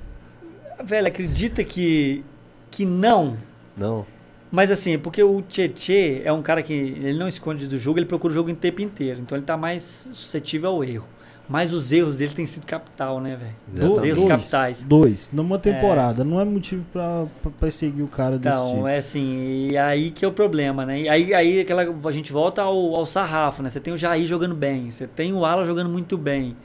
Velho, 0.84 1.08
acredita 1.08 1.64
que, 1.64 2.24
que 2.72 2.86
não. 2.86 3.38
Não. 3.78 4.06
Mas 4.52 4.70
assim, 4.72 4.98
porque 5.00 5.24
o 5.24 5.42
Tietê 5.42 6.22
é 6.26 6.34
um 6.34 6.42
cara 6.42 6.62
que 6.62 6.74
ele 6.74 7.18
não 7.18 7.28
esconde 7.28 7.68
do 7.68 7.78
jogo, 7.78 8.00
ele 8.00 8.06
procura 8.06 8.32
o 8.32 8.34
jogo 8.34 8.50
o 8.52 8.56
tempo 8.56 8.82
inteiro. 8.82 9.20
Então 9.22 9.38
ele 9.38 9.46
tá 9.46 9.56
mais 9.56 9.82
suscetível 10.14 10.72
ao 10.72 10.84
erro. 10.84 11.06
Mas 11.50 11.74
os 11.74 11.92
erros 11.92 12.16
dele 12.18 12.34
têm 12.34 12.46
sido 12.46 12.66
capital, 12.66 13.20
né, 13.20 13.38
velho? 13.38 13.92
Os 13.94 14.04
erros 14.04 14.20
dois, 14.20 14.28
capitais. 14.30 14.86
Dois. 14.86 15.30
Numa 15.34 15.60
temporada. 15.60 16.24
Não 16.24 16.40
é 16.40 16.46
motivo 16.46 16.86
pra, 16.94 17.26
pra 17.42 17.52
perseguir 17.60 18.04
o 18.04 18.08
cara 18.08 18.38
desse 18.38 18.56
Então, 18.56 18.70
tipo. 18.76 18.88
é 18.88 18.98
assim, 18.98 19.68
e 19.72 19.78
aí 19.78 20.12
que 20.12 20.24
é 20.24 20.28
o 20.28 20.32
problema, 20.32 20.86
né? 20.86 21.02
E 21.02 21.10
aí, 21.10 21.34
aí 21.34 21.60
aquela, 21.60 21.84
a 22.06 22.12
gente 22.12 22.32
volta 22.32 22.62
ao, 22.62 22.96
ao 22.96 23.06
sarrafo, 23.06 23.62
né? 23.62 23.70
Você 23.70 23.80
tem 23.82 23.94
o 23.94 23.98
Jair 23.98 24.26
jogando 24.26 24.56
bem, 24.56 24.90
você 24.90 25.06
tem 25.08 25.34
o 25.34 25.44
Alan 25.46 25.66
jogando 25.66 25.90
muito 25.90 26.18
bem. 26.18 26.56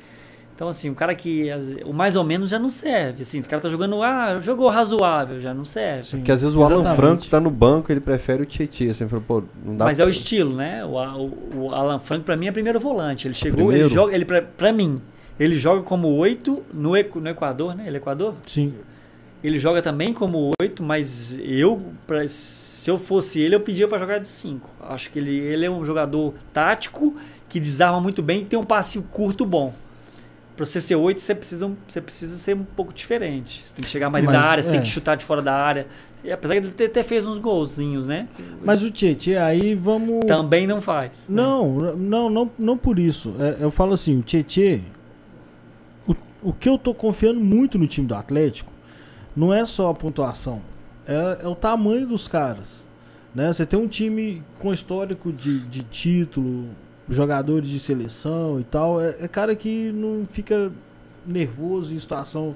Então, 0.57 0.69
assim, 0.69 0.89
o 0.89 0.95
cara 0.95 1.15
que. 1.15 1.51
O 1.85 1.93
mais 1.93 2.17
ou 2.17 2.25
menos 2.25 2.49
já 2.49 2.59
não 2.59 2.71
serve. 2.71 3.21
Assim, 3.23 3.41
o 3.41 3.47
cara 3.47 3.61
tá 3.61 3.69
jogando. 3.69 4.03
Ah, 4.03 4.41
jogou 4.41 4.71
razoável, 4.71 5.39
já 5.39 5.53
não 5.53 5.67
serve. 5.67 6.05
Sim. 6.05 6.17
Porque 6.17 6.33
às 6.33 6.41
vezes 6.41 6.57
o 6.57 6.63
Alan 6.63 6.77
Exatamente. 6.81 6.97
Franco 6.97 7.27
tá 7.27 7.39
no 7.39 7.51
banco, 7.51 7.93
ele 7.93 8.01
prefere 8.01 8.43
o 8.43 8.47
Tietchan. 8.47 9.07
Falou, 9.07 9.23
pô, 9.29 9.43
não 9.63 9.77
dá 9.77 9.85
Mas 9.85 9.99
é 10.01 10.03
o 10.03 10.07
pra- 10.07 10.11
estilo, 10.13 10.57
né? 10.57 10.83
O, 10.83 10.93
o, 10.97 11.59
o 11.67 11.75
Alan 11.75 11.99
Franco, 11.99 12.25
pra 12.25 12.37
mim, 12.39 12.47
é 12.47 12.53
primeiro 12.53 12.81
volante. 12.81 13.29
Ele 13.29 13.35
chegou, 13.35 13.67
Primeiro? 13.67 13.87
ele 13.89 13.95
joga. 13.95 14.15
Ele, 14.15 14.25
pra, 14.25 14.41
pra 14.41 14.73
mim, 14.73 14.99
ele 15.39 15.57
joga 15.57 15.83
como 15.83 16.09
oito 16.17 16.63
no, 16.73 16.93
no 16.93 17.29
Equador, 17.29 17.75
né? 17.75 17.85
Ele 17.87 17.97
é 17.97 18.01
Equador? 18.01 18.33
Sim. 18.47 18.73
Ele 19.45 19.59
joga 19.59 19.83
também 19.83 20.15
como 20.15 20.53
oito, 20.59 20.83
mas 20.83 21.37
eu, 21.39 21.83
pra- 22.07 22.27
se 22.27 22.91
eu 22.91 22.99
fosse 22.99 23.41
ele, 23.43 23.55
eu 23.55 23.61
pedia 23.61 23.87
pra 23.87 23.99
jogar 23.99 24.17
de 24.21 24.27
cinco. 24.29 24.71
Acho 24.89 25.11
que 25.11 25.19
ele, 25.19 25.37
ele 25.39 25.67
é 25.67 25.71
um 25.71 25.85
jogador 25.85 26.33
tático 26.55 27.15
que 27.47 27.61
desarma 27.61 28.01
muito 28.01 28.23
bem 28.23 28.41
e 28.41 28.45
tem 28.47 28.59
um 28.59 28.65
passe 28.65 28.99
curto 29.11 29.45
bom. 29.45 29.75
Pra 30.57 30.65
você 30.65 30.81
ser 30.81 30.97
oito, 30.97 31.21
você 31.21 31.35
precisa, 31.35 31.71
você 31.87 32.01
precisa 32.01 32.37
ser 32.37 32.57
um 32.57 32.65
pouco 32.65 32.93
diferente. 32.93 33.63
Você 33.63 33.75
tem 33.75 33.85
que 33.85 33.91
chegar 33.91 34.09
mais 34.09 34.25
Mas, 34.25 34.35
da 34.35 34.41
área, 34.41 34.63
você 34.63 34.71
tem 34.71 34.81
é. 34.81 34.83
que 34.83 34.89
chutar 34.89 35.15
de 35.15 35.25
fora 35.25 35.43
da 35.43 35.55
área. 35.55 35.87
E 36.25 36.33
apesar 36.33 36.55
de 36.55 36.67
ele 36.67 36.71
ter, 36.71 36.89
ter 36.89 37.05
fez 37.05 37.27
uns 37.27 37.39
golzinhos, 37.39 38.07
né? 38.07 38.27
Mas 38.65 38.83
o 38.83 38.91
Tietchan, 38.91 39.45
aí 39.45 39.75
vamos. 39.75 40.25
Também 40.25 40.67
não 40.67 40.81
faz. 40.81 41.29
né? 41.29 41.37
Não, 41.43 41.95
não, 41.95 42.31
não, 42.31 42.51
não 42.59 42.77
por 42.79 42.99
isso. 42.99 43.35
É, 43.39 43.63
eu 43.63 43.71
falo 43.71 43.93
assim, 43.93 44.19
o 44.19 44.23
Tietchan, 44.23 44.81
o, 46.09 46.15
o 46.43 46.53
que 46.55 46.69
eu 46.69 46.79
tô 46.79 46.95
confiando 46.95 47.39
muito 47.39 47.79
no 47.79 47.87
time 47.87 48.07
do 48.07 48.15
Atlético 48.15 48.73
não 49.37 49.53
é 49.53 49.67
só 49.67 49.91
a 49.91 49.95
pontuação, 49.95 50.63
é, 51.07 51.45
é 51.45 51.47
o 51.49 51.55
tamanho 51.55 52.07
dos 52.07 52.27
caras. 52.27 52.87
Né? 53.35 53.53
Você 53.53 53.67
tem 53.67 53.79
um 53.79 53.87
time 53.87 54.43
com 54.59 54.73
histórico 54.73 55.31
de, 55.31 55.61
de 55.61 55.83
título, 55.83 56.71
jogadores 57.09 57.69
de 57.69 57.79
seleção 57.79 58.61
e 58.61 58.65
tal, 58.65 59.01
é, 59.01 59.17
é 59.21 59.29
cara 59.29 59.55
que 59.55 59.93
não 59.93 60.27
fica 60.31 60.73
nervoso 61.27 61.95
em 61.95 61.99
situação. 61.99 62.55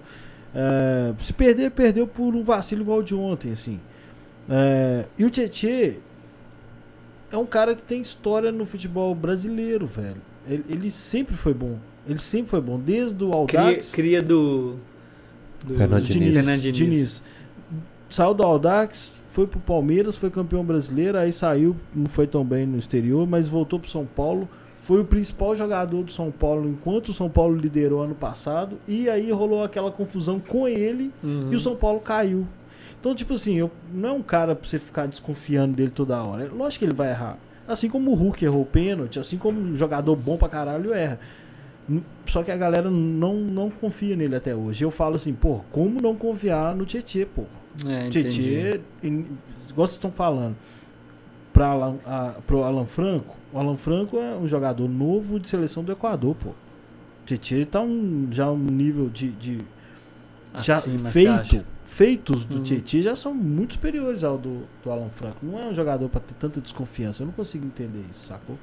é, 0.54 1.12
se 1.18 1.32
perder, 1.32 1.70
perdeu 1.70 2.06
por 2.06 2.34
um 2.34 2.42
vacilo 2.42 2.82
igual 2.82 3.02
de 3.02 3.14
ontem, 3.14 3.52
assim. 3.52 3.80
É, 4.48 5.04
e 5.16 5.24
o 5.24 5.30
Tietchan 5.30 5.94
é 7.30 7.36
um 7.36 7.46
cara 7.46 7.74
que 7.74 7.82
tem 7.82 8.00
história 8.00 8.50
no 8.50 8.66
futebol 8.66 9.14
brasileiro, 9.14 9.86
velho. 9.86 10.20
Ele, 10.48 10.64
ele 10.68 10.90
sempre 10.90 11.36
foi 11.36 11.54
bom. 11.54 11.78
Ele 12.08 12.18
sempre 12.18 12.50
foi 12.50 12.60
bom. 12.60 12.78
Desde 12.78 13.22
o 13.22 13.46
Cria, 13.46 13.60
Aldax. 13.60 13.90
cria 13.92 14.22
do, 14.22 14.76
do 15.64 15.76
Fernando 15.76 16.00
do 16.00 16.06
Diniz. 16.06 16.44
Diniz. 16.44 16.76
Diniz. 16.76 17.22
Saiu 18.10 18.34
do 18.34 18.42
Aldax, 18.42 19.12
foi 19.30 19.46
pro 19.46 19.60
Palmeiras, 19.60 20.16
foi 20.16 20.28
campeão 20.30 20.64
brasileiro, 20.64 21.16
aí 21.18 21.32
saiu, 21.32 21.76
não 21.94 22.06
foi 22.06 22.26
tão 22.26 22.44
bem 22.44 22.66
no 22.66 22.76
exterior, 22.78 23.26
mas 23.28 23.46
voltou 23.48 23.78
pro 23.78 23.88
São 23.88 24.04
Paulo. 24.04 24.48
Foi 24.80 25.00
o 25.00 25.04
principal 25.04 25.54
jogador 25.54 26.02
do 26.02 26.10
São 26.10 26.30
Paulo 26.30 26.68
enquanto 26.68 27.10
o 27.10 27.12
São 27.12 27.28
Paulo 27.28 27.54
liderou 27.54 28.02
ano 28.02 28.14
passado. 28.14 28.78
E 28.88 29.08
aí 29.10 29.30
rolou 29.30 29.62
aquela 29.62 29.90
confusão 29.92 30.40
com 30.40 30.66
ele 30.66 31.12
Uhum. 31.22 31.52
e 31.52 31.54
o 31.54 31.58
São 31.60 31.76
Paulo 31.76 32.00
caiu. 32.00 32.46
Então, 32.98 33.14
tipo 33.14 33.34
assim, 33.34 33.56
eu, 33.56 33.70
não 33.94 34.08
é 34.08 34.12
um 34.12 34.22
cara 34.22 34.54
pra 34.56 34.68
você 34.68 34.78
ficar 34.78 35.06
desconfiando 35.06 35.74
dele 35.76 35.90
toda 35.90 36.22
hora. 36.22 36.44
É 36.44 36.48
Lógico 36.48 36.80
que 36.80 36.84
ele 36.86 36.94
vai 36.94 37.10
errar. 37.10 37.38
Assim 37.68 37.88
como 37.88 38.10
o 38.10 38.14
Hulk 38.14 38.44
errou 38.44 38.62
o 38.62 38.66
pênalti, 38.66 39.18
assim 39.18 39.38
como 39.38 39.60
um 39.60 39.76
jogador 39.76 40.16
bom 40.16 40.36
pra 40.36 40.48
caralho 40.48 40.92
erra. 40.92 41.20
Só 42.26 42.42
que 42.42 42.50
a 42.50 42.56
galera 42.56 42.90
não, 42.90 43.34
não 43.34 43.70
confia 43.70 44.14
nele 44.16 44.36
até 44.36 44.54
hoje. 44.54 44.84
Eu 44.84 44.90
falo 44.90 45.16
assim, 45.16 45.32
pô, 45.32 45.60
como 45.70 46.00
não 46.00 46.14
confiar 46.14 46.74
no 46.74 46.84
Tietê, 46.84 47.26
pô? 47.26 47.44
É. 47.86 48.08
Tietê, 48.08 48.80
em- 49.02 49.26
igual 49.68 49.86
vocês 49.86 49.92
estão 49.92 50.10
falando, 50.12 50.56
pra 51.52 51.66
Alan, 51.68 51.96
pro 52.46 52.62
Alan 52.62 52.84
Franco, 52.86 53.36
o 53.52 53.58
Alan 53.58 53.76
Franco 53.76 54.18
é 54.18 54.36
um 54.36 54.46
jogador 54.48 54.88
novo 54.88 55.38
de 55.40 55.48
seleção 55.48 55.82
do 55.84 55.92
Equador, 55.92 56.34
pô. 56.36 56.50
Tietê 57.26 57.64
tá 57.64 57.80
um, 57.80 58.28
já 58.30 58.50
um 58.50 58.56
nível 58.58 59.08
de, 59.08 59.30
de 59.32 59.58
já 60.60 60.76
Acima, 60.76 61.08
feito, 61.10 61.64
feitos 61.84 62.44
do 62.44 62.56
Uhum. 62.56 62.62
Tietchan 62.64 63.02
já 63.02 63.14
são 63.14 63.32
muito 63.32 63.74
superiores 63.74 64.24
ao 64.24 64.36
do, 64.36 64.62
do 64.82 64.90
Alan 64.90 65.08
Franco. 65.10 65.36
Não 65.42 65.60
é 65.60 65.66
um 65.66 65.74
jogador 65.74 66.08
pra 66.08 66.20
ter 66.20 66.34
tanta 66.34 66.60
desconfiança. 66.60 67.22
Eu 67.22 67.26
não 67.28 67.32
consigo 67.32 67.64
entender 67.64 68.02
isso, 68.10 68.26
sacou? 68.26 68.58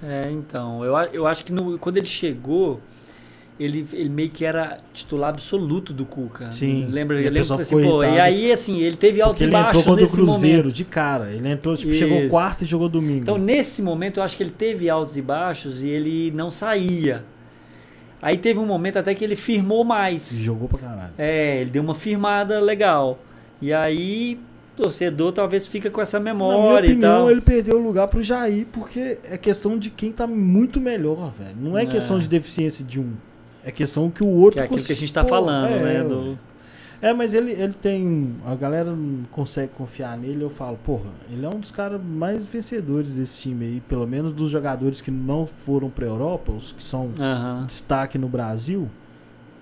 É, 0.00 0.30
então, 0.30 0.84
eu, 0.84 0.96
eu 1.12 1.26
acho 1.26 1.44
que 1.44 1.52
no- 1.52 1.78
quando 1.80 1.96
ele 1.96 2.06
chegou, 2.06 2.80
ele, 3.62 3.86
ele 3.92 4.08
meio 4.08 4.28
que 4.30 4.44
era 4.44 4.78
titular 4.92 5.30
absoluto 5.30 5.92
do 5.92 6.04
Cuca. 6.04 6.50
Sim. 6.52 6.86
Lembra? 6.90 7.20
E 7.20 7.24
Eu 7.24 7.28
a 7.28 7.30
lembro 7.32 7.40
pessoa 7.56 7.60
assim, 7.60 7.82
pô, 7.82 8.02
e 8.04 8.20
aí, 8.20 8.50
assim, 8.52 8.80
ele 8.80 8.96
teve 8.96 9.20
altos 9.22 9.40
e 9.40 9.44
ele 9.44 9.56
entrou 9.56 9.82
contra 9.84 10.04
o 10.04 10.08
Cruzeiro 10.10 10.58
momento. 10.64 10.72
de 10.74 10.84
cara. 10.84 11.30
Ele 11.32 11.48
entrou, 11.48 11.76
tipo, 11.76 11.92
chegou 11.92 12.18
Isso. 12.20 12.28
quarta 12.30 12.64
e 12.64 12.66
jogou 12.66 12.88
domingo. 12.88 13.20
Então, 13.22 13.38
nesse 13.38 13.82
momento, 13.82 14.18
eu 14.20 14.22
acho 14.24 14.36
que 14.36 14.42
ele 14.42 14.50
teve 14.56 14.88
altos 14.90 15.16
e 15.16 15.22
baixos 15.22 15.82
e 15.82 15.88
ele 15.88 16.30
não 16.32 16.50
saía. 16.50 17.24
Aí 18.20 18.38
teve 18.38 18.58
um 18.60 18.66
momento 18.66 18.98
até 18.98 19.14
que 19.14 19.24
ele 19.24 19.34
firmou 19.36 19.84
mais. 19.84 20.30
Jogou 20.32 20.68
pra 20.68 20.78
caralho. 20.78 21.12
É, 21.18 21.60
ele 21.60 21.70
deu 21.70 21.82
uma 21.82 21.94
firmada 21.94 22.60
legal. 22.60 23.18
E 23.60 23.72
aí, 23.72 24.38
torcedor 24.76 25.32
talvez 25.32 25.66
fica 25.66 25.90
com 25.90 26.00
essa 26.00 26.18
Na 26.18 26.22
minha 26.32 26.34
memória 26.34 26.86
e 26.86 26.90
opinião, 26.92 27.22
tal. 27.22 27.30
ele 27.30 27.40
perdeu 27.40 27.78
o 27.78 27.82
lugar 27.82 28.06
pro 28.08 28.22
Jair 28.22 28.66
porque 28.72 29.18
é 29.24 29.36
questão 29.36 29.76
de 29.78 29.90
quem 29.90 30.12
tá 30.12 30.26
muito 30.26 30.80
melhor, 30.80 31.32
velho. 31.36 31.56
Não 31.60 31.76
é, 31.76 31.82
É. 31.82 31.86
questão 31.86 32.18
de 32.18 32.28
deficiência 32.28 32.84
de 32.84 33.00
um. 33.00 33.12
É 33.64 33.70
questão 33.70 34.10
que 34.10 34.22
o 34.22 34.28
outro 34.28 34.54
Que 34.54 34.60
é 34.60 34.62
aquilo 34.64 34.78
cons- 34.78 34.86
que 34.86 34.92
a 34.92 34.96
gente 34.96 35.12
tá 35.12 35.22
Pô, 35.22 35.30
falando, 35.30 35.68
é, 35.68 35.82
né? 35.82 36.04
Do... 36.04 36.38
É, 37.00 37.12
mas 37.12 37.34
ele, 37.34 37.50
ele 37.52 37.72
tem. 37.72 38.36
A 38.46 38.54
galera 38.54 38.92
não 38.92 39.24
consegue 39.30 39.72
confiar 39.76 40.16
nele. 40.16 40.42
Eu 40.42 40.50
falo, 40.50 40.78
porra, 40.84 41.10
ele 41.30 41.44
é 41.44 41.48
um 41.48 41.58
dos 41.58 41.72
caras 41.72 42.00
mais 42.00 42.46
vencedores 42.46 43.10
desse 43.12 43.42
time 43.42 43.64
aí. 43.64 43.80
Pelo 43.80 44.06
menos 44.06 44.30
dos 44.32 44.50
jogadores 44.50 45.00
que 45.00 45.10
não 45.10 45.44
foram 45.46 45.90
pra 45.90 46.06
Europa, 46.06 46.52
os 46.52 46.70
que 46.72 46.82
são 46.82 47.10
Aham. 47.18 47.64
destaque 47.66 48.16
no 48.18 48.28
Brasil. 48.28 48.88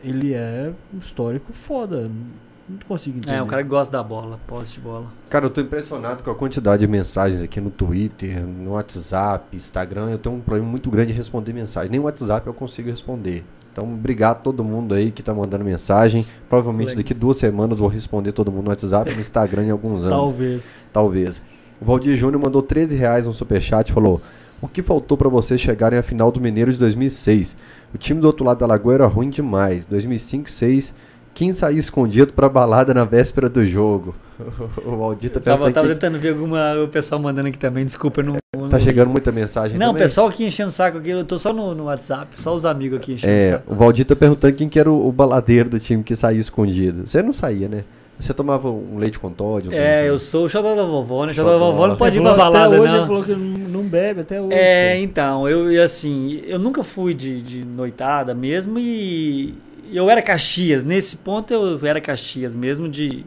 Ele 0.05 0.35
é 0.35 0.73
um 0.95 0.99
histórico 0.99 1.53
foda. 1.53 2.03
Não 2.03 2.51
não 2.71 2.79
consigo 2.87 3.19
entender. 3.19 3.35
É, 3.37 3.43
um 3.43 3.49
cara 3.49 3.65
que 3.65 3.69
gosta 3.69 3.91
da 3.91 4.01
bola, 4.01 4.39
posse 4.47 4.75
de 4.75 4.81
bola. 4.81 5.07
Cara, 5.29 5.47
eu 5.47 5.51
tô 5.51 5.61
impressionado 5.61 6.23
com 6.23 6.31
a 6.31 6.35
quantidade 6.37 6.81
de 6.81 6.87
mensagens 6.87 7.41
aqui 7.41 7.61
no 7.61 7.69
Twitter, 7.69 8.47
no 8.47 8.73
WhatsApp, 8.75 9.57
Instagram. 9.57 10.09
Eu 10.11 10.19
tenho 10.19 10.37
um 10.37 10.41
problema 10.41 10.69
muito 10.71 10.89
grande 10.89 11.09
de 11.09 11.15
responder 11.17 11.53
mensagem. 11.53 11.91
Nem 11.91 11.99
o 11.99 12.05
WhatsApp 12.05 12.47
eu 12.47 12.55
consigo 12.55 12.89
responder. 12.89 13.45
Então, 13.73 13.85
obrigado 13.85 14.37
a 14.39 14.41
todo 14.41 14.65
mundo 14.65 14.95
aí 14.95 15.11
que 15.11 15.23
tá 15.23 15.33
mandando 15.33 15.65
mensagem. 15.65 16.27
Provavelmente 16.49 16.97
daqui 16.97 17.15
duas 17.15 17.37
semanas 17.37 17.79
vou 17.79 17.89
responder 17.89 18.33
todo 18.33 18.51
mundo 18.51 18.65
no 18.65 18.71
WhatsApp 18.71 19.11
e 19.11 19.15
no 19.15 19.21
Instagram 19.21 19.65
em 19.67 19.71
alguns 19.71 20.05
anos. 20.05 20.11
Talvez. 20.17 20.63
Talvez. 20.93 21.43
O 21.81 21.85
Valdir 21.85 22.15
Júnior 22.17 22.43
mandou 22.43 22.63
13 22.63 22.97
reais 22.97 23.27
no 23.27 23.33
superchat 23.33 23.91
e 23.91 23.95
falou: 23.95 24.21
O 24.61 24.67
que 24.69 24.83
faltou 24.83 25.17
pra 25.17 25.29
vocês 25.29 25.61
chegarem 25.61 25.99
à 25.99 26.03
final 26.03 26.33
do 26.33 26.41
Mineiro 26.41 26.73
de 26.73 26.79
2006? 26.79 27.57
O 27.95 27.99
time 27.99 28.21
do 28.21 28.27
outro 28.27 28.45
lado 28.45 28.59
da 28.59 28.67
Lagoa 28.67 28.95
era 28.95 29.07
ruim 29.07 29.31
demais. 29.31 29.87
2005, 29.87 30.45
2006. 30.45 30.95
Quem 31.33 31.53
saía 31.53 31.79
escondido 31.79 32.33
pra 32.33 32.49
balada 32.49 32.93
na 32.93 33.05
véspera 33.05 33.49
do 33.49 33.65
jogo? 33.65 34.15
o 34.85 34.97
Valdir 34.97 35.31
tá 35.31 35.39
Tava, 35.41 35.59
perguntando 35.59 35.73
tava 35.75 35.87
aqui- 35.87 35.95
tentando 35.95 36.19
ver 36.19 36.31
alguma, 36.31 36.75
o 36.83 36.89
pessoal 36.89 37.21
mandando 37.21 37.49
aqui 37.49 37.59
também, 37.59 37.85
desculpa, 37.85 38.21
eu 38.21 38.25
não. 38.25 38.37
Tá 38.71 38.79
chegando 38.79 39.11
muita 39.11 39.31
mensagem 39.33 39.79
Não, 39.79 39.89
o 39.89 39.91
também? 39.91 40.03
pessoal 40.05 40.29
aqui 40.29 40.45
enchendo 40.47 40.69
o 40.69 40.73
saco 40.73 40.99
aqui, 40.99 41.11
eu 41.11 41.25
tô 41.25 41.39
só 41.39 41.53
no, 41.53 41.75
no 41.75 41.85
WhatsApp, 41.85 42.41
só 42.41 42.55
os 42.55 42.65
amigos 42.65 42.99
aqui 42.99 43.13
enchendo 43.15 43.33
o 43.33 43.37
É, 43.37 43.51
saco. 43.53 43.73
o 43.73 43.77
Valdir 43.77 44.05
tá 44.07 44.17
perguntando 44.17 44.55
quem 44.55 44.69
que 44.69 44.79
era 44.79 44.91
o, 44.91 45.09
o 45.09 45.13
baladeiro 45.13 45.69
do 45.71 45.79
time 45.81 46.03
que 46.03 46.15
saía 46.17 46.41
escondido. 46.41 47.07
Você 47.09 47.23
não 47.23 47.33
saía, 47.33 47.69
né? 47.69 47.85
Você 48.19 48.35
tomava 48.35 48.71
um 48.71 48.99
leite 48.99 49.19
com 49.19 49.31
Todd? 49.31 49.69
um 49.69 49.73
É, 49.73 49.77
trem 49.97 50.09
eu 50.09 50.15
assim? 50.17 50.27
sou 50.27 50.45
o 50.45 50.49
xodó 50.49 50.75
da 50.75 50.85
vovó, 50.85 51.25
né? 51.25 51.33
O 51.33 51.35
xodó 51.35 51.53
da 51.53 51.59
vovó 51.59 51.87
não 51.87 51.97
pode 51.97 52.19
ir 52.19 52.23
pra 52.23 52.35
balada, 52.35 52.67
Até 52.67 52.81
hoje 52.81 52.93
não. 52.93 52.99
ele 53.01 53.07
falou 53.07 53.25
que 53.25 53.35
não, 53.35 53.83
bebe, 53.83 54.21
até 54.21 54.41
hoje. 54.41 54.53
É, 54.53 54.95
pô. 54.97 55.03
então, 55.03 55.49
eu, 55.49 55.83
assim, 55.83 56.43
eu 56.47 56.59
nunca 56.59 56.85
fui 56.85 57.15
de, 57.15 57.41
de 57.41 57.65
noitada 57.65 58.35
mesmo 58.35 58.79
e 58.79 59.55
eu 59.91 60.11
era 60.11 60.21
Caxias. 60.21 60.85
Nesse 60.85 61.17
ponto 61.17 61.53
eu 61.55 61.79
era 61.87 61.99
Caxias 62.01 62.55
mesmo, 62.55 62.89
de 62.91 63.25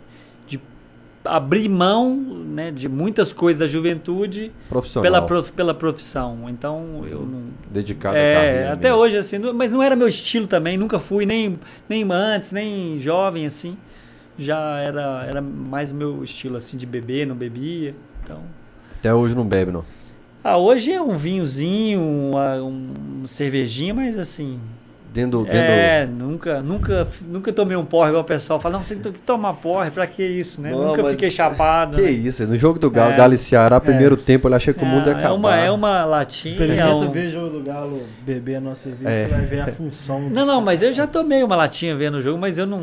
abrir 1.25 1.69
mão 1.69 2.15
né, 2.15 2.71
de 2.71 2.87
muitas 2.89 3.31
coisas 3.33 3.59
da 3.59 3.67
juventude 3.67 4.51
Profissional. 4.69 5.03
pela, 5.03 5.21
prof- 5.25 5.51
pela 5.53 5.73
profissão. 5.73 6.49
Então, 6.49 7.05
eu 7.09 7.19
não. 7.21 7.43
Dedicado 7.69 8.15
É, 8.17 8.69
até 8.71 8.89
mesmo. 8.89 9.01
hoje, 9.03 9.17
assim, 9.17 9.39
mas 9.53 9.71
não 9.71 9.81
era 9.81 9.95
meu 9.95 10.07
estilo 10.07 10.47
também, 10.47 10.77
nunca 10.77 10.99
fui, 10.99 11.25
nem, 11.25 11.59
nem 11.87 12.05
antes, 12.11 12.51
nem 12.51 12.97
jovem, 12.99 13.45
assim. 13.45 13.77
já 14.37 14.77
era, 14.79 15.25
era 15.27 15.41
mais 15.41 15.91
meu 15.91 16.23
estilo 16.23 16.57
assim 16.57 16.75
de 16.77 16.85
beber, 16.85 17.25
não 17.27 17.35
bebia. 17.35 17.95
Então. 18.23 18.39
Até 18.99 19.13
hoje 19.13 19.35
não 19.35 19.45
bebe, 19.47 19.71
não. 19.71 19.83
Ah, 20.43 20.57
hoje 20.57 20.91
é 20.91 21.01
um 21.01 21.15
vinhozinho, 21.15 22.01
uma, 22.01 22.55
um 22.61 23.23
cervejinha, 23.25 23.93
mas 23.93 24.17
assim. 24.17 24.59
Dentro, 25.13 25.43
dentro... 25.43 25.57
É, 25.59 26.07
nunca, 26.07 26.59
nunca, 26.61 27.07
nunca 27.27 27.53
tomei 27.53 27.77
um 27.77 27.85
porre 27.85 28.09
igual 28.09 28.23
o 28.23 28.25
pessoal 28.25 28.59
fala, 28.59 28.77
não, 28.77 28.83
você 28.83 28.95
tem 28.95 29.11
que 29.11 29.21
tomar 29.21 29.53
porre, 29.53 29.91
pra 29.91 30.07
que 30.07 30.23
isso, 30.25 30.59
né? 30.59 30.71
Não, 30.71 30.87
nunca 30.87 31.03
mas- 31.03 31.11
fiquei 31.11 31.29
chapado. 31.29 31.97
Que 31.97 32.01
né? 32.01 32.09
isso, 32.11 32.43
no 32.47 32.57
jogo 32.57 32.79
do 32.79 32.89
Galo, 32.89 33.11
É. 33.13 33.17
Galo 33.17 33.33
e 33.35 33.37
Ceará, 33.37 33.79
primeiro 33.79 34.17
tempo, 34.17 34.47
ele 34.47 34.55
achei 34.55 34.73
que 34.73 34.81
o 34.83 34.85
mundo 34.87 35.05
ia 35.07 35.13
é, 35.13 35.19
acabar. 35.19 35.29
é 35.29 35.31
uma, 35.31 35.55
é 35.57 35.71
uma 35.71 36.03
latinha. 36.05 36.51
Experimenta 36.51 36.95
um- 36.95 37.11
ver 37.11 37.29
jogo 37.29 37.59
do 37.59 37.63
Galo 37.63 38.01
bebendo 38.25 38.69
a 38.69 38.75
cerveja, 38.75 39.11
É. 39.11 39.25
você 39.25 39.29
vai 39.35 39.41
ver 39.45 39.59
a 39.61 39.67
função. 39.67 40.19
Não, 40.29 40.45
não, 40.47 40.59
mas 40.61 40.81
eu 40.81 40.91
já 40.91 41.05
tomei 41.05 41.43
uma 41.43 41.55
latinha 41.55 41.95
vendo 41.95 42.17
o 42.17 42.21
jogo, 42.21 42.39
mas 42.39 42.57
eu 42.57 42.65
não, 42.65 42.81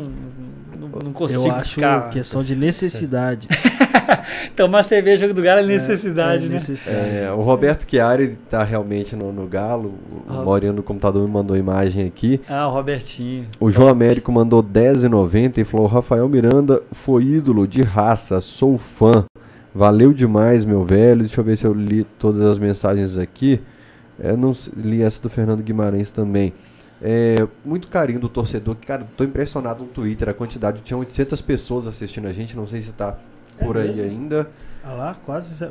não, 1.03 1.07
não 1.09 1.13
consigo 1.13 1.47
Eu 1.47 1.55
acho 1.55 1.75
ficar. 1.75 2.09
questão 2.09 2.43
de 2.43 2.55
necessidade. 2.55 3.47
Tomar 4.55 4.83
cerveja 4.83 5.21
jogo 5.21 5.33
do 5.33 5.41
Galo 5.41 5.61
é 5.61 5.63
necessidade, 5.65 6.45
É, 6.45 6.47
né? 6.47 6.53
necessidade. 6.55 6.97
É, 7.17 7.31
o 7.31 7.41
Roberto 7.41 7.89
Chiari 7.89 8.37
tá 8.49 8.63
realmente 8.63 9.15
no, 9.15 9.31
no 9.31 9.47
Galo. 9.47 9.93
O 10.29 10.33
Ah. 10.39 10.43
Maurinho 10.43 10.73
do 10.73 10.83
computador 10.83 11.25
me 11.25 11.31
mandou 11.33 11.55
imagem 11.57 12.05
aqui. 12.07 12.41
Ah, 12.47 12.67
o 12.67 12.71
Robertinho. 12.71 13.45
O 13.59 13.69
João 13.69 13.87
Américo 13.87 14.31
mandou 14.31 14.61
10,90 14.63 15.59
e 15.59 15.63
falou: 15.63 15.85
Rafael 15.87 16.27
Miranda 16.27 16.81
foi 16.91 17.23
ídolo 17.23 17.67
de 17.67 17.81
raça, 17.81 18.41
sou 18.41 18.77
fã. 18.77 19.25
Valeu 19.73 20.11
demais, 20.13 20.65
meu 20.65 20.83
velho. 20.83 21.21
Deixa 21.21 21.39
eu 21.39 21.45
ver 21.45 21.57
se 21.57 21.65
eu 21.65 21.73
li 21.73 22.03
todas 22.19 22.41
as 22.41 22.59
mensagens 22.59 23.17
aqui. 23.17 23.61
É, 24.21 24.35
não 24.35 24.53
li 24.75 25.01
essa 25.01 25.21
do 25.21 25.29
Fernando 25.29 25.63
Guimarães 25.63 26.11
também. 26.11 26.53
É, 27.01 27.47
muito 27.65 27.87
carinho 27.87 28.19
do 28.19 28.29
torcedor. 28.29 28.75
Cara, 28.85 29.07
tô 29.17 29.23
impressionado 29.23 29.83
no 29.83 29.89
Twitter. 29.89 30.29
A 30.29 30.33
quantidade 30.33 30.81
tinha 30.81 30.97
800 30.97 31.41
pessoas 31.41 31.87
assistindo 31.87 32.27
a 32.27 32.31
gente. 32.31 32.55
Não 32.55 32.67
sei 32.67 32.81
se 32.81 32.93
tá 32.93 33.17
por 33.59 33.75
É 33.75 33.81
aí 33.81 33.95
mesmo? 33.95 34.03
ainda. 34.11 34.47
Ah 34.83 34.93
lá, 34.93 35.15
quase 35.25 35.55
se- 35.55 35.69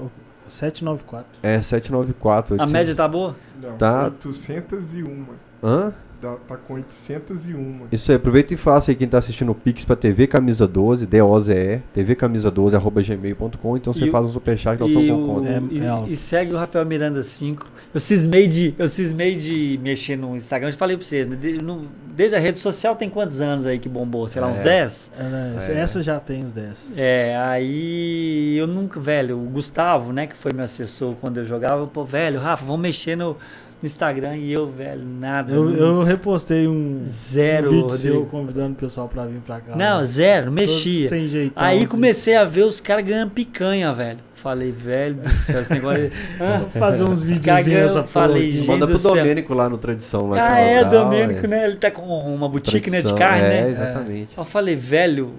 794. 0.49 1.29
É 1.43 1.63
794. 1.63 2.55
A 2.55 2.63
800. 2.65 2.73
média 2.73 2.95
tá 2.95 3.07
boa? 3.07 3.37
Não, 3.63 3.77
Tá. 3.77 4.05
801. 4.05 5.25
Hã? 5.63 5.93
Dá, 6.21 6.37
tá 6.47 6.57
com 6.57 6.75
801. 6.75 7.87
Isso 7.91 8.11
aí, 8.11 8.17
aproveita 8.17 8.53
e 8.53 8.57
faça 8.57 8.91
aí 8.91 8.95
quem 8.95 9.09
tá 9.09 9.17
assistindo 9.19 9.53
o 9.53 9.55
Pix 9.55 9.85
pra 9.87 9.97
TV 9.97 10.27
Camisa 10.27 10.69
12, 10.69 11.07
D-O-Z-E, 11.07 11.81
TV 11.95 12.15
Camisa 12.15 12.51
12, 12.51 12.77
arroba 12.77 13.01
gmail.com, 13.03 13.77
então 13.77 13.93
você 13.93 14.05
E 14.05 14.11
faz 14.11 14.27
um 14.27 14.33
superchat 14.33 14.77
que 14.77 14.85
E, 14.85 14.87
estamos 14.89 15.11
o- 15.11 15.27
com 15.27 15.35
conta. 15.37 15.49
É- 15.49 15.61
e- 15.71 15.79
é 15.81 15.89
alto. 15.89 16.11
e 16.11 16.17
segue 16.19 16.53
o 16.53 16.59
Rafael 16.59 16.85
Miranda 16.85 17.23
5. 17.23 17.67
Eu 17.95 18.01
cismei 18.01 18.47
de, 18.47 18.75
eu 18.79 18.87
cismei 18.89 19.35
de 19.37 19.81
mexer 19.83 20.17
no 20.17 20.37
Instagram. 20.37 20.69
Eu 20.69 20.75
falei 20.75 20.97
pra 20.97 21.07
vocês, 21.07 21.27
né? 21.27 21.37
De- 21.37 21.55
no- 21.63 21.87
desde 22.15 22.37
a 22.37 22.39
rede 22.39 22.59
social 22.59 22.95
tem 22.97 23.09
quantos 23.09 23.41
anos 23.41 23.65
aí 23.65 23.79
que 23.79 23.89
bombou? 23.89 24.29
Sei 24.29 24.43
lá, 24.43 24.49
uns 24.49 24.61
É. 24.61 24.65
10? 24.65 25.11
Ela- 25.19 25.57
É. 25.69 25.81
Essa 25.81 26.03
já 26.03 26.21
tem 26.21 26.45
os 26.45 26.53
10. 26.53 26.93
É, 26.97 27.35
aí 27.39 28.57
eu 28.59 28.67
nunca, 28.67 29.01
velho, 29.01 29.39
o 29.39 29.45
Gustavo, 29.49 30.13
né, 30.13 30.27
que 30.27 30.37
foi 30.37 30.53
meu 30.53 30.65
assessor 30.65 31.15
quando 31.21 31.39
eu 31.39 31.47
jogava, 31.47 31.87
pô, 31.87 32.05
velho, 32.05 32.39
Rafa, 32.41 32.65
vamos 32.65 32.83
mexer 32.83 33.17
no, 33.17 33.37
no 33.83 33.87
Instagram 33.87 34.37
e 34.37 34.53
eu, 34.53 34.71
velho, 34.71 35.03
nada. 35.05 35.53
Eu, 35.53 35.65
não- 35.65 35.75
eu 35.75 36.03
repostei 36.03 36.69
um, 36.69 37.03
Zero, 37.05 37.69
um 37.71 37.83
vídeo 37.89 37.99
seu 37.99 38.27
convidando 38.27 38.73
o 38.73 38.77
pessoal 38.77 39.09
pra 39.09 39.25
vir 39.25 39.41
pra 39.47 39.61
cá. 39.61 39.75
Não, 39.77 39.99
né? 40.01 40.05
zero, 40.05 40.47
Todo 40.47 40.55
mexia. 40.55 41.09
Sem 41.09 41.27
jeitão, 41.27 41.63
Aí 41.63 41.79
assim. 41.79 41.87
comecei 41.89 42.37
a 42.37 42.45
ver 42.45 42.65
os 42.65 42.81
caras 42.81 43.05
ganhando 43.05 43.31
picanha, 43.31 43.93
velho. 43.93 44.19
Falei, 44.35 44.73
velho 44.73 45.17
do 45.17 45.29
céu, 45.31 45.61
esse 45.61 45.73
negócio. 45.73 46.11
Ah, 46.41 46.65
fazer 46.79 47.03
uns 47.05 47.23
Os 47.23 47.39
caras 47.41 47.65
videozinhos 47.65 47.67
ganham- 47.67 47.83
nessa 47.89 48.03
porra 48.03 48.27
falei, 48.27 48.51
gente 48.53 48.67
Manda 48.67 48.87
pro 48.87 48.95
do. 48.97 49.17
Domênico 49.17 49.55
lá 49.55 49.69
no 49.69 49.77
Tradição. 49.79 50.29
Lá 50.31 50.53
Ah, 50.55 50.59
é, 50.59 50.85
Domênico, 50.85 51.45
é. 51.45 51.49
né? 51.49 51.67
Ele 51.67 51.77
tá 51.77 51.91
com 51.91 52.03
uma 52.03 52.49
boutique 52.49 52.91
né, 52.91 53.03
de 53.03 53.13
carne, 53.15 53.45
é, 53.45 53.49
né? 53.65 53.71
exatamente. 53.71 54.31
Eu 54.37 54.45
falei, 54.45 54.75
velho, 54.77 55.31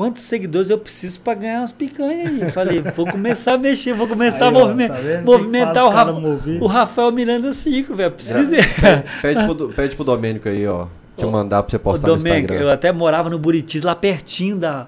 quantos 0.00 0.22
seguidores 0.22 0.70
eu 0.70 0.78
preciso 0.78 1.20
pra 1.20 1.34
ganhar 1.34 1.58
umas 1.58 1.72
picanhas 1.72 2.30
aí? 2.30 2.40
Eu 2.40 2.50
falei, 2.52 2.80
vou 2.96 3.06
começar 3.06 3.52
a 3.52 3.58
mexer, 3.58 3.92
vou 3.92 4.08
começar 4.08 4.48
Aí, 4.48 4.54
a 4.54 4.58
ó, 4.58 4.60
movime- 4.60 4.88
tá 4.88 5.22
movimentar 5.22 5.84
o, 5.84 5.90
Rafa- 5.90 6.12
mover? 6.14 6.62
o 6.62 6.66
Rafael 6.66 7.12
Miranda 7.12 7.52
5, 7.52 7.94
velho. 7.94 8.10
Precisa. 8.12 8.56
Pede 9.20 9.44
pro, 9.44 9.68
pede 9.68 9.96
pro 9.96 10.04
Domênico 10.06 10.48
aí, 10.48 10.66
ó. 10.66 10.86
Te 11.18 11.26
mandar 11.26 11.62
pra 11.62 11.70
você 11.70 11.76
Ô, 11.76 11.80
postar 11.80 12.08
no 12.08 12.16
Domênico, 12.16 12.44
Instagram. 12.44 12.64
eu 12.64 12.70
até 12.70 12.90
morava 12.90 13.28
no 13.28 13.38
Buritis, 13.38 13.82
lá 13.82 13.94
pertinho 13.94 14.56
da, 14.56 14.86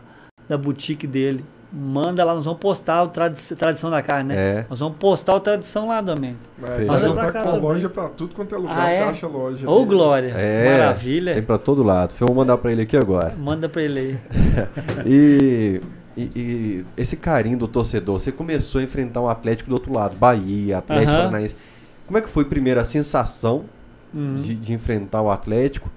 da 0.48 0.56
boutique 0.56 1.06
dele. 1.06 1.44
Manda 1.74 2.22
lá, 2.22 2.34
nós 2.34 2.44
vamos 2.44 2.60
postar 2.60 3.02
o 3.02 3.08
tradi- 3.08 3.54
Tradição 3.56 3.90
da 3.90 4.02
Carne, 4.02 4.28
né? 4.28 4.36
É. 4.58 4.66
Nós 4.68 4.78
vamos 4.80 4.98
postar 4.98 5.34
o 5.34 5.40
Tradição 5.40 5.88
lá. 5.88 6.02
Mas 6.02 6.70
Fez. 6.76 6.86
nós 6.86 7.02
Manda 7.06 7.14
tá 7.14 7.22
pra 7.22 7.32
cá 7.32 7.42
com 7.44 7.48
também. 7.52 7.62
loja 7.62 7.88
pra 7.88 8.08
tudo 8.10 8.34
quanto 8.34 8.54
é 8.54 8.58
lugar. 8.58 8.78
Ah, 8.78 8.90
Você 8.90 8.96
é? 8.96 9.02
acha 9.04 9.26
loja. 9.26 9.70
Ô, 9.70 9.76
ali. 9.78 9.86
Glória. 9.86 10.28
É, 10.36 10.78
Maravilha. 10.78 11.32
Tem 11.34 11.42
pra 11.42 11.56
todo 11.56 11.82
lado. 11.82 12.12
Vou 12.18 12.34
mandar 12.34 12.58
pra 12.58 12.70
ele 12.72 12.82
aqui 12.82 12.96
agora. 12.96 13.34
Manda 13.38 13.68
pra 13.70 13.82
ele 13.82 13.98
aí. 14.00 14.18
E, 15.06 15.80
e- 16.16 16.30
e 16.36 16.84
esse 16.96 17.16
carinho 17.16 17.56
do 17.56 17.66
torcedor, 17.66 18.20
você 18.20 18.30
começou 18.30 18.80
a 18.80 18.84
enfrentar 18.84 19.22
um 19.22 19.28
Atlético 19.28 19.70
do 19.70 19.72
outro 19.74 19.94
lado, 19.94 20.14
Bahia, 20.16 20.78
Atlético. 20.78 21.10
Paranaense. 21.10 21.56
Como 22.06 22.18
é 22.18 22.20
que 22.20 22.28
foi 22.28 22.44
primeiro 22.44 22.80
a 22.80 22.84
sensação 22.84 23.64
Uhum. 24.12 24.40
de, 24.40 24.54
de 24.54 24.74
enfrentar 24.74 25.22
o 25.22 25.30
Atlético? 25.30 25.90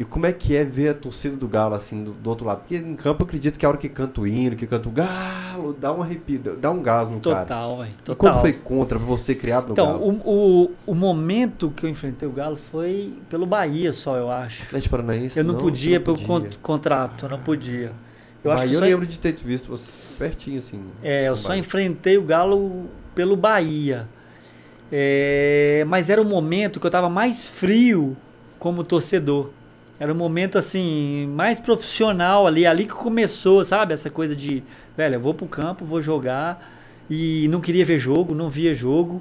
E 0.00 0.04
como 0.04 0.24
é 0.24 0.32
que 0.32 0.56
é 0.56 0.64
ver 0.64 0.88
a 0.88 0.94
torcida 0.94 1.36
do 1.36 1.46
Galo 1.46 1.74
assim 1.74 2.02
do, 2.02 2.12
do 2.12 2.30
outro 2.30 2.46
lado? 2.46 2.60
Porque 2.60 2.76
em 2.76 2.96
campo 2.96 3.22
eu 3.22 3.26
acredito 3.26 3.58
que 3.58 3.66
a 3.66 3.68
hora 3.68 3.76
que 3.76 3.86
canta 3.86 4.22
o 4.22 4.26
hino, 4.26 4.56
que 4.56 4.66
canta 4.66 4.88
o 4.88 4.92
Galo, 4.92 5.76
dá 5.78 5.92
um 5.92 6.00
arrepio, 6.00 6.56
dá 6.58 6.70
um 6.70 6.82
gás 6.82 7.10
no 7.10 7.20
cara. 7.20 7.40
Total, 7.40 7.76
velho. 7.76 7.90
E 7.90 8.02
Total. 8.02 8.16
quando 8.16 8.40
foi 8.40 8.52
contra 8.54 8.98
você 8.98 9.34
criado 9.34 9.66
no 9.66 9.72
Então, 9.72 9.86
Galo? 9.98 10.22
o, 10.24 10.64
o, 10.64 10.70
o 10.86 10.94
momento 10.94 11.70
que 11.70 11.84
eu 11.84 11.90
enfrentei 11.90 12.26
o 12.26 12.32
Galo 12.32 12.56
foi 12.56 13.12
pelo 13.28 13.44
Bahia 13.44 13.92
só, 13.92 14.16
eu 14.16 14.30
acho. 14.30 14.62
Atlético 14.62 14.90
Paranaense? 14.96 15.38
Eu 15.38 15.44
não, 15.44 15.52
você 15.54 15.60
podia 15.60 15.98
não 15.98 16.04
pelo 16.06 16.16
podia. 16.16 16.50
con- 16.50 16.56
contrato, 16.62 17.26
eu 17.26 17.28
não 17.28 17.40
podia. 17.40 17.92
Eu 18.42 18.54
Bahia 18.54 18.72
eu 18.74 18.80
lembro 18.80 19.06
de 19.06 19.18
ter 19.18 19.34
visto 19.34 19.68
você 19.68 19.90
pertinho 20.18 20.56
assim. 20.56 20.80
é, 21.02 21.28
eu 21.28 21.36
só 21.36 21.48
Bahia. 21.48 21.60
enfrentei 21.60 22.16
o 22.16 22.22
Galo 22.22 22.86
pelo 23.14 23.36
Bahia. 23.36 24.08
É, 24.90 25.84
mas 25.86 26.08
era 26.08 26.22
o 26.22 26.24
momento 26.24 26.80
que 26.80 26.86
eu 26.86 26.88
estava 26.88 27.10
mais 27.10 27.46
frio 27.46 28.16
como 28.58 28.82
torcedor. 28.82 29.50
Era 30.00 30.14
um 30.14 30.16
momento 30.16 30.56
assim, 30.56 31.26
mais 31.26 31.60
profissional 31.60 32.46
ali, 32.46 32.66
ali 32.66 32.86
que 32.86 32.94
começou, 32.94 33.62
sabe? 33.62 33.92
Essa 33.92 34.08
coisa 34.08 34.34
de, 34.34 34.62
velho, 34.96 35.16
eu 35.16 35.20
vou 35.20 35.34
pro 35.34 35.46
campo, 35.46 35.84
vou 35.84 36.00
jogar 36.00 36.66
e 37.10 37.46
não 37.48 37.60
queria 37.60 37.84
ver 37.84 37.98
jogo, 37.98 38.34
não 38.34 38.48
via 38.48 38.74
jogo. 38.74 39.20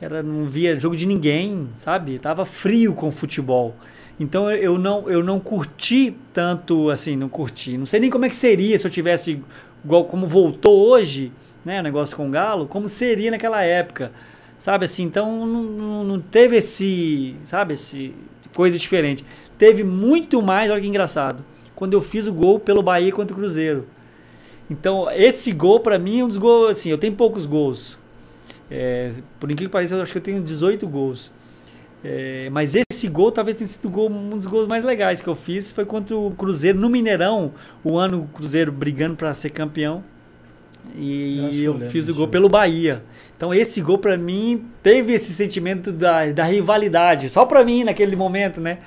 Era 0.00 0.22
não 0.22 0.46
via 0.46 0.78
jogo 0.78 0.96
de 0.96 1.06
ninguém, 1.06 1.68
sabe? 1.74 2.20
Tava 2.20 2.44
frio 2.44 2.94
com 2.94 3.08
o 3.08 3.12
futebol. 3.12 3.74
Então 4.18 4.48
eu- 4.50 4.78
não 4.78 5.10
eu 5.10 5.24
não 5.24 5.40
curti 5.40 6.16
tanto 6.32 6.88
assim, 6.90 7.16
não 7.16 7.28
curti. 7.28 7.76
Não 7.76 7.86
sei 7.86 7.98
nem 7.98 8.10
como 8.10 8.24
é 8.24 8.28
que 8.28 8.36
seria 8.36 8.78
se 8.78 8.86
eu 8.86 8.90
tivesse 8.90 9.42
igual 9.84 10.04
como 10.04 10.26
voltou 10.28 10.88
hoje, 10.88 11.32
né, 11.64 11.80
o 11.80 11.82
negócio 11.82 12.16
com 12.16 12.28
o 12.28 12.30
Galo, 12.30 12.66
como 12.66 12.88
seria 12.88 13.30
naquela 13.32 13.62
época. 13.62 14.12
Sabe 14.58 14.84
assim, 14.84 15.02
então 15.02 15.44
não, 15.46 15.62
não- 15.64 16.04
não 16.04 16.20
teve 16.20 16.56
esse, 16.56 17.34
sabe, 17.42 17.74
esse 17.74 18.14
coisa 18.54 18.76
diferente. 18.78 19.24
Teve 19.62 19.84
muito 19.84 20.42
mais, 20.42 20.72
olha 20.72 20.80
que 20.80 20.88
engraçado, 20.88 21.44
quando 21.72 21.92
eu 21.92 22.00
fiz 22.00 22.26
o 22.26 22.32
gol 22.32 22.58
pelo 22.58 22.82
Bahia 22.82 23.12
contra 23.12 23.32
o 23.32 23.38
Cruzeiro. 23.38 23.86
Então, 24.68 25.08
esse 25.12 25.52
gol 25.52 25.78
pra 25.78 26.00
mim 26.00 26.18
é 26.18 26.24
um 26.24 26.26
dos 26.26 26.36
gols, 26.36 26.72
assim, 26.72 26.90
eu 26.90 26.98
tenho 26.98 27.12
poucos 27.14 27.46
gols. 27.46 27.96
É, 28.68 29.12
por 29.38 29.48
incrível 29.52 29.68
que 29.68 29.72
pareça, 29.72 29.94
eu 29.94 30.02
acho 30.02 30.10
que 30.10 30.18
eu 30.18 30.22
tenho 30.22 30.42
18 30.42 30.84
gols. 30.88 31.30
É, 32.02 32.48
mas 32.50 32.74
esse 32.74 33.06
gol 33.06 33.30
talvez 33.30 33.56
tenha 33.56 33.68
sido 33.68 33.88
gol- 33.88 34.10
um 34.10 34.30
dos 34.30 34.46
gols 34.46 34.66
mais 34.66 34.82
legais 34.84 35.20
que 35.20 35.28
eu 35.28 35.36
fiz. 35.36 35.70
Foi 35.70 35.84
contra 35.84 36.16
o 36.16 36.32
Cruzeiro 36.32 36.80
no 36.80 36.90
Mineirão, 36.90 37.52
o 37.84 37.96
ano 37.96 38.22
o 38.22 38.26
Cruzeiro 38.36 38.72
brigando 38.72 39.14
para 39.14 39.32
ser 39.32 39.50
campeão. 39.50 40.02
E 40.96 41.62
eu, 41.62 41.74
eu 41.84 41.90
fiz 41.90 42.08
o 42.08 42.14
gol 42.16 42.26
pelo 42.26 42.48
Bahia. 42.48 43.04
Então 43.36 43.54
esse 43.54 43.80
gol 43.80 43.98
pra 43.98 44.16
mim 44.18 44.64
teve 44.82 45.12
esse 45.12 45.32
sentimento 45.32 45.92
da, 45.92 46.32
da 46.32 46.42
rivalidade. 46.42 47.28
Só 47.28 47.44
pra 47.46 47.64
mim 47.64 47.84
naquele 47.84 48.16
momento, 48.16 48.60
né? 48.60 48.78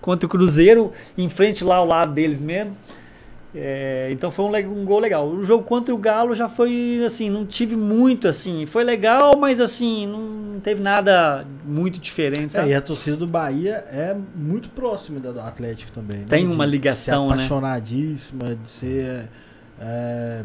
Contra 0.00 0.26
o 0.26 0.28
Cruzeiro, 0.28 0.92
em 1.16 1.28
frente 1.28 1.64
lá 1.64 1.76
ao 1.76 1.86
lado 1.86 2.12
deles 2.12 2.40
mesmo. 2.40 2.76
É, 3.54 4.08
então 4.12 4.30
foi 4.30 4.44
um, 4.44 4.80
um 4.80 4.84
gol 4.84 4.98
legal. 4.98 5.26
O 5.26 5.42
jogo 5.42 5.64
contra 5.64 5.94
o 5.94 5.98
Galo 5.98 6.34
já 6.34 6.48
foi 6.48 7.02
assim, 7.04 7.30
não 7.30 7.46
tive 7.46 7.76
muito 7.76 8.28
assim. 8.28 8.66
Foi 8.66 8.84
legal, 8.84 9.36
mas 9.38 9.60
assim, 9.60 10.06
não 10.06 10.60
teve 10.60 10.82
nada 10.82 11.46
muito 11.64 11.98
diferente. 11.98 12.56
É, 12.56 12.68
e 12.68 12.74
a 12.74 12.80
torcida 12.80 13.16
do 13.16 13.26
Bahia 13.26 13.84
é 13.90 14.14
muito 14.36 14.68
próxima 14.70 15.18
da 15.18 15.32
do 15.32 15.40
Atlético 15.40 15.90
também. 15.92 16.18
né? 16.18 16.26
Tem 16.28 16.46
De 16.46 16.54
uma 16.54 16.66
ligação, 16.66 17.24
ser 17.24 17.28
né? 17.30 17.34
apaixonadíssima, 17.36 18.54
de 18.54 18.70
ser. 18.70 19.28
é, 19.80 20.42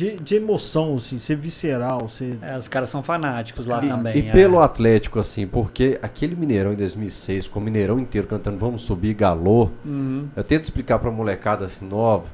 de, 0.00 0.16
de 0.16 0.34
emoção, 0.36 0.94
assim, 0.96 1.18
ser 1.18 1.36
visceral, 1.36 2.08
ser. 2.08 2.38
É, 2.42 2.56
os 2.56 2.66
caras 2.68 2.88
são 2.88 3.02
fanáticos 3.02 3.66
lá 3.66 3.84
E- 3.84 3.88
também. 3.88 4.16
E 4.16 4.28
é. 4.28 4.32
pelo 4.32 4.58
Atlético, 4.60 5.18
assim, 5.18 5.46
porque 5.46 5.98
aquele 6.02 6.34
Mineirão 6.34 6.72
em 6.72 6.76
2006, 6.76 7.46
com 7.46 7.60
o 7.60 7.62
Mineirão 7.62 7.98
inteiro 7.98 8.26
cantando 8.26 8.56
Vamos 8.58 8.82
Subir, 8.82 9.14
Galô, 9.14 9.68
Uhum. 9.84 10.26
eu 10.34 10.42
tento 10.44 10.64
explicar 10.64 10.98
pra 10.98 11.10
molecada 11.10 11.64
assim 11.66 11.86
nova 11.86 12.24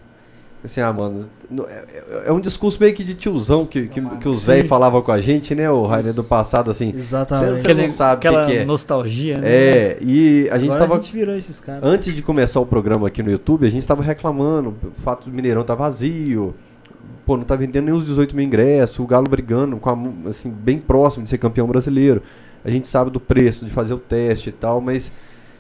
Assim, 0.65 0.81
ah, 0.81 0.93
mano, 0.93 1.27
no- 1.49 1.65
é, 1.67 1.85
é- 1.95 2.23
é 2.27 2.33
um 2.33 2.41
discurso 2.41 2.81
meio 2.81 2.93
que 2.93 3.05
de 3.05 3.15
tiozão 3.15 3.65
que, 3.65 3.87
que, 3.87 4.01
que 4.01 4.29
os 4.29 4.47
velhos 4.47 4.67
falavam 4.67 5.01
com 5.01 5.13
a 5.13 5.21
gente, 5.21 5.55
né, 5.55 5.71
o 5.71 5.87
Rainer 5.87 6.13
do 6.13 6.25
passado, 6.25 6.73
assim. 6.73 6.93
Exatamente. 6.97 7.61
Cê- 7.61 7.69
cê- 7.73 7.83
não 7.83 7.89
sabe 7.89 8.27
o 8.27 8.33
que 8.33 8.47
que 8.47 8.57
é. 8.59 8.65
nostalgia, 8.65 9.39
né? 9.39 9.47
É, 9.49 9.99
e 10.01 10.49
a 10.51 10.59
gente 10.59 10.71
Agora 10.71 10.81
tava. 10.89 10.95
a 10.99 11.03
gente 11.03 11.13
virou 11.13 11.37
esses 11.37 11.61
caras. 11.61 11.83
Antes 11.85 12.13
de 12.13 12.21
começar 12.21 12.59
o 12.59 12.67
programa 12.67 13.07
aqui 13.07 13.23
no 13.23 13.31
YouTube, 13.31 13.65
a 13.65 13.71
gente 13.71 13.83
estava 13.83 14.03
reclamando, 14.03 14.75
o 14.83 15.01
fato 15.03 15.31
do 15.31 15.31
Mineirão 15.37 15.63
tá 15.63 15.77
vazio, 15.77 16.53
pô, 17.27 17.37
não 17.37 17.45
tá 17.45 17.57
vendendo 17.57 17.87
nem 17.87 17.95
os 17.95 18.07
18 18.07 18.35
mil 18.35 18.47
ingressos, 18.47 18.99
o 19.01 19.07
Galo 19.07 19.29
brigando, 19.29 19.77
com 19.77 19.91
a 19.91 20.31
assim, 20.31 20.49
bem 20.51 20.79
próximo 20.79 21.25
de 21.25 21.31
ser 21.31 21.39
campeão 21.39 21.67
brasileiro. 21.67 22.23
A 22.65 22.71
gente 22.71 22.87
sabe 22.87 23.11
do 23.11 23.21
preço, 23.21 23.65
de 23.65 23.71
fazer 23.71 23.95
o 23.95 23.99
teste 23.99 24.49
e 24.49 24.53
tal, 24.53 24.81
mas 24.81 25.13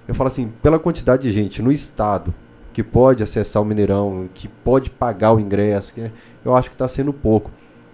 eu 0.06 0.14
falo 0.14 0.28
assim, 0.28 0.52
pela 0.62 0.78
quantidade 0.78 1.24
de 1.24 1.30
gente 1.32 1.60
no 1.60 1.72
estado 1.72 2.32
que 2.72 2.82
pode 2.82 3.22
acessar 3.22 3.62
o 3.62 3.64
Mineirão, 3.64 4.28
que 4.34 4.48
pode 4.48 4.90
pagar 4.90 5.32
o 5.32 5.40
ingresso, 5.40 5.94
que 5.94 6.10
eu 6.44 6.55
acho 6.55 6.70
que 6.70 6.76
tá 6.76 6.86
sendo 6.86 7.12
pouco. 7.12 7.51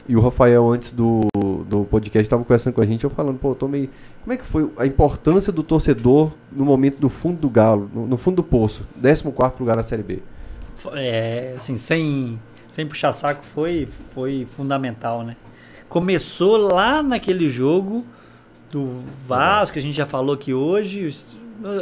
E 0.09 0.17
o 0.17 0.21
Rafael, 0.21 0.69
antes 0.69 0.91
do, 0.91 1.21
do 1.69 1.85
podcast, 1.85 2.27
estava 2.27 2.43
conversando 2.43 2.75
com 2.75 2.81
a 2.81 2.87
gente, 2.87 3.05
eu 3.05 3.11
falando, 3.11 3.39
pô, 3.39 3.51
eu 3.51 3.55
tô 3.55 3.69
meio... 3.69 3.89
Como 4.25 4.33
é 4.33 4.37
que 4.37 4.45
foi 4.45 4.69
a 4.77 4.85
importância 4.85 5.53
do 5.53 5.63
torcedor 5.63 6.33
no 6.51 6.65
momento 6.65 6.99
do 6.99 7.09
fundo 7.09 7.39
do 7.39 7.49
Galo, 7.49 7.89
no, 7.95 8.09
no 8.09 8.17
fundo 8.17 8.37
do 8.37 8.43
poço, 8.43 8.85
14º 9.01 9.61
lugar 9.61 9.77
na 9.77 9.85
Série 9.85 10.03
B? 10.03 10.19
É, 10.95 11.55
assim, 11.57 11.77
sem, 11.77 12.41
sem 12.73 12.87
puxar 12.87 13.13
saco, 13.13 13.45
foi, 13.45 13.87
foi 14.15 14.47
fundamental, 14.51 15.23
né? 15.23 15.37
Começou 15.91 16.57
lá 16.57 17.03
naquele 17.03 17.51
jogo 17.51 18.03
do 18.71 19.03
Vasco, 19.27 19.75
que 19.75 19.79
a 19.79 19.83
gente 19.83 19.95
já 19.95 20.07
falou 20.07 20.35
aqui 20.35 20.55
hoje. 20.55 21.15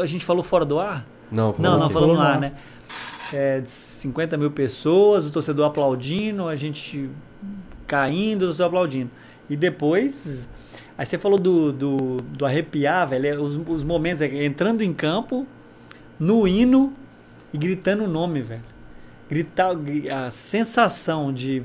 A 0.01 0.05
gente 0.05 0.25
falou 0.25 0.43
fora 0.43 0.65
do 0.65 0.81
ar? 0.81 1.07
Não, 1.31 1.55
Não, 1.57 1.79
não 1.79 1.89
falamos 1.89 1.93
Falou 1.93 2.33
lá, 2.33 2.39
né? 2.39 2.55
É, 3.33 3.61
de 3.61 3.71
50 3.71 4.37
mil 4.37 4.51
pessoas, 4.51 5.27
o 5.27 5.31
torcedor 5.31 5.65
aplaudindo, 5.65 6.49
a 6.49 6.57
gente 6.57 7.09
caindo, 7.87 8.43
o 8.43 8.47
torcedor 8.47 8.67
aplaudindo. 8.67 9.11
E 9.49 9.57
depois. 9.57 10.49
Aí 10.99 11.07
você 11.07 11.17
falou 11.17 11.39
do, 11.39 11.73
do, 11.73 12.17
do 12.17 12.45
arrepiar, 12.45 13.09
velho. 13.09 13.27
é 13.29 13.39
Os, 13.39 13.55
os 13.69 13.85
momentos, 13.85 14.23
é, 14.23 14.45
entrando 14.45 14.83
em 14.83 14.93
campo, 14.93 15.47
no 16.19 16.49
hino 16.49 16.93
e 17.55 17.59
gritando 17.59 18.03
o 18.03 18.09
nome, 18.09 18.43
velho. 18.43 18.70
Gritar, 19.31 19.75
gri- 19.75 20.11
a 20.11 20.31
sensação 20.31 21.33
de 21.33 21.63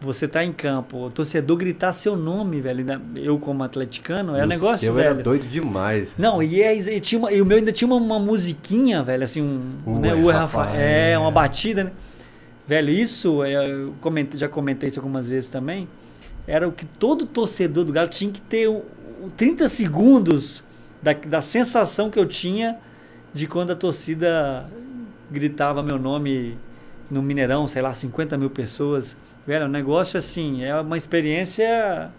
você 0.00 0.26
estar 0.26 0.44
em 0.44 0.52
campo, 0.52 1.06
o 1.06 1.10
torcedor 1.10 1.56
gritar 1.56 1.92
seu 1.92 2.16
nome, 2.16 2.60
velho. 2.60 2.84
Eu, 3.14 3.38
como 3.38 3.62
atleticano, 3.62 4.36
é 4.36 4.44
um 4.44 4.46
negócio, 4.46 4.80
seu 4.80 4.94
velho. 4.94 5.10
era 5.10 5.22
doido 5.22 5.46
demais. 5.48 6.12
Não, 6.18 6.42
e, 6.42 6.60
é, 6.60 6.74
e, 6.76 7.00
tinha 7.00 7.18
uma- 7.18 7.32
e 7.32 7.40
o 7.40 7.46
meu 7.46 7.56
ainda 7.58 7.72
tinha 7.72 7.86
uma, 7.88 7.96
uma 7.96 8.18
musiquinha, 8.18 9.02
velho, 9.02 9.24
assim, 9.24 9.40
um. 9.40 9.94
Ué, 9.94 10.00
né, 10.00 10.14
Ué, 10.14 10.32
Rafael. 10.34 10.66
Rafael. 10.66 10.80
É, 10.80 11.18
uma 11.18 11.30
batida, 11.30 11.84
né? 11.84 11.92
Velho, 12.68 12.90
isso, 12.90 13.42
é, 13.44 13.54
eu 13.72 13.94
comentei- 14.00 14.38
já 14.38 14.48
comentei 14.48 14.88
isso 14.88 14.98
algumas 14.98 15.28
vezes 15.28 15.48
também. 15.48 15.88
Era 16.46 16.66
o 16.68 16.72
que 16.72 16.84
todo 16.84 17.24
torcedor 17.24 17.84
do 17.84 17.92
Galo 17.92 18.08
tinha 18.08 18.30
que 18.30 18.40
ter 18.40 18.68
o, 18.68 18.82
o 19.24 19.30
30 19.36 19.68
segundos 19.68 20.62
da, 21.00 21.12
da 21.12 21.40
sensação 21.40 22.10
que 22.10 22.18
eu 22.18 22.26
tinha 22.26 22.76
de 23.32 23.46
quando 23.46 23.70
a 23.70 23.76
torcida 23.76 24.66
gritava 25.30 25.82
meu 25.82 25.98
nome 25.98 26.58
no 27.10 27.22
Mineirão, 27.22 27.66
sei 27.68 27.82
lá, 27.82 27.92
50 27.94 28.36
mil 28.36 28.50
pessoas. 28.50 29.16
Velho, 29.46 29.64
é 29.64 29.66
um 29.66 29.70
negócio 29.70 30.18
assim, 30.18 30.64
é 30.64 30.78
uma 30.80 30.96
experiência. 30.96 32.10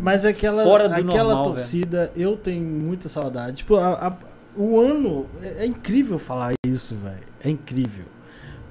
Mas 0.00 0.24
aquela, 0.24 0.62
Fora 0.62 0.88
do 0.88 0.94
aquela 0.94 1.34
normal, 1.34 1.44
torcida, 1.44 2.12
eu 2.14 2.36
tenho 2.36 2.62
muita 2.64 3.08
saudade. 3.08 3.58
Tipo, 3.58 3.76
a- 3.76 4.08
a- 4.08 4.16
o 4.56 4.78
ano. 4.80 5.26
É, 5.42 5.64
é 5.64 5.66
incrível 5.66 6.18
falar 6.18 6.52
isso, 6.66 6.94
velho. 6.96 7.24
É 7.42 7.48
incrível. 7.50 8.04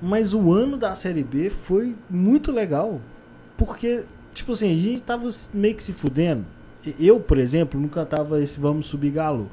Mas 0.02 0.34
o 0.34 0.52
ano 0.54 0.78
da 0.78 0.96
Série 0.96 1.24
B 1.24 1.50
foi 1.50 1.96
muito 2.10 2.52
legal. 2.52 3.02
Porque, 3.58 4.04
tipo 4.34 4.52
assim, 4.52 4.74
a 4.74 4.78
gente 4.78 5.02
tava 5.02 5.30
meio 5.54 5.76
que 5.76 5.84
se 5.84 5.94
fudendo. 5.94 6.46
Eu, 7.00 7.20
por 7.20 7.40
exemplo, 7.40 7.80
não 7.80 7.88
cantava 7.88 8.42
esse 8.42 8.60
Vamos 8.60 8.86
Subir 8.86 9.12
Galo. 9.12 9.50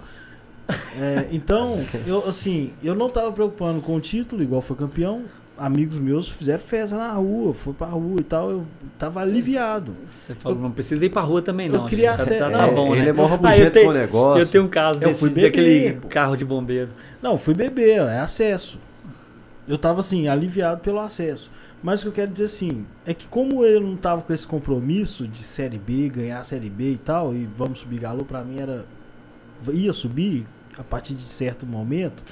É, 1.01 1.27
então, 1.33 1.81
eu 2.07 2.27
assim, 2.29 2.73
eu 2.83 2.95
não 2.95 3.09
tava 3.11 3.33
preocupando 3.33 3.81
com 3.81 3.95
o 3.97 4.01
título, 4.01 4.43
igual 4.43 4.61
foi 4.61 4.77
campeão. 4.77 5.23
Amigos 5.59 5.99
meus 5.99 6.29
fizeram 6.29 6.59
festa 6.59 6.97
na 6.97 7.13
rua, 7.13 7.53
foi 7.55 7.73
pra 7.75 7.87
rua 7.87 8.17
e 8.21 8.25
tal. 8.25 8.51
Eu 8.51 8.67
tava 8.99 9.21
aliviado. 9.21 9.95
Você 10.07 10.35
falou, 10.35 10.59
não 10.59 10.71
precisa 10.73 11.05
ir 11.05 11.11
pra 11.11 11.23
rua 11.23 11.43
também, 11.43 11.67
eu 11.69 11.75
não. 11.75 11.87
queria 11.87 12.11
gente, 12.13 12.17
tá, 12.19 12.23
acesso- 12.25 12.51
tá 12.51 12.67
É, 12.67 12.71
bom, 12.71 12.95
ele 12.95 13.05
né? 13.05 13.09
é 13.11 13.13
mó 13.13 13.23
Ah, 13.23 13.27
eu 13.27 13.29
rabugento 13.31 13.71
tenho- 13.71 13.85
com 13.87 13.91
o 13.91 13.95
negócio. 13.95 14.43
Eu 14.43 14.49
tenho 14.49 14.65
um 14.65 14.69
caso 14.69 14.99
Eu 15.01 15.09
desse, 15.09 15.21
fui 15.21 15.29
beber, 15.29 15.43
daquele 15.51 15.93
pô. 15.95 16.09
carro 16.09 16.37
de 16.37 16.45
bombeiro. 16.45 16.89
Não, 17.23 17.37
fui 17.39 17.55
beber, 17.55 17.99
é 18.01 18.19
acesso. 18.19 18.79
Eu 19.69 19.79
tava 19.79 20.01
assim, 20.01 20.27
aliviado 20.27 20.81
pelo 20.81 20.99
acesso. 20.99 21.51
Mas 21.83 22.01
o 22.01 22.05
que 22.05 22.09
eu 22.09 22.13
quero 22.13 22.31
dizer 22.33 22.45
assim, 22.45 22.85
é 23.07 23.13
que 23.13 23.27
como 23.27 23.65
eu 23.65 23.81
não 23.81 23.97
tava 23.97 24.23
com 24.23 24.33
esse 24.33 24.47
compromisso 24.47 25.27
de 25.29 25.43
Série 25.45 25.79
B, 25.79 26.09
ganhar 26.09 26.41
a 26.41 26.45
Série 26.45 26.71
B 26.71 26.93
e 26.93 26.97
tal, 26.97 27.35
e 27.35 27.49
vamos 27.57 27.81
subir 27.81 28.01
galo, 28.01 28.25
pra 28.25 28.43
mim 28.43 28.59
era. 28.59 28.85
ia 29.73 29.93
subir 29.93 30.47
a 30.79 30.83
partir 30.83 31.15
de 31.15 31.29
certo 31.29 31.67
momento. 31.67 32.23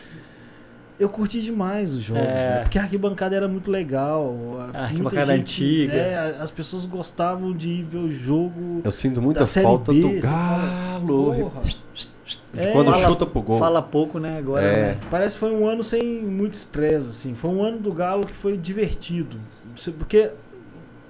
Eu 0.99 1.09
curti 1.09 1.41
demais 1.41 1.95
os 1.95 2.03
jogos, 2.03 2.23
É. 2.25 2.49
velho, 2.51 2.63
porque 2.65 2.79
a 2.79 2.83
arquibancada 2.83 3.35
era 3.35 3.49
muito 3.49 3.71
legal. 3.71 4.29
A 4.29 4.65
muita 4.65 4.79
arquibancada 4.81 5.37
gente- 5.37 5.63
antiga. 5.63 5.93
é, 5.95 6.15
a- 6.15 6.43
as 6.43 6.51
pessoas 6.51 6.85
gostavam 6.85 7.55
de 7.57 7.71
ir 7.71 7.83
ver 7.85 7.99
o 7.99 8.13
jogo. 8.13 8.83
Eu 8.85 8.93
sinto 8.93 9.23
muita 9.23 9.47
falta 9.47 9.93
B, 9.95 10.01
do 10.03 10.21
Galo. 10.21 11.51
De 12.53 12.61
É, 12.61 12.73
quando 12.73 12.91
fala- 12.93 13.09
chuta 13.09 13.25
pro 13.27 13.41
gol. 13.41 13.59
Fala 13.59 13.81
pouco, 13.81 14.19
né? 14.19 14.37
Agora, 14.39 14.63
É. 14.63 14.89
né? 14.89 14.97
Parece 15.11 15.35
que 15.37 15.41
foi 15.41 15.53
um 15.55 15.67
ano 15.67 15.83
sem 15.83 16.03
muito 16.23 16.53
estresse, 16.55 17.09
assim. 17.09 17.35
Foi 17.35 17.51
um 17.51 17.63
ano 17.63 17.79
do 17.79 17.93
Galo 17.93 18.27
que 18.27 18.35
foi 18.35 18.57
divertido. 18.59 19.39
Porque 19.99 20.31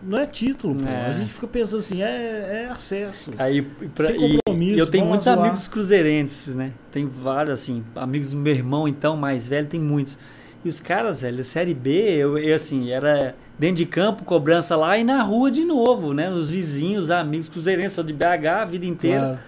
não 0.03 0.19
é 0.19 0.27
título, 0.27 0.75
pô. 0.77 0.87
É. 0.89 1.07
A 1.07 1.13
gente 1.13 1.33
fica 1.33 1.47
pensando 1.47 1.81
assim, 1.81 2.03
é, 2.03 2.67
é 2.67 2.69
acesso. 2.71 3.33
Aí, 3.39 3.63
pra- 3.63 4.13
e- 4.13 4.39
compromisso, 4.61 4.77
e 4.77 4.79
eu 4.79 4.87
tenho 4.87 5.07
muitos 5.07 5.25
zoar. 5.25 5.39
amigos 5.39 5.69
cruzeirenses, 5.69 6.55
né? 6.55 6.73
Tem 6.93 7.07
vários, 7.07 7.61
assim, 7.61 7.85
amigos 7.97 8.31
do 8.31 8.37
meu 8.37 8.55
irmão, 8.55 8.87
então, 8.87 9.17
mais 9.17 9.49
velho, 9.49 9.67
tem 9.67 9.81
muitos. 9.81 10.19
E 10.65 10.69
os 10.69 10.79
caras, 10.79 11.23
velho, 11.23 11.43
Série 11.43 11.73
B, 11.73 11.91
eu, 11.91 12.37
eu, 12.37 12.55
assim, 12.55 12.91
era 12.91 13.35
dentro 13.59 13.77
de 13.77 13.87
campo, 13.87 14.25
cobrança 14.25 14.77
lá 14.77 14.99
e 14.99 15.05
na 15.05 15.23
rua 15.23 15.51
de 15.51 15.65
novo, 15.65 16.13
né? 16.13 16.31
Os 16.31 16.51
vizinhos, 16.51 17.11
amigos 17.11 17.49
cruzeirenses, 17.49 17.93
sou 17.93 18.05
de 18.05 18.13
BH 18.13 18.47
a 18.61 18.65
vida 18.65 18.85
inteira. 18.85 19.21
Claro. 19.21 19.39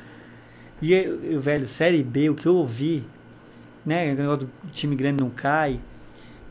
E 0.80 0.92
eu, 0.94 1.22
eu, 1.22 1.40
velho, 1.40 1.68
Série 1.68 2.02
B, 2.02 2.30
o 2.30 2.34
que 2.34 2.46
eu 2.46 2.56
ouvi, 2.56 3.04
né? 3.84 4.12
O 4.12 4.16
negócio 4.16 4.46
do 4.46 4.70
time 4.72 4.96
grande 4.96 5.22
não 5.22 5.30
cai. 5.30 5.78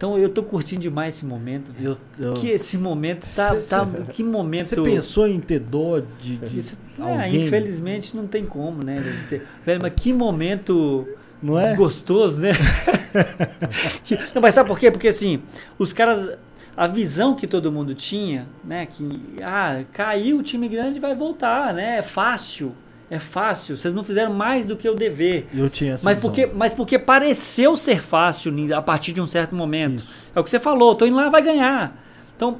Então 0.01 0.17
eu 0.17 0.29
tô 0.29 0.41
curtindo 0.41 0.81
demais 0.81 1.13
esse 1.13 1.23
momento. 1.27 1.71
Eu, 1.79 1.95
eu- 2.17 2.33
Que 2.33 2.49
esse 2.49 2.75
momento 2.75 3.29
tá. 3.35 3.49
Cê- 3.51 3.61
tá 3.61 3.85
cê- 3.85 4.11
que 4.11 4.23
momento. 4.23 4.65
Você 4.69 4.81
pensou 4.81 5.27
em 5.27 5.39
ter 5.39 5.59
dó 5.59 5.99
de, 6.19 6.37
de 6.37 6.57
Isso- 6.57 6.75
é, 6.99 7.29
infelizmente 7.29 8.17
não 8.17 8.25
tem 8.25 8.43
como, 8.43 8.83
né? 8.83 8.99
ter- 9.29 9.45
Velho, 9.63 9.79
mas 9.79 9.93
que 9.95 10.11
momento 10.11 11.07
Não 11.39 11.59
é? 11.59 11.75
gostoso, 11.75 12.41
né? 12.41 12.49
Que- 14.03 14.17
não, 14.33 14.41
mas 14.41 14.55
sabe 14.55 14.67
por 14.69 14.79
quê? 14.79 14.89
Porque 14.89 15.07
assim, 15.09 15.43
os 15.77 15.93
caras. 15.93 16.35
A 16.75 16.87
visão 16.87 17.35
que 17.35 17.45
todo 17.45 17.71
mundo 17.71 17.93
tinha, 17.93 18.47
né? 18.63 18.87
Que 18.87 19.07
ah, 19.43 19.83
caiu 19.93 20.37
o 20.39 20.41
time 20.41 20.67
grande 20.67 20.99
vai 20.99 21.13
voltar, 21.13 21.75
né? 21.75 21.97
É 21.97 22.01
fácil. 22.01 22.73
É 23.11 23.19
fácil. 23.19 23.75
Vocês 23.75 23.93
não 23.93 24.05
fizeram 24.05 24.33
mais 24.33 24.65
do 24.65 24.77
que 24.77 24.87
o 24.87 24.95
dever. 24.95 25.45
Eu 25.53 25.69
tinha 25.69 25.95
essa 25.95 26.05
Mas 26.05 26.15
visão. 26.15 26.31
porque, 26.31 26.47
mas 26.47 26.73
porque 26.73 26.97
pareceu 26.97 27.75
ser 27.75 28.01
fácil 28.01 28.53
a 28.73 28.81
partir 28.81 29.11
de 29.11 29.19
um 29.19 29.27
certo 29.27 29.53
momento. 29.53 29.99
Isso. 29.99 30.29
É 30.33 30.39
o 30.39 30.43
que 30.45 30.49
você 30.49 30.61
falou, 30.61 30.95
tô 30.95 31.05
indo 31.05 31.17
lá, 31.17 31.27
vai 31.27 31.41
ganhar. 31.41 32.01
Então, 32.37 32.59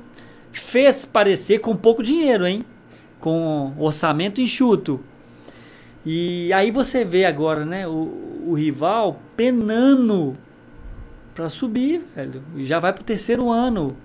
fez 0.51 1.05
parecer 1.05 1.59
com 1.59 1.73
pouco 1.73 2.03
dinheiro, 2.03 2.45
hein? 2.45 2.65
Com 3.17 3.73
orçamento 3.79 4.41
enxuto. 4.41 4.99
E 6.05 6.51
aí 6.51 6.69
você 6.69 7.05
vê 7.05 7.23
agora, 7.23 7.63
né, 7.63 7.87
o, 7.87 8.43
o 8.47 8.53
rival 8.53 9.21
penando 9.37 10.35
para 11.33 11.47
subir, 11.47 12.01
velho. 12.13 12.43
E 12.57 12.65
já 12.65 12.77
vai 12.77 12.91
pro 12.91 13.05
terceiro 13.05 13.49
ano. 13.49 13.95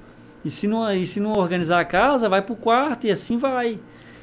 E 0.45 0.51
se 0.51 0.69
não, 0.69 0.89
e 0.93 1.05
se 1.09 1.19
não 1.19 1.33
organizar 1.33 1.81
a 1.81 1.85
casa, 1.85 2.29
vai 2.29 2.41
pro 2.41 2.55
quarto 2.55 3.05
e 3.09 3.11
assim 3.11 3.37
vai. 3.37 3.81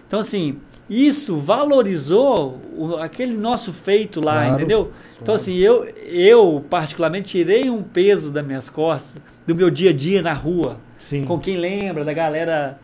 Então, 0.07 0.21
assim, 0.21 0.61
isso 0.89 1.37
valorizou 1.37 2.59
o- 2.77 2.95
aquele 2.97 3.33
nosso 3.33 3.71
feito 3.73 4.19
lá, 4.23 4.33
Claro, 4.45 4.53
entendeu? 4.55 4.79
Então, 5.13 5.25
claro. 5.25 5.41
assim, 5.41 5.55
eu, 5.57 5.85
eu 6.05 6.63
particularmente 6.69 7.29
tirei 7.31 7.69
um 7.69 7.81
peso 7.81 8.31
das 8.31 8.45
minhas 8.45 8.69
costas, 8.69 9.21
do 9.47 9.55
meu 9.55 9.69
dia 9.69 9.89
a 9.89 9.93
dia 9.93 10.21
na 10.21 10.33
rua. 10.33 10.77
Sim. 10.99 11.25
Com 11.25 11.39
quem 11.39 11.57
lembra 11.57 12.03
da 12.05 12.13
galera, 12.13 12.79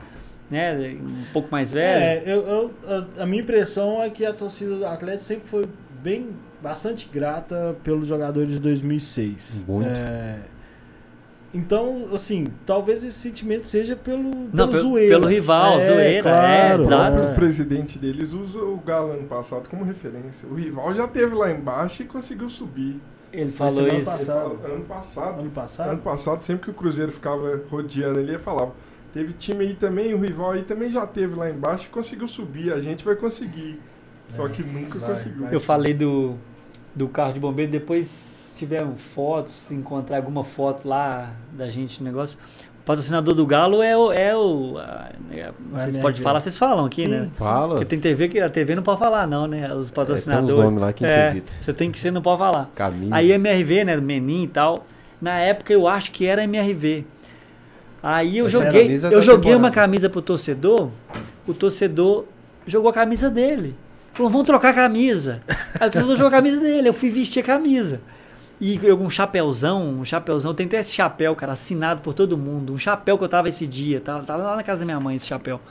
né, 0.49 0.95
um 1.01 1.23
pouco 1.33 1.49
mais 1.51 1.71
velha. 1.71 2.03
É, 2.03 2.23
eu, 2.25 2.41
eu- 2.47 2.71
a, 3.17 3.23
a 3.23 3.25
minha 3.25 3.41
impressão 3.41 4.01
é 4.01 4.09
que 4.09 4.25
a 4.25 4.33
torcida 4.33 4.75
do 4.75 4.85
Atlético 4.85 5.23
sempre 5.23 5.43
foi 5.47 5.65
bem, 6.01 6.27
bastante 6.61 7.07
grata 7.11 7.75
pelos 7.83 8.07
jogadores 8.07 8.51
de 8.51 8.59
2006. 8.59 9.65
Muito. 9.67 9.87
É, 9.89 10.37
Então, 11.53 12.09
assim, 12.13 12.45
talvez 12.65 13.03
esse 13.03 13.17
sentimento 13.17 13.65
seja 13.65 13.95
pelo, 13.95 14.23
Não, 14.53 14.67
pelo 14.67 14.71
pelo- 14.71 14.81
zoeira. 14.83 15.15
pelo 15.19 15.27
rival, 15.27 15.81
zoeira, 15.81 16.29
é, 16.29 16.75
O 16.77 16.81
exato. 16.81 17.15
próprio 17.17 17.35
presidente 17.35 17.97
deles 17.97 18.33
usa 18.33 18.59
o 18.59 18.77
Galo 18.77 19.13
ano 19.13 19.23
passado 19.27 19.67
como 19.67 19.83
referência. 19.83 20.47
O 20.47 20.53
rival 20.53 20.93
já 20.93 21.07
teve 21.07 21.33
lá 21.33 21.51
embaixo 21.51 22.03
e 22.03 22.05
conseguiu 22.05 22.49
subir. 22.49 22.99
Ele 23.33 23.51
falou 23.51 23.73
semana 23.73 23.93
isso. 23.99 24.09
Ele 24.11 24.17
Passado. 24.25 24.59
ano 24.65 24.85
passado. 24.85 25.39
Ano 25.41 25.49
passado? 25.51 25.89
Ano 25.91 26.01
passado, 26.01 26.43
sempre 26.43 26.65
que 26.65 26.71
o 26.71 26.73
Cruzeiro 26.73 27.11
ficava 27.11 27.59
rodeando 27.69 28.19
ali, 28.19 28.29
ele 28.29 28.39
falava: 28.39 28.73
teve 29.13 29.33
time 29.33 29.65
aí 29.65 29.73
também, 29.73 30.13
o 30.13 30.19
rival 30.19 30.51
aí 30.51 30.61
também 30.63 30.91
já 30.91 31.05
teve 31.07 31.33
lá 31.35 31.49
embaixo 31.49 31.85
e 31.85 31.89
conseguiu 31.89 32.27
subir. 32.27 32.71
A 32.73 32.79
gente 32.79 33.03
vai 33.03 33.15
conseguir. 33.15 33.79
Só 34.35 34.47
que 34.47 34.61
nunca 34.61 34.99
vai, 34.99 35.13
conseguiu. 35.15 35.43
vai. 35.45 35.55
Eu 35.55 35.59
falei 35.59 35.93
do, 35.95 36.35
do 36.95 37.07
carro 37.07 37.33
de 37.33 37.39
bombeiro, 37.39 37.71
depois 37.71 38.28
se 38.59 38.65
tiver 38.65 38.85
fotos, 38.97 39.53
se 39.53 39.73
encontrar 39.73 40.17
alguma 40.17 40.43
foto 40.43 40.87
lá 40.87 41.31
da 41.53 41.69
gente 41.69 42.01
no 42.03 42.09
negócio. 42.09 42.37
O 42.81 42.83
patrocinador 42.89 43.33
do 43.35 43.45
Galo 43.45 43.81
é 43.81 43.95
o. 43.95 44.11
É 44.11 44.35
o 44.35 44.77
a- 44.77 45.09
é- 45.31 45.51
vocês 45.71 45.97
podem 45.97 46.21
falar, 46.21 46.39
vocês 46.39 46.57
falam 46.57 46.85
aqui, 46.85 47.03
Sim. 47.03 47.07
né? 47.07 47.29
Fala. 47.35 47.69
Porque 47.75 47.85
tem 47.85 47.99
TV 47.99 48.27
que 48.27 48.39
a 48.39 48.49
TV 48.49 48.75
não 48.75 48.83
pode 48.83 48.99
falar, 48.99 49.25
não, 49.27 49.47
né? 49.47 49.61
Os 49.63 49.67
É, 49.67 49.69
tem 49.69 49.77
uns 49.79 49.91
patrocinadores. 49.91 50.63
nomes 50.65 50.81
lá 50.81 50.91
que 50.93 51.05
É, 51.05 51.29
evita. 51.29 51.51
você 51.61 51.71
tem 51.73 51.91
que 51.91 51.99
você 51.99 52.11
não 52.11 52.21
pode 52.21 52.39
falar. 52.39 52.69
Caminho. 52.75 53.13
Aí 53.13 53.31
MRV, 53.31 53.83
né, 53.85 53.95
Menin 53.97 54.43
e 54.43 54.47
tal. 54.47 54.85
Na 55.21 55.37
época 55.39 55.71
eu 55.71 55.87
acho 55.87 56.11
que 56.11 56.25
era 56.25 56.43
MRV. 56.43 57.05
Aí 58.01 58.37
eu 58.37 58.47
Essa 58.47 58.51
joguei, 58.63 58.99
eu 59.11 59.21
joguei 59.21 59.55
uma 59.55 59.69
camisa 59.71 60.09
pro 60.09 60.21
torcedor, 60.21 60.89
o 61.47 61.53
torcedor 61.53 62.25
jogou 62.65 62.89
a 62.89 62.93
camisa 62.93 63.29
dele. 63.29 63.75
Falou, 64.13 64.31
vamos 64.31 64.47
trocar 64.47 64.69
a 64.69 64.73
camisa. 64.73 65.41
Aí 65.79 65.87
o 65.87 65.91
torcedor 65.91 66.15
jogou 66.15 66.27
a 66.29 66.31
camisa 66.31 66.59
dele, 66.59 66.87
eu 66.89 66.93
fui 66.93 67.09
vestir 67.09 67.41
a 67.41 67.43
camisa. 67.45 68.01
E 68.59 68.77
eu 68.83 68.97
com 68.97 69.05
um 69.05 69.09
chapéuzão, 69.09 69.87
um 69.87 70.03
chapéuzão, 70.03 70.53
tem 70.53 70.65
até 70.65 70.79
esse 70.79 70.91
chapéu, 70.91 71.33
cara, 71.35 71.53
assinado 71.53 72.01
por 72.01 72.13
todo 72.13 72.37
mundo. 72.37 72.73
Um 72.73 72.77
chapéu 72.77 73.17
que 73.17 73.23
eu 73.23 73.29
tava 73.29 73.47
esse 73.47 73.65
dia, 73.65 74.01
tava, 74.01 74.25
tava 74.25 74.43
lá 74.43 74.55
na 74.55 74.63
casa 74.63 74.81
da 74.81 74.85
minha 74.85 74.99
mãe 74.99 75.15
esse 75.15 75.27
chapéu. 75.27 75.61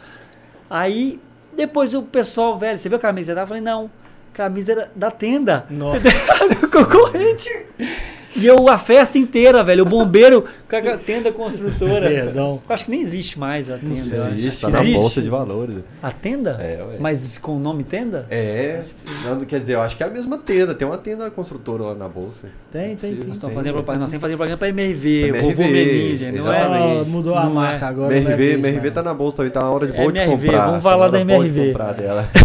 Aí, 0.71 1.21
depois 1.55 1.95
o 1.95 2.03
pessoal, 2.03 2.59
velho, 2.59 2.79
você 2.79 2.89
viu 2.89 2.97
a 2.97 3.01
camisa? 3.01 3.33
Eu 3.33 3.47
falei, 3.47 3.63
não, 3.63 3.91
camisa 4.33 4.73
era 4.73 4.93
da 4.95 5.11
tenda 5.11 5.67
Nossa. 5.69 6.09
do 6.61 6.71
concorrente. 6.71 7.51
E 8.37 8.47
eu, 8.47 8.69
a 8.69 8.77
festa 8.77 9.19
inteira, 9.19 9.63
velho, 9.65 9.85
o 9.85 9.89
bombeiro 9.89 10.45
com 10.69 10.77
a 10.77 10.97
tenda 10.99 11.33
construtora. 11.33 12.09
Perdão. 12.09 12.61
Eu 12.69 12.75
acho 12.75 12.85
que 12.85 12.91
nem 12.91 13.01
existe 13.01 13.39
mais 13.39 13.71
a 13.71 13.79
tenda. 13.79 13.93
acho. 13.93 14.35
Existe, 14.35 14.61
tá 14.61 14.69
Existe? 14.69 14.93
na 14.93 14.99
bolsa 14.99 15.23
de 15.23 15.29
valores. 15.29 15.77
A 16.03 16.11
tenda? 16.11 16.51
É, 16.61 16.83
ué. 16.83 16.97
Mas 17.01 17.39
com 17.39 17.57
o 17.57 17.59
nome 17.59 17.85
tenda? 17.85 18.27
É, 18.31 18.81
não, 19.25 19.41
quer 19.41 19.61
dizer, 19.61 19.75
eu 19.75 19.83
acho 19.83 19.97
que 19.97 20.03
é 20.03 20.07
a 20.07 20.11
mesma 20.11 20.37
tenda, 20.39 20.75
tem 20.75 20.87
uma 20.87 20.99
tenda 20.99 21.31
construtora 21.31 21.85
lá 21.85 21.95
na 21.95 22.09
bolsa. 22.09 22.49
Tem, 22.71 22.95
tem 22.97 23.17
sim. 23.17 23.25
Nós 23.25 23.37
estamos 23.37 23.41
Tem, 23.41 23.55
fazendo 23.55 23.75
propaganda, 23.75 24.03
nós 24.03 24.11
temos 24.11 24.21
que 24.21 24.27
fazer 24.27 24.37
propaganda 24.37 24.59
para 24.59 24.69
MRV, 24.69 25.29
MRV, 25.29 25.41
Vovô 25.41 25.63
Menin, 25.63 26.17
gente, 26.17 26.39
não 26.39 26.53
é? 26.53 27.05
mudou 27.05 27.35
a 27.35 27.45
Não 27.45 27.55
marca 27.55 27.87
é. 27.87 27.89
agora. 27.89 28.09
não 28.09 28.31
é 28.31 28.35
MRV, 28.35 28.53
MRV 28.55 28.91
tá 28.91 29.03
na 29.03 29.15
bolsa 29.15 29.39
também, 29.39 29.53
tá 29.53 29.61
na 29.61 29.71
hora 29.71 29.87
de 29.87 29.93
boa 29.93 30.13
de 30.13 30.19
MRV, 30.19 30.47
comprar. 30.47 30.67
vamos 30.67 30.83
tá 30.83 30.91
falar 30.91 31.09
da 31.09 31.21
MRV. 31.21 31.69
comprar 31.69 31.93
dela. 31.95 32.29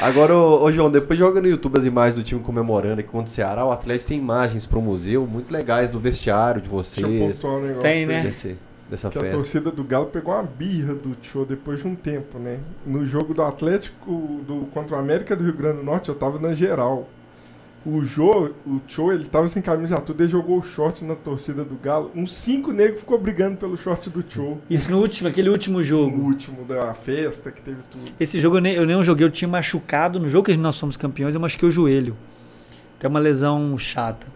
Agora, 0.00 0.32
ô, 0.32 0.62
ô, 0.62 0.70
João, 0.70 0.88
depois 0.88 1.18
joga 1.18 1.40
no 1.40 1.48
YouTube 1.48 1.76
as 1.76 1.84
imagens 1.84 2.14
do 2.14 2.22
time 2.22 2.40
comemorando 2.40 3.00
aqui 3.00 3.08
contra 3.08 3.26
o 3.26 3.32
Ceará. 3.32 3.64
O 3.64 3.72
Atlético 3.72 4.08
tem 4.10 4.18
imagens 4.18 4.64
pro 4.64 4.80
museu 4.80 5.17
muito 5.26 5.50
legais 5.52 5.88
do 5.90 5.98
vestiário 5.98 6.60
de 6.60 6.68
Deixa 6.68 7.00
eu 7.00 7.08
vocês. 7.08 7.44
um 7.44 7.60
negócio 7.60 7.80
Tem, 7.80 8.06
né? 8.06 8.22
Desse, 8.22 8.56
dessa 8.90 9.10
Que 9.10 9.18
a 9.18 9.20
festa. 9.20 9.36
torcida 9.36 9.70
do 9.70 9.84
Galo 9.84 10.06
pegou 10.06 10.34
uma 10.34 10.42
birra 10.42 10.94
do 10.94 11.16
show 11.22 11.44
depois 11.44 11.80
de 11.80 11.86
um 11.88 11.94
tempo, 11.94 12.38
né? 12.38 12.58
No 12.86 13.06
jogo 13.06 13.34
do 13.34 13.42
Atlético 13.42 14.40
do, 14.46 14.66
contra 14.72 14.96
o 14.96 14.98
América 14.98 15.34
do 15.36 15.44
Rio 15.44 15.52
Grande 15.54 15.78
do 15.78 15.82
Norte, 15.84 16.08
eu 16.08 16.14
tava 16.14 16.38
na 16.38 16.54
geral. 16.54 17.08
O 17.86 18.04
Jô, 18.04 18.50
o 18.66 18.80
Cho, 18.88 19.12
ele 19.12 19.24
tava 19.24 19.48
sem 19.48 19.62
camisa 19.62 19.90
já 19.94 20.00
tudo, 20.00 20.22
ele 20.22 20.28
jogou 20.30 20.58
o 20.58 20.62
short 20.62 21.02
na 21.04 21.14
torcida 21.14 21.64
do 21.64 21.76
Galo. 21.76 22.10
Uns 22.14 22.34
cinco 22.34 22.72
negros 22.72 23.00
ficou 23.00 23.16
brigando 23.18 23.56
pelo 23.56 23.76
short 23.78 24.10
do 24.10 24.22
Cho. 24.28 24.58
Isso 24.68 24.90
no 24.90 24.98
último, 25.00 25.28
aquele 25.28 25.48
último 25.48 25.78
O 25.78 25.84
jogo. 25.84 26.20
último 26.20 26.64
da 26.64 26.92
festa, 26.92 27.50
que 27.52 27.62
teve 27.62 27.78
tudo. 27.90 28.02
Esse 28.18 28.40
jogo 28.40 28.56
eu 28.56 28.60
nem, 28.60 28.74
eu 28.74 28.84
nem 28.84 29.02
joguei, 29.04 29.24
eu 29.24 29.30
tinha 29.30 29.48
machucado. 29.48 30.18
No 30.18 30.28
jogo 30.28 30.46
que 30.46 30.56
nós 30.56 30.74
somos 30.74 30.96
campeões, 30.96 31.34
eu 31.36 31.40
machuquei 31.40 31.68
o 31.68 31.72
joelho. 31.72 32.16
Tem 32.98 33.08
uma 33.08 33.20
lesão 33.20 33.78
chata. 33.78 34.26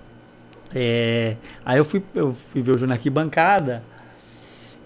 É, 0.75 1.37
aí 1.65 1.79
eu 1.79 1.85
fui, 1.85 2.03
eu 2.15 2.33
fui 2.33 2.63
ver 2.63 2.73
o 2.73 2.79
jogo 2.79 2.89
na 2.89 2.95
arquibancada. 2.95 3.83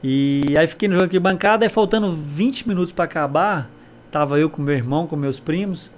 E 0.02 0.56
aí 0.56 0.66
fiquei 0.66 0.88
no 0.88 0.94
jogo 0.94 1.04
na 1.04 1.06
arquibancada, 1.06 1.64
aí 1.64 1.68
faltando 1.68 2.12
20 2.12 2.68
minutos 2.68 2.92
para 2.92 3.04
acabar, 3.04 3.70
tava 4.10 4.38
eu 4.38 4.50
com 4.50 4.62
meu 4.62 4.74
irmão, 4.74 5.06
com 5.06 5.16
meus 5.16 5.40
primos. 5.40 5.90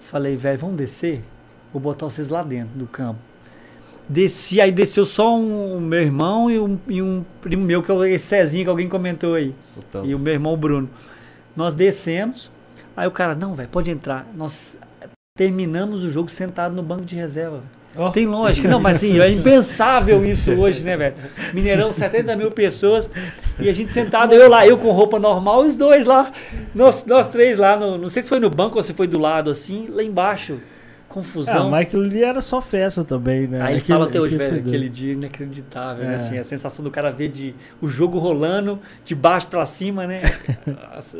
Falei, 0.00 0.36
velho, 0.36 0.58
vamos 0.58 0.76
descer? 0.76 1.22
Vou 1.72 1.80
botar 1.80 2.06
vocês 2.06 2.28
lá 2.28 2.42
dentro 2.42 2.76
do 2.76 2.86
campo. 2.86 3.20
Desci, 4.08 4.60
aí 4.60 4.72
desceu 4.72 5.04
só 5.04 5.36
um, 5.36 5.76
um 5.76 5.80
meu 5.80 6.02
irmão 6.02 6.50
e 6.50 6.58
um, 6.58 6.78
e 6.88 7.00
um 7.00 7.24
primo 7.40 7.62
meu, 7.64 7.80
que 7.80 7.92
é 7.92 7.94
o 7.94 8.18
Cezinho 8.18 8.64
que 8.64 8.70
alguém 8.70 8.88
comentou 8.88 9.34
aí. 9.34 9.54
Então, 9.76 10.04
E 10.04 10.14
o 10.16 10.18
meu 10.18 10.32
irmão 10.32 10.56
Bruno. 10.56 10.90
Nós 11.54 11.74
descemos. 11.74 12.50
Aí 12.96 13.06
o 13.06 13.12
cara, 13.12 13.36
não, 13.36 13.54
velho, 13.54 13.68
pode 13.68 13.88
entrar. 13.88 14.26
Nós 14.34 14.80
terminamos 15.36 16.02
o 16.02 16.10
jogo 16.10 16.28
sentado 16.28 16.74
no 16.74 16.82
banco 16.82 17.04
de 17.04 17.14
reserva. 17.14 17.58
velho. 17.58 17.79
Ó. 17.96 18.10
Tem 18.10 18.26
lógica. 18.26 18.68
Não, 18.68 18.80
mas 18.80 18.96
assim, 18.96 19.20
é 19.20 19.30
impensável 19.30 20.24
isso 20.24 20.52
hoje, 20.52 20.84
né, 20.84 20.96
velho? 20.96 21.14
Mineirão, 21.52 21.92
70 21.92 22.36
mil 22.36 22.50
pessoas. 22.50 23.10
E 23.58 23.68
a 23.68 23.72
gente 23.72 23.90
sentado, 23.90 24.32
eu 24.32 24.48
lá, 24.48 24.66
eu 24.66 24.78
com 24.78 24.90
roupa 24.92 25.18
normal, 25.18 25.60
os 25.62 25.76
dois 25.76 26.06
lá. 26.06 26.30
Nós, 26.74 27.04
nós 27.04 27.28
três 27.28 27.58
lá, 27.58 27.76
no, 27.76 27.98
não 27.98 28.08
sei 28.08 28.22
se 28.22 28.28
foi 28.28 28.38
no 28.38 28.48
banco 28.48 28.76
ou 28.76 28.82
se 28.82 28.94
foi 28.94 29.06
do 29.06 29.18
lado, 29.18 29.50
assim, 29.50 29.88
lá 29.90 30.02
embaixo. 30.02 30.60
Ah, 30.60 31.12
Confusão. 31.12 31.70
mas 31.70 31.82
aquilo 31.82 32.04
ali 32.04 32.22
era 32.22 32.40
só 32.40 32.62
festa 32.62 33.02
também, 33.02 33.48
né? 33.48 33.60
Aí 33.60 33.74
eles 33.74 33.86
falam 33.86 34.06
até 34.06 34.20
hoje, 34.20 34.36
velho, 34.36 34.60
aquele 34.60 34.88
dia 34.88 35.14
inacreditável, 35.14 36.04
né? 36.04 36.12
É. 36.12 36.14
Assim, 36.14 36.38
a 36.38 36.44
sensação 36.44 36.84
do 36.84 36.90
cara 36.90 37.10
ver 37.10 37.28
de, 37.28 37.52
o 37.82 37.88
jogo 37.88 38.16
rolando 38.16 38.78
de 39.04 39.12
baixo 39.12 39.48
pra 39.48 39.66
cima, 39.66 40.06
né? 40.06 40.22
Nossa, 40.64 41.18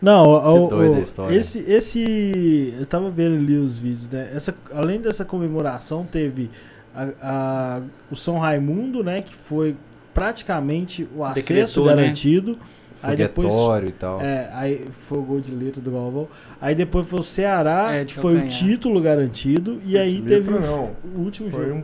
Não, 0.00 0.26
o, 0.28 0.64
o- 0.66 0.68
doida 0.70 0.96
a 0.96 0.98
o- 0.98 1.02
história. 1.02 1.36
esse, 1.36 1.58
esse. 1.70 2.74
Eu 2.78 2.86
tava 2.86 3.10
vendo 3.10 3.36
ali 3.36 3.56
os 3.56 3.78
vídeos, 3.78 4.08
né? 4.08 4.30
Essa, 4.34 4.54
além 4.74 5.00
dessa 5.00 5.24
comemoração, 5.24 6.04
teve 6.04 6.50
a, 6.94 7.08
a- 7.22 7.80
o 8.10 8.16
São 8.16 8.38
Raimundo, 8.38 9.02
né? 9.04 9.22
Que 9.22 9.34
foi 9.34 9.76
praticamente 10.12 11.08
o 11.14 11.24
acesso 11.24 11.46
Decretou, 11.46 11.86
né? 11.86 11.94
garantido. 11.96 12.58
Aí 13.02 13.16
depois. 13.16 13.48
foguetório 13.52 13.88
e 13.88 13.92
tal. 13.92 14.20
É, 14.22 14.48
aí 14.54 14.86
foi 15.00 15.18
o 15.18 15.22
gol 15.22 15.38
de 15.40 15.52
letra 15.52 15.78
do 15.82 15.90
Galvão. 15.90 16.26
Aí 16.58 16.74
depois 16.74 17.06
foi 17.06 17.20
o 17.20 17.22
Ceará, 17.22 17.92
É, 17.94 18.04
que 18.06 18.14
foi 18.14 18.36
o 18.38 18.48
título 18.48 18.98
garantido. 19.02 19.78
E 19.84 19.88
De 19.90 19.98
aí 19.98 20.14
letra, 20.20 20.28
teve 20.30 20.50
o, 20.54 20.60
não. 20.60 20.90
o 21.14 21.20
último 21.20 21.50
Foi 21.50 21.66
jogo. 21.66 21.82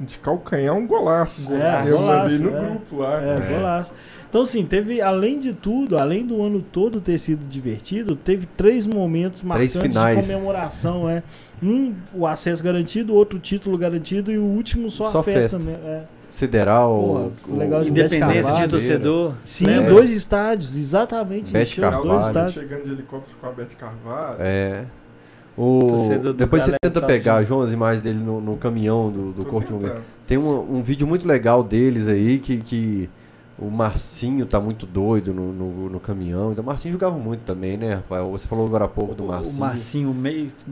um 0.00 0.04
de 0.04 0.16
calcanhar 0.18 0.74
um 0.74 0.86
golaço. 0.86 1.52
É, 1.52 1.82
eu 1.86 1.98
golaço, 1.98 2.32
mandei 2.32 2.38
no 2.38 2.56
é. 2.56 2.60
grupo 2.70 2.96
lá. 2.96 3.20
É, 3.22 3.54
golaço. 3.54 3.92
Então, 4.32 4.40
assim, 4.40 4.64
teve, 4.64 5.02
além 5.02 5.38
de 5.38 5.52
tudo, 5.52 5.98
além 5.98 6.24
do 6.24 6.42
ano 6.42 6.64
todo 6.72 7.02
ter 7.02 7.18
sido 7.18 7.44
divertido, 7.46 8.16
teve 8.16 8.46
três 8.56 8.86
momentos 8.86 9.42
marcantes 9.42 9.76
finais. 9.76 10.16
de 10.16 10.22
comemoração, 10.32 11.06
é. 11.06 11.22
Um, 11.62 11.92
o 12.14 12.26
acesso 12.26 12.64
garantido, 12.64 13.12
outro 13.12 13.38
título 13.38 13.76
garantido 13.76 14.32
e 14.32 14.38
o 14.38 14.42
último 14.42 14.88
só, 14.88 15.10
Só 15.10 15.18
a 15.18 15.22
festa, 15.22 15.42
festa. 15.42 15.58
mesmo. 15.58 15.86
É. 15.86 16.04
Sideral. 16.30 16.94
Porra, 16.98 17.30
o- 17.46 17.58
legal 17.58 17.84
de 17.84 17.90
Independência 17.90 18.54
de 18.54 18.68
torcedor. 18.68 19.34
Sim, 19.44 19.66
Lembra? 19.66 19.90
dois 19.90 20.10
estádios, 20.10 20.76
exatamente. 20.78 21.52
Bete 21.52 21.78
Carvalho. 21.78 22.02
dois 22.02 22.26
estádios. 22.26 22.54
Chegando 22.54 22.84
de 22.84 22.90
helicóptero 22.92 23.36
com 23.38 23.46
a 23.46 23.52
Beth 23.52 23.76
Carvalho. 23.78 24.36
É. 24.38 24.84
O... 25.58 25.80
Torcedor 25.88 26.32
do 26.32 26.32
Depois 26.32 26.62
você 26.62 26.70
tenta 26.82 27.00
top 27.02 27.06
pegar. 27.12 27.44
João, 27.44 27.60
as 27.60 27.70
imagens 27.70 28.00
dele 28.00 28.18
no, 28.18 28.40
no 28.40 28.56
caminhão 28.56 29.10
do, 29.10 29.32
do 29.32 29.44
Corte 29.44 29.66
de 29.66 29.74
Bombeiro. 29.74 30.00
Tem 30.26 30.38
um, 30.38 30.76
um 30.78 30.82
vídeo 30.82 31.06
muito 31.06 31.28
legal 31.28 31.62
deles 31.62 32.08
aí 32.08 32.38
que, 32.38 32.56
que 32.56 33.10
o 33.58 33.70
Marcinho 33.70 34.46
tá 34.46 34.58
muito 34.60 34.86
doido 34.86 35.32
no, 35.32 35.52
no, 35.52 35.90
no 35.90 36.00
caminhão. 36.00 36.52
Então, 36.52 36.62
o 36.64 36.66
Marcinho 36.66 36.92
jogava 36.92 37.16
muito 37.16 37.40
também, 37.40 37.76
né, 37.76 37.94
Rafael? 37.94 38.30
Você 38.30 38.48
falou 38.48 38.66
agora 38.66 38.86
há 38.86 38.88
pouco 38.88 39.14
do 39.14 39.24
O 39.24 39.28
Marcinho. 39.28 39.60
Marcinho 39.60 40.14
meio. 40.14 40.48
Foi 40.50 40.70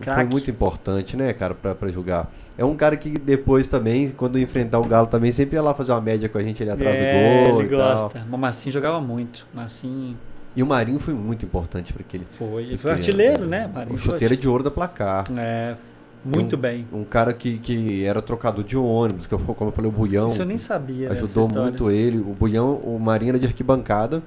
craque. 0.00 0.30
muito 0.30 0.50
importante, 0.50 1.16
né, 1.16 1.32
cara, 1.32 1.54
pra, 1.54 1.74
pra 1.74 1.88
jogar. 1.88 2.30
É 2.58 2.64
um 2.64 2.74
cara 2.76 2.96
que 2.96 3.10
depois 3.10 3.66
também, 3.66 4.08
quando 4.10 4.38
enfrentar 4.38 4.78
o 4.78 4.84
Galo 4.84 5.06
também, 5.06 5.30
sempre 5.32 5.56
ia 5.56 5.62
lá 5.62 5.74
fazer 5.74 5.92
uma 5.92 6.00
média 6.00 6.28
com 6.28 6.38
a 6.38 6.42
gente 6.42 6.62
ali 6.62 6.70
atrás 6.70 6.96
é, 6.96 7.44
do 7.44 7.50
gol 7.50 7.60
ele 7.60 7.76
tal. 7.76 8.00
gosta. 8.00 8.18
Mas 8.20 8.32
o 8.32 8.38
Marcinho 8.38 8.72
jogava 8.72 9.00
muito. 9.00 9.46
Marcinho 9.54 10.16
E 10.54 10.62
o 10.62 10.66
Marinho 10.66 10.98
foi 10.98 11.12
muito 11.14 11.44
importante 11.44 11.92
para 11.92 12.02
aquele. 12.02 12.24
foi. 12.28 12.62
Ele 12.64 12.78
foi 12.78 12.78
foi, 12.78 12.90
artilheiro, 12.92 13.46
né, 13.46 13.70
Marinho? 13.72 13.94
O 13.94 13.98
Foi 13.98 14.12
chuteiro 14.14 14.36
de 14.36 14.48
ouro 14.48 14.62
da 14.64 14.70
placar. 14.70 15.24
É, 15.36 15.76
muito 16.24 16.56
Um- 16.56 16.58
bem. 16.58 16.86
Um 16.92 17.04
cara 17.04 17.32
que, 17.32 17.58
que 17.58 18.04
era 18.04 18.20
trocador 18.20 18.64
de 18.64 18.76
ônibus, 18.76 19.26
que 19.26 19.34
eu, 19.34 19.38
como 19.38 19.70
eu 19.70 19.72
falei, 19.72 19.90
o 19.90 19.94
Buião. 19.94 20.26
Isso 20.26 20.42
eu 20.42 20.46
nem 20.46 20.58
sabia. 20.58 21.08
dessa 21.08 21.24
ajudou 21.24 21.48
muito 21.62 21.90
ele. 21.90 22.18
O 22.18 22.34
Buião, 22.38 22.74
o 22.76 22.98
Marinho 23.00 23.30
era 23.30 23.38
de 23.38 23.46
arquibancada. 23.46 24.22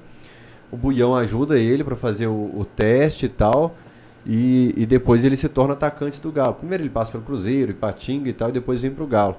O 0.72 0.76
Buião 0.76 1.14
ajuda 1.16 1.58
ele 1.58 1.82
para 1.84 1.96
fazer 1.96 2.26
o, 2.28 2.50
o 2.56 2.64
teste 2.64 3.26
e 3.26 3.28
tal. 3.28 3.74
E, 4.26 4.74
e 4.76 4.86
depois 4.86 5.24
ele 5.24 5.36
se 5.36 5.48
torna 5.48 5.72
atacante 5.74 6.20
do 6.20 6.30
Galo. 6.30 6.54
Primeiro 6.54 6.82
ele 6.82 6.90
passa 6.90 7.10
pelo 7.10 7.24
Cruzeiro, 7.24 7.70
Ipatinga 7.72 8.28
e 8.28 8.32
tal, 8.32 8.50
e 8.50 8.52
depois 8.52 8.80
vem 8.82 8.90
pro 8.90 9.06
Galo. 9.06 9.36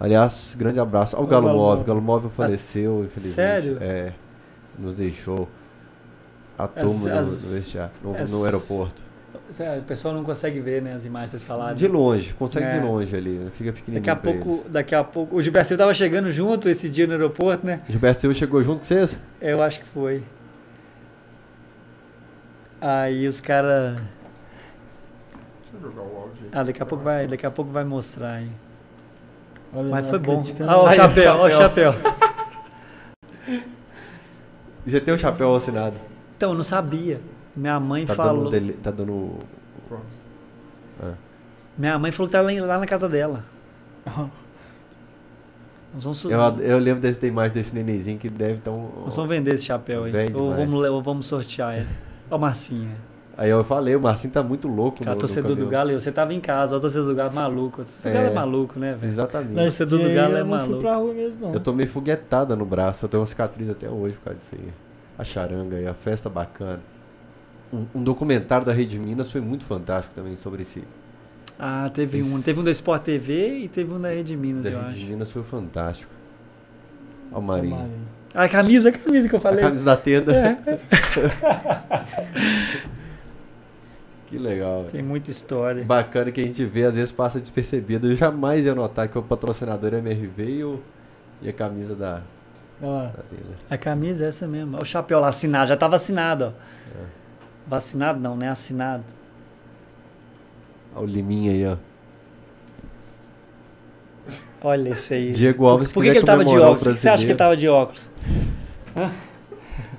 Aliás, 0.00 0.56
grande 0.58 0.80
abraço 0.80 1.14
ao 1.14 1.22
Ao 1.22 1.28
Galo 1.28 1.46
Galo 1.46 1.58
Móvel. 1.58 1.82
O 1.82 1.86
Galo 1.86 2.00
Móvel 2.02 2.30
faleceu, 2.30 3.04
infelizmente. 3.04 3.34
sério? 3.34 3.78
É. 3.80 4.12
Nos 4.78 4.94
deixou. 4.94 5.48
A 6.58 6.64
As- 6.64 6.70
turma 6.74 7.08
no, 7.10 7.18
as- 7.18 7.74
no 8.02 8.16
as- 8.16 8.30
no 8.32 8.44
aeroporto. 8.44 9.02
O 9.34 9.82
pessoal 9.82 10.14
não 10.14 10.22
consegue 10.24 10.60
ver, 10.60 10.80
né, 10.80 10.94
as 10.94 11.04
imagens 11.04 11.30
que 11.32 11.38
vocês 11.38 11.42
falaram. 11.48 11.74
De 11.74 11.88
longe, 11.88 12.32
consegue 12.34 12.66
É. 12.66 12.78
de 12.78 12.86
longe 12.86 13.16
ali, 13.16 13.48
fica 13.52 13.72
pequenininho. 13.72 14.04
Daqui 14.04 14.10
a 14.10 14.16
pouco, 14.16 14.68
daqui 14.68 14.94
a 14.94 15.02
pouco. 15.04 15.36
O 15.36 15.42
Gilberto 15.42 15.68
Silva 15.68 15.82
tava 15.82 15.94
chegando 15.94 16.30
junto 16.30 16.68
esse 16.68 16.88
dia 16.88 17.06
no 17.06 17.12
aeroporto, 17.12 17.66
né? 17.66 17.74
eles. 17.74 17.90
Gilberto 17.90 18.20
Silva 18.20 18.34
chegou 18.34 18.62
junto 18.62 18.78
com 18.78 18.84
vocês? 18.84 19.18
Eu 19.40 19.62
acho 19.62 19.80
que 19.80 19.86
foi. 19.86 20.22
Aí 22.80 23.26
os 23.26 23.40
caras. 23.40 23.94
Deixa 23.96 24.04
eu 25.74 25.80
jogar 25.80 26.02
o 26.02 26.16
áudio 26.16 26.36
aí. 26.44 26.48
Ah, 26.52 26.62
daqui 26.62 26.82
a 26.82 26.86
pouco 26.86 27.04
vai, 27.04 27.26
daqui 27.26 27.46
a 27.46 27.50
pouco 27.50 27.70
vai 27.70 27.84
mostrar 27.84 28.34
aí. 28.34 28.50
Olha, 29.72 29.88
Mas 29.88 30.08
foi 30.08 30.18
bom. 30.18 30.42
Ah, 30.66 30.78
o 30.78 30.84
o 30.86 30.92
chapéu, 30.92 31.34
ó, 31.34 31.46
o 31.46 31.50
chapéu. 31.50 31.94
E 34.86 34.90
você 34.90 35.00
tem 35.00 35.12
o 35.14 35.18
chapéu 35.18 35.54
assinado? 35.54 35.96
Então, 36.36 36.50
eu 36.50 36.56
não 36.56 36.64
sabia. 36.64 37.20
Minha 37.56 37.78
mãe 37.80 38.04
Tá 38.06 38.14
falou. 38.14 38.44
dando, 38.44 38.50
dele- 38.50 38.72
tá 38.82 38.90
dando. 38.90 39.38
Pronto. 39.88 40.04
Minha 41.78 41.98
mãe 41.98 42.10
falou 42.12 42.28
que 42.28 42.32
tá 42.32 42.40
lá, 42.40 42.78
na 42.78 42.86
casa 42.86 43.08
dela. 43.08 43.42
Nós 45.94 46.02
vamos, 46.02 46.24
Eu, 46.24 46.40
eu 46.60 46.78
lembro 46.78 47.00
desse, 47.00 47.18
tem 47.20 47.30
mais 47.30 47.52
desse 47.52 47.72
nenenzinho 47.74 48.18
que 48.18 48.28
deve 48.28 48.54
estar 48.54 48.72
um. 48.72 48.88
nós 49.04 49.14
vamos 49.14 49.28
vender 49.30 49.54
esse 49.54 49.64
chapéu 49.64 50.04
aí. 50.04 50.10
Vende 50.12 50.34
Ou 50.34 50.50
demais. 50.50 50.68
vamos, 50.68 50.88
ou 50.90 51.02
vamos 51.02 51.26
sortear 51.26 51.76
ele. 51.78 51.86
Ó, 52.28 52.36
Marcinha. 52.36 52.96
Aí 53.36 53.48
eu 53.50 53.62
falei, 53.62 53.94
o 53.94 54.00
Marcinho 54.00 54.32
tá 54.32 54.42
muito 54.42 54.66
louco. 54.66 54.98
Cara, 55.04 55.14
no- 55.14 55.20
torcedor 55.20 55.54
do. 55.54 55.68
Galo, 55.68 55.92
você 55.92 56.10
tava 56.10 56.34
em 56.34 56.40
casa, 56.40 56.76
ó, 56.76 56.80
torcedor 56.80 57.08
do 57.08 57.14
Galo 57.14 57.32
maluco. 57.32 57.82
O 57.82 57.84
torcedor 57.84 58.10
do 58.12 58.18
É. 58.18 58.20
Galo 58.22 58.32
é 58.32 58.34
maluco, 58.34 58.78
né, 58.80 58.96
velho? 59.00 59.12
Exatamente. 59.12 59.66
Esse 59.68 59.86
Torcedor 59.86 60.08
do 60.08 60.14
Galo 60.14 60.36
é 60.36 60.40
eu 60.40 60.44
não 60.44 60.50
fui 60.58 60.58
maluco. 60.66 60.80
pra 60.82 60.96
rua 60.96 61.14
mesmo, 61.14 61.46
não. 61.46 61.54
Eu 61.54 61.60
tomei 61.60 61.86
foguetada 61.86 62.56
no 62.56 62.64
braço, 62.64 63.04
eu 63.04 63.08
tenho 63.08 63.20
uma 63.20 63.26
cicatriz 63.26 63.70
até 63.70 63.88
hoje 63.88 64.16
por 64.16 64.24
causa 64.24 64.38
disso 64.40 64.50
aí. 64.54 64.72
A 65.16 65.22
charanga 65.24 65.76
aí, 65.76 65.86
a 65.86 65.94
festa 65.94 66.28
bacana. 66.28 66.80
Um, 67.72 67.86
um 67.94 68.02
documentário 68.04 68.64
da 68.66 68.72
Rede 68.72 68.98
Minas 68.98 69.30
foi 69.32 69.40
muito 69.40 69.64
fantástico 69.64 70.14
também 70.14 70.36
sobre 70.36 70.62
esse. 70.62 70.82
Ah, 71.58 71.90
teve 71.92 72.18
Esse- 72.18 72.30
um. 72.32 72.40
Teve 72.42 72.60
um 72.60 72.64
da 72.64 72.70
Sport 72.70 73.02
TV 73.02 73.58
e 73.58 73.68
teve 73.68 73.92
um 73.92 74.00
da 74.00 74.08
Rede 74.10 74.36
Minas, 74.36 74.64
Da 74.64 74.70
eu 74.70 74.80
Rede 74.82 74.94
acho. 74.96 75.06
Minas 75.06 75.30
foi 75.30 75.42
fantástico. 75.42 76.10
Ó 77.32 77.38
o 77.38 77.42
Marinho. 77.42 77.76
Marinho. 77.76 78.08
Ah, 78.34 78.44
a 78.44 78.48
camisa, 78.48 78.88
a 78.88 78.92
camisa 78.92 79.28
que 79.28 79.34
eu 79.34 79.38
A 79.38 79.42
falei. 79.42 79.64
camisa 79.64 79.84
da 79.84 79.96
tenda. 79.96 80.34
É. 80.34 80.58
que 84.26 84.38
legal. 84.38 84.84
Tem 84.90 85.02
muita 85.02 85.30
história. 85.30 85.84
Bacana 85.84 86.32
que 86.32 86.40
a 86.40 86.44
gente 86.44 86.64
vê, 86.64 86.84
às 86.84 86.94
vezes 86.94 87.12
passa 87.12 87.38
despercebido. 87.40 88.10
Eu 88.10 88.16
jamais 88.16 88.64
ia 88.66 88.74
notar 88.74 89.08
que 89.08 89.18
o 89.18 89.22
patrocinador 89.22 89.94
é 89.94 89.98
MRV 89.98 90.44
e, 90.44 90.64
o, 90.64 90.80
e 91.42 91.48
a 91.48 91.52
camisa 91.52 91.94
da, 91.94 92.20
Olha 92.82 93.12
tenda. 93.30 93.54
A 93.70 93.78
camisa 93.78 94.24
é 94.24 94.28
essa 94.28 94.46
mesmo. 94.48 94.78
O 94.80 94.84
chapéu 94.84 95.20
lá 95.20 95.28
assinado, 95.28 95.68
já 95.68 95.76
tava 95.76 95.94
assinado, 95.96 96.46
ó. 96.46 96.48
É. 96.48 97.23
Vacinado 97.66 98.20
não, 98.20 98.36
né? 98.36 98.48
Assinado. 98.50 99.04
Ó 100.94 101.00
o 101.00 101.06
Liminha 101.06 101.52
aí, 101.52 101.66
ó. 101.66 101.76
Olha 104.62 104.90
esse 104.90 105.12
aí. 105.14 105.32
Diego 105.32 105.66
Alves, 105.66 105.92
Por 105.92 106.02
que, 106.02 106.10
que 106.12 106.18
ele 106.18 106.24
tava 106.26 106.44
de 106.44 106.56
óculos? 106.58 106.82
Por 106.82 106.92
que 106.94 106.98
você 107.00 107.08
acha 107.08 107.24
que 107.24 107.30
ele 107.30 107.38
tava 107.38 107.56
de 107.56 107.68
óculos? 107.68 108.10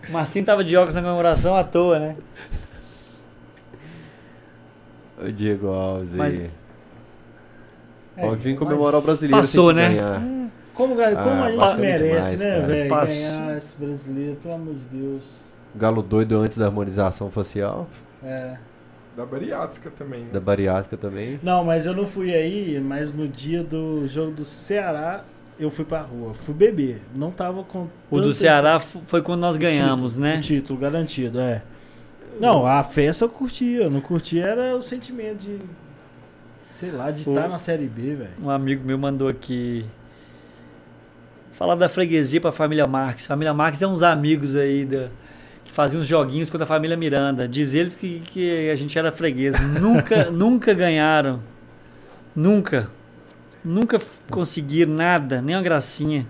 Marcinho 0.09 0.45
tava 0.45 0.63
de 0.63 0.75
óculos 0.75 0.95
na 0.95 1.01
comemoração 1.01 1.55
à 1.55 1.63
toa, 1.63 1.99
né? 1.99 2.15
O 5.21 5.31
Diego 5.31 5.67
Alves 5.67 6.09
Mas- 6.11 6.33
aí. 6.33 6.49
É, 8.17 8.21
Pode 8.27 8.41
vir 8.41 8.55
comemorar 8.57 9.01
o 9.01 9.03
brasileiro 9.03 9.35
passou, 9.41 9.73
né? 9.73 9.89
ganhar. 9.89 10.21
Como, 10.73 10.95
como 10.95 11.01
Ah, 11.01 11.43
a 11.45 11.49
gente 11.49 11.57
bacana 11.59 11.77
merece, 11.81 12.37
demais, 12.37 12.39
né, 12.39 12.59
velho? 12.61 12.89
Ganhar 12.89 13.57
esse 13.57 13.77
brasileiro, 13.77 14.35
pelo 14.37 14.53
amor 14.53 14.73
de 14.73 14.97
Deus. 14.97 15.23
Galo 15.77 16.01
doido 16.01 16.37
antes 16.37 16.57
da 16.57 16.65
harmonização 16.65 17.29
facial. 17.29 17.87
É. 18.23 18.57
Da 19.15 19.25
bariátrica 19.25 19.89
também, 19.89 20.21
né? 20.21 20.29
Da 20.33 20.39
bariátrica 20.39 20.97
também. 20.97 21.39
Não, 21.41 21.63
mas 21.63 21.85
eu 21.85 21.93
não 21.93 22.05
fui 22.05 22.33
aí, 22.33 22.79
mas 22.79 23.13
no 23.13 23.27
dia 23.27 23.63
do 23.63 24.05
jogo 24.07 24.31
do 24.31 24.43
Ceará, 24.43 25.23
eu 25.57 25.69
fui 25.69 25.85
pra 25.85 26.01
rua. 26.01 26.33
Fui 26.33 26.53
beber. 26.53 27.01
Não 27.13 27.31
tava 27.31 27.63
com. 27.63 27.87
O 28.11 28.19
do 28.19 28.33
Ceará 28.33 28.77
foi 28.79 29.21
quando 29.21 29.39
nós 29.39 29.55
ganhamos, 29.55 30.13
título, 30.13 30.27
né? 30.27 30.37
o 30.37 30.41
título 30.41 30.79
garantido, 30.79 31.39
é. 31.39 31.61
Não, 32.39 32.65
a 32.65 32.83
festa 32.83 33.23
eu 33.23 33.29
curtia. 33.29 33.83
Eu 33.83 33.89
não 33.89 34.01
curtia 34.01 34.43
era 34.43 34.75
o 34.75 34.81
sentimento 34.81 35.37
de. 35.37 35.59
Sei 36.71 36.91
lá, 36.91 37.09
de 37.09 37.21
estar 37.21 37.47
na 37.47 37.57
Série 37.57 37.87
B, 37.87 38.15
velho. 38.15 38.31
Um 38.41 38.49
amigo 38.49 38.85
meu 38.85 38.97
mandou 38.97 39.29
aqui. 39.29 39.85
Falar 41.53 41.75
da 41.75 41.87
freguesia 41.87 42.41
pra 42.41 42.51
família 42.51 42.85
Marques. 42.85 43.25
Família 43.25 43.53
Marques 43.53 43.81
é 43.81 43.87
uns 43.87 44.03
amigos 44.03 44.57
aí 44.57 44.83
da, 44.83 45.07
que 45.75 45.81
faziam 45.81 46.01
uns 46.01 46.07
joguinhos 46.07 46.49
contra 46.49 46.63
a 46.63 46.67
família 46.67 46.95
Miranda. 46.95 47.47
Diz 47.47 47.73
eles 47.73 47.95
que, 47.95 48.21
que 48.21 48.69
a 48.69 48.75
gente 48.75 48.97
era 48.97 49.11
freguês. 49.11 49.59
Nunca, 49.59 50.31
nunca 50.31 50.73
ganharam. 50.73 51.41
Nunca. 52.33 52.87
Nunca 53.63 53.99
conseguiram 54.29 54.93
nada, 54.93 55.41
nem 55.41 55.55
uma 55.55 55.61
gracinha. 55.61 56.25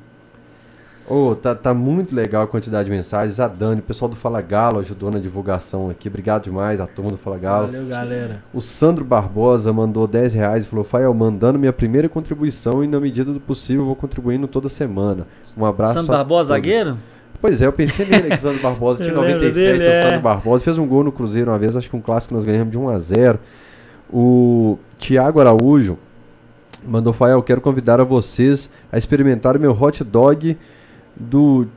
Ô, 1.07 1.35
tá, 1.35 1.53
tá 1.53 1.71
muito 1.71 2.15
legal 2.15 2.43
a 2.43 2.47
quantidade 2.47 2.85
de 2.85 2.95
mensagens. 2.95 3.39
A 3.39 3.47
Dani, 3.47 3.81
o 3.81 3.83
pessoal 3.83 4.09
do 4.09 4.15
Fala 4.15 4.41
Galo 4.41 4.79
ajudou 4.79 5.11
na 5.11 5.19
divulgação 5.19 5.91
aqui. 5.91 6.07
Obrigado 6.07 6.45
demais, 6.45 6.81
a 6.81 6.87
turma 6.87 7.11
do 7.11 7.17
Fala 7.17 7.37
Galo. 7.37 7.67
Valeu, 7.67 7.85
galera. 7.85 8.43
O 8.51 8.61
Sandro 8.61 9.05
Barbosa 9.05 9.71
mandou 9.71 10.07
10 10.07 10.33
reais 10.33 10.63
e 10.63 10.67
falou: 10.67 10.83
Fael, 10.83 11.13
mandando 11.13 11.59
minha 11.59 11.73
primeira 11.73 12.09
contribuição 12.09 12.83
e 12.83 12.87
na 12.87 12.99
medida 12.99 13.31
do 13.31 13.39
possível 13.39 13.85
vou 13.85 13.95
contribuindo 13.95 14.47
toda 14.47 14.67
semana. 14.67 15.27
Um 15.55 15.65
abraço. 15.65 15.93
Sandro 15.93 16.13
a 16.13 16.17
Barbosa, 16.17 16.55
todos." 16.55 16.65
zagueiro? 16.65 16.97
Pois 17.41 17.61
é, 17.61 17.65
eu 17.67 17.73
pensei 17.73 18.05
nele 18.05 18.33
aqui, 18.33 18.41
Sandro 18.41 18.61
Barbosa, 18.61 19.03
Eu 19.05 19.21
lembro 19.21 19.33
97, 19.33 19.77
dele, 19.77 19.87
o 19.87 19.91
é. 19.91 20.19
Barbosa 20.19 20.63
fez 20.63 20.77
um 20.77 20.87
gol 20.87 21.03
no 21.03 21.11
Cruzeiro 21.11 21.51
uma 21.51 21.59
vez, 21.59 21.75
acho 21.75 21.89
que 21.89 21.95
um 21.95 22.01
clássico 22.01 22.33
nós 22.33 22.45
ganhamos 22.45 22.71
de 22.71 22.77
1 22.77 22.89
a 22.89 22.99
0. 22.99 23.39
O 24.11 24.77
Thiago 24.97 25.39
Araújo 25.39 25.97
mandou 26.85 27.13
Fael, 27.13 27.41
quero 27.41 27.61
convidar 27.61 27.99
a 27.99 28.03
vocês 28.03 28.69
a 28.91 28.97
experimentar 28.97 29.57
o 29.57 29.59
meu 29.59 29.71
hot 29.71 30.03
dog 30.03 30.57
do 31.15 31.67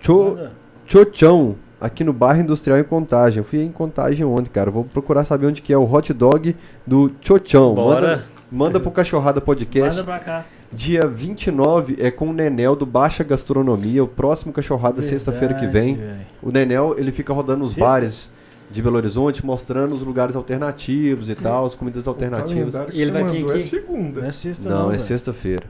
Cho. 0.00 0.38
Chochão, 0.86 1.56
aqui 1.80 2.04
no 2.04 2.12
bairro 2.12 2.42
industrial 2.42 2.78
em 2.78 2.84
Contagem. 2.84 3.38
Eu 3.38 3.44
fui 3.44 3.62
em 3.62 3.72
Contagem 3.72 4.24
ontem, 4.24 4.50
cara. 4.50 4.70
Vou 4.70 4.84
procurar 4.84 5.24
saber 5.24 5.46
onde 5.46 5.62
que 5.62 5.72
é 5.72 5.78
o 5.78 5.90
hot 5.90 6.12
dog 6.12 6.54
do 6.86 7.10
Chochão. 7.20 7.74
Bora. 7.74 8.00
Manda, 8.00 8.24
manda 8.50 8.80
pro 8.80 8.90
Cachorrada 8.90 9.40
Podcast. 9.40 9.96
Manda 9.96 10.04
pra 10.04 10.18
cá. 10.18 10.44
Dia 10.74 11.06
29 11.06 11.96
é 12.00 12.10
com 12.10 12.30
o 12.30 12.32
Nenel 12.32 12.74
do 12.74 12.84
Baixa 12.86 13.22
Gastronomia, 13.22 14.02
o 14.02 14.08
próximo 14.08 14.52
Cachorrada 14.52 15.00
sexta-feira 15.02 15.54
que 15.54 15.66
vem. 15.66 15.94
velho. 15.96 16.16
O 16.42 16.50
Nenel, 16.50 16.94
ele 16.98 17.12
fica 17.12 17.32
rodando 17.32 17.60
nos 17.60 17.70
Sexta? 17.74 17.84
bares 17.84 18.32
de 18.70 18.82
Belo 18.82 18.96
Horizonte, 18.96 19.44
mostrando 19.44 19.94
os 19.94 20.02
lugares 20.02 20.34
alternativos 20.34 21.30
e 21.30 21.34
tal, 21.34 21.64
as 21.66 21.74
comidas 21.74 22.08
alternativas. 22.08 22.74
E 22.92 23.00
ele 23.00 23.10
vai 23.12 23.22
vir 23.24 23.40
mandou 23.40 23.50
aqui? 23.54 23.62
É 23.62 23.66
segunda. 23.66 24.20
Não 24.20 24.28
é 24.28 24.32
sexta, 24.32 24.68
Não, 24.68 24.86
é 24.86 24.90
velho. 24.92 25.00
sexta-feira. 25.00 25.64
É 25.64 25.68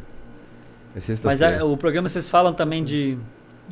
Mas 0.94 1.04
sexta-feira. 1.04 1.60
a- 1.60 1.64
o 1.64 1.76
programa 1.76 2.08
vocês 2.08 2.28
falam 2.28 2.52
também 2.54 2.82
de, 2.82 3.18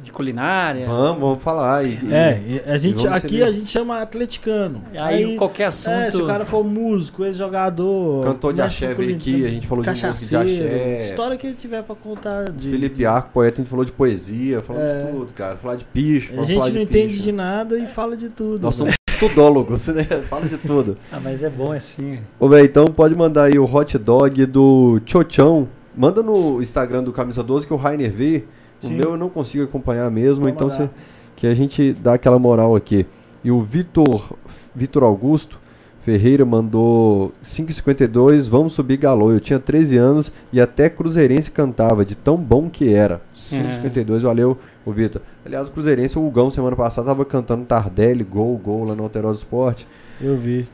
de 0.02 0.10
culinária. 0.12 0.86
Vamos, 0.86 1.20
vamos 1.20 1.42
falar. 1.42 1.84
E, 1.84 1.98
e- 2.02 2.12
É, 2.12 2.64
a 2.66 2.76
gente, 2.76 3.06
aqui 3.06 3.42
a 3.42 3.50
gente 3.50 3.68
chama 3.68 4.00
atleticano. 4.00 4.82
Aí, 4.96 5.36
qualquer 5.36 5.66
assunto. 5.66 5.92
É, 5.94 6.10
se 6.10 6.20
o 6.20 6.26
cara 6.26 6.44
for 6.44 6.64
músico, 6.64 7.24
ex-jogador. 7.24 8.24
Cantor 8.24 8.52
de 8.52 8.62
mexe 8.62 8.84
axé 8.84 8.94
veio 8.94 9.16
aqui, 9.16 9.46
a 9.46 9.50
gente 9.50 9.66
falou 9.66 9.84
de 9.84 9.90
música 9.90 10.12
de 10.12 10.36
axé. 10.36 11.00
História 11.04 11.36
que 11.36 11.46
ele 11.46 11.56
tiver 11.56 11.82
pra 11.82 11.94
contar 11.94 12.50
de. 12.50 12.70
Felipe 12.70 13.04
Arco, 13.06 13.30
poeta, 13.32 13.60
a 13.60 13.62
gente 13.62 13.70
falou 13.70 13.84
de 13.84 13.92
poesia, 13.92 14.60
falamos 14.60 14.88
É. 14.88 15.04
de 15.04 15.10
tudo, 15.12 15.32
cara. 15.32 15.56
Falar 15.56 15.76
de 15.76 15.84
picho, 15.84 16.32
A 16.32 16.44
gente 16.44 16.54
falar 16.58 16.68
não 16.70 16.76
de 16.76 16.82
entende 16.82 17.08
picho. 17.14 17.22
de 17.22 17.32
nada 17.32 17.78
e 17.78 17.86
fala 17.86 18.16
de 18.16 18.28
tudo. 18.28 18.62
Nós 18.62 18.74
somos 18.74 18.94
tudólogos, 19.20 19.86
né? 19.88 20.04
Fala 20.28 20.46
de 20.46 20.58
tudo. 20.58 20.96
Ah, 21.12 21.20
mas 21.22 21.42
é 21.44 21.48
bom 21.50 21.70
assim. 21.72 22.18
Ô, 22.40 22.48
velho, 22.48 22.64
então 22.64 22.86
pode 22.86 23.14
mandar 23.14 23.44
aí 23.44 23.58
o 23.58 23.64
hot 23.72 23.96
dog 23.98 24.44
do 24.46 25.00
Chochão. 25.06 25.68
Manda 25.96 26.22
no 26.22 26.60
Instagram 26.60 27.04
do 27.04 27.12
Camisa 27.12 27.42
12 27.42 27.66
que 27.66 27.72
o 27.72 27.76
Rainer 27.76 28.10
vê. 28.10 28.44
O 28.82 28.86
Sim. 28.88 28.96
meu 28.96 29.10
eu 29.10 29.16
não 29.16 29.28
consigo 29.28 29.64
acompanhar 29.64 30.10
mesmo, 30.10 30.48
então 30.48 30.68
cê- 30.70 30.88
que 31.36 31.46
a 31.46 31.54
gente 31.54 31.92
dá 31.92 32.14
aquela 32.14 32.38
moral 32.38 32.74
aqui. 32.76 33.06
E 33.44 33.50
o 33.50 33.60
Vitor, 33.62 34.32
Vitor 34.74 35.02
Augusto 35.02 35.58
Ferreira 36.04 36.44
mandou 36.44 37.32
5,52, 37.44 38.48
vamos 38.48 38.72
subir 38.72 38.96
galô. 38.96 39.30
Eu 39.30 39.38
tinha 39.38 39.58
13 39.60 39.96
anos 39.96 40.32
e 40.52 40.60
até 40.60 40.88
Cruzeirense 40.90 41.48
cantava, 41.50 42.04
de 42.04 42.16
tão 42.16 42.36
bom 42.36 42.68
que 42.68 42.92
era. 42.92 43.20
5,52, 43.36 44.22
valeu 44.22 44.58
o 44.84 44.90
Vitor. 44.90 45.22
Aliás, 45.46 45.68
o 45.68 45.70
Cruzeirense, 45.70 46.18
o 46.18 46.26
Hugão, 46.26 46.50
semana 46.50 46.74
passada, 46.74 47.06
tava 47.06 47.24
cantando 47.24 47.64
Tardelli, 47.64 48.24
gol, 48.24 48.56
gol 48.58 48.84
lá 48.84 48.96
no 48.96 49.04
Alterosa 49.04 49.38
Esporte. 49.38 49.86
Eu 50.20 50.36
vi. 50.36 50.68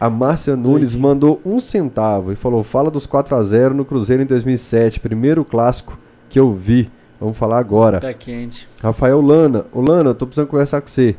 A 0.00 0.10
Márcia 0.10 0.56
Nunes 0.56 0.96
mandou 0.96 1.40
um 1.44 1.60
centavo 1.60 2.32
e 2.32 2.36
falou: 2.36 2.64
fala 2.64 2.90
dos 2.90 3.06
4 3.06 3.36
a 3.36 3.42
0 3.44 3.72
no 3.74 3.84
Cruzeiro 3.84 4.20
em 4.20 4.26
2007, 4.26 4.98
primeiro 4.98 5.44
clássico 5.44 5.96
que 6.28 6.40
eu 6.40 6.52
vi. 6.52 6.90
Vamos 7.22 7.38
falar 7.38 7.58
agora. 7.60 8.00
Pé 8.00 8.12
quente. 8.12 8.68
Rafael 8.82 9.20
Lana, 9.20 9.64
ô 9.72 9.80
Lana, 9.80 10.10
eu 10.10 10.14
tô 10.14 10.26
precisando 10.26 10.48
conversar 10.48 10.80
com 10.80 10.88
você. 10.88 11.14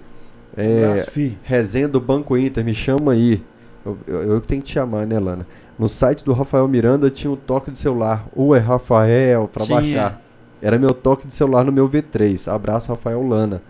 É, 0.56 0.86
Abraço, 0.86 1.12
fi. 1.12 1.38
resenha 1.44 1.88
do 1.88 2.02
Banco 2.02 2.38
Inter, 2.38 2.64
me 2.64 2.74
chama 2.74 3.14
aí. 3.14 3.42
Eu, 3.86 3.98
eu, 4.06 4.22
eu 4.34 4.42
que 4.42 4.48
tenho 4.48 4.62
que 4.62 4.68
te 4.68 4.74
chamar, 4.74 5.08
né, 5.08 5.18
Lana? 5.18 5.48
No 5.80 5.88
site 5.88 6.22
do 6.26 6.34
Rafael 6.34 6.68
Miranda 6.68 7.10
tinha 7.10 7.32
um 7.32 7.38
toque 7.38 7.72
de 7.72 7.80
celular. 7.80 8.28
Ué, 8.36 8.60
Rafael, 8.60 9.48
pra 9.48 9.64
Tinha. 9.66 9.80
baixar. 9.80 10.22
Era 10.62 10.78
meu 10.78 10.92
toque 10.94 11.26
de 11.26 11.34
celular 11.34 11.64
no 11.64 11.72
meu 11.72 11.90
V3. 11.90 12.52
Abraço, 12.54 12.90
Rafael 12.90 13.26
Lana. 13.26 13.62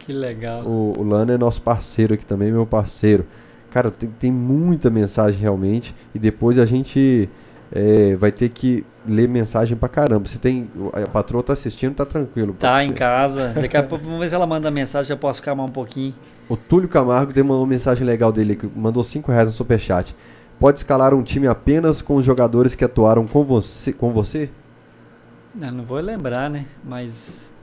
Que 0.00 0.12
legal. 0.12 0.64
O, 0.64 0.92
o 0.98 1.02
Lana 1.04 1.34
é 1.34 1.38
nosso 1.38 1.62
parceiro 1.62 2.14
aqui 2.14 2.26
também, 2.26 2.50
meu 2.50 2.66
parceiro. 2.66 3.24
Cara, 3.70 3.92
tem, 3.92 4.10
tem 4.18 4.32
muita 4.32 4.90
mensagem 4.90 5.40
realmente. 5.40 5.94
E 6.12 6.18
depois 6.18 6.58
a 6.58 6.66
gente 6.66 7.28
é, 7.72 8.14
vai 8.16 8.30
ter 8.30 8.48
que 8.48 8.84
ler 9.06 9.28
mensagem 9.28 9.76
pra 9.76 9.88
caramba. 9.88 10.26
Se 10.28 10.38
tem. 10.38 10.70
A 10.92 11.06
patroa 11.06 11.42
tá 11.42 11.52
assistindo, 11.52 11.94
tá 11.94 12.04
tranquilo. 12.04 12.54
Tá 12.54 12.84
em 12.84 12.92
casa. 12.92 13.48
Daqui 13.54 13.76
a 13.76 13.82
pouco, 13.82 14.04
vamos 14.04 14.20
ver 14.20 14.28
se 14.28 14.34
ela 14.34 14.46
manda 14.46 14.70
mensagem, 14.70 15.12
eu 15.12 15.18
posso 15.18 15.40
ficar 15.40 15.54
mais 15.54 15.68
um 15.68 15.72
pouquinho. 15.72 16.14
O 16.48 16.56
Túlio 16.56 16.88
Camargo 16.88 17.32
tem 17.32 17.42
uma 17.42 17.66
mensagem 17.66 18.06
legal 18.06 18.32
dele, 18.32 18.56
que 18.56 18.66
mandou 18.74 19.02
5 19.02 19.30
reais 19.30 19.48
no 19.48 19.54
superchat. 19.54 20.14
Pode 20.58 20.78
escalar 20.78 21.12
um 21.12 21.22
time 21.22 21.46
apenas 21.46 22.00
com 22.00 22.16
os 22.16 22.24
jogadores 22.24 22.74
que 22.74 22.84
atuaram 22.84 23.26
com 23.26 23.44
você? 23.44 23.92
Com 23.92 24.10
você? 24.12 24.48
Não, 25.54 25.70
não 25.70 25.84
vou 25.84 25.98
lembrar, 25.98 26.48
né? 26.48 26.66
Mas. 26.84 27.54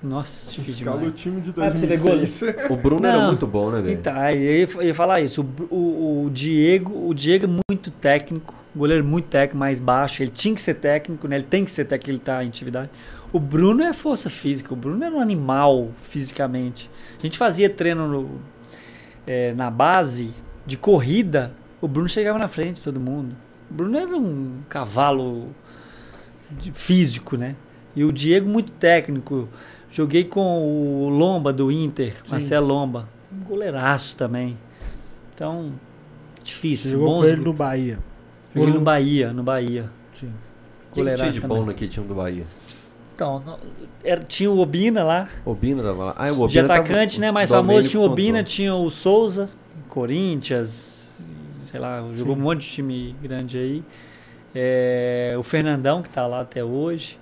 Nossa, 0.00 0.50
difícil 0.52 0.92
o 0.92 1.10
time 1.10 1.40
de 1.40 1.50
Ah, 1.60 1.70
você 1.70 1.86
pegou 1.86 2.10
2006. 2.10 2.70
O 2.70 2.76
Bruno 2.76 3.04
era 3.04 3.18
Não. 3.18 3.26
muito 3.28 3.46
bom, 3.48 3.70
né, 3.70 3.80
velho? 3.80 3.98
Então, 3.98 4.14
aí 4.16 4.62
eu 4.62 4.82
ia, 4.82 4.94
falar 4.94 5.20
isso. 5.20 5.42
O, 5.70 5.74
o, 5.74 6.24
o 6.26 6.30
Diego, 6.30 7.08
o 7.08 7.12
Diego 7.12 7.46
é 7.46 7.48
muito 7.68 7.90
técnico, 7.90 8.54
goleiro 8.76 9.04
muito 9.04 9.26
técnico, 9.26 9.56
mais 9.58 9.80
baixo. 9.80 10.22
Ele 10.22 10.30
tinha 10.30 10.54
que 10.54 10.60
ser 10.60 10.74
técnico, 10.74 11.26
né? 11.26 11.34
Ele 11.36 11.44
tem 11.44 11.64
que 11.64 11.70
ser 11.72 11.84
técnico, 11.84 12.10
ele 12.12 12.18
tá 12.20 12.44
em 12.44 12.48
atividade. 12.48 12.90
O 13.32 13.40
Bruno 13.40 13.82
é 13.82 13.92
força 13.92 14.30
física, 14.30 14.72
o 14.72 14.76
Bruno 14.76 15.04
era 15.04 15.12
um 15.14 15.20
animal 15.20 15.88
fisicamente. 16.00 16.88
A 17.18 17.22
gente 17.26 17.36
fazia 17.36 17.68
treino 17.68 18.06
no- 18.06 18.40
é, 19.26 19.52
na 19.52 19.68
base 19.68 20.30
de 20.64 20.76
corrida, 20.76 21.52
o 21.80 21.88
Bruno 21.88 22.08
chegava 22.08 22.38
na 22.38 22.46
frente 22.48 22.76
de 22.76 22.82
todo 22.82 23.00
mundo. 23.00 23.34
O 23.68 23.74
Bruno 23.74 23.98
era 23.98 24.16
um 24.16 24.58
cavalo 24.68 25.48
de- 26.52 26.70
físico, 26.72 27.36
né? 27.36 27.56
E 27.96 28.04
o 28.04 28.12
Diego 28.12 28.48
muito 28.48 28.70
técnico. 28.72 29.48
Joguei 29.90 30.24
com 30.24 30.62
o 31.04 31.08
Lomba 31.08 31.52
do 31.52 31.70
Inter, 31.72 32.14
Sim. 32.24 32.30
Marcelo 32.32 32.66
Lomba. 32.66 33.08
Um 33.32 33.44
goleiraço 33.44 34.16
também. 34.16 34.56
Então, 35.34 35.72
difícil. 36.42 36.92
jogou 36.92 37.08
Bons 37.08 37.20
com 37.22 37.28
ele 37.32 37.42
no 37.42 37.52
Bahia. 37.52 37.98
Joguei 38.54 38.72
no 38.74 38.80
Bahia, 38.80 39.32
no 39.32 39.42
Bahia. 39.42 39.90
Sim. 40.14 40.32
Quem 40.92 41.04
que 41.04 41.14
tinha 41.14 41.30
de 41.32 41.40
bom 41.40 41.64
naquele 41.64 41.90
time 41.90 42.06
do 42.06 42.14
Bahia? 42.14 42.44
Então, 43.14 43.42
era- 44.04 44.22
tinha 44.22 44.50
o 44.50 44.58
Obina 44.58 45.02
lá, 45.02 45.28
Obina 45.44 45.82
tava 45.82 46.04
lá. 46.04 46.14
Ah, 46.16 46.26
o 46.30 46.34
de 46.34 46.40
Obina 46.42 46.68
tava- 46.68 46.80
atacante, 46.80 47.20
né? 47.20 47.30
Mais 47.30 47.50
famoso 47.50 47.88
tinha 47.88 48.00
o 48.00 48.04
Obina, 48.04 48.38
contou. 48.38 48.52
tinha 48.52 48.74
o 48.74 48.88
Souza, 48.90 49.48
Corinthians, 49.88 51.12
sei 51.64 51.80
lá, 51.80 52.02
jogou 52.14 52.36
um 52.36 52.40
monte 52.40 52.60
de 52.60 52.68
time 52.68 53.16
grande 53.22 53.58
aí. 53.58 53.84
É, 54.54 55.34
o 55.38 55.42
Fernandão, 55.42 56.02
que 56.02 56.08
tá 56.08 56.26
lá 56.26 56.40
até 56.40 56.62
hoje. 56.64 57.18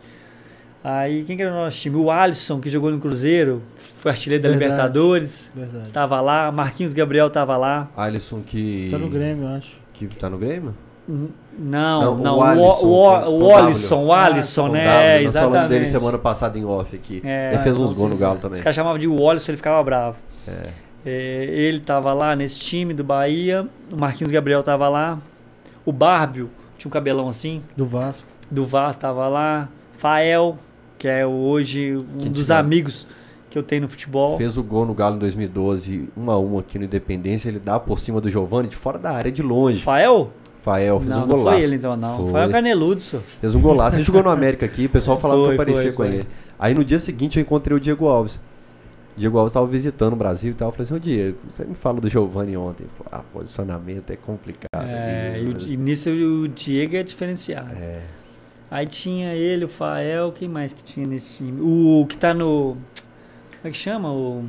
Aí, 0.89 1.25
quem 1.25 1.37
que 1.37 1.43
era 1.43 1.51
o 1.53 1.55
nosso 1.57 1.77
time? 1.81 1.97
O 1.97 2.11
Alisson, 2.13 2.61
que 2.61 2.71
jogou 2.71 2.93
no 2.93 3.01
Cruzeiro, 3.01 3.61
foi 3.99 4.13
artilheiro 4.13 4.41
da 4.43 4.51
Verdade. 4.51 4.71
Libertadores. 4.71 5.51
Verdade. 5.53 5.91
Tava 5.91 6.21
lá, 6.21 6.53
Marquinhos 6.53 6.93
Gabriel 6.93 7.29
tava 7.29 7.57
lá. 7.57 7.89
Alisson 7.97 8.41
que. 8.47 8.89
Tá 8.93 8.99
no 8.99 9.09
Grêmio, 9.09 9.49
eu 9.49 9.57
acho. 9.57 9.81
Que 9.93 10.07
tá 10.07 10.31
no 10.31 10.39
Grêmio? 10.39 10.75
Não, 11.09 11.27
Não, 11.59 12.17
não, 12.19 12.39
o 12.39 12.43
Alisson, 12.43 12.87
o. 12.87 13.55
Alisson, 13.57 14.05
o 14.07 14.13
Ah, 14.13 14.25
Alisson, 14.27 14.69
né? 14.69 14.85
W, 14.85 15.25
Nós 15.25 15.33
falamos 15.35 15.53
dele 15.69 15.85
exatamente. 15.85 15.89
semana 15.89 16.19
passada 16.19 16.59
em 16.59 16.65
off 16.65 16.95
aqui. 16.95 17.21
É, 17.25 17.55
ele 17.55 17.63
fez 17.63 17.79
uns 17.79 17.93
gols 17.93 18.11
no. 18.11 18.17
Galo 18.17 18.39
também. 18.39 18.57
Os 18.57 18.61
caras 18.61 18.77
chamavam 18.77 18.99
de 18.99 19.09
Wallace, 19.09 19.51
ele 19.51 19.57
ficava 19.57 19.83
bravo. 19.83 20.17
É, 21.05 21.45
ele 21.45 21.81
tava 21.81 22.13
lá 22.13 22.35
nesse 22.37 22.61
time 22.61 22.93
do 22.95 23.03
Bahia, 23.03 23.67
o 23.93 23.97
Marquinhos 24.01 24.31
Gabriel 24.31 24.63
tava 24.63 24.89
lá, 24.89 25.19
o 25.85 25.93
Bárbio, 25.93 26.51
tinha 26.79 26.89
um 26.89 26.93
cabelão 26.93 27.29
assim, 27.29 27.63
Do 27.77 27.87
Vasco. 27.87 28.29
do 28.51 28.65
Vaz 28.67 28.97
tava 28.97 29.29
lá, 29.29 29.69
Fael, 29.93 30.59
que 30.99 31.09
é 31.09 31.27
hoje 31.27 31.97
um 31.97 32.19
Que 32.19 32.29
dos 32.29 32.51
amigos 32.51 33.07
que 33.51 33.59
eu 33.59 33.63
tenho 33.63 33.83
no 33.83 33.89
futebol. 33.89 34.37
Fez 34.37 34.57
o 34.57 34.63
gol 34.63 34.85
no 34.85 34.95
Galo 34.95 35.17
em 35.17 35.19
2012, 35.19 36.09
1 36.17 36.31
a 36.31 36.39
1 36.39 36.59
aqui 36.59 36.79
no 36.79 36.85
Independência. 36.85 37.49
Ele 37.49 37.59
dá 37.59 37.79
por 37.79 37.99
cima 37.99 38.21
do 38.21 38.31
Giovani, 38.31 38.69
de 38.69 38.77
fora 38.77 38.99
da 38.99 39.13
área, 39.13 39.31
de 39.31 39.43
longe. 39.43 39.81
Fael? 39.81 40.31
Fael 40.63 40.99
fez 40.99 41.13
não, 41.13 41.19
um 41.19 41.27
não 41.27 41.37
golaço. 41.37 41.57
foi 41.57 41.65
ele 41.65 41.77
então 41.77 41.97
não. 41.97 42.17
Foi. 42.19 42.33
Fael 42.33 42.51
Caneludo, 42.51 43.01
só. 43.01 43.19
Fez 43.41 43.55
um 43.55 43.61
golaço. 43.61 43.97
Ele 43.97 44.03
jogou 44.03 44.23
no 44.23 44.31
América 44.31 44.67
aqui, 44.67 44.87
o 44.87 44.89
pessoal 44.89 45.19
falava 45.21 45.41
Foi, 45.41 45.55
que 45.55 45.63
eu 45.63 45.65
parecia 45.65 45.93
com 45.93 46.05
ele. 46.05 46.27
Aí 46.59 46.75
no 46.75 46.85
dia 46.85 46.99
seguinte 46.99 47.39
eu 47.39 47.43
encontrei 47.43 47.77
o 47.77 47.81
Diego 47.81 48.07
Alves. 48.09 48.39
Diego 49.17 49.39
Alves 49.39 49.53
estava 49.53 49.67
visitando 49.67 50.13
o 50.13 50.17
Brasil 50.17 50.51
e 50.51 50.55
tal. 50.55 50.69
Eu 50.69 50.73
falei 50.73 50.85
assim, 50.85 50.95
ô 50.95 50.99
Diego, 50.99 51.39
você 51.51 51.65
me 51.65 51.75
falou 51.75 52.01
do 52.01 52.09
Giovani 52.09 52.57
ontem. 52.57 52.83
Ele 52.83 52.91
falou, 52.99 53.13
ah, 53.13 53.33
posicionamento 53.33 54.11
é 54.11 54.17
complicado. 54.17 54.85
É, 54.85 55.41
e, 55.41 55.49
o, 55.49 55.73
e 55.73 55.77
nisso 55.77 56.11
o 56.11 56.49
Diego 56.49 56.97
é 56.97 57.03
diferenciado. 57.03 57.71
É. 57.73 58.01
Aí 58.71 58.87
tinha 58.87 59.33
ele, 59.35 59.65
o 59.65 59.69
Fael, 59.69 60.33
quem 60.33 60.49
mais 60.49 60.73
que 60.73 60.83
tinha 60.83 61.07
nesse 61.07 61.37
time? 61.39 61.61
O 61.61 62.05
que 62.07 62.17
tá 62.17 62.35
no. 62.35 62.77
Como 63.61 63.65
é 63.65 63.71
que 63.71 63.77
chama? 63.77 64.13
O. 64.13 64.45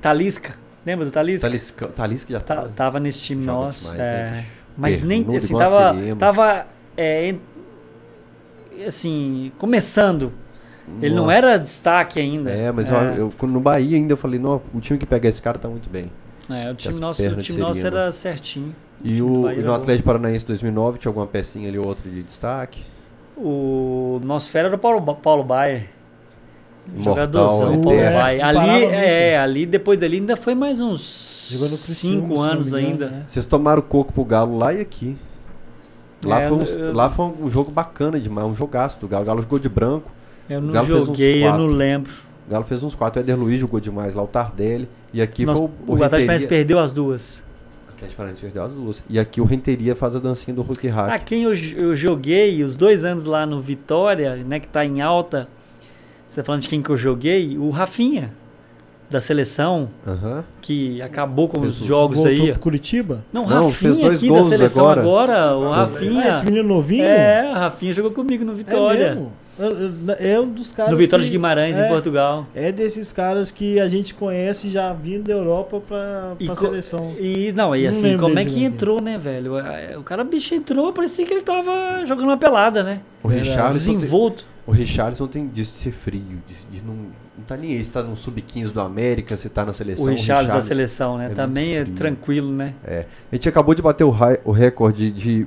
Talisca. 0.00 0.56
Lembra 0.84 1.06
do 1.06 1.10
Talisca? 1.10 1.46
Talisca, 1.48 1.88
Talisca 1.88 2.32
já 2.32 2.40
Tá- 2.40 2.56
tá. 2.62 2.68
tava 2.68 3.00
nesse 3.00 3.18
time 3.20 3.44
Joga 3.44 3.66
nosso. 3.66 3.90
demais, 3.92 4.00
é. 4.00 4.30
né? 4.30 4.44
Mas 4.76 5.02
nem 5.02 5.36
assim, 5.36 5.56
tava. 5.56 5.96
Tava. 6.18 6.66
é, 6.96 7.34
assim, 8.86 9.52
começando. 9.58 10.32
Ele 11.02 11.14
não 11.14 11.24
Nossa. 11.26 11.36
era 11.36 11.58
destaque 11.58 12.18
ainda. 12.18 12.50
É, 12.50 12.72
mas 12.72 12.90
é, 12.90 12.94
Eu, 12.94 13.14
eu- 13.14 13.34
quando 13.36 13.52
no 13.52 13.60
Bahia 13.60 13.96
ainda 13.96 14.14
eu 14.14 14.16
falei, 14.16 14.38
não, 14.40 14.62
o 14.72 14.80
time 14.80 14.98
que 14.98 15.04
pega 15.04 15.28
esse 15.28 15.40
cara 15.42 15.58
tá 15.58 15.68
muito 15.68 15.90
bem. 15.90 16.10
é, 16.48 16.70
o 16.70 16.74
time 16.74 16.98
nosso, 16.98 17.22
o 17.28 17.36
time 17.36 17.58
nosso 17.58 17.86
era 17.86 18.10
certinho. 18.10 18.74
E, 19.04 19.08
time 19.16 19.18
do 19.18 19.40
o, 19.42 19.52
e 19.52 19.62
no. 19.62 19.74
Atlético 19.74 20.06
Paranaense 20.06 20.46
2009 20.46 20.98
tinha 20.98 21.10
alguma 21.10 21.26
pecinha 21.26 21.68
ali 21.68 21.78
ou 21.78 21.86
outra 21.86 22.08
de 22.10 22.22
destaque. 22.22 22.84
O 23.40 24.20
nosso 24.24 24.50
fera 24.50 24.68
era 24.68 24.76
o 24.76 24.78
Paulo, 24.78 25.14
Paulo 25.16 25.44
Baier. 25.44 25.88
Jogadorzão, 27.00 27.68
eterno. 27.74 27.84
Paulo 27.84 27.98
É, 28.00 28.12
Baier. 28.14 28.44
Ali, 28.44 28.84
é, 28.84 29.38
ali 29.38 29.66
depois 29.66 29.98
dali 29.98 30.16
ainda 30.16 30.36
foi 30.36 30.54
mais 30.54 30.80
uns 30.80 31.48
Jogou 31.50 31.68
no 31.68 31.76
Criciúma, 31.76 32.26
5 32.26 32.28
se 32.28 32.34
não 32.34 32.44
me 32.46 32.50
anos 32.52 32.68
engano, 32.68 32.86
ainda. 32.86 33.06
né? 33.10 33.22
Vocês 33.26 33.46
tomaram 33.46 33.82
coco 33.82 34.12
pro 34.12 34.24
Galo 34.24 34.56
lá 34.58 34.72
e 34.74 34.80
aqui. 34.80 35.16
Lá, 36.24 36.40
É, 36.42 36.48
foi, 36.48 36.56
eu- 36.58 36.62
uns- 36.62 36.76
eu- 36.76 36.92
lá 36.94 37.08
foi 37.10 37.26
um 37.26 37.50
jogo 37.50 37.70
bacana 37.70 38.18
demais, 38.18 38.46
um 38.48 38.54
jogaço 38.54 38.98
do 39.00 39.06
Galo. 39.06 39.22
O 39.22 39.26
Galo 39.26 39.42
jogou 39.42 39.58
de 39.58 39.68
branco. 39.68 40.10
Eu 40.48 40.58
O 40.58 40.62
não 40.62 40.84
joguei, 40.84 41.44
eu 41.46 41.52
não 41.52 41.66
lembro. 41.66 42.12
O 42.46 42.50
Galo 42.50 42.64
fez 42.64 42.82
uns 42.82 42.94
quatro. 42.94 43.20
O 43.20 43.22
Éder 43.22 43.38
Luiz 43.38 43.60
jogou 43.60 43.78
demais 43.78 44.14
lá, 44.14 44.22
o 44.22 44.26
Tardelli. 44.26 44.88
E 45.12 45.20
aqui 45.22 45.44
Nós- 45.46 45.56
foi 45.58 45.66
o 45.66 45.68
o, 45.68 45.94
Atlético 45.94 45.98
Paranaense 46.10 46.26
Renteria. 46.44 46.48
perdeu 46.48 46.78
as 46.78 46.92
duas. 46.92 47.42
Atlético 47.98 48.16
Paranaense 48.16 48.40
perdeu 48.40 48.62
as 48.64 48.72
duas. 48.72 49.02
E 49.10 49.18
aqui 49.18 49.40
o 49.40 49.44
Renteria 49.44 49.94
faz 49.96 50.14
a 50.16 50.18
dancinha 50.18 50.54
do 50.54 50.62
Hulk 50.62 50.86
Hack. 50.88 51.10
Ah, 51.12 51.18
quem 51.18 51.42
eu, 51.42 51.52
eu 51.76 51.94
joguei 51.96 52.62
os 52.64 52.76
dois 52.76 53.04
anos 53.04 53.24
lá 53.24 53.44
no 53.44 53.60
Vitória, 53.60 54.36
né, 54.36 54.60
que 54.60 54.68
tá 54.68 54.84
em 54.84 55.00
alta. 55.00 55.48
Você 56.26 56.40
tá 56.40 56.44
falando 56.46 56.62
de 56.62 56.68
quem 56.68 56.80
que 56.82 56.90
eu 56.90 56.96
joguei? 56.96 57.56
O 57.58 57.70
Rafinha, 57.70 58.32
da 59.10 59.20
seleção, 59.20 59.88
Aham. 60.06 60.44
que 60.60 61.00
acabou 61.02 61.48
com 61.48 61.60
Fez 61.62 61.80
os 61.80 61.86
jogos 61.86 62.16
Voltou 62.16 62.32
aí. 62.32 62.52
pro 62.52 62.60
Curitiba? 62.60 63.24
Não, 63.32 63.46
Não, 63.46 63.68
Rafinha 63.68 63.72
fez 63.72 63.96
dois 63.96 64.16
aqui 64.18 64.30
da 64.30 64.42
seleção 64.44 64.88
agora. 64.88 65.00
agora. 65.50 65.56
o 65.58 65.72
Ah, 65.72 65.76
Rafinha. 65.78 66.28
esse 66.28 66.44
menino 66.44 66.68
novinho? 66.68 67.04
É, 67.04 67.50
o 67.50 67.54
Rafinha 67.54 67.94
jogou 67.94 68.10
comigo 68.12 68.44
no 68.44 68.52
É 68.52 68.54
Vitória. 68.56 69.14
mesmo? 69.14 69.32
Eu- 69.58 69.72
eu- 69.72 69.92
É 70.18 70.38
um 70.40 70.48
dos 70.48 70.72
caras 70.72 70.92
no 70.92 70.98
Vitória 70.98 71.22
que- 71.24 71.30
de 71.30 71.36
Guimarães, 71.36 71.76
é, 71.76 71.86
em 71.86 71.88
Portugal. 71.88 72.46
É 72.54 72.70
desses 72.70 73.12
caras 73.12 73.50
que 73.50 73.80
a 73.80 73.88
gente 73.88 74.14
conhece 74.14 74.68
já 74.70 74.92
vindo 74.92 75.24
da 75.24 75.32
Europa 75.34 75.80
pra, 75.86 76.34
E 76.38 76.46
pra 76.46 76.54
co- 76.54 76.60
seleção. 76.60 77.14
E 77.18 77.52
não, 77.56 77.74
e 77.74 77.82
Não 77.82 77.90
assim, 77.90 78.02
lembro 78.08 78.20
como 78.26 78.38
é 78.38 78.44
que 78.44 78.62
entrou, 78.64 79.00
né, 79.02 79.18
velho? 79.18 79.58
É, 79.58 79.96
O 79.98 80.02
cara 80.02 80.22
bicho 80.24 80.54
entrou, 80.54 80.92
parecia 80.92 81.26
que 81.26 81.32
ele 81.34 81.42
tava 81.42 82.04
jogando 82.06 82.26
uma 82.28 82.36
pelada, 82.36 82.82
né? 82.82 83.00
O 83.22 83.28
Richarlison, 83.28 83.84
tem, 83.92 83.98
Desenvolto. 83.98 84.46
o 84.66 84.70
Richarlison 84.70 85.26
tem 85.26 85.48
disso 85.48 85.72
de 85.72 85.78
ser 85.78 85.92
frio, 85.92 86.22
de, 86.46 86.78
de 86.78 86.84
não, 86.86 86.94
não 86.94 87.44
tá 87.46 87.56
nem 87.56 87.72
aí 87.72 87.82
se 87.82 87.90
tá 87.90 88.02
no 88.02 88.16
sub-15 88.16 88.72
do 88.72 88.80
América, 88.80 89.36
se 89.36 89.48
tá 89.48 89.64
na 89.64 89.72
seleção. 89.72 90.04
O 90.06 90.08
Richarlison 90.08 90.54
da 90.54 90.60
seleção, 90.62 91.18
né? 91.18 91.26
é 91.26 91.28
Também 91.30 91.76
é 91.76 91.84
tranquilo, 91.84 92.52
né? 92.52 92.74
A 92.86 93.34
gente 93.34 93.48
acabou 93.48 93.74
de 93.74 93.82
bater 93.82 94.04
o, 94.04 94.14
o 94.44 94.52
recorde 94.52 95.10
de 95.10 95.46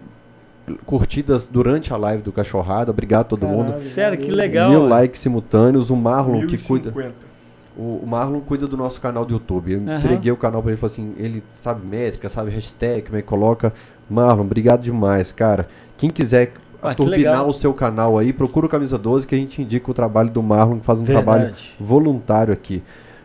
curtidas 0.85 1.48
durante 1.48 1.93
a 1.93 1.98
live 1.98 2.22
do 2.24 2.32
Cachorrada. 2.32 2.91
Obrigado 2.91 3.22
a 3.22 3.30
todo 3.30 3.48
mundo. 3.48 3.66
Caralho, 3.67 3.83
Sério, 3.83 4.17
que 4.17 4.32
legal. 4.32 4.69
Mil 4.69 4.88
likes 4.88 5.19
simultâneos. 5.22 5.90
O 5.90 5.95
Marlon 5.95 6.48
que 6.48 6.58
cuida. 6.58 6.91
1050. 6.91 7.32
O, 7.77 8.06
Marlon 8.06 8.41
cuida 8.41 8.67
do 8.67 8.75
nosso 8.75 9.00
canal 9.00 9.24
do 9.25 9.33
YouTube. 9.33 9.72
Eu 9.74 9.80
Aham. 9.80 9.98
entreguei 9.98 10.32
o 10.32 10.38
canal 10.38 10.61
pra 10.61 10.72
ele 10.72 10.77
e 10.77 10.82
falei 10.82 10.93
assim: 10.93 11.14
ele 11.17 11.43
sabe 11.53 11.85
métrica, 11.85 12.27
sabe 12.30 12.51
hashtag, 12.51 13.03
como 13.03 13.17
é 13.17 13.22
que 13.22 13.27
coloca. 13.27 13.74
Marlon, 14.09 14.41
obrigado 14.41 14.82
demais, 14.82 15.32
cara. 15.32 15.67
Quem 15.98 16.09
quiser 16.09 16.53
Ah, 16.83 16.93
turbinar 16.95 17.45
o 17.48 17.53
seu 17.53 17.74
canal 17.74 18.17
aí, 18.17 18.33
procura 18.33 18.66
o 18.66 18.69
Camisa 18.69 18.98
12 18.98 19.25
que 19.27 19.35
a 19.35 19.38
gente 19.38 19.61
indica 19.61 19.90
o 19.90 19.93
trabalho 19.93 20.30
do 20.30 20.41
Marlon, 20.43 20.80
que 20.80 20.85
faz 20.85 21.00
um 21.00 21.03
trabalho 21.06 21.43
Verdade. 21.43 21.72
voluntário 21.80 22.51
aqui. 22.53 22.83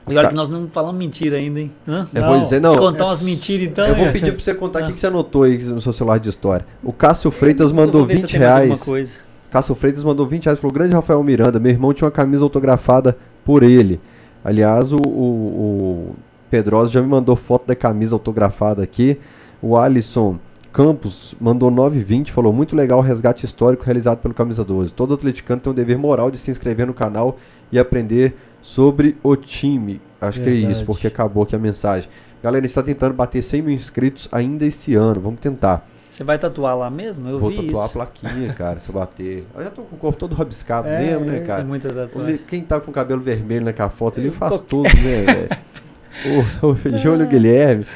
E 0.09 0.13
olha 0.13 0.23
Ca- 0.23 0.29
que 0.29 0.35
nós 0.35 0.49
não 0.49 0.69
falamos 0.69 0.97
mentira 0.99 1.37
ainda, 1.37 1.61
hein? 1.61 1.73
Hã? 1.87 2.07
Eu 2.15 2.23
Não, 2.23 2.29
vou 2.29 2.41
dizer, 2.41 2.61
não. 2.61 2.71
Se 2.71 2.79
contar 2.79 3.05
é 3.05 3.07
umas 3.09 3.23
mentiras, 3.23 3.67
então. 3.67 3.87
Eu 3.87 3.95
vou 3.97 4.07
é. 4.07 4.13
pedir 4.13 4.33
pra 4.33 4.41
você 4.41 4.55
contar 4.55 4.83
o 4.83 4.87
que, 4.87 4.93
que 4.93 5.01
você 5.01 5.09
anotou 5.09 5.43
aí 5.43 5.59
no 5.65 5.81
seu 5.81 5.93
celular 5.93 6.19
de 6.21 6.29
história. 6.29 6.65
O 6.83 6.93
Cássio 6.93 7.31
Freitas 7.31 7.73
mandou 7.73 8.03
vou 8.03 8.09
ver 8.09 8.19
se 8.19 8.23
eu 8.23 8.29
20 8.29 8.31
tenho 8.33 8.43
mais 8.45 8.55
alguma 8.55 8.75
reais. 8.75 8.85
coisa. 8.85 9.19
Cássio 9.51 9.75
Freitas 9.75 10.05
mandou 10.05 10.27
20 10.27 10.45
reais. 10.45 10.61
Falou: 10.61 10.73
Grande 10.73 10.93
Rafael 10.95 11.23
Miranda, 11.25 11.59
meu 11.59 11.73
irmão 11.73 11.93
tinha 11.93 12.07
uma 12.07 12.13
camisa 12.13 12.45
autografada 12.45 13.17
por 13.45 13.63
ele. 13.65 14.01
Aliás, 14.45 14.93
o, 14.93 14.97
o, 14.97 15.01
o 15.01 16.17
Pedrosa 16.51 16.93
já 16.93 17.03
me 17.03 17.09
mandou 17.09 17.35
foto 17.35 17.67
da 17.67 17.75
camisa 17.75 18.15
autografada 18.15 18.83
aqui. 18.83 19.19
O 19.61 19.77
Alisson 19.77 20.39
Campos 20.73 21.35
mandou 21.41 21.71
9,20. 21.71 22.31
Falou: 22.31 22.53
Muito 22.53 22.77
legal 22.77 22.99
o 23.01 23.03
resgate 23.03 23.45
histórico 23.45 23.83
realizado 23.83 24.19
pelo 24.19 24.35
Camisa 24.35 24.65
12. 24.65 24.93
Todo 24.95 25.15
atleticano 25.15 25.61
tem 25.61 25.73
o 25.73 25.75
dever 25.75 25.99
moral 25.99 26.31
de 26.31 26.39
se 26.39 26.51
inscrever 26.51 26.87
no 26.87 26.95
canal 26.95 27.37
e 27.73 27.79
aprender 27.79 28.37
sobre 28.67 29.17
o 29.23 29.37
time. 29.37 30.01
Acho 30.21 30.41
que 30.41 30.49
é 30.49 30.53
Verdade. 30.53 30.73
isso, 30.73 30.85
porque 30.85 31.07
acabou 31.07 31.45
aqui 31.45 31.55
a 31.55 31.59
mensagem. 31.59 32.09
Galera, 32.43 32.65
a 32.65 32.67
gente 32.67 32.75
tá 32.75 32.83
tentando 32.83 33.15
bater 33.15 33.41
100 33.41 33.63
mil 33.63 33.75
inscritos 33.75 34.29
ainda 34.33 34.65
esse 34.67 34.95
ano. 34.97 35.21
Vamos 35.21 35.39
tentar. 35.39 35.87
Você 36.11 36.25
vai 36.25 36.37
tatuar 36.37 36.77
lá 36.77 36.91
mesmo? 36.91 37.29
Eu 37.29 37.39
Vou 37.39 37.51
vi 37.51 37.57
tatuar 37.57 37.87
isso. 37.87 37.99
a 38.01 38.05
plaquinha, 38.07 38.53
cara, 38.59 38.81
se 38.81 38.89
eu 38.89 38.95
bater. 38.95 39.45
Eu 39.55 39.63
já 39.63 39.71
tô 39.71 39.83
com 39.83 39.95
o 39.95 39.99
corpo 39.99 40.19
todo 40.19 40.35
rabiscado 40.35 40.89
É, 40.89 40.99
mesmo, 41.01 41.27
né, 41.27 41.37
é, 41.37 41.41
cara? 41.41 41.59
Tem 41.61 41.69
muita 41.69 41.91
tatuagem. 41.93 42.39
Quem 42.49 42.61
tá 42.63 42.81
com 42.81 42.91
o 42.91 42.95
cabelo 42.95 43.21
vermelho 43.21 43.65
naquela 43.67 43.89
foto 43.91 44.19
ali 44.19 44.31
faz 44.31 44.57
Qualquer- 44.61 44.67
tudo, 44.69 45.03
né, 45.03 45.25
velho? 45.25 45.49
O, 46.63 46.69
o 46.95 46.99
Júlio 46.99 47.27
Guilherme. 47.29 47.87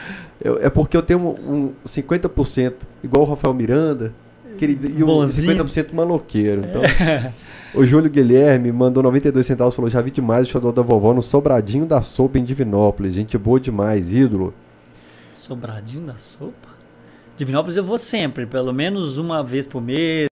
eu- 0.41 0.59
é 0.63 0.71
porque 0.71 0.97
eu 0.97 1.03
tenho 1.03 1.19
um, 1.21 1.53
um 1.55 1.73
50% 1.87 2.75
igual 3.03 3.25
o 3.25 3.29
Rafael 3.29 3.55
Miranda 3.55 4.13
querido, 4.59 4.87
e 4.89 5.03
um 5.03 5.07
Bonzinho. 5.07 5.65
50% 5.65 5.93
maloqueiro. 5.95 6.61
Então, 6.65 6.83
o 7.75 7.85
Júlio 7.85 8.11
Guilherme 8.11 8.73
mandou 8.73 9.03
92 9.03 9.47
centavos 9.47 9.75
falou: 9.75 9.91
Já 9.91 10.01
vi 10.01 10.11
demais 10.11 10.47
o 10.47 10.51
show 10.51 10.73
da 10.73 10.83
vovó 10.83 11.13
no 11.13 11.23
Sobradinho 11.23 11.87
da 11.87 12.03
Sopa 12.03 12.39
em 12.39 12.45
Divinópolis. 12.45 13.15
Gente 13.15 13.37
boa 13.37 13.61
demais, 13.61 14.13
ídolo. 14.13 14.55
Sobradinho 15.35 16.07
da 16.07 16.17
sopa? 16.17 16.69
Divinópolis 17.37 17.77
eu 17.77 17.85
vou 17.85 17.99
sempre, 17.99 18.47
pelo 18.47 18.73
menos 18.73 19.19
uma 19.19 19.43
vez 19.43 19.67
por 19.67 19.81
mês, 19.83 20.30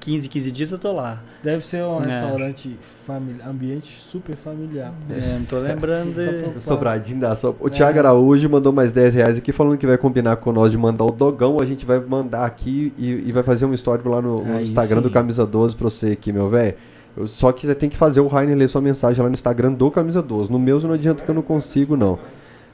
15, 0.00 0.28
15 0.28 0.50
dias 0.50 0.72
eu 0.72 0.78
tô 0.78 0.92
lá. 0.92 1.22
Deve 1.42 1.64
ser 1.64 1.82
um 1.84 2.00
É. 2.00 2.06
restaurante 2.06 2.76
familiar, 3.06 3.48
ambiente 3.48 4.00
super 4.00 4.34
familiar. 4.34 4.92
É, 5.10 5.38
não 5.38 5.44
tô 5.44 5.58
lembrando 5.58 6.14
de... 6.14 6.58
O 6.58 6.62
Sobradinho 6.62 7.20
da 7.20 7.36
Sopa. 7.36 7.64
O 7.64 7.68
Thiago 7.70 7.98
Araújo 7.98 8.48
mandou 8.48 8.72
mais 8.72 8.92
10 8.92 9.14
reais 9.14 9.38
aqui 9.38 9.52
falando 9.52 9.76
que 9.76 9.86
vai 9.86 9.98
combinar 9.98 10.36
com 10.36 10.50
nós 10.52 10.72
de 10.72 10.78
mandar 10.78 11.04
o 11.04 11.10
dogão. 11.12 11.60
A 11.60 11.66
gente 11.66 11.84
vai 11.84 12.00
mandar 12.00 12.46
aqui 12.46 12.92
e, 12.98 13.28
e 13.28 13.32
vai 13.32 13.42
fazer 13.42 13.66
um 13.66 13.74
story 13.74 14.02
lá 14.08 14.22
no, 14.22 14.42
no 14.44 14.60
Instagram 14.60 15.02
do 15.02 15.08
sim. 15.08 15.14
Camisa 15.14 15.46
12 15.46 15.76
pra 15.76 15.84
você 15.90 16.12
aqui, 16.12 16.32
meu 16.32 16.48
velho. 16.48 16.74
Só 17.26 17.52
que 17.52 17.66
você 17.66 17.74
tem 17.74 17.90
que 17.90 17.96
fazer 17.96 18.20
o 18.20 18.26
Rainer 18.28 18.56
ler 18.56 18.68
sua 18.68 18.80
mensagem 18.80 19.22
lá 19.22 19.28
no 19.28 19.34
Instagram 19.34 19.72
do 19.72 19.90
Camisa 19.90 20.22
12. 20.22 20.50
No 20.50 20.58
meu 20.58 20.80
não 20.80 20.94
adianta 20.94 21.22
que 21.24 21.30
eu 21.30 21.34
não 21.34 21.42
consigo, 21.42 21.96
não. 21.96 22.18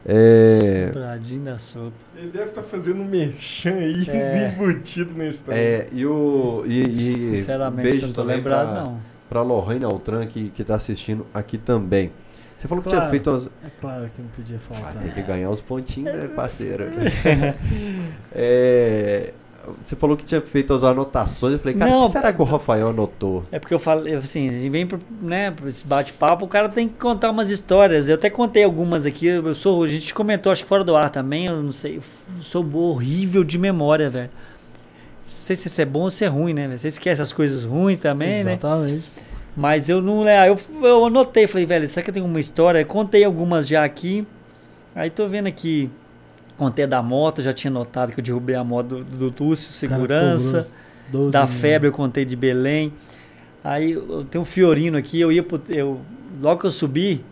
É. 0.09 0.87
Sobradinho 0.89 1.45
da 1.45 1.59
sopa. 1.59 1.93
Ele 2.17 2.31
deve 2.31 2.45
estar 2.51 2.63
fazendo 2.63 3.01
um 3.01 3.05
merchan 3.05 3.75
aí, 3.75 4.09
É. 4.09 4.55
embutido 4.59 5.13
no 5.15 5.27
Instagram. 5.27 5.61
É, 5.61 5.89
e 5.93 6.07
o. 6.07 6.63
E, 6.67 6.81
e 6.81 7.13
Sinceramente, 7.15 7.89
beijo 7.91 8.07
não 8.07 8.13
tô 8.15 8.23
lembrado, 8.23 8.73
pra, 8.73 8.83
não. 8.85 9.01
Pra 9.29 9.43
Lorraine 9.43 9.85
Altran, 9.85 10.25
que, 10.27 10.51
que 10.51 10.63
tá 10.63 10.77
assistindo 10.77 11.27
aqui 11.35 11.59
também. 11.59 12.13
Você 12.57 12.69
falou 12.69 12.83
que 12.83 12.89
tinha 12.89 13.01
Claro. 13.01 13.11
feito 13.11 13.31
umas. 13.31 13.47
É 13.47 13.71
claro 13.81 14.11
que 14.15 14.23
não 14.23 14.29
podia 14.29 14.57
Ah, 14.57 14.75
faltar. 14.75 15.03
tem 15.03 15.11
que 15.13 15.23
ganhar 15.23 15.51
os 15.51 15.61
pontinhos, 15.61 16.15
né, 16.15 16.29
parceiro? 16.29 16.85
É, 18.33 19.33
você 19.83 19.97
falou 19.97 20.17
que 20.17 20.25
tinha 20.25 20.41
feito 20.41 20.73
as 20.75 20.83
anotações. 20.85 21.55
Eu 21.55 21.59
falei, 21.59 21.75
cara, 21.75 21.91
o 21.91 21.95
Não. 21.95 22.07
que 22.07 22.13
será 22.13 22.33
que 22.33 22.41
o 22.41 22.45
Rafael 22.45 22.89
anotou? 22.91 23.45
É 23.51 23.59
porque 23.59 23.75
eu 23.75 23.79
falei, 23.79 24.15
assim, 24.15 24.49
a 24.49 24.53
gente 24.53 24.69
vem 24.69 24.87
pro, 24.87 24.99
né, 25.21 25.51
pra 25.51 25.69
esse 25.69 25.87
bate-papo, 25.87 26.45
o 26.45 26.49
cara 26.49 26.69
tem 26.69 26.89
que 26.89 26.95
contar 26.95 27.31
umas 27.31 27.51
histórias. 27.51 28.09
Eu 28.09 28.15
até 28.15 28.29
contei 28.31 28.65
algumas 28.65 29.07
aqui. 29.07 29.27
Eu 29.27 29.55
sou, 29.55 29.83
a 29.85 29.89
gente 29.89 30.13
comentou, 30.15 30.51
acho 30.53 30.63
que 30.63 30.69
fora 30.69 30.85
do 30.85 30.95
ar 30.97 31.11
também, 31.11 31.47
eu 31.47 31.63
não 31.63 31.73
sei. 31.73 31.97
Eu 31.97 32.03
sou 32.43 32.65
horrível 32.77 33.43
de 33.45 33.59
memória, 33.59 34.09
velho. 34.11 34.31
Não 34.33 35.31
sei 35.31 35.57
se 35.57 35.69
isso 35.69 35.81
é 35.81 35.85
bom 35.85 36.03
ou 36.03 36.11
se 36.11 36.25
é 36.25 36.29
ruim, 36.29 36.53
né? 36.55 36.67
velho? 36.69 36.79
Você 36.79 36.89
esquece 36.89 37.21
as 37.23 37.33
coisas 37.33 37.65
ruins 37.65 37.99
também, 37.99 38.45
né? 38.45 38.53
Exatamente. 38.53 39.11
Mas 39.57 39.89
eu 39.89 40.03
não. 40.03 40.27
é, 40.29 40.49
Eu, 40.49 40.59
eu 40.83 41.07
anotei, 41.07 41.47
falei, 41.47 41.65
velho, 41.67 41.89
será 41.89 42.05
que 42.05 42.11
eu 42.11 42.15
tenho 42.15 42.27
uma 42.27 42.39
história? 42.41 42.81
Eu 42.81 42.87
contei 42.87 43.25
algumas 43.25 43.67
já 43.67 43.85
aqui. 43.85 44.27
Aí 44.95 45.09
tô 45.11 45.27
vendo 45.29 45.47
aqui. 45.47 45.91
Contei 46.57 46.87
da 46.87 47.03
moto, 47.03 47.43
já 47.43 47.53
tinha 47.53 47.71
notado 47.71 48.13
que 48.13 48.21
eu 48.21 48.25
derrubei 48.25 48.55
a 48.55 48.65
moto 48.65 48.87
do, 48.87 49.05
do 49.05 49.31
Túcio, 49.31 49.69
Cara, 49.89 50.01
segurança. 50.01 50.69
12 51.11 51.31
Da 51.31 51.47
febre 51.47 51.89
eu 51.89 51.93
contei 51.93 52.25
de 52.25 52.35
Belém. 52.35 52.93
Aí 53.63 53.93
eu 53.93 54.25
tenho 54.25 54.43
um 54.43 54.45
Fiorino 54.45 54.97
aqui, 54.97 55.21
eu 55.21 55.31
ia 55.33 55.43
pro, 55.43 55.61
eu 55.69 56.01
logo 56.41 56.61
que 56.61 56.67
eu 56.67 56.71
subi, 56.71 57.25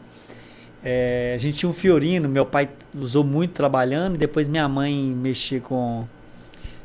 é, 0.85 1.33
a 1.35 1.39
gente 1.39 1.59
tinha 1.59 1.70
um 1.70 1.73
Fiorino, 1.73 2.28
meu 2.28 2.44
pai 2.44 2.69
usou 2.94 3.23
muito 3.23 3.53
trabalhando, 3.53 4.17
e 4.17 4.19
depois 4.19 4.49
minha 4.49 4.69
mãe 4.69 4.93
mexia 4.94 5.61
com 5.61 6.07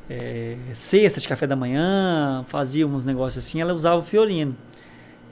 é, 0.10 0.56
cesta 0.72 1.20
de 1.20 1.28
café 1.28 1.48
da 1.48 1.56
manhã, 1.56 2.46
fazia 2.48 2.86
uns 2.86 3.06
negócios 3.06 3.44
assim, 3.44 3.60
ela 3.60 3.74
usava 3.74 3.98
o 3.98 4.04
Fiorino. 4.04 4.56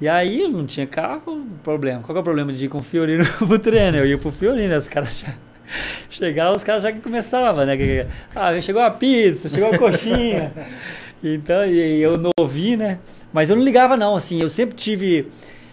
E 0.02 0.08
aí 0.08 0.48
não 0.48 0.66
tinha 0.66 0.86
carro, 0.86 1.46
problema. 1.64 2.02
Qual 2.02 2.14
que 2.14 2.18
é 2.18 2.22
o 2.22 2.24
problema 2.24 2.52
de 2.52 2.66
ir 2.66 2.70
com 2.70 2.80
o 2.80 2.84
Fiorino 2.84 3.24
pro 3.38 3.60
treino? 3.60 3.98
Eu 3.98 4.06
ia 4.06 4.18
pro 4.18 4.32
Fiorino, 4.32 4.76
os 4.76 4.88
caras 4.88 5.20
já 5.20 5.34
chegavam, 6.10 6.56
os 6.56 6.64
caras 6.64 6.84
já 6.84 6.92
que 6.92 7.00
começavam, 7.00 7.66
né? 7.66 8.08
Ah, 8.36 8.60
chegou 8.62 8.82
a 8.82 8.92
pizza, 8.92 9.50
chegou 9.50 9.70
a 9.74 9.78
coxinha. 9.78 10.52
Então, 11.24 11.66
e 11.66 12.00
eu 12.00 12.16
não 12.16 12.30
ouvi, 12.40 12.78
né? 12.78 13.00
Mas 13.34 13.50
eu 13.50 13.56
não 13.56 13.64
ligava 13.64 13.98
não, 13.98 14.16
assim, 14.16 14.40
eu 14.40 14.50
sempre 14.50 14.76
tive 14.76 15.28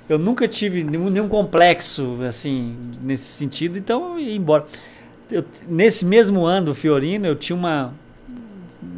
eu 0.09 0.19
nunca 0.19 0.49
tive 0.49 0.83
nenhum, 0.83 1.11
nenhum 1.11 1.29
complexo 1.29 2.19
assim 2.27 2.75
nesse 3.03 3.25
sentido, 3.25 3.79
então 3.79 4.15
eu 4.15 4.21
ia 4.21 4.35
embora. 4.35 4.65
Eu- 5.31 5.45
nesse 5.69 6.05
mesmo 6.07 6.45
ano 6.47 6.67
do 6.67 6.75
Fiorino, 6.75 7.27
eu 7.27 7.37
tinha 7.37 7.55
uma 7.57 7.93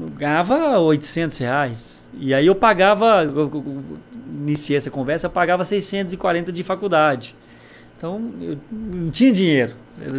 eu 0.01 0.09
ganhava 0.11 0.79
800 0.79 1.37
reais. 1.39 2.05
E 2.19 2.33
aí 2.33 2.47
eu 2.47 2.55
pagava, 2.55 3.25
eu- 3.25 3.51
eu 3.53 3.85
iniciei 4.43 4.77
essa 4.77 4.91
conversa, 4.91 5.27
eu 5.27 5.31
pagava 5.31 5.65
640 5.65 6.53
de 6.53 6.63
faculdade. 6.63 7.35
Então 7.97 8.31
eu 8.41 8.59
não 8.71 9.11
tinha 9.11 9.33
dinheiro, 9.33 9.75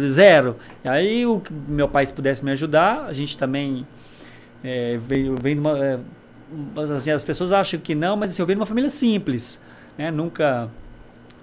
zero. 0.08 0.56
Aí 0.84 1.24
o 1.24 1.40
que 1.40 1.52
meu 1.52 1.88
pai 1.88 2.04
se 2.04 2.12
pudesse 2.12 2.44
me 2.44 2.50
ajudar, 2.50 3.04
a 3.04 3.12
gente 3.12 3.38
também 3.38 3.86
é, 4.64 4.98
veio, 4.98 5.36
vem 5.40 5.54
de 5.54 5.60
uma, 5.60 5.78
é, 5.78 5.98
assim, 6.96 7.10
as 7.10 7.24
pessoas 7.24 7.52
acham 7.52 7.78
que 7.78 7.94
não, 7.94 8.16
mas 8.16 8.30
assim, 8.30 8.42
eu 8.42 8.46
venho 8.46 8.56
de 8.56 8.60
uma 8.60 8.66
família 8.66 8.90
simples, 8.90 9.60
né? 9.96 10.10
Nunca 10.10 10.68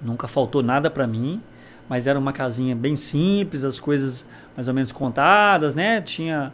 nunca 0.02 0.28
faltou 0.28 0.62
nada 0.62 0.90
para 0.90 1.08
mim, 1.08 1.42
mas 1.88 2.06
era 2.06 2.20
uma 2.20 2.34
casinha 2.34 2.76
bem 2.76 2.96
simples, 2.96 3.64
as 3.64 3.80
coisas 3.80 4.26
mais 4.56 4.68
ou 4.68 4.74
menos 4.74 4.92
contadas, 4.92 5.74
né? 5.74 6.02
Tinha 6.02 6.52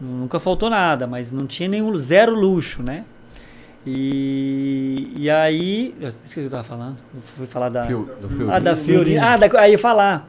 nunca 0.00 0.38
faltou 0.38 0.70
nada, 0.70 1.06
mas 1.06 1.32
não 1.32 1.46
tinha 1.46 1.68
nenhum 1.68 1.96
zero 1.96 2.34
luxo, 2.34 2.82
né? 2.82 3.04
E, 3.86 5.12
e 5.16 5.30
aí, 5.30 5.94
eu 6.00 6.08
esqueci 6.08 6.38
o 6.38 6.42
que 6.42 6.46
eu 6.46 6.50
tava 6.50 6.64
falando. 6.64 6.96
Eu 7.14 7.22
fui 7.22 7.46
falar 7.46 7.68
da 7.68 7.86
Fio- 7.86 8.08
do 8.20 8.50
ah, 8.52 8.58
da 8.58 8.76
Fiorina. 8.76 9.26
Ah, 9.32 9.36
da, 9.36 9.60
aí 9.60 9.76
falar. 9.76 10.28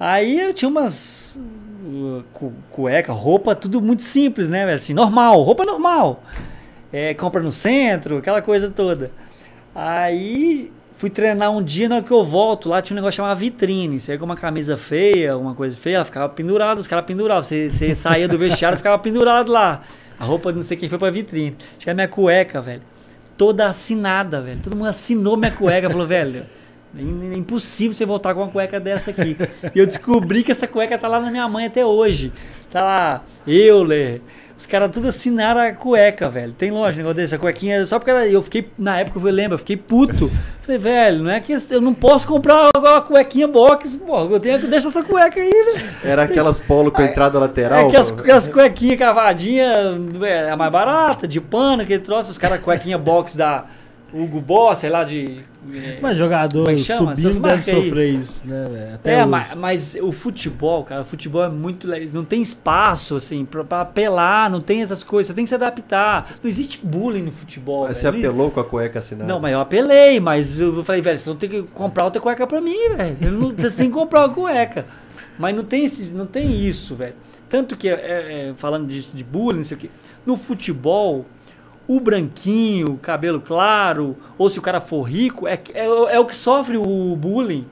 Aí 0.00 0.40
eu 0.40 0.52
tinha 0.54 0.68
umas 0.68 1.38
uh, 1.84 2.22
cu- 2.32 2.52
cueca, 2.70 3.12
roupa, 3.12 3.54
tudo 3.54 3.80
muito 3.80 4.02
simples, 4.02 4.48
né? 4.48 4.64
Assim, 4.72 4.94
normal, 4.94 5.40
roupa 5.42 5.64
normal. 5.64 6.22
É, 6.92 7.14
compra 7.14 7.42
no 7.42 7.52
centro, 7.52 8.18
aquela 8.18 8.40
coisa 8.42 8.70
toda. 8.70 9.10
Aí 9.74 10.72
fui 10.94 11.10
treinar 11.10 11.50
um 11.52 11.62
dia, 11.62 11.88
na 11.88 11.96
hora 11.96 12.04
que 12.04 12.10
eu 12.10 12.24
volto, 12.24 12.68
lá 12.68 12.82
tinha 12.82 12.94
um 12.94 13.00
negócio 13.00 13.18
chamado 13.18 13.36
vitrine. 13.38 14.00
Você 14.00 14.12
ia 14.12 14.18
com 14.18 14.24
uma 14.24 14.36
camisa 14.36 14.76
feia, 14.76 15.36
uma 15.36 15.54
coisa 15.54 15.76
feia, 15.76 15.96
ela 15.96 16.04
ficava 16.04 16.28
pendurada, 16.28 16.80
os 16.80 16.86
caras 16.86 17.04
penduravam. 17.04 17.42
Você, 17.42 17.70
você 17.70 17.94
saía 17.94 18.26
do 18.26 18.36
vestiário 18.38 18.74
e 18.74 18.78
ficava 18.78 18.98
pendurado 18.98 19.52
lá. 19.52 19.82
A 20.18 20.24
roupa 20.24 20.52
não 20.52 20.62
sei 20.62 20.76
quem 20.76 20.88
foi 20.88 20.98
pra 20.98 21.10
vitrine. 21.10 21.56
Chega 21.78 21.94
minha 21.94 22.08
cueca, 22.08 22.60
velho. 22.60 22.82
Toda 23.36 23.66
assinada, 23.66 24.40
velho. 24.42 24.60
Todo 24.62 24.76
mundo 24.76 24.88
assinou 24.88 25.36
minha 25.36 25.52
cueca. 25.52 25.88
Falou, 25.88 26.06
velho, 26.06 26.44
é 26.96 27.34
é 27.34 27.36
impossível 27.36 27.94
você 27.94 28.06
voltar 28.06 28.34
com 28.34 28.40
uma 28.40 28.50
cueca 28.50 28.80
dessa 28.80 29.10
aqui. 29.10 29.36
E 29.74 29.78
eu 29.78 29.86
descobri 29.86 30.42
que 30.42 30.52
essa 30.52 30.66
cueca 30.66 30.96
tá 30.96 31.06
lá 31.06 31.20
na 31.20 31.30
minha 31.30 31.46
mãe 31.48 31.66
até 31.66 31.84
hoje. 31.84 32.32
Tá 32.70 32.82
lá, 32.82 33.24
Euler. 33.46 34.20
Os 34.58 34.66
caras 34.66 34.90
tudo 34.90 35.06
assinaram 35.08 35.60
a 35.60 35.72
cueca, 35.72 36.28
velho. 36.28 36.52
Tem 36.52 36.68
loja, 36.72 36.96
negócio 36.96 37.14
desse. 37.14 37.32
A 37.32 37.38
cuequinha. 37.38 37.86
Só 37.86 37.96
porque 38.00 38.10
eu 38.10 38.42
fiquei. 38.42 38.68
Na 38.76 38.98
época 38.98 39.20
eu 39.20 39.32
lembro, 39.32 39.54
eu 39.54 39.58
fiquei 39.58 39.76
puto. 39.76 40.28
Falei, 40.62 40.78
velho, 40.78 41.22
não 41.22 41.30
é 41.30 41.38
que 41.38 41.56
eu 41.70 41.80
não 41.80 41.94
posso 41.94 42.26
comprar 42.26 42.68
uma 42.76 43.00
cuequinha 43.00 43.46
box, 43.46 43.94
pô. 43.94 44.24
Eu 44.24 44.40
tenho 44.40 44.58
que 44.58 44.66
deixar 44.66 44.88
essa 44.88 45.04
cueca 45.04 45.40
aí, 45.40 45.48
velho. 45.48 45.90
Era 46.02 46.24
aquelas 46.24 46.58
polo 46.58 46.90
com 46.90 47.00
entrada 47.00 47.38
É 47.38 47.40
lateral. 47.40 47.88
que 47.88 47.96
as, 47.96 48.10
as 48.10 48.48
cuequinhas 48.48 48.98
cavadinhas 48.98 49.96
é 50.22 50.50
a 50.50 50.56
mais 50.56 50.72
barata, 50.72 51.28
de 51.28 51.40
pano, 51.40 51.82
aquele 51.82 52.02
troço. 52.02 52.30
Os 52.32 52.36
caras, 52.36 52.60
cuequinha 52.60 52.98
box 52.98 53.36
da 53.36 53.64
Hugo 54.12 54.40
Boss, 54.40 54.78
sei 54.78 54.88
lá, 54.88 55.04
de. 55.04 55.40
é, 55.74 55.98
Mas 56.00 56.16
jogador 56.16 56.70
é 56.70 56.78
chama? 56.78 57.14
Subindo 57.14 57.40
deve 57.42 57.62
sofrer 57.62 58.14
isso, 58.14 58.46
né? 58.46 58.92
Até 58.94 59.14
É, 59.16 59.24
mas, 59.26 59.54
mas 59.54 59.98
o 60.00 60.12
futebol, 60.12 60.82
cara, 60.84 61.02
o 61.02 61.04
futebol 61.04 61.44
é 61.44 61.48
muito. 61.50 61.86
Não 62.12 62.24
tem 62.24 62.40
espaço, 62.40 63.16
assim, 63.16 63.44
pra, 63.44 63.62
pra 63.64 63.80
apelar, 63.82 64.48
não 64.50 64.62
tem 64.62 64.80
essas 64.82 65.04
coisas. 65.04 65.26
Você 65.28 65.34
tem 65.34 65.44
que 65.44 65.48
se 65.50 65.54
adaptar. 65.54 66.32
Não 66.42 66.48
existe 66.48 66.80
bullying 66.82 67.22
no 67.22 67.30
futebol. 67.32 67.86
Mas 67.86 68.02
velho. 68.02 68.16
Você 68.18 68.26
apelou 68.26 68.50
com 68.50 68.60
a 68.60 68.64
cueca 68.64 68.98
assinada? 68.98 69.30
Não, 69.30 69.38
mas 69.38 69.52
eu 69.52 69.60
apelei, 69.60 70.18
mas 70.20 70.58
eu 70.58 70.82
falei, 70.82 71.02
velho, 71.02 71.18
vocês 71.18 71.26
vão 71.26 71.36
ter 71.36 71.48
que 71.48 71.62
comprar 71.74 72.04
outra 72.04 72.20
cueca 72.22 72.46
pra 72.46 72.60
mim, 72.62 72.88
velho. 72.96 73.16
Eu 73.20 73.30
não- 73.32 73.52
Vocês 73.54 73.74
têm 73.74 73.88
que 73.90 73.94
comprar 73.94 74.20
uma 74.26 74.34
cueca. 74.34 74.86
Mas 75.38 75.54
não 75.54 75.62
tem, 75.64 75.84
esses, 75.84 76.14
não 76.14 76.26
tem 76.26 76.66
isso, 76.66 76.94
velho. 76.96 77.14
Tanto 77.48 77.76
que, 77.76 77.88
é, 77.88 77.92
é, 77.92 78.52
falando 78.56 78.86
disso 78.88 79.12
de 79.14 79.22
bullying, 79.22 79.58
não 79.58 79.64
sei 79.64 79.76
o 79.76 79.80
quê, 79.80 79.90
no 80.26 80.36
futebol, 80.36 81.24
o 81.88 81.98
branquinho, 81.98 82.98
cabelo 83.02 83.40
claro, 83.40 84.14
ou 84.36 84.48
se 84.50 84.58
o 84.58 84.62
cara 84.62 84.78
for 84.80 85.02
rico, 85.02 85.48
é, 85.48 85.58
é, 85.74 85.86
é 85.86 86.20
o 86.20 86.24
que 86.26 86.36
sofre 86.36 86.76
o 86.76 87.16
bullying. 87.16 87.66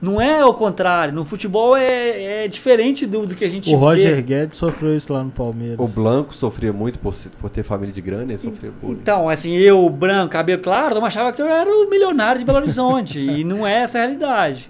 Não 0.00 0.20
é 0.20 0.44
o 0.44 0.52
contrário. 0.52 1.14
No 1.14 1.24
futebol 1.24 1.76
é, 1.76 2.44
é 2.44 2.48
diferente 2.48 3.06
do, 3.06 3.24
do 3.24 3.36
que 3.36 3.44
a 3.44 3.48
gente 3.48 3.72
O 3.72 3.76
Roger 3.76 4.16
vê. 4.16 4.22
Guedes 4.22 4.58
sofreu 4.58 4.96
isso 4.96 5.12
lá 5.12 5.22
no 5.22 5.30
Palmeiras. 5.30 5.78
O 5.78 5.86
Blanco 5.94 6.34
sofria 6.34 6.72
muito 6.72 6.98
por, 6.98 7.14
por 7.40 7.48
ter 7.48 7.62
família 7.62 7.94
de 7.94 8.00
grana, 8.02 8.24
ele 8.24 8.38
sofria 8.38 8.72
bullying. 8.82 8.98
Então, 9.00 9.28
assim, 9.28 9.52
eu, 9.52 9.88
branco, 9.88 10.32
cabelo 10.32 10.60
claro, 10.60 10.96
eu 10.96 11.04
achava 11.04 11.32
que 11.32 11.40
eu 11.40 11.46
era 11.46 11.70
o 11.70 11.88
milionário 11.88 12.40
de 12.40 12.44
Belo 12.44 12.58
Horizonte. 12.58 13.20
e 13.20 13.44
não 13.44 13.64
é 13.64 13.82
essa 13.82 13.98
a 13.98 14.02
realidade. 14.02 14.68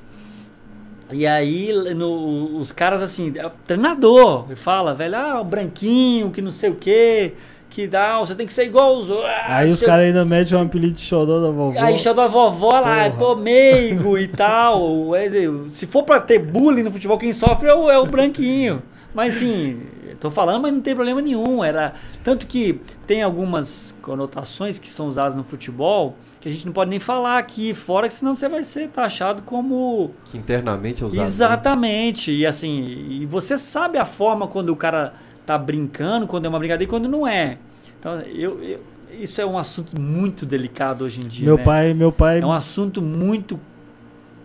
E 1.10 1.26
aí, 1.26 1.70
no- 1.94 2.58
os 2.58 2.70
caras 2.72 3.02
assim, 3.02 3.32
é 3.36 3.46
o 3.46 3.50
treinador, 3.66 4.46
fala, 4.56 4.94
velho, 4.94 5.16
ah, 5.16 5.40
o 5.40 5.44
branquinho, 5.44 6.30
que 6.30 6.40
não 6.42 6.50
sei 6.50 6.70
o 6.70 6.74
quê, 6.74 7.32
que 7.72 7.86
dá, 7.86 8.18
você 8.18 8.34
tem 8.34 8.46
que 8.46 8.52
ser 8.52 8.64
igual 8.66 8.96
os 8.98 9.08
outros. 9.10 9.26
ah, 9.28 9.56
Aí 9.58 9.70
os 9.70 9.78
sei 9.78 9.86
o 9.86 9.90
caras 9.90 10.06
ainda 10.06 10.24
metem 10.24 10.56
um 10.56 10.62
apelido 10.62 10.94
de 10.94 11.00
xodó 11.02 11.40
da 11.40 11.50
vovó. 11.50 11.80
Aí 11.80 11.96
chama 11.98 12.24
a 12.24 12.28
vovó 12.28 12.70
lá, 12.78 13.10
Porra. 13.10 13.10
pô, 13.18 13.36
meigo 13.36 14.18
e 14.18 14.28
tal. 14.28 15.14
É, 15.16 15.28
Se 15.68 15.86
for 15.86 16.02
pra 16.02 16.20
ter 16.20 16.38
bullying 16.38 16.82
no 16.82 16.90
futebol, 16.92 17.16
quem 17.18 17.32
sofre 17.32 17.68
é 17.68 17.74
o, 17.74 17.90
é 17.90 17.98
o 17.98 18.06
branquinho. 18.06 18.82
Mas 19.14 19.36
assim, 19.36 19.82
tô 20.20 20.30
falando, 20.30 20.62
mas 20.62 20.72
não 20.72 20.80
tem 20.80 20.94
problema 20.94 21.20
nenhum. 21.20 21.62
Era 21.62 21.92
Tanto 22.24 22.46
que 22.46 22.80
tem 23.06 23.22
algumas 23.22 23.94
conotações 24.00 24.78
que 24.78 24.90
são 24.90 25.06
usadas 25.08 25.34
no 25.34 25.44
futebol 25.44 26.14
que 26.40 26.48
a 26.48 26.52
gente 26.52 26.66
não 26.66 26.72
pode 26.72 26.90
nem 26.90 26.98
falar 26.98 27.38
aqui 27.38 27.72
fora, 27.72 28.08
que 28.08 28.14
senão 28.14 28.34
você 28.34 28.48
vai 28.48 28.64
ser 28.64 28.88
taxado 28.88 29.42
como. 29.42 30.10
Que 30.24 30.36
internamente 30.36 31.02
é 31.02 31.06
usado. 31.06 31.18
né? 31.18 31.24
Exatamente. 31.24 32.32
E 32.32 32.44
assim, 32.46 32.80
e 33.10 33.26
você 33.26 33.56
sabe 33.56 33.96
a 33.98 34.04
forma 34.04 34.46
quando 34.48 34.70
o 34.70 34.76
cara 34.76 35.12
tá 35.46 35.56
brincando, 35.58 36.26
quando 36.26 36.46
é 36.46 36.48
uma 36.48 36.58
brincadeira 36.58 36.84
e 36.84 36.90
quando 36.90 37.08
não 37.08 37.26
é. 37.26 37.58
Então, 37.98 38.20
eu, 38.20 38.62
eu- 38.62 38.80
isso 39.20 39.40
é 39.40 39.46
um 39.46 39.58
assunto 39.58 40.00
muito 40.00 40.46
delicado 40.46 41.04
hoje 41.04 41.20
em 41.20 41.24
dia. 41.26 41.44
Meu 41.46 41.56
né? 41.58 41.62
pai, 41.64 41.92
meu 41.94 42.10
pai. 42.10 42.40
É 42.40 42.46
um 42.46 42.52
assunto 42.52 43.02
muito 43.02 43.60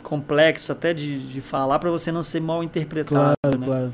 complexo 0.04 0.72
até 0.72 0.94
de, 0.94 1.20
de 1.20 1.42
falar 1.42 1.80
para 1.80 1.90
você 1.90 2.12
não 2.12 2.24
ser 2.24 2.40
mal 2.42 2.64
interpretado. 2.64 3.36
Claro, 3.42 3.60
né? 3.60 3.66
claro. 3.66 3.94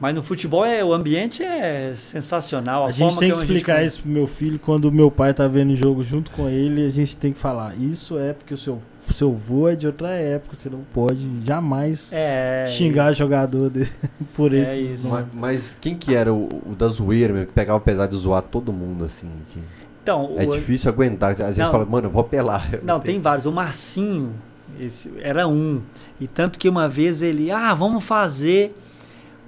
Mas 0.00 0.14
no 0.14 0.22
futebol 0.22 0.64
é, 0.64 0.84
o 0.84 0.92
ambiente 0.92 1.42
é 1.42 1.92
sensacional. 1.94 2.84
A, 2.84 2.88
A 2.88 2.92
gente 2.92 3.18
tem 3.18 3.32
que 3.32 3.38
a 3.38 3.40
explicar 3.42 3.76
gente- 3.78 3.86
isso 3.88 4.02
pro 4.02 4.10
meu 4.10 4.26
filho 4.28 4.58
quando 4.58 4.84
o 4.84 4.92
meu 4.92 5.10
pai 5.10 5.34
tá 5.34 5.48
vendo 5.48 5.72
o 5.72 5.76
jogo 5.76 6.04
junto 6.04 6.30
com 6.30 6.48
ele. 6.48 6.86
A 6.86 6.90
gente 6.90 7.16
tem 7.16 7.32
que 7.32 7.38
falar. 7.38 7.74
Isso 7.76 8.16
é 8.16 8.32
porque 8.32 8.54
o 8.54 8.56
seu, 8.56 8.80
seu 9.12 9.32
vô 9.32 9.68
é 9.68 9.74
de 9.76 9.86
outra 9.86 10.10
época. 10.10 10.54
Você 10.56 10.68
não 10.70 10.80
pode 10.92 11.28
jamais 11.44 12.12
É, 12.12 12.66
xingar 12.70 13.12
jogador 13.12 13.70
de- 13.70 13.88
por 14.34 14.52
É 14.54 14.58
esse. 14.60 14.94
isso. 14.94 15.08
Mas, 15.10 15.26
mas 15.32 15.78
quem 15.80 15.94
que 15.94 16.14
era 16.14 16.32
o, 16.32 16.48
o 16.66 16.74
da 16.74 16.88
zoeira, 16.88 17.32
mesmo, 17.32 17.46
que 17.48 17.52
pegava 17.52 17.78
pesado 17.80 18.14
de 18.16 18.22
zoar 18.22 18.42
todo 18.42 18.72
mundo, 18.72 19.04
assim? 19.04 19.28
que 19.52 19.60
Então, 20.02 20.34
é 20.38 20.46
o- 20.46 20.52
difícil 20.52 20.90
aguentar. 20.90 21.32
Às 21.32 21.38
vezes 21.38 21.58
Não. 21.58 21.70
fala, 21.70 21.84
mano, 21.84 22.06
eu 22.06 22.10
vou 22.10 22.20
apelar. 22.22 22.68
Não, 22.82 22.98
tem 23.00 23.20
vários. 23.20 23.46
O 23.46 23.52
Marcinho 23.52 24.32
esse 24.78 25.12
era 25.20 25.48
um. 25.48 25.80
E 26.20 26.26
tanto 26.26 26.58
que 26.58 26.68
uma 26.68 26.88
vez 26.88 27.22
ele, 27.22 27.50
ah, 27.50 27.72
vamos 27.74 28.04
fazer 28.04 28.74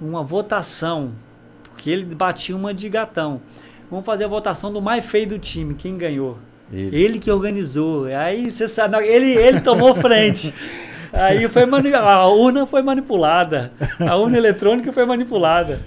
uma 0.01 0.23
votação. 0.23 1.11
Porque 1.63 1.89
ele 1.89 2.03
batia 2.15 2.55
uma 2.55 2.73
de 2.73 2.87
gatão. 2.89 3.41
Vamos 3.89 4.05
fazer 4.05 4.23
a 4.25 4.27
votação 4.27 4.71
do 4.71 4.81
mais 4.81 5.05
feio 5.05 5.27
do 5.27 5.39
time. 5.39 5.73
Quem 5.73 5.97
ganhou? 5.97 6.37
Ele. 6.71 6.95
Ele 6.95 7.19
que 7.19 7.29
organizou. 7.31 8.05
Aí 8.05 8.49
você 8.49 8.67
sabe, 8.67 8.93
não, 8.93 9.01
ele, 9.01 9.33
ele 9.33 9.61
tomou 9.61 9.93
frente. 9.95 10.53
Aí 11.13 11.45
foi 11.49 11.63
a 11.63 12.27
urna 12.27 12.65
foi 12.65 12.81
manipulada. 12.81 13.73
A 13.99 14.15
urna 14.15 14.37
eletrônica 14.37 14.93
foi 14.93 15.05
manipulada. 15.05 15.81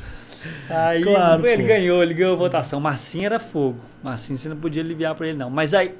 Aí 0.69 1.03
Claro, 1.03 1.47
ele 1.47 1.63
pô. 1.63 1.69
ganhou, 1.69 2.03
ele 2.03 2.13
ganhou 2.13 2.35
a 2.35 2.37
votação. 2.37 2.79
Marcinho 2.79 3.25
era 3.25 3.39
fogo. 3.39 3.79
Marcinho 4.03 4.37
você 4.37 4.49
não 4.51 4.57
podia 4.57 4.83
aliviar 4.83 5.15
pra 5.15 5.27
ele, 5.27 5.39
não. 5.39 5.49
Mas 5.49 5.73
aí 5.73 5.93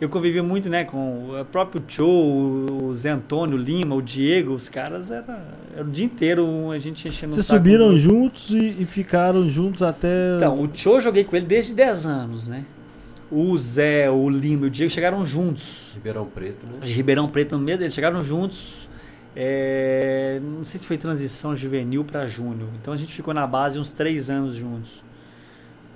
eu 0.00 0.08
convivi 0.08 0.42
muito, 0.42 0.68
né, 0.68 0.82
com 0.82 1.40
o 1.40 1.44
próprio 1.44 1.80
Cho, 1.86 2.04
o 2.04 2.92
Zé 2.92 3.10
Antônio 3.10 3.56
Lima, 3.56 3.94
o 3.94 4.02
Diego, 4.02 4.52
os 4.52 4.68
caras 4.68 5.12
era, 5.12 5.40
era 5.72 5.84
o 5.84 5.88
dia 5.88 6.04
inteiro 6.04 6.72
a 6.72 6.78
gente 6.80 7.06
enchendo 7.06 7.32
Vocês 7.32 7.46
subiram 7.46 7.96
juntos 7.96 8.50
e, 8.50 8.78
e 8.80 8.84
ficaram 8.84 9.48
juntos 9.48 9.80
até. 9.80 10.08
Então, 10.36 10.60
o 10.60 10.68
Cho 10.74 10.94
eu 10.94 11.00
joguei 11.00 11.22
com 11.22 11.36
ele 11.36 11.46
desde 11.46 11.72
10 11.72 12.06
anos, 12.06 12.48
né? 12.48 12.64
O 13.34 13.58
Zé, 13.58 14.10
o 14.10 14.28
Lima 14.28 14.66
e 14.66 14.68
o 14.68 14.70
Diego 14.70 14.92
chegaram 14.92 15.24
juntos. 15.24 15.92
Ribeirão 15.94 16.26
Preto, 16.26 16.66
né? 16.66 16.86
de 16.86 16.92
Ribeirão 16.92 17.26
Preto 17.26 17.56
no 17.56 17.64
meio, 17.64 17.80
eles 17.80 17.94
chegaram 17.94 18.22
juntos. 18.22 18.86
é, 19.34 20.38
não 20.42 20.62
sei 20.64 20.78
se 20.78 20.86
foi 20.86 20.98
transição 20.98 21.56
juvenil 21.56 22.04
para 22.04 22.26
júnior. 22.26 22.68
Então 22.78 22.92
a 22.92 22.96
gente 22.96 23.10
ficou 23.10 23.32
na 23.32 23.46
base 23.46 23.78
uns 23.78 23.88
três 23.88 24.28
anos 24.28 24.54
juntos. 24.54 25.02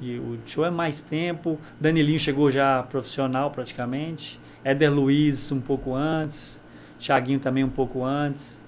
E 0.01 0.19
o 0.19 0.39
Tio 0.47 0.65
é 0.65 0.71
mais 0.71 1.03
tempo. 1.03 1.61
Danilinho 1.79 2.19
chegou 2.19 2.51
já 2.51 2.83
profissional 2.83 3.51
praticamente. 3.51 4.41
Éder 4.65 4.91
Luiz 4.91 5.53
um 5.53 5.61
pouco 5.61 5.95
antes. 5.95 6.59
Thiaguinho 6.99 7.39
também 7.39 7.63
um 7.65 7.69
pouco 7.69 8.03
antes. 8.03 8.63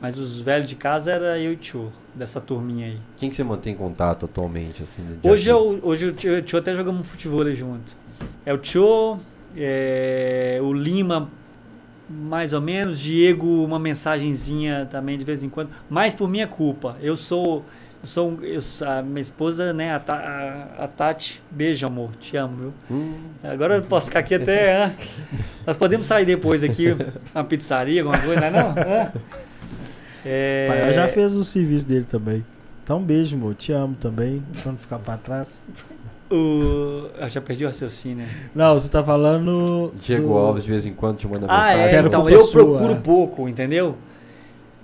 Mas 0.00 0.18
os 0.18 0.40
velhos 0.42 0.68
de 0.68 0.76
casa 0.76 1.10
era 1.10 1.38
eu 1.38 1.52
e 1.52 1.54
o 1.54 1.56
Tio, 1.56 1.92
dessa 2.14 2.40
turminha 2.40 2.86
aí. 2.86 2.98
Quem 3.16 3.30
que 3.30 3.36
você 3.36 3.42
mantém 3.42 3.74
contato 3.74 4.26
atualmente, 4.26 4.82
assim? 4.82 5.02
Hoje, 5.22 5.48
eu, 5.48 5.80
hoje 5.82 6.06
o 6.08 6.12
Tio, 6.12 6.58
até 6.58 6.74
jogamos 6.74 7.06
futebol 7.06 7.50
junto. 7.54 7.96
É 8.46 8.52
o 8.54 8.58
Tio, 8.58 9.18
é, 9.56 10.58
o 10.62 10.72
Lima, 10.72 11.28
mais 12.08 12.52
ou 12.52 12.60
menos. 12.60 12.98
Diego, 13.00 13.64
uma 13.64 13.78
mensagenzinha 13.78 14.86
também 14.90 15.18
de 15.18 15.24
vez 15.24 15.42
em 15.42 15.48
quando. 15.48 15.70
Mas 15.90 16.14
por 16.14 16.28
minha 16.28 16.46
culpa. 16.46 16.96
Eu 17.02 17.16
sou. 17.16 17.64
Eu 18.02 18.06
sou, 18.08 18.38
eu 18.44 18.60
a 18.86 19.02
minha 19.02 19.20
esposa, 19.20 19.72
né, 19.72 19.90
a, 19.90 20.02
a- 20.12 20.84
a 20.84 20.86
Tati, 20.86 21.42
beijo 21.50 21.84
amor, 21.86 22.10
te 22.20 22.36
amo, 22.36 22.56
viu? 22.56 22.74
Hum, 22.88 23.14
Agora 23.42 23.76
eu 23.76 23.82
posso 23.82 24.06
ficar 24.06 24.20
aqui 24.20 24.34
até. 24.36 24.84
hã? 24.84 24.92
Nós 25.66 25.76
podemos 25.76 26.06
sair 26.06 26.24
depois 26.24 26.62
aqui, 26.62 26.94
uma 27.34 27.42
pizzaria, 27.42 28.02
alguma 28.02 28.18
coisa, 28.22 28.48
não 28.48 28.58
é? 28.58 29.12
Não? 29.12 29.22
É, 30.24 30.92
já 30.92 31.08
fez 31.08 31.34
o 31.34 31.42
serviço 31.42 31.84
dele 31.86 32.06
também. 32.08 32.44
Então, 32.84 32.98
um 32.98 33.02
beijo, 33.02 33.34
amor. 33.34 33.54
Te 33.54 33.72
amo 33.72 33.96
também. 33.98 34.42
Pra 34.62 34.70
não 34.72 34.78
ficar 34.78 34.98
pra 35.00 35.16
trás. 35.16 35.64
O, 36.30 37.08
eu 37.20 37.28
já 37.28 37.40
perdi 37.40 37.64
o 37.64 37.68
raciocínio. 37.68 38.26
Não, 38.54 38.74
você 38.74 38.88
tá 38.88 39.02
falando. 39.02 39.92
Diego 39.98 40.28
do- 40.28 40.36
Alves 40.38 40.64
de 40.64 40.70
vez 40.70 40.84
em 40.86 40.92
quando 40.92 41.16
te 41.18 41.26
manda 41.28 41.46
Ah, 41.48 41.58
mensagem. 41.74 41.96
é, 41.96 42.00
então 42.00 42.28
eu 42.28 42.42
sua, 42.44 42.64
procuro 42.64 42.92
é. 42.92 42.96
pouco, 42.96 43.48
entendeu? 43.48 43.96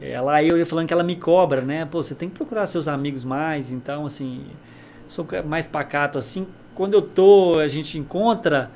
Ela 0.01 0.43
eu 0.43 0.59
ia 0.59 0.67
falando 0.67 0.87
que 0.89 0.93
ela 0.93 1.05
me 1.05 1.15
cobra, 1.15 1.61
né? 1.61 1.85
Pô, 1.85 2.03
você 2.03 2.15
tem 2.15 2.29
que 2.29 2.35
procurar 2.35 2.67
seus 2.67 2.89
amigos 2.89 3.25
mais, 3.25 3.71
então 3.71 4.05
assim, 4.07 4.43
sou 5.07 5.27
mais 5.47 5.67
pacato 5.67 6.19
assim. 6.19 6.47
Quando 6.75 6.95
eu 6.95 7.03
tô, 7.03 7.59
a 7.59 7.69
gente 7.69 7.97
encontra, 7.99 8.71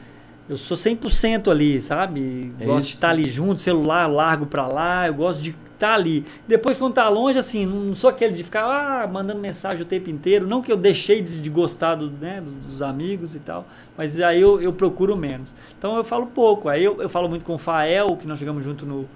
eu 0.49 0.57
sou 0.57 0.77
100% 0.77 1.51
ali, 1.51 1.83
sabe? 1.83 2.53
É 2.61 2.65
gosto 2.67 2.79
isso. 2.81 2.89
de 2.91 2.95
estar 2.95 3.11
ali 3.11 3.29
junto, 3.31 3.61
celular 3.61 4.07
largo 4.07 4.47
pra 4.47 4.69
lá, 4.69 5.09
eu 5.09 5.15
gosto 5.15 5.43
de 5.43 5.57
estar 5.77 5.95
ali. 5.95 6.25
Depois 6.49 6.77
quando 6.77 6.95
tá 6.95 7.09
longe 7.09 7.39
assim, 7.39 7.65
não 7.65 7.95
sou 7.95 8.11
aquele 8.11 8.35
de 8.35 8.43
ficar 8.43 8.65
ah, 8.65 9.07
mandando 9.07 9.41
mensagem 9.41 9.83
o 9.83 9.85
tempo 9.85 10.11
inteiro, 10.11 10.47
não 10.47 10.61
que 10.61 10.73
eu 10.73 10.77
deixei 10.77 11.23
de, 11.23 11.49
gostar 11.49 11.95
do, 11.95 12.11
né, 12.11 12.43
dos, 12.43 12.83
amigos 12.83 13.35
e 13.35 13.39
tal, 13.39 13.67
mas 13.97 14.21
aí 14.21 14.41
eu, 14.41 14.61
eu 14.61 14.73
procuro 14.73 15.17
menos. 15.17 15.55
Então 15.79 15.97
eu 15.97 16.05
falo 16.05 16.27
pouco. 16.27 16.69
Aí 16.69 16.83
eu, 16.83 17.01
eu 17.01 17.09
falo 17.09 17.29
muito 17.29 17.45
com 17.45 17.55
o 17.55 17.59
Fael, 17.59 18.17
que 18.17 18.27
nós 18.27 18.39
jogamos 18.39 18.65
junto 18.65 18.85
no, 18.85 19.09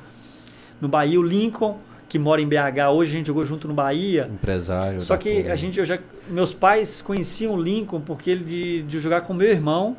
no 0.81 0.89
Bahia, 0.89 1.19
o 1.19 1.23
Lincoln, 1.23 1.79
que 2.09 2.19
mora 2.19 2.41
em 2.41 2.49
BH, 2.49 2.91
hoje 2.93 3.13
a 3.13 3.15
gente 3.19 3.27
jogou 3.27 3.45
junto 3.47 3.69
no 3.69 3.75
Bahia. 3.75 4.29
Empresário. 4.33 5.01
Só 5.01 5.17
que 5.17 5.33
turma. 5.37 5.53
a 5.53 5.57
gente, 5.57 5.79
eu 5.79 5.85
já, 5.85 5.99
meus 6.29 6.53
pais 6.53 7.01
conheciam 7.01 7.55
o 7.55 7.63
Lincoln 7.63 8.01
porque 8.01 8.31
ele 8.31 8.45
de, 8.45 8.83
de 8.83 8.99
jogar 8.99 9.21
com 9.21 9.33
meu 9.33 9.49
irmão. 9.49 9.97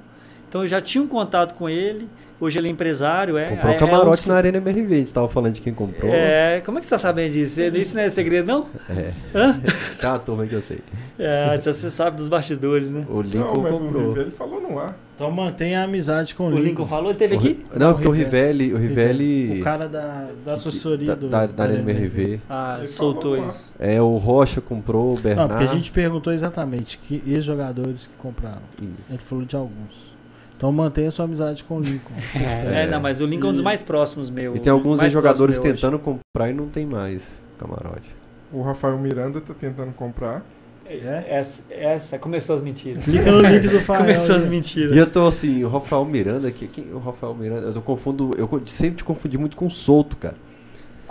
Então 0.49 0.63
eu 0.63 0.67
já 0.67 0.81
tinha 0.81 1.01
um 1.01 1.07
contato 1.07 1.53
com 1.55 1.69
ele. 1.69 2.09
Hoje 2.41 2.57
ele 2.57 2.67
é 2.67 2.71
empresário, 2.71 3.37
é. 3.37 3.49
Comprou 3.49 3.71
é, 3.73 3.77
camarote 3.77 4.23
é 4.23 4.25
um 4.25 4.33
na 4.33 4.37
Arena 4.37 4.57
MRV. 4.57 4.95
A 4.95 4.97
gente 4.97 5.13
tava 5.13 5.29
falando 5.29 5.53
de 5.53 5.61
quem 5.61 5.73
comprou. 5.73 6.11
É, 6.11 6.59
como 6.65 6.79
é 6.79 6.81
que 6.81 6.87
você 6.87 6.95
tá 6.95 6.97
sabendo 6.97 7.33
disso? 7.33 7.61
Isso 7.61 7.95
não 7.95 8.01
é 8.01 8.09
segredo, 8.09 8.47
não? 8.47 8.65
É. 8.89 9.11
Hã? 9.35 9.61
Uma 10.03 10.17
turma 10.19 10.47
que 10.47 10.55
eu 10.55 10.61
sei. 10.61 10.79
É, 11.19 11.55
você 11.59 11.89
sabe 11.91 12.17
dos 12.17 12.27
bastidores, 12.27 12.91
né? 12.91 13.05
O 13.07 13.21
Lincoln 13.21 13.53
Não, 13.53 13.61
mas 13.61 13.73
o 13.73 13.77
comprou. 13.77 14.07
River, 14.09 14.21
ele 14.23 14.31
falou 14.31 14.59
no 14.59 14.79
ar. 14.79 14.97
Então 15.13 15.29
mantenha 15.29 15.81
a 15.81 15.83
amizade 15.83 16.33
com 16.33 16.45
o 16.45 16.47
O 16.47 16.49
Lincoln. 16.49 16.65
Lincoln 16.65 16.85
falou, 16.87 17.09
ele 17.11 17.19
teve 17.19 17.35
O 17.35 17.37
aqui? 17.37 17.63
Não, 17.75 17.93
porque 17.93 18.07
o 18.07 18.11
Rivelli. 18.11 18.73
O 18.73 18.77
Rivelli. 18.77 19.59
O 19.61 19.63
cara 19.63 19.87
da, 19.87 20.29
da 20.43 20.53
assessoria 20.55 21.09
da, 21.09 21.15
do. 21.15 21.29
da, 21.29 21.45
da 21.45 21.63
Arena 21.63 21.79
MRV. 21.91 22.39
Ah, 22.49 22.77
Ele 22.79 22.87
soltou 22.87 23.37
isso. 23.47 23.71
É, 23.79 24.01
o 24.01 24.17
Rocha 24.17 24.59
comprou, 24.61 25.11
o 25.11 25.15
Não, 25.15 25.21
Bernardo. 25.21 25.49
porque 25.51 25.63
a 25.65 25.67
gente 25.75 25.91
perguntou 25.91 26.33
exatamente 26.33 26.97
que 26.97 27.21
ex-jogadores 27.27 28.07
que 28.07 28.13
compraram. 28.17 28.57
A 28.79 28.83
Isso. 28.83 28.93
gente 29.11 29.23
falou 29.23 29.45
de 29.45 29.55
alguns. 29.55 30.19
Então 30.61 30.71
mantenha 30.71 31.09
sua 31.09 31.25
amizade 31.25 31.63
com 31.63 31.77
o 31.77 31.81
Lincoln. 31.81 32.13
É, 32.37 32.85
não, 32.85 33.01
mas 33.01 33.19
o 33.19 33.25
Lincoln 33.25 33.47
é 33.47 33.49
um 33.49 33.53
dos 33.53 33.63
mais 33.63 33.81
próximos 33.81 34.29
meu. 34.29 34.55
E 34.55 34.59
tem 34.59 34.71
alguns 34.71 35.01
jogadores 35.11 35.57
meu 35.57 35.65
hoje. 35.65 35.73
tentando 35.73 35.97
comprar 35.97 36.51
e 36.51 36.53
não 36.53 36.67
tem 36.67 36.85
mais 36.85 37.35
camarote. 37.57 38.07
O 38.53 38.61
Rafael 38.61 38.95
Miranda 38.99 39.41
tá 39.41 39.55
tentando 39.59 39.91
comprar. 39.93 40.45
É? 40.85 41.25
Essa, 41.27 41.63
essa 41.71 42.19
começou 42.19 42.55
as 42.55 42.61
mentiras. 42.61 43.03
Clica 43.05 43.31
no 43.31 43.41
link 43.41 43.67
do 43.69 43.79
Fael. 43.81 44.01
Começou 44.01 44.35
as 44.35 44.45
mentiras. 44.45 44.95
E 44.95 44.99
eu 44.99 45.09
tô 45.09 45.25
assim, 45.25 45.63
o 45.63 45.67
Rafael 45.67 46.05
Miranda, 46.05 46.51
que, 46.51 46.67
quem, 46.67 46.93
o 46.93 46.99
Rafael 46.99 47.33
Miranda, 47.33 47.65
eu 47.65 47.73
tô 47.73 47.81
confundo, 47.81 48.29
eu 48.37 48.47
sempre 48.67 48.97
te 48.97 49.03
confundi 49.03 49.39
muito 49.39 49.57
com 49.57 49.65
o 49.65 49.71
Solto, 49.71 50.15
cara. 50.15 50.35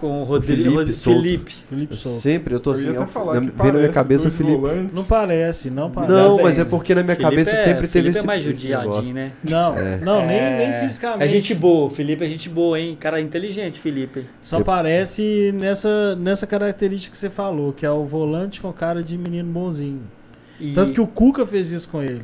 Com 0.00 0.22
o 0.22 0.24
Rodrigo 0.24 0.62
Felipe 0.62 0.76
Felipe. 0.78 0.92
Solto. 0.94 1.20
Felipe. 1.22 1.52
Felipe 1.68 1.92
Eu 1.92 1.96
Souto. 1.98 2.18
sempre, 2.20 2.54
eu 2.54 2.60
tô 2.60 2.70
eu 2.70 2.74
assim, 2.74 2.86
eu- 2.86 3.06
falar 3.06 3.34
na, 3.34 3.40
vem 3.40 3.72
na 3.72 3.78
minha 3.80 3.88
cabeça 3.92 4.28
o 4.28 4.30
Felipe. 4.30 4.56
volantes. 4.56 4.94
Não 4.94 5.04
parece, 5.04 5.68
não 5.70 5.90
parece. 5.90 6.12
Não, 6.12 6.42
mas 6.42 6.58
é 6.58 6.64
porque 6.64 6.94
na 6.94 7.02
minha 7.02 7.16
Felipe 7.16 7.30
cabeça 7.30 7.50
é- 7.50 7.56
sempre 7.64 7.82
teve 7.82 7.90
Felipe 7.90 8.08
esse 8.10 8.18
é 8.18 8.26
mais 8.26 8.46
esse 8.46 8.54
judiadinho, 8.54 9.14
né? 9.14 9.32
Não, 9.46 9.76
É. 9.76 9.96
não 9.98 10.26
nem, 10.26 10.38
É- 10.38 10.58
nem 10.70 10.80
fisicamente. 10.80 11.22
É 11.22 11.28
gente 11.28 11.54
boa, 11.54 11.90
Felipe 11.90 12.24
é 12.24 12.28
gente 12.28 12.48
boa, 12.48 12.80
hein? 12.80 12.96
Cara 12.98 13.20
inteligente, 13.20 13.78
Felipe. 13.78 14.24
Só 14.40 14.62
parece 14.62 15.52
nessa, 15.54 16.16
nessa 16.16 16.46
característica 16.46 17.12
que 17.12 17.18
você 17.18 17.28
falou, 17.28 17.72
que 17.72 17.84
é 17.84 17.90
o 17.90 18.04
volante 18.06 18.60
com 18.62 18.72
cara 18.72 19.02
de 19.02 19.18
menino 19.18 19.50
bonzinho. 19.52 20.00
E 20.58 20.72
Tanto 20.72 20.92
que 20.94 21.00
o 21.00 21.06
Cuca 21.06 21.44
fez 21.46 21.70
isso 21.70 21.88
com 21.90 22.02
ele. 22.02 22.22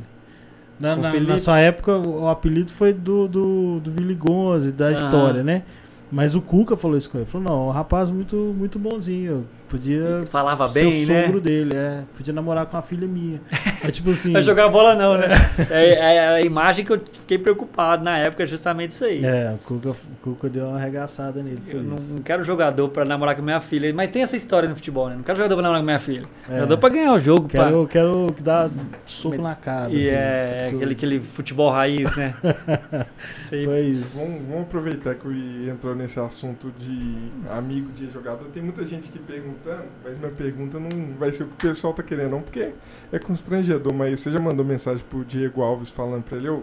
Na, 0.81 0.97
na- 0.97 1.11
Felipe? 1.11 1.31
na 1.31 1.39
sua 1.39 1.59
época, 1.59 1.97
o 1.97 2.29
apelido 2.29 2.71
foi 2.73 2.93
do, 2.93 3.29
do, 3.29 3.81
do 3.81 3.91
Vili 3.91 4.15
Gonze, 4.15 4.73
da 4.73 4.87
Aham. 4.87 4.93
história, 4.95 5.43
né? 5.43 5.63
Mas 6.11 6.35
o 6.35 6.41
Cuca 6.41 6.77
falou 6.77 6.97
isso 6.97 7.11
com 7.11 7.19
ele. 7.19 7.27
Falou, 7.27 7.49
não, 7.49 7.69
um 7.69 7.71
rapaz 7.71 8.11
muito, 8.11 8.37
muito 8.57 8.79
bonzinho. 8.79 9.47
Podia 9.69 10.23
Falava 10.31 10.69
ser 10.69 10.75
bem, 10.85 11.05
o 11.05 11.09
né? 11.09 11.23
sogro 11.25 11.41
dele, 11.41 11.75
é. 11.77 12.03
Podia 12.17 12.33
namorar 12.33 12.67
com 12.67 12.77
a 12.77 12.83
filha 12.83 13.07
minha. 13.07 13.41
É 13.83 13.91
tipo 13.91 14.11
assim. 14.11 14.31
Vai 14.35 14.43
jogar 14.43 14.69
bola 14.69 14.95
não, 14.95 15.17
né? 15.19 15.27
É, 15.71 16.17
é 16.17 16.29
a 16.29 16.41
imagem 16.43 16.85
que 16.85 16.93
eu 16.93 17.01
fiquei 17.13 17.39
preocupado 17.39 18.05
na 18.05 18.17
época, 18.19 18.43
é 18.43 18.47
justamente 18.47 18.93
isso 18.93 19.05
aí. 19.05 19.25
É, 19.25 19.53
o 19.55 19.59
Cuca, 19.59 19.91
o 19.91 19.95
Cuca 20.23 20.49
deu 20.49 20.67
uma 20.67 20.77
arregaçada 20.79 21.43
nele. 21.43 21.61
por 21.65 21.75
Eu 21.75 21.83
não, 21.83 21.97
isso. 21.97 22.15
não 22.15 22.23
quero 22.23 22.45
jogador 22.45 22.89
pra 22.91 23.05
namorar 23.05 23.35
com 23.35 23.43
minha 23.43 23.61
filha. 23.61 23.93
Mas 23.93 24.11
tem 24.11 24.23
essa 24.23 24.37
história 24.37 24.69
no 24.69 24.75
futebol, 24.77 25.09
né? 25.09 25.17
Não 25.17 25.23
quero 25.23 25.37
jogador 25.39 25.55
pra 25.57 25.63
namorar 25.63 25.81
com 25.83 25.87
minha 25.87 25.99
filha. 25.99 26.23
É. 26.49 26.55
Jogador 26.55 26.79
pra 26.79 26.89
ganhar 26.89 27.13
o 27.15 27.19
jogo. 27.19 27.49
pra- 27.49 27.65
Quero, 27.65 27.87
quero 27.89 28.35
dar 28.41 28.71
soco 29.05 29.41
na 29.43 29.55
cara. 29.55 29.91
E 29.91 30.09
é 30.09 30.69
aquele, 30.73 30.93
aquele 30.93 31.21
futebol 31.21 31.71
raiz, 31.71 32.15
né? 32.17 32.35
Isso 33.35 33.55
aí. 33.55 33.65
Foi 33.65 33.81
isso. 33.81 34.05
Vamos, 34.15 34.45
vamos 34.45 34.63
aproveitar 34.63 35.15
que 35.15 35.27
o 35.27 35.33
I 35.33 35.69
entrou 35.71 35.95
nesse 35.95 36.19
assunto 36.21 36.73
de 36.79 37.17
amigo 37.51 37.91
de 37.93 38.11
jogador. 38.11 38.45
Tem 38.53 38.63
muita 38.63 38.85
gente 38.85 39.09
aqui 39.09 39.19
perguntando, 39.57 39.89
mas 40.05 40.19
minha 40.19 40.33
pergunta 40.33 40.79
não 40.79 41.15
vai 41.19 41.33
ser 41.33 41.45
o 41.45 41.47
que 41.47 41.67
o 41.67 41.71
pessoal 41.71 41.93
tá 41.93 42.03
querendo, 42.03 42.31
não, 42.31 42.43
porque 42.43 42.73
é 43.13 43.19
constrangedor. 43.19 43.93
Mas 43.95 44.21
você 44.21 44.31
já 44.31 44.39
mandou 44.39 44.65
mensagem 44.65 45.05
pro 45.09 45.25
Diego 45.25 45.63
Alves 45.63 45.91
falando 45.91 46.23
pra 46.23 46.39
ele, 46.39 46.49
ô, 46.49 46.63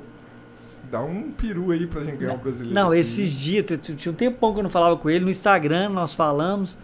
dá 0.90 1.02
um 1.02 1.32
peru 1.32 1.72
aí 1.72 1.86
pra 1.88 2.04
gente 2.04 2.18
ganhar 2.18 2.36
o 2.36 2.38
brasileiro. 2.38 2.74
Não, 2.74 2.90
aqui." 2.90 3.00
esses 3.00 3.32
dias, 3.32 3.66
tinha 3.82 4.12
um 4.12 4.16
tempão 4.16 4.54
que 4.54 4.60
eu 4.60 4.64
não 4.64 4.70
falava 4.70 4.98
com 4.98 5.10
ele, 5.10 5.26
no 5.26 5.32
Instagram 5.32 5.90
nós 5.90 6.14
falamos. 6.14 6.78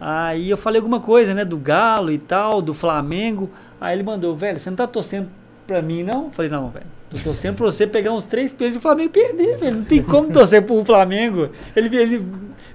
Aí 0.00 0.50
eu 0.50 0.56
falei 0.56 0.80
alguma 0.80 1.00
coisa, 1.00 1.32
né, 1.32 1.44
do 1.44 1.56
Galo 1.56 2.10
e 2.10 2.18
tal, 2.18 2.60
do 2.60 2.74
Flamengo. 2.74 3.50
Aí 3.80 3.96
ele 3.96 4.02
mandou, 4.02 4.36
velho, 4.36 4.58
você 4.58 4.68
não 4.68 4.76
tá 4.76 4.86
torcendo 4.86 5.28
pra 5.66 5.80
mim, 5.80 6.02
não? 6.02 6.24
Eu 6.24 6.30
falei, 6.30 6.50
não, 6.50 6.68
velho. 6.68 6.86
Tô 7.10 7.22
torcendo 7.22 7.56
pra 7.56 7.66
você 7.66 7.86
pegar 7.86 8.12
uns 8.12 8.24
três 8.24 8.52
pênaltis 8.52 8.78
do 8.78 8.82
Flamengo 8.82 9.10
e 9.10 9.12
perder, 9.12 9.56
velho. 9.56 9.76
Não 9.78 9.84
tem 9.84 10.02
como 10.02 10.32
torcer 10.32 10.62
pro 10.62 10.84
Flamengo. 10.84 11.48
Ele, 11.76 11.96
ele 11.96 12.26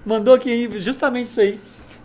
mandou 0.05 0.33
aqui 0.33 0.69
justamente 0.79 1.27
isso 1.27 1.41
aí. 1.41 1.59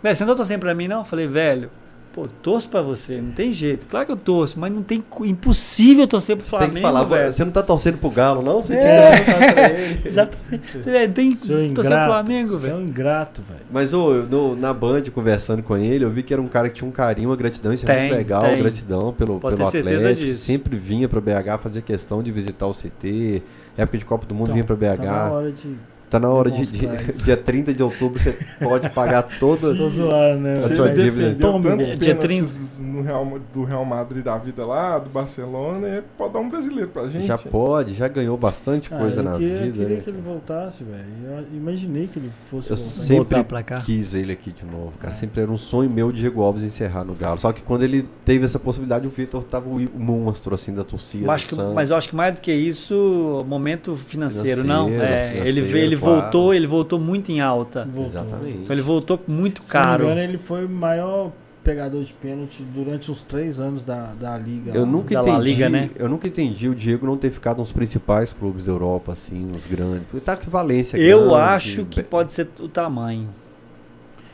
Velho, 0.05 0.15
você 0.15 0.23
não 0.25 0.33
tá 0.33 0.37
torcendo 0.37 0.59
pra 0.59 0.73
mim, 0.75 0.87
não? 0.87 0.99
Eu 0.99 1.05
falei, 1.05 1.27
velho, 1.27 1.69
pô, 2.13 2.27
torço 2.41 2.69
pra 2.69 2.81
você, 2.81 3.19
não 3.19 3.31
tem 3.31 3.51
jeito. 3.51 3.85
Claro 3.87 4.05
que 4.05 4.11
eu 4.11 4.15
torço, 4.17 4.59
mas 4.59 4.71
não 4.71 4.83
tem 4.83 5.03
impossível 5.23 6.07
torcer 6.07 6.35
pro 6.35 6.43
Você 6.45 6.49
Flamengo. 6.51 6.73
tem 6.73 6.81
que 6.83 6.87
falar, 6.87 7.03
velho. 7.03 7.31
você 7.31 7.43
não 7.43 7.51
tá 7.51 7.63
torcendo 7.63 7.97
pro 7.97 8.09
Galo, 8.11 8.41
não? 8.41 8.61
Você 8.61 8.73
É. 8.75 9.11
tinha 9.11 9.25
que 9.45 9.53
pra 9.53 9.69
ele. 9.69 10.01
Exatamente. 10.05 10.77
Velho, 10.77 11.13
tem 11.13 11.31
que 11.35 11.47
torcer 11.73 11.97
pro. 11.97 12.05
Flamengo, 12.05 12.51
Você 12.57 12.67
é 12.67 12.69
velho. 12.69 12.81
um 12.83 12.87
ingrato, 12.87 13.41
velho. 13.41 13.61
Mas 13.71 13.93
ô, 13.93 14.13
eu 14.13 14.23
no- 14.27 14.55
na 14.55 14.71
Band, 14.73 15.01
conversando 15.13 15.63
com 15.63 15.75
ele, 15.75 16.05
eu 16.05 16.09
vi 16.11 16.23
que 16.23 16.31
era 16.33 16.41
um 16.41 16.47
cara 16.47 16.69
que 16.69 16.75
tinha 16.75 16.87
um 16.87 16.91
carinho, 16.91 17.29
uma 17.29 17.35
gratidão. 17.35 17.73
Isso 17.73 17.83
é 17.83 17.93
Tem, 17.93 18.01
muito 18.07 18.15
legal, 18.17 18.41
tem. 18.43 18.59
gratidão 18.59 19.11
pelo, 19.13 19.39
Pode 19.39 19.55
pelo 19.57 19.69
ter 19.71 19.77
certeza 19.79 19.97
Atlético. 20.09 20.27
disso. 20.27 20.45
Sempre 20.45 20.77
vinha 20.77 21.09
pra 21.09 21.19
BH 21.19 21.57
fazer 21.61 21.81
questão 21.81 22.21
de 22.21 22.31
visitar 22.31 22.67
o 22.67 22.73
CT. 22.73 23.41
Época 23.77 23.97
de 23.97 24.05
Copa 24.05 24.25
do 24.25 24.33
Mundo 24.33 24.45
Então, 24.51 24.53
vinha 24.53 24.63
pra 24.63 24.75
BH. 24.75 24.97
Tá 24.97 25.03
na 25.03 25.31
hora 25.31 25.51
de. 25.51 25.75
Tá 26.09 26.19
na 26.19 26.29
hora 26.29 26.51
de, 26.51 26.61
de- 26.65 26.87
dia 27.23 27.35
30 27.35 27.73
de 27.73 27.81
outubro 27.83 28.19
você 28.21 28.37
pode 28.63 28.89
pagar 28.91 29.23
toda. 29.39 29.75
Tô 29.75 29.87
zoando, 29.89 30.39
né? 30.41 30.53
A 30.53 30.59
Você 30.59 30.75
sua 30.75 30.85
Mas- 30.87 31.03
dívida. 31.03 31.35
Toma, 31.39 31.75
Dia- 31.77 31.97
dia 31.97 32.15
pênaltis 32.15 32.79
no 32.85 33.01
Real, 33.01 33.39
do 33.53 33.63
Real 33.63 33.83
Madrid 33.83 34.23
da 34.23 34.37
vida 34.37 34.65
lá, 34.65 34.99
do 34.99 35.09
Barcelona, 35.09 35.87
e 35.97 36.01
pode 36.17 36.33
dar 36.33 36.39
um 36.39 36.49
brasileiro 36.49 36.89
pra 36.89 37.07
gente. 37.09 37.25
Já 37.25 37.37
pode, 37.37 37.93
já 37.93 38.07
ganhou 38.07 38.37
bastante 38.37 38.93
Ah, 38.93 38.97
coisa 38.97 39.19
eu 39.19 39.23
na 39.23 39.31
queria, 39.33 39.57
vida. 39.61 39.77
queria 39.79 39.95
né? 39.97 40.01
que 40.03 40.09
ele 40.09 40.21
voltasse, 40.21 40.83
velho. 40.83 41.03
Eu 41.51 41.57
imaginei 41.57 42.07
que 42.07 42.19
ele 42.19 42.29
fosse 42.45 42.69
Eu 42.71 42.77
voltar. 42.77 42.91
sempre 42.91 43.15
Voltar 43.15 43.43
pra 43.43 43.63
cá. 43.63 43.81
quis 43.81 44.13
ele 44.13 44.31
aqui 44.31 44.51
de 44.51 44.63
novo, 44.65 44.93
cara. 44.99 45.11
É. 45.13 45.15
Sempre 45.15 45.41
era 45.41 45.51
um 45.51 45.57
sonho 45.57 45.89
meu 45.89 46.11
de 46.11 46.19
Diego 46.19 46.41
Alves 46.43 46.63
encerrar 46.63 47.03
no 47.03 47.13
Galo. 47.15 47.39
Só 47.39 47.51
que 47.51 47.61
quando 47.61 47.83
ele 47.83 48.07
teve 48.23 48.45
essa 48.45 48.59
possibilidade, 48.59 49.05
o 49.07 49.09
Vitor 49.09 49.43
tava 49.43 49.67
o, 49.69 49.79
monstro 49.97 50.53
assim 50.55 50.73
da 50.73 50.83
torcida. 50.83 51.25
Eu 51.25 51.31
acho 51.31 51.49
do 51.55 51.55
que- 51.67 51.73
mas 51.73 51.89
eu 51.89 51.97
acho 51.97 52.09
que 52.09 52.15
mais 52.15 52.35
do 52.35 52.41
que 52.41 52.53
isso, 52.53 53.43
momento 53.47 53.95
financeiro, 53.97 54.63
não. 54.63 54.87
Financeiro, 54.87 55.13
É, 55.15 55.25
ele 55.31 55.31
financeiro, 55.53 55.67
veio- 55.67 55.94
ele 55.95 56.01
claro. 56.01 56.21
voltou, 56.21 56.53
ele 56.53 56.67
voltou 56.67 56.99
muito 56.99 57.31
em 57.31 57.41
alta. 57.41 57.83
Voltou. 57.85 58.03
Exatamente. 58.05 58.57
Então 58.59 58.73
ele 58.75 58.81
voltou 58.81 59.19
muito 59.27 59.61
Se 59.65 59.73
não 59.73 59.81
me 59.81 59.85
caro. 59.87 60.03
engano, 60.05 60.21
ele 60.21 60.37
foi 60.37 60.65
o 60.65 60.69
maior 60.69 61.31
pegador 61.63 62.03
de 62.03 62.13
pênalti 62.13 62.61
durante 62.61 63.09
os 63.09 63.23
três 63.23 63.59
anos 63.59 63.81
da, 63.81 64.11
da 64.19 64.37
liga. 64.37 64.71
Eu 64.71 64.85
nunca 64.85 65.15
entendi, 65.19 65.41
Liga, 65.41 65.67
né? 65.67 65.89
eu 65.95 66.07
nunca 66.07 66.27
entendi 66.27 66.69
o 66.69 66.75
Diego 66.75 67.07
não 67.07 67.17
ter 67.17 67.31
ficado 67.31 67.57
nos 67.57 67.71
principais 67.71 68.31
clubes 68.31 68.65
da 68.65 68.71
Europa, 68.71 69.13
assim, 69.13 69.39
nos 69.51 69.65
grandes. 69.65 70.03
Porque 70.11 70.23
tá 70.23 70.35
que 70.37 70.47
Valência 70.47 70.95
Eu 70.97 71.21
grande, 71.29 71.35
acho 71.41 71.85
que 71.85 72.01
Be- 72.03 72.07
pode 72.07 72.31
ser 72.33 72.47
o 72.59 72.67
tamanho. 72.67 73.27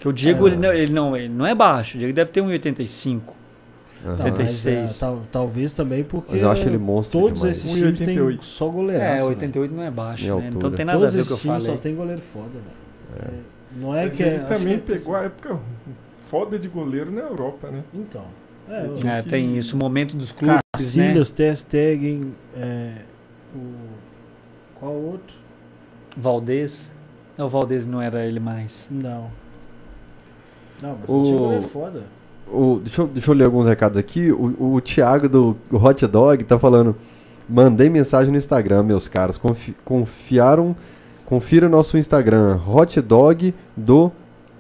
Que 0.01 0.09
o 0.09 0.11
Diego, 0.11 0.45
É. 0.45 0.51
ele, 0.51 0.57
não, 0.57 0.73
ele, 0.73 0.91
não, 0.91 1.15
ele 1.17 1.29
não 1.29 1.45
é 1.45 1.55
baixo. 1.55 1.95
O 1.95 1.99
Diego 1.99 2.13
deve 2.13 2.31
ter 2.31 2.41
1,85. 2.41 3.21
Aham. 4.05 4.17
Tá, 4.17 4.23
86. 4.25 4.79
mas, 4.81 4.97
é, 4.97 5.05
tal- 5.05 5.21
talvez 5.31 5.73
também 5.73 6.03
porque 6.03 6.31
Mas 6.33 6.41
eu 6.41 6.49
acho 6.51 6.67
ele 6.67 6.77
monstro 6.77 7.19
todos 7.19 7.39
demais. 7.39 7.57
esses 7.57 7.71
times 7.71 7.99
têm 7.99 8.17
1,88. 8.17 8.43
só 8.43 8.67
goleiraço. 8.69 9.13
É, 9.13 9.17
né? 9.17 9.23
88 9.23 9.73
não 9.73 9.83
é 9.83 9.91
baixo, 9.91 10.23
né? 10.25 10.29
altura. 10.31 10.55
Então 10.55 10.71
tem 10.71 10.85
nada 10.85 10.99
Todos 10.99 11.13
a 11.13 11.17
ver 11.17 11.27
com 11.27 11.33
o 11.33 11.37
que 11.37 11.47
eu 11.47 11.51
falei. 11.53 11.67
só 11.67 11.77
tem 11.77 11.95
goleiro 11.95 12.21
foda, 12.21 12.49
velho. 12.49 13.25
É, 13.35 13.51
Não 13.75 13.95
é 13.95 14.05
Mas 14.05 14.17
que 14.17 14.23
ele 14.23 14.35
é, 14.35 14.37
acho 14.39 14.47
também 14.47 14.79
que 14.79 14.91
é- 14.91 14.95
pegou 14.97 15.15
a 15.15 15.21
época 15.23 15.59
foda 16.27 16.59
de 16.59 16.67
goleiro 16.67 17.11
na 17.11 17.21
Europa, 17.21 17.69
né? 17.69 17.83
Então. 17.93 18.23
É, 18.69 18.87
tinha 18.95 19.13
É, 19.17 19.21
que- 19.23 19.29
tem 19.29 19.57
isso, 19.57 19.75
o 19.75 19.79
momento 19.79 20.15
dos 20.17 20.31
clubes, 20.31 20.55
né? 20.55 20.61
Cacilhas, 20.73 21.29
Ter 21.29 21.55
Stegen, 21.55 22.31
é, 22.55 22.93
o 23.55 23.59
qual 24.79 24.93
outro? 24.93 25.35
Valdez. 26.17 26.91
Não, 27.37 27.45
o 27.45 27.49
Valdez 27.49 27.87
não 27.87 28.01
era 28.01 28.25
ele 28.25 28.39
mais. 28.39 28.87
Não. 28.91 29.29
Não, 30.81 30.97
mas 30.99 31.09
O- 31.09 31.21
o 31.21 31.23
time 31.23 31.37
goleiro 31.37 31.63
foda. 31.63 32.03
O- 32.53 32.79
deixa, 32.83 33.01
eu, 33.01 33.07
deixa 33.07 33.31
eu 33.31 33.35
ler 33.35 33.45
alguns 33.45 33.67
recados 33.67 33.97
aqui. 33.97 34.31
O, 34.31 34.75
o 34.75 34.81
Thiago 34.81 35.27
do 35.29 35.55
Hot 35.71 36.05
Dog 36.07 36.43
tá 36.43 36.57
falando. 36.59 36.95
Mandei 37.49 37.89
mensagem 37.89 38.31
no 38.31 38.37
Instagram, 38.37 38.83
meus 38.83 39.07
caros. 39.07 39.37
Confi- 39.37 39.75
confiaram. 39.83 40.75
Confira 41.25 41.67
nosso 41.69 41.97
Instagram. 41.97 42.59
Hot 42.67 42.99
Dog 43.01 43.53
do 43.75 44.11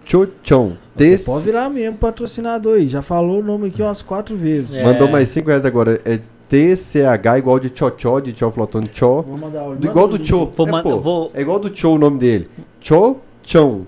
Chochon. 0.05 0.69
Você 0.69 0.77
Desse- 0.95 1.25
pode 1.25 1.43
virar 1.45 1.69
mesmo 1.69 1.97
patrocinador 1.97 2.75
aí. 2.77 2.87
Já 2.87 3.01
falou 3.01 3.39
o 3.39 3.43
nome 3.43 3.67
aqui 3.67 3.81
umas 3.81 4.01
quatro 4.01 4.35
vezes. 4.35 4.75
É. 4.75 4.83
Mandou 4.83 5.07
mais 5.09 5.29
5 5.29 5.47
reais 5.47 5.65
agora. 5.65 5.99
É 6.05 6.19
TCH 6.49 7.37
igual 7.37 7.59
de 7.59 7.71
Chochó, 7.73 8.19
de 8.19 8.33
Tchó 8.33 8.51
Flotone 8.51 8.87
Tchó. 8.89 9.21
Vou 9.21 9.37
mandar 9.37 9.69
o 9.69 9.75
Do- 9.75 9.87
igual 9.87 10.07
do. 10.07 10.17
Vou 10.55 10.67
é, 10.67 10.71
man- 10.71 10.83
vou- 10.83 11.31
é 11.33 11.41
igual 11.41 11.59
do 11.59 11.73
Cho 11.75 11.93
o 11.93 11.97
nome 11.97 12.19
dele. 12.19 12.47
Cho 12.81 13.17
Chão. 13.43 13.85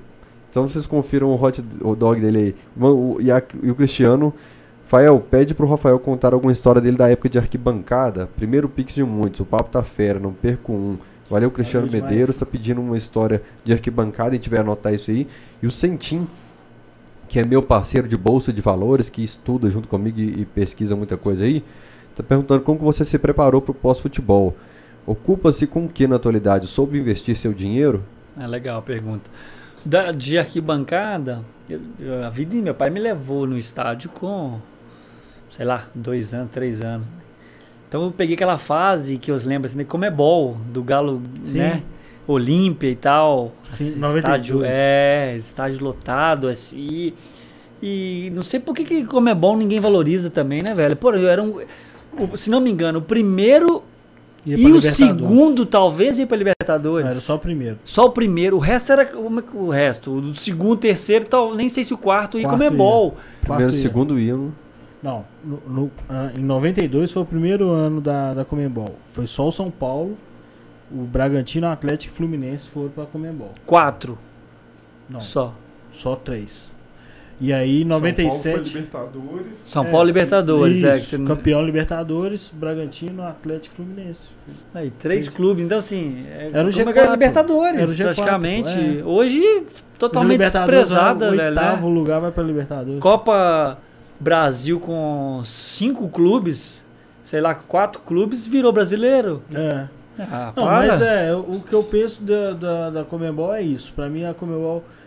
Então 0.54 0.70
vocês 0.70 0.86
confiram 0.86 1.30
o 1.30 1.44
hot 1.44 1.64
o 1.82 1.96
dog 1.96 2.22
dele 2.22 2.38
aí. 2.38 2.56
O- 2.80 3.18
E, 3.20 3.32
a- 3.32 3.42
e 3.64 3.72
o 3.72 3.76
Cristiano. 3.76 4.32
Rafael, 4.84 5.20
pede 5.20 5.56
pro 5.56 5.66
Rafael 5.68 5.98
contar 5.98 6.36
alguma 6.36 6.52
história 6.52 6.80
dele 6.80 6.96
da 6.96 7.10
época 7.10 7.28
de 7.28 7.40
arquibancada. 7.40 8.30
Primeiro 8.36 8.70
pix 8.70 8.94
de 8.94 9.04
muitos. 9.04 9.40
O 9.40 9.46
papo 9.46 9.72
tá 9.72 9.82
fera, 9.82 10.20
não 10.20 10.32
perco 10.32 10.72
um. 10.72 11.00
Valeu, 11.28 11.50
Cristiano 11.50 11.88
Valeu. 11.88 12.04
Medeiros. 12.04 12.38
Tá 12.38 12.46
pedindo 12.46 12.80
uma 12.80 12.96
história 12.96 13.42
de 13.66 13.74
arquibancada. 13.74 14.30
A 14.30 14.34
gente 14.34 14.48
vai 14.52 14.60
anotar 14.60 14.94
isso 14.94 15.10
aí. 15.10 15.28
E 15.64 15.66
o 15.66 15.72
Sentim, 15.72 16.28
que 17.28 17.40
é 17.40 17.44
meu 17.44 17.64
parceiro 17.64 18.08
de 18.08 18.16
bolsa 18.16 18.54
de 18.54 18.62
valores, 18.62 19.10
que 19.10 19.24
estuda 19.24 19.68
junto 19.72 19.88
comigo 19.88 20.20
e, 20.20 20.42
e 20.42 20.46
pesquisa 20.46 20.96
muita 20.96 21.18
coisa 21.18 21.44
aí, 21.46 21.64
tá 22.16 22.22
perguntando 22.22 22.62
como 22.62 22.78
que 22.78 22.86
você 22.86 23.04
se 23.04 23.18
preparou 23.18 23.60
pro 23.60 23.74
pós-futebol. 23.74 24.56
Ocupa-se 25.08 25.66
com 25.66 25.86
o 25.86 25.90
que 25.90 26.06
na 26.06 26.18
atualidade? 26.18 26.68
Soube 26.68 27.00
investir 27.00 27.36
seu 27.36 27.52
dinheiro? 27.52 28.04
É 28.40 28.46
legal 28.46 28.78
a 28.78 28.82
pergunta. 28.84 29.28
Da, 29.86 30.12
de 30.12 30.38
arquibancada, 30.38 31.44
eu- 31.70 31.82
eu- 32.00 32.24
a 32.24 32.30
vida 32.30 32.56
meu 32.56 32.74
pai 32.74 32.90
me 32.90 33.00
levou 33.00 33.46
no 33.46 33.58
estádio 33.58 34.10
com, 34.10 34.60
sei 35.50 35.66
lá, 35.66 35.88
dois 35.94 36.34
anos, 36.34 36.52
três 36.52 36.82
anos. 36.82 37.06
Então 37.88 38.04
eu 38.04 38.12
peguei 38.12 38.36
aquela 38.36 38.58
fase 38.58 39.18
que 39.18 39.30
eu 39.30 39.38
lembro 39.46 39.66
assim, 39.66 39.78
de 39.78 39.86
Comebol, 39.86 40.58
do 40.72 40.82
Galo, 40.82 41.22
Sim. 41.44 41.58
né? 41.60 41.84
Olímpia 42.26 42.90
e 42.90 42.96
tal. 42.96 43.52
Sim, 43.66 43.96
92. 43.98 44.16
estádio, 44.18 44.62
é, 44.64 45.36
estádio 45.38 45.84
lotado, 45.84 46.48
assim. 46.48 47.14
E 47.82 48.32
não 48.34 48.42
sei 48.42 48.62
por 48.62 48.74
que, 48.74 48.86
que 48.86 49.04
Comebol 49.06 49.58
ninguém 49.58 49.80
valoriza 49.82 50.30
também, 50.30 50.64
né, 50.64 50.74
velho? 50.74 50.96
Pô, 50.96 51.12
eu 51.14 51.28
era 51.28 51.44
um. 51.44 51.60
Se 52.36 52.50
não 52.50 52.62
me 52.62 52.72
engano, 52.72 53.00
o 53.00 53.02
primeiro 53.02 53.84
e 54.46 54.68
o 54.72 54.82
segundo 54.82 55.66
talvez 55.66 56.20
ia 56.20 56.28
pra 56.28 56.36
Libertadores. 56.38 57.06
Não, 57.06 57.12
Era 57.12 57.20
só 57.22 57.36
o 57.36 57.40
primeiro. 57.40 57.80
Só 57.86 58.06
o 58.06 58.10
primeiro, 58.12 58.58
o 58.58 58.60
resto 58.60 58.92
era 58.92 59.06
como 59.06 59.40
é 59.40 59.44
que 59.44 59.56
o 59.56 59.70
resto. 59.70 60.12
O 60.12 60.36
segundo, 60.36 60.78
terceiro, 60.80 61.26
tal, 61.26 61.56
nem 61.56 61.70
sei 61.70 61.84
se 61.84 61.94
o 61.94 61.98
quarto 61.98 62.38
ia 62.38 62.44
Quarto 62.44 62.58
como 62.60 62.64
é 62.64 62.70
bol. 62.70 63.16
Primeiro 63.42 63.72
e 63.72 63.76
ia. 63.76 63.82
segundo 63.82 64.20
iam. 64.20 64.52
Não, 65.02 65.26
no- 65.44 65.62
no- 65.68 65.92
ah, 66.10 66.30
em 66.38 66.42
92 66.44 67.12
foi 67.12 67.22
o 67.24 67.26
primeiro 67.26 67.70
ano 67.70 68.00
da, 68.02 68.34
da 68.34 68.46
Comembol. 68.46 68.96
Foi 69.06 69.28
só 69.28 69.48
o 69.48 69.52
São 69.52 69.70
Paulo, 69.70 70.18
o 70.92 71.04
Bragantino, 71.04 71.68
o 71.68 71.70
Atlético 71.72 72.12
e 72.12 72.14
o 72.14 72.18
Fluminense 72.18 72.68
foram 72.70 72.90
pra 72.90 73.06
Comembol. 73.06 73.52
Quatro 73.66 74.18
Não, 75.10 75.20
só. 75.20 75.54
só 75.92 76.16
três. 76.16 76.72
E 77.44 77.52
aí, 77.52 77.78
em 77.78 77.80
São 77.82 77.90
Paulo 77.90 78.06
97. 78.06 78.42
foi 78.42 78.64
Libertadores. 78.82 79.58
São 79.66 79.84
É, 79.84 79.92
Paulo 79.92 80.06
Libertadores, 80.08 80.84
é. 80.84 80.92
que 80.92 80.98
Isso, 80.98 81.06
você 81.10 81.18
não- 81.18 81.26
campeão 81.26 81.66
Libertadores, 81.66 82.52
Bragantino, 82.54 83.24
Atlético 83.24 83.76
e 83.76 83.84
Fluminense. 83.86 84.22
Aí, 84.74 84.90
três 84.92 85.26
Três. 85.26 85.30
clubes, 85.30 85.66
então 85.66 85.78
assim. 85.78 86.26
É, 86.32 86.50
Era 86.54 86.66
o 86.66 86.70
é 86.70 86.72
G4. 86.72 86.94
que 86.94 87.12
Libertadores, 87.12 87.80
Era 87.82 87.90
o 87.90 87.94
G4, 87.94 88.04
praticamente. 88.16 89.00
é. 89.00 89.04
Hoje, 89.04 89.64
totalmente 90.00 90.40
desprezada, 90.40 91.28
o 91.28 91.32
velho. 91.36 91.50
oitavo 91.50 91.90
Né? 91.90 91.94
lugar 91.94 92.22
vai 92.22 92.32
pra 92.32 92.44
Libertadores. 92.44 93.00
Copa 93.02 93.78
Brasil 94.20 94.80
com 94.80 95.42
cinco 95.44 96.08
clubes, 96.08 96.84
sei 97.24 97.42
lá, 97.42 97.54
quatro 97.56 98.02
clubes, 98.02 98.48
virou 98.48 98.72
brasileiro. 98.72 99.42
É. 99.54 99.88
Ah, 100.20 100.54
Não, 100.56 100.66
para. 100.66 100.88
mas 100.88 101.02
é, 101.02 101.34
o 101.36 101.60
que 101.60 101.74
eu 101.74 101.82
penso 101.84 102.22
da, 102.22 102.52
da, 102.54 102.90
da 102.92 103.04
Comembol 103.04 103.52
é 103.54 103.64
isso. 103.64 103.92
Pra 103.94 104.08
mim, 104.08 104.24
a 104.24 104.34
Comembol 104.34 104.84
se 104.84 105.03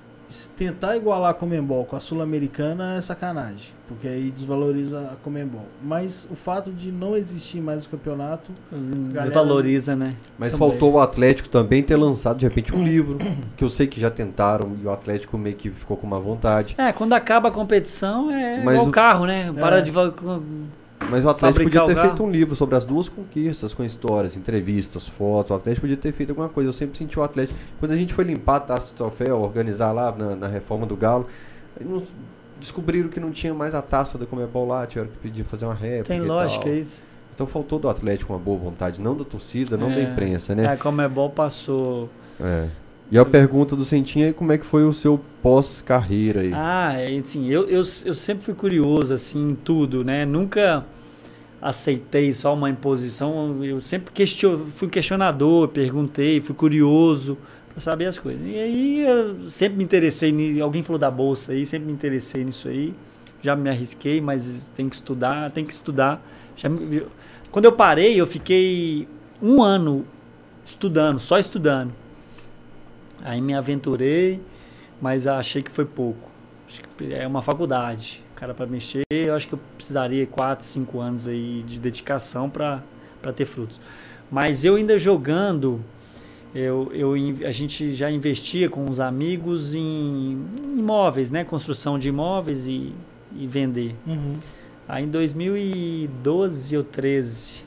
tentar 0.56 0.96
igualar 0.96 1.30
a 1.30 1.34
Comembol 1.34 1.84
com 1.84 1.94
a 1.96 2.00
Sul-Americana 2.00 2.96
é 2.96 3.00
sacanagem, 3.00 3.72
porque 3.86 4.08
aí 4.08 4.30
desvaloriza 4.30 5.00
a 5.12 5.16
Comembol. 5.16 5.66
Mas 5.82 6.26
o 6.30 6.34
fato 6.34 6.72
de 6.72 6.90
não 6.90 7.16
existir 7.16 7.60
mais 7.60 7.86
o 7.86 7.88
campeonato, 7.88 8.50
galera- 8.72 9.22
Desvaloriza, 9.30 9.94
né? 9.94 10.14
Mas 10.38 10.52
Também. 10.52 10.68
faltou 10.70 10.94
o 10.94 11.00
Atlético 11.00 11.48
também 11.48 11.82
ter 11.82 11.96
lançado 11.96 12.38
de 12.38 12.44
repente 12.46 12.74
um 12.74 12.84
livro, 12.84 13.18
que 13.56 13.62
eu 13.62 13.68
sei 13.68 13.86
que 13.86 14.00
já 14.00 14.10
tentaram 14.10 14.76
e 14.82 14.86
o 14.86 14.90
Atlético 14.90 15.38
meio 15.38 15.54
que 15.56 15.70
ficou 15.70 15.96
com 15.96 16.06
uma 16.06 16.18
vontade. 16.18 16.74
É, 16.76 16.92
quando 16.92 17.12
acaba 17.12 17.48
a 17.48 17.52
competição 17.52 18.30
é 18.30 18.62
Mas 18.64 18.74
igual 18.74 18.86
o- 18.86 18.88
o 18.88 18.92
carro, 18.92 19.26
né? 19.26 19.52
Para 19.52 19.78
É. 19.78 19.80
de. 19.80 19.92
Mas 21.10 21.24
o 21.24 21.28
Atlético 21.28 21.64
podia 21.64 21.84
ter 21.84 21.96
feito 22.00 22.22
um 22.22 22.30
livro 22.30 22.54
sobre 22.56 22.74
as 22.76 22.84
duas 22.84 23.08
conquistas, 23.08 23.72
com 23.72 23.84
histórias, 23.84 24.36
entrevistas, 24.36 25.06
fotos. 25.06 25.50
O 25.50 25.54
Atlético 25.54 25.82
podia 25.82 25.96
ter 25.96 26.12
feito 26.12 26.30
alguma 26.30 26.48
coisa. 26.48 26.68
Eu 26.70 26.72
sempre 26.72 26.96
senti 26.98 27.18
o 27.18 27.22
Atlético. 27.22 27.58
Quando 27.78 27.92
a 27.92 27.96
gente 27.96 28.12
foi 28.14 28.24
limpar 28.24 28.56
a 28.56 28.60
taça 28.60 28.88
do 28.92 28.96
troféu, 28.96 29.40
organizar 29.40 29.92
lá 29.92 30.10
na, 30.12 30.34
na 30.34 30.48
reforma 30.48 30.86
do 30.86 30.96
Galo, 30.96 31.26
descobriram 32.58 33.08
que 33.08 33.20
não 33.20 33.30
tinha 33.30 33.52
mais 33.54 33.74
a 33.74 33.82
taça 33.82 34.16
da 34.18 34.26
Comebol 34.26 34.66
lá, 34.66 34.86
tiveram 34.86 35.10
que 35.10 35.18
pedir 35.18 35.44
fazer 35.44 35.66
uma 35.66 35.74
réplica. 35.74 36.06
Tem 36.08 36.20
lógica 36.20 36.64
tal. 36.64 36.72
isso. 36.74 37.04
Então 37.34 37.46
faltou 37.46 37.78
do 37.78 37.88
Atlético 37.88 38.32
uma 38.32 38.38
boa 38.38 38.58
vontade, 38.58 39.00
não 39.00 39.14
da 39.14 39.24
torcida, 39.24 39.76
não 39.76 39.90
da 39.90 40.00
É. 40.00 40.02
imprensa, 40.04 40.54
né? 40.54 40.66
A 40.66 40.76
Comebol 40.76 41.28
passou. 41.30 42.08
É. 42.40 42.68
E 43.10 43.18
a 43.18 43.24
pergunta 43.24 43.76
do 43.76 43.84
Sentinha 43.84 44.30
é 44.30 44.32
como 44.32 44.50
é 44.50 44.58
que 44.58 44.66
foi 44.66 44.84
o 44.84 44.92
seu 44.92 45.20
pós-carreira 45.40 46.40
aí? 46.40 46.52
Ah, 46.52 46.94
assim, 47.22 47.48
eu, 47.48 47.62
eu, 47.62 47.76
eu 47.76 48.14
sempre 48.14 48.44
fui 48.44 48.54
curioso, 48.54 49.14
assim, 49.14 49.50
em 49.50 49.54
tudo, 49.54 50.02
né? 50.02 50.24
Nunca 50.24 50.84
aceitei 51.62 52.34
só 52.34 52.52
uma 52.54 52.68
imposição. 52.68 53.64
Eu 53.64 53.80
sempre 53.80 54.12
question, 54.12 54.66
fui 54.66 54.88
questionador, 54.88 55.68
perguntei, 55.68 56.40
fui 56.40 56.54
curioso 56.54 57.38
para 57.68 57.80
saber 57.80 58.06
as 58.06 58.18
coisas. 58.18 58.44
E 58.44 58.58
aí 58.58 59.00
eu 59.06 59.48
sempre 59.50 59.78
me 59.78 59.84
interessei, 59.84 60.60
alguém 60.60 60.82
falou 60.82 60.98
da 60.98 61.10
bolsa 61.10 61.52
aí, 61.52 61.64
sempre 61.64 61.86
me 61.86 61.92
interessei 61.92 62.44
nisso 62.44 62.68
aí. 62.68 62.92
Já 63.40 63.54
me 63.54 63.70
arrisquei, 63.70 64.20
mas 64.20 64.70
tem 64.74 64.88
que 64.88 64.96
estudar, 64.96 65.52
tem 65.52 65.64
que 65.64 65.72
estudar. 65.72 66.20
Já 66.56 66.68
quando 67.52 67.66
eu 67.66 67.72
parei, 67.72 68.20
eu 68.20 68.26
fiquei 68.26 69.06
um 69.40 69.62
ano 69.62 70.04
estudando, 70.64 71.20
só 71.20 71.38
estudando. 71.38 71.92
Aí 73.26 73.40
me 73.40 73.54
aventurei, 73.54 74.40
mas 75.02 75.26
achei 75.26 75.60
que 75.60 75.70
foi 75.72 75.84
pouco. 75.84 76.30
Acho 76.68 76.80
que 76.80 77.12
é 77.12 77.26
uma 77.26 77.42
faculdade. 77.42 78.22
Cara, 78.36 78.54
para 78.54 78.66
mexer, 78.66 79.02
eu 79.10 79.34
acho 79.34 79.48
que 79.48 79.54
eu 79.54 79.60
precisaria 79.76 80.24
4, 80.28 80.64
5 80.64 81.00
anos 81.00 81.26
aí 81.26 81.64
de 81.66 81.80
dedicação 81.80 82.48
para 82.48 82.80
ter 83.34 83.44
frutos. 83.44 83.80
Mas 84.30 84.64
eu 84.64 84.76
ainda 84.76 84.96
jogando, 84.96 85.84
eu, 86.54 86.88
eu, 86.94 87.14
a 87.44 87.50
gente 87.50 87.96
já 87.96 88.08
investia 88.12 88.70
com 88.70 88.88
os 88.88 89.00
amigos 89.00 89.74
em 89.74 90.38
imóveis, 90.78 91.28
né? 91.28 91.42
Construção 91.42 91.98
de 91.98 92.08
imóveis 92.08 92.68
e, 92.68 92.92
e 93.34 93.44
vender. 93.48 93.96
Aí 94.86 95.02
em 95.02 95.08
2012 95.08 96.76
ou 96.76 96.84
13, 96.84 97.64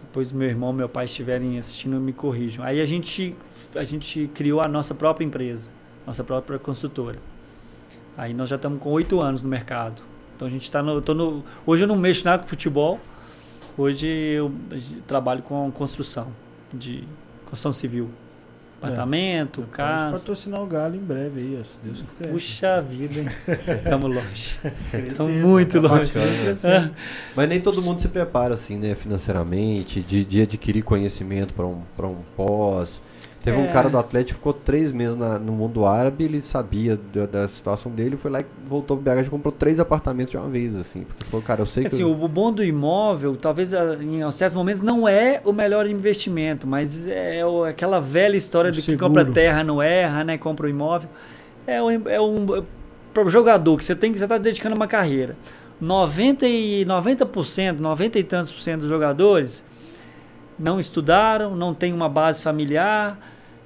depois 0.00 0.32
meu 0.32 0.48
irmão 0.48 0.72
e 0.72 0.76
meu 0.76 0.88
pai 0.88 1.04
estiverem 1.04 1.58
assistindo, 1.58 2.00
me 2.00 2.14
corrijam. 2.14 2.64
Aí 2.64 2.80
a 2.80 2.84
gente, 2.86 3.36
a 3.74 3.84
gente 3.84 4.28
criou 4.34 4.60
a 4.60 4.68
nossa 4.68 4.94
própria 4.94 5.24
empresa, 5.24 5.70
nossa 6.06 6.22
própria 6.22 6.58
construtora. 6.58 7.18
Aí 8.16 8.32
nós 8.32 8.48
já 8.48 8.56
estamos 8.56 8.80
com 8.80 8.90
oito 8.90 9.20
anos 9.20 9.42
no 9.42 9.48
mercado. 9.48 10.02
Então 10.36 10.46
a 10.46 10.50
gente 10.50 10.62
está 10.62 10.82
no, 10.82 11.00
no. 11.00 11.44
Hoje 11.66 11.84
eu 11.84 11.88
não 11.88 11.96
mexo 11.96 12.24
nada 12.24 12.42
com 12.42 12.48
futebol. 12.48 13.00
Hoje 13.76 14.06
eu 14.06 14.52
trabalho 15.06 15.42
com 15.42 15.70
construção, 15.72 16.28
de 16.72 17.04
construção 17.44 17.72
civil. 17.72 18.10
Apartamento, 18.80 19.62
Pode 19.62 19.72
casa. 19.72 20.18
patrocinar 20.18 20.60
o 20.60 20.66
Galo 20.66 20.94
em 20.94 20.98
breve 20.98 21.40
aí, 21.40 21.64
se 21.64 21.78
Deus 21.82 22.02
quiser. 22.02 22.30
Puxa 22.30 22.82
vida, 22.82 23.20
hein? 23.20 23.26
Estamos 23.82 24.14
longe. 24.14 24.58
Estamos 25.08 25.32
muito 25.32 25.80
tá 25.80 25.88
longe. 25.88 26.12
bacana, 26.12 26.42
crescer. 26.42 26.92
Mas 27.34 27.48
nem 27.48 27.60
todo 27.60 27.80
mundo 27.80 27.98
se 28.00 28.08
prepara 28.08 28.54
assim, 28.54 28.78
né, 28.78 28.94
financeiramente, 28.94 30.02
de, 30.02 30.22
de 30.22 30.42
adquirir 30.42 30.82
conhecimento 30.82 31.54
para 31.54 31.66
um, 31.66 31.80
pra 31.96 32.06
um 32.06 32.18
pós. 32.36 33.02
Teve 33.44 33.58
um 33.58 33.64
É. 33.66 33.72
cara 33.72 33.90
do 33.90 33.98
Atlético 33.98 34.30
que 34.30 34.34
ficou 34.40 34.54
três 34.54 34.90
meses 34.90 35.14
na- 35.16 35.38
no 35.38 35.52
mundo 35.52 35.84
árabe, 35.84 36.24
ele 36.24 36.40
sabia 36.40 36.98
da, 37.12 37.26
da 37.26 37.46
situação 37.46 37.92
dele, 37.92 38.16
foi 38.16 38.30
lá 38.30 38.40
e 38.40 38.46
voltou 38.66 38.96
pro 38.96 39.04
BH 39.04 39.26
e 39.26 39.30
comprou 39.30 39.52
três 39.52 39.78
apartamentos 39.78 40.30
de 40.30 40.38
uma 40.38 40.48
vez, 40.48 40.74
assim. 40.74 41.02
Porque 41.04 41.26
falou, 41.26 41.44
cara, 41.44 41.60
eu 41.60 41.66
sei 41.66 41.82
que. 41.84 41.88
Assim, 41.88 42.00
eu- 42.02 42.10
o 42.10 42.26
bom 42.28 42.50
do 42.50 42.64
imóvel, 42.64 43.36
talvez 43.36 43.74
ah, 43.74 43.98
em 44.00 44.28
certos 44.32 44.56
momentos 44.56 44.80
não 44.80 45.06
é 45.06 45.42
o 45.44 45.52
melhor 45.52 45.86
investimento, 45.86 46.66
mas 46.66 47.06
é 47.06 47.44
o- 47.44 47.64
aquela 47.64 48.00
velha 48.00 48.34
história 48.36 48.70
O 48.70 48.72
de 48.72 48.80
que 48.80 48.92
seguro. 48.92 49.08
compra 49.08 49.26
terra 49.26 49.62
não 49.62 49.82
erra, 49.82 50.24
né? 50.24 50.38
Compra 50.38 50.66
o 50.66 50.70
imóvel. 50.70 51.10
É 51.66 51.82
um, 51.82 52.08
é 52.08 52.20
um 52.20 52.64
para 53.12 53.24
o 53.26 53.28
jogador 53.30 53.76
que 53.76 53.84
você 53.84 53.94
tem 53.94 54.10
que 54.10 54.18
você 54.18 54.24
está 54.24 54.38
dedicando 54.38 54.74
uma 54.74 54.86
carreira. 54.86 55.36
90 55.80 56.46
e 56.46 56.84
90%, 56.86 57.78
90 57.78 58.18
e 58.18 58.24
tantos 58.24 58.52
por 58.52 58.60
cento 58.60 58.80
dos 58.80 58.88
jogadores 58.88 59.62
não 60.58 60.78
estudaram, 60.80 61.54
não 61.56 61.74
tem 61.74 61.92
uma 61.92 62.08
base 62.08 62.40
familiar, 62.40 63.18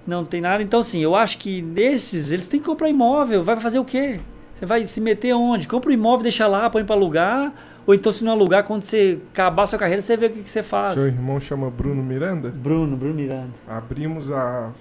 não 0.08 0.24
tem 0.24 0.40
nada. 0.40 0.62
Então, 0.62 0.80
assim, 0.80 1.00
eu 1.00 1.14
acho 1.14 1.38
que 1.38 1.60
nesses, 1.60 2.30
eles 2.30 2.48
têm 2.48 2.58
que 2.58 2.66
comprar 2.66 2.88
imóvel. 2.88 3.44
Vai 3.44 3.56
fazer 3.56 3.78
o 3.78 3.84
quê? 3.84 4.20
Você 4.54 4.66
vai 4.66 4.84
se 4.84 5.00
meter 5.00 5.34
onde? 5.34 5.68
Compra 5.68 5.90
um 5.90 5.92
imóvel, 5.92 6.22
deixa 6.22 6.46
lá, 6.46 6.68
põe 6.70 6.84
para 6.84 6.96
alugar. 6.96 7.52
Ou 7.86 7.94
então, 7.94 8.10
se 8.10 8.24
não 8.24 8.32
alugar, 8.32 8.64
quando 8.64 8.82
você 8.82 9.18
acabar 9.32 9.62
a 9.62 9.66
sua 9.66 9.78
carreira, 9.78 10.02
você 10.02 10.16
vê 10.16 10.26
o 10.26 10.30
que, 10.30 10.42
que 10.42 10.50
você 10.50 10.62
faz. 10.62 10.94
Seu 10.94 11.06
irmão 11.06 11.38
chama 11.38 11.70
Bruno 11.70 12.02
Miranda? 12.02 12.50
Bruno, 12.50 12.96
Bruno 12.96 13.14
Miranda. 13.14 13.52
Abrimos 13.68 14.30
a 14.32 14.72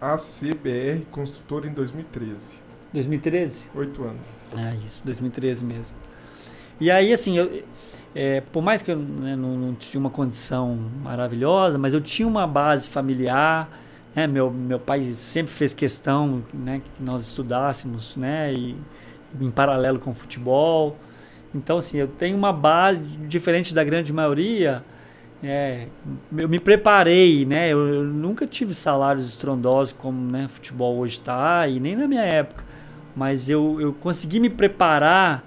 ACBR 0.00 1.06
Construtora 1.10 1.66
em 1.66 1.72
2013. 1.72 2.44
2013? 2.92 3.64
Oito 3.74 4.04
anos. 4.04 4.26
É 4.56 4.74
isso, 4.84 5.04
2013 5.04 5.64
mesmo. 5.64 5.96
E 6.80 6.90
aí, 6.90 7.12
assim, 7.12 7.36
eu, 7.36 7.62
é, 8.14 8.40
por 8.40 8.62
mais 8.62 8.82
que 8.82 8.92
eu 8.92 8.96
né, 8.96 9.34
não, 9.34 9.56
não 9.56 9.74
tinha 9.74 9.98
uma 9.98 10.10
condição 10.10 10.78
maravilhosa, 11.02 11.78
mas 11.78 11.92
eu 11.92 12.00
tinha 12.00 12.28
uma 12.28 12.46
base 12.46 12.88
familiar. 12.88 13.68
Né, 14.16 14.26
meu, 14.26 14.50
meu 14.50 14.80
pai 14.80 15.02
sempre 15.12 15.52
fez 15.52 15.74
questão 15.74 16.42
né, 16.54 16.80
que 16.80 17.02
nós 17.02 17.20
estudássemos, 17.20 18.16
né, 18.16 18.50
e, 18.50 18.74
em 19.38 19.50
paralelo 19.50 19.98
com 19.98 20.10
o 20.10 20.14
futebol. 20.14 20.96
Então, 21.54 21.76
assim, 21.76 21.98
eu 21.98 22.08
tenho 22.08 22.34
uma 22.34 22.50
base 22.50 22.98
diferente 23.28 23.74
da 23.74 23.84
grande 23.84 24.14
maioria. 24.14 24.82
É, 25.44 25.88
eu 26.34 26.48
me 26.48 26.58
preparei, 26.58 27.44
né? 27.44 27.68
Eu, 27.70 27.86
eu 27.88 28.04
nunca 28.04 28.46
tive 28.46 28.72
salários 28.72 29.28
estrondosos 29.28 29.92
como 29.92 30.18
né, 30.30 30.48
futebol 30.48 30.96
hoje 30.96 31.18
está, 31.18 31.68
e 31.68 31.78
nem 31.78 31.94
na 31.94 32.08
minha 32.08 32.22
época. 32.22 32.64
Mas 33.14 33.50
eu, 33.50 33.78
eu 33.80 33.92
consegui 33.92 34.40
me 34.40 34.48
preparar 34.48 35.44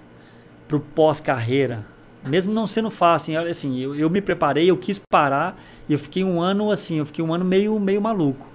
para 0.67 0.77
o 0.77 0.79
pós-carreira, 0.79 1.85
mesmo 2.23 2.53
não 2.53 2.67
sendo 2.67 2.91
fácil. 2.91 3.35
Olha, 3.39 3.49
Assim, 3.49 3.79
eu, 3.79 3.95
eu 3.95 4.09
me 4.11 4.21
preparei, 4.21 4.69
eu 4.69 4.77
quis 4.77 4.99
parar, 4.99 5.59
e 5.87 5.93
eu 5.93 5.97
fiquei 5.99 6.23
um 6.23 6.39
ano 6.39 6.71
assim, 6.71 6.99
eu 6.99 7.05
fiquei 7.05 7.25
um 7.25 7.33
ano 7.33 7.43
meio, 7.43 7.79
meio 7.79 7.99
maluco 7.99 8.48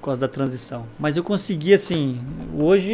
por 0.00 0.06
causa 0.06 0.20
da 0.22 0.28
transição. 0.28 0.86
Mas 0.98 1.16
eu 1.16 1.22
consegui, 1.22 1.74
assim, 1.74 2.18
hoje 2.58 2.92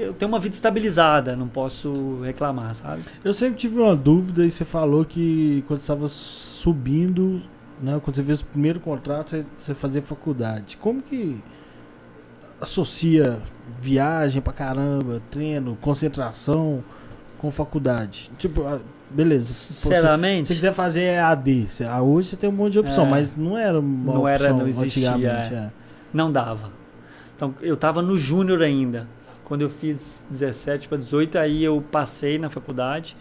eu 0.00 0.14
tenho 0.14 0.30
uma 0.30 0.40
vida 0.40 0.54
estabilizada, 0.54 1.36
não 1.36 1.46
posso 1.48 2.20
reclamar, 2.22 2.74
sabe? 2.74 3.02
Eu 3.22 3.32
sempre 3.34 3.58
tive 3.58 3.78
uma 3.78 3.94
dúvida 3.94 4.44
e 4.44 4.50
você 4.50 4.64
falou 4.64 5.04
que 5.04 5.62
quando 5.68 5.80
estava 5.80 6.08
subindo, 6.08 7.42
né, 7.80 8.00
quando 8.02 8.16
você 8.16 8.22
fez 8.22 8.40
o 8.40 8.46
primeiro 8.46 8.80
contrato, 8.80 9.30
você, 9.30 9.44
você 9.56 9.74
fazia 9.74 10.00
faculdade. 10.00 10.78
Como 10.78 11.02
que 11.02 11.38
associa 12.60 13.38
viagem 13.78 14.40
pra 14.40 14.52
caramba, 14.52 15.20
treino, 15.30 15.76
concentração 15.80 16.82
com 17.38 17.50
faculdade? 17.50 18.30
Tipo, 18.38 18.62
ah, 18.66 18.78
beleza. 19.10 19.52
Se 19.52 19.74
Sinceramente, 19.74 20.48
se 20.48 20.54
quiser 20.54 20.72
fazer 20.72 21.20
você- 21.68 21.84
ah, 21.84 22.00
hoje 22.00 22.30
você 22.30 22.36
tem 22.36 22.48
um 22.48 22.52
monte 22.54 22.72
de 22.72 22.78
opção, 22.78 23.06
É. 23.06 23.10
mas 23.10 23.36
não 23.36 23.58
era 23.58 23.78
uma 23.78 24.14
Não 24.14 24.26
era, 24.26 24.44
opção 24.44 24.58
não 24.58 24.66
existia, 24.66 25.12
antigamente. 25.12 25.54
é. 25.54 25.56
é. 25.58 25.85
Não 26.16 26.32
dava. 26.32 26.72
Então 27.36 27.54
eu 27.60 27.74
estava 27.74 28.00
no 28.02 28.16
júnior 28.18 28.62
ainda. 28.62 29.06
Quando 29.44 29.62
eu 29.62 29.70
fiz 29.70 30.26
17 30.30 30.88
para 30.88 30.98
18, 30.98 31.38
aí 31.38 31.62
eu 31.62 31.80
passei 31.92 32.38
na 32.38 32.50
faculdade. 32.50 33.16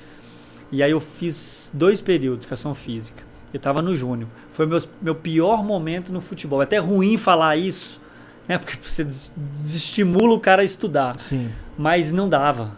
E 0.71 0.81
aí 0.81 0.89
eu 0.89 0.99
fiz 0.99 1.69
dois 1.73 2.01
períodos 2.01 2.39
de 2.39 2.45
educação 2.45 2.73
física. 2.73 3.23
Eu 3.53 3.57
estava 3.57 3.81
no 3.81 3.95
júnior. 3.95 4.27
Foi 4.51 4.65
meu, 4.65 4.79
meu 5.01 5.13
pior 5.15 5.63
momento 5.63 6.11
no 6.11 6.19
futebol. 6.21 6.61
É 6.61 6.63
até 6.63 6.77
ruim 6.77 7.17
falar 7.17 7.55
isso, 7.57 8.01
né? 8.47 8.57
Porque 8.57 8.75
você 8.81 9.03
des- 9.03 9.31
desestimula 9.35 10.33
o 10.33 10.39
cara 10.39 10.61
a 10.63 10.65
estudar. 10.65 11.19
Sim. 11.19 11.49
Mas 11.77 12.11
não 12.11 12.27
dava. 12.27 12.71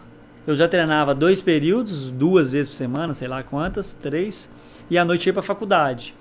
Eu 0.46 0.54
já 0.54 0.68
treinava 0.68 1.14
dois 1.14 1.40
períodos, 1.40 2.10
duas 2.10 2.50
vezes 2.52 2.68
por 2.68 2.76
semana, 2.76 3.14
sei 3.14 3.28
lá 3.28 3.42
quantas, 3.42 3.94
três, 3.94 4.48
e 4.90 4.96
à 4.98 5.04
noite 5.04 5.26
ia 5.26 5.32
para 5.32 5.40
a 5.40 5.42
faculdade. 5.42 6.14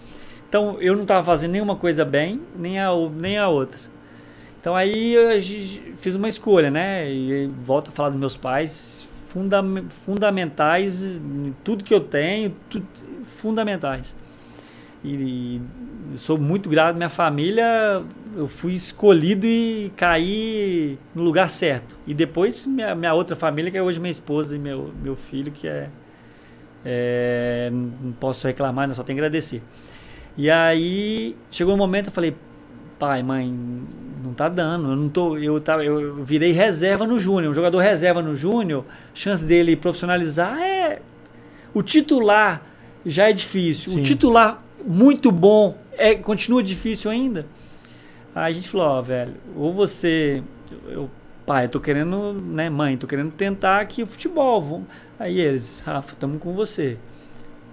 Então 0.50 0.78
eu 0.82 0.96
não 0.96 1.04
estava 1.04 1.24
fazendo 1.24 1.52
nenhuma 1.52 1.76
coisa 1.76 2.06
bem, 2.06 2.42
nem 2.58 2.80
a, 2.80 2.90
nem 3.16 3.38
a 3.38 3.48
outra. 3.50 3.80
Então 4.60 4.76
aí 4.76 5.14
eu 5.14 5.30
fiz 5.98 6.16
uma 6.16 6.30
escolha, 6.30 6.72
né? 6.72 7.10
E 7.12 7.48
volto 7.62 7.90
a 7.90 7.92
falar 7.92 8.10
dos 8.10 8.20
meus 8.20 8.38
pais, 8.38 9.08
fundam- 9.28 9.86
fundamentais, 9.90 11.22
tudo 11.64 11.84
que 11.84 11.94
eu 11.94 12.02
tenho, 12.02 12.54
tu- 12.70 12.84
fundamentais. 13.24 14.16
e 15.04 15.62
sou 16.18 16.38
muito 16.38 16.70
grato 16.70 16.92
à 16.92 16.98
minha 16.98 17.10
família. 17.10 18.04
Eu 18.36 18.48
fui 18.48 18.74
escolhido 18.74 19.48
e 19.48 19.92
caí 19.96 20.98
no 21.16 21.24
lugar 21.24 21.50
certo. 21.50 21.98
E 22.06 22.14
depois 22.14 22.66
minha, 22.66 22.94
minha 22.96 23.14
outra 23.14 23.36
família, 23.36 23.72
que 23.72 23.78
é 23.78 23.82
hoje 23.84 24.00
minha 24.00 24.12
esposa 24.12 24.56
e 24.56 24.60
meu, 24.60 24.92
meu 25.02 25.16
filho, 25.16 25.52
que 25.52 25.68
é, 25.68 25.88
é 26.86 27.70
Não 27.72 28.12
posso 28.14 28.48
reclamar, 28.48 28.94
só 28.96 29.04
tenho 29.04 29.18
que 29.18 29.22
agradecer. 29.22 29.62
E 30.38 30.52
aí 30.52 31.36
chegou 31.50 31.74
um 31.74 31.78
momento 31.78 32.08
eu 32.08 32.12
falei, 32.12 32.36
pai, 33.00 33.24
mãe, 33.24 33.52
não 34.24 34.34
tá 34.34 34.48
dando. 34.48 34.92
Eu 34.92 34.96
não 34.96 35.10
tô, 35.10 35.38
eu 35.38 35.60
tava, 35.60 35.84
eu 35.84 36.24
virei 36.24 36.52
reserva 36.52 37.08
no 37.08 37.18
Júnior. 37.18 37.52
Um 37.52 37.54
jogador 37.54 37.80
reserva 37.80 38.22
no 38.22 38.36
Júnior, 38.36 38.86
chance 39.14 39.44
dele 39.44 39.76
profissionalizar 39.76 40.60
é 40.60 41.02
o 41.74 41.82
titular 41.82 42.62
já 43.06 43.30
é 43.30 43.34
difícil. 43.34 43.94
Sim. 43.94 44.00
O 44.00 44.04
titular 44.04 44.64
muito 44.86 45.32
bom 45.32 45.78
é 45.98 46.16
continua 46.16 46.62
difícil 46.62 47.10
ainda. 47.10 47.46
Aí 48.36 48.52
a 48.52 48.54
gente 48.54 48.70
falou, 48.70 48.88
ó, 48.88 49.02
velho, 49.02 49.34
ou 49.56 49.74
você 49.74 50.44
eu, 50.88 51.10
pai, 51.46 51.66
eu 51.66 51.70
tô 51.70 51.80
querendo, 51.80 52.34
né, 52.34 52.70
mãe, 52.70 52.98
tô 52.98 53.08
querendo 53.08 53.32
tentar 53.32 53.80
aqui 53.80 54.04
o 54.04 54.06
futebol. 54.06 54.62
Vamos. 54.62 54.88
Aí 55.18 55.40
eles, 55.40 55.82
Rafa, 55.86 56.14
estamos 56.14 56.40
com 56.40 56.54
você. 56.54 56.98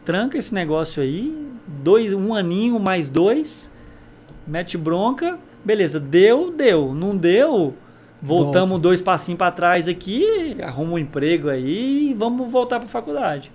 Tranca 0.05 0.37
esse 0.37 0.53
negócio 0.53 1.03
aí, 1.03 1.35
dois, 1.67 2.13
um 2.13 2.35
aninho 2.35 2.79
mais 2.79 3.09
dois, 3.09 3.71
mete 4.47 4.77
bronca, 4.77 5.39
beleza, 5.65 5.99
deu, 5.99 6.51
deu, 6.51 6.95
não 6.95 7.17
deu, 7.17 7.75
voltamos 8.21 8.71
Volta. 8.71 8.83
dois 8.83 9.01
passinhos 9.01 9.39
para 9.39 9.51
trás 9.51 9.89
aqui, 9.89 10.57
arruma 10.63 10.93
um 10.93 10.99
emprego 10.99 11.49
aí 11.49 12.11
e 12.11 12.15
vamos 12.15 12.51
voltar 12.51 12.79
para 12.81 12.89
faculdade. 12.89 13.51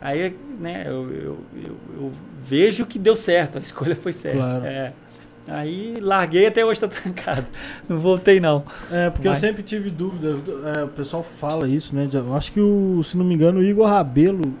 Aí, 0.00 0.36
né, 0.60 0.84
eu, 0.86 1.10
eu, 1.10 1.38
eu, 1.54 1.76
eu, 1.98 2.12
vejo 2.46 2.84
que 2.84 2.98
deu 2.98 3.16
certo, 3.16 3.58
a 3.58 3.60
escolha 3.62 3.96
foi 3.96 4.12
certa. 4.12 4.38
Claro. 4.38 4.64
É. 4.66 4.92
Aí 5.48 5.98
larguei 6.00 6.46
até 6.48 6.64
hoje 6.64 6.80
tá 6.80 6.88
trancado. 6.88 7.46
Não 7.88 8.00
voltei 8.00 8.40
não. 8.40 8.64
É, 8.90 9.10
porque 9.10 9.28
Mas... 9.28 9.42
eu 9.42 9.48
sempre 9.48 9.62
tive 9.62 9.90
dúvida. 9.90 10.36
É, 10.76 10.82
o 10.82 10.88
pessoal 10.88 11.22
fala 11.22 11.68
isso, 11.68 11.94
né? 11.94 12.08
Eu 12.12 12.34
acho 12.34 12.52
que 12.52 12.60
o, 12.60 13.00
se 13.04 13.16
não 13.16 13.24
me 13.24 13.34
engano, 13.34 13.60
o 13.60 13.62
Igor 13.62 13.86
Rabelo. 13.86 14.54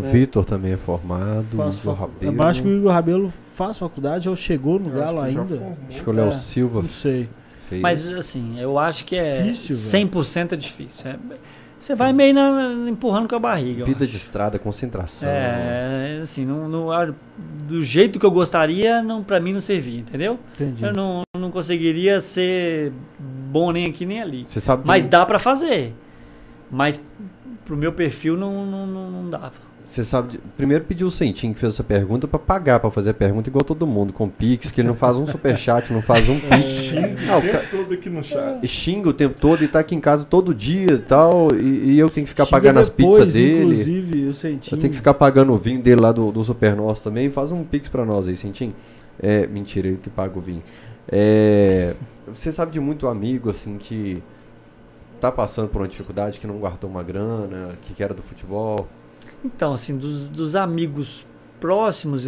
O 0.00 0.06
é, 0.06 0.10
Vitor 0.10 0.44
também 0.44 0.72
é 0.72 0.76
formado. 0.76 1.56
Faz 1.56 1.78
Igor 1.78 1.94
Rabelo. 1.94 2.36
Eu 2.36 2.42
acho 2.42 2.62
que 2.62 2.68
o 2.68 2.76
Igor 2.78 2.92
Rabelo 2.92 3.32
faz 3.54 3.78
faculdade 3.78 4.28
ou 4.28 4.36
chegou 4.36 4.78
no 4.78 4.88
eu 4.88 4.94
Galo 4.94 5.20
acho 5.20 5.38
ainda. 5.38 5.76
Acho 5.88 6.02
que 6.02 6.10
o 6.10 6.12
Léo 6.12 6.28
é, 6.28 6.38
Silva. 6.38 6.82
Não 6.82 6.88
sei. 6.88 7.28
Fez. 7.68 7.80
Mas 7.80 8.08
assim, 8.08 8.60
eu 8.60 8.78
acho 8.78 9.04
que 9.04 9.16
é 9.16 9.42
difícil, 9.42 9.76
100% 9.76 10.52
é 10.52 10.56
difícil. 10.56 11.10
É, 11.10 11.16
você 11.78 11.94
vai 11.94 12.12
meio 12.12 12.34
na, 12.34 12.90
empurrando 12.90 13.26
com 13.26 13.36
a 13.36 13.38
barriga. 13.38 13.86
Vida 13.86 14.06
de 14.06 14.16
estrada, 14.16 14.58
concentração. 14.58 15.26
É, 15.26 16.18
assim, 16.22 16.44
não, 16.44 16.68
não, 16.68 17.14
do 17.66 17.82
jeito 17.82 18.18
que 18.18 18.26
eu 18.26 18.30
gostaria, 18.30 19.02
não, 19.02 19.22
pra 19.22 19.40
mim 19.40 19.54
não 19.54 19.60
servia, 19.60 20.00
entendeu? 20.00 20.38
Entendi. 20.54 20.84
Eu 20.84 20.92
não, 20.92 21.22
não 21.38 21.50
conseguiria 21.50 22.20
ser 22.20 22.92
bom 23.18 23.72
nem 23.72 23.86
aqui 23.86 24.04
nem 24.04 24.20
ali. 24.20 24.46
Você 24.46 24.60
sabe 24.60 24.82
Mas 24.84 25.06
dá 25.06 25.24
para 25.24 25.38
fazer. 25.38 25.94
Mas 26.70 27.02
pro 27.64 27.76
meu 27.76 27.92
perfil 27.92 28.36
não, 28.36 28.66
não, 28.66 28.86
não, 28.86 29.10
não 29.10 29.30
dava. 29.30 29.69
Você 29.90 30.04
sabe, 30.04 30.38
primeiro 30.56 30.84
pediu 30.84 31.08
o 31.08 31.10
Centinho 31.10 31.52
que 31.52 31.58
fez 31.58 31.72
essa 31.72 31.82
pergunta 31.82 32.28
para 32.28 32.38
pagar 32.38 32.78
para 32.78 32.92
fazer 32.92 33.10
a 33.10 33.14
pergunta 33.14 33.50
igual 33.50 33.64
todo 33.64 33.84
mundo, 33.88 34.12
com 34.12 34.28
Pix, 34.28 34.70
que 34.70 34.80
ele 34.80 34.86
não 34.86 34.94
faz 34.94 35.16
um 35.16 35.26
super 35.26 35.58
chat, 35.58 35.92
não 35.92 36.00
faz 36.00 36.28
um 36.28 36.38
Pix. 36.38 36.64
Xinga 36.64 37.08
não, 37.26 37.38
o 37.40 37.42
tempo 37.42 37.66
todo 37.72 37.94
aqui 37.94 38.08
no 38.08 38.22
chat. 38.22 38.68
Xinga 38.68 39.08
o 39.08 39.12
tempo 39.12 39.40
todo 39.40 39.64
e 39.64 39.66
tá 39.66 39.80
aqui 39.80 39.96
em 39.96 40.00
casa 40.00 40.24
todo 40.24 40.54
dia 40.54 40.92
e 40.92 40.98
tal, 40.98 41.48
e, 41.52 41.94
e 41.94 41.98
eu 41.98 42.08
tenho 42.08 42.24
que 42.24 42.30
ficar 42.30 42.44
Xinga 42.44 42.56
pagando 42.56 42.84
depois, 42.84 43.14
as 43.14 43.24
pizzas 43.24 43.34
dele. 43.34 43.62
Inclusive, 43.62 44.26
o 44.28 44.32
Centinho. 44.32 44.76
Eu 44.76 44.80
tenho 44.80 44.90
que 44.92 44.96
ficar 44.96 45.14
pagando 45.14 45.52
o 45.52 45.58
vinho 45.58 45.82
dele 45.82 46.00
lá 46.00 46.12
do, 46.12 46.30
do 46.30 46.44
Super 46.44 46.76
Nosso 46.76 47.02
também. 47.02 47.28
Faz 47.28 47.50
um 47.50 47.64
Pix 47.64 47.88
para 47.88 48.06
nós 48.06 48.28
aí, 48.28 48.36
Centinho. 48.36 48.72
É, 49.20 49.44
mentira, 49.48 49.88
ele 49.88 49.96
que 49.96 50.08
paga 50.08 50.38
o 50.38 50.40
vinho. 50.40 50.62
É, 51.10 51.94
você 52.32 52.52
sabe 52.52 52.70
de 52.70 52.78
muito 52.78 53.08
amigo 53.08 53.50
assim 53.50 53.76
que 53.76 54.22
tá 55.20 55.32
passando 55.32 55.66
por 55.66 55.82
uma 55.82 55.88
dificuldade, 55.88 56.38
que 56.38 56.46
não 56.46 56.58
guardou 56.58 56.88
uma 56.88 57.02
grana, 57.02 57.70
que, 57.82 57.92
que 57.92 58.04
era 58.04 58.14
do 58.14 58.22
futebol. 58.22 58.86
Então, 59.44 59.72
assim, 59.72 59.96
dos, 59.96 60.28
dos 60.28 60.54
amigos 60.54 61.26
próximos, 61.58 62.26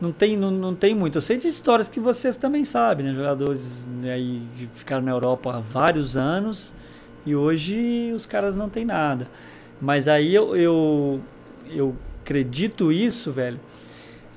não 0.00 0.12
tem, 0.12 0.36
não, 0.36 0.50
não 0.50 0.74
tem 0.74 0.94
muito. 0.94 1.18
Eu 1.18 1.22
sei 1.22 1.38
de 1.38 1.48
histórias 1.48 1.88
que 1.88 2.00
vocês 2.00 2.36
também 2.36 2.64
sabem, 2.64 3.06
né? 3.06 3.14
Jogadores 3.14 3.86
né, 3.86 4.12
aí 4.12 4.42
ficaram 4.72 5.02
na 5.02 5.12
Europa 5.12 5.56
há 5.56 5.60
vários 5.60 6.16
anos 6.16 6.74
e 7.24 7.34
hoje 7.34 8.12
os 8.14 8.26
caras 8.26 8.56
não 8.56 8.68
têm 8.68 8.84
nada. 8.84 9.28
Mas 9.80 10.08
aí 10.08 10.34
eu, 10.34 10.56
eu, 10.56 11.20
eu 11.70 11.96
acredito 12.22 12.90
isso, 12.90 13.32
velho. 13.32 13.60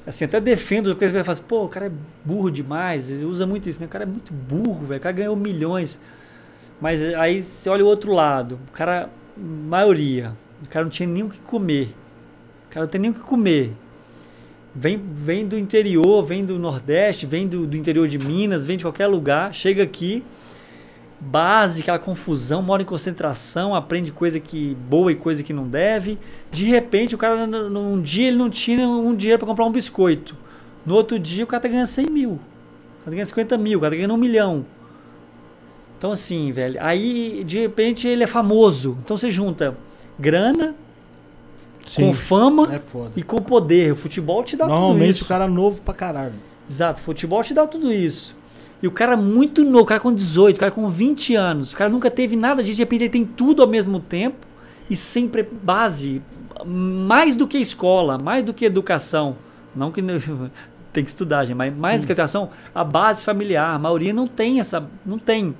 Assim, 0.06 0.24
até 0.24 0.40
defendo, 0.40 0.92
porque 0.92 1.08
você 1.08 1.24
fala 1.24 1.32
assim, 1.34 1.44
pô, 1.44 1.66
o 1.66 1.70
cara 1.70 1.88
é 1.88 1.92
burro 2.24 2.50
demais, 2.50 3.10
ele 3.10 3.26
usa 3.26 3.46
muito 3.46 3.68
isso, 3.68 3.80
né? 3.80 3.88
O 3.88 3.90
cara 3.90 4.06
é 4.06 4.08
muito 4.08 4.32
burro, 4.32 4.86
velho. 4.86 5.00
O 5.00 5.04
cara 5.04 5.14
ganhou 5.14 5.36
milhões. 5.36 6.00
Mas 6.80 7.02
aí 7.16 7.42
você 7.42 7.70
olha 7.70 7.84
o 7.84 7.88
outro 7.88 8.14
lado, 8.14 8.60
o 8.70 8.72
cara, 8.72 9.10
maioria, 9.36 10.34
o 10.64 10.68
cara 10.68 10.86
não 10.86 10.90
tinha 10.90 11.08
nem 11.08 11.24
o 11.24 11.30
que 11.30 11.40
comer. 11.40 11.96
O 12.68 12.74
cara 12.74 12.86
não 12.86 12.92
tem 12.92 13.02
nem 13.02 13.12
o 13.12 13.14
que 13.14 13.22
comer. 13.22 13.74
Vem, 14.74 15.02
vem 15.12 15.46
do 15.46 15.58
interior, 15.58 16.24
vem 16.24 16.46
do 16.46 16.60
Nordeste, 16.60 17.26
vem 17.26 17.48
do, 17.48 17.66
do 17.66 17.76
interior 17.76 18.08
de 18.08 18.20
Minas, 18.20 18.64
vem 18.64 18.78
de 18.78 18.84
qualquer 18.84 19.08
lugar, 19.08 19.52
chega 19.54 19.82
aqui, 19.82 20.24
base, 21.20 21.82
aquela 21.82 21.98
confusão, 21.98 22.62
mora 22.62 22.84
em 22.84 22.86
concentração, 22.86 23.74
aprende 23.74 24.12
coisa 24.12 24.40
que 24.40 24.76
boa 24.88 25.12
e 25.12 25.16
coisa 25.16 25.42
que 25.42 25.52
não 25.52 25.68
deve. 25.68 26.20
De 26.52 26.66
repente, 26.66 27.16
o 27.16 27.18
cara, 27.18 27.48
num 27.48 28.00
dia, 28.00 28.28
ele 28.28 28.38
não 28.38 28.50
tinha 28.50 28.88
um 28.88 29.16
dinheiro 29.16 29.40
para 29.40 29.48
comprar 29.48 29.66
um 29.66 29.72
biscoito. 29.72 30.36
No 30.86 30.94
outro 30.94 31.18
dia, 31.18 31.44
o 31.44 31.48
cara 31.48 31.62
tá 31.62 31.68
ganhando 31.68 31.88
100 31.88 32.06
mil. 32.12 32.32
O 32.32 32.38
cara 32.38 33.06
tá 33.06 33.12
ganhando 33.12 33.28
50 33.28 33.58
mil, 33.58 33.80
o 33.80 33.82
cara 33.82 33.92
tá 33.92 33.96
ganhando 33.96 34.14
um 34.14 34.18
milhão. 34.18 34.66
Então, 35.98 36.12
assim, 36.12 36.52
velho, 36.52 36.78
aí, 36.84 37.44
de 37.44 37.60
repente, 37.60 38.08
ele 38.08 38.24
é 38.24 38.28
famoso. 38.28 38.96
Então, 39.04 39.18
você 39.18 39.32
junta 39.32 39.76
grana, 40.20 40.76
Sim, 41.88 42.08
com 42.08 42.14
fama 42.14 42.76
é 42.76 42.82
e 43.16 43.24
com 43.24 43.38
poder. 43.38 43.94
O 43.94 43.96
futebol 43.96 44.44
te 44.44 44.56
dá 44.56 44.66
tudo 44.66 44.74
isso. 44.74 44.82
Normalmente 44.82 45.24
o 45.24 45.26
cara 45.26 45.46
é 45.46 45.48
novo 45.48 45.82
pra 45.82 45.94
caralho. 45.94 46.34
Exato, 46.70 47.02
o 47.02 47.04
futebol 47.04 47.42
te 47.42 47.54
dá 47.54 47.66
tudo 47.66 47.92
isso. 47.92 48.36
E 48.82 48.88
o 48.88 48.92
cara 48.92 49.14
é 49.14 49.16
muito 49.16 49.64
novo, 49.64 49.84
o 49.84 49.86
cara 49.86 50.00
com 50.00 50.14
18, 50.14 50.56
o 50.56 50.60
cara 50.60 50.72
com 50.72 50.88
20 50.88 51.36
anos, 51.36 51.74
o 51.74 51.76
cara 51.76 51.90
nunca 51.90 52.12
teve 52.12 52.36
nada 52.36 52.62
de, 52.62 52.74
de 52.74 52.78
repente 52.78 53.04
ele 53.06 53.10
tem 53.10 53.26
tudo 53.26 53.64
ao 53.64 53.68
mesmo 53.68 54.00
tempo 54.00 54.46
e 54.90 54.96
sempre 54.96 55.42
base, 55.42 56.22
mais 56.66 57.36
do 57.36 57.48
que 57.48 57.58
escola, 57.58 58.18
mais 58.18 58.44
do 58.44 58.54
que 58.54 58.66
educação. 58.66 59.38
Não 59.76 59.92
que 59.92 60.02
tem 60.94 61.04
que 61.04 61.10
estudar, 61.10 61.46
gente, 61.46 61.56
mas 61.56 61.76
mais 61.76 61.96
Sim. 61.96 62.02
do 62.02 62.06
que 62.06 62.12
educação, 62.12 62.52
a 62.74 62.84
base 62.84 63.24
familiar, 63.24 63.74
a 63.74 63.80
maioria 63.80 64.14
não 64.14 64.28
tem 64.28 64.60
essa, 64.60 64.88
não 65.06 65.18
tem. 65.18 65.56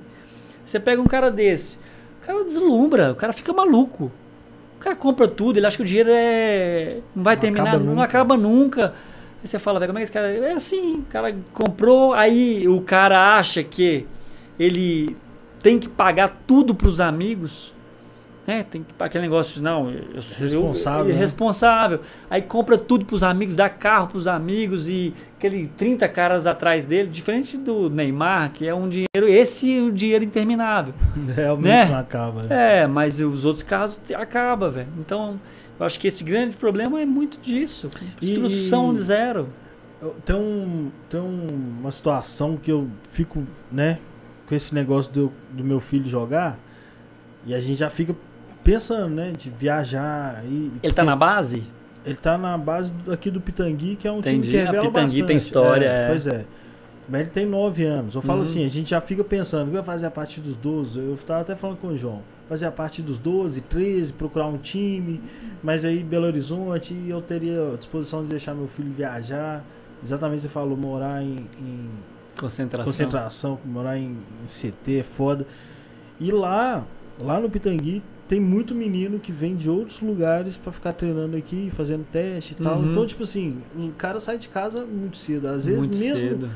Você 0.64 0.78
pega 0.78 1.02
um 1.02 1.06
cara 1.06 1.30
desse, 1.30 1.78
o 2.22 2.26
cara 2.26 2.44
deslumbra, 2.44 3.12
o 3.12 3.16
cara 3.16 3.32
fica 3.32 3.52
maluco. 3.52 4.12
O 4.78 4.80
cara 4.80 4.94
compra 4.94 5.26
tudo, 5.26 5.58
ele 5.58 5.66
acha 5.66 5.76
que 5.76 5.82
o 5.82 5.86
dinheiro 5.86 6.10
é. 6.12 7.00
não 7.14 7.24
vai 7.24 7.34
não 7.34 7.40
terminar, 7.40 7.68
acaba 7.68 7.84
não 7.84 8.00
acaba 8.00 8.36
nunca. 8.36 8.94
Aí 9.42 9.48
você 9.48 9.58
fala, 9.58 9.80
velho, 9.80 9.90
como 9.90 9.98
é 9.98 10.02
que 10.02 10.04
esse 10.04 10.12
cara. 10.12 10.28
É 10.28 10.52
assim, 10.52 11.00
o 11.00 11.06
cara 11.10 11.34
comprou, 11.52 12.14
aí 12.14 12.66
o 12.68 12.80
cara 12.80 13.34
acha 13.34 13.62
que 13.64 14.06
ele 14.58 15.16
tem 15.62 15.78
que 15.78 15.88
pagar 15.88 16.42
tudo 16.46 16.74
para 16.74 16.86
os 16.86 17.00
amigos 17.00 17.72
né? 18.48 18.64
Tem 18.68 18.82
que 18.82 18.94
aquele 18.98 19.22
negócio, 19.22 19.62
não, 19.62 19.90
eu 19.90 20.22
sou 20.22 20.38
responsável. 20.38 21.10
Eu, 21.10 21.14
né? 21.14 21.20
responsável. 21.20 22.00
Aí 22.30 22.40
compra 22.40 22.78
tudo 22.78 23.04
para 23.04 23.14
os 23.14 23.22
amigos, 23.22 23.54
dá 23.54 23.68
carro 23.68 24.08
para 24.08 24.16
os 24.16 24.26
amigos 24.26 24.88
e 24.88 25.12
aquele 25.36 25.66
30 25.66 26.08
caras 26.08 26.46
atrás 26.46 26.86
dele, 26.86 27.10
diferente 27.10 27.58
do 27.58 27.90
Neymar, 27.90 28.52
que 28.52 28.66
é 28.66 28.74
um 28.74 28.88
dinheiro, 28.88 29.28
esse 29.28 29.76
é 29.76 29.82
um 29.82 29.92
dinheiro 29.92 30.24
interminável. 30.24 30.94
Realmente 31.36 31.68
né? 31.68 31.84
não 31.84 31.98
acaba. 31.98 32.44
Né? 32.44 32.80
É, 32.80 32.86
mas 32.86 33.20
os 33.20 33.44
outros 33.44 33.62
casos 33.62 34.00
acaba, 34.16 34.70
velho. 34.70 34.88
Então, 34.98 35.38
eu 35.78 35.84
acho 35.84 36.00
que 36.00 36.08
esse 36.08 36.24
grande 36.24 36.56
problema 36.56 36.98
é 37.02 37.04
muito 37.04 37.38
disso. 37.38 37.90
Instrução 38.22 38.94
de 38.94 39.02
zero. 39.02 39.50
Tem, 40.24 40.34
um, 40.34 40.90
tem 41.10 41.20
uma 41.20 41.90
situação 41.90 42.56
que 42.56 42.72
eu 42.72 42.88
fico, 43.10 43.44
né, 43.70 43.98
com 44.46 44.54
esse 44.54 44.74
negócio 44.74 45.12
do, 45.12 45.32
do 45.50 45.62
meu 45.62 45.80
filho 45.80 46.08
jogar, 46.08 46.58
e 47.44 47.54
a 47.54 47.60
gente 47.60 47.78
já 47.78 47.90
fica 47.90 48.14
pensando, 48.68 49.14
né? 49.14 49.32
De 49.36 49.48
viajar. 49.48 50.44
E, 50.44 50.70
ele 50.82 50.92
tá 50.92 51.02
na 51.02 51.16
base? 51.16 51.64
Ele 52.04 52.16
tá 52.16 52.36
na 52.36 52.56
base 52.58 52.92
aqui 53.10 53.30
do 53.30 53.40
Pitangui, 53.40 53.96
que 53.96 54.06
é 54.06 54.12
um 54.12 54.18
Entendi. 54.18 54.50
time 54.50 54.52
que 54.52 54.56
revela 54.58 54.78
a 54.78 54.86
Pitangui 54.86 55.02
bastante. 55.02 55.26
tem 55.26 55.36
história. 55.36 55.86
É, 55.86 56.04
é. 56.04 56.08
Pois 56.08 56.26
é. 56.26 56.44
Mas 57.08 57.20
ele 57.22 57.30
tem 57.30 57.46
9 57.46 57.84
anos. 57.84 58.14
Eu 58.14 58.20
falo 58.20 58.40
uhum. 58.40 58.44
assim, 58.44 58.66
a 58.66 58.68
gente 58.68 58.90
já 58.90 59.00
fica 59.00 59.24
pensando, 59.24 59.72
vai 59.72 59.82
fazer 59.82 60.04
a 60.04 60.10
partir 60.10 60.42
dos 60.42 60.54
12. 60.56 60.98
Eu 60.98 61.16
tava 61.26 61.40
até 61.40 61.56
falando 61.56 61.78
com 61.78 61.88
o 61.88 61.96
João. 61.96 62.20
Fazer 62.46 62.66
a 62.66 62.70
partir 62.70 63.00
dos 63.00 63.16
12, 63.16 63.62
13, 63.62 64.12
procurar 64.12 64.46
um 64.46 64.58
time. 64.58 65.20
Mas 65.62 65.86
aí 65.86 66.02
Belo 66.04 66.26
Horizonte, 66.26 66.94
eu 67.08 67.22
teria 67.22 67.72
a 67.72 67.76
disposição 67.76 68.22
de 68.22 68.28
deixar 68.28 68.54
meu 68.54 68.68
filho 68.68 68.92
viajar. 68.92 69.64
Exatamente 70.04 70.42
você 70.42 70.48
falou, 70.48 70.76
morar 70.76 71.22
em, 71.22 71.46
em 71.58 71.88
concentração. 72.38 72.84
concentração, 72.84 73.58
morar 73.64 73.96
em, 73.96 74.18
em 74.44 74.46
CT 74.46 74.98
é 74.98 75.02
foda. 75.02 75.46
E 76.20 76.30
lá, 76.30 76.84
lá 77.18 77.40
no 77.40 77.48
Pitangui 77.48 78.02
tem 78.28 78.38
muito 78.38 78.74
menino 78.74 79.18
que 79.18 79.32
vem 79.32 79.56
de 79.56 79.70
outros 79.70 80.00
lugares 80.00 80.58
pra 80.58 80.70
ficar 80.70 80.92
treinando 80.92 81.34
aqui, 81.36 81.70
fazendo 81.70 82.04
teste 82.12 82.52
e 82.52 82.62
tal. 82.62 82.76
Uhum. 82.76 82.90
Então, 82.90 83.06
tipo 83.06 83.22
assim, 83.22 83.58
o 83.74 83.88
cara 83.92 84.20
sai 84.20 84.36
de 84.36 84.48
casa 84.50 84.84
muito 84.84 85.16
cedo. 85.16 85.48
Às 85.48 85.64
vezes, 85.66 85.80
Muito 85.80 85.96
mesmo. 85.98 86.16
cedo. 86.16 86.50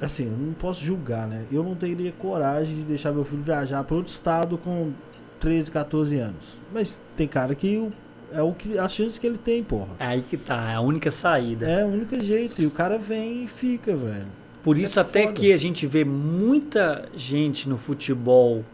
Assim, 0.00 0.24
eu 0.26 0.36
não 0.36 0.52
posso 0.52 0.84
julgar, 0.84 1.28
né? 1.28 1.44
Eu 1.52 1.62
não 1.62 1.76
teria 1.76 2.10
coragem 2.10 2.74
de 2.74 2.82
deixar 2.82 3.12
meu 3.12 3.22
filho 3.24 3.42
viajar 3.42 3.84
para 3.84 3.94
outro 3.96 4.12
estado 4.12 4.58
com 4.58 4.90
13, 5.38 5.70
14 5.70 6.18
anos. 6.18 6.58
Mas 6.74 7.00
tem 7.16 7.28
cara 7.28 7.54
que 7.54 7.88
é 8.32 8.42
o 8.42 8.52
que 8.52 8.76
a 8.76 8.88
chance 8.88 9.20
que 9.20 9.26
ele 9.26 9.38
tem, 9.38 9.62
porra. 9.62 9.90
É 10.00 10.06
aí 10.06 10.22
que 10.22 10.36
tá, 10.36 10.72
é 10.72 10.74
a 10.74 10.80
única 10.80 11.08
saída. 11.12 11.68
É 11.68 11.84
o 11.84 11.88
único 11.88 12.18
jeito. 12.20 12.60
E 12.60 12.66
o 12.66 12.70
cara 12.70 12.98
vem 12.98 13.44
e 13.44 13.48
fica, 13.48 13.94
velho. 13.94 14.26
Por 14.64 14.76
Isso 14.76 14.86
isso, 14.86 14.98
é 14.98 15.02
até 15.02 15.22
foda. 15.22 15.32
que 15.34 15.52
a 15.52 15.56
gente 15.56 15.86
vê 15.86 16.04
muita 16.04 17.04
gente 17.14 17.68
no 17.68 17.76
futebol 17.76 18.64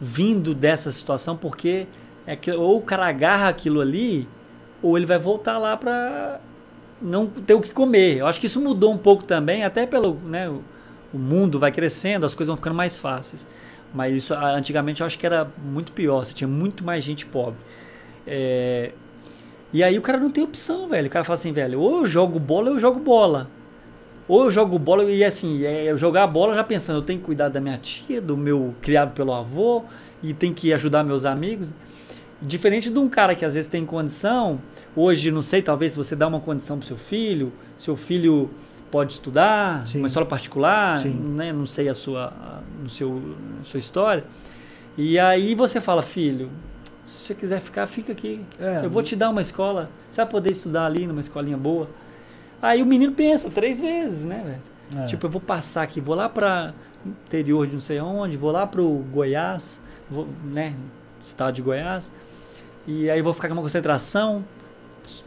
vindo 0.00 0.54
dessa 0.54 0.92
situação, 0.92 1.36
porque 1.36 1.86
é 2.26 2.36
que 2.36 2.50
ou 2.50 2.78
o 2.78 2.82
cara 2.82 3.06
agarra 3.06 3.48
aquilo 3.48 3.80
ali, 3.80 4.28
ou 4.82 4.96
ele 4.96 5.06
vai 5.06 5.18
voltar 5.18 5.58
lá 5.58 5.76
pra 5.76 6.40
não 7.00 7.26
ter 7.26 7.54
o 7.54 7.60
que 7.60 7.70
comer. 7.70 8.18
Eu 8.18 8.26
acho 8.26 8.40
que 8.40 8.46
isso 8.46 8.60
mudou 8.60 8.92
um 8.92 8.98
pouco 8.98 9.24
também, 9.24 9.64
até 9.64 9.86
pelo, 9.86 10.14
né, 10.14 10.48
o, 10.48 10.62
mundo 11.18 11.58
vai 11.58 11.72
crescendo, 11.72 12.26
as 12.26 12.34
coisas 12.34 12.48
vão 12.48 12.56
ficando 12.56 12.76
mais 12.76 12.98
fáceis. 12.98 13.48
Mas 13.94 14.14
isso 14.14 14.34
antigamente 14.34 15.00
eu 15.00 15.06
acho 15.06 15.18
que 15.18 15.24
era 15.24 15.50
muito 15.64 15.92
pior, 15.92 16.24
você 16.24 16.34
tinha 16.34 16.48
muito 16.48 16.84
mais 16.84 17.02
gente 17.02 17.24
pobre. 17.24 17.58
É, 18.26 18.92
e 19.72 19.82
aí 19.82 19.98
o 19.98 20.02
cara 20.02 20.18
não 20.18 20.30
tem 20.30 20.44
opção, 20.44 20.88
velho. 20.88 21.06
O 21.06 21.10
cara 21.10 21.24
fala 21.24 21.34
assim, 21.34 21.52
velho, 21.52 21.80
ou 21.80 22.00
eu 22.00 22.06
jogo 22.06 22.38
bola 22.38 22.68
ou 22.68 22.76
eu 22.76 22.78
jogo 22.78 22.98
bola. 22.98 23.48
Ou 24.28 24.44
eu 24.44 24.50
jogo 24.50 24.78
bola 24.78 25.04
e 25.04 25.24
assim, 25.24 25.64
é, 25.64 25.84
eu 25.90 25.96
jogar 25.96 26.24
a 26.24 26.26
bola 26.26 26.54
já 26.54 26.64
pensando, 26.64 26.96
eu 26.98 27.02
tenho 27.02 27.20
que 27.20 27.24
cuidar 27.26 27.48
da 27.48 27.60
minha 27.60 27.78
tia, 27.78 28.20
do 28.20 28.36
meu 28.36 28.74
criado 28.82 29.12
pelo 29.14 29.32
avô, 29.32 29.84
e 30.22 30.34
tem 30.34 30.52
que 30.52 30.72
ajudar 30.72 31.04
meus 31.04 31.24
amigos. 31.24 31.72
Diferente 32.42 32.90
de 32.90 32.98
um 32.98 33.08
cara 33.08 33.34
que 33.34 33.44
às 33.44 33.54
vezes 33.54 33.70
tem 33.70 33.86
condição, 33.86 34.60
hoje, 34.94 35.30
não 35.30 35.40
sei, 35.42 35.62
talvez 35.62 35.96
você 35.96 36.14
dá 36.16 36.26
uma 36.26 36.40
condição 36.40 36.76
pro 36.78 36.86
seu 36.86 36.96
filho, 36.96 37.52
seu 37.78 37.96
filho 37.96 38.50
pode 38.90 39.12
estudar, 39.14 39.86
Sim. 39.86 39.98
uma 39.98 40.06
escola 40.06 40.26
particular, 40.26 40.98
Sim. 40.98 41.10
né? 41.10 41.52
Não 41.52 41.64
sei 41.64 41.88
a 41.88 41.94
sua, 41.94 42.26
a- 42.26 42.60
no 42.82 42.90
seu, 42.90 43.22
a 43.60 43.64
sua 43.64 43.78
história. 43.80 44.24
E 44.98 45.18
aí 45.18 45.54
você 45.54 45.80
fala, 45.80 46.02
filho, 46.02 46.50
se 47.04 47.26
você 47.28 47.34
quiser 47.34 47.60
ficar, 47.60 47.86
fica 47.86 48.12
aqui. 48.12 48.40
É, 48.58 48.84
Eu 48.84 48.90
vou 48.90 49.02
te 49.02 49.14
dar 49.16 49.30
uma 49.30 49.40
escola, 49.42 49.88
você 50.10 50.20
vai 50.20 50.30
poder 50.30 50.50
estudar 50.50 50.84
ali 50.86 51.06
numa 51.06 51.20
escolinha 51.20 51.56
boa. 51.56 51.88
Aí 52.66 52.82
o 52.82 52.86
menino 52.86 53.12
pensa 53.12 53.50
três 53.50 53.80
vezes, 53.80 54.24
né, 54.24 54.42
velho? 54.44 55.02
É. 55.02 55.06
Tipo, 55.06 55.26
eu 55.26 55.30
vou 55.30 55.40
passar 55.40 55.82
aqui, 55.82 56.00
vou 56.00 56.14
lá 56.14 56.28
para 56.28 56.74
interior 57.04 57.66
de 57.66 57.74
não 57.74 57.80
sei 57.80 58.00
onde, 58.00 58.36
vou 58.36 58.50
lá 58.50 58.66
pro 58.66 58.88
Goiás, 59.12 59.82
vou, 60.10 60.26
né, 60.44 60.74
estado 61.20 61.54
de 61.54 61.62
Goiás, 61.62 62.12
e 62.86 63.10
aí 63.10 63.22
vou 63.22 63.32
ficar 63.32 63.48
com 63.48 63.54
uma 63.54 63.62
concentração, 63.62 64.44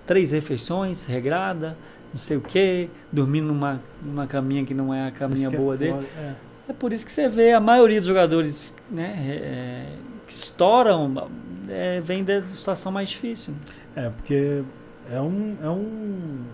três 0.06 0.32
refeições, 0.32 1.06
regrada, 1.06 1.77
não 2.11 2.18
sei 2.18 2.38
o 2.38 2.42
que, 2.42 2.90
dormindo 3.11 3.48
numa, 3.48 3.82
numa 4.01 4.27
caminha 4.27 4.66
que 4.66 4.74
não 4.74 4.93
é 4.93 5.08
a 5.08 5.11
caminha 5.11 5.48
é 5.48 5.51
boa 5.51 5.77
dele. 5.77 5.93
foda, 5.93 6.08
é. 6.18 6.35
É 6.69 6.74
por 6.74 6.93
isso 6.93 7.06
que 7.06 7.11
você 7.11 7.27
vê 7.27 7.51
a 7.51 7.59
maioria 7.59 8.00
dos 8.00 8.08
jogadores 8.08 8.76
né, 8.92 9.16
é, 9.27 9.85
que 10.27 10.34
estouram 10.34 11.27
é, 11.68 12.00
vem 12.00 12.24
da 12.24 12.45
situação 12.45 12.92
mais 12.92 13.09
difícil. 13.09 13.53
É, 13.95 14.09
porque 14.09 14.64
é 15.11 15.19
um. 15.19 15.58
É 15.64 15.69
um 15.69 16.45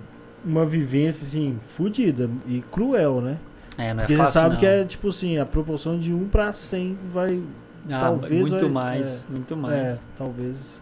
uma 0.46 0.66
vivência, 0.66 1.26
assim, 1.26 1.58
fodida 1.68 2.30
e 2.48 2.64
cruel, 2.72 3.22
né? 3.22 3.38
É, 3.78 3.94
não 3.94 4.04
é 4.04 4.06
Porque 4.06 4.16
fácil, 4.16 4.32
você 4.32 4.40
sabe 4.40 4.54
não. 4.54 4.60
que 4.60 4.66
é, 4.66 4.84
tipo 4.86 5.10
assim, 5.10 5.38
a 5.38 5.46
proporção 5.46 5.98
de 6.00 6.14
1 6.14 6.28
pra 6.30 6.54
100 6.54 6.98
vai. 7.14 7.42
Ah, 7.92 8.00
talvez 8.00 8.50
muito 8.50 8.60
vai- 8.66 8.70
mais, 8.70 9.26
muito 9.30 9.58
mais. 9.58 9.88
É, 9.88 10.00
talvez. 10.18 10.82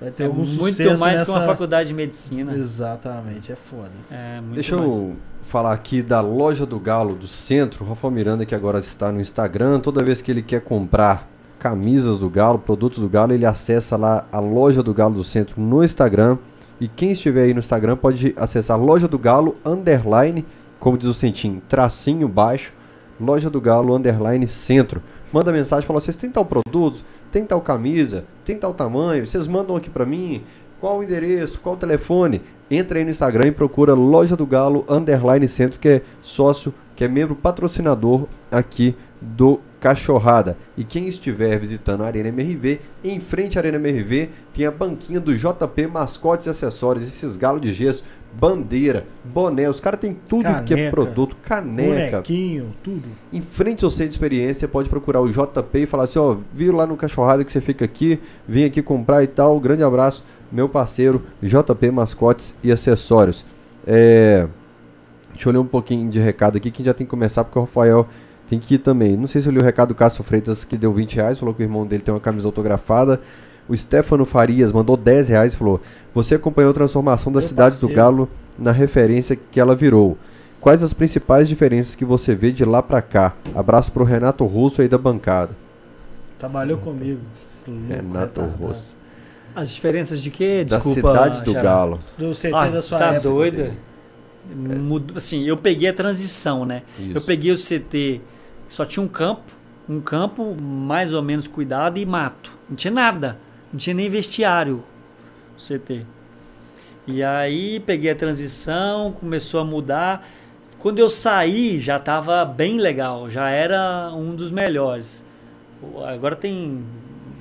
Vai 0.00 0.10
ter 0.10 0.24
É 0.24 0.26
algum 0.26 0.44
muito 0.44 0.70
sucesso 0.72 1.00
mais 1.00 1.20
nessa... 1.20 1.32
que 1.32 1.38
uma 1.38 1.46
faculdade 1.46 1.88
de 1.88 1.94
medicina. 1.94 2.52
Exatamente, 2.54 3.52
é 3.52 3.56
foda. 3.56 3.90
É, 4.10 4.40
muito 4.40 4.54
Deixa 4.54 4.76
mais. 4.76 4.88
eu 4.90 5.16
falar 5.42 5.72
aqui 5.72 6.02
da 6.02 6.20
loja 6.20 6.66
do 6.66 6.78
Galo 6.78 7.14
do 7.14 7.28
Centro. 7.28 7.84
O 7.84 7.88
Rafael 7.88 8.10
Miranda, 8.12 8.44
que 8.44 8.54
agora 8.54 8.80
está 8.80 9.10
no 9.12 9.20
Instagram, 9.20 9.78
toda 9.80 10.02
vez 10.04 10.20
que 10.20 10.30
ele 10.30 10.42
quer 10.42 10.60
comprar 10.60 11.28
camisas 11.58 12.18
do 12.18 12.28
Galo, 12.28 12.58
produtos 12.58 12.98
do 12.98 13.08
Galo, 13.08 13.32
ele 13.32 13.46
acessa 13.46 13.96
lá 13.96 14.26
a 14.32 14.40
loja 14.40 14.82
do 14.82 14.92
Galo 14.92 15.14
do 15.14 15.24
Centro 15.24 15.60
no 15.60 15.82
Instagram. 15.84 16.36
E 16.82 16.88
quem 16.88 17.12
estiver 17.12 17.44
aí 17.44 17.54
no 17.54 17.60
Instagram 17.60 17.96
pode 17.96 18.34
acessar 18.36 18.76
loja 18.76 19.06
do 19.06 19.16
Galo 19.16 19.54
underline, 19.64 20.44
como 20.80 20.98
diz 20.98 21.06
o 21.06 21.14
Centinho, 21.14 21.62
tracinho 21.68 22.26
baixo, 22.26 22.72
loja 23.20 23.48
do 23.48 23.60
Galo 23.60 23.94
underline 23.94 24.48
centro. 24.48 25.00
Manda 25.32 25.52
mensagem, 25.52 25.86
fala, 25.86 26.00
vocês 26.00 26.16
têm 26.16 26.28
tal 26.28 26.44
produto, 26.44 27.04
tem 27.30 27.44
tal 27.44 27.60
camisa, 27.60 28.24
tem 28.44 28.58
tal 28.58 28.74
tamanho, 28.74 29.24
vocês 29.24 29.46
mandam 29.46 29.76
aqui 29.76 29.88
pra 29.88 30.04
mim, 30.04 30.42
qual 30.80 30.98
o 30.98 31.04
endereço, 31.04 31.60
qual 31.60 31.76
o 31.76 31.78
telefone. 31.78 32.42
Entra 32.68 32.98
aí 32.98 33.04
no 33.04 33.12
Instagram 33.12 33.46
e 33.46 33.52
procura 33.52 33.94
Loja 33.94 34.34
do 34.34 34.44
Galo 34.44 34.84
Underline 34.88 35.46
Centro, 35.46 35.78
que 35.78 35.88
é 35.88 36.02
sócio, 36.20 36.74
que 36.96 37.04
é 37.04 37.08
membro 37.08 37.36
patrocinador 37.36 38.26
aqui 38.50 38.96
do 39.20 39.60
Cachorrada. 39.82 40.56
E 40.76 40.84
quem 40.84 41.08
estiver 41.08 41.58
visitando 41.58 42.04
a 42.04 42.06
Arena 42.06 42.28
MRV, 42.28 42.80
em 43.02 43.18
frente 43.18 43.58
à 43.58 43.60
Arena 43.60 43.76
MRV, 43.78 44.30
tem 44.54 44.64
a 44.64 44.70
banquinha 44.70 45.18
do 45.18 45.36
JP 45.36 45.88
Mascotes 45.88 46.46
e 46.46 46.50
Acessórios, 46.50 47.04
esses 47.04 47.36
galos 47.36 47.60
de 47.60 47.72
gesso, 47.72 48.04
bandeira, 48.32 49.04
boné, 49.24 49.68
os 49.68 49.80
caras 49.80 49.98
têm 49.98 50.14
tudo 50.14 50.44
que 50.64 50.72
é 50.72 50.76
Caneca, 50.76 50.90
produto, 50.90 51.36
caneca, 51.42 52.18
Bonequinho, 52.18 52.72
tudo. 52.82 53.02
em 53.32 53.42
frente 53.42 53.84
ao 53.84 53.90
centro 53.90 54.10
de 54.10 54.14
experiência, 54.14 54.68
pode 54.68 54.88
procurar 54.88 55.20
o 55.20 55.28
JP 55.28 55.78
e 55.78 55.86
falar 55.86 56.04
assim, 56.04 56.20
ó, 56.20 56.36
vi 56.54 56.70
lá 56.70 56.86
no 56.86 56.96
Cachorrada 56.96 57.44
que 57.44 57.50
você 57.50 57.60
fica 57.60 57.84
aqui, 57.84 58.20
vim 58.46 58.64
aqui 58.64 58.80
comprar 58.80 59.24
e 59.24 59.26
tal. 59.26 59.58
Grande 59.58 59.82
abraço, 59.82 60.24
meu 60.50 60.68
parceiro 60.68 61.22
JP 61.42 61.90
Mascotes 61.90 62.54
e 62.62 62.70
Acessórios. 62.70 63.44
É, 63.84 64.46
deixa 65.32 65.48
eu 65.48 65.52
ler 65.52 65.58
um 65.58 65.66
pouquinho 65.66 66.08
de 66.08 66.20
recado 66.20 66.56
aqui, 66.56 66.70
que 66.70 66.84
já 66.84 66.94
tem 66.94 67.04
que 67.04 67.10
começar, 67.10 67.42
porque 67.42 67.58
o 67.58 67.62
Rafael 67.62 68.06
tem 68.52 68.60
que 68.60 68.74
ir 68.74 68.78
também. 68.78 69.16
Não 69.16 69.26
sei 69.26 69.40
se 69.40 69.48
eu 69.48 69.52
li 69.52 69.58
o 69.58 69.64
recado 69.64 69.88
do 69.88 69.94
Cássio 69.94 70.22
Freitas, 70.22 70.62
que 70.62 70.76
deu 70.76 70.92
20 70.92 71.14
reais, 71.16 71.38
falou 71.38 71.54
que 71.54 71.62
o 71.62 71.64
irmão 71.64 71.86
dele 71.86 72.02
tem 72.02 72.12
uma 72.12 72.20
camisa 72.20 72.46
autografada. 72.46 73.18
O 73.66 73.74
Stefano 73.74 74.26
Farias 74.26 74.70
mandou 74.72 74.94
10 74.94 75.30
reais 75.30 75.54
e 75.54 75.56
falou: 75.56 75.80
Você 76.14 76.34
acompanhou 76.34 76.70
a 76.70 76.74
transformação 76.74 77.32
da 77.32 77.40
Meu 77.40 77.48
cidade 77.48 77.80
do. 77.80 77.88
Galo 77.88 78.28
na 78.58 78.70
referência 78.70 79.34
que 79.50 79.58
ela 79.58 79.74
virou. 79.74 80.18
Quais 80.60 80.82
as 80.82 80.92
principais 80.92 81.48
diferenças 81.48 81.94
que 81.94 82.04
você 82.04 82.34
vê 82.34 82.52
de 82.52 82.62
lá 82.62 82.82
pra 82.82 83.00
cá? 83.00 83.32
Abraço 83.54 83.90
pro 83.90 84.04
Renato 84.04 84.44
Russo 84.44 84.82
aí 84.82 84.88
da 84.88 84.98
bancada. 84.98 85.52
Trabalhou 86.38 86.76
comigo. 86.76 87.20
Renato 87.88 88.40
retardado. 88.42 88.66
Russo. 88.66 88.96
As 89.56 89.72
diferenças 89.72 90.20
de 90.20 90.30
quê? 90.30 90.62
Da 90.68 90.76
Desculpa, 90.76 91.00
cidade 91.12 91.40
do 91.42 91.52
Xará. 91.52 91.62
Galo. 91.62 91.98
Do 92.18 92.32
CT 92.34 92.52
Ah, 92.54 92.68
da 92.68 92.82
sua 92.82 92.98
tá 92.98 93.06
época. 93.06 93.20
doida? 93.22 93.70
Mudou- 94.54 95.16
assim, 95.16 95.44
eu 95.44 95.56
peguei 95.56 95.88
a 95.88 95.92
transição, 95.94 96.66
né? 96.66 96.82
Isso. 96.98 97.16
Eu 97.16 97.20
peguei 97.22 97.52
o 97.52 97.56
CT, 97.56 98.20
só 98.72 98.86
tinha 98.86 99.04
um 99.04 99.08
campo, 99.08 99.52
um 99.86 100.00
campo 100.00 100.56
mais 100.58 101.12
ou 101.12 101.20
menos 101.20 101.46
cuidado 101.46 101.98
e 101.98 102.06
mato. 102.06 102.56
Não 102.70 102.74
tinha 102.74 102.90
nada. 102.90 103.38
Não 103.70 103.78
tinha 103.78 103.92
nem 103.92 104.08
vestiário 104.08 104.82
CT. 105.58 106.06
E 107.06 107.22
aí 107.22 107.80
peguei 107.80 108.10
a 108.10 108.14
transição, 108.14 109.12
começou 109.12 109.60
a 109.60 109.64
mudar. 109.64 110.26
Quando 110.78 111.00
eu 111.00 111.10
saí, 111.10 111.78
já 111.80 111.98
estava 111.98 112.46
bem 112.46 112.78
legal, 112.78 113.28
já 113.28 113.50
era 113.50 114.10
um 114.14 114.34
dos 114.34 114.50
melhores. 114.50 115.22
Agora 116.06 116.34
tem. 116.34 116.82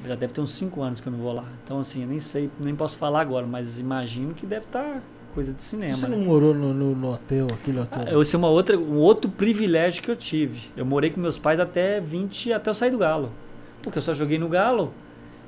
Já 0.06 0.16
deve 0.16 0.34
ter 0.34 0.42
uns 0.42 0.51
5 0.51 0.82
anos 0.82 1.00
que 1.00 1.08
eu 1.08 1.14
não 1.14 1.19
vou 1.19 1.32
lá. 1.32 1.45
Então, 1.64 1.80
assim, 1.80 2.01
eu 2.01 2.10
nem 2.10 2.19
sei, 2.19 2.51
nem 2.60 2.76
posso 2.76 2.98
falar 2.98 3.22
agora, 3.22 3.48
mas 3.48 3.80
imagino 3.80 4.34
que 4.34 4.45
deve 4.45 4.66
estar 4.66 5.01
coisa 5.32 5.53
de 5.53 5.61
cinema. 5.64 5.93
Você 5.95 6.08
né? 6.08 6.16
não 6.16 6.24
morou 6.24 6.53
no, 6.53 6.74
no- 6.74 6.95
no 6.95 7.14
hotel, 7.14 7.48
aquele 7.51 7.80
hotel? 7.80 8.03
Ah, 8.08 8.22
Esse 8.22 8.35
é 8.35 8.38
uma 8.40 8.50
outra, 8.50 8.77
um 8.77 8.98
outro 8.98 9.30
privilégio 9.30 10.03
que 10.03 10.11
eu 10.11 10.16
tive. 10.16 10.69
Eu 10.77 10.85
morei 10.85 11.10
com 11.10 11.19
meus 11.19 11.38
pais 11.38 11.60
até 11.60 12.00
20, 12.00 12.53
até 12.53 12.69
eu 12.69 12.74
sair 12.74 12.92
do 12.92 12.98
Galo. 12.98 13.32
Porque 13.82 13.98
eu 13.98 14.01
só 14.01 14.14
joguei 14.14 14.38
no 14.38 14.48
Galo. 14.50 14.93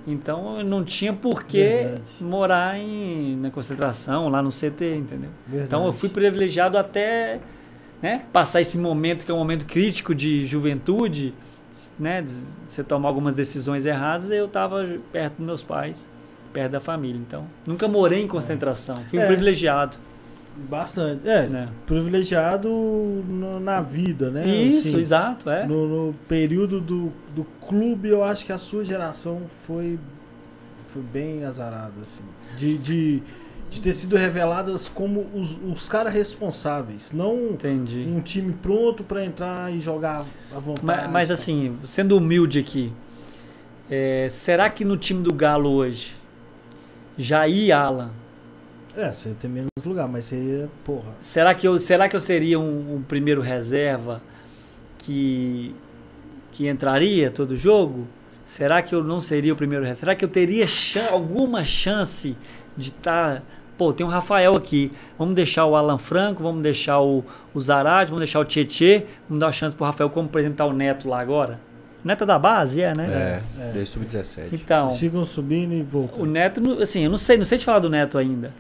Então 0.06 0.60
eu 0.60 0.66
não 0.66 0.84
tinha 0.84 1.14
por 1.14 1.44
que 1.44 1.88
morar 2.20 2.78
em, 2.78 3.38
na 3.38 3.50
concentração, 3.50 4.28
lá 4.28 4.42
no 4.42 4.50
CT, 4.50 4.95
entendeu? 4.98 5.30
Verdade. 5.48 5.68
Então 5.68 5.86
eu 5.86 5.94
fui 5.94 6.10
privilegiado 6.10 6.78
até 6.78 7.40
né, 8.02 8.26
passar 8.34 8.60
esse 8.60 8.78
momento 8.78 9.26
que 9.26 9.32
é 9.32 9.34
um 9.34 9.38
momento 9.38 9.66
crítico 9.66 10.14
de 10.14 10.45
juventude, 10.45 11.34
né, 11.98 12.22
de 12.22 12.32
você 12.32 12.84
tomar 12.84 13.08
algumas 13.08 13.34
decisões 13.34 13.86
erradas, 13.86 14.30
eu 14.30 14.45
estava 14.45 14.86
perto 15.12 15.38
dos 15.38 15.45
meus 15.45 15.64
pais, 15.64 16.10
perto 16.53 16.72
da 16.73 16.80
família. 16.80 17.19
Então 17.19 17.45
nunca 17.67 17.88
morei 17.88 18.22
em 18.22 18.27
concentração, 18.27 18.98
fui 19.06 19.19
um 19.19 19.23
É. 19.23 19.25
privilegiado. 19.27 19.98
Bastante. 20.69 21.27
É, 21.27 21.48
Né? 21.48 21.69
privilegiado 21.88 22.69
no- 22.69 23.59
na 23.59 23.82
vida, 23.82 24.30
né? 24.30 24.45
Isso, 24.48 24.90
Assim, 24.90 24.99
exato, 24.99 25.49
é. 25.49 25.65
No, 25.65 25.88
no 26.07 26.14
período 26.27 26.80
do, 26.80 27.11
do 27.35 27.43
clube, 27.67 28.09
eu 28.09 28.23
acho 28.23 28.45
que 28.45 28.51
a 28.53 28.57
sua 28.59 28.83
geração 28.85 29.41
foi, 29.49 29.98
foi 30.88 31.01
bem 31.01 31.43
azarada, 31.43 31.93
assim. 32.03 32.22
De, 32.56 32.77
de, 32.77 33.23
de 33.67 33.82
ter 33.82 33.93
sido 33.93 34.15
reveladas 34.15 34.88
como 34.88 35.25
os, 35.33 35.57
os 35.65 35.90
caras 35.90 36.14
responsáveis, 36.14 37.11
não 37.11 37.35
Entendi. 37.53 38.06
um 38.07 38.22
time 38.22 38.53
pronto 38.53 39.03
pra 39.03 39.25
entrar 39.25 39.73
e 39.73 39.80
jogar 39.80 40.23
à 40.56 40.59
vontade. 40.59 40.85
Mas, 40.85 41.11
mas, 41.11 41.32
assim, 41.32 41.75
sendo 41.83 42.15
humilde 42.15 42.59
aqui, 42.59 42.93
É, 43.90 44.30
será 44.32 44.69
que 44.69 44.85
no 44.85 44.95
time 44.98 45.22
do 45.23 45.33
Galo 45.33 45.69
hoje, 45.72 46.15
Jair 47.17 47.66
e 47.66 47.72
Alan, 47.72 48.11
É, 48.95 49.11
você 49.11 49.30
tem 49.40 49.50
menos 49.50 49.69
lugar, 49.85 50.08
mas 50.08 50.25
você, 50.25 50.67
porra. 50.83 51.11
será 51.22 51.53
que 51.53 51.67
eu, 51.67 51.77
será 51.80 52.08
que 52.09 52.16
eu 52.16 52.19
seria 52.19 52.59
um, 52.59 52.95
um 52.95 53.01
primeiro 53.01 53.42
reserva 53.42 54.22
que, 55.00 55.75
que 56.51 56.67
entraria 56.67 57.30
todo 57.32 57.56
jogo? 57.56 58.08
Será 58.45 58.82
que 58.82 58.93
eu 58.93 59.03
não 59.03 59.19
seria 59.19 59.53
o 59.53 59.56
primeiro 59.56 59.83
reserva? 59.83 60.00
Será 60.00 60.16
que 60.16 60.24
eu 60.25 60.30
teria 60.30 60.67
chan- 60.67 61.09
alguma 61.11 61.64
chance 61.64 62.35
de 62.77 62.90
estar. 62.90 63.42
Pô, 63.77 63.92
tem 63.92 64.06
um 64.06 64.09
Rafael 64.09 64.56
aqui. 64.56 64.92
Vamos 65.17 65.33
deixar 65.33 65.66
o 65.66 65.75
Alan 65.75 65.98
Franco, 65.98 66.43
vamos 66.43 66.61
deixar 66.61 67.00
o, 67.01 67.24
o 67.53 67.59
Zarate, 67.61 68.09
vamos 68.09 68.19
deixar 68.19 68.40
o 68.40 68.45
Tietê. 68.45 69.06
Vamos 69.27 69.40
dar 69.40 69.48
uma 69.48 69.51
chance 69.51 69.75
pro 69.75 69.85
Rafael, 69.85 70.09
como 70.09 70.27
apresentar 70.27 70.66
o 70.66 70.74
Neto 70.74 71.08
lá 71.09 71.19
agora. 71.19 71.59
O 72.03 72.07
Neto 72.07 72.23
é 72.23 72.27
da 72.27 72.38
base, 72.38 72.82
é, 72.82 72.93
né? 72.93 73.41
É, 73.59 73.64
é. 73.64 73.72
desde 73.72 73.91
sub-17. 73.91 74.48
Então, 74.51 74.90
Sigam 74.90 75.23
subindo 75.23 75.73
e 75.73 75.82
o 75.82 75.85
voltando. 75.85 76.25
Neto, 76.25 76.59
não- 76.61 76.80
assim, 76.80 77.03
eu 77.06 77.09
não 77.09 77.17
sei, 77.17 77.38
não 77.38 77.45
sei 77.45 77.57
te 77.57 77.65
falar 77.65 77.80
do 77.80 77.90
Neto 77.90 78.17
ainda. 78.17 78.53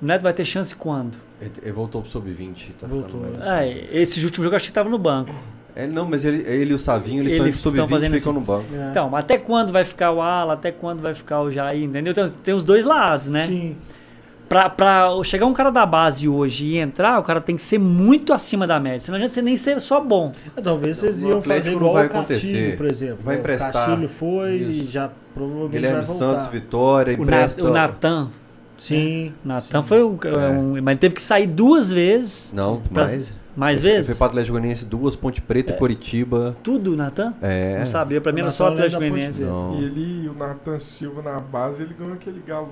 O 0.00 0.06
Neto 0.06 0.22
vai 0.22 0.32
ter 0.32 0.44
chance 0.46 0.74
quando? 0.74 1.18
Ele, 1.40 1.52
ele 1.62 1.72
voltou 1.72 2.00
pro 2.00 2.10
sub-20. 2.10 2.70
Tá 2.78 2.86
Voltou, 2.86 3.22
é. 3.44 3.68
esse 3.92 4.24
último 4.24 4.44
jogo 4.44 4.54
eu 4.54 4.56
acho 4.56 4.66
que 4.66 4.72
tava 4.72 4.88
no 4.88 4.98
banco. 4.98 5.34
É, 5.76 5.86
não, 5.86 6.04
mas 6.04 6.24
ele, 6.24 6.38
ele 6.48 6.72
e 6.72 6.74
o 6.74 6.78
Savinho, 6.78 7.22
eles 7.22 7.34
Eles 7.34 7.54
estão 7.54 7.70
estão 7.70 7.84
em 7.84 7.86
sub-20 7.86 7.90
fazendo 7.90 8.16
e 8.16 8.18
ficam 8.18 8.32
assim. 8.32 8.40
no 8.40 8.46
banco. 8.46 8.66
É. 8.74 8.90
Então, 8.90 9.10
mas 9.10 9.20
até 9.24 9.38
quando 9.38 9.72
vai 9.72 9.84
ficar 9.84 10.10
o 10.12 10.20
Ala, 10.22 10.54
até 10.54 10.72
quando 10.72 11.00
vai 11.00 11.14
ficar 11.14 11.42
o 11.42 11.50
Jair, 11.50 11.84
entendeu? 11.84 12.12
Tem, 12.14 12.28
tem 12.42 12.54
os 12.54 12.64
dois 12.64 12.84
lados, 12.84 13.28
né? 13.28 13.46
Sim. 13.46 13.76
Pra, 14.50 14.68
pra 14.68 15.08
chegar 15.22 15.46
um 15.46 15.52
cara 15.54 15.70
da 15.70 15.86
base 15.86 16.28
hoje 16.28 16.64
e 16.66 16.76
entrar, 16.76 17.20
o 17.20 17.22
cara 17.22 17.40
tem 17.40 17.54
que 17.54 17.62
ser 17.62 17.78
muito 17.78 18.32
acima 18.32 18.66
da 18.66 18.80
média. 18.80 18.98
Senão 19.00 19.16
não 19.16 19.24
adianta 19.24 19.34
você 19.34 19.42
nem 19.42 19.56
ser 19.56 19.80
só 19.80 20.00
bom. 20.00 20.32
É, 20.56 20.60
Talvez 20.60 20.96
vocês 20.96 21.22
No 21.22 21.28
iam 21.30 21.38
Atlético 21.38 21.62
fazer 21.62 21.70
não 21.70 21.76
igual 21.78 21.92
vai 21.94 22.06
o 22.06 22.10
Castilho, 22.10 22.36
acontecer. 22.40 22.76
por 22.76 22.86
exemplo. 22.86 23.18
Vai 23.22 23.36
O 23.36 23.38
emprestar. 23.38 23.72
Castilho 23.72 24.08
foi 24.08 24.50
e 24.56 24.80
Isso. 24.82 24.90
já 24.90 25.08
provavelmente 25.32 25.70
Guilherme 25.72 25.96
vai 25.98 26.04
voltar. 26.06 26.26
Santos, 26.32 26.46
Vitória, 26.48 27.16
O, 27.16 27.22
empresta... 27.22 27.64
O 27.64 27.72
Natan. 27.72 28.28
Sim. 28.76 29.32
Natan 29.44 29.82
foi 29.82 30.02
um, 30.02 30.18
É. 30.24 30.48
um- 30.50 30.72
Mas 30.82 30.86
ele 30.94 30.96
teve 30.98 31.14
que 31.14 31.22
sair 31.22 31.46
duas 31.46 31.88
vezes. 31.88 32.52
Não, 32.52 32.78
Pra- 32.92 33.04
mais. 33.04 33.32
Mais 33.56 33.80
Foi 33.80 33.90
vezes? 33.90 34.16
para 34.16 34.28
Atlético 34.28 34.52
Goianiense 34.56 34.84
duas, 34.84 35.14
Ponte 35.16 35.42
Preta 35.42 35.72
e 35.72 35.76
Curitiba. 35.76 36.56
Tudo, 36.62 36.96
Natan? 36.96 37.34
É. 37.42 37.78
Não 37.80 37.86
sabia. 37.86 38.20
Pra 38.20 38.32
mim 38.32 38.40
O 38.40 38.44
era 38.44 38.50
só 38.50 38.64
Natan 38.70 38.74
Atlético 38.84 39.00
Goianiense. 39.00 39.42
E 39.44 39.84
ele 39.84 40.24
e 40.24 40.28
o 40.28 40.34
Nathan 40.34 40.78
Silva 40.78 41.20
na 41.20 41.38
base, 41.40 41.82
ele 41.82 41.92
ganhou 41.98 42.14
aquele 42.14 42.40
Galo 42.46 42.68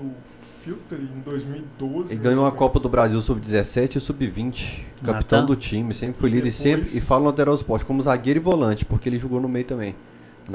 Filter 0.68 0.98
em 1.00 1.20
2012. 1.24 2.12
E 2.12 2.16
ganhou 2.16 2.44
a? 2.46 2.52
Copa 2.52 2.78
do 2.78 2.88
Brasil 2.88 3.20
sub-17 3.22 3.96
e 3.96 4.00
sub-20. 4.00 4.80
Capitão 5.02 5.40
Natan? 5.40 5.46
do 5.46 5.56
time, 5.56 5.94
sempre 5.94 6.20
foi 6.20 6.28
líder 6.28 6.48
e 6.48 6.50
Depois- 6.50 6.54
sempre. 6.56 6.96
E 6.98 7.00
fala 7.00 7.20
no 7.22 7.26
lateral 7.28 7.54
esporte, 7.54 7.84
como 7.84 8.02
zagueiro 8.02 8.38
e 8.38 8.42
volante, 8.42 8.84
porque 8.84 9.08
ele 9.08 9.18
jogou 9.18 9.40
no 9.40 9.48
meio 9.48 9.64
também. 9.64 9.90
O 9.90 9.94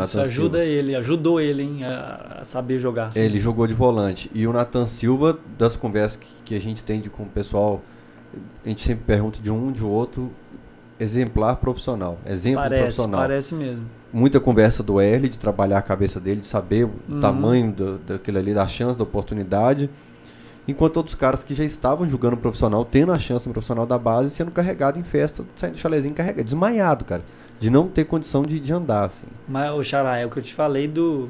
Isso 0.04 0.18
Nathan 0.18 0.22
ajuda 0.22 0.58
Silva. 0.60 0.72
ele, 0.72 0.96
ajudou 0.96 1.40
ele 1.42 1.64
hein, 1.64 1.84
a, 1.86 2.42
saber 2.44 2.78
jogar. 2.80 3.12
Ele 3.16 3.40
jogou 3.40 3.66
de 3.68 3.74
volante. 3.74 4.30
E 4.34 4.46
o 4.46 4.54
Nathan 4.54 4.86
Silva, 4.88 5.38
das 5.58 5.76
conversas 5.76 6.18
que, 6.20 6.28
que 6.46 6.56
a 6.56 6.60
gente 6.62 6.84
tem 6.84 7.00
de, 7.02 7.10
com 7.10 7.24
o 7.24 7.28
pessoal, 7.30 7.82
a 8.66 8.70
gente 8.70 8.82
sempre 8.84 9.04
pergunta 9.06 9.40
de 9.42 9.52
um, 9.52 9.72
de 9.72 9.84
outro, 9.84 10.32
exemplar 11.00 11.56
profissional. 11.58 12.18
Exemplo 12.26 12.62
Parece, 12.62 12.82
profissional. 12.84 13.20
parece 13.22 13.56
mesmo. 13.56 13.86
Muita 14.12 14.40
conversa 14.40 14.84
do 14.84 15.00
L, 15.02 15.28
de 15.28 15.40
trabalhar 15.40 15.80
a 15.80 15.82
cabeça 15.82 16.20
dele, 16.20 16.42
de 16.42 16.48
saber 16.48 16.86
o 16.86 16.92
Uhum. 17.10 17.20
tamanho 17.20 17.72
do, 17.72 17.98
daquilo 17.98 18.38
ali, 18.38 18.54
da 18.54 18.68
chance, 18.68 18.98
da 18.98 19.04
oportunidade. 19.04 19.90
Enquanto 20.68 20.98
outros 20.98 21.16
caras 21.16 21.44
que 21.44 21.54
já 21.54 21.64
estavam 21.66 22.08
jogando 22.08 22.38
profissional, 22.38 22.86
tendo 22.86 23.12
a 23.12 23.20
chance 23.20 23.46
no 23.48 23.54
profissional 23.54 23.86
da 23.86 23.98
base, 23.98 24.30
sendo 24.30 24.52
carregado 24.52 24.98
em 24.98 25.04
festa, 25.04 25.44
saindo 25.56 25.74
do 25.74 25.80
chalezinho 25.80 26.14
carregado, 26.14 26.46
desmaiado, 26.46 27.04
cara. 27.06 27.22
De 27.60 27.70
não 27.70 27.88
ter 27.88 28.06
condição 28.06 28.44
de, 28.44 28.60
de 28.60 28.72
andar, 28.72 29.06
assim. 29.06 29.28
Mas, 29.48 29.72
o 29.72 29.84
Xará, 29.84 30.18
é 30.18 30.26
o 30.26 30.30
que 30.30 30.38
eu 30.40 30.44
te 30.44 30.54
falei 30.54 30.88
do. 30.88 31.30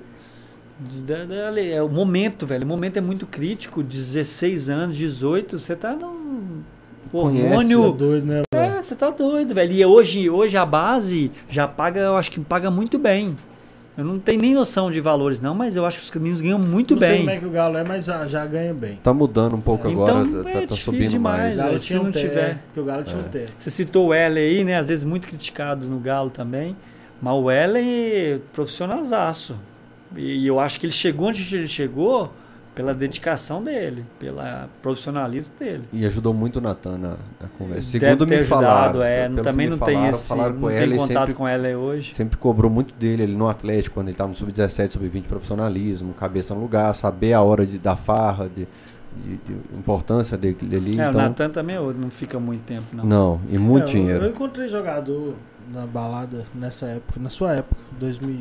da- 1.06 1.25
da- 1.25 1.61
é 1.61 1.82
o 1.82 1.90
momento, 1.90 2.45
velho. 2.45 2.64
O 2.64 2.67
momento 2.67 2.98
é 2.98 3.01
muito 3.01 3.25
crítico. 3.25 3.82
16 3.82 4.69
anos, 4.69 4.98
18, 4.98 5.58
você 5.58 5.75
tá 5.75 5.95
num 5.95 6.61
Conhece, 7.22 7.42
Você 7.42 7.53
é 7.53 7.58
hormônio. 7.77 7.92
doido, 7.93 8.25
né? 8.25 8.42
velho? 8.53 8.74
É, 8.80 8.82
você 8.83 8.95
tá 8.95 9.09
doido, 9.09 9.53
velho. 9.53 9.72
E 9.72 9.85
hoje, 9.85 10.30
hoje 10.30 10.58
a 10.58 10.66
base 10.66 11.32
já 11.48 11.67
paga, 11.67 12.00
eu 12.01 12.17
acho 12.17 12.32
que 12.32 12.40
paga 12.40 12.72
muito 12.72 12.98
bem. 12.98 13.38
Eu 13.95 14.03
não 14.03 14.17
tenho 14.17 14.42
nem 14.42 14.56
noção 14.56 14.90
de 14.90 15.00
valores, 15.00 15.40
não, 15.40 15.53
mas 15.53 15.75
eu 15.75 15.85
acho 15.85 16.00
que 16.00 16.03
os 16.06 16.09
caminhos 16.09 16.42
ganham 16.42 16.58
muito 16.58 16.95
não 16.95 17.00
sei 17.00 17.09
bem. 17.09 17.17
como 17.19 17.30
é 17.30 17.38
que 17.38 17.45
o 17.45 17.50
Galo 17.51 17.77
é, 17.77 17.83
mas 17.83 18.06
já, 18.06 18.43
ganha 18.48 18.74
bem. 18.74 18.98
Tá 19.03 19.14
mudando 19.14 19.56
um 19.56 19.61
pouco 19.61 19.88
Então, 19.88 20.03
agora, 20.03 20.27
é 20.50 20.53
tá- 20.53 20.59
tá, 20.59 20.59
difícil 20.61 20.75
subindo 20.85 21.09
demais, 21.11 21.40
mais. 21.40 21.59
O 21.59 21.64
Galo 21.64 21.80
se 21.80 21.93
não 21.93 22.11
té, 22.11 22.19
tiver. 22.19 22.58
Que 22.74 22.80
o 22.80 22.83
Galo 22.83 23.03
tinha 23.03 23.19
um 23.19 23.24
té. 23.30 23.45
Você 23.59 23.69
citou 23.69 24.08
o 24.08 24.14
L 24.14 24.40
aí, 24.40 24.64
né? 24.64 24.77
Às 24.80 24.88
vezes 24.88 25.06
muito 25.06 25.27
criticado 25.27 25.85
no 25.85 26.00
Galo 26.00 26.32
também. 26.32 26.75
Mas 27.22 27.33
o 27.35 27.51
L 27.51 28.40
profissionalzaço. 28.51 29.56
E 30.16 30.45
eu 30.48 30.59
acho 30.59 30.80
que 30.80 30.88
ele 30.88 30.93
chegou 30.93 31.27
onde 31.27 31.56
ele 31.56 31.67
chegou 31.67 32.33
pela 32.76 32.93
dedicação 32.93 33.64
dele, 33.64 34.03
pelo 34.19 34.40
profissionalismo 34.82 35.53
dele. 35.60 35.84
E 35.93 36.06
ajudou 36.06 36.34
muito 36.34 36.58
o 36.58 36.61
Natan 36.61 36.98
na, 36.98 37.10
na 37.40 37.48
conversa. 37.58 37.84
Deve 37.84 38.00
Segundo 38.06 38.26
ter 38.26 38.35
me 38.35 38.42
ajudado, 38.42 38.64
falaram, 39.00 39.03
é. 39.03 39.30
também 39.42 39.69
não 39.69 39.77
tem 39.77 39.93
falaram, 39.95 40.10
esse, 40.11 40.27
falaram 40.27 40.56
não 40.56 40.68
tem 40.69 40.77
ele, 40.77 40.95
contato 40.98 41.18
sempre, 41.19 41.34
com 41.35 41.48
ela 41.48 41.68
hoje. 41.77 42.16
sempre 42.16 42.38
cobrou 42.38 42.72
muito 42.72 42.93
dele 42.95 43.24
ali 43.24 43.35
no 43.35 43.48
Atlético, 43.48 43.93
quando 43.95 44.08
ele 44.08 44.14
estava 44.16 44.30
no 44.32 44.35
sub-17, 44.35 44.92
sub-20, 44.93 45.24
profissionalismo, 45.24 46.14
cabeça 46.14 46.53
no 46.56 46.61
lugar, 46.61 46.93
saber 46.95 47.34
a 47.34 47.42
hora 47.42 47.66
de 47.66 47.77
dar 47.77 47.95
farra, 47.95 48.50
de, 48.50 48.66
de- 49.16 49.38
de 49.38 49.53
importância 49.77 50.35
dele 50.35 50.58
ali. 50.76 51.00
É, 51.00 51.06
o 51.06 51.10
então, 51.11 51.22
Natan 51.22 51.50
também 51.52 51.76
é 51.76 51.80
outro, 51.80 52.02
não 52.02 52.10
fica 52.10 52.40
muito 52.40 52.64
tempo, 52.64 52.85
não. 52.93 53.06
não, 53.06 53.42
e 53.52 53.58
muito 53.60 53.84
É, 53.84 53.90
eu- 53.90 53.92
dinheiro. 53.92 54.26
Eu, 54.26 54.30
encontrei 54.32 54.68
jogador 54.68 55.35
na 55.72 55.85
balada 55.85 56.43
nessa 56.56 56.88
época, 56.88 57.19
na 57.19 57.30
sua 57.30 57.53
época, 57.53 57.80
2000, 58.00 58.40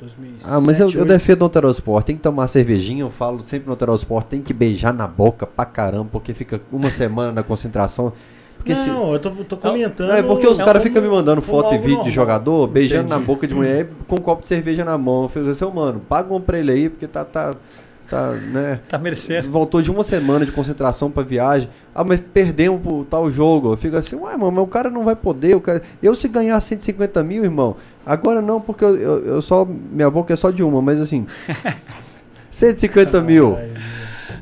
2007, 0.00 0.44
Ah, 0.50 0.60
mas 0.60 0.78
eu, 0.80 0.86
eu 0.86 0.92
2008. 0.92 1.08
defendo 1.08 1.40
o 1.42 1.44
Alterosport. 1.44 2.04
Tem 2.04 2.16
que 2.16 2.22
tomar 2.22 2.46
cervejinha, 2.48 3.02
eu 3.02 3.10
falo 3.10 3.42
sempre 3.42 3.66
no 3.66 3.72
Alterosport, 3.72 4.26
tem 4.26 4.40
que 4.42 4.52
beijar 4.52 4.92
na 4.92 5.06
boca 5.06 5.46
pra 5.46 5.64
caramba, 5.64 6.08
porque 6.10 6.32
fica 6.34 6.60
uma 6.72 6.90
semana 6.92 7.32
na 7.32 7.42
concentração. 7.42 8.12
Porque 8.56 8.76
se, 8.76 8.88
Não, 8.88 9.14
eu 9.14 9.18
tô, 9.18 9.30
tô 9.30 9.56
comentando. 9.56 10.08
Não, 10.08 10.16
é 10.16 10.22
porque 10.22 10.46
os 10.46 10.58
Não, 10.58 10.66
caras 10.66 10.82
ficam 10.82 11.00
me 11.00 11.08
mandando 11.08 11.40
foto 11.40 11.74
e 11.74 11.78
vídeo 11.78 12.04
de 12.04 12.10
jogador, 12.10 12.66
beijando 12.66 13.08
na 13.08 13.14
Entendi. 13.16 13.26
boca 13.26 13.46
de 13.46 13.54
mulher 13.54 13.88
com 14.06 14.16
um 14.16 14.20
copo 14.20 14.42
de 14.42 14.48
cerveja 14.48 14.84
na 14.84 14.98
mão. 14.98 15.22
Eu 15.22 15.28
falei 15.30 15.50
assim, 15.50 15.64
"Ô, 15.64 15.70
mano, 15.70 16.00
paga 16.00 16.34
um 16.34 16.40
pra 16.42 16.58
ele 16.58 16.70
aí, 16.70 16.90
porque 16.90 17.06
tá, 17.06 17.24
tá, 17.24 17.54
tá, 18.06 18.32
né? 18.52 18.80
Tá 18.86 18.98
merecendo. 18.98 19.48
Voltou 19.50 19.80
de 19.80 19.90
uma 19.90 20.02
semana 20.04 20.44
de 20.44 20.52
concentração 20.52 21.10
pra 21.10 21.22
viagem. 21.22 21.70
Ah, 21.94 22.04
mas 22.04 22.20
perdemos 22.20 22.82
pro 22.82 23.02
tal 23.04 23.30
jogo. 23.30 23.72
Eu 23.72 23.78
fico 23.78 23.96
assim, 23.96 24.16
uai, 24.16 24.36
mano, 24.36 24.52
mas 24.52 24.64
o 24.64 24.66
cara 24.68 24.90
não 24.90 25.04
vai 25.06 25.16
poder. 25.16 25.56
O 25.56 25.60
cara... 25.62 25.80
Eu 26.02 26.14
se 26.14 26.28
ganhar 26.28 26.60
150 26.60 27.22
mil, 27.24 27.42
irmão, 27.42 27.76
agora 28.04 28.40
não, 28.42 28.60
porque 28.60 28.84
eu, 28.84 28.96
eu, 28.96 29.26
eu 29.26 29.42
só. 29.42 29.64
Minha 29.64 30.10
boca 30.10 30.32
é 30.32 30.36
só 30.36 30.50
de 30.50 30.62
uma, 30.62 30.80
mas 30.80 31.00
assim. 31.00 31.26
150 32.50 33.20
mil. 33.20 33.56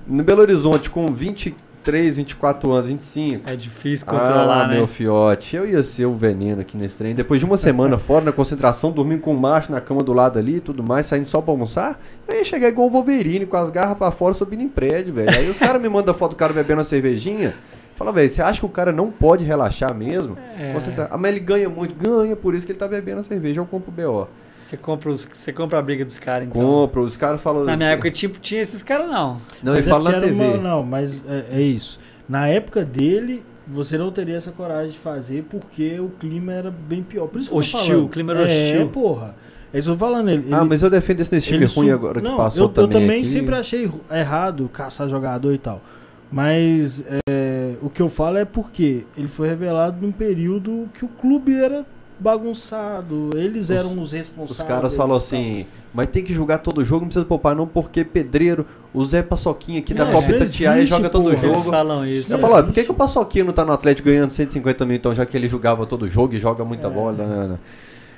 No 0.06 0.24
Belo 0.24 0.40
Horizonte, 0.40 0.88
com 0.88 1.12
23, 1.12 2.16
24 2.16 2.72
anos, 2.72 2.86
25. 2.86 3.48
É 3.48 3.54
difícil 3.54 4.06
controlar, 4.06 4.64
ah, 4.64 4.68
né? 4.68 4.74
meu 4.76 4.86
fiote, 4.86 5.54
eu 5.54 5.68
ia 5.68 5.82
ser 5.82 6.06
o 6.06 6.14
veneno 6.14 6.62
aqui 6.62 6.76
nesse 6.76 6.96
trem. 6.96 7.14
Depois 7.14 7.38
de 7.38 7.46
uma 7.46 7.58
semana 7.58 7.96
fora 7.98 8.24
na 8.24 8.32
concentração, 8.32 8.90
dormindo 8.90 9.20
com 9.20 9.34
o 9.34 9.38
macho 9.38 9.70
na 9.70 9.80
cama 9.80 10.02
do 10.02 10.14
lado 10.14 10.38
ali 10.38 10.56
e 10.56 10.60
tudo 10.60 10.82
mais, 10.82 11.06
saindo 11.06 11.26
só 11.26 11.42
pra 11.42 11.52
almoçar, 11.52 12.00
eu 12.26 12.36
ia 12.36 12.44
chegar 12.44 12.68
igual 12.68 12.88
o 12.88 12.90
Wolverine, 12.90 13.44
com 13.44 13.56
as 13.56 13.70
garras 13.70 13.98
pra 13.98 14.10
fora, 14.10 14.32
subindo 14.32 14.62
em 14.62 14.68
prédio, 14.68 15.12
velho. 15.12 15.30
Aí 15.30 15.48
os 15.50 15.58
caras 15.58 15.80
me 15.80 15.88
mandam 15.88 16.14
foto 16.14 16.30
do 16.30 16.36
cara 16.36 16.52
bebendo 16.52 16.78
uma 16.78 16.84
cervejinha. 16.84 17.54
Fala, 17.98 18.12
velho, 18.12 18.28
você 18.30 18.40
acha 18.40 18.60
que 18.60 18.66
o 18.66 18.68
cara 18.68 18.92
não 18.92 19.10
pode 19.10 19.44
relaxar 19.44 19.92
mesmo? 19.92 20.38
É. 20.56 20.72
Concentrar. 20.72 21.08
Ah, 21.10 21.18
mas 21.18 21.32
ele 21.32 21.40
ganha 21.40 21.68
muito, 21.68 21.94
ganha, 21.94 22.36
por 22.36 22.54
isso 22.54 22.64
que 22.64 22.70
ele 22.70 22.78
tá 22.78 22.86
bebendo 22.86 23.20
a 23.20 23.24
cerveja, 23.24 23.60
eu 23.60 23.66
compro 23.66 23.90
o 23.90 23.92
BO. 23.92 24.28
Você 24.56 24.76
compra, 24.76 25.10
os, 25.10 25.24
você 25.30 25.52
compra 25.52 25.78
a 25.78 25.82
briga 25.82 26.04
dos 26.04 26.16
caras, 26.18 26.46
então. 26.48 26.60
Compro, 26.62 27.02
os 27.02 27.16
caras 27.16 27.40
falam. 27.40 27.64
Na 27.64 27.76
minha 27.76 27.88
assim- 27.88 27.94
época, 27.94 28.10
tipo, 28.12 28.38
tinha 28.38 28.62
esses 28.62 28.82
caras, 28.84 29.08
não. 29.10 29.40
Não, 29.62 29.72
ele 29.72 29.80
Mas 29.80 29.86
é 29.86 29.90
fala 29.90 30.12
na 30.12 30.20
TV. 30.20 30.32
uma- 30.32 30.56
não, 30.56 30.82
mas 30.84 31.20
é, 31.28 31.58
é 31.58 31.60
isso. 31.60 31.98
Na 32.28 32.46
época 32.48 32.84
dele, 32.84 33.42
você 33.66 33.98
não 33.98 34.10
teria 34.12 34.36
essa 34.36 34.52
coragem 34.52 34.92
de 34.92 34.98
fazer 34.98 35.44
porque 35.50 35.98
o 36.00 36.08
clima 36.08 36.52
era 36.52 36.70
bem 36.70 37.02
pior. 37.02 37.26
Por 37.28 37.40
isso 37.40 37.50
que 37.50 37.54
eu 37.56 37.56
tô 37.56 37.60
Hostil, 37.60 37.78
falando. 37.80 38.04
o 38.06 38.08
clima 38.08 38.32
era 38.32 38.42
É, 38.50 38.72
hostil. 38.72 38.88
porra. 38.90 39.34
É 39.72 39.78
isso 39.78 39.88
que 39.88 39.92
eu 39.92 39.98
tô 39.98 40.06
falando. 40.06 40.28
Ele, 40.30 40.46
Ah, 40.52 40.58
ele- 40.60 40.68
mas 40.68 40.82
eu 40.82 40.88
defendo 40.90 41.20
esse 41.20 41.40
time 41.40 41.58
ele 41.64 41.66
ruim 41.66 41.88
su- 41.88 41.94
agora 41.94 42.20
que 42.20 42.26
não, 42.26 42.36
passou 42.36 42.64
eu, 42.64 42.68
também. 42.68 42.96
Eu 42.96 43.00
também 43.00 43.20
aqui. 43.20 43.28
sempre 43.28 43.54
achei 43.54 43.90
errado 44.10 44.68
caçar 44.72 45.08
jogador 45.08 45.52
e 45.52 45.58
tal. 45.58 45.82
Mas 46.30 47.02
é, 47.28 47.74
o 47.80 47.88
que 47.88 48.02
eu 48.02 48.08
falo 48.08 48.36
é 48.36 48.44
porque 48.44 49.04
ele 49.16 49.28
foi 49.28 49.48
revelado 49.48 49.96
num 50.04 50.12
período 50.12 50.88
que 50.94 51.04
o 51.04 51.08
clube 51.08 51.54
era 51.54 51.86
bagunçado, 52.20 53.30
eles 53.34 53.70
eram 53.70 54.00
os 54.00 54.12
responsáveis. 54.12 54.60
Os 54.60 54.66
caras 54.66 54.94
falam 54.94 55.10
tal. 55.10 55.18
assim, 55.18 55.66
mas 55.94 56.08
tem 56.08 56.22
que 56.22 56.32
jogar 56.34 56.58
todo 56.58 56.84
jogo, 56.84 57.02
não 57.02 57.08
precisa 57.08 57.24
poupar 57.24 57.54
não, 57.54 57.66
porque 57.66 58.04
pedreiro, 58.04 58.66
o 58.92 59.04
Zé 59.04 59.22
Paçoquinha 59.22 59.78
aqui 59.78 59.94
da 59.94 60.04
Não, 60.04 60.12
Copa 60.12 60.26
isso 60.26 60.30
não 60.30 60.36
Itatiaia 60.44 60.86
joga 60.86 61.08
todo 61.08 61.22
porra. 61.30 61.34
Eles 61.46 61.56
jogo. 61.58 61.70
falam 61.70 62.06
isso. 62.06 62.32
Eu 62.32 62.38
falo, 62.38 62.64
por 62.64 62.72
que, 62.74 62.84
que 62.84 62.90
o 62.90 62.94
Paçoquinha 62.94 63.44
não 63.44 63.52
tá 63.52 63.64
no 63.64 63.72
Atlético 63.72 64.08
ganhando 64.08 64.30
150 64.30 64.84
mil, 64.84 64.96
então, 64.96 65.14
já 65.14 65.24
que 65.24 65.36
ele 65.36 65.48
jogava 65.48 65.86
todo 65.86 66.06
jogo 66.08 66.34
e 66.34 66.38
joga 66.38 66.64
muita 66.64 66.88
É. 66.88 66.90
bola? 66.90 67.12
né, 67.12 67.58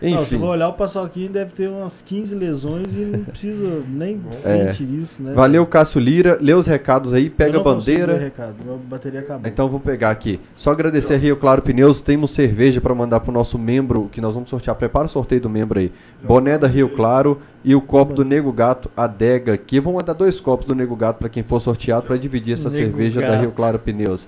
Não, 0.02 0.24
se 0.24 0.38
for 0.38 0.46
olhar 0.46 0.68
o 0.68 0.72
Paçoquinho, 0.72 1.28
deve 1.30 1.52
ter 1.52 1.68
umas 1.68 2.00
15 2.00 2.34
lesões 2.34 2.94
e 2.96 3.00
não 3.00 3.24
precisa 3.24 3.82
nem 3.88 4.18
É. 4.44 4.72
sentir 4.72 4.94
isso, 4.94 5.22
né? 5.22 5.32
valeu 5.34 5.66
Cássio 5.66 6.00
Lira. 6.00 6.38
Lê 6.40 6.54
os 6.54 6.66
recados 6.66 7.12
aí, 7.12 7.26
Eu 7.26 7.30
pega 7.32 7.58
a 7.58 7.62
bandeira. 7.62 8.16
recado, 8.16 8.54
minha 8.64 8.78
bateria 8.78 9.20
acabou. 9.20 9.42
Então 9.46 9.68
vou 9.68 9.78
pegar 9.78 10.10
aqui. 10.10 10.40
Só 10.56 10.70
agradecer 10.72 11.14
a 11.14 11.16
Rio 11.18 11.36
Claro 11.36 11.60
Pneus. 11.60 12.00
Temos 12.00 12.30
cerveja 12.30 12.80
para 12.80 12.94
mandar 12.94 13.20
pro 13.20 13.30
nosso 13.30 13.58
membro, 13.58 14.08
que 14.10 14.20
nós 14.20 14.32
vamos 14.34 14.48
sortear. 14.48 14.74
Prepara 14.76 15.06
o 15.06 15.10
sorteio 15.10 15.40
do 15.42 15.50
membro 15.50 15.78
aí. 15.78 15.92
Boné 16.22 16.56
da 16.56 16.66
Rio 16.66 16.88
Claro 16.88 17.38
e 17.62 17.74
o 17.74 17.80
copo 17.82 18.14
do 18.14 18.24
Nego 18.24 18.50
Gato 18.52 18.90
Adega 18.96 19.52
aqui. 19.52 19.80
Vamos 19.80 20.00
mandar 20.00 20.14
dois 20.14 20.40
copos 20.40 20.66
do 20.66 20.74
Nego 20.74 20.96
Gato 20.96 21.18
para 21.18 21.28
quem 21.28 21.42
for 21.42 21.60
sorteado 21.60 22.06
para 22.06 22.16
dividir 22.16 22.54
essa 22.54 22.70
Nego 22.70 22.76
cerveja 22.96 23.20
da 23.20 23.28
Gato. 23.28 23.40
Rio 23.40 23.50
Claro 23.52 23.78
Pneus. 23.78 24.26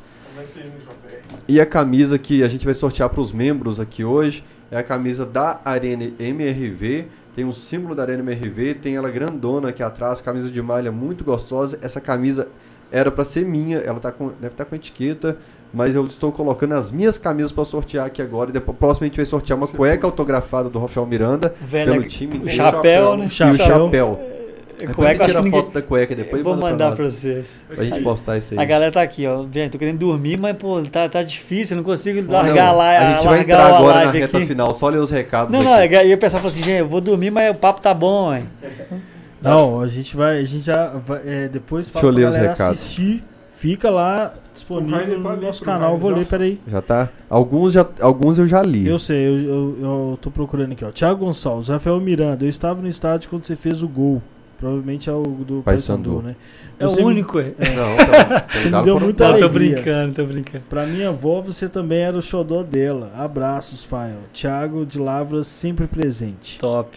E 1.48 1.60
a 1.60 1.66
camisa 1.66 2.18
que 2.18 2.42
a 2.42 2.48
gente 2.48 2.64
vai 2.64 2.74
sortear 2.74 3.08
para 3.08 3.20
os 3.20 3.32
membros 3.32 3.80
aqui 3.80 4.04
hoje 4.04 4.44
é 4.72 4.78
a 4.78 4.82
camisa 4.82 5.26
da 5.26 5.60
Arena 5.66 6.10
MRV. 6.18 7.04
Tem 7.34 7.44
um 7.44 7.52
símbolo 7.52 7.94
da 7.94 8.02
Arena 8.02 8.20
MRV, 8.22 8.74
tem 8.74 8.96
ela 8.96 9.10
grandona 9.10 9.68
aqui 9.68 9.82
atrás, 9.82 10.20
camisa 10.22 10.50
de 10.50 10.60
malha 10.62 10.90
muito 10.90 11.22
gostosa. 11.22 11.78
Essa 11.82 12.00
camisa 12.00 12.48
era 12.90 13.10
para 13.10 13.24
ser 13.24 13.44
minha, 13.44 13.78
ela 13.78 14.00
tá 14.00 14.10
com, 14.10 14.28
deve 14.28 14.48
estar 14.48 14.64
com 14.64 14.74
etiqueta, 14.74 15.36
mas 15.72 15.94
eu 15.94 16.06
estou 16.06 16.32
colocando 16.32 16.72
as 16.74 16.90
minhas 16.90 17.18
camisas 17.18 17.52
para 17.52 17.64
sortear 17.64 18.06
aqui 18.06 18.22
agora. 18.22 18.48
E 18.48 18.52
depois, 18.52 18.76
próximo 18.78 19.04
a 19.04 19.08
gente 19.08 19.16
vai 19.16 19.26
sortear 19.26 19.58
uma 19.58 19.66
Você 19.66 19.76
cueca 19.76 20.06
autografada 20.06 20.70
do 20.70 20.78
Rafael 20.78 21.06
Miranda 21.06 21.54
Velho, 21.60 21.92
pelo 21.92 22.04
time 22.04 22.38
o 22.38 22.48
chapéu, 22.48 23.16
né? 23.16 23.24
e 23.24 23.26
o 23.26 23.30
chapéu. 23.30 24.31
Chapéu. 24.72 24.94
Cueca, 24.94 25.12
Depois 25.12 25.16
você 25.18 25.24
tira 25.26 25.38
a 25.38 25.42
ninguém... 25.42 25.60
foto 25.60 25.72
da 25.72 25.82
cueca 25.82 26.14
depois 26.14 26.32
Eu 26.34 26.40
e 26.40 26.42
vou 26.42 26.54
manda 26.54 26.70
mandar 26.70 26.96
pra 26.96 27.04
vocês. 27.04 27.64
Pra 27.68 27.84
gente 27.84 28.00
postar 28.02 28.38
isso 28.38 28.54
aí. 28.54 28.60
A 28.60 28.64
galera 28.64 28.92
tá 28.92 29.02
aqui, 29.02 29.26
ó. 29.26 29.44
Gente, 29.52 29.72
tô 29.72 29.78
querendo 29.78 29.98
dormir, 29.98 30.36
mas, 30.38 30.56
pô, 30.56 30.82
tá, 30.82 31.08
tá 31.08 31.22
difícil, 31.22 31.74
eu 31.76 31.82
não 31.82 31.84
consigo 31.84 32.20
Não, 32.22 32.32
largar 32.32 32.72
lá. 32.72 32.98
a 32.98 33.12
gente 33.14 33.24
vai 33.24 33.40
entrar 33.40 33.66
agora 33.66 33.98
na 33.98 34.04
live 34.04 34.18
reta 34.20 34.38
aqui. 34.38 34.46
final, 34.46 34.74
só 34.74 34.88
ler 34.88 34.98
os 34.98 35.10
recados 35.10 35.52
Não, 35.52 35.60
aqui. 35.60 35.90
não, 35.90 35.98
é 36.00 36.06
e 36.06 36.14
o 36.14 36.18
pessoal 36.18 36.42
fala 36.42 36.52
assim, 36.52 36.62
gente, 36.62 36.78
eu 36.78 36.88
vou 36.88 37.00
dormir, 37.00 37.30
mas 37.30 37.50
o 37.50 37.54
papo 37.54 37.80
tá 37.80 37.92
bom, 37.94 38.34
hein? 38.34 38.44
Não, 39.42 39.80
a 39.80 39.88
gente 39.88 40.16
vai, 40.16 40.38
a 40.38 40.44
gente 40.44 40.64
já 40.64 40.86
vai, 41.04 41.20
é, 41.26 41.48
depois 41.48 41.86
Deixa 41.86 41.98
fala 41.98 42.12
eu 42.12 42.14
pra 42.14 42.20
ler 42.20 42.28
os 42.30 42.36
recados. 42.36 42.80
assistir. 42.80 43.24
Fica 43.50 43.90
lá 43.90 44.34
disponível 44.52 45.22
tá 45.22 45.36
no 45.36 45.42
nosso 45.42 45.62
canal. 45.64 45.96
Vou 45.96 46.10
ler, 46.10 46.26
peraí. 46.26 46.60
Já 46.66 46.82
tá? 46.82 47.08
Alguns, 47.30 47.72
já, 47.74 47.86
alguns 48.00 48.38
eu 48.38 48.46
já 48.46 48.60
li. 48.62 48.88
Eu 48.88 48.98
sei, 48.98 49.24
eu, 49.24 49.36
eu, 49.36 49.76
eu 49.80 50.18
tô 50.20 50.30
procurando 50.32 50.72
aqui, 50.72 50.84
ó. 50.84 50.90
Thiago 50.90 51.24
Gonçalves, 51.24 51.68
Rafael 51.68 52.00
Miranda. 52.00 52.44
Eu 52.44 52.48
estava 52.48 52.82
no 52.82 52.88
estádio 52.88 53.30
quando 53.30 53.44
você 53.44 53.54
fez 53.54 53.82
o 53.82 53.88
gol. 53.88 54.20
Provavelmente 54.62 55.10
é 55.10 55.12
o 55.12 55.22
do 55.22 55.60
Paysandu. 55.64 56.22
Né? 56.22 56.36
É 56.78 56.84
Você 56.86 57.00
o 57.00 57.06
me- 57.06 57.10
único, 57.14 57.36
é. 57.40 57.46
Não, 57.46 57.96
cara, 58.06 58.46
Você 58.48 58.70
me 58.70 58.82
deu 58.84 59.00
muita 59.00 59.24
quatro. 59.24 59.40
Tô 59.40 59.44
alegria. 59.46 59.74
brincando, 59.74 60.14
tô 60.14 60.24
brincando. 60.24 60.64
Pra 60.70 60.86
minha 60.86 61.08
avó, 61.08 61.40
você 61.40 61.68
também 61.68 61.98
era 61.98 62.16
o 62.16 62.22
xodó 62.22 62.62
dela. 62.62 63.10
Abraços, 63.18 63.82
Fael. 63.82 64.18
Thiago 64.32 64.86
de 64.86 65.00
Lavras, 65.00 65.48
sempre 65.48 65.88
presente. 65.88 66.60
Top. 66.60 66.96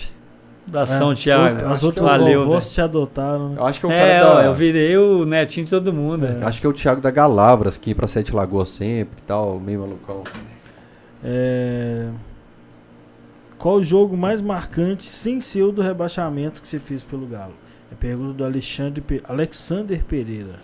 Abração, 0.67 1.11
É, 1.11 1.15
Thiago. 1.15 1.65
As 1.67 1.81
outras 1.83 2.05
Valeu, 2.07 2.45
vovós 2.45 2.71
te 2.71 2.81
adotaram. 2.81 3.49
né? 3.49 3.55
Eu 3.57 3.65
acho 3.65 3.79
que 3.79 3.85
é 3.87 3.89
o 3.89 3.91
É, 3.91 4.19
cara 4.19 4.31
ó, 4.31 4.35
da. 4.35 4.45
eu 4.45 4.53
virei 4.53 4.95
o 4.97 5.25
netinho 5.25 5.63
de 5.63 5.69
todo 5.71 5.91
mundo. 5.91 6.19
né? 6.27 6.37
Acho 6.43 6.61
que 6.61 6.67
é 6.67 6.69
o 6.69 6.73
Thiago 6.73 7.01
da 7.01 7.09
Galavras, 7.09 7.77
que 7.77 7.89
ia 7.89 7.95
pra 7.95 8.07
Sete 8.07 8.31
Lagoas 8.35 8.69
sempre 8.69 9.17
e 9.19 9.23
tal, 9.23 9.59
meio 9.59 9.79
malucão. 9.79 10.21
É... 11.23 12.09
Qual 13.65 13.77
o 13.77 13.83
jogo 13.83 14.15
mais 14.15 14.41
marcante 14.41 15.03
sem 15.03 15.41
ser 15.41 15.63
o 15.63 15.71
do 15.71 15.81
rebaixamento 15.81 16.61
que 16.61 16.67
você 16.67 16.77
fez 16.79 17.03
pelo 17.03 17.25
Galo? 17.25 17.55
É 17.91 17.95
pergunta 17.95 18.33
do 18.33 18.45
Alexandre 18.45 19.01
Pe- 19.01 19.23
Alexander 19.27 20.03
Pereira. 20.03 20.59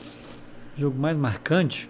Jogo 0.77 0.99
mais 0.99 1.17
marcante? 1.17 1.89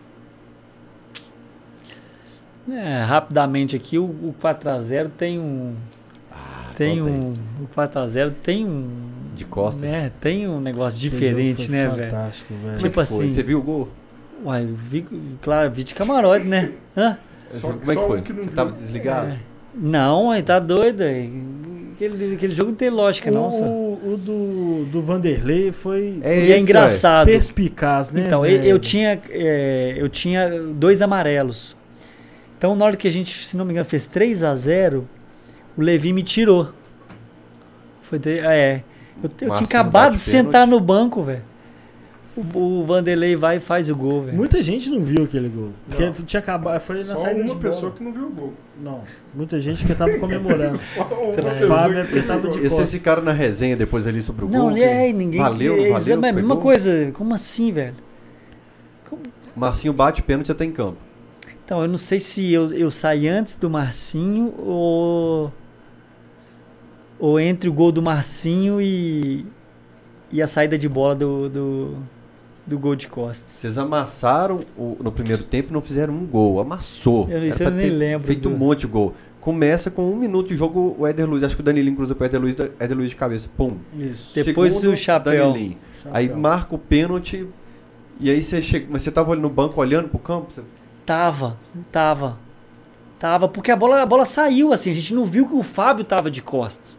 É, 2.69 3.03
rapidamente 3.03 3.75
aqui, 3.75 3.97
o, 3.99 4.05
o 4.05 4.33
4x0 4.41 5.09
tem 5.17 5.37
um. 5.37 5.75
tem 6.77 6.99
conta 7.01 7.11
um. 7.11 7.33
O 7.61 7.67
4x0 7.75 8.33
tem 8.41 8.65
um. 8.65 8.89
De 9.35 9.43
costas. 9.43 9.81
Né, 9.81 10.13
tem 10.21 10.47
um 10.47 10.61
negócio 10.61 10.97
diferente, 10.97 11.69
né, 11.69 11.89
velho? 11.89 12.09
Fantástico, 12.09 12.53
velho. 12.53 12.77
Tipo 12.77 12.93
Foi. 12.93 13.03
assim- 13.03 13.29
Você 13.29 13.43
viu 13.43 13.59
o 13.59 13.61
gol? 13.61 13.89
Uai, 14.45 14.63
eu 14.63 14.75
vi, 14.75 15.05
claro, 15.41 15.69
vi 15.71 15.83
de 15.83 15.93
camarote, 15.93 16.45
né? 16.45 16.71
Hã? 16.95 17.17
Só- 17.51 17.73
Como 17.73 17.91
é 17.91 17.95
que 17.97 18.01
foi? 18.07 18.19
um 18.19 18.23
que 18.23 18.31
não 18.31 18.39
Você 18.43 18.47
viu. 18.47 18.55
tava 18.55 18.71
desligado? 18.71 19.31
É. 19.31 19.50
Não, 19.73 20.31
aí 20.31 20.41
tá 20.41 20.59
doido. 20.59 21.01
aí. 21.01 21.31
Aquele, 21.93 22.35
aquele 22.35 22.55
jogo 22.55 22.71
não 22.71 22.75
tem 22.75 22.89
lógica, 22.89 23.29
não. 23.29 23.47
o, 23.47 23.51
só. 23.51 23.63
o 23.63 24.17
do, 24.17 24.85
do 24.85 25.01
Vanderlei 25.01 25.71
foi, 25.71 26.19
É 26.23 26.33
é 26.33 26.49
esse, 26.49 26.59
engraçado. 26.61 27.27
perspicaz, 27.27 28.09
né? 28.11 28.23
Então, 28.25 28.43
eu, 28.45 28.57
velho? 28.57 28.69
eu 28.69 28.79
tinha, 28.79 29.21
é, 29.29 29.95
eu 29.97 30.09
tinha 30.09 30.49
dois 30.73 31.01
amarelos. 31.01 31.75
Então, 32.57 32.75
na 32.75 32.85
hora 32.85 32.95
que 32.95 33.07
a 33.07 33.11
gente, 33.11 33.45
se 33.45 33.55
não 33.55 33.65
me 33.65 33.71
engano, 33.71 33.85
fez 33.85 34.07
3 34.07 34.43
a 34.43 34.55
0 34.55 35.07
o 35.77 35.81
Levi 35.81 36.11
me 36.11 36.23
tirou. 36.23 36.73
Foi 38.01 38.19
é. 38.25 38.81
Eu, 39.23 39.29
eu 39.47 39.55
tinha 39.55 39.65
acabado 39.65 40.13
de 40.13 40.19
sentar 40.19 40.67
no 40.67 40.79
banco, 40.79 41.23
velho. 41.23 41.43
O, 42.53 42.81
o 42.81 42.85
Vanderlei 42.85 43.35
vai 43.35 43.57
e 43.57 43.59
faz 43.59 43.89
o 43.89 43.95
gol, 43.95 44.23
velho. 44.23 44.37
Muita 44.37 44.61
gente 44.61 44.89
não 44.89 45.01
viu 45.01 45.23
aquele 45.23 45.49
gol. 45.49 45.69
Porque 45.87 46.05
Não. 46.05 46.11
tinha 46.13 46.39
acabado. 46.39 46.79
Foi 46.79 47.03
na 47.03 47.15
Só 47.15 47.21
saída 47.23 47.41
uma 47.41 47.55
de 47.55 47.61
pessoa 47.61 47.81
bola. 47.83 47.93
que 47.95 48.03
não 48.03 48.11
viu 48.13 48.27
o 48.27 48.29
gol. 48.31 48.53
Não, 48.81 49.01
muita 49.33 49.59
gente 49.59 49.85
que 49.85 49.93
tava 49.93 50.17
comemorando. 50.17 50.77
Só 50.79 51.01
uma 51.03 51.51
Fábio 51.67 51.93
que 51.93 51.99
é 51.99 52.03
não 52.03 52.05
porque 52.09 52.21
tava 52.27 52.39
viu 52.41 52.49
o 52.49 52.53
de 52.53 52.69
vocês 52.69 52.91
ficaram 52.91 53.21
na 53.21 53.31
resenha 53.31 53.75
depois 53.75 54.07
ali 54.07 54.21
sobre 54.21 54.45
o 54.45 54.49
Não, 54.49 54.69
gol? 54.69 54.77
é, 54.77 55.11
ninguém. 55.13 55.39
Valeu, 55.39 55.73
é, 55.73 55.89
valeu, 55.89 55.89
é 55.91 55.93
a 55.93 55.99
foi 56.21 56.31
mesma 56.31 56.55
gol? 56.55 56.63
coisa. 56.63 57.11
Como 57.13 57.33
assim, 57.33 57.71
velho? 57.71 57.95
Marcinho 59.55 59.93
bate 59.93 60.23
pênalti, 60.23 60.47
você 60.47 60.55
tá 60.55 60.63
em 60.65 60.71
campo. 60.71 60.97
Então, 61.65 61.81
eu 61.81 61.87
não 61.87 61.97
sei 61.97 62.19
se 62.19 62.51
eu, 62.51 62.73
eu 62.73 62.89
saí 62.89 63.27
antes 63.27 63.55
do 63.55 63.69
Marcinho 63.69 64.53
ou. 64.57 65.51
Ou 67.19 67.39
entre 67.39 67.69
o 67.69 67.73
gol 67.73 67.91
do 67.91 68.01
Marcinho 68.01 68.81
e. 68.81 69.45
E 70.31 70.41
a 70.41 70.47
saída 70.47 70.77
de 70.77 70.87
bola 70.89 71.13
do. 71.15 71.49
do, 71.49 71.97
do 72.71 72.79
gol 72.79 72.95
de 72.95 73.07
costas. 73.07 73.47
Vocês 73.59 73.77
amassaram 73.77 74.61
o- 74.77 74.97
no 75.01 75.11
primeiro 75.11 75.43
tempo 75.43 75.69
e 75.69 75.73
não 75.73 75.81
fizeram 75.81 76.13
um 76.13 76.25
gol. 76.25 76.59
Amassou. 76.59 77.27
Eu- 77.29 77.45
isso 77.47 77.61
eu 77.61 77.69
nem 77.71 77.89
lembro 77.89 78.25
Feito 78.27 78.49
do- 78.49 78.55
um 78.55 78.57
monte 78.57 78.81
de 78.81 78.87
gol. 78.87 79.13
Começa 79.39 79.89
com 79.91 80.09
um 80.11 80.15
minuto 80.15 80.47
de 80.49 80.55
jogo 80.55 80.95
o 80.99 81.05
Éder 81.07 81.27
Luiz. 81.29 81.43
Acho 81.43 81.55
que 81.55 81.61
o 81.61 81.65
Danilinho 81.65 81.95
cruza 81.95 82.13
pro 82.15 82.25
Éder 82.25 82.39
Luiz, 82.41 82.55
Éder 82.79 82.95
Luiz 82.97 83.09
de 83.09 83.15
cabeça. 83.15 83.49
Pum. 83.57 83.77
Isso. 83.97 84.33
Depois 84.35 84.73
Segundo, 84.73 84.93
o 84.93 84.95
chapéu. 84.97 85.51
Danilinho. 85.51 85.77
Aí 86.11 86.25
Chapéu. 86.27 86.41
marca 86.41 86.75
o 86.75 86.77
pênalti. 86.77 87.47
E 88.19 88.29
aí 88.29 88.41
você 88.41 88.61
chega. 88.61 88.85
Mas 88.89 89.01
você 89.01 89.11
tava 89.11 89.35
no 89.35 89.49
banco 89.49 89.79
olhando 89.81 90.09
pro 90.09 90.19
campo? 90.19 90.51
Você- 90.51 90.61
Tava, 91.05 91.57
tava. 91.91 92.37
Tava, 93.17 93.47
porque 93.47 93.71
a 93.71 93.75
bola, 93.75 94.01
a 94.01 94.05
bola 94.05 94.25
saiu 94.25 94.71
assim, 94.73 94.91
a 94.91 94.93
gente 94.93 95.13
não 95.13 95.25
viu 95.25 95.47
que 95.47 95.53
o 95.55 95.61
Fábio 95.63 96.03
tava 96.05 96.29
de 96.31 96.41
costas. 96.41 96.97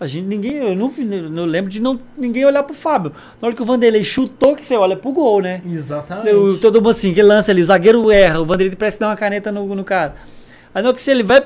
A 0.00 0.06
gente, 0.06 0.24
ninguém, 0.26 0.54
eu 0.56 0.74
não, 0.74 0.90
não 1.30 1.44
lembro 1.44 1.70
de 1.70 1.78
não, 1.80 1.98
ninguém 2.16 2.44
olhar 2.46 2.62
pro 2.62 2.72
Fábio. 2.74 3.12
Na 3.40 3.46
hora 3.48 3.54
que 3.54 3.60
o 3.60 3.66
Vanderlei 3.66 4.02
chutou, 4.02 4.56
que 4.56 4.64
você 4.64 4.74
olha 4.74 4.96
pro 4.96 5.12
gol, 5.12 5.42
né? 5.42 5.60
Exatamente. 5.64 6.28
Eu- 6.30 6.58
todo 6.58 6.76
mundo 6.80 6.88
assim, 6.90 7.12
que 7.12 7.22
lança 7.22 7.52
ali, 7.52 7.60
o 7.60 7.66
zagueiro 7.66 8.10
erra, 8.10 8.40
o 8.40 8.46
Vanderlei 8.46 8.74
parece 8.74 8.98
dar 8.98 9.08
uma 9.08 9.16
caneta 9.16 9.52
no, 9.52 9.74
no 9.74 9.84
cara. 9.84 10.14
Aí 10.74 10.82
na 10.82 10.88
hora 10.88 10.96
que 10.96 11.02
se 11.02 11.10
ele 11.10 11.22
vai, 11.22 11.42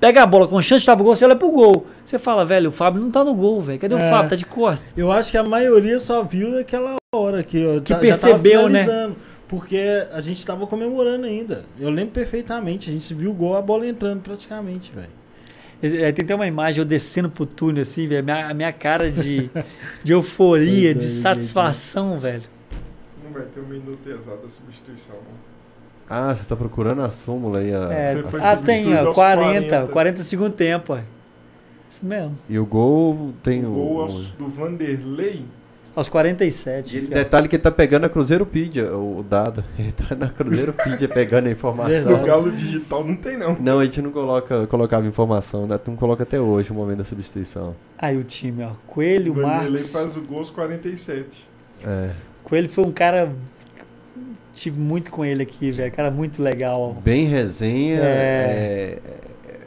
pega 0.00 0.22
a 0.22 0.26
bola 0.26 0.48
com 0.48 0.56
chance 0.60 0.80
de 0.80 0.82
estar 0.82 0.96
pro 0.96 1.04
gol, 1.04 1.14
você 1.14 1.24
olha 1.24 1.36
pro 1.36 1.50
gol. 1.50 1.86
Você 2.04 2.18
fala, 2.18 2.44
velho, 2.44 2.70
o 2.70 2.72
Fábio 2.72 3.00
não 3.00 3.10
tá 3.10 3.22
no 3.22 3.32
gol, 3.34 3.60
velho. 3.60 3.78
Cadê 3.78 3.94
o 3.94 3.98
É. 3.98 4.10
Fábio? 4.10 4.30
Tá 4.30 4.36
de 4.36 4.46
costas. 4.46 4.92
Eu 4.96 5.12
acho 5.12 5.30
que 5.30 5.38
a 5.38 5.44
maioria 5.44 5.98
só 6.00 6.22
viu 6.22 6.48
naquela 6.48 6.96
hora 7.14 7.44
que, 7.44 7.64
ó, 7.64 7.80
Que 7.80 7.92
tá- 7.92 7.98
percebeu, 8.00 8.68
né? 8.68 9.12
Porque 9.46 9.78
a 10.12 10.20
gente 10.20 10.44
tava 10.44 10.66
comemorando 10.66 11.26
ainda. 11.26 11.64
Eu 11.78 11.90
lembro 11.90 12.12
perfeitamente. 12.12 12.90
A 12.90 12.92
gente 12.92 13.14
viu 13.14 13.30
o 13.30 13.34
gol, 13.34 13.56
a 13.56 13.62
bola 13.62 13.86
entrando 13.86 14.20
praticamente, 14.20 14.90
velho. 14.90 15.10
É, 15.86 16.12
Tem 16.12 16.24
até 16.24 16.34
uma 16.34 16.46
imagem 16.46 16.80
eu 16.80 16.84
descendo 16.84 17.28
pro 17.28 17.44
túnel 17.46 17.82
assim, 17.82 18.06
velho. 18.06 18.24
Minha, 18.24 18.48
a 18.48 18.54
minha 18.54 18.72
cara 18.72 19.10
de, 19.10 19.50
de 20.02 20.12
euforia, 20.12 20.94
de 20.94 21.08
satisfação, 21.10 22.18
velho. 22.18 22.42
Não 23.24 23.32
vai 23.32 23.42
ter 23.42 23.60
um 23.60 23.66
minuto 23.66 24.08
exato 24.08 24.42
da 24.44 24.48
substituição. 24.50 25.16
não. 25.16 25.54
Ah, 26.08 26.34
você 26.34 26.46
tá 26.46 26.54
procurando 26.54 27.00
a 27.02 27.10
súmula 27.10 27.58
aí. 27.60 27.74
A, 27.74 27.92
É, 27.92 28.14
Você 28.14 28.22
foi 28.24 28.40
ah, 28.42 28.56
tem, 28.56 28.94
ó, 28.94 29.06
aos 29.06 29.14
40, 29.14 29.68
40. 29.68 29.86
40 29.92 30.22
segundo 30.22 30.50
tempo, 30.52 30.92
ó. 30.94 30.98
Isso 31.88 32.04
mesmo. 32.04 32.38
E 32.48 32.58
o 32.58 32.66
gol 32.66 33.32
tem 33.42 33.64
O 33.64 33.70
o. 33.70 33.74
gol 33.74 33.94
o- 33.96 34.00
aos- 34.02 34.28
do 34.32 34.48
Vanderlei. 34.48 35.44
Aos 35.96 36.08
47. 36.08 36.94
E 36.94 36.98
ele- 36.98 37.06
detalhe 37.14 37.48
que 37.48 37.56
ele 37.56 37.62
tá 37.62 37.70
pegando 37.70 38.04
a 38.04 38.08
Cruzeiropedia, 38.08 38.94
o 38.96 39.18
o 39.18 39.22
dado. 39.22 39.62
Ele 39.78 39.92
tá 39.92 40.14
na 40.16 40.28
Cruzeiropedia 40.28 41.08
pegando 41.08 41.46
a 41.46 41.50
informação. 41.50 42.14
O 42.14 42.26
Galo 42.26 42.50
Digital 42.50 43.04
não 43.04 43.14
tem, 43.16 43.36
não. 43.36 43.56
Não, 43.60 43.78
a 43.78 43.84
gente 43.84 44.02
não 44.02 44.10
coloca, 44.10 44.66
colocava 44.66 45.06
informação, 45.06 45.66
né? 45.66 45.78
não 45.86 45.94
coloca 45.96 46.24
até 46.24 46.40
hoje 46.40 46.72
o 46.72 46.74
momento 46.74 46.98
da 46.98 47.04
substituição. 47.04 47.76
Aí 47.96 48.16
o 48.16 48.24
time, 48.24 48.64
ó. 48.64 48.70
Coelho, 48.86 49.32
o 49.32 49.34
Vanderlei 49.36 49.70
Marcos. 49.70 49.92
faz 49.92 50.16
o 50.16 50.20
gol 50.22 50.38
aos 50.38 50.50
47. 50.50 51.26
É. 51.86 52.10
Coelho 52.42 52.68
foi 52.68 52.84
um 52.84 52.90
cara. 52.92 53.32
Tive 54.52 54.78
muito 54.80 55.10
com 55.10 55.24
ele 55.24 55.42
aqui, 55.42 55.70
velho. 55.70 55.90
Cara 55.92 56.10
muito 56.10 56.42
legal. 56.42 56.96
Bem 57.04 57.24
resenha. 57.24 58.00
É. 58.00 58.98
É, 58.98 58.98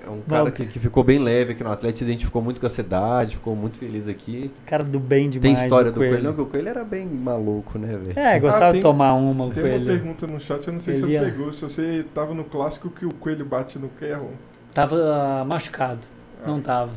é 0.08 0.10
um 0.10 0.22
cara 0.22 0.50
que, 0.52 0.66
que 0.66 0.80
ficou 0.80 1.04
bem 1.04 1.20
leve 1.20 1.52
aqui 1.52 1.64
no 1.64 1.72
Atlético, 1.72 2.00
se 2.00 2.04
identificou 2.06 2.42
muito 2.42 2.60
com 2.62 2.68
a 2.68 2.70
cidade, 2.70 3.36
ficou 3.36 3.56
muito 3.56 3.78
feliz 3.78 4.08
aqui. 4.08 4.52
Cara 4.66 4.84
do 4.84 5.00
bem 5.00 5.30
demais. 5.30 5.58
Tem 5.58 5.64
história 5.66 5.90
o 5.90 5.94
do 5.94 6.00
Coelho, 6.00 6.24
não, 6.24 6.34
porque 6.34 6.42
o 6.42 6.46
Coelho 6.52 6.70
era 6.70 6.84
bem 6.84 7.06
maluco, 7.08 7.78
né, 7.78 7.98
velho? 7.98 8.18
É, 8.20 8.40
gostava 8.40 8.66
Ah, 8.66 8.68
de 8.70 8.74
tem- 8.74 8.82
tomar 8.82 9.14
uma, 9.14 9.46
o 9.46 9.52
Tem 9.52 9.64
uma 9.64 9.70
Coelho. 9.70 9.86
pergunta 9.86 10.26
no 10.28 10.40
chat, 10.40 10.66
eu 10.68 10.74
não 10.74 10.80
sei 10.80 10.96
se 10.96 11.04
Ele 11.04 11.08
você 11.08 11.14
ia- 11.14 11.32
pegou. 11.32 11.54
Se 11.54 11.62
você 11.62 12.06
tava 12.14 12.34
no 12.34 12.44
clássico 12.46 12.90
que 12.90 13.06
o 13.06 13.14
Coelho 13.14 13.46
bate 13.46 13.78
no 13.78 13.90
Kerlon. 13.90 14.32
Tava 14.74 14.96
ah, 14.96 15.46
machucado. 15.46 16.00
Não 16.46 16.62
tava. 16.62 16.92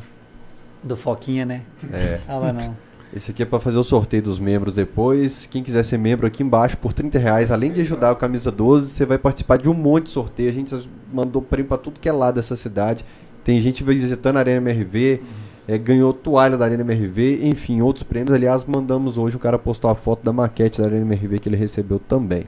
Do 0.83 0.95
Foquinha, 0.95 1.45
né? 1.45 1.61
É. 1.91 2.19
Tava 2.25 2.51
não. 2.53 2.75
Esse 3.13 3.31
aqui 3.31 3.43
é 3.43 3.45
para 3.45 3.59
fazer 3.59 3.77
o 3.77 3.83
sorteio 3.83 4.23
dos 4.23 4.39
membros 4.39 4.73
depois. 4.73 5.45
Quem 5.45 5.61
quiser 5.61 5.83
ser 5.83 5.97
membro 5.97 6.25
aqui 6.25 6.41
embaixo 6.41 6.77
por 6.77 6.93
30 6.93 7.19
reais, 7.19 7.51
além 7.51 7.71
de 7.71 7.81
ajudar 7.81 8.13
o 8.13 8.15
Camisa 8.15 8.49
12, 8.49 8.89
você 8.89 9.05
vai 9.05 9.17
participar 9.17 9.57
de 9.57 9.69
um 9.69 9.73
monte 9.73 10.05
de 10.05 10.11
sorteio. 10.11 10.49
A 10.49 10.53
gente 10.53 10.89
mandou 11.11 11.41
prêmio 11.41 11.67
para 11.67 11.77
tudo 11.77 11.99
que 11.99 12.07
é 12.07 12.11
lado 12.11 12.35
dessa 12.35 12.55
cidade. 12.55 13.03
Tem 13.43 13.59
gente 13.59 13.83
visitando 13.83 14.37
a 14.37 14.39
Arena 14.39 14.69
MRV, 14.69 15.21
é, 15.67 15.77
ganhou 15.77 16.13
toalha 16.13 16.57
da 16.57 16.63
Arena 16.63 16.83
MRV, 16.83 17.41
enfim, 17.43 17.81
outros 17.81 18.03
prêmios. 18.03 18.33
Aliás, 18.33 18.63
mandamos 18.63 19.17
hoje, 19.17 19.35
o 19.35 19.39
cara 19.39 19.59
postou 19.59 19.91
a 19.91 19.95
foto 19.95 20.23
da 20.23 20.31
maquete 20.31 20.81
da 20.81 20.87
Arena 20.87 21.01
MRV 21.01 21.39
que 21.39 21.49
ele 21.49 21.57
recebeu 21.57 21.99
também. 21.99 22.45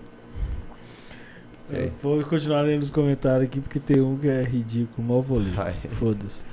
É. 1.74 1.90
Vou 2.02 2.24
continuar 2.24 2.62
lendo 2.62 2.84
os 2.84 2.92
comentários 2.92 3.48
aqui 3.48 3.60
porque 3.60 3.80
tem 3.80 4.00
um 4.00 4.18
que 4.18 4.28
é 4.28 4.44
ridículo, 4.44 5.08
mal 5.08 5.22
vou 5.22 5.40
ler. 5.40 5.54
Foda-se. 5.90 6.44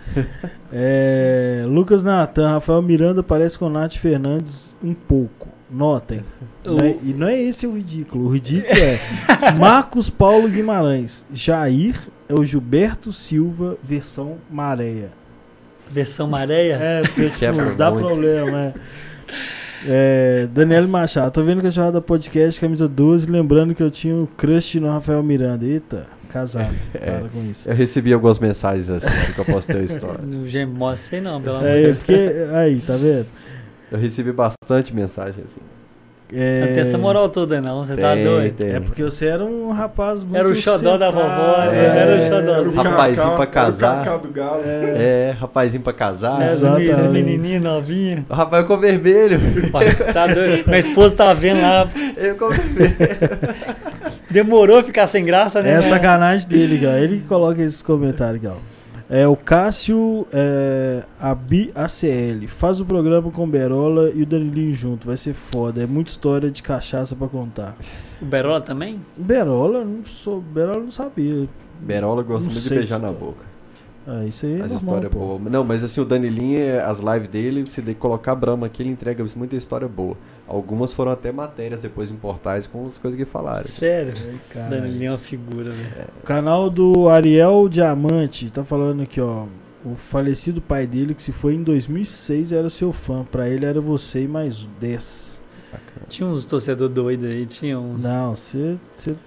é, 0.73 1.65
Lucas 1.67 2.03
Natan, 2.03 2.49
Rafael 2.49 2.81
Miranda 2.81 3.23
parece 3.23 3.59
com 3.59 3.69
Nath 3.69 3.97
Fernandes 3.97 4.75
um 4.83 4.95
pouco. 4.95 5.49
Notem. 5.71 6.25
O... 6.65 6.71
Não 6.73 6.85
é, 6.85 6.97
e 7.03 7.15
não 7.15 7.29
é 7.29 7.41
esse 7.41 7.67
o 7.67 7.77
ridículo. 7.77 8.27
O 8.27 8.33
ridículo 8.33 8.73
é 8.73 8.99
Marcos 9.57 10.11
Paulo 10.11 10.49
Guimarães. 10.49 11.25
Jair 11.33 11.97
é 12.29 12.35
o 12.35 12.45
Gilberto 12.45 13.13
Silva, 13.13 13.77
versão 13.83 14.39
Maréia. 14.51 15.11
Versão 15.91 16.27
Maréia? 16.29 16.75
É, 16.75 17.03
porque 17.03 17.31
tipo, 17.31 17.75
dá 17.77 17.91
muito. 17.91 18.07
problema, 18.07 18.59
é. 18.59 18.75
É, 19.87 20.47
Daniel 20.53 20.87
Machado, 20.87 21.33
tô 21.33 21.43
vendo 21.43 21.61
que 21.61 21.67
a 21.67 21.71
chamada 21.71 22.01
podcast 22.01 22.61
camisa 22.61 22.87
12, 22.87 23.31
lembrando 23.31 23.75
que 23.75 23.83
eu 23.83 23.91
tinha 23.91 24.15
um 24.15 24.27
crush 24.27 24.79
no 24.79 24.89
Rafael 24.89 25.23
Miranda. 25.23 25.65
Eita, 25.65 26.07
casado. 26.29 26.75
É, 26.95 27.19
para 27.19 27.29
com 27.29 27.51
isso. 27.51 27.69
Eu 27.69 27.75
recebi 27.75 28.13
algumas 28.13 28.39
mensagens 28.39 28.91
assim 28.91 29.33
que 29.33 29.39
eu 29.39 29.45
postei 29.45 29.81
a 29.81 29.85
história. 29.85 30.21
No 30.23 30.45
Gmos, 30.45 31.01
sei 31.01 31.21
não, 31.21 31.41
pelo 31.41 31.57
amor 31.57 31.69
é, 31.69 31.77
de 31.77 31.83
Deus. 31.85 31.99
Porque, 31.99 32.31
aí, 32.55 32.81
tá 32.81 32.97
vendo? 32.97 33.27
Eu 33.91 33.99
recebi 33.99 34.33
bastante 34.33 34.95
mensagem 34.95 35.45
assim. 35.45 35.61
É... 36.33 36.61
Não 36.61 36.75
tem 36.75 36.83
essa 36.83 36.99
moral 36.99 37.29
toda, 37.29 37.61
não. 37.61 37.85
Você 37.85 37.97
tá 37.97 38.15
doido. 38.15 38.55
Tem. 38.57 38.71
É 38.75 38.81
porque 38.81 39.03
você 39.03 39.27
era 39.27 39.45
um 39.45 39.71
rapaz 39.73 40.23
muito. 40.23 40.37
Era 40.37 40.49
o 40.49 40.55
xodó 40.55 40.97
da 40.97 41.11
vovó, 41.11 41.63
é, 41.71 41.85
era 41.87 42.17
o 42.17 42.29
xodózinho. 42.29 42.83
Rapazinho 42.83 43.37
pra 43.37 43.47
casar. 43.47 44.07
É. 44.65 45.31
é, 45.31 45.37
rapazinho 45.39 45.83
pra 45.83 45.93
casar. 45.93 46.41
É, 46.43 46.53
as 46.53 47.07
menininhas 47.07 47.63
novinhas. 47.63 48.25
O 48.29 48.35
rapaz 48.35 48.67
com 48.67 48.77
vermelho. 48.77 49.41
tá 50.13 50.27
doido. 50.27 50.65
Minha 50.69 50.79
esposa 50.79 51.17
tava 51.17 51.35
vendo 51.35 51.61
lá. 51.61 51.89
Eu 52.17 52.37
com 52.37 52.49
vermelho. 52.49 52.97
Demorou 54.31 54.79
a 54.79 54.85
ficar 54.85 55.07
sem 55.07 55.25
graça, 55.25 55.63
né? 55.63 55.73
É 55.73 55.83
sacanagem 55.83 56.49
dele, 56.49 56.79
cara. 56.79 57.01
Ele 57.01 57.19
que 57.19 57.27
coloca 57.27 57.61
esses 57.61 57.83
comentários, 57.83 58.43
cara. 58.43 58.57
É 59.13 59.27
o 59.27 59.35
Cássio 59.35 60.25
é, 60.33 61.03
Abi 61.19 61.73
ACL. 61.75 62.47
Faz 62.47 62.81
o 62.81 62.85
programa 62.85 63.29
com 63.33 63.43
o 63.43 63.47
Berola 63.47 64.09
e 64.11 64.23
o 64.23 64.27
Danilinho 64.27 64.73
junto. 64.73 65.09
Vai 65.09 65.17
ser 65.17 65.33
foda. 65.33 65.83
É 65.83 65.87
muita 65.87 66.11
história 66.11 66.49
de 66.49 66.63
cachaça 66.63 67.17
para 67.17 67.27
contar. 67.27 67.77
O 68.23 68.25
Berola 68.25 68.61
também? 68.61 69.01
Berola, 69.17 69.85
não 69.85 70.05
sou. 70.05 70.41
Berola 70.41 70.79
não 70.79 70.93
sabia. 70.93 71.49
Berola 71.81 72.23
gosta 72.23 72.49
muito 72.49 72.63
de 72.63 72.69
beijar 72.69 73.01
na 73.01 73.11
boca. 73.11 73.50
Ah, 74.13 74.25
isso 74.25 74.45
aí 74.45 74.61
é 74.61 74.65
As 74.65 74.73
histórias 74.73 75.13
boas. 75.13 75.41
Não, 75.45 75.63
mas 75.63 75.85
assim, 75.85 76.01
o 76.01 76.05
Danilinho, 76.05 76.85
as 76.85 76.99
lives 76.99 77.29
dele, 77.29 77.71
se 77.71 77.81
ele 77.81 77.95
colocar 77.95 78.35
Brahma 78.35 78.67
aqui, 78.67 78.83
ele 78.83 78.91
entrega 78.91 79.25
muita 79.37 79.55
história 79.55 79.87
boa. 79.87 80.17
Algumas 80.49 80.93
foram 80.93 81.13
até 81.13 81.31
matérias 81.31 81.83
depois 81.83 82.11
em 82.11 82.17
portais 82.17 82.67
com 82.67 82.89
as 82.89 82.99
coisas 82.99 83.17
que 83.17 83.25
falaram. 83.25 83.67
Sério? 83.67 84.13
Ai, 84.57 84.69
Danilinho 84.69 85.07
é 85.07 85.11
uma 85.13 85.19
figura, 85.19 85.71
velho. 85.71 85.89
É. 85.97 86.07
O 86.21 86.27
canal 86.27 86.69
do 86.69 87.09
Ariel 87.09 87.69
Diamante 87.69 88.51
tá 88.51 88.65
falando 88.65 89.03
aqui, 89.03 89.21
ó. 89.21 89.45
O 89.85 89.95
falecido 89.95 90.61
pai 90.61 90.89
dele, 90.89 91.15
que 91.15 91.23
se 91.23 91.31
foi 91.31 91.55
em 91.55 91.63
2006, 91.63 92.51
era 92.51 92.69
seu 92.69 92.93
fã. 92.93 93.23
Pra 93.23 93.49
ele 93.49 93.65
era 93.65 93.81
você 93.81 94.25
e 94.25 94.29
mais 94.29 94.69
10. 94.81 95.41
Bacana. 95.71 96.07
Tinha 96.09 96.29
uns 96.29 96.45
torcedores 96.45 96.93
doidos 96.93 97.31
aí, 97.31 97.47
tinha 97.47 97.79
uns. 97.79 98.03
Não, 98.03 98.35
você 98.35 98.77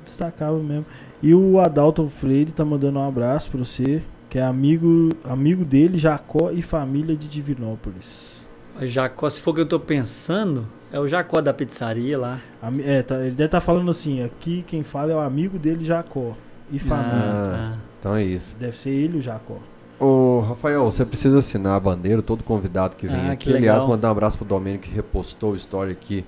destacava 0.04 0.60
mesmo. 0.60 0.86
E 1.22 1.34
o 1.34 1.58
Adalto 1.58 2.06
Freire 2.10 2.52
tá 2.52 2.66
mandando 2.66 3.00
um 3.00 3.08
abraço 3.08 3.50
pra 3.50 3.60
você 3.60 4.04
que 4.34 4.40
é 4.40 4.42
amigo, 4.42 5.10
amigo 5.26 5.64
dele, 5.64 6.00
Jacó 6.00 6.50
e 6.50 6.64
família 6.64 7.16
de 7.16 7.30
Divinópolis. 7.30 8.44
Jacó, 8.82 9.30
se 9.30 9.40
for 9.40 9.52
o 9.52 9.54
que 9.54 9.62
eu 9.62 9.66
tô 9.68 9.80
pensando, 9.80 10.66
é 10.92 11.00
o 11.00 11.08
Jacó 11.08 11.40
da 11.40 11.54
pizzaria 11.54 12.18
lá. 12.18 12.40
É, 12.84 13.04
tá, 13.04 13.20
ele 13.20 13.30
deve 13.30 13.46
estar 13.46 13.60
tá 13.60 13.62
falando 13.62 13.92
assim, 13.92 14.24
aqui 14.24 14.66
quem 14.66 14.82
fala 14.82 15.12
é 15.12 15.16
o 15.16 15.20
amigo 15.20 15.60
dele, 15.60 15.86
Jacó. 15.86 16.36
E 16.72 16.80
família. 16.80 17.12
Ah, 17.14 17.52
tá. 17.52 17.78
Então 18.00 18.16
é 18.16 18.24
isso. 18.24 18.56
Deve 18.60 18.76
ser 18.76 18.90
ele 18.90 19.20
o 19.20 19.22
Jacó. 19.22 19.60
Ô, 20.00 20.40
Rafael, 20.40 20.84
você 20.84 21.06
precisa 21.06 21.38
assinar 21.38 21.76
a 21.76 21.80
bandeira, 21.80 22.24
todo 22.24 22.44
convidado 22.44 22.96
que 22.96 23.06
vem 23.06 23.30
ah, 23.30 23.34
aqui. 23.34 23.52
Que 23.52 23.56
Aliás, 23.56 23.86
mandar 23.86 24.08
um 24.08 24.14
abraço 24.14 24.40
pro 24.40 24.48
Domênico 24.48 24.86
que 24.86 24.92
repostou 24.92 25.52
o 25.52 25.56
story 25.56 25.92
aqui 25.92 26.26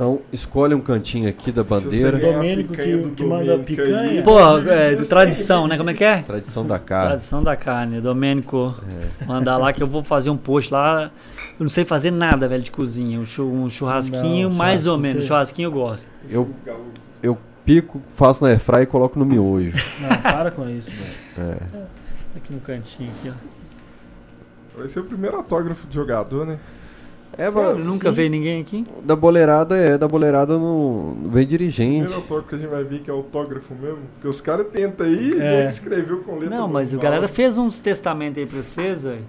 então, 0.00 0.18
escolhe 0.32 0.74
um 0.74 0.80
cantinho 0.80 1.28
aqui 1.28 1.52
da 1.52 1.62
bandeira. 1.62 2.16
O 2.16 2.20
Domênico 2.20 2.72
que, 2.72 3.10
que 3.10 3.22
manda 3.22 3.58
picanha. 3.58 4.22
Pô, 4.22 4.38
é, 4.60 4.96
tradição, 4.96 5.68
né? 5.68 5.76
Como 5.76 5.90
é 5.90 5.92
que 5.92 6.02
é? 6.02 6.22
Tradição 6.22 6.66
da 6.66 6.78
carne. 6.78 7.08
Tradição 7.08 7.42
da 7.42 7.54
carne. 7.54 8.00
Domênico, 8.00 8.74
é. 9.20 9.26
mandar 9.26 9.58
lá 9.58 9.74
que 9.74 9.82
eu 9.82 9.86
vou 9.86 10.02
fazer 10.02 10.30
um 10.30 10.38
post 10.38 10.72
lá. 10.72 11.10
Eu 11.58 11.64
não 11.64 11.68
sei 11.68 11.84
fazer 11.84 12.10
nada, 12.10 12.48
velho, 12.48 12.62
de 12.62 12.70
cozinha. 12.70 13.20
Um 13.20 13.68
churrasquinho, 13.68 14.48
não, 14.48 14.56
mais 14.56 14.86
ou 14.86 14.96
menos. 14.96 15.26
Churrasquinho 15.26 15.66
eu 15.66 15.72
gosto. 15.72 16.06
Eu, 16.30 16.48
eu 17.22 17.36
pico, 17.66 18.00
faço 18.14 18.42
na 18.42 18.48
airfry 18.48 18.84
e 18.84 18.86
coloco 18.86 19.18
no 19.18 19.26
miojo. 19.26 19.76
Não, 20.00 20.16
para 20.22 20.50
com 20.50 20.66
isso, 20.66 20.92
velho. 20.92 21.12
É. 21.36 22.36
Aqui 22.38 22.54
no 22.54 22.60
cantinho, 22.60 23.10
aqui, 23.18 23.28
ó. 23.28 24.78
Vai 24.78 24.88
ser 24.88 25.00
o 25.00 25.04
primeiro 25.04 25.36
autógrafo 25.36 25.86
de 25.86 25.94
jogador, 25.94 26.46
né? 26.46 26.58
É, 27.38 27.50
Sério, 27.50 27.84
nunca 27.84 28.10
veio 28.10 28.30
ninguém 28.30 28.60
aqui? 28.60 28.86
Da 29.02 29.16
boleirada 29.16 29.76
é, 29.76 29.96
da 29.96 30.06
boleirada 30.06 30.58
não, 30.58 31.16
vem 31.26 31.46
dirigente. 31.46 32.06
O 32.06 32.08
primeiro 32.08 32.14
autógrafo 32.14 32.48
que 32.48 32.54
a 32.54 32.58
gente 32.58 32.68
vai 32.68 32.84
ver 32.84 33.00
que 33.00 33.10
é 33.10 33.12
autógrafo 33.12 33.74
mesmo, 33.74 33.98
porque 34.14 34.28
os 34.28 34.40
caras 34.40 34.66
tentam 34.72 35.06
aí 35.06 35.40
é. 35.40 35.64
e 35.64 35.68
escreveu 35.68 36.18
com 36.18 36.34
letra. 36.34 36.50
Não, 36.50 36.68
mas 36.68 36.94
a 36.94 36.98
galera 36.98 37.28
fez 37.28 37.56
uns 37.56 37.78
testamentos 37.78 38.38
aí 38.38 38.46
pra 38.46 38.62
vocês, 38.62 39.06
aí. 39.06 39.20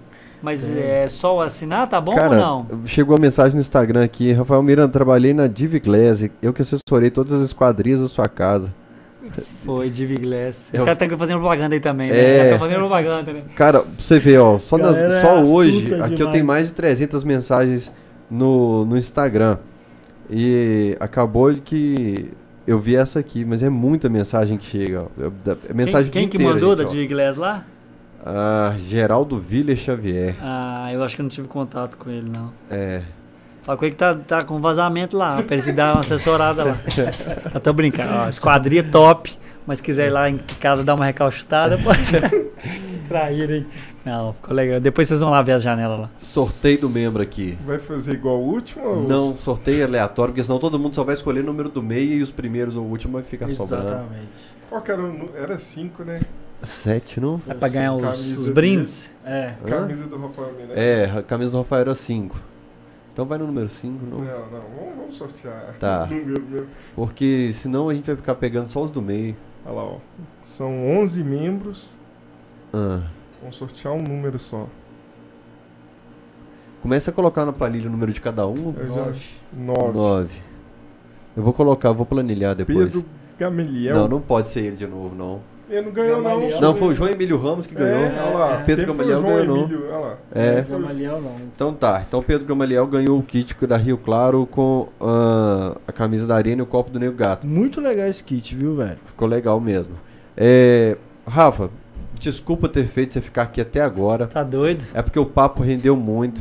Mas 0.42 0.68
é. 0.68 1.04
é 1.04 1.08
só 1.08 1.40
assinar, 1.40 1.88
tá 1.88 2.00
bom 2.00 2.16
Cara, 2.16 2.30
ou 2.30 2.36
não? 2.36 2.66
Chegou 2.84 3.16
a 3.16 3.20
mensagem 3.20 3.54
no 3.54 3.60
Instagram 3.60 4.04
aqui, 4.04 4.32
Rafael 4.32 4.62
Miranda, 4.62 4.92
trabalhei 4.92 5.32
na 5.32 5.46
Div 5.46 5.78
Glass, 5.78 6.28
eu 6.42 6.52
que 6.52 6.62
assessorei 6.62 7.10
todas 7.10 7.32
as 7.32 7.42
esquadrias 7.42 8.00
da 8.00 8.08
sua 8.08 8.28
casa. 8.28 8.74
Foi, 9.64 9.90
Div 9.90 10.18
Glass. 10.18 10.68
Os 10.72 10.80
eu... 10.80 10.84
caras 10.84 11.00
estão 11.00 11.18
fazendo 11.18 11.38
propaganda 11.38 11.74
aí 11.74 11.80
também, 11.80 12.10
né? 12.10 12.42
Estão 12.42 12.56
é... 12.56 12.58
fazendo 12.58 12.78
propaganda, 12.78 13.32
né? 13.32 13.42
Cara, 13.54 13.84
você 13.98 14.18
vê, 14.18 14.38
ó, 14.38 14.58
só, 14.58 14.76
nas, 14.76 15.22
só 15.22 15.42
hoje, 15.42 15.82
demais. 15.82 16.12
aqui 16.12 16.20
eu 16.20 16.30
tenho 16.30 16.44
mais 16.44 16.68
de 16.68 16.74
300 16.74 17.22
mensagens 17.24 17.92
no, 18.30 18.84
no 18.84 18.96
Instagram. 18.96 19.58
E 20.30 20.96
acabou 20.98 21.52
de 21.52 21.60
que 21.60 22.30
eu 22.66 22.78
vi 22.78 22.96
essa 22.96 23.18
aqui, 23.18 23.44
mas 23.44 23.62
é 23.62 23.68
muita 23.68 24.08
mensagem 24.08 24.56
que 24.56 24.66
chega. 24.66 25.06
É 25.68 25.74
mensagem 25.74 26.10
quem, 26.10 26.28
quem 26.28 26.40
que 26.40 26.44
mandou 26.44 26.76
gente, 26.76 26.86
da 26.86 26.92
Div 26.92 27.08
Glass 27.08 27.36
lá? 27.36 27.64
Ah, 28.24 28.74
Geraldo 28.86 29.38
Viller 29.38 29.76
Xavier. 29.76 30.36
Ah, 30.40 30.90
eu 30.92 31.02
acho 31.02 31.16
que 31.16 31.22
eu 31.22 31.24
não 31.24 31.30
tive 31.30 31.48
contato 31.48 31.96
com 31.96 32.08
ele, 32.08 32.30
não. 32.32 32.52
É. 32.70 33.02
Fala 33.62 33.78
com 33.78 33.84
ele 33.84 33.92
que 33.92 33.98
tá, 33.98 34.14
tá 34.14 34.44
com 34.44 34.60
vazamento 34.60 35.16
lá, 35.16 35.40
pra 35.42 35.54
ele 35.54 35.62
se 35.62 35.72
dar 35.72 35.94
uma 35.94 36.00
assessorada 36.00 36.64
lá. 36.64 36.78
eu 37.54 37.60
tô 37.60 37.72
brincando, 37.72 38.12
ó, 38.12 38.28
esquadria 38.28 38.82
top, 38.82 39.32
mas 39.64 39.80
quiser 39.80 40.08
ir 40.08 40.10
lá 40.10 40.28
em 40.28 40.38
casa 40.60 40.84
dar 40.84 40.94
uma 40.94 41.04
recalchutada, 41.04 41.78
pode 41.78 42.00
trair 43.08 43.48
aí. 43.48 43.66
Não, 44.04 44.32
ficou 44.32 44.52
legal. 44.52 44.80
Depois 44.80 45.06
vocês 45.06 45.20
vão 45.20 45.30
lá 45.30 45.42
ver 45.42 45.52
as 45.52 45.62
janelas 45.62 46.00
lá. 46.00 46.10
Sorteio 46.20 46.80
do 46.80 46.90
membro 46.90 47.22
aqui. 47.22 47.56
Vai 47.64 47.78
fazer 47.78 48.14
igual 48.14 48.40
o 48.40 48.52
último? 48.52 48.84
Ou... 48.84 49.08
Não, 49.08 49.36
sorteio 49.36 49.84
aleatório, 49.84 50.32
porque 50.32 50.42
senão 50.42 50.58
todo 50.58 50.76
mundo 50.76 50.96
só 50.96 51.04
vai 51.04 51.14
escolher 51.14 51.40
o 51.40 51.44
número 51.44 51.68
do 51.68 51.80
meio 51.80 52.14
e 52.14 52.22
os 52.22 52.32
primeiros 52.32 52.74
ou 52.74 52.82
o 52.82 52.90
último 52.90 53.12
vai 53.12 53.22
ficar 53.22 53.48
Exatamente. 53.48 53.70
sobrando. 53.70 53.92
Exatamente. 53.92 54.40
Qual 54.68 54.82
que 54.82 54.90
era? 54.90 55.02
Era 55.36 55.58
cinco, 55.60 56.02
né? 56.02 56.18
Sete, 56.64 57.20
não? 57.20 57.40
É 57.46 57.54
pra 57.54 57.68
ganhar 57.68 57.94
os, 57.94 58.36
os 58.36 58.48
brindes? 58.48 59.08
É. 59.24 59.54
Camisa 59.66 60.06
do 60.06 60.16
Rafael 60.16 60.52
Miranda. 60.52 60.74
É, 60.74 61.18
a 61.18 61.22
camisa 61.22 61.52
do 61.52 61.58
Rafael 61.58 61.80
era 61.82 61.94
cinco. 61.94 62.40
Então 63.12 63.26
vai 63.26 63.38
no 63.38 63.46
número 63.46 63.68
5, 63.68 64.06
não? 64.06 64.18
Não, 64.18 64.50
não, 64.50 64.96
vamos, 64.96 65.16
sortear 65.16 65.74
tá. 65.78 66.06
número 66.10 66.42
mesmo. 66.42 66.68
Porque 66.96 67.52
senão 67.52 67.88
a 67.88 67.94
gente 67.94 68.06
vai 68.06 68.16
ficar 68.16 68.34
pegando 68.36 68.70
só 68.70 68.82
os 68.82 68.90
do 68.90 69.02
meio. 69.02 69.36
Olha 69.66 69.74
lá, 69.74 69.84
ó. 69.84 69.98
São 70.44 70.88
11 70.98 71.22
membros. 71.22 71.92
Ah. 72.72 73.02
Vamos 73.40 73.56
sortear 73.56 73.92
um 73.92 74.02
número 74.02 74.38
só. 74.38 74.66
Começa 76.80 77.10
a 77.10 77.14
colocar 77.14 77.44
na 77.44 77.52
planilha 77.52 77.88
o 77.88 77.92
número 77.92 78.12
de 78.12 78.20
cada 78.20 78.46
um. 78.46 78.74
Eu 78.76 78.86
nove. 78.86 79.30
Nove. 79.52 79.92
nove. 79.92 80.42
Eu 81.36 81.42
vou 81.42 81.52
colocar, 81.52 81.92
vou 81.92 82.06
planilhar 82.06 82.54
depois. 82.54 82.92
Pedro 82.92 83.04
Gameliel. 83.38 83.94
Não, 83.94 84.08
não 84.08 84.20
pode 84.20 84.48
ser 84.48 84.66
ele 84.66 84.76
de 84.76 84.86
novo, 84.86 85.14
não. 85.14 85.40
Ele 85.70 85.86
não 85.86 85.92
ganhou, 85.92 86.22
Gamaliel. 86.22 86.50
não. 86.50 86.60
Não, 86.60 86.76
foi 86.76 86.88
o 86.88 86.94
João 86.94 87.10
Emílio 87.10 87.38
Ramos 87.38 87.66
que 87.66 87.74
ganhou. 87.74 88.04
É, 88.04 88.22
olha 88.22 88.38
lá. 88.38 88.62
Pedro 88.64 88.86
Gamaliel 88.86 89.22
ganhou. 89.22 89.58
Emílio, 89.58 89.86
olha 89.88 89.98
lá. 89.98 90.16
É. 90.34 90.62
Gamaliel 90.62 91.20
não. 91.20 91.36
Então 91.54 91.72
tá. 91.72 92.04
Então 92.06 92.22
Pedro 92.22 92.46
Gamaliel 92.46 92.86
ganhou 92.86 93.18
o 93.18 93.22
kit 93.22 93.54
da 93.66 93.76
Rio 93.76 93.96
Claro 93.96 94.46
com 94.46 94.88
uh, 95.00 95.80
a 95.86 95.92
camisa 95.92 96.26
da 96.26 96.34
Arena 96.34 96.60
e 96.60 96.62
o 96.62 96.66
copo 96.66 96.90
do 96.90 96.98
Nego 96.98 97.16
Gato. 97.16 97.46
Muito 97.46 97.80
legal 97.80 98.06
esse 98.06 98.22
kit, 98.22 98.54
viu, 98.54 98.76
velho? 98.76 98.98
Ficou 99.06 99.26
legal 99.26 99.60
mesmo. 99.60 99.94
É, 100.36 100.96
Rafa, 101.26 101.70
Desculpa 102.22 102.68
ter 102.68 102.86
feito 102.86 103.14
você 103.14 103.20
ficar 103.20 103.42
aqui 103.42 103.60
até 103.60 103.80
agora. 103.80 104.28
Tá 104.28 104.44
doido? 104.44 104.84
É 104.94 105.02
porque 105.02 105.18
o 105.18 105.26
papo 105.26 105.60
rendeu 105.60 105.96
muito. 105.96 106.40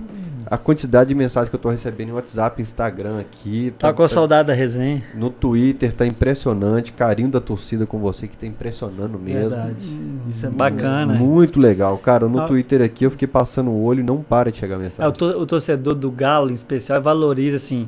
A 0.52 0.58
quantidade 0.58 1.08
de 1.08 1.16
mensagens 1.16 1.48
que 1.50 1.56
eu 1.56 1.60
tô 1.62 1.70
recebendo 1.70 2.10
no 2.10 2.16
WhatsApp, 2.16 2.62
Instagram 2.62 3.22
aqui. 3.22 3.74
Tá 3.80 3.94
com 3.94 4.06
saudade 4.06 4.48
da 4.50 4.54
resenha. 4.54 5.02
No 5.16 5.30
Twitter 5.30 5.94
tá 5.94 6.06
impressionante. 6.06 6.92
Carinho 6.92 7.30
da 7.30 7.40
torcida 7.40 7.86
com 7.86 7.98
você 8.00 8.28
que 8.28 8.36
tá 8.36 8.46
impressionando 8.46 9.18
mesmo. 9.18 9.50
Verdade. 9.50 9.98
Isso 10.28 10.46
é 10.46 10.50
muito 10.50 10.58
Bacana. 10.58 11.14
Muito 11.14 11.58
legal, 11.58 11.98
cara. 11.98 12.28
No 12.28 12.42
Ah. 12.42 12.48
Twitter 12.48 12.82
aqui 12.82 13.06
eu 13.06 13.12
fiquei 13.12 13.30
passando 13.30 13.70
o 13.72 13.82
olho 13.82 14.02
e 14.02 14.04
não 14.04 14.22
para 14.22 14.52
de 14.52 14.58
chegar 14.58 14.76
É, 14.76 14.78
o, 14.78 14.82
mensagem. 14.82 15.14
to- 15.14 15.26
o 15.40 15.46
torcedor 15.46 15.96
do 15.96 16.12
Galo, 16.12 16.50
em 16.52 16.54
especial, 16.54 17.02
valoriza, 17.02 17.56
assim. 17.56 17.88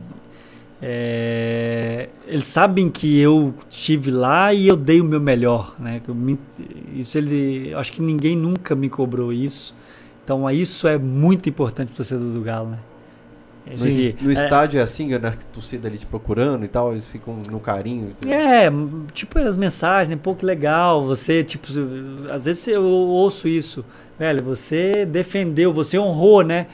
é, 0.82 2.10
eles 2.28 2.46
sabem 2.48 2.90
que 2.90 3.20
eu 3.20 3.54
estive 3.70 4.10
lá 4.12 4.54
e 4.54 4.68
eu 4.68 4.76
dei 4.76 5.00
o 5.02 5.04
meu 5.04 5.20
melhor, 5.20 5.76
né? 5.80 6.02
Me- 6.10 6.38
isso 6.94 7.18
ele, 7.18 7.70
eu 7.72 7.78
acho 7.80 7.92
que 7.92 8.02
ninguém 8.02 8.36
nunca 8.38 8.74
me 8.76 8.90
cobrou 8.90 9.32
isso. 9.34 9.74
Então, 10.24 10.50
isso 10.50 10.88
é 10.88 10.98
muito 10.98 11.50
importante 11.50 11.88
pro 11.90 11.98
torcedor 11.98 12.32
do 12.32 12.42
Galo, 12.42 12.70
né? 12.70 12.78
No, 13.66 13.74
Esse- 13.74 14.16
no 14.22 14.30
é- 14.30 14.34
estádio 14.34 14.80
é 14.80 14.84
assim, 14.84 15.18
na 15.18 15.32
torcida 15.32 15.88
ali 15.88 15.98
te 15.98 16.06
procurando 16.06 16.66
e 16.66 16.68
tal, 16.68 16.92
eles 16.92 17.06
ficam 17.06 17.38
no 17.50 17.60
carinho. 17.62 18.12
É, 18.28 18.70
tipo 19.14 19.40
as 19.40 19.56
mensagens, 19.56 20.10
né? 20.10 20.20
Pô, 20.22 20.36
que 20.36 20.46
legal. 20.46 21.06
Você, 21.06 21.44
tipo, 21.46 21.68
às 22.30 22.44
vezes 22.46 22.68
eu 22.68 22.84
ouço 22.84 23.48
isso, 23.48 23.86
velho. 24.20 24.44
Você 24.44 25.06
defendeu, 25.06 25.72
você 25.72 25.98
honrou, 25.98 26.44
né? 26.44 26.68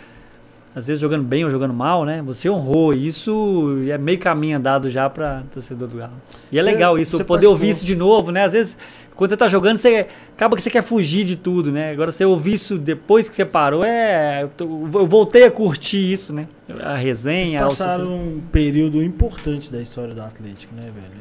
Às 0.75 0.87
vezes 0.87 0.99
jogando 1.01 1.23
bem 1.23 1.43
ou 1.43 1.49
jogando 1.51 1.73
mal, 1.73 2.05
né? 2.05 2.23
Você 2.25 2.49
honrou. 2.49 2.93
Isso 2.93 3.77
é 3.89 3.97
meio 3.97 4.17
caminho 4.19 4.57
andado 4.57 4.89
já 4.89 5.07
pra 5.09 5.43
torcedor 5.51 5.87
do 5.87 5.97
Galo. 5.97 6.13
E 6.51 6.57
é 6.57 6.61
Você- 6.63 6.71
legal 6.71 6.97
isso, 6.97 7.17
você 7.17 7.23
poder 7.23 7.47
ouvir 7.47 7.67
participou. 7.67 7.77
isso 7.77 7.85
de 7.85 7.95
novo, 7.95 8.31
né? 8.31 8.45
Às 8.45 8.53
vezes, 8.53 8.77
quando 9.19 9.29
você 9.31 9.37
tá 9.37 9.47
jogando, 9.49 9.75
você 9.77 10.07
acaba 10.33 10.55
que 10.55 10.61
você 10.61 10.69
quer 10.69 10.81
fugir 10.81 11.25
de 11.25 11.35
tudo, 11.35 11.71
né? 11.71 11.91
Agora 11.91 12.09
você 12.11 12.23
ouvir 12.23 12.53
isso 12.53 12.77
depois 12.77 13.27
que 13.27 13.35
você 13.35 13.43
parou, 13.43 13.83
é. 13.83 14.43
Eu, 14.43 14.47
tô- 14.49 14.65
eu 14.97 15.05
voltei 15.05 15.43
a 15.43 15.51
curtir 15.51 16.11
isso, 16.11 16.33
né? 16.33 16.47
A 16.81 16.95
resenha, 16.95 17.67
os- 17.67 17.77
passaram 17.77 18.15
um 18.15 18.41
período 18.51 19.03
importante 19.03 19.69
da 19.71 19.81
história 19.81 20.13
do 20.15 20.21
Atlético, 20.21 20.73
né, 20.73 20.83
velho? 20.83 21.13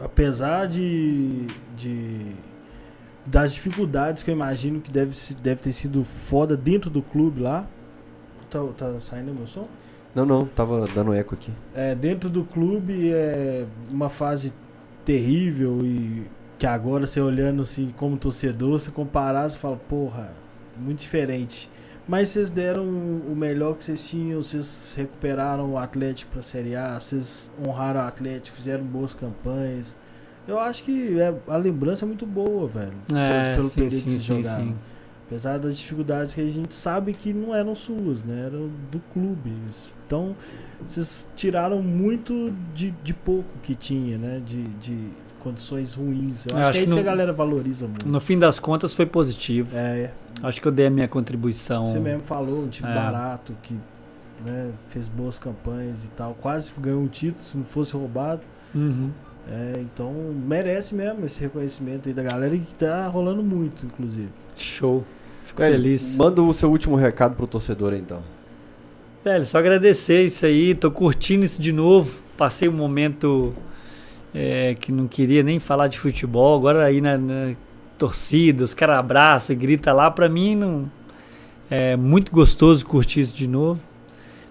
É, 0.00 0.04
apesar 0.04 0.66
de, 0.66 1.46
de 1.76 2.26
das 3.24 3.54
dificuldades 3.54 4.22
que 4.24 4.30
eu 4.30 4.34
imagino 4.34 4.80
que 4.80 4.90
deve, 4.90 5.14
se- 5.14 5.34
deve 5.34 5.60
ter 5.62 5.72
sido 5.72 6.02
foda 6.04 6.56
dentro 6.56 6.90
do 6.90 7.02
clube 7.02 7.40
lá. 7.40 7.68
Tá, 8.50 8.58
tá 8.76 8.92
saindo 9.00 9.32
meu 9.32 9.46
som? 9.46 9.64
Não, 10.12 10.26
não, 10.26 10.44
tava 10.44 10.88
dando 10.92 11.14
eco 11.14 11.34
aqui. 11.36 11.52
É, 11.72 11.94
dentro 11.94 12.28
do 12.28 12.42
clube 12.42 13.12
é 13.12 13.64
uma 13.88 14.08
fase 14.08 14.52
terrível 15.04 15.80
e 15.84 16.24
que 16.60 16.66
agora 16.66 17.06
você 17.06 17.18
olhando 17.22 17.62
assim 17.62 17.88
como 17.96 18.18
torcedor, 18.18 18.78
você 18.78 18.90
comparar, 18.90 19.48
você 19.48 19.56
fala, 19.56 19.76
porra, 19.76 20.30
muito 20.76 20.98
diferente. 20.98 21.70
Mas 22.06 22.28
vocês 22.28 22.50
deram 22.50 22.84
o 22.84 23.34
melhor 23.34 23.76
que 23.76 23.82
vocês 23.82 24.06
tinham, 24.06 24.42
vocês 24.42 24.92
recuperaram 24.94 25.72
o 25.72 25.78
Atlético 25.78 26.32
para 26.32 26.40
a 26.40 26.42
Série 26.42 26.76
A, 26.76 27.00
vocês 27.00 27.50
honraram 27.66 28.00
o 28.00 28.02
Atlético, 28.04 28.58
fizeram 28.58 28.84
boas 28.84 29.14
campanhas. 29.14 29.96
Eu 30.46 30.58
acho 30.58 30.84
que 30.84 31.18
é- 31.18 31.34
a 31.48 31.56
lembrança 31.56 32.04
é 32.04 32.06
muito 32.06 32.26
boa, 32.26 32.68
velho. 32.68 32.92
É, 33.16 33.54
pelo 33.56 33.68
sim, 33.68 33.80
período 33.80 33.94
sim, 33.96 34.04
que 34.04 34.18
vocês 34.18 34.46
sim, 34.46 34.54
sim. 34.54 34.76
Apesar 35.28 35.58
das 35.58 35.78
dificuldades 35.78 36.34
que 36.34 36.42
a 36.42 36.50
gente 36.50 36.74
sabe 36.74 37.14
que 37.14 37.32
não 37.32 37.54
eram 37.54 37.74
suas, 37.74 38.22
né? 38.22 38.46
Eram 38.46 38.68
do 38.90 39.00
clube. 39.14 39.50
Então, 40.06 40.36
vocês 40.86 41.26
tiraram 41.34 41.80
muito 41.80 42.52
de, 42.74 42.90
de 43.02 43.14
pouco 43.14 43.50
que 43.62 43.74
tinha, 43.74 44.18
né? 44.18 44.42
De, 44.44 44.62
de 44.64 45.08
condições 45.40 45.94
ruins. 45.94 46.46
Eu 46.46 46.52
Eu 46.52 46.58
acho, 46.58 46.70
acho 46.70 46.72
que 46.72 46.78
é 46.78 46.80
que 46.82 46.86
isso 46.86 46.94
que 46.94 47.00
a 47.00 47.02
no- 47.02 47.08
galera 47.10 47.32
valoriza 47.32 47.86
muito. 47.88 48.06
No 48.08 48.20
fim 48.20 48.38
das 48.38 48.58
contas 48.58 48.92
foi 48.94 49.06
positivo. 49.06 49.76
É, 49.76 50.10
Acho 50.42 50.60
que 50.60 50.68
eu 50.68 50.72
dei 50.72 50.86
a 50.86 50.90
minha 50.90 51.08
contribuição. 51.08 51.84
você 51.86 51.98
mesmo 51.98 52.22
falou, 52.22 52.62
um 52.64 52.68
time 52.68 52.88
É. 52.90 52.94
barato, 52.94 53.54
que 53.62 53.74
né, 54.44 54.70
fez 54.88 55.06
boas 55.08 55.38
campanhas 55.38 56.04
e 56.04 56.08
tal. 56.08 56.34
Quase 56.40 56.70
ganhou 56.80 57.02
um 57.02 57.08
título 57.08 57.42
se 57.42 57.56
não 57.58 57.64
fosse 57.64 57.92
roubado. 57.94 58.40
Uhum. 58.74 59.10
É, 59.50 59.80
então, 59.80 60.12
merece 60.46 60.94
mesmo 60.94 61.26
esse 61.26 61.40
reconhecimento 61.40 62.08
aí 62.08 62.14
da 62.14 62.22
galera 62.22 62.54
e 62.54 62.60
que 62.60 62.72
tá 62.74 63.06
rolando 63.08 63.42
muito, 63.42 63.84
inclusive. 63.84 64.28
Show. 64.56 65.04
Fico 65.44 65.60
Velho, 65.60 65.74
feliz. 65.74 66.16
Manda 66.16 66.40
o 66.42 66.54
seu 66.54 66.70
último 66.70 66.94
recado 66.96 67.34
pro 67.34 67.46
torcedor 67.46 67.92
aí, 67.92 67.98
então. 67.98 68.22
Velho, 69.24 69.44
só 69.44 69.58
agradecer 69.58 70.22
isso 70.24 70.46
aí. 70.46 70.74
Tô 70.74 70.90
curtindo 70.90 71.44
isso 71.44 71.60
de 71.60 71.72
novo. 71.72 72.10
Passei 72.36 72.68
um 72.68 72.72
momento 72.72 73.52
é, 74.34 74.74
que 74.78 74.92
não 74.92 75.06
queria 75.06 75.42
nem 75.42 75.58
falar 75.58 75.88
de 75.88 75.98
futebol. 75.98 76.56
Agora 76.56 76.84
aí 76.84 77.00
na, 77.00 77.18
na 77.18 77.54
torcida, 77.98 78.64
os 78.64 78.74
caras 78.74 78.98
abraçam 78.98 79.54
e 79.54 79.58
gritam 79.58 79.94
lá. 79.94 80.10
Pra 80.10 80.28
mim, 80.28 80.54
não, 80.54 80.90
é 81.70 81.96
muito 81.96 82.32
gostoso 82.32 82.84
curtir 82.84 83.20
isso 83.20 83.34
de 83.34 83.46
novo. 83.46 83.80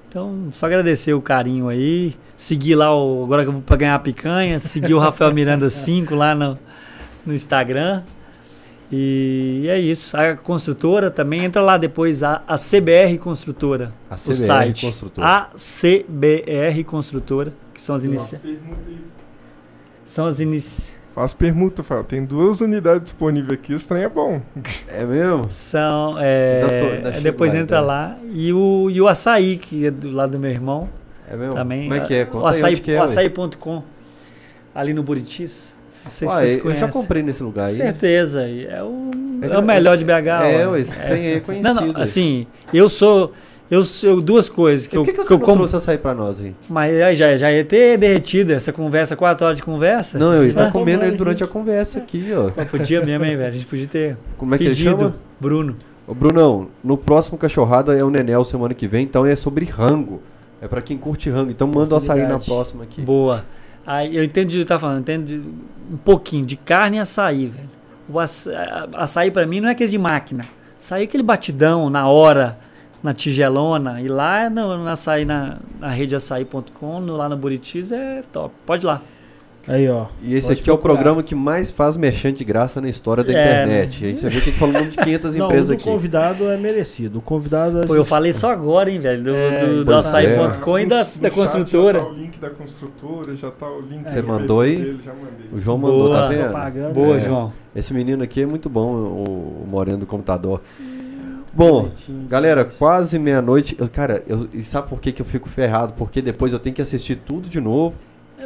Então, 0.07 0.49
só 0.51 0.65
agradecer 0.65 1.13
o 1.13 1.21
carinho 1.21 1.67
aí. 1.67 2.15
Seguir 2.35 2.75
lá, 2.75 2.95
o, 2.95 3.23
agora 3.23 3.43
que 3.43 3.49
eu 3.49 3.53
vou 3.53 3.61
pra 3.61 3.75
ganhar 3.75 3.95
a 3.95 3.99
picanha. 3.99 4.59
Seguir 4.59 4.93
o 4.93 4.99
Rafael 4.99 5.33
Miranda 5.33 5.69
5 5.69 6.15
lá 6.15 6.33
no, 6.33 6.57
no 7.25 7.33
Instagram. 7.33 8.03
E 8.91 9.65
é 9.67 9.79
isso. 9.79 10.17
A 10.17 10.35
construtora 10.35 11.11
também 11.11 11.43
entra 11.43 11.61
lá 11.61 11.77
depois, 11.77 12.23
a, 12.23 12.41
a 12.47 12.55
CBR 12.55 13.19
Construtora. 13.19 13.93
A 14.09 14.15
o 14.15 14.17
CBR 14.17 14.35
site. 14.35 14.85
Construtora. 14.87 15.27
A 15.27 15.49
CBR 15.55 16.83
Construtora, 16.85 17.53
que 17.71 17.81
são 17.81 17.95
as 17.95 18.03
iniciais. 18.03 18.41
São 20.09 20.25
as 20.25 20.39
iniciais. 20.39 20.91
Faço 21.13 21.35
permuta, 21.35 21.83
Fábio. 21.83 22.03
Tem 22.05 22.25
duas 22.25 22.61
unidades 22.61 23.03
disponíveis 23.03 23.53
aqui, 23.59 23.75
o 23.75 23.79
trem 23.87 24.03
é 24.03 24.09
bom. 24.09 24.41
É 24.87 25.03
mesmo? 25.03 25.47
São. 25.51 26.15
é, 26.19 26.61
tô- 26.79 26.85
ainda 26.85 27.11
chego 27.11 27.23
depois 27.23 27.53
lá, 27.53 27.59
entra 27.59 27.77
então. 27.77 27.87
lá. 27.87 28.17
E 28.33 28.51
o, 28.53 28.89
e 28.89 28.99
o 29.01 29.07
açaí, 29.07 29.57
que 29.57 29.85
é 29.85 29.91
do 29.91 30.09
lado 30.11 30.31
do 30.31 30.39
meu 30.39 30.49
irmão. 30.49 30.89
É 31.31 31.35
mesmo? 31.35 31.53
Também. 31.53 31.83
Como 31.89 31.93
é 31.93 31.99
que 32.07 32.13
é? 32.15 32.23
O 32.23 32.27
Conta 32.27 32.47
aí 32.47 32.49
açaí, 32.55 32.81
é, 32.87 32.91
o 32.91 32.93
ué. 32.95 32.99
açaí.com. 33.03 33.83
Ali 34.73 34.93
no 34.93 35.03
Buritis. 35.03 35.75
Não 36.03 36.09
sei 36.09 36.27
se 36.27 36.33
Uai, 36.33 36.43
vocês 36.43 36.55
eu 36.55 36.61
conhecem. 36.63 36.87
já 36.87 36.91
comprei 36.93 37.21
nesse 37.21 37.43
lugar 37.43 37.65
aí. 37.65 37.73
Certeza. 37.73 38.47
e 38.47 38.65
É 38.65 38.81
o, 38.81 39.11
É 39.41 39.47
é 39.47 39.57
o 39.57 39.61
melhor 39.61 39.97
de 39.97 40.03
BH. 40.05 40.27
É, 40.45 40.67
ué, 40.67 40.79
esse 40.79 40.95
trem 40.95 41.25
é 41.33 41.39
conhecido. 41.39 41.73
Não, 41.75 41.87
não, 41.87 41.93
ué. 41.95 42.01
assim, 42.01 42.47
eu 42.73 42.87
sou. 42.89 43.33
Eu 43.69 43.85
sou 43.85 44.19
duas 44.21 44.49
coisas 44.49 44.87
que 44.87 44.95
E 44.95 44.97
eu, 44.97 45.01
por 45.03 45.05
que, 45.05 45.11
que 45.13 45.21
que 45.21 45.27
você 45.27 45.33
eu 45.33 45.37
não 45.37 45.45
como. 45.45 45.57
trouxe 45.59 45.75
açaí 45.75 45.97
pra 45.97 46.13
nós 46.15 46.41
aí? 46.41 46.55
Mas 46.69 46.91
aí 47.01 47.15
já, 47.15 47.35
já 47.37 47.51
ia 47.51 47.63
ter 47.63 47.97
derretido 47.97 48.51
essa 48.51 48.73
conversa, 48.73 49.15
quatro 49.15 49.45
horas 49.45 49.57
de 49.57 49.63
conversa. 49.63 50.17
Não, 50.17 50.33
eu 50.33 50.47
ia 50.47 50.67
Ah, 50.67 50.71
comendo 50.71 51.03
ele 51.03 51.15
durante 51.15 51.43
a 51.43 51.47
conversa 51.47 51.99
aqui, 51.99 52.29
ó. 52.35 52.49
Pô, 52.49 52.65
podia 52.65 53.05
mesmo, 53.05 53.25
hein, 53.25 53.37
velho? 53.37 53.47
A 53.49 53.51
gente 53.51 53.67
podia 53.67 53.87
ter 53.87 54.17
Como 54.37 54.55
é 54.55 54.57
que 54.57 54.63
ele 54.63 54.71
pedido. 54.71 54.97
chama? 54.99 55.15
Bruno. 55.39 55.75
Ô, 56.07 56.15
Brunão, 56.15 56.69
no 56.83 56.97
próximo 56.97 57.37
Cachorrada 57.37 57.95
é 57.95 58.03
o 58.03 58.09
Nenel 58.09 58.43
semana 58.43 58.73
que 58.73 58.87
vem, 58.87 59.03
então 59.03 59.23
é 59.25 59.35
sobre 59.35 59.65
rango. 59.65 60.19
É 60.59 60.67
pra 60.67 60.81
quem 60.81 60.97
curte 60.97 61.29
rango. 61.29 61.51
Então 61.51 61.67
manda 61.67 61.93
o 61.93 61.97
açaí 61.99 62.27
na 62.27 62.39
próxima 62.39 62.83
aqui. 62.83 63.01
Boa. 63.01 63.45
Aí 63.85 64.17
eu 64.17 64.23
entendo 64.23 64.47
de 64.49 64.57
que 64.59 64.65
tá 64.65 64.79
falando, 64.79 64.95
eu 64.97 65.01
entendo 65.01 65.25
de 65.25 65.37
um 65.93 65.97
pouquinho 65.97 66.45
de 66.45 66.55
carne 66.55 66.97
e 66.97 66.99
açaí, 66.99 67.45
velho. 67.45 67.69
O 68.09 68.19
aça- 68.19 68.51
a- 68.93 69.03
açaí 69.03 69.29
pra 69.29 69.45
mim 69.45 69.61
não 69.61 69.69
é 69.69 69.73
aquele 69.73 69.91
de 69.91 69.97
máquina. 69.99 70.43
Açaí 70.79 71.01
é 71.01 71.05
aquele 71.05 71.21
batidão 71.23 71.89
na 71.89 72.07
hora, 72.07 72.57
na 73.03 73.13
tigelona. 73.13 74.01
E 74.01 74.07
lá 74.07 74.49
no, 74.49 74.77
no 74.77 74.87
açaí, 74.87 75.25
na, 75.25 75.57
na 75.79 75.89
rede 75.89 76.15
açaí.com, 76.15 76.99
no, 76.99 77.15
lá 77.15 77.29
no 77.29 77.37
Buritis 77.37 77.91
é 77.91 78.21
top. 78.31 78.53
Pode 78.65 78.85
ir 78.85 78.87
lá. 78.87 79.01
Aí, 79.67 79.87
ó. 79.87 80.07
E 80.23 80.33
esse 80.33 80.47
Pode 80.47 80.61
aqui 80.61 80.69
é 80.69 80.73
o 80.73 80.77
procurar. 80.77 80.95
programa 80.95 81.21
que 81.21 81.35
mais 81.35 81.69
faz 81.69 81.95
merchan 81.95 82.33
de 82.33 82.43
graça 82.43 82.81
na 82.81 82.89
história 82.89 83.23
da 83.23 83.31
É, 83.31 83.35
internet. 83.63 84.05
Aí 84.05 84.15
você 84.15 84.27
vê 84.27 84.41
que 84.41 84.51
falou 84.53 84.81
de 84.81 84.97
500 84.97 85.35
Não, 85.35 85.45
o 85.45 85.49
empresas 85.49 85.69
aqui. 85.71 85.83
convidado 85.83 86.49
é 86.49 86.57
merecido. 86.57 87.19
O 87.19 87.21
convidado 87.21 87.81
a 87.81 87.83
Pô, 87.85 87.93
eu 87.93 87.99
gente- 87.99 88.09
falei 88.09 88.33
só 88.33 88.51
agora, 88.51 88.89
hein, 88.89 88.99
velho, 88.99 89.21
do, 89.23 89.35
É, 89.35 89.65
do, 89.65 89.85
do 89.85 89.95
açaí.com 89.95 90.79
e 90.79 90.85
da, 90.87 91.05
da 91.21 91.29
construtora. 91.29 91.99
Já 91.99 92.05
tá 92.05 92.09
o 92.09 92.13
link 92.15 92.39
da 92.39 92.49
construtora, 92.49 93.35
já 93.35 93.51
tá 93.51 93.69
o 93.69 93.81
link 93.81 94.05
Você 94.09 94.21
do 94.23 94.27
mandou 94.27 94.61
aí? 94.61 94.77
dele. 94.77 95.01
O 95.51 95.59
João 95.59 95.77
mandou, 95.77 96.07
Boa. 96.07 96.21
tá 96.21 96.27
vendo? 96.29 96.43
Propaganda. 96.45 96.89
Boa, 96.93 97.17
É. 97.17 97.19
João. 97.19 97.51
Esse 97.75 97.93
menino 97.93 98.23
aqui 98.23 98.41
é 98.41 98.45
muito 98.47 98.69
bom, 98.69 98.91
o, 98.93 99.63
o 99.65 99.67
Moreno 99.69 99.99
do 99.99 100.05
computador. 100.07 100.61
Bom, 101.53 101.83
Bonitinho 101.83 102.27
galera, 102.27 102.61
demais. 102.63 102.77
quase 102.77 103.17
meia-noite. 103.19 103.75
Cara, 103.91 104.23
eu, 104.27 104.47
e 104.53 104.61
sabe 104.63 104.87
por 104.89 104.99
que, 104.99 105.11
que 105.11 105.21
eu 105.21 105.25
fico 105.25 105.49
ferrado? 105.49 105.93
Porque 105.97 106.21
depois 106.21 106.53
eu 106.53 106.59
tenho 106.59 106.75
que 106.75 106.81
assistir 106.81 107.15
tudo 107.15 107.49
de 107.49 107.59
novo 107.59 107.95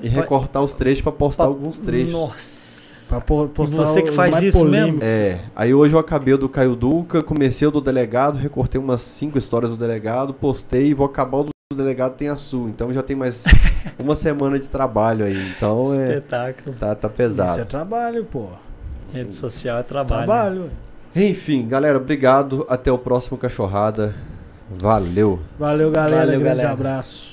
e 0.01 0.07
recortar 0.07 0.63
os 0.63 0.73
trechos 0.73 1.01
pra 1.01 1.11
postar 1.11 1.43
Pa- 1.43 1.49
alguns 1.49 1.77
trechos. 1.79 2.11
Nossa. 2.11 2.63
Pra 3.09 3.19
po- 3.21 3.47
postar 3.49 3.75
você 3.77 4.01
que 4.01 4.11
faz 4.11 4.41
isso 4.41 4.59
polêmico. 4.59 4.97
mesmo? 4.99 5.03
É, 5.03 5.41
aí 5.55 5.73
hoje 5.73 5.93
eu 5.93 5.99
acabei 5.99 6.33
o 6.33 6.37
do 6.37 6.47
Caio 6.49 6.75
Duca, 6.75 7.21
comecei 7.21 7.67
o 7.67 7.71
do 7.71 7.81
delegado, 7.81 8.37
recortei 8.37 8.79
umas 8.79 9.01
cinco 9.01 9.37
histórias 9.37 9.69
do 9.71 9.77
delegado, 9.77 10.33
postei 10.33 10.87
e 10.87 10.93
vou 10.93 11.05
acabar 11.05 11.39
o 11.39 11.43
do 11.43 11.49
delegado 11.75 12.15
tem 12.15 12.29
a 12.29 12.35
sua. 12.37 12.69
Então 12.69 12.91
já 12.93 13.03
tem 13.03 13.15
mais 13.15 13.43
uma 13.99 14.15
semana 14.15 14.57
de 14.57 14.67
trabalho 14.69 15.25
aí. 15.25 15.51
Então 15.55 15.93
é, 15.93 16.15
Espetáculo. 16.15 16.75
tá, 16.79 16.95
tá 16.95 17.07
Isso 17.07 17.13
é 17.13 17.17
pesado. 17.17 17.65
trabalho, 17.65 18.23
pô. 18.25 18.47
Rede 19.13 19.33
social 19.33 19.77
é 19.77 19.83
trabalho. 19.83 20.25
Trabalho. 20.25 20.71
Enfim, 21.15 21.67
galera, 21.67 21.97
obrigado. 21.97 22.65
Até 22.69 22.91
o 22.91 22.97
próximo 22.97 23.37
Cachorrada. 23.37 24.15
Valeu. 24.69 25.39
Valeu, 25.59 25.91
galera. 25.91 26.25
Valeu, 26.25 26.39
Grande 26.39 26.57
galera. 26.57 26.71
abraço. 26.73 27.32